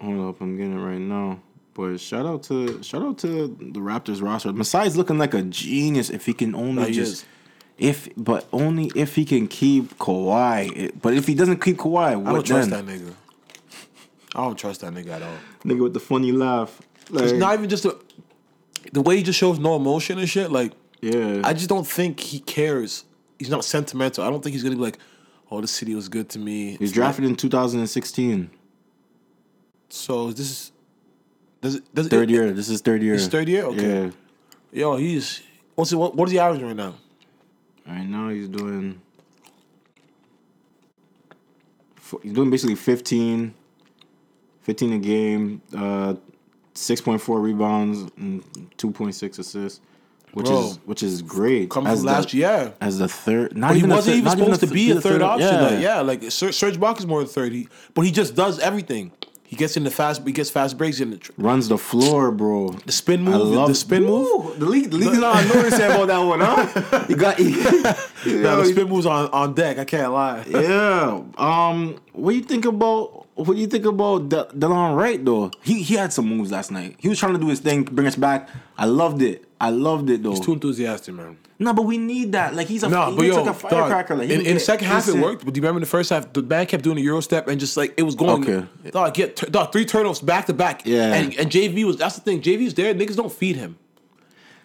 Hold 0.00 0.28
up, 0.34 0.40
I'm 0.40 0.56
getting 0.56 0.72
it 0.78 0.82
right 0.82 0.98
now. 1.00 1.40
But 1.74 1.98
shout 1.98 2.26
out 2.26 2.42
to 2.44 2.82
shout 2.82 3.02
out 3.02 3.18
to 3.18 3.48
the 3.48 3.80
Raptors 3.80 4.22
roster. 4.22 4.52
Masai's 4.52 4.96
looking 4.96 5.18
like 5.18 5.32
a 5.34 5.42
genius 5.42 6.10
if 6.10 6.26
he 6.26 6.34
can 6.34 6.54
only 6.54 6.86
he 6.86 6.92
just 6.92 7.12
is. 7.22 7.24
if 7.78 8.08
but 8.16 8.46
only 8.52 8.90
if 8.94 9.14
he 9.16 9.24
can 9.24 9.48
keep 9.48 9.96
Kawhi. 9.98 10.92
But 11.00 11.14
if 11.14 11.26
he 11.26 11.34
doesn't 11.34 11.60
keep 11.62 11.78
Kawhi, 11.78 12.20
what 12.20 12.30
I 12.30 12.32
don't 12.34 12.46
trust 12.46 12.70
then? 12.70 12.86
that 12.86 12.92
nigga. 12.94 13.14
I 14.34 14.44
don't 14.44 14.56
trust 14.58 14.80
that 14.82 14.92
nigga 14.92 15.08
at 15.10 15.22
all. 15.22 15.36
Nigga 15.64 15.82
with 15.82 15.94
the 15.94 16.00
funny 16.00 16.32
laugh. 16.32 16.80
Like, 17.10 17.24
It's 17.24 17.32
not 17.32 17.54
even 17.54 17.68
just 17.68 17.84
the 17.84 17.98
the 18.92 19.00
way 19.00 19.16
he 19.16 19.22
just 19.22 19.38
shows 19.38 19.58
no 19.58 19.76
emotion 19.76 20.18
and 20.18 20.28
shit. 20.28 20.50
Like 20.52 20.72
yeah. 21.00 21.40
I 21.44 21.52
just 21.54 21.68
don't 21.68 21.86
think 21.86 22.20
he 22.20 22.40
cares. 22.40 23.04
He's 23.38 23.50
not 23.50 23.64
sentimental. 23.64 24.24
I 24.24 24.30
don't 24.30 24.42
think 24.42 24.52
he's 24.52 24.62
gonna 24.62 24.76
be 24.76 24.82
like, 24.82 24.98
"Oh, 25.50 25.60
this 25.62 25.70
city 25.72 25.94
was 25.94 26.08
good 26.08 26.28
to 26.30 26.38
me." 26.38 26.76
He's 26.78 26.92
drafted 26.92 27.24
in 27.24 27.34
2016. 27.34 28.50
so 29.88 30.30
this 30.32 30.50
is 30.50 30.71
does 31.62 31.76
it 31.76 31.94
does 31.94 32.06
it- 32.06 32.10
Third 32.10 32.28
year. 32.30 32.52
This 32.52 32.68
is 32.68 32.80
third 32.82 33.02
year. 33.02 33.14
His 33.14 33.28
third 33.28 33.48
year? 33.48 33.64
Okay. 33.64 34.04
Yeah. 34.04 34.10
Yo, 34.72 34.96
he's 34.96 35.42
what's 35.74 35.92
it, 35.92 35.96
what 35.96 36.14
what 36.14 36.28
is 36.28 36.32
he 36.32 36.38
averaging 36.38 36.66
right 36.66 36.76
now? 36.76 36.94
Right 37.86 38.06
now 38.06 38.28
he's 38.28 38.48
doing. 38.48 39.00
He's 42.22 42.32
doing 42.34 42.50
basically 42.50 42.74
15, 42.74 43.54
15 44.60 44.92
a 44.92 44.98
game, 44.98 45.62
uh, 45.76 46.14
six 46.74 47.00
point 47.00 47.20
four 47.20 47.40
rebounds 47.40 48.10
and 48.18 48.42
two 48.76 48.90
point 48.90 49.14
six 49.14 49.38
assists, 49.38 49.80
which 50.34 50.46
Bro. 50.46 50.60
is 50.68 50.78
which 50.84 51.02
is 51.02 51.22
great. 51.22 51.70
Coming 51.70 51.90
As 51.90 52.00
from 52.00 52.06
the- 52.06 52.12
last 52.12 52.34
year. 52.34 52.74
as 52.80 52.98
the 52.98 53.08
third. 53.08 53.56
Not 53.56 53.68
But 53.68 53.72
he 53.74 53.78
even 53.78 53.90
wasn't 53.90 54.14
third- 54.16 54.18
even 54.18 54.38
supposed 54.38 54.60
to 54.60 54.66
be 54.66 54.90
a 54.90 54.94
the 54.94 55.00
third 55.00 55.22
option. 55.22 55.48
Yeah. 55.48 55.60
Like, 55.62 55.80
yeah, 55.80 56.00
like 56.00 56.30
Serge 56.30 56.76
Ibaka 56.78 56.98
is 57.00 57.06
more 57.06 57.20
than 57.20 57.28
thirty, 57.28 57.68
but 57.94 58.04
he 58.04 58.10
just 58.10 58.34
does 58.34 58.58
everything. 58.58 59.10
He 59.52 59.56
gets 59.58 59.76
in 59.76 59.84
the 59.84 59.90
fast, 59.90 60.22
he 60.26 60.32
gets 60.32 60.48
fast 60.48 60.78
breaks 60.78 60.98
in 60.98 61.10
the, 61.10 61.18
tr- 61.18 61.32
runs 61.36 61.68
the 61.68 61.76
floor, 61.76 62.30
bro. 62.32 62.70
the 62.70 62.90
spin 62.90 63.22
move. 63.22 63.34
I 63.34 63.38
move, 63.38 63.48
love 63.48 63.68
the 63.68 63.74
spin 63.74 64.02
move. 64.04 64.26
Ooh, 64.26 64.54
The 64.58 64.64
league, 64.64 64.90
the 64.90 64.96
league's 64.96 65.18
not 65.18 65.36
on 65.36 65.48
notice 65.48 65.74
about 65.74 66.06
that 66.08 66.18
one, 66.20 66.40
huh? 66.40 67.04
You 67.10 67.16
got. 67.16 67.38
Yeah, 67.38 67.92
the 68.24 68.64
spin 68.64 68.88
moves 68.88 69.04
on, 69.04 69.28
on 69.28 69.52
deck. 69.52 69.76
I 69.78 69.84
can't 69.84 70.10
lie. 70.10 70.42
Yeah. 70.48 71.20
Um. 71.36 71.96
What 72.14 72.30
do 72.30 72.36
you 72.38 72.44
think 72.44 72.64
about? 72.64 73.21
What 73.34 73.46
do 73.54 73.60
you 73.60 73.66
think 73.66 73.86
about 73.86 74.28
De- 74.28 74.44
Delon 74.54 74.96
Wright 74.96 75.24
though? 75.24 75.50
He 75.62 75.82
he 75.82 75.94
had 75.94 76.12
some 76.12 76.26
moves 76.28 76.50
last 76.52 76.70
night. 76.70 76.96
He 76.98 77.08
was 77.08 77.18
trying 77.18 77.32
to 77.32 77.38
do 77.38 77.48
his 77.48 77.60
thing, 77.60 77.82
bring 77.84 78.06
us 78.06 78.16
back. 78.16 78.48
I 78.76 78.84
loved 78.84 79.22
it. 79.22 79.44
I 79.60 79.70
loved 79.70 80.10
it 80.10 80.22
though. 80.22 80.30
He's 80.30 80.40
too 80.40 80.52
enthusiastic, 80.52 81.14
man. 81.14 81.38
no, 81.58 81.72
but 81.72 81.82
we 81.82 81.96
need 81.96 82.32
that. 82.32 82.54
Like 82.54 82.66
he's 82.66 82.82
a 82.82 82.88
No, 82.90 83.10
he 83.10 83.16
but 83.16 83.26
yo, 83.26 83.36
like 83.42 83.50
a 83.50 83.54
firecracker. 83.54 84.14
dog, 84.14 84.18
Like, 84.18 84.30
in, 84.30 84.44
in 84.44 84.54
the 84.54 84.60
second 84.60 84.88
half 84.88 85.08
it 85.08 85.14
worked. 85.14 85.44
But 85.44 85.54
do 85.54 85.58
you 85.58 85.62
remember 85.62 85.78
in 85.78 85.82
the 85.82 85.86
first 85.88 86.10
half, 86.10 86.30
the 86.32 86.42
band 86.42 86.68
kept 86.68 86.84
doing 86.84 86.96
the 86.96 87.02
Euro 87.02 87.20
step 87.22 87.48
and 87.48 87.58
just 87.58 87.76
like 87.76 87.94
it 87.96 88.02
was 88.02 88.14
going. 88.14 88.42
Okay. 88.46 88.90
Dog, 88.90 89.14
get 89.14 89.36
dog 89.50 89.72
three 89.72 89.84
turnovers 89.86 90.20
back 90.20 90.46
to 90.46 90.52
back. 90.52 90.82
Yeah. 90.84 91.14
and, 91.14 91.34
and 91.38 91.50
JV 91.50 91.84
was 91.84 91.96
that's 91.96 92.16
the 92.16 92.20
thing. 92.22 92.42
JV's 92.42 92.74
there. 92.74 92.92
Niggas 92.94 93.16
don't 93.16 93.32
feed 93.32 93.56
him. 93.56 93.78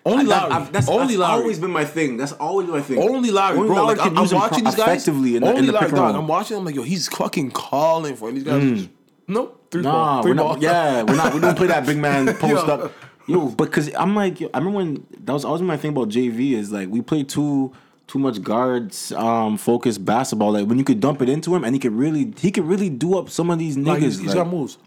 Only 0.07 0.25
Lowry. 0.25 0.51
I've- 0.51 0.71
that's, 0.71 0.89
only 0.89 1.07
that's 1.07 1.17
Lowry. 1.19 1.41
always 1.41 1.59
been 1.59 1.71
my 1.71 1.85
thing. 1.85 2.17
That's 2.17 2.31
always 2.33 2.65
been 2.67 2.75
my 2.75 2.81
thing. 2.81 2.99
Only 2.99 3.31
Lowry, 3.31 3.57
Only 3.57 3.67
bro. 3.67 3.83
Lowry 3.85 3.97
like, 3.97 4.07
I'm, 4.07 4.17
I'm 4.17 4.29
watching 4.29 4.63
these 4.63 4.75
guys 4.75 4.87
effectively 5.01 5.35
in 5.35 5.43
the, 5.43 5.47
only 5.49 5.59
in 5.59 5.65
the 5.67 5.71
Lowry, 5.73 5.85
pick 5.85 5.89
and 5.93 5.97
dog. 5.97 6.15
I'm 6.15 6.27
watching. 6.27 6.57
I'm 6.57 6.65
like, 6.65 6.75
yo, 6.75 6.83
he's 6.83 7.07
fucking 7.07 7.51
calling 7.51 8.15
for, 8.15 8.25
it. 8.29 8.35
and 8.35 8.37
these 8.37 8.43
guys. 8.45 8.79
Just, 8.81 8.89
nope, 9.27 9.67
three 9.71 9.81
ball, 9.83 9.93
Nah, 9.93 10.21
three 10.21 10.31
we're 10.31 10.37
ball. 10.37 10.53
not. 10.53 10.61
Yeah, 10.61 11.03
we're 11.03 11.15
not. 11.15 11.33
We 11.33 11.39
don't 11.39 11.55
play 11.57 11.67
that 11.67 11.85
big 11.85 11.97
man 11.97 12.25
post 12.37 12.67
up. 12.67 12.93
Yo, 13.27 13.47
because 13.49 13.93
I'm 13.95 14.15
like, 14.15 14.39
yo, 14.39 14.49
I 14.53 14.59
remember 14.59 14.77
when 14.77 15.05
that 15.25 15.33
was 15.33 15.43
always 15.43 15.61
my 15.61 15.75
thing 15.77 15.91
about 15.91 16.07
JV 16.09 16.53
is 16.53 16.71
like 16.71 16.87
we 16.89 17.01
play 17.01 17.23
too 17.23 17.73
too 18.07 18.19
much 18.19 18.41
guards 18.41 19.11
um 19.11 19.57
focused 19.57 20.05
basketball. 20.05 20.53
Like 20.53 20.65
when 20.67 20.77
you 20.77 20.85
could 20.85 21.01
dump 21.01 21.21
it 21.21 21.27
into 21.27 21.53
him 21.53 21.65
and 21.65 21.75
he 21.75 21.79
could 21.79 21.91
really 21.91 22.33
he 22.39 22.51
could 22.51 22.63
really 22.63 22.89
do 22.89 23.17
up 23.17 23.29
some 23.29 23.49
of 23.49 23.59
these 23.59 23.75
niggas. 23.75 23.85
Like, 23.87 24.01
he's, 24.03 24.17
he's 24.19 24.27
like, 24.27 24.35
got 24.37 24.47
moves. 24.47 24.77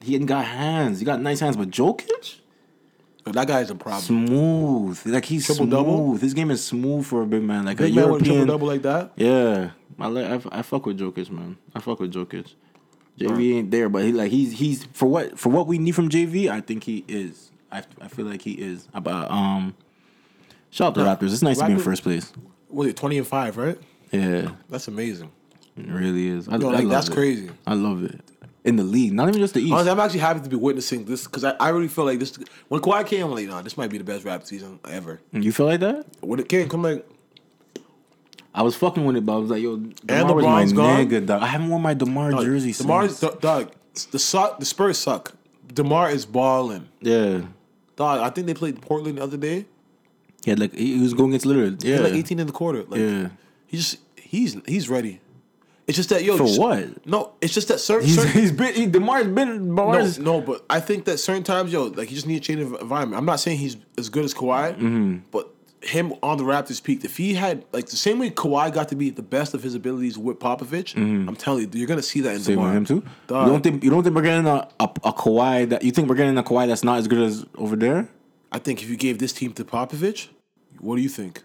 he 0.00 0.14
ain't 0.14 0.26
got 0.26 0.44
hands. 0.44 1.00
He 1.00 1.04
got 1.04 1.20
nice 1.20 1.40
hands, 1.40 1.56
but 1.56 1.70
Jokic 1.70 2.36
That 3.24 3.46
guy's 3.46 3.70
a 3.70 3.74
problem. 3.74 4.02
smooth. 4.26 5.00
Like 5.06 5.24
he's 5.24 5.46
Triple 5.46 5.66
smooth. 5.66 5.70
double? 5.70 6.14
His 6.16 6.34
game 6.34 6.50
is 6.50 6.64
smooth 6.64 7.06
for 7.06 7.22
a 7.22 7.26
big 7.26 7.42
man. 7.42 7.64
Like 7.66 7.76
Big 7.78 7.92
a 7.92 7.96
man 7.96 8.10
with 8.10 8.22
a 8.22 8.24
triple 8.24 8.34
European. 8.34 8.48
double 8.48 8.66
like 8.66 8.82
that. 8.82 9.12
Yeah, 9.16 9.70
I, 9.98 10.06
like, 10.08 10.46
I 10.46 10.58
I 10.58 10.62
fuck 10.62 10.86
with 10.86 10.98
Jokic, 10.98 11.30
man. 11.30 11.56
I 11.74 11.80
fuck 11.80 12.00
with 12.00 12.12
Jokic. 12.12 12.52
JV 13.18 13.54
ain't 13.58 13.70
there, 13.70 13.88
but 13.88 14.02
he 14.04 14.12
like 14.12 14.30
he's 14.32 14.52
he's 14.58 14.84
for 14.92 15.06
what 15.06 15.38
for 15.38 15.50
what 15.50 15.66
we 15.66 15.78
need 15.78 15.92
from 15.94 16.08
JV. 16.08 16.48
I 16.50 16.60
think 16.60 16.82
he 16.84 17.04
is. 17.06 17.50
I 17.70 17.84
I 18.00 18.08
feel 18.08 18.26
like 18.26 18.42
he 18.42 18.52
is. 18.52 18.88
About 18.94 19.30
um, 19.30 19.74
shout 20.70 20.88
out 20.88 20.94
to 20.96 21.00
Yeah. 21.02 21.14
Raptors. 21.16 21.32
It's 21.32 21.42
nice 21.42 21.58
to 21.58 21.66
be 21.66 21.72
in 21.74 21.78
first 21.78 22.02
place. 22.02 22.32
Was 22.70 22.88
it 22.88 22.96
twenty 22.96 23.18
and 23.18 23.26
five? 23.26 23.56
Right. 23.56 23.78
Yeah, 24.10 24.50
That's 24.68 24.88
amazing. 24.88 25.30
it 25.76 25.86
really 25.88 26.26
is. 26.28 26.48
I, 26.48 26.56
Yo, 26.56 26.68
I 26.70 26.72
like 26.80 26.88
that's 26.88 27.08
it. 27.08 27.12
crazy. 27.14 27.50
I 27.66 27.74
love 27.74 28.02
it 28.04 28.20
in 28.64 28.76
the 28.76 28.84
league, 28.84 29.12
not 29.12 29.28
even 29.28 29.40
just 29.40 29.54
the 29.54 29.60
East. 29.60 29.72
Honestly, 29.72 29.90
I'm 29.90 30.00
actually 30.00 30.20
happy 30.20 30.40
to 30.40 30.48
be 30.48 30.56
witnessing 30.56 31.04
this 31.04 31.24
because 31.24 31.44
I, 31.44 31.50
I 31.58 31.70
really 31.70 31.88
feel 31.88 32.04
like 32.04 32.18
this. 32.18 32.36
When 32.68 32.80
Kawhi 32.80 33.06
came, 33.06 33.24
I'm 33.26 33.32
like, 33.32 33.48
nah, 33.48 33.62
this 33.62 33.76
might 33.76 33.90
be 33.90 33.98
the 33.98 34.04
best 34.04 34.24
rap 34.24 34.44
season 34.44 34.78
ever. 34.88 35.20
you 35.32 35.52
feel 35.52 35.66
like 35.66 35.80
that? 35.80 36.06
When 36.20 36.38
it 36.38 36.48
came, 36.48 36.68
come 36.68 36.82
like, 36.82 37.06
I 38.54 38.62
was 38.62 38.76
fucking 38.76 39.04
with 39.04 39.16
it, 39.16 39.24
but 39.26 39.34
I 39.34 39.38
was 39.38 39.50
like, 39.50 39.62
yo, 39.62 39.76
Demar 39.76 40.20
And 40.20 40.36
was 40.36 40.44
my 40.44 40.64
gone? 40.76 41.06
nigga, 41.06 41.26
dog. 41.26 41.42
I 41.42 41.46
haven't 41.46 41.68
worn 41.68 41.82
my 41.82 41.94
Demar 41.94 42.32
jersey 42.32 42.72
Demar, 42.72 43.08
since. 43.08 43.20
dog, 43.20 43.40
dog, 43.40 43.72
the 44.10 44.18
suck, 44.18 44.60
the 44.60 44.66
Spurs 44.66 44.98
suck. 44.98 45.34
Demar 45.72 46.10
is 46.10 46.26
balling. 46.26 46.88
yeah, 47.00 47.42
Dog, 47.96 48.20
I 48.20 48.30
think 48.30 48.46
they 48.46 48.54
played 48.54 48.80
Portland 48.80 49.18
the 49.18 49.22
other 49.22 49.36
day. 49.36 49.66
Yeah, 50.44 50.54
like 50.58 50.74
he, 50.74 50.98
was 51.00 51.14
going 51.14 51.30
against 51.30 51.46
Lillard. 51.46 51.82
He 51.82 51.92
Yeah, 51.92 52.00
like 52.00 52.14
18 52.14 52.38
in 52.40 52.46
the 52.46 52.52
quarter. 52.52 52.82
Like, 52.84 53.00
yeah. 53.00 53.28
he 53.66 53.76
just 53.76 53.98
he's 54.16 54.56
he's 54.66 54.88
ready. 54.88 55.20
It's 55.88 55.96
just 55.96 56.10
that 56.10 56.22
yo 56.22 56.36
For 56.36 56.46
just- 56.46 56.60
what? 56.60 57.06
No, 57.06 57.32
it's 57.40 57.52
just 57.52 57.68
that 57.68 57.80
certain. 57.80 58.06
He's, 58.06 58.16
certain 58.16 58.40
he's 58.40 58.52
been 58.52 58.74
he, 58.74 58.86
Demar's 58.86 59.26
been 59.26 59.74
no, 59.74 59.82
Demar's 59.86 60.18
no, 60.18 60.40
but 60.40 60.64
I 60.70 60.78
think 60.80 61.04
that 61.06 61.18
certain 61.18 61.42
times, 61.42 61.72
yo, 61.72 61.84
like 61.86 62.08
he 62.08 62.14
just 62.14 62.26
need 62.26 62.36
a 62.36 62.40
change 62.40 62.60
of 62.60 62.74
environment. 62.80 63.18
I'm 63.18 63.24
not 63.26 63.40
saying 63.40 63.58
he's 63.58 63.76
as 63.98 64.08
good 64.08 64.24
as 64.24 64.32
Kawhi, 64.32 64.74
Mm-hmm. 64.74 65.16
but 65.32 65.48
him 65.82 66.12
on 66.22 66.38
the 66.38 66.44
Raptors 66.44 66.80
peak, 66.80 67.04
if 67.04 67.16
he 67.16 67.34
had 67.34 67.64
like 67.72 67.86
the 67.86 67.96
same 67.96 68.20
way 68.20 68.30
Kawhi 68.30 68.72
got 68.72 68.88
to 68.90 68.94
be 68.94 69.10
the 69.10 69.22
best 69.22 69.52
of 69.54 69.64
his 69.64 69.74
abilities 69.74 70.16
with 70.16 70.38
Popovich, 70.38 70.94
I'm 70.96 71.34
telling 71.34 71.62
you, 71.62 71.70
you're 71.72 71.88
gonna 71.88 72.00
see 72.02 72.20
that 72.20 72.36
in 72.36 72.36
Mm-hmm. 72.36 72.44
Same 72.44 72.56
DeMar. 72.58 72.72
him 72.76 72.84
too. 72.84 73.02
Dog. 73.26 73.46
You 73.48 73.52
don't 73.52 73.62
think 73.62 73.82
you 73.82 73.90
don't 73.90 74.04
think 74.04 74.14
we're 74.14 74.22
getting 74.22 74.46
a, 74.46 74.68
a 74.78 74.84
a 74.84 75.12
Kawhi 75.12 75.68
that 75.70 75.82
you 75.82 75.90
think 75.90 76.08
we're 76.08 76.14
getting 76.14 76.38
a 76.38 76.44
Kawhi 76.44 76.68
that's 76.68 76.84
not 76.84 76.98
as 76.98 77.08
good 77.08 77.18
as 77.22 77.44
over 77.56 77.74
there? 77.74 78.08
I 78.52 78.58
think 78.60 78.82
if 78.84 78.88
you 78.88 78.96
gave 78.96 79.18
this 79.18 79.32
team 79.32 79.52
to 79.54 79.64
Popovich, 79.64 80.28
what 80.78 80.94
do 80.94 81.02
you 81.02 81.08
think? 81.08 81.42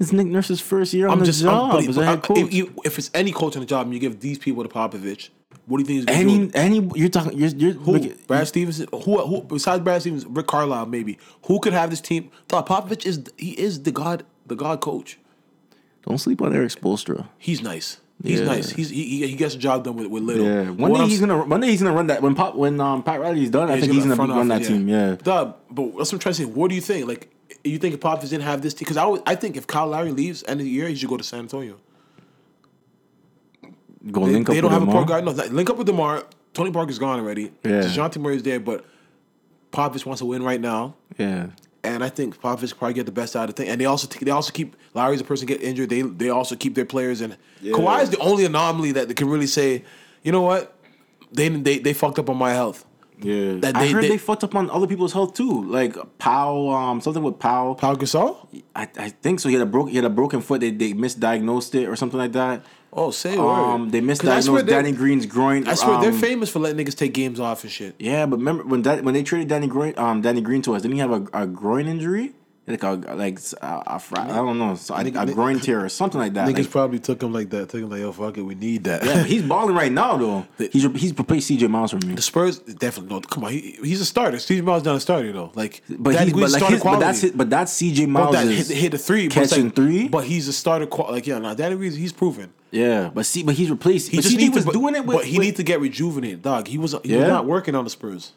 It's 0.00 0.12
Nick 0.12 0.26
Nurse's 0.26 0.60
first 0.60 0.92
year 0.92 1.06
on 1.06 1.12
I'm 1.14 1.18
the 1.20 1.24
just 1.26 1.42
job 1.42 1.74
I'm, 1.76 1.86
but, 1.86 1.96
a 1.96 2.00
but 2.16 2.22
coach. 2.22 2.38
if, 2.38 2.52
you- 2.52 2.72
if 2.84 2.98
it's 2.98 3.10
any 3.14 3.32
coach 3.32 3.54
on 3.56 3.60
the 3.60 3.66
job 3.66 3.86
and 3.86 3.94
you 3.94 4.00
give 4.00 4.20
these 4.20 4.38
people 4.38 4.62
to 4.62 4.68
Popovich, 4.68 5.28
what 5.66 5.78
do 5.78 5.82
you 5.82 5.86
think 5.86 5.96
he's 5.96 6.04
gonna 6.04 6.50
do? 6.50 6.58
any 6.60 6.80
any 6.80 6.90
you're 6.98 7.08
talking 7.08 7.38
you're, 7.38 7.48
you're 7.50 7.72
Who? 7.72 7.92
look- 7.98 8.26
Brad 8.26 8.46
Stevens? 8.48 8.78
Who? 8.90 8.98
Who? 9.26 9.42
Besides 9.42 9.82
Brad 9.84 10.00
Stevens, 10.00 10.26
Rick 10.26 10.46
Carlisle, 10.48 10.86
maybe. 10.86 11.18
Who 11.46 11.60
could 11.60 11.72
have 11.72 11.90
this 11.90 12.00
team? 12.00 12.30
Thought 12.48 12.66
Popovich 12.66 13.06
is 13.06 13.22
he 13.38 13.52
is 13.52 13.82
the 13.84 13.92
god 13.92 14.24
the 14.46 14.56
god 14.56 14.80
coach. 14.80 15.18
don't 16.06 16.18
sleep 16.18 16.42
on 16.42 16.54
Erik 16.54 16.70
Spoelstra. 16.72 17.28
He's 17.38 17.62
nice. 17.62 17.98
He's 18.22 18.40
Yeah. 18.40 18.46
nice. 18.46 18.70
He's 18.70 18.90
he, 18.90 19.26
he, 19.26 19.34
gets 19.36 19.54
the 19.54 19.60
job 19.60 19.84
done 19.84 19.96
with, 19.96 20.06
with 20.06 20.22
little. 20.22 20.44
Yeah, 20.46 20.70
one 20.70 20.92
day 20.92 21.00
I'm 21.00 21.08
he's 21.08 21.20
gonna 21.20 21.44
one 21.44 21.60
day 21.60 21.68
he's 21.68 21.82
gonna 21.82 21.94
run 21.94 22.06
that 22.08 22.20
when 22.22 22.34
Pop 22.34 22.54
when 22.56 22.80
um 22.80 23.02
Pat 23.02 23.20
Riley's 23.20 23.50
done. 23.50 23.70
I 23.70 23.74
he's 23.76 23.82
think 23.84 23.94
he's 23.94 24.02
gonna 24.04 24.16
front 24.16 24.32
run 24.32 24.48
that 24.48 24.54
office, 24.56 24.68
team. 24.68 24.88
Yeah, 24.88 25.16
Duh, 25.22 25.52
but 25.70 25.84
that's 25.96 25.96
what 25.96 26.12
I'm 26.14 26.18
trying 26.18 26.34
to 26.34 26.42
say. 26.42 26.44
What 26.44 26.68
do 26.68 26.74
you 26.74 26.80
think? 26.80 27.08
Like, 27.08 27.33
you 27.62 27.78
think 27.78 27.94
if 27.94 28.00
Popovich 28.00 28.30
didn't 28.30 28.42
have 28.42 28.62
this 28.62 28.74
team? 28.74 28.80
Because 28.86 28.96
I, 28.96 29.02
always- 29.02 29.22
I 29.26 29.34
think 29.34 29.56
if 29.56 29.66
Kyle 29.66 29.86
Lowry 29.86 30.12
leaves 30.12 30.44
end 30.46 30.60
of 30.60 30.64
the 30.64 30.70
year, 30.70 30.88
he 30.88 30.94
should 30.94 31.08
go 31.08 31.16
to 31.16 31.24
San 31.24 31.40
Antonio. 31.40 31.76
go 34.10 34.26
They, 34.26 34.32
link 34.32 34.48
up 34.48 34.54
they 34.54 34.60
don't 34.60 34.70
with 34.70 34.80
have 34.80 34.82
a 34.82 34.86
him. 34.86 34.92
point 34.92 35.08
guard. 35.08 35.24
No, 35.24 35.30
link 35.32 35.70
up 35.70 35.76
with 35.76 35.86
Demar. 35.86 36.24
Tony 36.52 36.70
Parker's 36.70 36.98
gone 36.98 37.18
already. 37.18 37.50
Yeah. 37.64 37.82
Dejounte 37.82 38.18
Murray's 38.18 38.42
there, 38.42 38.60
but 38.60 38.84
Popovich 39.72 40.06
wants 40.06 40.20
to 40.20 40.26
win 40.26 40.42
right 40.42 40.60
now. 40.60 40.94
Yeah, 41.18 41.48
And 41.82 42.04
I 42.04 42.08
think 42.08 42.40
Popovich 42.40 42.70
could 42.70 42.78
probably 42.78 42.94
get 42.94 43.06
the 43.06 43.12
best 43.12 43.34
out 43.34 43.48
of 43.48 43.54
the 43.56 43.62
thing. 43.62 43.70
And 43.70 43.80
they 43.80 43.86
also 43.86 44.06
they 44.06 44.30
also 44.30 44.52
keep 44.52 44.76
Lowry's 44.94 45.20
a 45.20 45.24
person 45.24 45.46
get 45.46 45.60
injured. 45.62 45.90
They 45.90 46.02
they 46.02 46.28
also 46.30 46.54
keep 46.54 46.74
their 46.74 46.84
players. 46.84 47.20
And 47.20 47.36
Kawhi 47.62 48.02
is 48.02 48.10
the 48.10 48.18
only 48.18 48.44
anomaly 48.44 48.92
that 48.92 49.08
they 49.08 49.14
can 49.14 49.28
really 49.28 49.46
say, 49.48 49.84
you 50.22 50.30
know 50.32 50.42
what, 50.42 50.74
they 51.32 51.48
they 51.48 51.78
they 51.78 51.92
fucked 51.92 52.18
up 52.20 52.30
on 52.30 52.36
my 52.36 52.52
health. 52.52 52.84
Yeah, 53.22 53.54
That 53.60 53.76
I 53.76 53.84
they- 53.86 53.92
heard 53.92 54.04
they- 54.04 54.08
they, 54.08 54.18
fucked 54.18 54.44
up 54.44 54.54
on 54.54 54.68
other 54.70 54.86
people's 54.86 55.12
health 55.12 55.34
too. 55.34 55.62
Like 55.64 55.96
Powell, 56.18 56.70
um, 56.74 57.00
something 57.00 57.22
with 57.22 57.38
Powell. 57.38 57.74
Pau 57.74 57.94
Gasol. 57.94 58.36
I, 58.74 58.88
I 58.98 59.08
think 59.10 59.40
so. 59.40 59.48
He 59.48 59.54
had 59.54 59.62
a 59.62 59.66
broke 59.66 59.88
he 59.90 59.96
had 59.96 60.04
a 60.04 60.10
broken 60.10 60.40
foot. 60.40 60.60
They 60.60 60.70
they 60.70 60.92
misdiagnosed 60.92 61.74
it 61.74 61.86
or 61.88 61.96
something 61.96 62.18
like 62.18 62.32
that. 62.32 62.64
Oh, 62.96 63.10
say 63.10 63.36
Um, 63.36 63.84
word. 63.84 63.92
they 63.92 64.00
'Cause 64.00 64.20
I 64.20 64.40
misdiagnosed 64.40 64.66
Danny 64.66 64.92
Green's 64.92 65.26
groin. 65.26 65.66
I 65.66 65.74
swear 65.74 66.00
they're 66.00 66.10
um, 66.10 66.18
famous 66.18 66.50
for 66.50 66.58
letting 66.60 66.84
niggas 66.84 66.96
take 66.96 67.12
games 67.14 67.40
off 67.40 67.62
and 67.64 67.72
shit. 67.72 67.94
Yeah, 67.98 68.26
but 68.26 68.38
remember 68.38 68.64
when 68.64 68.82
that 68.82 69.04
when 69.04 69.14
they 69.14 69.22
traded 69.22 69.48
Danny 69.48 69.66
Green, 69.68 69.94
um, 69.96 70.20
Danny 70.20 70.40
Green 70.40 70.62
to 70.62 70.74
us, 70.74 70.82
didn't 70.82 70.94
he 70.94 71.00
have 71.00 71.10
a, 71.12 71.26
a 71.32 71.46
groin 71.46 71.86
injury? 71.86 72.34
Like 72.66 72.82
a 72.82 72.92
like 72.92 73.38
a, 73.60 73.66
a 73.66 74.02
I 74.16 74.26
don't 74.36 74.58
know, 74.58 74.74
so 74.74 74.94
a, 74.94 75.00
a 75.00 75.04
Nigga- 75.04 75.34
groin 75.34 75.60
tear 75.60 75.84
or 75.84 75.90
something 75.90 76.18
like 76.18 76.32
that. 76.32 76.48
Niggas 76.48 76.60
Like, 76.60 76.70
probably 76.70 76.98
took 76.98 77.22
him 77.22 77.30
like 77.30 77.50
that. 77.50 77.68
Took 77.68 77.82
him 77.82 77.90
like, 77.90 78.00
yo, 78.00 78.10
fuck 78.10 78.38
it, 78.38 78.42
we 78.42 78.54
need 78.54 78.84
that. 78.84 79.04
yeah, 79.04 79.14
but 79.16 79.26
he's 79.26 79.42
balling 79.42 79.74
right 79.74 79.92
now 79.92 80.16
though. 80.16 80.46
He's 80.72 80.84
he's 80.96 81.16
replaced 81.18 81.50
CJ 81.50 81.68
Miles 81.68 81.90
for 81.90 81.98
me. 82.06 82.14
the 82.14 82.22
Spurs 82.22 82.60
definitely 82.60 83.14
no. 83.16 83.20
Come 83.20 83.44
on, 83.44 83.52
he, 83.52 83.76
he's 83.82 84.00
a 84.00 84.06
starter. 84.06 84.38
Steve 84.38 84.64
Miles 84.64 84.82
not 84.82 84.96
a 84.96 85.00
starter 85.00 85.30
though. 85.30 85.52
Like, 85.54 85.82
But 85.90 86.12
Danny 86.14 86.30
he's 86.32 86.40
but 86.40 86.50
like 86.52 86.70
his, 86.72 86.82
but 86.82 86.98
that's 87.00 87.22
it, 87.24 87.36
but 87.36 87.50
that's 87.50 87.72
CJ 87.82 87.98
But 88.04 88.08
Miles 88.08 88.32
that 88.34 88.46
hit, 88.46 88.66
hit 88.68 88.94
a 88.94 88.98
three, 88.98 89.28
but 89.28 89.34
catching 89.34 89.64
like- 89.66 89.74
three. 89.76 90.08
But 90.08 90.24
he's 90.24 90.48
a 90.48 90.52
starter. 90.54 90.86
Qual- 90.86 91.12
like 91.12 91.26
yeah, 91.26 91.38
nah, 91.40 91.52
Danny 91.52 91.76
Green, 91.76 91.92
he's 91.92 92.12
proven. 92.14 92.50
yeah, 92.70 93.10
but 93.12 93.26
see, 93.26 93.42
but 93.42 93.56
he's 93.56 93.70
replaced. 93.70 94.08
He 94.10 94.16
but 94.16 94.22
just 94.22 94.36
CJ 94.38 94.54
was 94.54 94.64
to, 94.64 94.72
doing 94.72 94.94
it 94.94 95.04
with. 95.04 95.18
but 95.18 95.26
he 95.26 95.36
with- 95.36 95.44
needs 95.48 95.56
to 95.58 95.64
get 95.64 95.80
rejuvenated, 95.82 96.40
dog. 96.40 96.66
He 96.66 96.78
was 96.78 96.92
he 96.92 96.96
was 97.14 97.20
Yeah? 97.24 97.26
not 97.26 97.44
working 97.44 97.74
on 97.74 97.84
the 97.84 97.90
Spurs. 97.90 98.32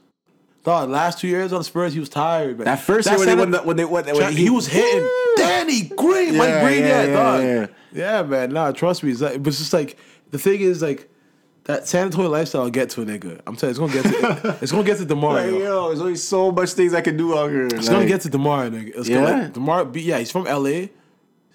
Dog, 0.67 0.89
last 0.89 1.19
two 1.19 1.29
years 1.29 1.53
on 1.53 1.59
the 1.59 1.63
Spurs, 1.63 1.93
he 1.93 1.99
was 2.01 2.09
tired. 2.09 2.57
Man. 2.57 2.65
that 2.65 2.81
first 2.81 3.07
year 3.07 3.17
when 3.17 3.25
they 3.29 3.35
won 3.35 3.51
the, 3.51 3.59
when 3.59 3.77
they 3.77 3.85
won 3.85 4.03
when 4.03 4.33
he, 4.33 4.49
was 4.49 4.67
hitting 4.67 5.07
Danny 5.37 5.83
Green, 5.83 6.35
Mike 6.35 6.49
Yeah, 6.49 6.61
Green, 6.65 6.79
yeah, 6.81 7.03
yeah, 7.03 7.13
dog. 7.13 7.41
yeah, 7.43 7.67
Yeah. 7.93 8.23
man. 8.23 8.51
Nah, 8.51 8.73
trust 8.73 9.01
me. 9.01 9.11
It's, 9.11 9.21
like, 9.21 9.41
but 9.41 9.47
it's 9.47 9.59
just 9.59 9.71
like 9.71 9.97
the 10.31 10.37
thing 10.37 10.59
is 10.59 10.81
like 10.81 11.09
that 11.63 11.87
San 11.87 12.07
Antonio 12.07 12.29
lifestyle 12.29 12.63
will 12.63 12.69
get 12.69 12.89
to 12.89 13.01
a 13.01 13.05
nigga. 13.05 13.39
I'm 13.47 13.55
telling 13.55 13.77
you, 13.77 13.85
it's 13.85 13.93
gonna 13.93 14.11
get 14.11 14.43
to 14.43 14.57
it's 14.61 14.73
gonna 14.73 14.83
get 14.83 14.97
to 14.97 15.05
Demar. 15.05 15.35
Like, 15.35 15.51
yo. 15.51 15.87
there's 15.87 16.01
only 16.01 16.15
so 16.17 16.51
much 16.51 16.71
things 16.71 16.93
I 16.93 16.99
can 16.99 17.15
do 17.15 17.37
out 17.37 17.49
here. 17.49 17.67
It's 17.67 17.87
gonna 17.87 18.05
get 18.05 18.19
to 18.23 18.29
Demar, 18.29 18.67
nigga. 18.69 18.91
It's 18.93 19.07
Yeah? 19.07 19.21
gonna, 19.23 19.43
like, 19.43 19.53
Demar, 19.53 19.85
be- 19.85 20.01
yeah, 20.01 20.19
he's 20.19 20.31
from 20.31 20.43
LA. 20.43 20.65
He 20.69 20.89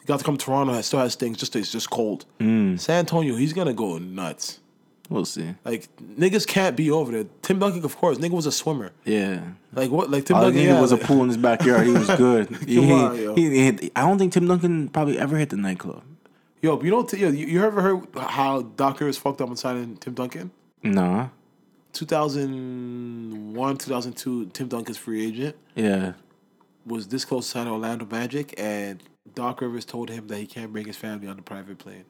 got 0.06 0.20
to 0.20 0.24
come 0.24 0.38
to 0.38 0.44
Toronto. 0.46 0.72
I 0.72 0.80
still 0.80 1.00
has 1.00 1.16
things. 1.16 1.36
Just 1.36 1.54
it's 1.54 1.70
just 1.70 1.90
cold. 1.90 2.24
Mm. 2.40 2.80
San 2.80 3.00
Antonio, 3.00 3.36
he's 3.36 3.52
gonna 3.52 3.74
go 3.74 3.98
nuts. 3.98 4.58
We'll 5.10 5.24
see. 5.26 5.54
Like 5.64 5.88
niggas 6.00 6.46
can't 6.46 6.76
be 6.76 6.90
over 6.90 7.12
there. 7.12 7.24
Tim 7.42 7.58
Duncan, 7.58 7.84
of 7.84 7.96
course, 7.96 8.18
nigga 8.18 8.30
was 8.30 8.46
a 8.46 8.52
swimmer. 8.52 8.92
Yeah. 9.04 9.42
Like 9.74 9.90
what? 9.90 10.10
Like 10.10 10.24
Tim 10.24 10.36
All 10.36 10.42
I 10.42 10.46
Duncan 10.46 10.62
yeah, 10.62 10.80
was 10.80 10.92
a 10.92 10.96
pool 10.96 11.22
in 11.22 11.28
his 11.28 11.36
backyard. 11.36 11.86
He 11.86 11.92
was 11.92 12.08
good. 12.16 12.48
he, 12.66 12.76
Come 12.76 12.92
on, 12.92 13.16
yo. 13.20 13.34
he- 13.34 13.50
he 13.50 13.64
hit- 13.64 13.92
I 13.96 14.02
don't 14.02 14.18
think 14.18 14.32
Tim 14.32 14.46
Duncan 14.46 14.88
probably 14.88 15.18
ever 15.18 15.36
hit 15.36 15.50
the 15.50 15.56
nightclub. 15.56 16.02
Yo, 16.62 16.76
but 16.76 16.84
you 16.84 16.90
don't. 16.92 17.12
Yo, 17.12 17.28
you, 17.30 17.46
you 17.46 17.64
ever 17.64 17.82
heard 17.82 18.06
how 18.16 18.62
Doc 18.62 19.00
Rivers 19.00 19.18
fucked 19.18 19.40
up 19.40 19.50
on 19.50 19.56
signing 19.56 19.96
Tim 19.96 20.14
Duncan? 20.14 20.50
Nah. 20.82 21.28
2001, 21.92 23.76
2002, 23.76 24.46
Tim 24.46 24.68
Duncan's 24.68 24.96
free 24.98 25.26
agent 25.26 25.56
Yeah. 25.74 26.12
was 26.86 27.08
this 27.08 27.24
close 27.24 27.46
to 27.46 27.50
signing 27.52 27.72
Orlando 27.72 28.06
Magic, 28.10 28.54
and 28.58 29.02
Doc 29.34 29.60
Rivers 29.60 29.84
told 29.84 30.08
him 30.10 30.26
that 30.28 30.38
he 30.38 30.46
can't 30.46 30.72
bring 30.72 30.86
his 30.86 30.96
family 30.96 31.28
on 31.28 31.36
the 31.36 31.42
private 31.42 31.78
plane. 31.78 32.04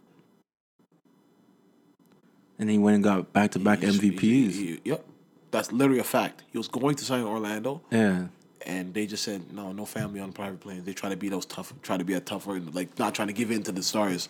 And 2.58 2.70
he 2.70 2.78
went 2.78 2.96
and 2.96 3.04
got 3.04 3.32
back 3.32 3.50
to 3.52 3.58
back 3.58 3.80
He- 3.80 3.86
he- 3.86 4.10
MVPs. 4.10 4.52
he- 4.54 4.80
yep, 4.84 5.04
that's 5.50 5.72
literally 5.72 5.98
a 6.00 6.04
fact. 6.04 6.44
He 6.52 6.58
was 6.58 6.68
going 6.68 6.94
to 6.96 7.04
sign 7.04 7.22
Orlando, 7.24 7.82
Yeah. 7.90 8.26
and 8.66 8.94
they 8.94 9.06
just 9.06 9.24
said 9.24 9.52
no, 9.52 9.72
no 9.72 9.84
family 9.84 10.20
on 10.20 10.32
private 10.32 10.60
planes. 10.60 10.84
They 10.84 10.92
try 10.92 11.08
to 11.10 11.16
be 11.16 11.28
those 11.28 11.46
tough, 11.46 11.72
try 11.82 11.96
to 11.96 12.04
be 12.04 12.14
a 12.14 12.20
tougher, 12.20 12.60
like 12.72 12.98
not 12.98 13.14
trying 13.14 13.28
to 13.28 13.34
give 13.34 13.50
in 13.50 13.62
to 13.64 13.72
the 13.72 13.82
stars. 13.82 14.28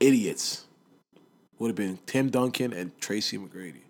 Idiots. 0.00 0.64
Would 1.58 1.68
have 1.68 1.76
been 1.76 1.98
Tim 2.06 2.30
Duncan 2.30 2.72
and 2.72 2.90
Tracy 3.00 3.38
McGrady. 3.38 3.82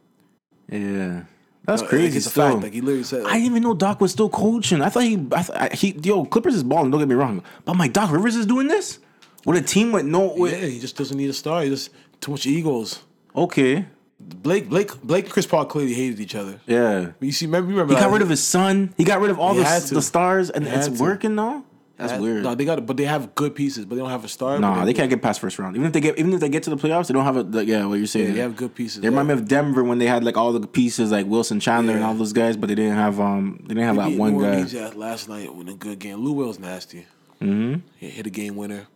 Yeah. 0.70 1.22
That's 1.66 1.80
Like, 1.80 1.88
crazy. 1.90 2.18
it's 2.18 2.26
a 2.26 2.30
still. 2.30 2.50
fact. 2.50 2.62
Like 2.62 2.72
he 2.74 2.82
literally 2.82 3.04
said, 3.04 3.24
I 3.24 3.32
didn't 3.34 3.46
even 3.46 3.62
know 3.62 3.72
Doc 3.72 4.02
was 4.02 4.12
still 4.12 4.28
coaching. 4.28 4.82
I 4.82 4.90
thought 4.90 5.04
he, 5.04 5.14
I 5.32 5.42
th- 5.42 5.58
I, 5.58 5.70
he, 5.74 5.98
yo, 6.02 6.26
Clippers 6.26 6.54
is 6.54 6.62
balling. 6.62 6.90
Don't 6.90 7.00
get 7.00 7.08
me 7.08 7.14
wrong, 7.14 7.42
but 7.64 7.72
I'm 7.72 7.78
like, 7.78 7.94
Doc 7.94 8.10
Rivers 8.12 8.36
is 8.36 8.44
doing 8.44 8.68
this 8.68 8.98
with 9.46 9.56
a 9.56 9.62
team 9.66 9.90
with 9.90 10.04
no, 10.04 10.34
with, 10.36 10.52
yeah, 10.52 10.66
he 10.68 10.78
just 10.78 10.94
doesn't 10.96 11.16
need 11.16 11.30
a 11.30 11.32
star. 11.32 11.62
He 11.62 11.70
just 11.70 11.88
too 12.20 12.32
much 12.32 12.46
egos. 12.46 13.00
Okay, 13.34 13.86
Blake, 14.20 14.68
Blake, 14.68 15.00
Blake, 15.02 15.24
and 15.24 15.32
Chris 15.32 15.46
Paul 15.46 15.64
clearly 15.66 15.92
hated 15.94 16.20
each 16.20 16.34
other. 16.34 16.60
yeah. 16.66 17.12
You 17.20 17.32
see, 17.32 17.46
remember, 17.46 17.70
you 17.70 17.76
remember 17.76 17.94
He 17.94 18.00
got 18.00 18.10
rid 18.12 18.22
of 18.22 18.28
his 18.30 18.42
son. 18.42 18.94
He 18.96 19.04
got 19.04 19.20
rid 19.20 19.30
of 19.30 19.38
all 19.38 19.52
He 19.54 19.58
the, 19.60 19.64
had 19.66 19.82
to. 19.82 19.94
the 19.94 20.02
stars, 20.02 20.50
and 20.50 20.64
He 20.66 20.70
it's 20.72 20.88
to. 20.88 21.02
working 21.02 21.34
now. 21.34 21.64
That's 21.96 22.10
That- 22.12 22.20
weird. 22.20 22.42
No, 22.42 22.54
they 22.56 22.64
got, 22.64 22.84
but 22.86 22.96
they 22.96 23.04
have 23.04 23.34
good 23.36 23.54
pieces, 23.54 23.84
but 23.84 23.94
they 23.94 24.00
don't 24.00 24.10
have 24.10 24.24
a 24.24 24.28
star. 24.28 24.58
Nah, 24.58 24.80
but 24.80 24.84
they 24.86 24.92
can't 24.94 25.08
get 25.10 25.22
past 25.22 25.38
first 25.40 25.58
round. 25.60 25.76
Even 25.76 25.86
if 25.86 25.92
they 25.92 26.00
get, 26.00 26.18
even 26.18 26.32
if 26.32 26.40
they 26.40 26.48
get 26.48 26.64
to 26.64 26.70
the 26.70 26.76
playoffs, 26.76 27.06
they 27.06 27.14
don't 27.14 27.24
have 27.24 27.36
a. 27.36 27.42
Like, 27.42 27.68
yeah, 27.68 27.84
what 27.86 27.94
you're 27.98 28.06
saying. 28.08 28.28
Yeah, 28.28 28.32
they 28.34 28.40
have 28.40 28.56
good 28.56 28.74
pieces. 28.74 29.00
They 29.00 29.08
remind 29.10 29.28
me 29.28 29.34
of 29.34 29.46
Denver 29.46 29.84
when 29.84 29.98
they 29.98 30.06
had 30.08 30.24
like 30.24 30.36
all 30.36 30.52
the 30.52 30.66
pieces 30.66 31.12
like 31.12 31.26
Wilson 31.26 31.60
Chandler 31.60 31.92
and 31.92 32.00
Yeah. 32.00 32.08
all 32.08 32.14
those 32.14 32.32
guys, 32.32 32.56
but 32.56 32.68
they 32.68 32.74
didn't 32.74 32.96
have 32.96 33.20
um 33.20 33.58
they 33.62 33.74
didn't 33.74 33.84
have 33.84 33.96
that 33.96 34.08
beat 34.08 34.18
one 34.18 34.32
New 34.32 34.40
guy. 34.42 34.48
Orleans, 34.48 34.72
yeah, 34.74 34.90
last 34.96 35.28
night 35.28 35.54
with 35.54 35.68
a 35.68 35.74
good 35.74 36.00
game. 36.00 36.18
Lou 36.18 36.32
Will's 36.32 36.58
nasty. 36.58 37.06
Mm-hmm. 37.40 37.80
He 37.98 38.08
hit 38.10 38.26
a 38.26 38.30
game 38.30 38.56
winner. 38.56 38.88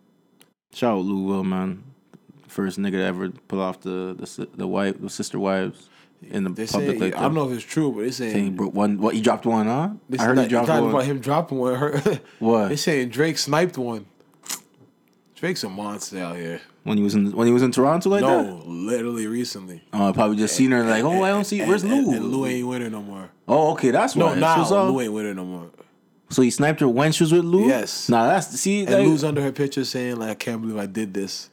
Shout 0.74 0.98
out 0.98 1.04
Lou 1.04 1.22
Will, 1.22 1.44
man. 1.44 1.84
First 2.48 2.78
nigga 2.78 2.92
to 2.92 3.04
ever 3.04 3.28
pull 3.30 3.60
off 3.60 3.80
the 3.80 4.14
the 4.18 4.48
the 4.56 4.66
wife 4.66 5.00
the 5.00 5.08
sister 5.10 5.38
wives 5.38 5.88
in 6.22 6.44
the 6.44 6.50
They 6.50 6.66
public 6.66 6.98
say 6.98 7.04
like 7.04 7.16
I 7.16 7.22
don't 7.22 7.34
know 7.34 7.48
if 7.48 7.54
it's 7.56 7.64
true, 7.64 7.92
but 7.92 8.00
they 8.00 8.10
Saying 8.10 8.30
he 8.30 8.34
saying 8.36 8.56
broke 8.56 8.74
one. 8.74 8.98
What 8.98 9.14
he 9.14 9.20
dropped 9.20 9.46
one? 9.46 9.66
Huh? 9.66 9.90
I 10.18 10.22
heard 10.24 10.38
is 10.38 10.44
he 10.44 10.48
dropped 10.48 10.66
talking 10.66 10.84
one. 10.86 10.94
about 10.94 11.04
him 11.04 11.20
dropping 11.20 11.58
one. 11.58 11.74
Her- 11.78 12.20
What? 12.40 12.68
they 12.68 12.76
saying 12.76 13.10
Drake 13.10 13.38
sniped 13.38 13.78
one. 13.78 14.06
Drake's 15.36 15.62
a 15.62 15.68
monster 15.68 16.18
out 16.18 16.36
here. 16.36 16.60
when 16.82 16.96
he 16.98 17.04
was 17.04 17.14
in 17.14 17.30
when 17.32 17.46
he 17.46 17.52
was 17.52 17.62
in 17.62 17.70
Toronto 17.70 18.10
like 18.10 18.22
that. 18.22 18.26
No, 18.44 18.62
literally 18.66 19.26
recently. 19.28 19.82
Oh, 19.92 20.08
I 20.08 20.12
probably 20.12 20.36
just 20.36 20.56
seen 20.56 20.72
her 20.72 20.82
like, 20.82 21.04
oh, 21.04 21.22
I 21.22 21.28
don't 21.28 21.44
see. 21.44 21.60
Where's 21.64 21.84
Lou? 21.84 21.96
And, 22.10 22.14
and 22.14 22.24
Lou 22.32 22.46
ain't 22.46 22.66
with 22.66 22.82
her 22.82 22.90
no 22.90 23.02
more. 23.02 23.30
Oh, 23.46 23.72
okay, 23.72 23.92
that's 23.92 24.16
No, 24.16 24.26
why. 24.34 24.56
So, 24.56 24.64
so- 24.64 24.90
Lou 24.90 25.00
ain't 25.00 25.12
with 25.12 25.26
her 25.26 25.34
no 25.34 25.44
more. 25.44 25.70
so 26.30 26.42
he 26.42 26.50
sniped 26.50 26.80
her 26.80 26.88
when 26.88 27.12
she 27.12 27.22
was 27.22 27.32
with 27.32 27.44
Lou. 27.44 27.68
Yes. 27.68 28.08
Nah, 28.08 28.26
that's 28.26 28.48
see. 28.48 28.80
And 28.80 28.90
like- 28.90 29.06
Lou's 29.06 29.22
under 29.22 29.40
her 29.42 29.52
picture 29.52 29.84
saying 29.84 30.16
like, 30.16 30.30
"I 30.30 30.34
can't 30.34 30.60
believe 30.60 30.76
I 30.76 30.86
did 30.86 31.14
this." 31.14 31.50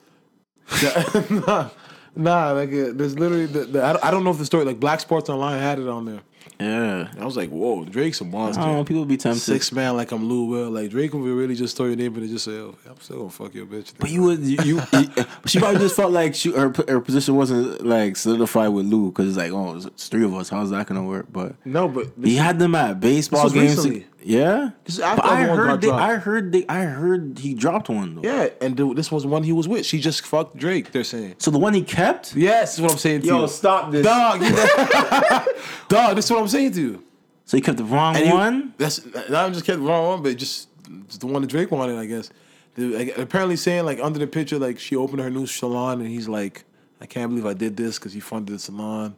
nah, 1.29 1.69
nah, 2.15 2.51
like 2.51 2.69
uh, 2.69 2.91
there's 2.93 3.17
literally 3.17 3.45
the, 3.45 3.65
the 3.65 3.83
I, 3.83 3.93
don't, 3.93 4.05
I 4.05 4.11
don't 4.11 4.23
know 4.23 4.31
if 4.31 4.37
the 4.37 4.45
story 4.45 4.65
like 4.65 4.79
Black 4.79 4.99
Sports 4.99 5.29
Online 5.29 5.59
had 5.59 5.79
it 5.79 5.87
on 5.87 6.05
there. 6.05 6.21
yeah. 6.59 7.11
I 7.19 7.25
was 7.25 7.35
like, 7.37 7.49
"Whoa, 7.49 7.85
Drake's 7.85 8.21
a 8.21 8.25
monster." 8.25 8.61
I 8.61 8.65
don't 8.65 8.75
know. 8.77 8.83
People 8.83 9.05
be 9.05 9.17
tempted. 9.17 9.41
Six 9.41 9.71
man 9.71 9.95
like 9.97 10.11
I'm 10.11 10.27
Lou 10.29 10.45
Will. 10.45 10.69
Like 10.71 10.89
Drake 10.91 11.13
would 11.13 11.21
really 11.23 11.55
just 11.55 11.75
throw 11.77 11.85
your 11.87 11.95
name 11.95 12.15
in 12.15 12.21
and 12.23 12.31
just 12.31 12.45
say, 12.45 12.53
oh, 12.53 12.75
"I'm 12.89 12.99
still 12.99 13.17
gonna 13.17 13.29
fuck 13.29 13.53
your 13.53 13.65
bitch." 13.65 13.93
But 13.97 14.09
you 14.09 14.23
would 14.23 14.39
you, 14.39 14.57
you, 14.63 14.81
you- 14.93 15.25
she 15.45 15.59
probably 15.59 15.79
just 15.79 15.95
felt 15.95 16.11
like 16.11 16.33
she 16.35 16.51
her 16.51 16.73
her 16.87 17.01
position 17.01 17.35
wasn't 17.35 17.85
like 17.85 18.15
solidified 18.15 18.69
with 18.69 18.85
Lou 18.85 19.11
because 19.11 19.29
it's 19.29 19.37
like 19.37 19.51
oh 19.51 19.75
it's 19.77 20.07
three 20.07 20.23
of 20.23 20.33
us 20.33 20.49
how's 20.49 20.69
that 20.71 20.87
gonna 20.87 21.03
work 21.03 21.25
but 21.31 21.55
no, 21.65 21.87
but 21.87 22.07
he 22.23 22.35
had 22.35 22.57
them 22.59 22.73
at 22.75 22.99
baseball 22.99 23.49
games 23.49 23.75
recently. 23.77 24.05
Yeah 24.27 24.71
This 24.85 24.95
is 24.95 25.01
after 25.01 25.21
but 25.21 25.29
I 25.31 25.43
heard 25.43 25.67
got 25.67 25.81
they. 25.81 25.89
I 25.91 26.15
heard 26.15 26.51
they, 26.51 26.65
I 26.67 26.81
heard 26.85 27.37
he 27.37 27.53
dropped 27.53 27.89
one 27.89 28.15
though 28.15 28.21
yeah, 28.23 28.49
and 28.59 28.75
dude, 28.75 28.97
this 28.97 29.11
was 29.11 29.23
one 29.25 29.43
he 29.43 29.51
was 29.53 29.67
with. 29.67 29.85
She 29.85 29.99
just 29.99 30.25
fucked 30.25 30.57
Drake. 30.57 30.91
They're 30.91 31.03
saying. 31.03 31.35
so 31.37 31.51
the 31.51 31.59
one 31.59 31.73
he 31.75 31.83
kept 31.83 32.35
Yes, 32.35 32.73
is 32.75 32.81
what 32.81 32.91
I'm 32.91 32.97
saying 32.97 33.21
to 33.21 33.27
you. 33.27 33.47
stop 33.47 33.91
this 33.91 34.03
dog. 34.03 34.39
dog, 35.89 36.15
this 36.15 36.25
is 36.25 36.31
what 36.31 36.41
I'm 36.41 36.47
saying 36.47 36.71
to 36.73 36.81
you. 36.81 37.03
so 37.45 37.57
he 37.57 37.61
kept 37.61 37.77
the 37.77 37.83
wrong 37.85 38.15
And 38.15 38.25
you- 38.25 38.33
one 38.33 38.73
That's 38.77 39.05
not 39.29 39.53
just 39.53 39.65
kept 39.65 39.79
the 39.79 39.85
wrong 39.85 40.07
one, 40.07 40.23
but 40.23 40.35
just, 40.37 40.69
just 41.07 41.19
the 41.21 41.27
one 41.27 41.41
that 41.43 41.47
Drake 41.51 41.69
wanted, 41.71 41.97
I 41.97 42.05
guess. 42.07 42.29
The- 42.75 42.97
like, 42.97 43.17
apparently 43.17 43.55
saying 43.57 43.85
like 43.85 43.99
under 44.01 44.19
the 44.19 44.27
picture, 44.27 44.57
like 44.57 44.79
she 44.79 44.95
opened 44.95 45.21
her 45.21 45.29
new 45.29 45.45
salon, 45.45 46.01
and 46.01 46.09
he's 46.09 46.27
like, 46.27 46.65
"I 46.99 47.05
can't 47.05 47.29
believe 47.29 47.45
I 47.45 47.53
did 47.53 47.77
this 47.77 47.97
because 47.99 48.13
he 48.13 48.19
funded 48.19 48.55
the 48.55 48.59
salon." 48.59 49.15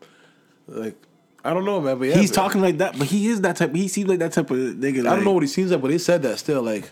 Like, 0.68 0.96
I 1.44 1.54
don't 1.54 1.66
know, 1.66 1.80
man, 1.80 1.98
but 2.00 2.10
yeah, 2.10 2.16
he's 2.18 2.32
but- 2.32 2.36
talking 2.36 2.62
like 2.62 2.78
that 2.80 2.98
but 2.98 3.08
he 3.08 3.28
is 3.28 3.42
that 3.42 3.56
type 3.58 3.74
he 3.74 3.88
seems 3.88 4.10
like 4.10 4.20
that 4.20 4.34
type 4.34 4.50
of 4.52 4.58
nigga 4.58 5.00
I 5.08 5.16
don't 5.16 5.24
know 5.24 5.32
what 5.34 5.44
he 5.44 5.48
seems 5.48 5.72
like, 5.72 5.82
but 5.82 5.92
he 5.92 5.98
said 5.98 6.22
that 6.24 6.40
still. 6.40 6.62
Like, 6.62 6.90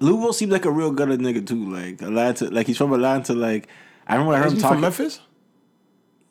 Lou 0.00 0.32
seems 0.32 0.52
like 0.52 0.64
a 0.64 0.70
real 0.70 0.90
gutter 0.90 1.16
nigga 1.16 1.46
too 1.46 1.70
like 1.70 2.02
Atlanta 2.02 2.50
like 2.50 2.66
he's 2.66 2.76
from 2.76 2.92
Atlanta 2.92 3.32
like 3.32 3.68
I 4.06 4.14
remember 4.14 4.34
I 4.34 4.38
heard 4.38 4.48
him 4.50 4.56
he 4.56 4.60
talking 4.60 4.74
from 4.76 4.80
Memphis? 4.82 5.20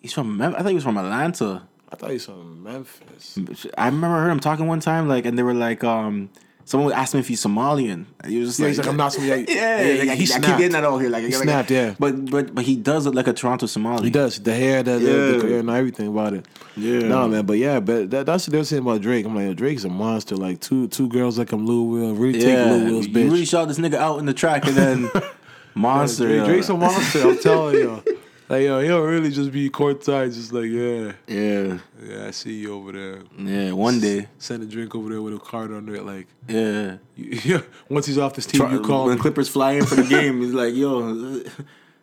he's 0.01 0.13
from 0.13 0.37
Memphis. 0.37 0.59
I 0.59 0.63
thought 0.63 0.69
he 0.69 0.75
was 0.75 0.83
from 0.83 0.97
Atlanta 0.97 1.67
I 1.91 1.95
thought 1.95 2.11
he's 2.11 2.25
from 2.25 2.63
Memphis. 2.63 3.67
I 3.77 3.85
remember 3.85 4.17
I 4.17 4.23
heard 4.23 4.31
him 4.31 4.39
talking 4.39 4.67
one 4.67 4.79
time, 4.81 5.07
like, 5.07 5.25
and 5.25 5.37
they 5.37 5.43
were 5.43 5.53
like, 5.53 5.83
um, 5.83 6.29
someone 6.65 6.91
asked 6.91 7.13
him 7.13 7.19
if 7.21 7.27
he's 7.27 7.41
Somalian. 7.43 8.05
And 8.21 8.31
he 8.31 8.39
was 8.39 8.49
just 8.49 8.59
Yeah, 8.59 8.65
like, 8.65 8.69
he's 8.71 8.77
like, 8.79 8.87
"I'm 8.87 8.97
not 8.97 9.11
Somalian." 9.13 9.47
Yeah, 9.49 9.81
Yeah, 9.81 10.03
like, 10.03 10.17
he 10.19 10.23
I, 10.33 10.39
keep 10.39 10.41
getting 10.57 10.71
that 10.71 10.83
all 10.83 10.97
here. 10.97 11.09
Like, 11.09 11.23
He 11.23 11.33
like, 11.33 11.43
snapped, 11.43 11.71
yeah. 11.71 11.95
But 11.97 12.25
but 12.29 12.53
but 12.53 12.65
he 12.65 12.75
does 12.75 13.05
look 13.05 13.15
like 13.15 13.27
a 13.27 13.33
Toronto 13.33 13.65
Somali. 13.67 14.03
He 14.03 14.09
does 14.09 14.39
the 14.39 14.53
hair, 14.53 14.83
the, 14.83 14.99
the, 14.99 15.05
Yeah. 15.05 15.31
the 15.31 15.39
career, 15.39 15.59
and 15.59 15.69
everything 15.69 16.07
about 16.07 16.33
it. 16.33 16.45
Yeah. 16.75 16.99
no 16.99 17.27
man, 17.27 17.45
but 17.45 17.57
yeah, 17.57 17.79
but 17.79 18.09
that, 18.11 18.25
that's 18.25 18.47
what 18.47 18.51
they're 18.51 18.63
saying 18.65 18.81
about 18.81 18.99
Drake. 19.01 19.25
I'm 19.25 19.33
like, 19.35 19.55
Drake's 19.55 19.85
a 19.85 19.89
monster. 19.89 20.35
Like 20.35 20.59
two 20.59 20.87
two 20.89 21.07
girls 21.07 21.37
like 21.39 21.51
him, 21.51 21.65
Lou 21.65 21.83
Will 21.83 22.15
really 22.15 22.39
take 22.39 22.49
Yeah, 22.57 22.71
Lou 22.71 22.85
Will's 22.85 23.07
you 23.07 23.13
really 23.31 23.45
shot 23.45 23.67
this 23.69 23.79
nigga 23.79 23.95
out 23.95 24.19
in 24.19 24.25
the 24.25 24.33
track 24.33 24.65
and 24.65 24.75
then 24.75 25.09
monster. 25.75 26.27
Drake. 26.27 26.45
Drake's 26.45 26.69
a 26.69 26.75
monster. 26.75 27.21
I'm 27.29 27.37
telling 27.39 27.75
you. 27.75 28.03
Like 28.47 28.63
yo, 28.63 28.79
he'll 28.81 29.01
really 29.01 29.31
just 29.31 29.51
be 29.51 29.69
courtside, 29.71 30.33
just 30.33 30.53
like 30.53 30.69
yeah, 30.69 31.13
yeah, 31.27 31.79
yeah. 32.03 32.27
I 32.27 32.31
see 32.31 32.53
you 32.53 32.75
over 32.75 32.91
there. 32.91 33.19
yeah. 33.37 33.71
One 33.71 33.99
day, 33.99 34.27
Send 34.37 34.61
a 34.61 34.67
drink 34.67 34.93
over 34.93 35.09
there 35.09 35.21
with 35.21 35.33
a 35.33 35.39
card 35.39 35.71
under 35.71 35.95
it. 35.95 36.05
Like 36.05 36.27
yeah. 36.47 36.97
you, 37.15 37.63
once 37.89 38.05
he's 38.05 38.19
off 38.19 38.35
this 38.35 38.45
team, 38.45 38.61
Try- 38.61 38.73
you 38.73 38.81
call 38.81 39.05
when 39.05 39.13
him. 39.13 39.19
Clippers 39.19 39.49
fly 39.49 39.71
in 39.73 39.85
for 39.85 39.95
the 39.95 40.03
game, 40.09 40.41
he's 40.41 40.53
like, 40.53 40.75
"Yo, 40.75 41.41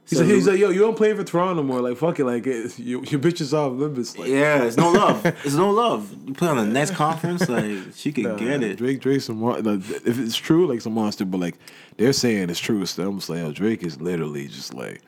He's 0.08 0.20
like, 0.20 0.28
he's 0.28 0.48
like, 0.48 0.58
yo, 0.58 0.70
you 0.70 0.80
don't 0.80 0.96
play 0.96 1.14
for 1.14 1.22
Toronto 1.22 1.62
more. 1.62 1.80
Like, 1.80 1.96
fuck 1.96 2.18
it, 2.18 2.24
like, 2.24 2.44
it, 2.46 2.76
you, 2.78 3.02
your 3.04 3.20
bitch 3.20 3.40
is 3.40 3.54
off 3.54 3.72
limits. 3.72 4.18
Like, 4.18 4.28
yeah, 4.28 4.64
it's 4.64 4.76
no 4.76 4.90
love. 4.90 5.24
It's 5.24 5.54
no 5.54 5.70
love. 5.70 6.12
You 6.26 6.34
play 6.34 6.48
on 6.48 6.56
the 6.56 6.64
next 6.64 6.90
conference, 6.90 7.48
like 7.48 7.78
she 7.94 8.12
could 8.12 8.24
nah, 8.24 8.34
get 8.34 8.62
it. 8.64 8.78
Drake, 8.78 9.00
Drake's 9.00 9.28
a 9.28 9.32
mon- 9.32 9.62
like, 9.62 9.78
If 10.04 10.18
it's 10.18 10.36
true, 10.36 10.66
like, 10.66 10.78
it's 10.78 10.86
a 10.86 10.90
monster. 10.90 11.24
But 11.24 11.38
like, 11.38 11.54
they're 11.96 12.12
saying 12.12 12.50
it's 12.50 12.58
true. 12.58 12.84
So 12.84 13.08
I'm 13.08 13.18
just 13.18 13.30
like, 13.30 13.38
yo, 13.38 13.52
Drake 13.52 13.84
is 13.84 14.00
literally 14.00 14.48
just 14.48 14.74
like, 14.74 15.02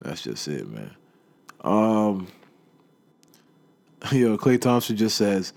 that's 0.00 0.22
just 0.22 0.46
it, 0.48 0.68
man. 0.68 0.94
Um, 1.62 2.28
yo, 4.12 4.36
Klay 4.38 4.60
Thompson 4.60 4.96
just 4.96 5.16
says, 5.16 5.52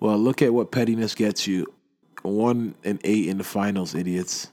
well, 0.00 0.18
look 0.18 0.42
at 0.42 0.52
what 0.52 0.70
pettiness 0.70 1.14
gets 1.14 1.46
you. 1.46 1.66
One 2.22 2.74
and 2.84 3.00
eight 3.04 3.28
in 3.28 3.38
the 3.38 3.44
finals, 3.44 3.94
idiots. 3.94 4.50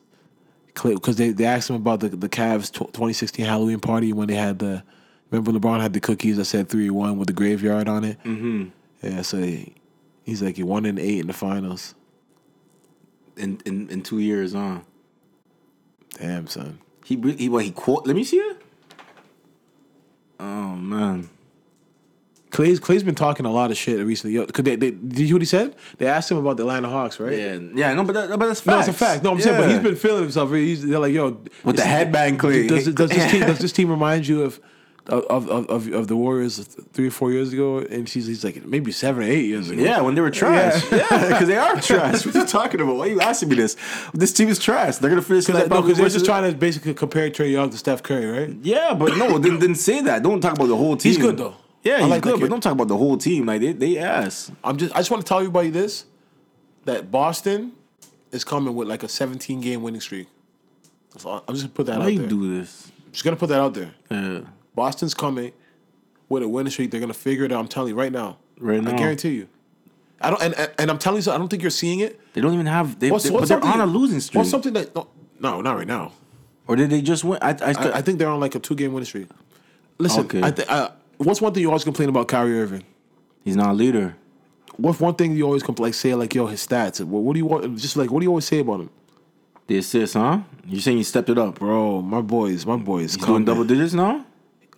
Because 0.73 1.17
they, 1.17 1.31
they 1.31 1.45
asked 1.45 1.69
him 1.69 1.75
about 1.75 1.99
the 1.99 2.09
the 2.09 2.29
Cavs 2.29 2.71
tw 2.71 2.79
2016 2.93 3.45
Halloween 3.45 3.79
party 3.79 4.13
when 4.13 4.27
they 4.27 4.35
had 4.35 4.59
the 4.59 4.83
remember 5.29 5.51
LeBron 5.51 5.81
had 5.81 5.93
the 5.93 5.99
cookies 5.99 6.37
that 6.37 6.45
said 6.45 6.69
three 6.69 6.89
one 6.89 7.17
with 7.17 7.27
the 7.27 7.33
graveyard 7.33 7.87
on 7.87 8.03
it. 8.03 8.17
Mm-hmm. 8.23 8.69
Yeah, 9.01 9.21
so 9.21 9.37
he, 9.37 9.75
he's 10.23 10.41
like 10.41 10.55
he 10.55 10.63
one 10.63 10.85
and 10.85 10.99
eight 10.99 11.19
in 11.19 11.27
the 11.27 11.33
finals. 11.33 11.95
In 13.35 13.61
in, 13.65 13.89
in 13.89 14.01
two 14.01 14.19
years, 14.19 14.53
huh? 14.53 14.79
Damn 16.17 16.47
son. 16.47 16.79
He 17.05 17.15
he 17.37 17.49
what 17.49 17.65
he 17.65 17.71
quote? 17.71 18.07
Let 18.07 18.15
me 18.15 18.23
see 18.23 18.37
it. 18.37 18.60
Oh 20.41 20.75
man. 20.75 21.29
Klay's 22.49 22.81
Klay's 22.81 23.03
been 23.03 23.15
talking 23.15 23.45
a 23.45 23.51
lot 23.51 23.71
of 23.71 23.77
shit 23.77 24.05
recently. 24.05 24.35
Yo, 24.35 24.45
could 24.45 24.65
they, 24.65 24.75
they 24.75 24.91
did 24.91 25.19
you 25.19 25.25
hear 25.27 25.35
what 25.35 25.41
he 25.41 25.45
said? 25.45 25.73
They 25.99 26.07
asked 26.07 26.29
him 26.29 26.37
about 26.37 26.57
the 26.57 26.63
Atlanta 26.63 26.89
Hawks, 26.89 27.17
right? 27.19 27.31
Yeah, 27.31 27.59
yeah, 27.75 27.93
no, 27.93 28.03
but 28.03 28.13
that, 28.13 28.29
but 28.37 28.47
that's 28.47 28.65
No, 28.65 28.73
facts. 28.73 28.87
it's 28.89 28.97
a 29.01 29.05
fact. 29.05 29.23
No, 29.23 29.31
I'm 29.31 29.39
saying, 29.39 29.57
but 29.61 29.69
he's 29.69 29.79
been 29.79 29.95
feeling 29.95 30.23
himself. 30.23 30.51
He's 30.51 30.85
they're 30.85 30.99
like, 30.99 31.13
yo, 31.13 31.41
With 31.63 31.77
the 31.77 31.81
is- 31.83 31.87
headband, 31.87 32.39
Clay. 32.39 32.67
Does, 32.67 32.87
does 32.93 33.09
this 33.09 33.31
team 33.31 33.41
does 33.41 33.59
this 33.59 33.71
team 33.71 33.89
remind 33.89 34.27
you 34.27 34.41
of 34.41 34.59
of 35.07 35.47
of, 35.49 35.69
of, 35.69 35.87
of 35.93 36.07
the 36.07 36.15
Warriors 36.15 36.59
three 36.93 37.07
or 37.07 37.11
four 37.11 37.31
years 37.31 37.51
ago? 37.53 37.79
And 37.79 38.07
she's 38.07 38.27
he's 38.27 38.43
like 38.43 38.65
maybe 38.65 38.91
seven 38.91 39.23
or 39.23 39.25
eight 39.27 39.45
years 39.45 39.69
ago. 39.69 39.81
Yeah, 39.81 40.01
when 40.01 40.15
they 40.15 40.21
were 40.21 40.31
trash. 40.31 40.83
Yeah, 40.91 41.07
because 41.29 41.47
they 41.47 41.57
are 41.57 41.79
trash. 41.81 42.25
What 42.25 42.35
are 42.35 42.39
you 42.39 42.45
talking 42.45 42.81
about? 42.81 42.95
Why 42.95 43.05
are 43.07 43.11
you 43.11 43.21
asking 43.21 43.49
me 43.49 43.55
this? 43.55 43.75
This 44.13 44.33
team 44.33 44.49
is 44.49 44.59
trash. 44.59 44.97
They're 44.97 45.09
gonna 45.09 45.21
finish 45.21 45.45
Because 45.45 45.61
like 45.61 45.71
no, 45.71 45.81
they're 45.81 46.09
just 46.09 46.25
trying 46.25 46.51
to 46.51 46.57
basically 46.57 46.93
compare 46.93 47.29
Trae 47.29 47.51
Young 47.51 47.69
to 47.69 47.77
Steph 47.77 48.03
Curry, 48.03 48.25
right? 48.25 48.55
Yeah, 48.61 48.93
but 48.93 49.17
no, 49.17 49.39
didn't, 49.39 49.59
didn't 49.59 49.75
say 49.75 50.01
that. 50.01 50.23
Don't 50.23 50.41
talk 50.41 50.53
about 50.53 50.67
the 50.67 50.77
whole 50.77 50.95
team. 50.97 51.11
He's 51.11 51.17
good, 51.21 51.37
though. 51.37 51.55
Yeah, 51.83 51.99
he's 52.01 52.09
like 52.09 52.21
good, 52.21 52.39
but 52.39 52.49
don't 52.49 52.61
talk 52.61 52.73
about 52.73 52.87
the 52.87 52.97
whole 52.97 53.17
team. 53.17 53.45
Like 53.47 53.61
they, 53.61 53.73
they 53.73 53.97
ass. 53.97 54.51
I'm 54.63 54.77
just 54.77 54.93
I 54.93 54.99
just 54.99 55.09
want 55.09 55.25
to 55.25 55.27
tell 55.27 55.39
everybody 55.39 55.69
this 55.71 56.05
that 56.85 57.09
Boston 57.11 57.71
is 58.31 58.43
coming 58.43 58.75
with 58.75 58.87
like 58.87 59.03
a 59.03 59.07
17 59.07 59.61
game 59.61 59.81
winning 59.81 60.01
streak. 60.01 60.27
I'm 61.25 61.41
just 61.49 61.63
gonna 61.63 61.69
put 61.69 61.85
that 61.87 61.99
Why 61.99 62.05
out 62.05 62.13
you 62.13 62.19
there. 62.19 62.29
do 62.29 62.57
this? 62.59 62.91
Just 63.11 63.23
gonna 63.23 63.35
put 63.35 63.49
that 63.49 63.59
out 63.59 63.73
there. 63.73 63.91
Yeah. 64.09 64.41
Boston's 64.75 65.13
coming 65.13 65.51
with 66.29 66.43
a 66.43 66.47
winning 66.47 66.71
streak. 66.71 66.91
They're 66.91 66.99
gonna 67.01 67.13
figure 67.13 67.45
it 67.45 67.51
out. 67.51 67.59
I'm 67.59 67.67
telling 67.67 67.89
you 67.89 67.95
right 67.99 68.11
now. 68.11 68.37
Right 68.59 68.81
now, 68.81 68.93
I 68.93 68.97
guarantee 68.97 69.31
you. 69.35 69.47
I 70.21 70.29
don't 70.29 70.41
and, 70.41 70.53
and, 70.53 70.71
and 70.77 70.91
I'm 70.91 70.97
telling 70.99 71.17
you, 71.17 71.21
so 71.23 71.33
I 71.33 71.37
don't 71.37 71.47
think 71.49 71.61
you're 71.63 71.71
seeing 71.71 71.99
it. 71.99 72.19
They 72.33 72.41
don't 72.41 72.53
even 72.53 72.67
have. 72.67 72.99
They, 72.99 73.09
What's, 73.11 73.23
they, 73.25 73.31
what's 73.31 73.49
but 73.49 73.61
they're 73.61 73.71
on 73.73 73.81
a 73.81 73.85
losing 73.85 74.19
streak. 74.19 74.37
What's 74.37 74.49
something 74.51 74.73
that 74.73 74.93
no, 74.95 75.07
no, 75.39 75.61
not 75.61 75.75
right 75.75 75.87
now. 75.87 76.11
or 76.67 76.75
did 76.75 76.89
they 76.91 77.01
just 77.01 77.23
win? 77.23 77.39
I, 77.41 77.49
I, 77.51 77.55
I, 77.71 77.91
I 77.97 78.01
think 78.01 78.19
they're 78.19 78.29
on 78.29 78.39
like 78.39 78.53
a 78.55 78.59
two 78.59 78.75
game 78.75 78.93
winning 78.93 79.05
streak. 79.05 79.27
Listen, 79.97 80.25
Okay. 80.25 80.41
I 80.43 80.51
th- 80.51 80.67
uh, 80.69 80.91
what's 81.17 81.41
one 81.41 81.53
thing 81.53 81.61
you 81.61 81.69
always 81.69 81.83
complain 81.83 82.09
about 82.09 82.27
Kyrie 82.27 82.59
Irving? 82.59 82.83
he's 83.43 83.55
not 83.55 83.69
a 83.71 83.73
leader. 83.73 84.15
What's 84.77 84.99
one 84.99 85.15
thing 85.15 85.35
you 85.35 85.43
always 85.45 85.63
complain 85.63 85.87
like 85.87 85.93
say 85.95 86.13
like 86.15 86.33
yo 86.35 86.45
his 86.45 86.65
stats? 86.65 87.03
What, 87.03 87.23
what 87.23 87.33
do 87.33 87.39
you 87.39 87.45
want? 87.45 87.77
Just 87.79 87.97
like 87.97 88.11
what 88.11 88.19
do 88.19 88.25
you 88.25 88.29
always 88.29 88.45
say 88.45 88.59
about 88.59 88.81
him, 88.81 88.89
The 89.67 89.77
assist, 89.79 90.13
huh? 90.13 90.41
You're 90.67 90.81
saying 90.81 90.97
he 90.97 91.03
stepped 91.03 91.29
it 91.29 91.37
up. 91.39 91.55
bro? 91.59 92.01
My 92.03 92.21
boys, 92.21 92.65
my 92.65 92.77
boys, 92.77 93.15
He's 93.15 93.25
doing 93.25 93.43
double 93.43 93.63
digits 93.63 93.93
now. 93.93 94.23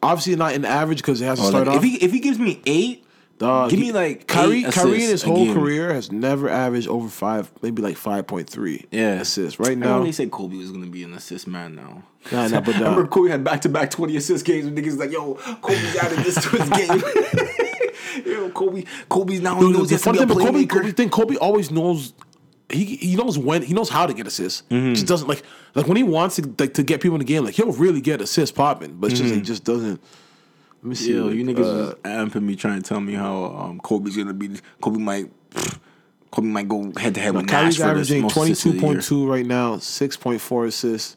Obviously 0.03 0.35
not 0.35 0.53
an 0.53 0.65
average 0.65 0.97
because 0.99 1.21
it 1.21 1.25
has 1.25 1.39
to 1.39 1.45
Or 1.45 1.49
start 1.49 1.67
like, 1.67 1.77
off. 1.77 1.83
if 1.83 1.89
he 1.89 1.95
if 2.03 2.11
he 2.11 2.19
gives 2.19 2.37
me 2.39 2.61
eight, 2.65 3.05
Dog, 3.39 3.71
give 3.71 3.79
me 3.79 3.91
like 3.91 4.27
Kyrie. 4.27 4.63
eight 4.65 4.71
Kyrie 4.73 4.93
in 4.95 4.99
his 5.01 5.09
assists 5.09 5.25
a 5.25 5.29
whole 5.29 5.45
game. 5.45 5.53
career 5.55 5.93
has 5.93 6.11
never 6.11 6.47
averaged 6.49 6.87
over 6.87 7.09
five, 7.09 7.51
maybe 7.63 7.81
like 7.81 7.97
five 7.97 8.27
point 8.27 8.49
three. 8.49 8.85
Yeah. 8.91 9.21
assists. 9.21 9.59
Right 9.59 9.71
I 9.71 9.75
now, 9.75 9.97
know 9.99 10.03
they 10.05 10.11
said 10.11 10.29
Kobe 10.31 10.55
was 10.57 10.71
gonna 10.71 10.85
be 10.87 11.03
an 11.03 11.13
assist 11.13 11.47
man 11.47 11.73
now. 11.75 12.03
Nah, 12.31 12.47
nah, 12.47 12.61
but, 12.61 12.75
uh, 12.75 12.79
remember 12.79 13.07
Kobe 13.07 13.29
had 13.31 13.43
back 13.43 13.61
to 13.61 13.69
back 13.69 13.89
twenty 13.89 14.15
assist 14.17 14.45
games. 14.45 14.67
And 14.67 14.77
niggas 14.77 14.97
like, 14.97 15.11
yo, 15.11 15.33
Kobe's 15.61 15.95
added 15.97 16.19
this 16.19 16.35
to 16.43 16.49
his 16.49 16.69
game. 16.69 18.23
yo, 18.25 18.49
Kobe, 18.51 18.83
Kobe's 19.09 19.41
now 19.41 19.59
he 19.59 19.71
knows 19.71 19.89
he 19.89 19.95
the 19.95 19.95
has 19.95 20.01
to 20.01 20.05
funny 20.13 20.17
be 20.19 20.23
a 20.23 20.27
thing, 20.27 20.37
but 20.37 20.45
Kobe, 20.45 20.65
playmaker. 20.65 20.69
Kobe 20.81 20.91
thing, 20.91 21.09
Kobe 21.09 21.35
always 21.37 21.71
knows. 21.71 22.13
He 22.69 22.95
he 22.95 23.15
knows 23.15 23.37
when 23.37 23.61
he 23.61 23.73
knows 23.73 23.89
how 23.89 24.05
to 24.05 24.13
get 24.13 24.25
assists. 24.25 24.63
Mm-hmm. 24.69 24.93
Just 24.93 25.05
doesn't 25.07 25.27
like 25.27 25.43
like 25.75 25.87
when 25.87 25.97
he 25.97 26.03
wants 26.03 26.37
to 26.37 26.53
like 26.59 26.73
to 26.75 26.83
get 26.83 27.01
people 27.01 27.15
in 27.15 27.19
the 27.19 27.25
game. 27.25 27.43
Like 27.45 27.53
he'll 27.55 27.71
really 27.73 28.01
get 28.01 28.21
assists 28.21 28.55
popping, 28.55 28.93
but 28.95 29.11
it's 29.11 29.19
just 29.19 29.33
he 29.33 29.41
just 29.41 29.63
doesn't. 29.63 30.01
Let 30.81 30.89
me 30.89 30.95
see. 30.95 31.11
Mm-hmm. 31.11 31.17
Yo, 31.19 31.25
like, 31.27 31.35
you 31.35 31.45
niggas 31.45 31.91
uh, 31.91 31.95
amping 32.03 32.41
me 32.43 32.55
trying 32.55 32.81
to 32.81 32.87
tell 32.87 32.99
me 33.01 33.13
how 33.13 33.45
um, 33.45 33.79
Kobe's 33.79 34.15
gonna 34.17 34.33
be. 34.33 34.49
Kobe 34.81 34.99
might. 34.99 35.31
Kobe 36.31 36.47
might 36.47 36.67
go 36.67 36.91
head 36.97 37.13
to 37.15 37.21
head 37.21 37.35
with 37.35 37.45
Nash 37.45 37.77
for 37.77 37.83
averaging 37.83 38.25
of 38.25 38.33
two 38.57 38.79
point 38.79 39.03
two 39.03 39.29
right 39.29 39.45
now, 39.45 39.77
six 39.77 40.17
point 40.17 40.41
four 40.41 40.65
assists. 40.65 41.15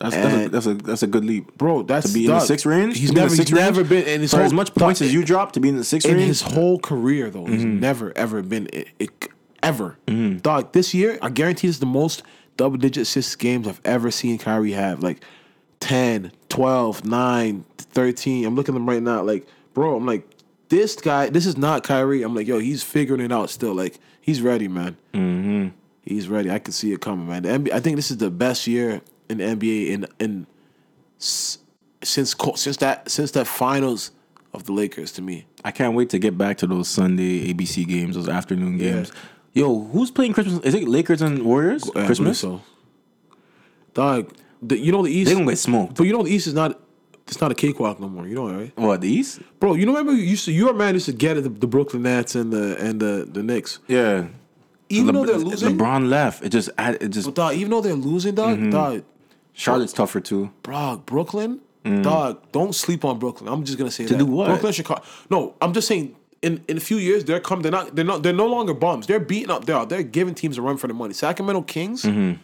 That's, 0.00 0.14
that's, 0.16 0.34
a, 0.34 0.48
that's 0.48 0.66
a 0.66 0.74
that's 0.74 1.02
a 1.02 1.06
good 1.06 1.24
leap, 1.24 1.56
Bro, 1.56 1.84
that's 1.84 2.08
to 2.08 2.14
be 2.14 2.26
in 2.26 2.30
the 2.32 2.40
six 2.40 2.66
range. 2.66 2.98
He's 2.98 3.10
to 3.10 3.14
be 3.14 3.20
in 3.20 3.26
the 3.28 3.30
never 3.30 3.34
six 3.36 3.48
he's 3.50 3.56
range? 3.56 3.76
never 3.76 3.84
been 3.88 4.04
in 4.06 4.20
his 4.20 4.30
for 4.32 4.36
whole 4.38 4.46
as 4.46 4.52
much 4.52 4.74
points 4.74 5.00
as 5.00 5.14
you 5.14 5.24
drop 5.24 5.52
to 5.52 5.60
be 5.60 5.68
in 5.70 5.76
the 5.76 5.84
six 5.84 6.04
in 6.04 6.14
range. 6.16 6.26
his 6.26 6.42
whole 6.42 6.78
career 6.78 7.30
though. 7.30 7.46
He's 7.46 7.62
Mm-hmm. 7.64 7.80
never 7.80 8.12
ever 8.16 8.42
been 8.42 8.68
it, 8.72 8.88
it- 8.98 9.28
ever. 9.64 9.98
Dog, 10.42 10.72
this 10.72 10.94
year 10.94 11.18
I 11.22 11.30
guarantee 11.30 11.66
this 11.66 11.76
is 11.76 11.80
the 11.80 11.86
most 11.86 12.22
double 12.56 12.76
digit 12.76 13.02
assist 13.02 13.38
games 13.38 13.66
I've 13.66 13.80
ever 13.84 14.10
seen 14.10 14.38
Kyrie 14.38 14.72
have. 14.72 15.02
Like 15.02 15.24
10, 15.80 16.32
12, 16.48 17.04
9, 17.04 17.64
13. 17.78 18.46
I'm 18.46 18.54
looking 18.54 18.74
at 18.74 18.78
them 18.78 18.88
right 18.88 19.02
now. 19.02 19.22
Like, 19.22 19.46
bro, 19.74 19.96
I'm 19.96 20.06
like, 20.06 20.28
this 20.68 20.96
guy, 20.96 21.28
this 21.28 21.46
is 21.46 21.56
not 21.56 21.84
Kyrie. 21.84 22.22
I'm 22.22 22.34
like, 22.34 22.46
yo, 22.46 22.58
he's 22.58 22.82
figuring 22.82 23.20
it 23.20 23.32
out 23.32 23.50
still. 23.50 23.74
Like, 23.74 23.98
he's 24.20 24.40
ready, 24.40 24.68
man. 24.68 24.96
Mm-hmm. 25.12 25.68
He's 26.02 26.28
ready. 26.28 26.50
I 26.50 26.58
can 26.58 26.72
see 26.72 26.92
it 26.92 27.00
coming, 27.00 27.28
man. 27.28 27.42
The 27.42 27.48
NBA, 27.50 27.72
I 27.72 27.80
think 27.80 27.96
this 27.96 28.10
is 28.10 28.18
the 28.18 28.30
best 28.30 28.66
year 28.66 29.00
in 29.28 29.38
the 29.38 29.44
NBA 29.44 29.88
in 29.88 30.06
in 30.18 30.46
since 31.18 31.58
since 32.02 32.76
that 32.78 33.10
since 33.10 33.30
that 33.32 33.46
finals 33.46 34.10
of 34.52 34.64
the 34.64 34.72
Lakers 34.72 35.12
to 35.12 35.22
me. 35.22 35.46
I 35.64 35.70
can't 35.70 35.94
wait 35.94 36.10
to 36.10 36.18
get 36.18 36.36
back 36.36 36.58
to 36.58 36.66
those 36.66 36.88
Sunday 36.88 37.52
ABC 37.52 37.86
games, 37.86 38.16
those 38.16 38.28
afternoon 38.28 38.78
games. 38.78 39.12
Yo, 39.54 39.84
who's 39.84 40.10
playing 40.10 40.32
Christmas? 40.32 40.58
Is 40.64 40.74
it 40.74 40.86
Lakers 40.88 41.22
and 41.22 41.42
Warriors? 41.44 41.88
Yeah, 41.94 42.02
I 42.02 42.06
Christmas. 42.06 42.40
so. 42.40 42.60
Dog, 43.94 44.32
the, 44.60 44.76
you 44.76 44.90
know 44.92 45.02
the 45.02 45.10
East. 45.10 45.28
They 45.28 45.34
gonna 45.34 45.46
get 45.50 45.58
smoked. 45.58 45.96
But 45.96 46.04
you 46.04 46.12
know 46.12 46.22
the 46.24 46.30
East 46.30 46.46
is 46.48 46.54
not. 46.54 46.80
It's 47.26 47.40
not 47.40 47.50
a 47.50 47.54
cakewalk 47.54 48.00
no 48.00 48.08
more. 48.08 48.26
You 48.26 48.34
know, 48.34 48.50
right? 48.52 48.72
What 48.76 49.00
the 49.00 49.08
East? 49.08 49.40
Bro, 49.60 49.74
you 49.74 49.86
know, 49.86 49.92
remember 49.92 50.12
you 50.12 50.24
used 50.24 50.44
to. 50.46 50.52
Your 50.52 50.74
man 50.74 50.94
used 50.94 51.06
to 51.06 51.12
get 51.12 51.36
it, 51.38 51.42
the, 51.42 51.48
the 51.48 51.66
Brooklyn 51.66 52.02
Nets 52.02 52.34
and 52.34 52.52
the 52.52 52.76
and 52.78 53.00
the 53.00 53.26
the 53.30 53.42
Knicks. 53.42 53.78
Yeah. 53.88 54.26
Even 54.90 55.14
though 55.14 55.24
they're 55.24 55.38
losing, 55.38 55.78
LeBron 55.78 56.08
left. 56.08 56.44
It 56.44 56.50
just 56.50 56.68
it 56.78 57.08
just 57.08 57.26
but 57.28 57.34
dog, 57.34 57.54
even 57.54 57.70
though 57.70 57.80
they're 57.80 57.94
losing, 57.94 58.34
dog, 58.34 58.58
Mm-hmm. 58.58 58.70
dog, 58.70 59.04
Charlotte's 59.54 59.92
tougher 59.94 60.20
too. 60.20 60.50
bro, 60.62 61.02
Brooklyn, 61.06 61.60
dog, 62.02 62.42
don't 62.52 62.74
sleep 62.74 63.04
on 63.04 63.18
Brooklyn. 63.18 63.48
I'm 63.52 63.64
just 63.64 63.78
gonna 63.78 63.90
say 63.90 64.04
that. 64.04 64.14
Mm. 64.14 64.18
do 64.18 64.26
what? 64.26 64.46
Brooklyn, 64.48 64.72
Chicago. 64.72 65.02
No, 65.30 65.54
I'm 65.62 65.72
just 65.72 65.88
saying. 65.88 66.14
In, 66.44 66.62
in 66.68 66.76
a 66.76 66.80
few 66.80 66.98
years, 66.98 67.24
they're 67.24 67.40
come. 67.40 67.62
They're 67.62 67.72
not. 67.72 67.96
They're 67.96 68.04
not. 68.04 68.22
They're 68.22 68.32
no 68.32 68.46
longer 68.46 68.74
bums. 68.74 69.06
They're 69.06 69.18
beating 69.18 69.50
up. 69.50 69.64
They're 69.64 69.86
they're 69.86 70.02
giving 70.02 70.34
teams 70.34 70.58
a 70.58 70.62
run 70.62 70.76
for 70.76 70.88
the 70.88 70.94
money. 70.94 71.14
Sacramento 71.14 71.62
Kings. 71.62 72.02
Mm-hmm. 72.02 72.40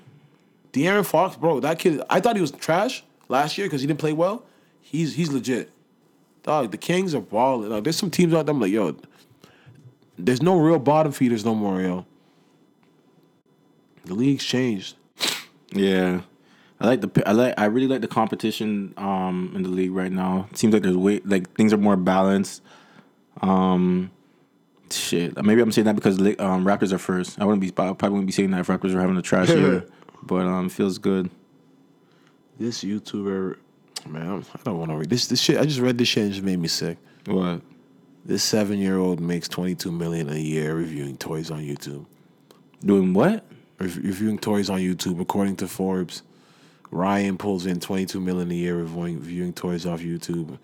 De'Aaron 0.73 1.05
Fox, 1.05 1.37
bro, 1.37 1.61
that 1.61 1.79
kid. 1.79 2.01
I 2.09 2.21
thought 2.21 2.37
he 2.37 2.41
was 2.41 2.53
trash 2.53 3.03
last 3.29 3.59
year 3.59 3.67
because 3.67 3.81
he 3.81 3.87
didn't 3.87 4.01
play 4.01 4.13
well. 4.13 4.45
He's 4.81 5.15
he's 5.15 5.31
legit. 5.31 5.71
Dog, 6.43 6.71
the 6.71 6.79
Kings 6.79 7.15
are 7.15 7.21
balling. 7.21 7.71
Like, 7.71 7.85
there's 7.85 7.97
some 7.97 8.11
teams 8.11 8.33
out 8.33 8.47
there. 8.47 8.55
I'm 8.55 8.61
like, 8.61 8.73
yo, 8.73 8.97
there's 10.19 10.41
no 10.41 10.59
real 10.59 10.79
bottom 10.79 11.13
feeders 11.13 11.45
no 11.45 11.55
more, 11.55 11.81
yo. 11.83 12.07
The 14.07 14.15
league's 14.15 14.45
changed. 14.45 14.97
Yeah. 15.73 16.23
I 16.81 16.87
like 16.87 17.03
the 17.03 17.29
I 17.29 17.33
like 17.33 17.55
I 17.59 17.67
really 17.67 17.87
like 17.87 18.01
the 18.01 18.09
competition 18.09 18.95
um 18.97 19.53
in 19.55 19.63
the 19.63 19.69
league 19.69 19.93
right 19.93 20.11
now. 20.11 20.49
It 20.51 20.57
seems 20.57 20.73
like 20.73 20.83
there's 20.83 20.97
way 20.97 21.21
like 21.25 21.55
things 21.55 21.73
are 21.73 21.79
more 21.79 21.97
balanced. 21.97 22.63
Um 23.43 24.11
shit. 24.91 25.43
Maybe 25.43 25.61
I'm 25.61 25.73
saying 25.73 25.87
that 25.87 25.95
because 25.97 26.19
um 26.19 26.65
Raptors 26.65 26.93
are 26.93 26.99
first. 26.99 27.41
I 27.41 27.45
wouldn't 27.45 27.61
be 27.61 27.69
I 27.69 27.93
probably 27.93 28.11
wouldn't 28.11 28.27
be 28.27 28.33
saying 28.33 28.51
that 28.53 28.61
if 28.61 28.67
Raptors 28.69 28.95
were 28.95 29.01
having 29.01 29.17
a 29.17 29.23
trash 29.23 29.49
year. 29.49 29.87
But 30.23 30.45
um 30.47 30.69
feels 30.69 30.99
good. 30.99 31.31
This 32.59 32.85
YouTuber, 32.85 33.57
man, 34.07 34.27
I'm- 34.29 34.45
don't 34.65 34.79
want 34.79 34.91
to 34.91 34.97
read 34.99 35.09
this. 35.09 35.27
This 35.29 35.41
shit. 35.41 35.59
I 35.59 35.65
just 35.65 35.81
read 35.81 35.97
this 35.97 36.09
shit 36.09 36.25
and 36.25 36.33
it 36.33 36.35
just 36.35 36.45
made 36.45 36.59
me 36.59 36.69
sick. 36.69 36.99
What? 37.27 37.63
This 38.27 38.43
seven 38.43 38.79
year 38.79 38.99
old 38.99 39.19
makes 39.19 39.49
22 39.49 39.91
million 39.91 40.29
a 40.29 40.37
year 40.37 40.75
reviewing 40.75 41.17
toys 41.17 41.51
on 41.51 41.61
YouTube. 41.63 42.05
Doing 42.85 43.15
what? 43.15 43.47
Rev- 43.79 43.97
reviewing 43.97 44.39
toys 44.39 44.69
on 44.69 44.81
YouTube, 44.81 45.21
according 45.21 45.57
to 45.57 45.69
Forbes. 45.69 46.23
Ryan 46.91 47.39
pulls 47.39 47.65
in 47.65 47.81
22 47.81 48.21
million 48.21 48.51
a 48.51 48.55
year 48.55 48.77
reviewing, 48.77 49.17
reviewing 49.21 49.53
toys 49.55 49.87
off 49.87 50.01
YouTube. 50.01 50.59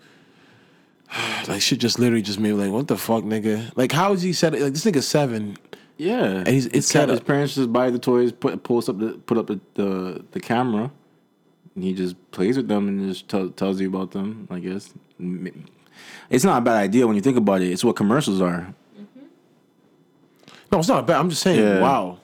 like 1.47 1.61
shit, 1.61 1.79
just 1.79 1.99
literally 1.99 2.21
just 2.21 2.39
made 2.39 2.53
me 2.53 2.63
like, 2.65 2.71
what 2.71 2.87
the 2.87 2.97
fuck, 2.97 3.23
nigga? 3.23 3.71
Like, 3.75 3.91
how 3.91 4.13
is 4.13 4.21
he 4.21 4.33
set? 4.33 4.53
Like 4.53 4.73
this 4.73 4.85
nigga 4.85 5.01
seven. 5.01 5.57
Yeah. 5.97 6.23
And 6.23 6.47
he's- 6.47 6.65
it's 6.65 6.75
His 6.75 6.87
set 6.87 7.09
his 7.09 7.19
parents 7.19 7.55
just 7.55 7.71
buy 7.73 7.89
the 7.89 7.99
toys, 7.99 8.31
put 8.31 8.61
pulls 8.63 8.87
up 8.89 8.99
the 8.99 9.13
put 9.25 9.37
up 9.37 9.47
the, 9.47 9.59
the, 9.73 10.25
the 10.31 10.39
camera. 10.39 10.91
he 11.79 11.93
just 11.93 12.15
plays 12.31 12.57
with 12.57 12.67
them 12.67 12.87
and 12.87 13.07
just 13.09 13.27
tell, 13.29 13.49
tells 13.49 13.79
you 13.81 13.87
about 13.87 14.11
them. 14.11 14.47
I 14.51 14.59
guess 14.59 14.93
it's 16.29 16.43
not 16.43 16.59
a 16.59 16.61
bad 16.61 16.75
idea 16.77 17.07
when 17.07 17.15
you 17.15 17.21
think 17.21 17.37
about 17.37 17.61
it. 17.61 17.71
It's 17.71 17.83
what 17.83 17.95
commercials 17.95 18.41
are. 18.41 18.73
Mm-hmm. 18.99 19.25
No, 20.71 20.79
it's 20.79 20.87
not 20.87 21.07
bad. 21.07 21.17
I'm 21.19 21.29
just 21.29 21.41
saying. 21.41 21.59
Yeah. 21.59 21.81
Wow. 21.81 22.19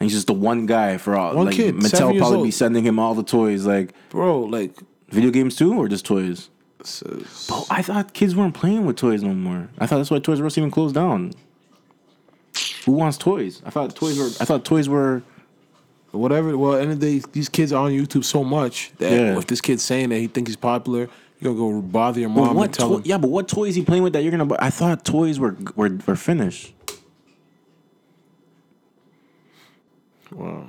And 0.00 0.10
he's 0.10 0.14
just 0.14 0.26
the 0.26 0.32
one 0.34 0.66
guy 0.66 0.96
for 0.98 1.14
all. 1.16 1.36
One 1.36 1.46
like, 1.46 1.54
kid, 1.54 1.76
Mattel 1.76 2.18
probably 2.18 2.44
be 2.44 2.50
sending 2.50 2.84
him 2.84 2.98
all 2.98 3.14
the 3.14 3.22
toys, 3.22 3.64
like 3.64 3.94
Bro, 4.10 4.40
like 4.40 4.72
video 5.10 5.30
games 5.30 5.54
too, 5.54 5.78
or 5.78 5.86
just 5.88 6.04
toys. 6.04 6.50
Oh, 7.50 7.66
I 7.70 7.82
thought 7.82 8.12
kids 8.12 8.34
weren't 8.36 8.54
playing 8.54 8.84
with 8.86 8.96
toys 8.96 9.22
no 9.22 9.32
more. 9.34 9.68
I 9.78 9.86
thought 9.86 9.96
that's 9.98 10.10
why 10.10 10.18
Toys 10.18 10.40
R 10.40 10.46
Us 10.46 10.58
even 10.58 10.70
closed 10.70 10.94
down. 10.94 11.32
Who 12.84 12.92
wants 12.92 13.16
toys? 13.18 13.62
I 13.64 13.70
thought 13.70 13.94
toys 13.96 14.18
were. 14.18 14.26
I 14.40 14.44
thought 14.44 14.64
toys 14.64 14.88
were. 14.88 15.22
whatever. 16.12 16.56
Well, 16.56 16.84
the 16.86 16.94
day, 16.94 17.22
these 17.32 17.48
kids 17.48 17.72
are 17.72 17.84
on 17.86 17.90
YouTube 17.90 18.24
so 18.24 18.44
much 18.44 18.92
that 18.98 19.10
Yeah. 19.10 19.38
if 19.38 19.46
this 19.46 19.60
kid's 19.60 19.82
saying 19.82 20.10
that 20.10 20.18
he 20.18 20.26
thinks 20.28 20.50
he's 20.50 20.56
popular, 20.56 21.08
you're 21.40 21.54
gonna 21.54 21.72
go 21.72 21.80
bother 21.82 22.20
your 22.20 22.28
mom 22.28 22.56
and 22.56 22.72
tell 22.72 22.88
Toy, 22.90 22.96
him. 22.98 23.02
yeah, 23.04 23.18
but 23.18 23.30
what 23.30 23.48
toys 23.48 23.74
he 23.74 23.82
playing 23.82 24.02
with 24.04 24.12
that 24.12 24.22
you're 24.22 24.30
gonna? 24.30 24.46
buy? 24.46 24.56
I 24.60 24.70
thought 24.70 25.04
toys 25.04 25.40
were 25.40 25.56
were 25.74 25.98
were 26.06 26.14
finished. 26.16 26.72
Wow. 30.30 30.68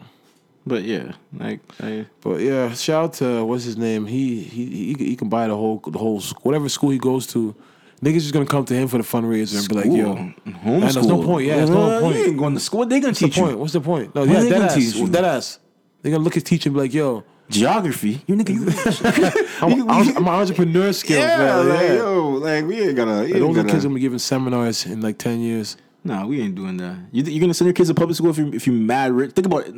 But 0.67 0.83
yeah, 0.83 1.13
like 1.37 1.59
I. 1.81 2.07
But 2.21 2.41
yeah, 2.41 2.73
shout 2.73 3.03
out 3.03 3.13
to 3.15 3.45
what's 3.45 3.63
his 3.63 3.77
name. 3.77 4.05
He 4.07 4.41
he 4.41 4.65
he, 4.65 4.93
he 5.09 5.15
can 5.15 5.29
buy 5.29 5.47
the 5.47 5.55
whole 5.55 5.77
the 5.79 5.99
whole 5.99 6.19
sc- 6.19 6.43
whatever 6.43 6.69
school 6.69 6.89
he 6.89 6.97
goes 6.97 7.27
to. 7.27 7.55
Niggas 8.01 8.21
just 8.21 8.33
gonna 8.33 8.45
come 8.45 8.65
to 8.65 8.73
him 8.73 8.87
for 8.87 8.97
the 8.97 9.03
fundraiser 9.03 9.57
and 9.59 9.67
be 9.69 9.75
like, 9.75 9.85
yo, 9.85 10.15
homeschool. 10.15 10.65
And 10.65 10.83
there's 10.83 11.07
no 11.07 11.23
point. 11.23 11.45
Yeah, 11.47 11.55
there's 11.57 11.69
no 11.69 11.81
Uh, 11.83 12.01
point. 12.01 12.17
You 12.17 12.25
ain't 12.25 12.37
going 12.37 12.53
to 12.55 12.59
school. 12.59 12.79
What 12.79 12.89
they 12.89 12.99
gonna 12.99 13.09
What's 13.11 13.19
the 13.19 13.27
teach 13.27 13.37
you? 13.37 13.43
point? 13.43 13.59
What's 13.59 13.73
the 13.73 13.81
point? 13.81 14.13
No, 14.15 14.23
yeah, 14.23 14.33
they 14.41 14.49
that 14.49 14.55
gonna 14.55 14.65
ass. 14.65 14.75
teach 14.75 14.95
you? 14.95 15.07
That 15.07 15.23
ass. 15.23 15.59
They 16.01 16.11
gonna 16.11 16.23
look 16.23 16.35
at 16.37 16.45
teacher 16.45 16.69
and 16.69 16.75
be 16.75 16.81
like, 16.81 16.93
yo, 16.93 17.23
Geography. 17.47 18.21
You 18.27 18.35
nigga. 18.35 18.49
You, 18.49 18.65
I'm, 19.61 19.89
I'm, 19.89 20.17
I'm 20.17 20.27
entrepreneur 20.27 20.91
skills, 20.93 21.19
yeah, 21.23 21.37
man. 21.37 21.69
like 21.69 21.79
yeah. 21.81 21.93
yo, 21.95 22.29
like 22.31 22.65
we 22.65 22.81
ain't 22.81 22.95
gonna. 22.95 23.17
Like, 23.17 23.25
ain't 23.29 23.33
those 23.39 23.49
are 23.51 23.53
gonna 23.53 23.71
kids 23.71 23.83
gonna 23.83 23.95
be 23.95 24.01
giving 24.01 24.19
seminars 24.19 24.85
in 24.87 25.01
like 25.01 25.17
ten 25.19 25.39
years. 25.39 25.77
Nah, 26.03 26.25
we 26.25 26.41
ain't 26.41 26.55
doing 26.55 26.77
that. 26.77 26.97
You 27.11 27.23
you're 27.23 27.39
gonna 27.41 27.53
send 27.53 27.67
your 27.67 27.73
kids 27.73 27.89
to 27.89 27.95
public 27.95 28.15
school 28.17 28.31
if 28.31 28.37
you 28.39 28.51
if 28.53 28.67
you 28.67 28.73
mad 28.73 29.11
rich? 29.13 29.31
Think 29.31 29.45
about 29.47 29.67
it. 29.67 29.75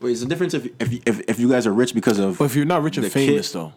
Wait, 0.00 0.12
it's 0.12 0.20
the 0.20 0.26
difference 0.26 0.54
if 0.54 0.66
if 0.80 0.92
you- 0.92 1.00
if, 1.06 1.20
if 1.28 1.38
you 1.40 1.48
guys 1.48 1.66
are 1.66 1.72
rich 1.72 1.94
because 1.94 2.18
of 2.18 2.38
But 2.38 2.44
if 2.46 2.56
you're 2.56 2.64
not 2.64 2.82
rich 2.82 2.96
and 2.96 3.06
The 3.06 3.10
famous 3.10 3.48
kid- 3.52 3.58
though, 3.58 3.72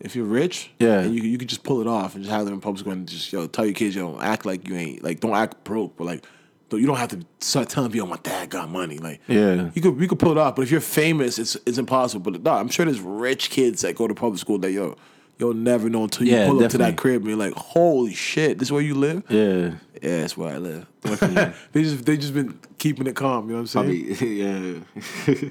if 0.00 0.16
you're 0.16 0.24
rich, 0.24 0.70
Yeah. 0.78 1.00
and 1.00 1.14
you 1.14 1.22
you 1.22 1.38
could 1.38 1.48
just 1.48 1.62
pull 1.62 1.80
it 1.80 1.86
off 1.86 2.14
and 2.14 2.24
just 2.24 2.34
have 2.34 2.44
them 2.44 2.54
in 2.54 2.60
public 2.60 2.80
school 2.80 2.92
and 2.92 3.08
just 3.08 3.32
yo 3.32 3.46
tell 3.46 3.64
your 3.64 3.74
kids 3.74 3.94
yo 3.94 4.18
act 4.20 4.44
like 4.44 4.68
you 4.68 4.74
ain't 4.76 5.02
like 5.04 5.20
don't 5.20 5.34
act 5.34 5.62
broke, 5.64 5.96
but 5.96 6.04
like 6.04 6.24
don't- 6.68 6.80
you 6.80 6.86
don't 6.86 6.96
have 6.96 7.10
to 7.10 7.20
start 7.40 7.68
telling 7.68 7.90
people 7.92 8.08
my 8.08 8.18
dad 8.22 8.50
got 8.50 8.68
money. 8.70 8.98
Like 8.98 9.20
Yeah. 9.28 9.70
you 9.74 9.82
could 9.82 10.00
you 10.00 10.08
could 10.08 10.18
pull 10.18 10.32
it 10.32 10.38
off, 10.38 10.56
but 10.56 10.62
if 10.62 10.70
you're 10.70 10.80
famous, 10.80 11.38
it's 11.38 11.56
it's 11.66 11.78
impossible. 11.78 12.32
But 12.32 12.42
no, 12.42 12.50
I'm 12.52 12.68
sure 12.68 12.84
there's 12.84 13.00
rich 13.00 13.50
kids 13.50 13.82
that 13.82 13.94
go 13.94 14.08
to 14.08 14.14
public 14.14 14.40
school 14.40 14.58
that 14.58 14.72
yo 14.72 14.96
you'll 15.42 15.54
never 15.54 15.90
know 15.90 16.04
until 16.04 16.24
you 16.24 16.34
Yeah, 16.36 16.46
pull 16.46 16.62
up 16.64 16.70
to 16.70 16.78
that 16.78 16.96
crib 16.96 17.22
and 17.22 17.30
you're 17.30 17.36
like, 17.36 17.54
holy 17.54 18.14
shit, 18.14 18.58
this 18.60 18.68
is 18.68 18.72
where 18.72 18.80
you 18.80 18.94
live? 18.94 19.24
yeah. 19.28 19.72
Yeah, 20.00 20.20
that's 20.22 20.36
where 20.36 20.54
I 20.54 20.58
live. 20.58 20.86
they 21.72 21.82
just 21.84 22.04
they 22.04 22.16
just 22.16 22.34
been 22.34 22.58
keeping 22.78 23.06
it 23.06 23.14
calm. 23.16 23.46
You 23.48 23.56
know 23.56 23.62
what 23.62 23.74
I'm 23.76 23.84
saying? 23.84 24.16
Probably, 24.16 25.42
yeah. 25.42 25.48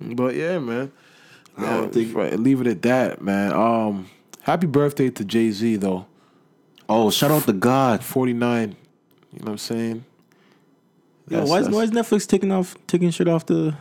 But 0.00 0.34
yeah, 0.36 0.58
man. 0.58 0.92
I 1.56 1.62
don't 1.62 1.84
Yeah, 1.84 1.88
think- 1.90 2.14
right, 2.16 2.38
leave 2.38 2.60
it 2.60 2.66
at 2.68 2.82
that, 2.82 3.20
man. 3.22 3.52
Um, 3.52 4.08
happy 4.42 4.66
birthday 4.66 5.10
to 5.10 5.24
Jay 5.24 5.50
Z 5.50 5.76
though. 5.76 6.06
oh, 6.88 7.10
shout 7.10 7.30
out 7.32 7.44
to 7.44 7.52
God. 7.52 8.04
Forty 8.04 8.32
nine. 8.32 8.76
You 9.32 9.40
know 9.40 9.44
what 9.46 9.50
I'm 9.52 9.58
saying? 9.58 10.04
That's- 11.28 11.48
why, 11.48 11.58
is, 11.60 11.68
why 11.68 11.82
is 11.82 11.90
Netflix 11.90 12.26
taking 12.28 12.52
off 12.52 12.76
taking 12.86 13.10
shit 13.10 13.26
off 13.28 13.46
the 13.46 13.74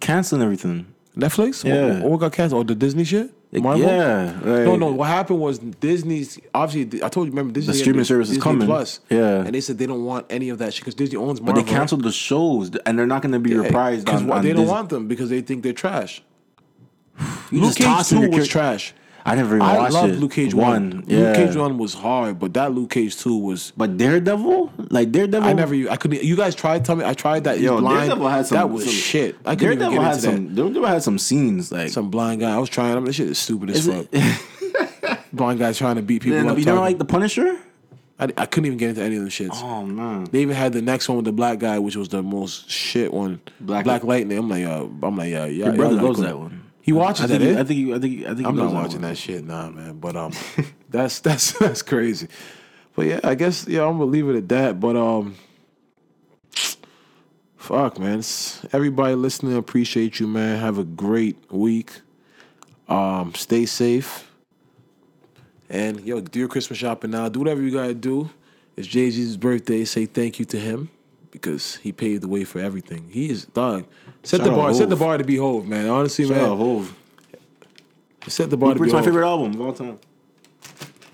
canceling 0.00 0.42
everything? 0.42 0.86
Netflix? 1.16 1.62
Yeah. 1.64 2.00
What, 2.00 2.10
what 2.10 2.20
got 2.20 2.32
canceled? 2.32 2.62
Oh, 2.62 2.64
the 2.66 2.74
Disney 2.74 3.04
shit? 3.04 3.32
Marvel? 3.62 3.86
Yeah. 3.86 4.38
No, 4.44 4.70
like- 4.70 4.80
no. 4.80 4.92
What 4.92 5.08
happened 5.08 5.40
was 5.40 5.58
Disney's 5.58 6.38
obviously. 6.54 7.02
I 7.02 7.08
told 7.08 7.26
you, 7.26 7.32
remember 7.32 7.52
Disney 7.52 7.72
The 7.72 7.78
streaming 7.78 8.04
service 8.04 8.30
is 8.30 8.38
coming. 8.38 8.66
Plus, 8.66 9.00
Yeah. 9.10 9.42
and 9.44 9.54
they 9.54 9.60
said 9.60 9.78
they 9.78 9.86
don't 9.86 10.04
want 10.04 10.26
any 10.30 10.48
of 10.50 10.58
that 10.58 10.74
shit 10.74 10.82
because 10.82 10.94
Disney 10.94 11.16
owns 11.16 11.40
But 11.40 11.46
Marvel. 11.54 11.64
they 11.64 11.70
canceled 11.70 12.02
the 12.02 12.12
shows 12.12 12.70
and 12.86 12.98
they're 12.98 13.06
not 13.06 13.22
going 13.22 13.32
to 13.32 13.38
be 13.38 13.50
reprised 13.50 14.04
because 14.04 14.22
they 14.22 14.26
don't 14.28 14.42
Disney. 14.42 14.64
want 14.66 14.88
them 14.90 15.08
because 15.08 15.30
they 15.30 15.40
think 15.40 15.62
they're 15.62 15.72
trash. 15.72 16.22
You 17.50 17.60
Luke 17.62 17.74
Cage 17.76 17.86
tossing 17.86 18.22
two 18.30 18.36
was 18.36 18.48
trash. 18.48 18.92
I 19.26 19.34
never 19.34 19.56
even 19.56 19.62
I 19.66 19.76
watched 19.78 19.94
loved 19.94 20.12
it. 20.14 20.18
Luke 20.20 20.32
Cage 20.32 20.54
one. 20.54 20.90
one. 20.90 21.04
Yeah. 21.06 21.18
Luke 21.18 21.36
Cage 21.36 21.56
one 21.56 21.78
was 21.78 21.94
hard, 21.94 22.38
but 22.38 22.54
that 22.54 22.72
Luke 22.72 22.90
Cage 22.90 23.16
two 23.18 23.36
was. 23.36 23.72
But 23.76 23.96
Daredevil, 23.96 24.72
like 24.90 25.10
Daredevil, 25.12 25.48
I 25.48 25.52
never. 25.52 25.74
I 25.90 25.96
couldn't. 25.96 26.22
You 26.22 26.36
guys 26.36 26.54
tried. 26.54 26.84
Tell 26.84 26.96
me. 26.96 27.04
I 27.04 27.12
tried 27.14 27.44
that. 27.44 27.58
Yo, 27.60 27.74
Yo, 27.74 27.80
blind. 27.80 28.08
Daredevil 28.08 28.28
had 28.28 28.46
some. 28.46 28.56
that 28.56 28.70
was 28.70 28.84
some- 28.84 28.92
shit. 28.94 29.36
I 29.44 29.56
couldn't 29.56 29.74
even 29.74 29.78
Daredevil 29.90 29.90
get 29.98 30.02
had 30.04 30.24
into 30.24 30.36
some. 30.48 30.54
Daredevil 30.54 30.86
had 30.88 31.02
some 31.02 31.18
scenes 31.18 31.72
like. 31.72 31.88
Some 31.88 32.10
blind 32.10 32.40
guy. 32.40 32.54
I 32.54 32.58
was 32.58 32.68
trying. 32.70 32.92
I 32.92 32.94
mean, 32.96 33.04
this 33.06 33.16
shit 33.16 33.28
is 33.28 33.38
stupid 33.38 33.70
as 33.70 33.86
fuck. 33.86 34.06
blind 35.32 35.58
guy 35.58 35.72
trying 35.72 35.96
to 35.96 36.02
beat 36.02 36.22
people 36.22 36.38
you 36.42 36.48
up. 36.48 36.58
don't 36.58 36.78
like 36.78 36.98
the 36.98 37.04
Punisher? 37.04 37.58
I, 38.18 38.24
I 38.38 38.46
couldn't 38.46 38.64
even 38.66 38.78
get 38.78 38.90
into 38.90 39.02
any 39.02 39.16
of 39.16 39.22
them 39.22 39.28
shits. 39.30 39.50
Oh 39.62 39.84
man. 39.84 40.24
They 40.30 40.40
even 40.40 40.56
had 40.56 40.72
the 40.72 40.80
next 40.80 41.08
one 41.08 41.16
with 41.16 41.26
the 41.26 41.32
black 41.32 41.58
guy, 41.58 41.78
which 41.78 41.96
was 41.96 42.08
the 42.08 42.22
most 42.22 42.70
shit 42.70 43.12
one. 43.12 43.40
Black- 43.60 43.84
Black, 43.84 44.04
Lightning. 44.04 44.38
I'm 44.38 44.48
like, 44.48 44.64
uh, 44.64 44.86
I'm 45.02 45.16
like, 45.16 45.30
yeah, 45.30 45.44
yeah. 45.46 45.66
Your 45.66 45.74
brother 45.74 45.96
loves 46.00 46.20
that 46.20 46.38
one. 46.38 46.62
He 46.86 46.92
watches 46.92 47.24
I 47.24 47.26
think. 47.26 47.42
that. 47.42 47.48
he-? 47.48 47.58
I 47.58 47.64
think. 47.64 47.78
he- 47.88 47.94
I 47.94 47.98
think. 47.98 48.18
he- 48.20 48.26
I 48.28 48.34
think. 48.34 48.46
I'm 48.46 48.54
not 48.56 48.72
watching 48.72 49.00
that 49.00 49.18
shit, 49.18 49.44
nah, 49.44 49.68
man. 49.70 49.98
But 49.98 50.14
um, 50.14 50.32
that's 50.88 51.18
that's 51.18 51.50
that's 51.58 51.82
crazy. 51.82 52.28
But 52.94 53.06
yeah, 53.06 53.20
I 53.24 53.34
guess 53.34 53.66
yeah, 53.66 53.82
I'm 53.84 53.98
gonna 53.98 54.04
leave 54.04 54.28
it 54.28 54.36
at 54.36 54.48
that. 54.50 54.78
But 54.78 54.94
um, 54.94 55.34
fuck, 57.56 57.98
man. 57.98 58.20
It's, 58.20 58.64
everybody 58.72 59.16
listening, 59.16 59.56
appreciate 59.56 60.20
you, 60.20 60.28
man. 60.28 60.60
Have 60.60 60.78
a 60.78 60.84
great 60.84 61.36
week. 61.50 61.90
Um, 62.88 63.34
stay 63.34 63.66
safe. 63.66 64.30
And 65.68 66.00
yo, 66.06 66.20
do 66.20 66.38
your 66.38 66.46
Christmas 66.48 66.78
shopping 66.78 67.10
now. 67.10 67.28
Do 67.28 67.40
whatever 67.40 67.60
you 67.62 67.72
gotta 67.72 67.94
do. 67.94 68.30
It's 68.76 68.86
Jay 68.86 69.10
Z's 69.10 69.36
birthday. 69.36 69.84
Say 69.84 70.06
thank 70.06 70.38
you 70.38 70.44
to 70.44 70.58
him 70.60 70.88
because 71.32 71.76
he 71.76 71.90
paved 71.90 72.22
the 72.22 72.28
way 72.28 72.44
for 72.44 72.60
everything. 72.60 73.08
He 73.10 73.28
is 73.28 73.46
dog. 73.46 73.86
Set 74.26 74.38
Shout 74.38 74.48
the 74.48 74.56
bar. 74.56 74.74
Set 74.74 74.88
the 74.88 74.96
bar 74.96 75.18
to 75.18 75.22
be 75.22 75.36
Hove, 75.36 75.68
man. 75.68 75.88
Honestly, 75.88 76.26
Shout 76.26 76.36
man. 76.36 76.50
out. 76.50 76.88
Set 78.26 78.50
the 78.50 78.56
bar 78.56 78.70
to 78.70 78.74
be 78.74 78.78
Blueprint's 78.80 78.94
my 78.94 79.02
favorite 79.02 79.24
album 79.24 79.52
of 79.54 79.60
all 79.60 79.72
time. 79.72 80.00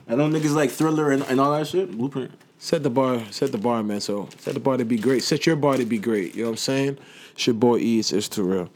I 0.08 0.14
know 0.14 0.30
niggas 0.30 0.54
like 0.54 0.70
Thriller 0.70 1.10
and, 1.10 1.22
and 1.24 1.38
all 1.38 1.52
that 1.52 1.66
shit. 1.66 1.90
Blueprint. 1.90 2.30
Set 2.58 2.82
the 2.82 2.88
bar, 2.88 3.20
set 3.30 3.52
the 3.52 3.58
bar, 3.58 3.82
man. 3.82 4.00
So 4.00 4.30
set 4.38 4.54
the 4.54 4.60
bar 4.60 4.78
to 4.78 4.86
be 4.86 4.96
great. 4.96 5.22
Set 5.22 5.44
your 5.44 5.56
bar 5.56 5.76
to 5.76 5.84
be 5.84 5.98
great. 5.98 6.34
You 6.34 6.44
know 6.44 6.48
what 6.48 6.52
I'm 6.52 6.56
saying? 6.56 6.98
It's 7.32 7.46
your 7.46 7.52
boy 7.52 7.80
E. 7.80 7.98
It's, 7.98 8.12
it's 8.14 8.30
too 8.30 8.44
real. 8.44 8.70